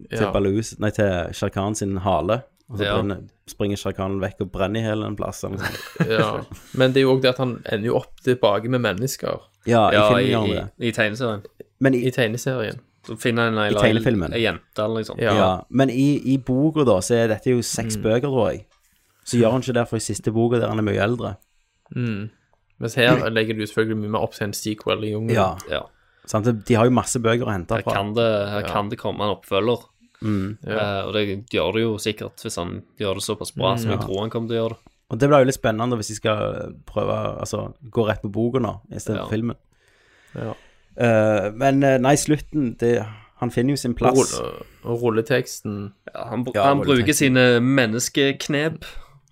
Til 0.10 0.22
Ja. 0.26 0.32
Baloo 0.32 0.62
Nei, 0.80 0.90
til 0.92 1.34
Shere 1.34 1.76
sin 1.76 1.98
hale. 1.98 2.42
Og 2.70 2.78
så 2.80 2.84
Ja. 2.84 2.96
brenner, 2.98 3.18
springer 3.48 3.78
Shere 3.78 4.08
vekk 4.22 4.42
og 4.42 4.52
brenner 4.52 4.80
i 4.80 4.84
hele 4.84 5.06
en 5.06 5.16
plass. 5.16 5.44
Liksom. 5.44 6.08
Ja. 6.10 6.44
Men 6.74 6.92
det 6.94 6.98
er 6.98 7.02
jo 7.06 7.16
òg 7.16 7.22
det 7.22 7.30
at 7.30 7.38
han 7.38 7.62
ender 7.72 7.86
jo 7.88 7.96
opp 7.98 8.16
tilbake 8.24 8.70
med 8.70 8.82
mennesker 8.82 9.40
Ja, 9.68 9.90
i 9.92 9.94
Ja, 9.94 10.08
filmen 10.10 10.26
i, 10.26 10.30
gjør 10.32 10.40
han 10.40 10.50
i, 10.50 10.54
det. 10.54 10.70
i 10.80 10.92
tegneserien. 10.92 11.44
Men 11.80 11.94
i, 11.94 12.06
i 12.08 12.12
tegneserien. 12.12 12.80
Så 13.06 13.16
finner 13.22 13.48
en 13.52 13.58
ei 13.60 13.70
I 13.70 14.42
jente 14.42 14.82
eller 14.82 14.96
noe 14.96 15.04
sånt. 15.06 15.22
Ja. 15.22 15.34
ja. 15.36 15.62
Men 15.70 15.90
i, 15.90 16.22
i 16.34 16.38
boka, 16.38 16.84
da, 16.84 17.00
så 17.02 17.14
er 17.16 17.28
dette 17.28 17.52
jo 17.52 17.58
Mm. 17.58 17.64
seks 17.64 17.98
bøker, 17.98 18.30
tror 18.34 18.50
jeg. 18.52 18.66
Så 19.26 19.38
gjør 19.38 19.52
han 19.52 19.62
ikke 19.62 19.74
det 19.74 19.88
for 19.90 19.98
i 19.98 20.00
siste 20.00 20.32
boka, 20.34 20.58
der 20.60 20.70
han 20.70 20.80
er 20.80 20.84
mye 20.84 21.02
eldre. 21.04 21.36
Mm. 21.96 22.30
Mens 22.80 22.96
her 22.96 23.30
legger 23.30 23.54
du 23.56 23.62
selvfølgelig 23.66 23.98
mye 23.98 24.10
mer 24.10 24.20
opp 24.26 24.34
til 24.34 24.44
en 24.48 24.54
sequel 24.54 25.04
i 25.04 25.12
jungelen. 25.14 25.62
Ja. 25.70 25.82
Sant? 26.26 26.48
De 26.66 26.74
har 26.76 26.86
jo 26.86 26.92
masse 26.92 27.20
bøker 27.22 27.46
å 27.46 27.52
hente 27.54 27.76
Her 27.76 27.84
fra. 27.84 27.94
kan 27.94 28.14
det, 28.14 28.30
her 28.50 28.62
Ja. 28.62 28.68
kan 28.72 28.90
det 28.90 28.98
komme 29.00 29.22
en 29.22 29.36
oppfølger. 29.36 29.84
Mm. 30.24 30.58
Ja. 30.66 30.78
Eh, 30.80 31.06
og 31.08 31.14
det 31.14 31.50
gjør 31.52 31.74
det 31.74 31.82
jo 31.84 31.98
sikkert 31.98 32.42
hvis 32.42 32.56
han 32.58 32.84
gjør 32.98 33.16
det 33.20 33.24
såpass 33.24 33.52
bra 33.56 33.76
som 33.78 33.92
jeg 33.92 34.00
tror 34.00 34.22
han 34.22 34.30
kommer 34.32 34.48
til 34.50 34.58
å 34.58 34.62
gjøre 34.64 34.70
det. 34.78 34.92
Og 35.12 35.20
det 35.20 35.30
blir 35.30 35.40
jo 35.44 35.46
litt 35.46 35.60
spennende 35.60 35.98
hvis 36.00 36.08
de 36.08 36.16
skal 36.16 36.74
prøve 36.88 37.40
Altså 37.40 37.74
gå 37.92 38.08
rett 38.08 38.22
på 38.24 38.32
boka 38.32 38.60
nå, 38.60 38.82
istedenfor 38.90 39.28
Ja. 39.28 39.30
filmen. 39.30 39.56
Ja. 40.36 40.54
Uh, 40.98 41.52
men 41.52 41.84
eh, 41.84 41.98
nei, 42.00 42.16
slutten 42.16 42.78
det, 42.80 43.06
Han 43.42 43.50
finner 43.52 43.74
jo 43.74 43.78
sin 43.78 43.94
plass. 43.94 44.16
rulle, 44.16 44.64
og 44.86 45.02
rulleteksten 45.04 45.92
Ja, 46.14 46.24
han, 46.30 46.46
Ja, 46.56 46.64
han 46.70 46.80
bruker 46.82 47.14
sine 47.14 47.60
menneskeknep. 47.60 48.84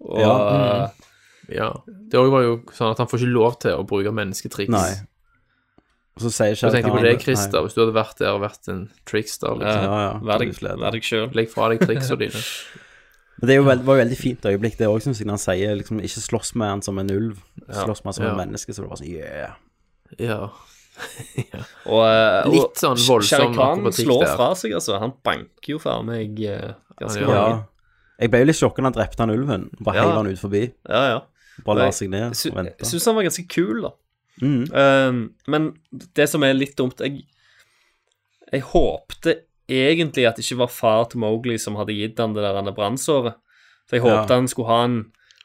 Og 0.02 0.20
Ja. 0.20 0.84
eh, 0.84 0.90
Ja. 1.50 1.74
Det 1.88 2.20
var 2.20 2.42
jo 2.44 2.58
sånn 2.72 2.92
at 2.92 2.98
han 3.00 3.08
får 3.08 3.20
ikke 3.20 3.34
lov 3.34 3.60
til 3.60 3.72
å 3.72 3.86
bruke 3.88 4.12
mennesketriks. 4.14 4.70
Nei. 4.70 4.94
Og 6.16 6.22
så 6.22 6.30
sier 6.30 6.52
Jeg 6.54 6.58
Shere 6.62 6.72
tenker 6.76 6.94
på 6.94 7.02
deg, 7.02 7.20
Christer, 7.24 7.64
hvis 7.66 7.74
du 7.74 7.82
hadde 7.82 7.96
vært 7.96 8.20
der 8.22 8.34
og 8.36 8.42
vært 8.44 8.68
en 8.70 8.84
trickster. 9.10 9.56
Liksom. 9.58 9.86
Ja, 9.90 10.02
ja. 10.04 10.12
Vær 10.22 10.38
deg, 10.44 10.52
vær 10.62 10.92
deg 10.94 11.04
sjøl. 11.08 11.30
Legg 11.34 11.50
fra 11.50 11.70
deg 11.74 11.80
triksa 11.82 12.16
dine. 12.20 12.42
Men 13.42 13.50
det 13.50 13.56
er 13.56 13.58
jo 13.58 13.64
veld, 13.66 13.82
var 13.84 13.98
jo 13.98 14.02
veldig 14.04 14.18
fint 14.20 14.46
øyeblikk, 14.46 14.78
det 14.78 14.88
òg, 14.88 15.02
syns 15.02 15.20
jeg, 15.20 15.26
når 15.28 15.40
han 15.40 15.42
sier 15.42 15.74
liksom 15.80 15.98
ikke 16.06 16.22
slåss 16.22 16.54
med 16.62 16.70
han 16.70 16.84
som 16.86 17.00
en 17.02 17.10
ulv, 17.12 17.40
Ja. 17.66 17.82
slåss 17.88 18.04
med 18.06 18.12
han 18.12 18.14
som 18.20 18.26
Ja. 18.28 18.32
et 18.36 18.38
menneske, 18.44 18.74
så 18.78 18.84
det 18.86 18.90
var 18.92 19.02
sånn 19.02 19.10
yeah. 19.10 19.56
Ja. 20.22 20.40
Og, 21.90 22.04
eh, 22.06 22.46
og 22.46 22.54
Litt 22.54 22.78
sånn 22.80 23.00
voldsom 23.02 23.26
Shere 23.26 23.48
Khan 23.56 23.80
akrobatikk 23.82 24.06
slår 24.06 24.24
der. 24.28 24.36
fra 24.38 24.50
seg, 24.62 24.76
altså. 24.78 25.00
Han 25.02 25.14
banker 25.26 25.74
jo 25.74 25.80
faen 25.82 26.06
meg 26.06 26.40
eh, 26.46 26.74
ganske 27.02 27.26
Ja, 27.26 27.34
Ja. 27.34 27.64
Jeg 28.22 28.30
ble 28.32 28.44
jo 28.44 28.46
litt 28.52 28.60
sjokka 28.62 28.84
når 28.86 28.92
han 28.92 28.98
drepte 29.00 29.24
han 29.26 29.34
ulven. 29.34 29.64
Bare 29.82 29.96
Ja. 29.98 30.04
heiv 30.06 30.14
han 30.22 30.28
ut 30.30 30.40
forbi. 30.40 30.62
Ja, 30.88 31.02
ja. 31.10 31.20
Bare 31.66 31.78
la 31.82 31.86
Jeg 31.90 31.94
seg 31.98 32.10
ned 32.14 32.36
sy- 32.38 32.50
og 32.52 32.56
vente. 32.62 32.78
Jeg 32.80 32.88
syns 32.94 33.06
han 33.10 33.16
var 33.18 33.24
ganske 33.26 33.48
kul, 33.50 33.82
da. 33.82 33.90
Mm. 34.42 34.64
Uh, 34.74 35.30
men 35.48 35.68
det 36.18 36.26
som 36.30 36.42
er 36.44 36.56
litt 36.58 36.74
dumt 36.80 36.98
Jeg, 37.06 37.20
jeg 38.52 38.64
håpte 38.66 39.36
egentlig 39.70 40.26
at 40.26 40.40
det 40.40 40.46
ikke 40.48 40.64
var 40.64 40.72
far 40.74 41.04
til 41.12 41.22
Mowgli 41.22 41.60
som 41.62 41.78
hadde 41.78 41.94
gitt 41.94 42.18
han 42.20 42.34
det 42.34 42.42
der 42.44 42.72
brannsåret. 42.74 43.36
For 43.88 43.98
jeg 44.00 44.04
håpte 44.08 44.34
Ja. 44.34 44.40
han 44.42 44.48
skulle 44.50 44.68
ha 44.72 44.84
en 44.86 44.98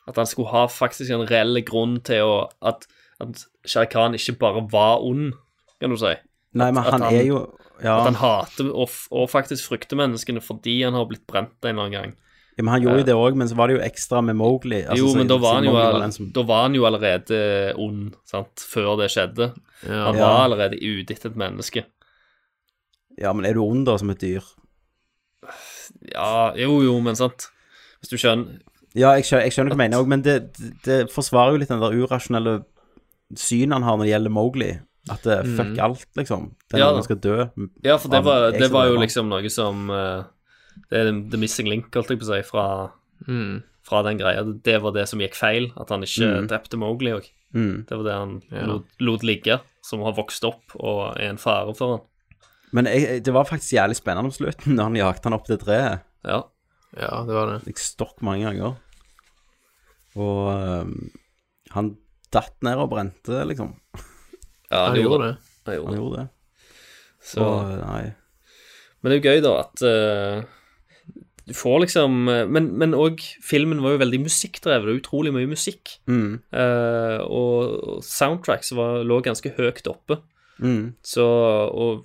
At 0.09 0.17
han 0.17 0.27
skulle 0.27 0.49
ha 0.49 0.67
faktisk 0.73 1.11
en 1.13 1.27
reell 1.29 1.61
grunn 1.69 2.01
til 2.01 2.23
å 2.25 2.49
At, 2.63 2.87
at 3.21 3.45
Shere 3.67 3.87
Khan 3.87 4.15
ikke 4.17 4.39
bare 4.39 4.65
var 4.73 5.03
ond, 5.05 5.35
kan 5.81 5.91
du 5.91 5.97
si. 6.01 6.15
Nei, 6.55 6.71
men 6.73 6.79
at 6.85 6.93
han, 6.93 7.03
han- 7.03 7.15
er 7.15 7.27
jo 7.29 7.43
Ja, 7.85 7.99
At 8.01 8.05
han 8.09 8.15
hater 8.15 8.73
og, 8.75 8.89
og 9.13 9.29
faktisk 9.31 9.69
frykter 9.69 9.97
menneskene 9.97 10.41
fordi 10.43 10.83
han 10.83 10.95
har 10.95 11.05
blitt 11.07 11.27
brent 11.29 11.53
en 11.63 11.69
eller 11.77 11.83
annen 11.85 11.93
gang. 11.93 12.17
Ja, 12.59 12.65
men 12.65 12.73
han 12.75 12.83
gjorde 12.83 12.99
jo 13.05 13.07
det 13.07 13.15
òg, 13.15 13.37
men 13.39 13.47
så 13.49 13.55
var 13.55 13.69
det 13.71 13.77
jo 13.79 13.85
ekstra 13.87 14.21
med 14.25 14.35
Mowgli. 14.37 14.81
Altså, 14.83 14.99
jo, 14.99 15.13
men 15.15 15.29
da 15.31 15.37
var, 15.39 15.55
han 15.61 15.65
jo, 15.69 15.75
den 16.01 16.13
som- 16.13 16.31
da 16.35 16.43
var 16.43 16.63
han 16.65 16.75
jo 16.75 16.83
allerede 16.89 17.39
ond, 17.79 18.17
sant, 18.27 18.65
før 18.67 18.97
det 18.99 19.11
skjedde. 19.15 19.53
Ja. 19.87 20.05
Han 20.09 20.17
Ja. 20.19 20.27
var 20.27 20.49
allerede 20.49 20.75
ute 20.83 21.15
etter 21.15 21.31
et 21.31 21.37
menneske. 21.39 21.85
Ja, 23.19 23.33
men 23.33 23.47
er 23.47 23.55
du 23.55 23.63
ond 23.63 23.87
da 23.87 23.97
som 23.97 24.11
et 24.11 24.19
dyr? 24.19 24.43
Ja, 26.13 26.53
jo, 26.59 26.81
jo, 26.85 26.99
men 27.01 27.17
sant. 27.17 27.49
Hvis 28.03 28.11
du 28.13 28.17
skjønner 28.21 28.59
Ja, 28.99 29.13
jeg 29.19 29.25
skjønner, 29.29 29.45
jeg 29.47 29.53
skjønner 29.53 29.71
hva 29.71 29.77
du 29.77 29.83
mener 29.83 29.99
òg, 30.01 30.09
men 30.09 30.23
det, 30.23 30.35
det, 30.83 31.11
forsvarer 31.13 31.53
jo 31.55 31.59
litt 31.59 31.69
den 31.69 31.81
der 31.83 31.95
urasjonelle 31.95 32.65
synet 33.37 33.73
han 33.77 33.83
har 33.87 33.97
når 33.99 34.05
det 34.09 34.13
gjelder 34.15 34.33
Mowgli. 34.35 34.71
At 35.11 35.23
det 35.23 35.37
Mm. 35.45 35.57
fuck 35.57 35.79
alt, 35.79 36.07
liksom. 36.17 36.55
Den 36.71 36.81
Ja. 36.81 37.01
skal 37.03 37.17
dø. 37.17 37.37
Ja, 37.85 37.97
for 37.99 38.09
det 38.09 38.25
var, 38.25 38.51
det 38.51 38.71
var 38.71 38.87
jo 38.89 38.97
liksom 38.99 39.29
noe 39.29 39.49
som 39.51 39.91
eh, 39.91 40.25
Det 40.91 40.99
er 41.01 41.11
the 41.31 41.39
missing 41.41 41.69
link, 41.69 41.91
holdt 41.95 42.09
jeg 42.11 42.21
på 42.21 42.29
å 42.29 42.35
si, 42.37 42.43
fra, 42.49 42.65
Mm. 43.27 43.63
fra 43.83 44.03
den 44.03 44.19
greia. 44.19 44.43
Det 44.63 44.81
var 44.83 44.93
det 44.93 45.09
som 45.09 45.19
gikk 45.21 45.35
feil, 45.35 45.73
at 45.77 45.89
han 45.91 46.03
ikke 46.03 46.29
Mm. 46.43 46.49
drepte 46.49 46.77
Mowgli 46.79 47.11
òg. 47.13 47.27
Mm. 47.55 47.87
Det 47.87 47.97
var 47.97 48.05
det 48.05 48.13
han 48.15 48.43
Ja. 48.53 48.67
lot, 48.67 48.85
lot 49.01 49.23
ligge, 49.23 49.61
som 49.83 50.01
har 50.03 50.13
vokst 50.13 50.45
opp 50.45 50.63
og 50.77 51.17
er 51.17 51.31
en 51.31 51.37
fare 51.39 51.75
for 51.75 51.97
han. 51.97 52.07
Men 52.73 52.85
jeg, 52.85 53.23
det 53.25 53.33
var 53.33 53.45
faktisk 53.45 53.73
jævlig 53.73 53.97
spennende 53.97 54.29
på 54.31 54.37
slutten, 54.45 54.75
når 54.77 54.83
han 54.85 54.95
jakte 54.97 55.25
han 55.25 55.33
opp 55.33 55.47
til 55.47 55.57
treet. 55.57 56.03
Ja. 56.25 56.43
Ja, 56.97 57.23
det 57.25 57.35
var 57.35 57.47
det. 57.59 57.65
Jeg 57.67 57.77
stokk 57.77 58.21
mange 58.23 58.45
ganger. 58.45 58.77
Og 60.17 60.49
um, 60.83 61.11
han 61.71 61.97
datt 62.33 62.55
ned 62.63 62.77
og 62.81 62.91
brente, 62.91 63.43
liksom. 63.49 63.75
Ja, 64.71 64.87
Han 64.89 64.97
han 64.97 65.03
gjorde 65.03 65.27
det. 65.27 65.37
Han 65.67 65.75
gjorde 65.75 65.87
Han 65.87 65.95
det. 65.95 66.01
gjorde 66.01 66.17
det. 66.17 66.29
Så, 67.29 67.41
Og, 67.45 67.79
nei. 67.83 68.15
men 69.03 69.11
det 69.11 69.17
er 69.17 69.21
jo 69.21 69.29
gøy, 69.29 69.43
da, 69.43 69.53
at 69.61 69.83
eh, 69.83 70.43
du 71.49 71.55
får 71.57 71.81
liksom 71.87 72.29
eh, 72.29 72.45
Men 72.47 72.67
men 72.79 72.93
òg 72.97 73.23
filmen 73.45 73.81
var 73.85 73.95
jo 73.97 74.03
veldig 74.05 74.21
musikkdrevet. 74.27 75.01
Utrolig 75.01 75.33
mye 75.35 75.49
musikk. 75.51 75.95
Mm. 76.11 76.41
Uh, 76.53 77.19
og 77.25 78.05
soundtracks 78.05 78.75
var, 78.77 79.03
lå 79.09 79.21
ganske 79.25 79.53
høyt 79.57 79.87
oppe. 79.91 80.21
Mm. 80.61 80.93
Så, 81.07 81.25
og, 81.25 82.05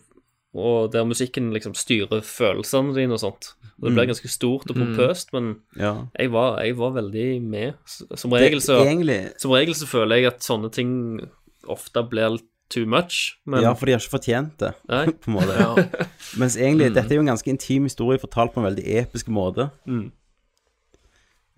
og 0.54 0.92
der 0.94 1.06
musikken 1.10 1.52
liksom 1.56 1.74
styrer 1.76 2.22
følelsene 2.26 2.94
dine 2.96 3.16
og 3.18 3.22
sånt. 3.24 3.54
Og 3.82 3.90
det 3.90 3.96
ble 3.98 4.04
Mm. 4.06 4.12
ganske 4.14 4.30
stort 4.30 4.70
og 4.70 4.78
pompøst, 4.78 5.34
men 5.34 5.56
Ja. 5.76 6.06
jeg, 6.20 6.30
var, 6.32 6.62
jeg 6.64 6.78
var 6.78 6.92
veldig 6.96 7.42
med. 7.42 7.74
Som 8.16 8.32
regel, 8.32 8.62
så, 8.62 8.78
egentlig- 8.86 9.34
som 9.42 9.52
regel 9.52 9.74
så 9.76 9.88
føler 9.90 10.16
jeg 10.22 10.26
at 10.28 10.40
sånne 10.46 10.72
ting 10.72 11.20
ofte 11.68 12.04
blir 12.10 12.30
litt 12.38 12.48
too 12.70 12.86
much. 12.86 13.36
Men 13.46 13.62
Ja, 13.62 13.74
for 13.74 13.86
de 13.86 13.92
har 13.94 14.00
ikke 14.00 14.10
fortjent 14.18 14.58
det, 14.60 14.74
Nei. 14.90 15.06
på 15.12 15.30
en 15.32 15.34
måte. 15.38 15.54
Ja. 15.60 16.06
Mens 16.40 16.56
egentlig, 16.58 16.88
Mm. 16.90 16.94
dette 16.96 17.12
er 17.12 17.16
jo 17.16 17.22
en 17.26 17.32
ganske 17.34 17.50
intim 17.50 17.84
historie 17.84 18.20
fortalt 18.20 18.54
på 18.54 18.60
en 18.64 18.66
veldig 18.70 18.86
episk 19.02 19.28
måte. 19.30 19.70
Mm. 19.86 20.12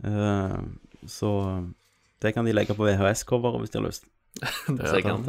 Uh, 0.04 0.60
så 1.08 1.30
det 2.22 2.34
kan 2.34 2.46
de 2.46 2.52
legge 2.54 2.74
på 2.76 2.84
VHS-coveret 2.88 3.60
hvis 3.62 3.70
de 3.72 3.80
har 3.80 3.88
lyst. 3.88 4.06
Det 4.68 5.04
kan. 5.06 5.24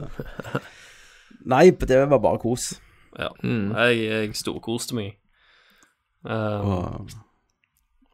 Nei, 1.46 1.70
det 1.70 2.00
var 2.10 2.18
bare 2.18 2.38
kos. 2.42 2.80
Ja. 3.18 3.28
Mm. 3.42 3.70
Jeg, 3.76 4.00
jeg 4.10 4.34
storkoste 4.36 4.94
meg. 4.98 5.12
Um, 6.24 6.32
Og- 6.32 7.10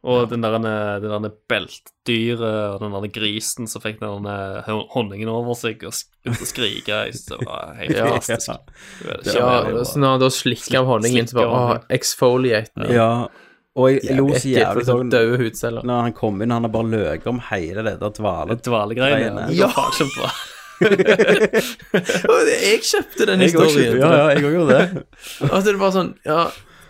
og 0.03 0.29
den 0.33 0.43
der, 0.43 0.57
det 0.99 1.11
der 1.13 1.31
beltdyret 1.49 2.41
og 2.75 2.81
den 2.83 2.91
der 2.97 3.13
grisen 3.15 3.69
som 3.71 3.81
fikk 3.85 4.01
den 4.01 4.25
der 4.27 4.65
honningen 4.97 5.29
over 5.31 5.55
seg 5.55 5.85
og 5.87 5.95
begynte 6.25 6.43
å 6.43 6.49
skrike, 6.51 6.99
det 7.13 7.39
var 7.47 7.75
helt 7.79 7.95
Ja. 7.97 8.09
fantastisk. 8.11 8.49
Ja. 9.07 9.17
Det 9.23 9.35
Ja, 9.37 9.63
kjempe- 9.63 9.85
så 9.87 9.99
når 10.03 10.09
han 10.17 10.21
da 10.25 10.31
slikker 10.35 10.79
av 10.81 10.87
honningen, 10.91 11.27
så 11.31 11.35
bare 11.39 11.47
Å, 11.47 11.81
exfoliaten. 11.89 12.83
exfoliate. 12.83 12.93
Ja, 12.93 13.29
og 13.77 13.89
jeg, 13.95 14.17
lo 14.19 14.27
så 14.35 14.51
Jævlig 14.53 14.85
sånn 14.91 15.11
døde 15.15 15.39
hudceller. 15.39 15.83
Når 15.87 16.03
han 16.03 16.13
kom 16.13 16.43
inn, 16.43 16.51
han 16.51 16.63
har 16.67 16.73
bare 16.75 16.91
løket 16.93 17.27
om 17.31 17.39
hele 17.53 17.83
det 17.87 17.95
der 18.03 18.11
dvale... 18.19 18.57
Dvalegreiene. 18.59 19.47
Ja. 19.55 19.71
Ja. 19.71 20.31
Jeg 21.93 22.81
kjøpte 22.83 23.27
den 23.29 23.41
Jeg 23.45 23.55
også 23.55 23.65
historien. 23.69 23.95
kjøpte- 23.95 24.03
ja, 24.03 24.11
ja, 24.19 24.29
jeg 24.35 24.43
også 24.43 24.53
gjorde 24.57 24.79
det. 24.79 25.03
Og 25.53 25.57
så 25.63 25.63
er 25.63 25.73
det 25.73 25.79
bare 25.83 25.95
sånn 25.97 26.13
Ja, 26.27 26.41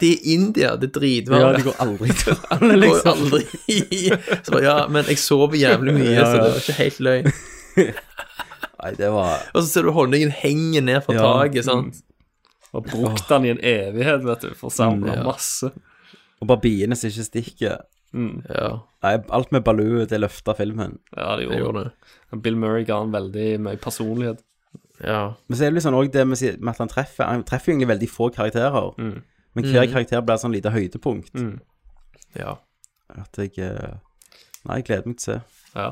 det 0.02 0.08
er 0.12 0.24
India, 0.34 0.70
det 0.76 0.88
er 0.90 0.94
dritvarmt. 0.98 1.42
Ja, 1.44 1.50
det 1.56 1.64
går 1.68 1.76
aldri 1.84 2.08
til 2.20 2.34
Det 2.50 2.60
går 2.60 2.80
liksom. 2.82 3.12
aldri 3.12 3.42
Så 4.42 4.52
bare, 4.56 4.62
ja, 4.66 4.76
men 4.92 5.04
jeg 5.08 5.18
sover 5.22 5.56
jævlig 5.60 5.94
mye, 5.96 6.14
Ja, 6.16 6.24
så 6.26 6.32
det 6.36 6.48
var 6.50 6.62
ikke 6.62 6.78
helt 6.82 7.00
løgn. 7.08 7.32
Nei, 8.82 8.90
det 8.98 9.10
var 9.14 9.44
Og 9.54 9.62
så 9.62 9.68
ser 9.70 9.86
du 9.86 9.92
honningen 9.94 10.32
henger 10.34 10.82
ned 10.84 11.00
fra 11.06 11.14
Ja. 11.14 11.22
taket, 11.38 11.64
sant. 11.68 12.02
Og 12.72 12.86
brukt 12.88 13.28
den 13.28 13.44
i 13.46 13.50
en 13.52 13.60
evighet, 13.60 14.22
vet 14.24 14.40
du, 14.46 14.54
for 14.56 14.70
å 14.70 14.72
samle 14.74 15.10
Mm, 15.12 15.18
ja. 15.18 15.24
masse. 15.26 15.68
Og 16.40 16.48
bare 16.48 16.60
biene 16.64 16.96
som 16.96 17.10
ikke 17.10 17.26
stikker. 17.28 17.76
Mm. 18.16 18.42
Ja. 18.48 18.70
Nei, 19.04 19.12
alt 19.30 19.52
med 19.52 19.62
Baloo, 19.64 20.06
det 20.08 20.18
løfta 20.20 20.54
filmen. 20.56 20.98
Ja, 21.16 21.36
det 21.36 21.48
Det 21.48 21.58
gjorde 21.58 21.60
gjorde 21.60 21.84
det. 21.84 22.42
Bill 22.42 22.56
Murray 22.56 22.84
ga 22.88 22.98
han 23.02 23.12
veldig 23.12 23.60
mye 23.60 23.76
personlighet. 23.76 24.40
Ja. 25.04 25.34
Men 25.48 25.58
så 25.58 25.64
er 25.66 25.70
det 25.70 25.74
liksom 25.82 25.94
også 25.94 26.12
det 26.12 26.26
med, 26.28 26.68
at 26.68 26.78
han 26.78 26.88
treffer 26.88 27.24
Han 27.26 27.42
treffer 27.44 27.72
egentlig 27.72 27.88
veldig 27.88 28.08
få 28.08 28.30
karakterer. 28.34 28.94
Mm. 28.98 29.22
Men 29.54 29.64
hver 29.64 29.84
Mm. 29.86 29.92
karakter 29.92 30.20
blir 30.24 30.34
et 30.34 30.40
sånn 30.40 30.52
lite 30.54 30.70
høydepunkt. 30.72 31.32
Mm. 31.34 31.60
Ja. 32.36 32.56
At 33.10 33.36
jeg 33.36 33.58
eh, 33.58 33.98
Nei, 34.64 34.76
jeg 34.78 34.84
gleder 34.86 35.06
meg 35.06 35.18
til 35.18 35.34
å 35.34 35.40
se, 35.40 35.42
Ja. 35.74 35.88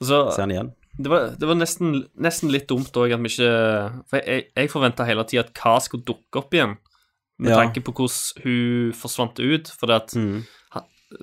Og 0.00 0.06
så 0.06 0.32
se 0.32 0.40
han 0.42 0.50
igjen. 0.50 0.72
Det 0.96 1.08
var, 1.10 1.30
det 1.36 1.48
var 1.48 1.54
nesten, 1.56 2.06
nesten 2.20 2.50
litt 2.52 2.68
dumt 2.68 2.92
òg 2.92 3.12
at 3.14 3.18
vi 3.20 3.28
ikke 3.32 4.02
For 4.08 4.20
jeg, 4.20 4.46
jeg 4.54 4.70
forventa 4.70 5.04
hele 5.08 5.24
tida 5.24 5.40
at 5.46 5.52
Ka 5.54 5.78
skulle 5.80 6.04
dukke 6.04 6.36
opp 6.38 6.50
igjen, 6.54 6.76
med 7.38 7.50
Ja. 7.50 7.56
tanke 7.56 7.82
på 7.82 7.92
hvordan 7.92 8.42
hun 8.44 8.92
forsvant 8.92 9.38
ut. 9.40 9.68
For 9.68 9.86
det 9.86 9.96
at 10.02 10.14
Mm. 10.14 10.44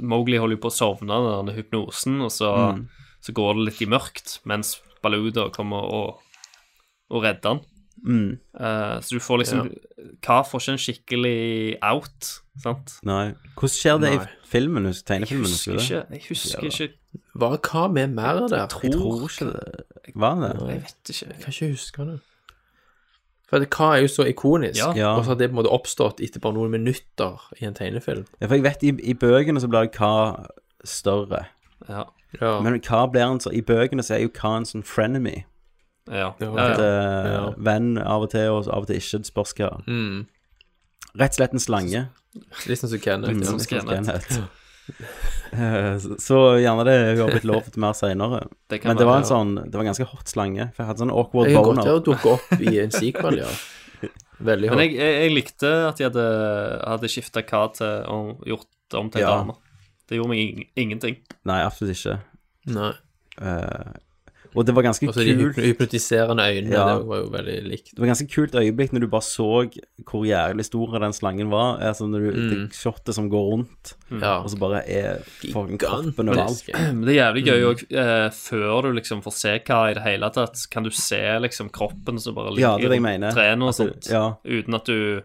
Mowgli 0.01 0.37
holder 0.37 0.55
jo 0.57 0.61
på 0.61 0.69
å 0.69 0.77
sovne, 0.99 1.07
den 1.07 1.45
der 1.47 1.55
hypnosen, 1.63 2.21
og 2.21 2.29
så, 2.29 2.75
Mm. 2.75 2.87
så 3.21 3.33
går 3.33 3.53
det 3.55 3.65
litt 3.73 3.81
i 3.81 3.89
mørkt, 3.89 4.39
mens 4.45 4.79
Baluda 5.01 5.49
kommer 5.49 5.81
og, 5.81 6.19
og 7.09 7.23
redder 7.23 7.49
han. 7.55 7.61
Mm. 8.05 8.37
Uh, 8.55 9.01
så 9.01 9.15
du 9.15 9.19
får 9.19 9.37
liksom 9.41 9.69
Ka 10.23 10.41
får 10.47 10.61
ikke 10.61 10.71
en 10.71 10.81
skikkelig 10.83 11.77
out, 11.83 12.29
sant? 12.63 12.93
Nei. 13.03 13.33
Hvordan 13.57 13.73
skjer 13.75 13.99
det 13.99 14.11
Nei. 14.13 14.23
i 14.23 14.47
filmen? 14.47 14.87
Tegnefilmen? 14.93 15.45
Jeg 15.45 15.51
husker 15.51 15.73
ikke. 15.73 16.05
Jeg 16.15 16.23
husker 16.29 16.63
Ja. 16.63 16.69
ikke 16.69 16.93
Var 17.35 17.57
hva 17.57 17.87
med 17.91 18.07
mer 18.15 18.47
der? 18.47 18.57
Jeg 18.57 18.69
tror 18.69 19.27
ikke 19.27 19.49
det 19.51 20.15
Var 20.15 20.35
det? 20.35 20.51
Jeg 20.69 20.81
vet 20.83 21.09
ikke. 21.13 21.27
Jeg 21.33 21.43
kan 21.43 21.53
ikke 21.53 21.71
huske 21.73 22.05
det. 22.11 22.19
For 23.49 23.59
det, 23.59 23.69
hva 23.73 23.85
er 23.97 24.01
jo 24.03 24.07
så 24.13 24.25
ikonisk, 24.29 24.77
Ja. 24.77 24.93
Ja. 24.95 25.11
og 25.17 25.23
så 25.25 25.31
har 25.33 25.35
det 25.39 25.49
på 25.49 25.57
en 25.57 25.63
måte 25.63 25.71
oppstått 25.73 26.19
etter 26.21 26.39
bare 26.39 26.53
noen 26.53 26.71
minutter 26.71 27.39
i 27.59 27.65
en 27.65 27.73
tegnefilm. 27.73 28.25
Ja, 28.41 28.45
for 28.47 28.55
jeg 28.55 28.63
vet 28.63 28.83
i, 28.83 28.91
i 29.09 29.13
bøkene 29.13 29.59
så 29.59 29.67
blir 29.67 29.89
hva 29.89 30.45
større. 30.85 31.45
Ja. 31.89 32.03
Ja. 32.39 32.59
Men 32.61 32.79
hva 32.79 33.07
blir 33.09 33.25
en 33.25 33.39
så 33.41 33.49
I 33.51 33.61
bøkene 33.65 34.03
så 34.05 34.15
er 34.15 34.21
jo 34.27 34.29
hva 34.29 34.57
en 34.59 34.65
sånn 34.69 34.83
frenemy. 34.85 35.45
Ja. 36.09 36.33
Ja, 36.39 36.47
ja, 36.49 36.65
At, 36.65 36.79
ja. 36.79 36.85
eh, 36.85 37.31
Ja. 37.33 37.53
Venn 37.57 37.97
av 38.01 38.23
og 38.25 38.29
til, 38.31 38.49
og 38.49 38.67
av 38.67 38.81
og 38.83 38.87
til 38.87 38.97
ikke. 38.97 39.19
Det 39.23 39.29
spørs 39.29 39.53
hva. 39.59 39.69
Mm. 39.87 40.25
Rett 41.19 41.31
og 41.35 41.39
slett 41.39 41.53
en 41.53 41.59
slange. 41.63 42.01
Litt 42.67 42.79
sånn 42.81 42.89
som 42.89 42.99
Kenneth. 42.99 44.31
Som. 44.33 44.47
Eh, 45.51 45.97
så- 46.17 46.57
gjerne 46.61 46.83
det 46.85 47.17
hun 47.17 47.21
har 47.23 47.29
blitt 47.35 47.43
lovet 47.45 47.77
mer 47.77 47.93
seinere. 47.93 48.47
Men 48.83 48.97
det 48.97 49.05
var 49.05 49.17
en 49.17 49.23
sånn 49.23 49.55
Det 49.65 49.73
var 49.73 49.81
en 49.85 49.91
ganske 49.93 50.05
hot 50.09 50.27
slange. 50.27 50.71
For 50.73 50.83
jeg 50.83 50.87
hadde 50.87 51.03
sånn 51.03 51.11
awkward 51.13 51.47
Jeg 51.49 51.55
kan 51.55 51.63
godt 51.63 51.75
boner. 51.77 51.85
gjøre 51.89 52.01
å 52.01 52.05
dukke 52.05 52.33
opp 52.33 52.61
i 52.61 52.79
en 52.79 52.91
sequel, 52.91 53.37
ja. 53.43 53.49
Veldig 54.49 54.69
Men 54.71 54.79
jeg, 54.79 54.93
jeg, 54.95 55.15
jeg 55.23 55.31
likte 55.35 55.69
at 55.89 55.97
de 55.99 56.05
hadde, 56.07 56.25
hadde 56.87 57.09
skifta 57.11 57.41
hva 57.43 57.63
til 57.75 58.05
og 58.07 58.45
gjort 58.47 58.97
om 58.97 59.09
til 59.11 59.21
Ja. 59.21 59.35
dame. 59.37 59.53
Det 60.07 60.17
gjorde 60.17 60.29
meg 60.29 60.67
ingenting. 60.79 61.17
Nei, 61.45 61.59
absolutt 61.61 61.93
ikke. 61.97 62.15
Nei. 62.73 62.93
Eh, 63.41 63.91
og 64.55 64.65
det 64.65 64.73
var 64.75 64.81
ganske 64.83 65.05
altså, 65.07 65.21
de 65.23 65.35
kult 65.37 65.55
hypnotiserende 65.61 66.41
øynene, 66.41 66.71
Ja. 66.73 66.97
det 66.97 67.05
var 67.07 67.17
jo 67.21 67.29
veldig 67.29 67.57
likt. 67.69 67.91
Det 67.95 67.99
var 67.99 68.07
ganske 68.07 68.27
kult 68.33 68.51
øyeblikk 68.55 68.91
når 68.93 68.99
du 69.01 69.07
bare 69.07 69.21
så 69.21 69.69
hvor 70.09 70.23
jævlig 70.25 70.65
stor 70.65 70.99
den 70.99 71.13
slangen 71.13 71.49
var. 71.51 71.79
Altså 71.79 72.07
når 72.09 72.19
du, 72.19 72.29
Mm. 72.39 72.49
Det 72.49 72.73
shotet 72.73 73.13
som 73.15 73.29
går 73.29 73.45
rundt, 73.51 73.93
Ja. 74.11 74.39
og 74.41 74.49
så 74.49 74.57
bare 74.59 74.81
er 74.89 75.19
kroppen 75.51 76.29
overalt. 76.29 76.69
Men 76.73 77.01
det 77.05 77.15
er 77.17 77.31
jævlig 77.33 77.45
gøy 77.45 77.61
Mm. 77.61 77.97
eh, 77.97 78.29
før 78.29 78.81
du 78.83 78.91
liksom 78.93 79.21
får 79.21 79.33
se 79.33 79.59
hva 79.59 79.91
i 79.91 79.93
det 79.93 80.03
hele 80.03 80.29
tatt, 80.31 80.57
kan 80.71 80.83
du 80.83 80.89
se 80.89 81.21
liksom 81.39 81.69
kroppen 81.71 82.19
som 82.19 82.33
bare 82.35 82.57
Ja, 82.57 82.75
ligger 82.75 82.77
det 82.77 82.85
er 82.85 82.89
det 82.89 82.91
jeg 82.91 83.21
rundt 83.21 83.35
mener. 83.35 83.67
og 83.67 83.73
sånt, 83.73 84.09
ja. 84.09 84.35
uten 84.45 84.73
at 84.75 84.85
du 84.85 85.21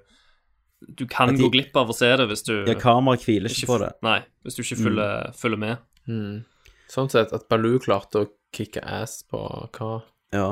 Du 0.97 1.07
kan 1.07 1.35
de- 1.35 1.41
gå 1.43 1.51
glipp 1.51 1.75
av 1.77 1.89
å 1.89 1.95
se 1.95 2.15
det 2.15 2.29
hvis 2.29 2.45
du 2.45 2.65
Ja, 2.67 2.75
kameraet 2.75 3.25
hviler 3.25 3.49
ikke 3.49 3.67
på 3.67 3.79
det. 3.81 3.93
Nei, 4.03 4.21
hvis 4.45 4.55
du 4.57 4.63
ikke 4.63 4.83
følger, 4.85 5.33
følger 5.35 5.59
med. 5.59 5.79
Mm. 6.07 6.45
Sånn 6.91 7.11
sett 7.11 7.33
at 7.33 7.49
Baloo 7.49 7.79
klarte 7.79 8.21
å 8.21 8.29
kicke 8.55 8.83
ass 8.85 9.23
på 9.31 9.41
hva 9.77 9.91
Ja. 10.35 10.49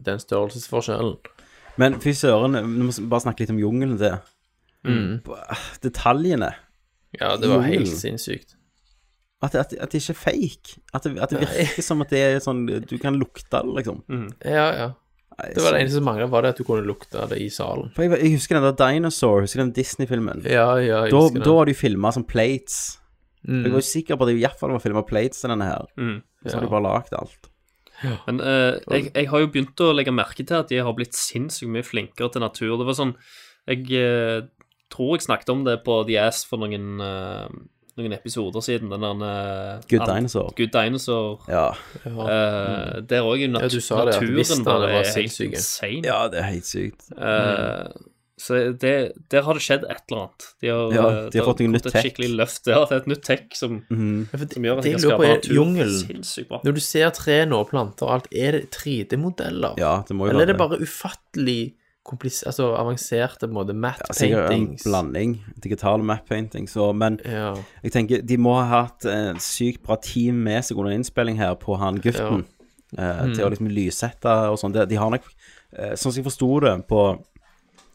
Den 0.00 0.18
størrelsesforskjellen. 0.22 1.18
Men 1.80 1.98
fy 2.00 2.12
søren, 2.16 2.54
vi 2.56 2.86
må 2.88 2.94
bare 3.10 3.24
snakke 3.26 3.44
litt 3.44 3.52
om 3.52 3.58
jungelen 3.60 3.98
til. 4.00 4.16
Mm. 4.86 5.20
Detaljene. 5.84 6.54
Ja, 7.20 7.34
det 7.36 7.50
var 7.50 7.62
helt 7.66 7.90
sinnssykt. 7.90 8.56
At, 9.42 9.54
at, 9.56 9.72
at 9.80 9.92
det 9.92 10.02
ikke 10.02 10.12
er 10.12 10.18
fake. 10.20 10.80
At 10.94 11.04
det, 11.06 11.14
at 11.24 11.30
det 11.32 11.40
virker 11.40 11.82
som 11.84 12.02
at 12.04 12.10
det 12.12 12.20
er 12.20 12.40
sånn 12.44 12.66
Du 12.84 12.96
kan 13.00 13.16
lukte 13.16 13.48
det, 13.62 13.62
liksom. 13.78 14.02
Ja, 14.44 14.66
ja. 14.76 14.88
Nei, 15.40 15.46
Det 15.56 15.62
var 15.64 15.72
det 15.72 15.80
eneste 15.80 15.96
som 15.96 16.04
mangla, 16.04 16.26
var 16.28 16.44
det 16.44 16.50
at 16.52 16.58
du 16.60 16.64
kunne 16.68 16.84
lukte 16.84 17.22
det 17.30 17.38
i 17.40 17.46
salen. 17.52 17.88
For 17.96 18.04
jeg, 18.04 18.18
jeg 18.20 18.34
husker 18.36 18.58
den 18.58 18.66
der 18.68 18.76
Dinosaur, 18.76 19.40
husker 19.46 19.62
den 19.62 19.72
Disney-filmen? 19.72 20.42
Ja, 20.44 20.74
ja, 20.76 21.04
jeg 21.06 21.14
Da, 21.14 21.22
husker 21.24 21.40
da 21.40 21.46
det. 21.48 21.54
var 21.56 21.70
de 21.70 21.74
filma 21.78 22.12
som 22.12 22.24
plates. 22.28 22.98
Mm. 23.48 23.62
Jeg 23.64 23.72
var 23.72 23.80
jo 23.80 23.86
sikker 23.88 24.16
på 24.16 24.22
at 24.26 24.28
det 24.28 24.36
i 24.36 24.42
hvert 24.44 24.58
fall 24.60 24.70
var 24.74 24.82
filma 24.84 25.02
plates 25.06 25.40
til 25.40 25.50
denne 25.50 25.64
her. 25.70 25.86
Mm. 25.96 26.18
Så 26.44 26.54
har 26.54 26.60
Ja. 26.60 26.66
de 26.66 26.72
bare 26.74 26.82
lagd 26.88 27.14
alt. 27.16 27.50
Men 28.26 28.40
eh, 28.40 28.78
jeg, 28.90 29.10
jeg 29.14 29.28
har 29.28 29.40
jo 29.42 29.48
begynt 29.52 29.80
å 29.84 29.90
legge 29.92 30.12
merke 30.12 30.44
til 30.46 30.56
at 30.56 30.68
de 30.72 30.78
har 30.80 30.92
blitt 30.96 31.12
sinnssykt 31.16 31.68
mye 31.72 31.84
flinkere 31.84 32.30
til 32.32 32.40
natur. 32.40 32.78
Det 32.80 32.86
var 32.88 32.96
sånn 32.96 33.14
Jeg 33.68 33.84
eh, 33.92 34.40
tror 34.90 35.16
jeg 35.18 35.26
snakket 35.28 35.50
om 35.52 35.64
det 35.64 35.82
på 35.84 35.98
The 36.08 36.16
Ass 36.18 36.44
for 36.48 36.58
noen, 36.58 36.96
eh, 37.00 37.48
noen 38.00 38.12
episoder 38.16 38.60
siden. 38.64 38.88
Den 38.90 39.04
der 39.04 39.26
eh, 39.28 39.80
Good 39.92 40.06
Dinosaur. 40.08 40.48
Good 40.56 40.72
Dinosaur. 40.72 41.44
Ja. 41.48 41.66
Eh, 42.04 43.00
der 43.04 43.20
òg 43.28 43.36
er 43.36 43.44
jo 43.46 43.50
nat 43.52 43.62
Ja, 43.68 43.68
du 43.68 43.80
sa 43.84 44.04
det, 44.04 44.14
at 44.16 44.22
naturen 44.24 44.64
bare 44.64 44.80
var 44.80 44.88
er 45.00 45.04
helt 45.04 45.14
sinnssyke. 45.14 45.60
insane. 45.60 46.02
Ja, 46.08 46.22
det 46.32 46.40
er 46.40 46.48
helt 46.50 46.68
sykt. 46.68 47.04
Eh, 47.16 47.88
Så 48.40 48.56
det, 48.80 48.92
der 49.28 49.42
har 49.44 49.52
det 49.58 49.60
skjedd 49.60 49.82
et 49.84 50.00
eller 50.08 50.22
annet. 50.22 50.44
De 50.64 50.68
har, 50.72 50.92
Ja, 50.96 51.02
eh, 51.10 51.28
de 51.30 51.38
har 51.42 51.46
fått 51.50 51.58
noe 51.60 51.72
nytt 51.74 51.86
et 51.86 51.92
tech. 51.92 52.06
skikkelig 52.06 52.30
løft. 52.38 52.66
Ja, 52.72 52.78
det 52.88 52.94
er 52.96 53.00
et 53.02 53.08
nytt 53.12 53.22
tech 53.26 53.42
som, 53.58 53.74
mm. 53.90 54.28
som 54.32 54.64
gjør 54.64 54.78
at 54.80 54.86
de 54.86 54.92
skal 54.94 55.00
kan 55.00 55.10
skape 55.10 55.26
er 55.26 55.34
natur 55.36 55.90
sinnssykt 56.00 56.48
bra. 56.48 56.60
Når 56.64 56.72
du 56.78 56.80
ser 56.80 57.10
trærne 57.18 57.58
og 57.58 57.68
planter 57.68 58.06
og 58.08 58.14
alt, 58.14 58.28
er 58.32 58.52
det 58.56 58.62
3D-modeller? 58.72 59.76
Ja, 59.78 60.02
det 60.08 60.16
må 60.16 60.24
jo 60.26 60.30
Eller 60.32 60.46
er 60.46 60.46
være 60.46 60.54
det 60.54 60.56
det. 60.56 60.62
bare 60.64 60.80
ufattelig 60.88 61.74
komplis 62.10 62.40
altså 62.48 62.70
avanserte 62.80 63.44
på 63.44 63.50
en 63.52 63.58
måte 63.58 63.74
matte 63.76 64.06
Ja, 64.08 64.14
sikkert 64.16 64.46
en 64.46 64.48
paintings? 64.48 64.84
blanding. 64.88 65.34
Digital 65.62 66.02
map 66.02 66.24
painting. 66.26 66.66
Og, 66.80 66.96
men 66.96 67.20
Ja. 67.24 67.54
jeg 67.84 67.92
tenker 67.92 68.22
de 68.26 68.36
må 68.38 68.54
ha 68.56 68.82
hatt 68.86 69.04
et 69.04 69.36
sykt 69.44 69.82
bra 69.84 69.96
team 70.00 70.42
med 70.44 70.64
seg 70.64 70.78
under 70.80 70.92
innspilling 70.96 71.36
her 71.36 71.54
på 71.56 71.76
han 71.78 72.00
gutten. 72.00 72.46
eh, 72.98 73.20
Mm. 73.26 73.34
Til 73.36 73.44
å 73.44 73.50
liksom 73.52 73.68
lyssette 73.70 74.24
og 74.50 74.58
sånn. 74.58 74.72
De, 74.72 74.86
de 74.86 74.96
har 74.96 75.10
nok 75.10 75.22
eh, 75.78 75.92
Sånn 75.94 76.10
som 76.10 76.22
jeg 76.22 76.24
forsto 76.24 76.60
det 76.60 76.88
på 76.88 77.22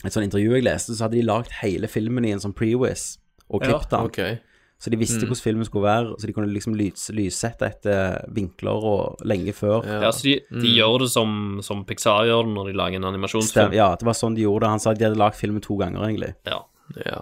et 0.07 0.13
sånt 0.13 0.25
intervju 0.27 0.53
jeg 0.55 0.63
leste, 0.63 0.95
så 0.95 1.05
hadde 1.07 1.17
de 1.19 1.25
lagd 1.27 1.51
hele 1.61 1.87
filmen 1.87 2.25
i 2.25 2.31
en 2.31 2.39
sånn 2.43 2.53
pre-wiz 2.55 3.17
og 3.49 3.61
klippet 3.61 3.89
den. 3.89 3.99
Okay. 4.09 4.37
Så 4.77 4.91
de 4.91 4.97
visste 4.99 5.21
Mm. 5.23 5.29
hvordan 5.29 5.41
filmen 5.43 5.65
skulle 5.65 5.85
være, 5.87 6.15
så 6.19 6.25
de 6.27 6.33
kunne 6.33 6.51
liksom 6.51 6.75
lys, 6.75 7.09
lyssette 7.15 7.61
etter 7.63 8.25
vinkler 8.35 8.83
og 8.83 9.21
lenge 9.23 9.53
før. 9.55 9.85
Ja, 9.85 10.09
så 10.11 10.23
de, 10.23 10.33
de 10.51 10.67
Mm. 10.67 10.75
gjør 10.75 10.99
det 10.99 11.09
som, 11.09 11.59
som 11.63 11.85
Pixar 11.85 12.25
gjør 12.27 12.43
det 12.45 12.53
når 12.53 12.65
de 12.67 12.73
lager 12.77 12.95
en 12.95 13.01
Stem, 13.01 13.13
animasjonsfilm. 13.13 13.73
ja, 13.73 13.95
det 13.95 14.03
var 14.05 14.13
sånn 14.13 14.35
de 14.35 14.41
gjorde 14.43 14.61
det. 14.61 14.69
Han 14.69 14.79
sa 14.79 14.91
at 14.91 14.97
de 14.99 15.05
hadde 15.05 15.17
lagd 15.17 15.35
filmen 15.35 15.61
to 15.61 15.77
ganger, 15.77 16.01
egentlig. 16.03 16.35
Ja. 16.45 16.59
Ja. 17.05 17.21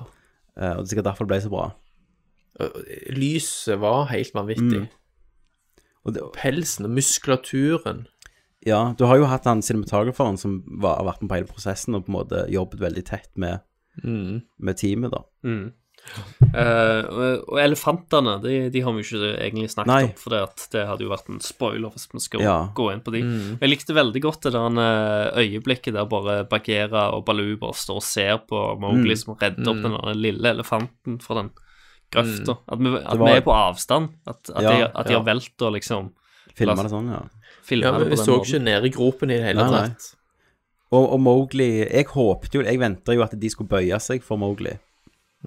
Uh, 0.58 0.78
og 0.78 0.86
det 0.86 0.92
er 0.92 0.96
sikkert 0.96 1.06
derfor 1.12 1.28
det 1.28 1.28
ble 1.28 1.42
så 1.42 1.50
bra. 1.54 1.72
Lyset 3.14 3.80
var 3.80 4.06
helt 4.12 4.34
vanvittig. 4.36 4.84
Mm. 4.84 4.90
Og 6.06 6.14
det, 6.16 6.24
Pelsen 6.36 6.86
og 6.86 6.92
muskulaturen. 6.98 8.06
Ja, 8.66 8.94
du 8.98 9.04
har 9.06 9.18
jo 9.18 9.26
hatt 9.26 9.46
han 9.46 9.62
cinematograferen 9.62 10.38
som 10.40 10.64
var, 10.80 10.98
har 11.02 11.06
vært 11.14 11.22
med 11.22 11.30
på 11.30 11.36
hele 11.36 11.48
prosessen 11.52 11.96
og 11.96 12.06
på 12.06 12.14
en 12.14 12.20
måte 12.22 12.46
jobbet 12.54 12.80
veldig 12.80 13.06
tett 13.06 13.30
med, 13.36 13.60
Mm. 14.04 14.42
med 14.60 14.78
teamet, 14.78 15.12
da. 15.12 15.20
Mm. 15.46 15.72
Uh, 16.54 17.02
og, 17.08 17.44
og 17.54 17.60
elefantene, 17.64 18.34
de, 18.44 18.54
de 18.74 18.82
har 18.84 18.92
vi 18.96 19.04
jo 19.04 19.18
ikke 19.20 19.30
egentlig 19.46 19.70
snakket 19.72 19.92
Nei. 19.92 20.04
om, 20.10 20.14
for 20.20 20.34
det, 20.34 20.40
at 20.50 20.64
det 20.74 20.82
hadde 20.90 21.06
jo 21.06 21.12
vært 21.14 21.30
en 21.32 21.40
spoiler 21.44 21.94
hvis 21.94 22.08
vi 22.12 22.22
skal 22.26 22.44
Ja. 22.44 22.56
gå 22.76 22.88
inn 22.94 23.04
på 23.06 23.14
de. 23.16 23.22
Mm. 23.24 23.52
Jeg 23.62 23.70
likte 23.72 23.96
veldig 23.96 24.22
godt 24.26 24.42
det 24.48 24.54
der 24.56 24.80
eh, 24.84 25.44
øyeblikket 25.44 25.94
der 25.96 26.10
bare 26.12 26.40
Bagheera 26.50 27.06
og 27.16 27.24
Baloo 27.30 27.56
bare 27.62 27.78
står 27.78 28.02
og 28.02 28.08
ser 28.08 28.42
på 28.50 28.64
Mowgli 28.82 29.14
Mm. 29.16 29.22
som 29.22 29.36
redder 29.40 29.70
opp 29.72 29.78
Mm. 29.84 30.02
den 30.10 30.22
lille 30.22 30.50
elefanten 30.58 31.22
fra 31.22 31.36
den 31.42 31.52
grøfta. 32.12 32.58
At, 32.68 32.80
vi, 32.80 32.96
at 32.98 33.18
var- 33.18 33.28
vi 33.30 33.38
er 33.38 33.42
på 33.48 33.56
avstand. 33.56 34.10
At, 34.28 34.50
at, 34.56 34.62
Ja, 34.62 34.70
de, 34.70 34.92
at 34.96 35.06
de 35.08 35.14
ja. 35.14 35.20
har 35.20 35.26
valgt 35.26 35.58
å 35.62 35.72
liksom 35.72 36.12
Filma 36.56 36.76
det 36.84 36.92
sånn, 36.92 37.08
ja. 37.10 37.24
Filme 37.64 37.88
Ja, 37.88 37.92
det 37.98 38.00
men 38.08 38.12
måten. 38.12 38.20
Vi 38.20 38.26
så 38.28 38.40
ikke 38.44 38.64
ned 38.64 38.86
i 38.86 38.94
gropen 38.94 39.32
i 39.32 39.38
det 39.40 39.46
hele 39.50 39.64
Nei, 39.64 39.72
nei. 39.72 39.88
tatt. 39.90 40.16
Og, 40.94 41.06
og 41.16 41.20
Mowgli 41.26 41.70
Jeg 41.90 42.06
håpte 42.14 42.60
jo 42.60 42.62
Jeg 42.68 42.78
venta 42.80 43.16
jo 43.16 43.24
at 43.26 43.32
de 43.40 43.50
skulle 43.50 43.72
bøye 43.72 43.98
seg 44.04 44.22
for 44.26 44.38
Mowgli. 44.38 44.76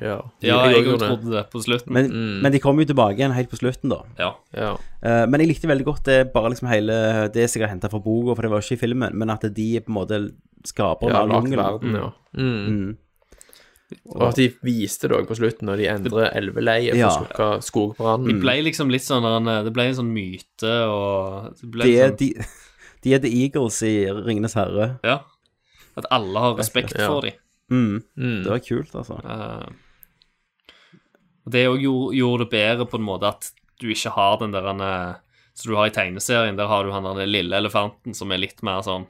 Ja, 0.00 0.18
Ja, 0.44 0.56
jeg 0.68 0.82
jeg 0.84 0.98
trodde 1.00 1.30
det 1.32 1.44
på 1.52 1.60
slutten. 1.64 1.92
Men, 1.96 2.10
Mm. 2.12 2.42
men 2.42 2.52
de 2.52 2.58
kom 2.60 2.76
jo 2.78 2.84
tilbake 2.84 3.16
igjen 3.16 3.32
helt 3.32 3.48
på 3.48 3.56
slutten, 3.56 3.88
da. 3.88 4.02
ja. 4.18 4.32
Ja. 4.52 4.72
Uh, 5.00 5.24
men 5.30 5.40
jeg 5.40 5.48
likte 5.54 5.68
veldig 5.70 5.84
godt 5.86 6.04
det 6.04 6.32
bare 6.34 6.50
liksom 6.52 6.68
hele 6.68 6.92
Det 7.32 7.44
er 7.44 7.48
sikkert 7.48 7.70
henta 7.70 7.88
fra 7.88 7.98
boka, 8.04 8.34
for 8.34 8.42
det 8.42 8.50
var 8.50 8.60
ikke 8.60 8.76
i 8.76 8.82
filmen, 8.82 9.14
men 9.16 9.30
at 9.30 9.40
de 9.54 9.80
på 9.80 9.88
en 9.88 9.94
måte 9.96 10.18
skaper 10.66 11.08
Ja, 11.08 11.22
en 11.22 11.28
lagt 11.30 11.56
verden, 11.56 11.94
ja. 11.94 12.10
Mm. 12.36 12.66
Mm. 12.68 12.96
Og 14.10 14.22
at 14.28 14.38
de 14.40 14.48
viste 14.66 15.06
det 15.06 15.14
òg 15.14 15.28
på 15.28 15.36
slutten, 15.38 15.68
når 15.68 15.76
de 15.78 15.84
endrer 15.92 16.32
elveleiet 16.34 16.90
for 16.96 16.98
Ja. 16.98 17.08
å 17.08 17.18
slukke 17.20 17.48
skogbrannen. 17.62 18.26
De 18.26 18.34
ble 18.42 18.54
liksom 18.66 18.90
litt 18.90 19.04
sånn 19.06 19.22
Det 19.64 19.72
ble 19.72 19.84
en 19.86 19.94
sånn 19.94 20.10
myte, 20.12 20.72
og 20.90 21.54
det 21.60 21.70
ble 21.70 21.84
De 21.84 21.96
er, 22.00 22.10
sånn, 22.10 22.16
de, 22.18 22.34
de 23.02 23.14
er 23.14 23.18
The 23.22 23.30
Eagles 23.44 23.82
i 23.86 23.94
Ringenes 24.10 24.54
herre. 24.58 24.98
Ja. 25.04 25.20
At 25.96 26.06
alle 26.10 26.38
har 26.42 26.56
respekt 26.58 26.96
Ja. 26.98 27.06
for 27.06 27.20
dem. 27.22 27.32
Mm. 27.70 28.02
Mm. 28.18 28.42
Det 28.44 28.50
var 28.50 28.58
kult, 28.58 28.92
altså. 28.94 29.20
Uh, 29.24 29.70
og 31.46 31.52
det 31.54 31.66
òg 31.70 31.80
gjorde, 31.82 32.16
gjorde 32.18 32.44
det 32.44 32.50
bedre 32.50 32.86
på 32.90 32.98
en 32.98 33.06
måte 33.06 33.28
at 33.30 33.50
du 33.80 33.86
ikke 33.92 34.10
har 34.16 34.38
den 34.40 34.50
der 34.54 34.66
eh, 34.66 35.14
Som 35.54 35.70
du 35.72 35.76
har 35.78 35.86
i 35.86 35.94
tegneserien. 35.94 36.56
Der 36.58 36.66
har 36.68 36.84
du 36.84 36.90
han 36.92 37.04
der 37.04 37.24
lille 37.26 37.56
elefanten 37.56 38.14
som 38.14 38.30
er 38.32 38.38
litt 38.42 38.62
mer 38.62 38.82
sånn 38.84 39.06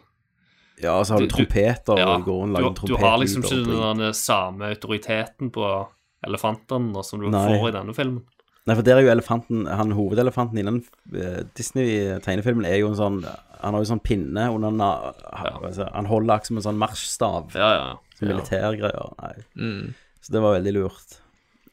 Ja, 0.83 1.03
så 1.05 1.15
har 1.15 1.21
du, 1.21 1.27
Du- 1.27 1.31
du- 1.31 1.37
trompeter, 1.45 1.99
Ja, 1.99 2.15
og 2.17 2.25
går 2.27 2.43
og 2.43 2.49
du, 2.49 2.53
lager 2.53 2.87
du 2.87 2.97
har 3.01 3.19
liksom 3.19 3.43
ikke 3.43 3.97
den 3.97 4.13
samme 4.15 4.69
autoriteten 4.69 5.51
på 5.51 5.89
elefantene 6.27 7.05
som 7.05 7.21
du 7.21 7.31
Nei. 7.31 7.59
får 7.59 7.69
i 7.69 7.73
denne 7.79 7.95
filmen. 7.95 8.23
Nei, 8.67 8.75
for 8.75 8.83
der 8.83 8.97
er 8.99 9.03
jo 9.07 9.13
elefanten 9.15 9.67
Han 9.69 9.93
hovedelefanten 9.93 10.59
i 10.59 10.63
den 10.67 10.81
eh, 11.15 11.45
Disney-tegnefilmen 11.55 12.67
er 12.67 12.81
jo 12.81 12.89
en 12.89 12.97
sånn 12.99 13.21
Han 13.61 13.75
har 13.75 13.81
jo 13.85 13.95
sånn 13.95 14.03
pinne 14.03 14.49
under 14.53 14.71
na, 14.75 14.89
ja. 15.33 15.87
Han 15.95 16.05
holder 16.11 16.35
akkurat 16.35 16.47
som 16.47 16.57
en 16.57 16.63
sånn 16.67 16.79
marsjstav. 16.81 17.55
Ja, 17.55 17.71
ja. 17.77 17.97
Som 18.19 18.29
militærgreier. 18.29 19.15
Nei. 19.23 19.45
Mm. 19.57 19.95
Så 20.21 20.33
det 20.33 20.43
var 20.43 20.59
veldig 20.59 20.73
lurt. 20.75 21.21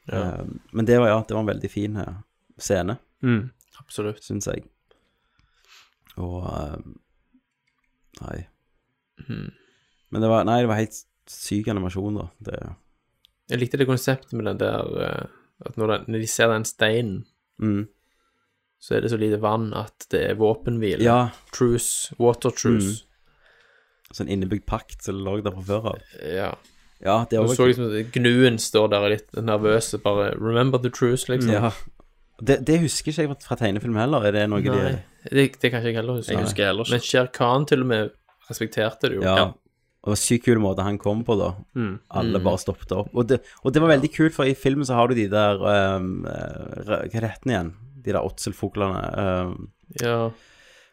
Ja. 0.07 0.21
Eh, 0.37 0.45
men 0.71 0.85
det 0.85 0.99
var 0.99 1.07
ja, 1.07 1.17
det 1.27 1.33
var 1.33 1.41
en 1.41 1.49
veldig 1.59 1.71
fin 1.71 1.97
eh, 1.97 2.13
scene, 2.59 2.97
Mm. 3.23 3.49
Absolutt. 3.79 4.21
syns 4.23 4.45
jeg. 4.45 4.63
Og 6.17 6.45
Nei. 8.21 8.47
Mm. 9.29 9.51
Men 10.13 10.21
det 10.21 10.29
var 10.29 10.47
Nei, 10.47 10.59
det 10.61 10.69
var 10.69 10.81
helt 10.81 10.99
syk 11.29 11.69
animasjon, 11.71 12.19
da. 12.19 12.27
Det, 12.43 12.59
Jeg 13.53 13.61
likte 13.61 13.79
det 13.81 13.89
konseptet 13.89 14.33
med 14.37 14.47
den 14.51 14.61
der 14.61 14.93
eh, 15.05 15.25
At 15.65 15.77
når, 15.79 15.93
den, 15.93 16.13
når 16.13 16.23
de 16.23 16.27
ser 16.27 16.51
den 16.51 16.65
steinen, 16.67 17.23
mm. 17.61 17.85
så 18.81 18.97
er 18.97 19.05
det 19.05 19.13
så 19.13 19.19
lite 19.21 19.39
vann 19.41 19.71
at 19.77 20.07
det 20.11 20.21
er 20.33 20.39
våpenhvile. 20.39 21.05
Ja. 21.05 21.29
Truce. 21.55 22.11
Water 22.19 22.51
truce. 22.51 23.05
Sånn 24.13 24.29
innebygd 24.29 24.65
pakt 24.67 25.05
som 25.05 25.21
lå 25.23 25.37
der 25.41 25.55
fra 25.55 25.63
før 25.69 25.89
av. 25.93 26.01
Ja. 26.27 26.51
Ja, 27.03 27.23
det 27.29 27.39
Og 27.39 27.49
også... 27.49 27.55
så 27.55 27.69
liksom 27.69 28.11
Gnuen 28.15 28.59
står 28.59 28.91
der 28.91 29.07
litt 29.11 29.33
nervøs 29.35 29.93
og 29.95 30.03
bare 30.03 30.33
'Remember 30.35 30.81
the 30.83 30.91
truce', 30.91 31.29
liksom. 31.31 31.51
Ja. 31.51 31.71
Det, 32.41 32.67
det 32.67 32.79
husker 32.81 33.11
ikke 33.11 33.21
jeg 33.21 33.35
fra 33.45 33.55
tegnefilm 33.55 33.95
heller. 33.95 34.25
Er 34.27 34.31
det 34.35 34.43
noe 34.49 34.59
Nei, 34.59 34.69
de 34.69 34.99
det, 35.31 35.47
det 35.61 35.71
kan 35.71 35.79
ikke 35.79 35.87
jeg 35.87 35.95
heller 35.95 36.19
huske. 36.19 36.33
Jeg 36.33 36.43
husker 36.43 36.65
heller 36.65 36.83
ikke. 36.83 36.95
Men 36.95 37.03
Shere 37.07 37.27
Khan 37.33 37.65
til 37.65 37.81
og 37.81 37.87
med 37.87 38.09
respekterte 38.53 39.09
det 39.09 39.17
jo. 39.19 39.25
Ja. 39.25 39.49
Og 40.03 40.09
det 40.11 40.13
var 40.13 40.19
sykt 40.19 40.43
kul 40.45 40.59
måte 40.59 40.83
han 40.83 40.97
kom 40.99 41.21
på, 41.23 41.35
da. 41.39 41.51
Mm. 41.79 41.99
Alle 42.11 42.39
Mm. 42.39 42.43
bare 42.43 42.59
stoppet 42.59 42.91
opp. 42.91 43.09
Og 43.15 43.27
det, 43.27 43.41
og 43.63 43.71
det 43.73 43.81
var 43.81 43.89
veldig 43.97 44.09
kult, 44.13 44.33
for 44.35 44.43
i 44.45 44.53
filmen 44.53 44.83
så 44.85 44.95
har 44.99 45.07
du 45.07 45.15
de 45.15 45.27
der 45.31 45.55
um, 45.63 46.25
eh, 46.27 46.83
Hva 46.83 47.03
heter 47.07 47.39
den 47.45 47.53
igjen? 47.53 47.73
De 48.03 48.11
der 48.11 48.19
åtselfuglene. 48.23 49.03
Um, 49.17 49.69
Ja. 50.01 50.31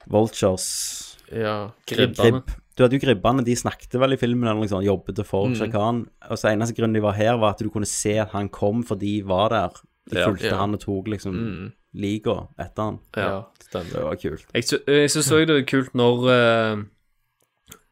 vultures. 0.08 1.16
ja. 1.32 1.70
Gribbene. 1.86 2.42
Grib. 2.42 2.56
Du 2.76 2.84
hadde 2.84 2.96
jo 2.96 3.02
gribbene, 3.02 3.44
de 3.44 3.54
snakket 3.58 3.98
vel 4.00 4.14
i 4.14 4.16
filmen 4.20 4.48
eller 4.48 4.62
noe 4.62 4.70
sånt, 4.70 4.86
jobbet 4.86 5.24
for 5.26 5.48
Mm. 5.48 5.56
Shere 5.56 6.06
Og 6.30 6.38
så 6.38 6.50
eneste 6.54 6.74
grunnen 6.76 6.94
de 6.94 7.00
var 7.00 7.12
her, 7.12 7.36
var 7.36 7.50
at 7.50 7.58
du 7.58 7.68
kunne 7.68 7.86
se 7.86 8.16
at 8.18 8.30
han 8.30 8.48
kom, 8.48 8.82
for 8.82 8.94
de 8.96 9.20
var 9.22 9.50
der. 9.50 9.70
De 10.08 10.16
Ja. 10.18 10.26
fulgte 10.26 10.50
Ja. 10.50 10.56
han 10.56 10.74
og 10.74 10.80
tok 10.80 11.06
liksom 11.08 11.34
Mm. 11.34 11.72
liga 11.94 12.48
etter 12.58 12.82
han. 12.82 12.98
Ja, 13.16 13.44
stemmer. 13.60 13.92
Det 13.92 14.02
var 14.04 14.16
kult. 14.16 14.44
Jeg, 14.54 14.64
sy 14.64 14.76
jeg 14.86 15.10
syns 15.10 15.30
òg 15.32 15.46
det 15.46 15.56
er 15.58 15.62
kult 15.66 15.92
når 15.94 16.30
eh, 16.30 16.84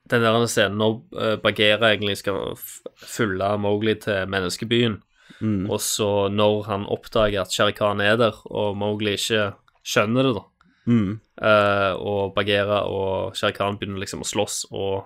den 0.09 0.23
der 0.23 0.47
scenen 0.47 0.79
når 0.79 1.03
uh, 1.17 1.37
Bagheera 1.43 1.93
egentlig 1.95 2.17
skal 2.19 2.55
følge 2.97 3.59
Mowgli 3.59 3.95
til 4.01 4.27
menneskebyen, 4.27 5.03
Mm. 5.41 5.69
og 5.71 5.79
så 5.79 6.29
når 6.33 6.65
han 6.67 6.85
oppdager 6.87 7.43
at 7.43 7.53
Shere 7.53 7.73
Khan 7.73 8.01
er 8.01 8.17
der, 8.17 8.33
og 8.51 8.77
Mowgli 8.77 9.13
ikke 9.15 9.53
skjønner 9.87 10.23
det, 10.25 10.35
da, 10.35 10.43
Mm. 10.89 11.21
eh, 11.43 11.93
og 12.01 12.35
Bagheera 12.35 12.81
og 12.89 13.37
Shere 13.37 13.53
Khan 13.53 13.77
begynner 13.79 14.01
liksom 14.01 14.21
å 14.25 14.27
slåss, 14.27 14.65
og 14.73 15.05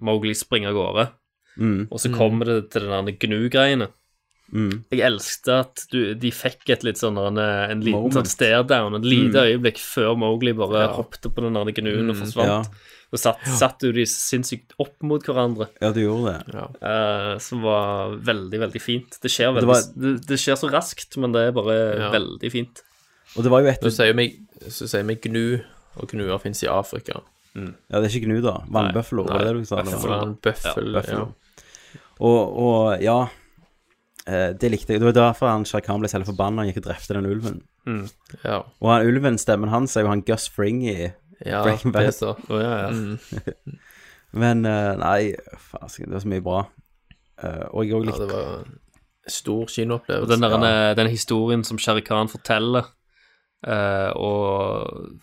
Mowgli 0.00 0.34
springer 0.34 0.68
av 0.70 0.74
gårde, 0.76 1.08
Mm. 1.58 1.88
og 1.90 1.98
så 1.98 2.12
kommer 2.14 2.44
det 2.46 2.70
til 2.70 2.82
den 2.82 3.04
der 3.06 3.12
gnu-greiene. 3.26 3.88
Mm. 4.52 4.84
Jeg 4.90 5.00
elsket 5.00 5.48
at 5.48 5.86
du, 5.92 6.14
de 6.14 6.30
fikk 6.30 6.70
et 6.70 6.82
litt 6.84 6.96
sånn 6.98 7.18
en, 7.18 7.38
en 7.38 7.80
liten 7.80 8.02
Moment. 8.02 8.14
sånn 8.14 8.26
stare 8.26 8.62
down, 8.66 8.94
et 8.94 9.02
lite 9.04 9.34
Mm. 9.34 9.46
øyeblikk 9.62 9.78
før 9.78 10.16
Mowgli 10.16 10.52
bare 10.56 10.86
Ja. 10.88 10.92
hoppet 10.94 11.22
på 11.34 11.42
den 11.42 11.54
der 11.54 11.64
gnuen 11.72 12.10
og 12.10 12.16
Mm, 12.16 12.22
forsvant. 12.22 12.46
ja. 12.46 12.62
Og 13.12 13.18
satt, 13.18 13.40
satt 13.58 13.82
jo 13.82 13.90
de 13.92 14.04
sinnssykt 14.06 14.72
opp 14.78 14.94
mot 15.02 15.24
hverandre, 15.26 15.66
Ja, 15.82 15.90
du 15.90 15.98
gjorde 16.00 16.30
det. 16.46 16.54
Ja. 16.54 16.66
eh, 16.86 17.38
som 17.42 17.62
var 17.62 18.14
veldig, 18.22 18.60
veldig 18.62 18.80
fint. 18.82 19.18
Det 19.20 19.30
skjer, 19.30 19.54
Det 19.58 19.66
var- 19.66 19.82
det, 19.96 20.26
det 20.28 20.38
skjer 20.38 20.54
så 20.60 20.70
raskt, 20.70 21.16
men 21.18 21.32
det 21.32 21.48
er 21.48 21.52
bare 21.52 21.76
Ja. 21.98 22.10
veldig 22.12 22.52
fint. 22.52 22.82
Og 23.36 23.42
det 23.42 23.50
var 23.50 23.60
jo 23.62 23.66
etter... 23.72 23.90
Så 23.90 24.86
sier 24.86 25.02
vi, 25.02 25.14
vi 25.14 25.16
gnu, 25.28 25.60
og 25.96 26.08
gnuer 26.08 26.38
finnes 26.40 26.62
i 26.62 26.68
Afrika. 26.68 27.20
Ja, 27.56 27.98
det 28.00 28.04
er 28.06 28.20
ikke 28.20 28.26
gnu, 28.28 28.40
da. 28.42 28.60
Vannbøffelo, 28.70 29.26
var 29.26 29.38
det 29.42 29.46
det 29.48 29.56
du 29.58 29.64
sa? 29.66 29.82
Det 29.82 29.98
var 30.04 30.22
en 30.22 30.36
bøffel, 30.36 30.92
Ja, 30.94 31.02
ja. 31.08 31.26
Og, 32.20 32.58
og 32.58 33.02
ja 33.02 33.28
Eh, 34.28 34.52
det 34.52 34.68
likte 34.70 34.92
jeg. 34.92 35.00
Det 35.00 35.08
var 35.08 35.32
derfor 35.32 35.48
han 35.48 35.64
Shah 35.64 35.80
Khan 35.80 35.98
ble 36.02 36.08
selv 36.12 36.26
forbanna 36.28 36.62
og 36.62 36.68
gikk 36.68 36.82
og 36.82 36.90
drepte 36.90 37.14
den 37.16 37.26
ulven. 37.26 37.62
Mm. 37.88 38.02
Ja. 38.44 38.58
Og 38.80 38.90
han 38.92 39.06
ulven, 39.08 39.38
stemmen 39.40 39.70
hans, 39.72 39.96
er 39.96 40.02
jo 40.04 40.08
han 40.12 40.20
Gus 40.22 40.44
Fring 40.52 40.82
i 40.86 41.08
Ja, 41.46 41.62
Breaking 41.64 41.92
det 41.92 41.98
Bad. 41.98 42.06
er 42.06 42.10
så. 42.16 42.34
Oh, 42.48 42.60
ja, 42.60 42.72
ja. 42.82 42.90
Mm. 42.90 43.18
Men 44.42 44.66
uh, 44.66 44.92
nei, 45.00 45.32
faen, 45.58 45.88
det 46.06 46.12
var 46.12 46.22
så 46.24 46.30
mye 46.30 46.44
bra. 46.44 46.60
Uh, 47.40 47.64
og 47.72 47.84
jeg 47.86 47.96
òg 47.96 48.10
Ja, 48.10 48.18
det 48.20 48.28
var 48.30 48.60
en 48.60 48.76
stor 49.30 49.64
kinoopplevelse. 49.72 50.30
Den, 50.34 50.44
der, 50.44 50.68
ja. 50.68 50.94
den 50.98 51.10
historien 51.10 51.64
som 51.64 51.78
Sherry 51.80 52.04
Khan 52.04 52.28
forteller, 52.30 52.92
uh, 53.66 54.10
og 54.16 55.16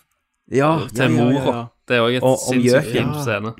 Ja, 0.51 0.73
til 0.95 1.11
mora, 1.11 1.31
ja, 1.37 1.53
ja. 1.53 1.63
det 1.87 1.97
er 1.97 2.05
òg 2.07 2.17
et 2.19 2.27
sinnssykt 2.47 2.91
fin 2.95 3.13
scene. 3.21 3.53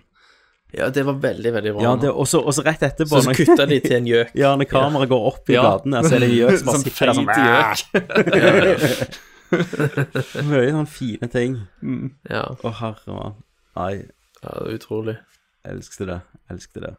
Ja, 0.75 0.89
det 0.91 1.05
var 1.07 1.15
veldig, 1.23 1.53
veldig 1.53 1.71
bra. 1.77 1.83
Ja, 1.85 1.93
det, 2.01 2.09
og 2.11 2.27
så 2.27 2.41
rett 2.65 2.81
etterpå 2.83 3.21
Så 3.21 3.29
så 3.29 3.33
kutta 3.37 3.65
de 3.69 3.79
til 3.79 3.95
en 4.01 4.07
gjøk. 4.09 4.33
Ja, 4.41 4.51
når 4.59 4.67
kameraet 4.67 5.09
går 5.13 5.27
opp 5.31 5.49
i 5.49 5.55
Ja. 5.55 5.63
gatene, 5.63 6.03
så 6.03 6.15
er 6.17 6.25
det 6.25 6.29
en 6.29 6.37
gjøk 6.41 6.57
som 6.59 6.67
bare 6.71 6.81
sitter 6.83 7.05
der 7.07 7.13
sånn 7.15 7.27
Mye 9.51 10.69
sånne 10.71 10.87
fine 10.91 11.27
ting. 11.31 11.57
Ja. 12.29 12.43
Å, 12.57 12.71
herre 12.81 13.15
mann. 13.15 13.35
Nei, 13.77 13.91
ja, 14.41 14.53
det 14.53 14.63
er 14.67 14.77
utrolig. 14.79 15.17
elsket 15.67 16.07
det. 16.09 16.21
Elsket 16.51 16.81
det. 16.83 16.93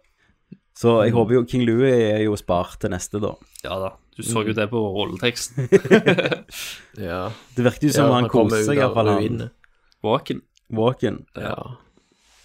Så 0.79 0.93
jeg 1.03 1.11
håper 1.17 1.35
jo 1.35 1.45
King 1.51 1.65
Louie 1.67 1.91
er 2.13 2.21
jo 2.23 2.37
spart 2.39 2.77
til 2.83 2.93
neste, 2.93 3.19
da. 3.23 3.33
Ja 3.65 3.79
da, 3.83 3.89
du 4.15 4.23
så 4.23 4.45
jo 4.47 4.53
det 4.55 4.69
på 4.71 4.79
rolleteksten. 4.95 5.67
Ja. 7.09 7.29
Det 7.57 7.65
virket 7.67 7.89
jo 7.89 7.95
som 7.95 8.09
Ja, 8.09 8.13
han 8.15 8.25
han 8.27 8.31
koste 8.33 8.61
seg, 8.67 8.79
iallfall. 8.81 9.49
Walken. 10.07 10.41
Walken. 10.75 11.19
Ja. 11.39 11.57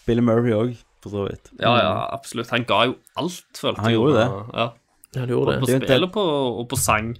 Billy 0.07 0.21
Murray 0.25 0.53
òg, 0.57 0.73
for 1.03 1.13
så 1.13 1.27
vidt. 1.29 1.51
Ja, 1.61 1.71
ja, 1.79 1.91
absolutt. 2.13 2.49
Han 2.53 2.65
ga 2.69 2.79
jo 2.89 2.95
alt, 3.19 3.45
følte 3.57 3.81
Han 3.85 3.91
jeg. 3.93 3.99
gjorde 3.99 4.17
det. 4.17 4.25
Ja. 4.57 4.67
Ja, 5.13 5.19
han 5.21 5.29
gjorde 5.29 5.45
på 5.61 5.67
det. 5.69 5.69
Det 5.69 5.77
er 5.77 5.85
spill 5.93 6.07
og 6.07 6.11
på, 6.17 6.25
og 6.63 6.67
på 6.73 6.79
sang. 6.81 7.13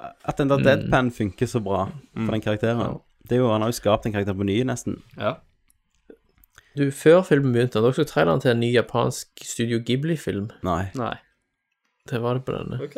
At 0.00 0.38
den 0.40 0.48
der 0.48 0.62
deadpan 0.64 1.10
funker 1.12 1.46
så 1.50 1.60
bra 1.64 1.86
for 2.14 2.32
den 2.34 2.42
karakteren. 2.44 3.00
Det 3.28 3.36
er 3.36 3.42
jo, 3.44 3.50
Han 3.52 3.62
har 3.62 3.70
jo 3.70 3.76
skapt 3.78 4.06
en 4.06 4.12
karakter 4.12 4.34
på 4.34 4.46
ny, 4.48 4.62
nesten. 4.66 5.02
Ja. 5.16 5.36
Du, 6.78 6.90
før 6.94 7.22
filmen 7.26 7.52
begynte, 7.52 7.80
hadde 7.80 7.92
sett 7.98 8.12
traileren 8.12 8.40
til 8.42 8.52
en 8.52 8.60
ny 8.62 8.70
japansk 8.72 9.42
Studio 9.44 9.80
Ghibli-film? 9.86 10.50
Nei. 10.66 10.90
Nei. 10.98 11.16
Det 12.10 12.20
var 12.22 12.38
det 12.38 12.44
på 12.46 12.54
denne. 12.54 12.78
Ok. 12.82 12.96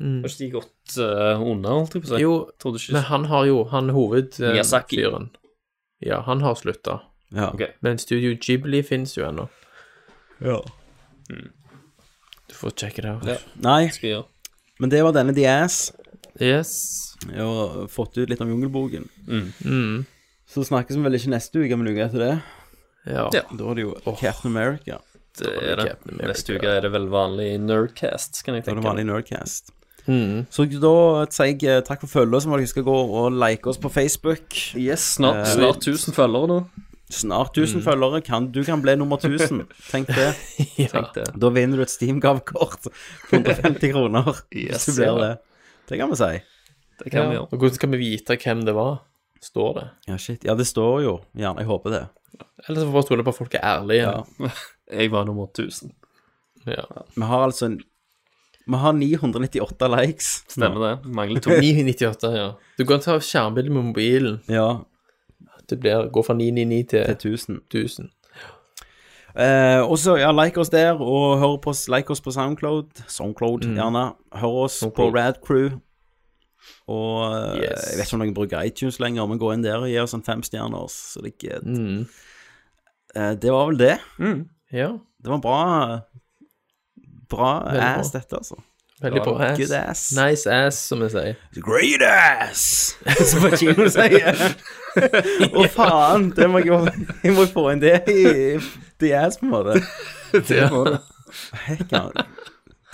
Mm. 0.00 0.20
Har 0.24 0.30
ikke 0.30 0.40
de 0.40 0.50
gått 0.50 0.94
uh, 0.98 1.42
unna, 1.42 1.74
holdt 1.78 1.94
jeg 1.94 2.04
på 2.04 2.08
å 2.08 2.14
si? 2.14 2.22
Jo, 2.22 2.32
ikke 2.74 2.94
men 2.96 3.04
han 3.10 3.26
har 3.30 3.44
jo 3.46 3.58
Han 3.70 3.92
hovedfyren. 3.94 4.58
hovedfyren. 4.58 5.28
Ja, 6.02 6.20
han 6.26 6.42
har 6.42 6.56
slutta. 6.58 7.00
Ja. 7.34 7.50
Okay. 7.52 7.74
Men 7.80 7.98
Studio 7.98 8.34
Ghibli 8.40 8.82
fins 8.86 9.14
jo 9.16 9.26
ennå. 9.26 9.48
Ja. 10.42 10.58
Du 11.28 12.54
får 12.54 12.74
sjekke 12.78 13.02
det 13.02 13.14
ut. 13.14 13.28
Ja. 13.34 13.38
Nei, 13.64 13.88
Skal 13.94 14.08
jeg 14.08 14.16
gjøre. 14.16 14.28
Men 14.80 14.90
det 14.90 15.02
var 15.06 15.14
denne 15.16 15.34
The 15.36 15.46
Ass. 15.50 15.92
Yes. 16.40 16.72
Har 17.30 17.86
fått 17.92 18.18
ut 18.18 18.28
litt 18.28 18.40
om 18.42 18.50
Jungelboken. 18.50 19.06
Mm. 19.28 20.04
Så 20.50 20.64
snakkes 20.66 20.96
vi 20.98 21.04
vel 21.06 21.18
ikke 21.18 21.32
neste 21.32 21.62
uke, 21.62 21.76
men 21.78 21.88
uka 21.92 22.08
etter 22.08 22.24
det. 22.24 22.34
Ja. 23.06 23.28
Ja. 23.32 23.44
Da 23.50 23.70
er 23.70 23.78
det 23.78 23.84
jo 23.86 23.94
Captain 24.18 24.50
America. 24.52 24.98
Det 25.38 25.50
er 25.50 25.80
det. 25.80 25.94
Neste 26.20 26.58
uke 26.58 26.68
er 26.70 26.84
det 26.86 26.92
vel 26.94 27.08
vanlig 27.10 27.54
Nerdcast, 27.62 28.42
kan 28.46 28.54
jeg 28.58 28.66
Da 28.66 28.74
er 28.74 28.78
det 28.78 28.86
vanlig 28.86 29.06
Nerdcast. 29.08 29.72
Mm. 30.06 30.44
Så 30.52 30.66
da 30.68 30.92
sier 31.32 31.54
jeg 31.54 31.64
eh, 31.64 31.80
takk 31.84 32.02
for 32.04 32.12
følget, 32.20 32.44
så 32.44 32.50
må 32.50 32.58
dere 32.58 32.66
huske 32.68 32.82
å 32.84 32.86
gå 32.86 32.96
og 33.22 33.38
like 33.40 33.70
oss 33.70 33.80
på 33.80 33.90
Facebook. 33.92 34.44
Yes, 34.76 35.14
snart, 35.16 35.40
Eh, 35.46 35.54
snart 35.56 35.80
1000 35.80 36.14
følgere 36.16 36.50
nå. 36.50 36.58
Snart 37.12 37.58
1000 37.58 37.82
følgere. 37.84 38.20
Kan, 38.24 38.48
du 38.52 38.62
kan 38.64 38.82
bli 38.82 38.96
nummer 38.96 39.16
1000. 39.16 39.66
Tenk 39.90 40.08
det. 40.08 40.34
Ja. 40.80 40.88
Tenk 40.90 41.14
det. 41.14 41.26
Da 41.40 41.50
vinner 41.54 41.78
du 41.78 41.84
et 41.84 41.92
Steam-gavekort 41.92 42.88
på 42.88 43.36
150 43.36 43.92
kroner. 43.92 44.30
Yes, 44.50 44.84
hvis 44.86 44.86
du 44.86 45.02
blir 45.02 45.10
ja. 45.10 45.16
det. 45.20 45.32
Det 45.88 45.98
kan 46.00 46.10
vi 46.10 46.18
si. 46.18 46.32
Det 47.02 47.10
kan 47.12 47.28
vi 47.28 47.36
gjøre. 47.36 47.48
Og 47.50 47.58
hvordan 47.58 47.76
skal 47.76 47.92
vi 47.92 48.00
vite 48.00 48.38
hvem 48.40 48.64
det 48.66 48.74
var? 48.76 49.02
Står 49.44 49.74
det? 49.78 49.88
Ja, 50.08 50.18
shit. 50.18 50.44
Ja, 50.46 50.54
det 50.56 50.66
står 50.66 51.02
jo. 51.04 51.16
Gjerne. 51.36 51.60
Jeg 51.60 51.68
håper 51.68 51.92
det. 51.92 52.04
Eller 52.64 52.80
så 52.80 52.86
får 52.86 52.88
vi 52.88 52.96
bare 52.96 53.08
stole 53.08 53.26
på 53.26 53.34
at 53.34 53.38
folk 53.42 53.58
er 53.58 53.66
ærlige. 53.74 54.08
Ja. 54.08 54.54
Jeg 55.00 55.10
var 55.12 55.28
nummer 55.28 55.50
1000. 55.50 55.92
Ja. 56.66 56.84
Vi 57.14 57.28
har 57.28 57.44
altså 57.44 57.66
en 57.66 57.82
Vi 58.66 58.78
har 58.80 58.92
998 58.96 59.88
likes. 59.92 60.28
Stemmer 60.48 60.80
det. 60.86 61.12
Mangler 61.12 61.40
to. 61.44 61.50
998, 61.50 62.30
ja. 62.32 62.46
Du 62.78 62.84
kan 62.88 63.02
ta 63.04 63.18
skjermbilde 63.20 63.72
med 63.74 63.90
mobilen. 63.90 64.38
Ja, 64.48 64.84
Det 65.70 65.80
blir, 65.80 66.08
går 66.12 66.22
fra 66.22 66.34
999 66.34 66.88
til 66.90 67.04
til 67.04 67.30
1000. 67.32 67.60
1000. 67.70 68.10
Eh, 69.38 69.80
og 69.90 69.98
så, 69.98 70.16
ja, 70.16 70.30
like 70.32 70.60
oss 70.60 70.68
der, 70.70 70.92
og 71.00 71.38
hør 71.38 71.56
på 71.62 71.72
like 71.96 72.10
oss 72.10 72.20
på 72.20 72.30
Soundcloud. 72.30 73.02
Soundcloud, 73.08 73.60
gjerne. 73.74 74.12
Hør 74.32 74.48
oss 74.64 74.72
Soundcloud. 74.78 75.10
på 75.12 75.16
Radcrew. 75.18 75.70
Og 76.88 77.32
eh, 77.32 77.56
Yes. 77.62 77.90
jeg 77.90 77.98
vet 77.98 78.06
ikke 78.06 78.14
om 78.14 78.20
noen 78.22 78.34
bruker 78.34 78.62
iTunes 78.62 79.00
lenger, 79.00 79.26
men 79.26 79.38
gå 79.38 79.50
inn 79.52 79.64
der 79.64 79.76
og 79.82 79.88
gi 79.90 79.98
oss 79.98 80.14
en 80.14 80.22
femstjerner. 80.22 80.86
Så 80.88 81.20
det, 81.24 81.34
er 81.44 81.60
Mm. 81.64 82.06
eh, 83.16 83.34
det 83.34 83.52
var 83.52 83.66
vel 83.66 83.78
det. 83.78 83.98
Ja. 84.72 84.92
Det 85.22 85.30
var 85.32 85.38
bra 85.38 86.00
Bra 87.28 87.64
Veldig 87.64 87.80
bra. 87.80 87.98
ass, 88.00 88.10
dette, 88.12 88.36
altså. 88.36 88.54
Veldig 89.02 89.22
bra 89.24 89.32
ass. 89.48 89.58
Good 89.58 89.72
ass. 89.74 90.02
Nice 90.16 90.50
ass, 90.54 90.76
som 90.88 91.00
vi 91.02 91.08
sier. 91.10 91.34
Great 91.64 92.02
ass! 92.06 92.94
Som 93.30 93.42
Pacino 93.42 93.88
sier. 93.90 94.38
Å, 95.50 95.64
faen! 95.74 96.28
Det 96.36 96.46
må 96.50 96.60
jeg 96.62 97.34
må 97.34 97.46
få 97.50 97.66
inn 97.72 97.82
det 97.82 97.96
i 98.12 98.22
The 99.02 99.10
Ass, 99.18 99.40
på 99.40 99.48
en 99.48 99.52
måte. 99.56 99.80
Det 100.48 100.62
må 100.70 100.84
du. 100.86 100.96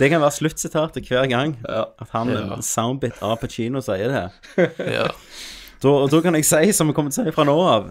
Det 0.00 0.08
kan 0.08 0.22
være 0.22 0.32
sluttsitatet 0.32 1.04
hver 1.12 1.28
gang. 1.28 1.58
At 1.68 2.08
han, 2.16 2.32
Ja. 2.32 2.46
en 2.56 2.62
soundbit 2.64 3.20
av 3.22 3.36
Pacino, 3.42 3.82
sier 3.84 4.08
det. 4.08 4.70
Ja. 4.80 5.10
Da, 5.80 5.88
og 5.92 6.10
da 6.12 6.20
kan 6.24 6.34
jeg 6.36 6.44
si, 6.48 6.72
som 6.76 6.88
jeg 6.90 6.96
kommer 6.96 7.12
til 7.12 7.22
å 7.24 7.28
si 7.28 7.36
fra 7.36 7.44
nå 7.48 7.56
av 7.68 7.90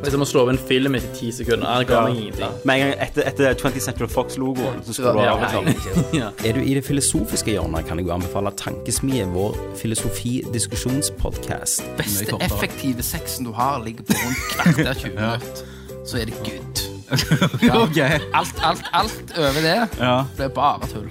Det 0.00 0.06
er 0.10 0.14
som 0.14 0.24
å 0.24 0.26
slå 0.28 0.38
av 0.44 0.50
en 0.52 0.58
film 0.68 0.92
etter 0.98 1.10
ti 1.16 1.28
sekunder. 1.32 1.68
Det 1.80 1.86
ga 1.88 1.98
meg 2.04 2.12
ingenting. 2.20 2.52
Med 2.68 2.72
en 2.74 2.80
gang 2.84 2.92
etter, 3.06 3.22
etter 3.30 3.44
20th 3.56 3.80
Central 3.86 4.08
Fox-logoen, 4.12 4.78
så 4.84 4.90
skrur 4.96 5.12
du 5.16 5.20
nei, 5.20 5.26
Liksom. 5.70 5.94
ja. 6.18 6.28
Er 6.44 6.52
du 6.52 6.60
i 6.60 6.74
det 6.76 6.84
filosofiske 6.84 7.50
hjørnet, 7.54 7.82
kan 7.88 7.96
jeg 7.98 8.04
jo 8.08 8.12
anbefale 8.16 8.50
Tankesmie, 8.60 9.24
vår 9.32 9.52
filosofi-diskusjonspodkast. 9.80 11.80
beste 11.98 12.36
effektive 12.44 13.00
sexen 13.02 13.44
du 13.48 13.52
har, 13.56 13.74
ligger 13.84 14.04
på 14.04 14.12
rundt 14.20 14.42
kvarter 14.52 14.94
20 14.94 15.14
minutter. 15.14 15.54
Så 16.04 16.14
er 16.20 16.24
det 16.28 16.36
good. 16.44 16.76
Okay. 17.84 18.18
Alt, 18.34 18.54
alt, 18.64 18.82
alt 18.92 19.32
over 19.38 19.60
det 19.60 19.88
Ja. 20.00 20.24
blir 20.36 20.48
bare 20.48 20.86
tull. 20.90 21.10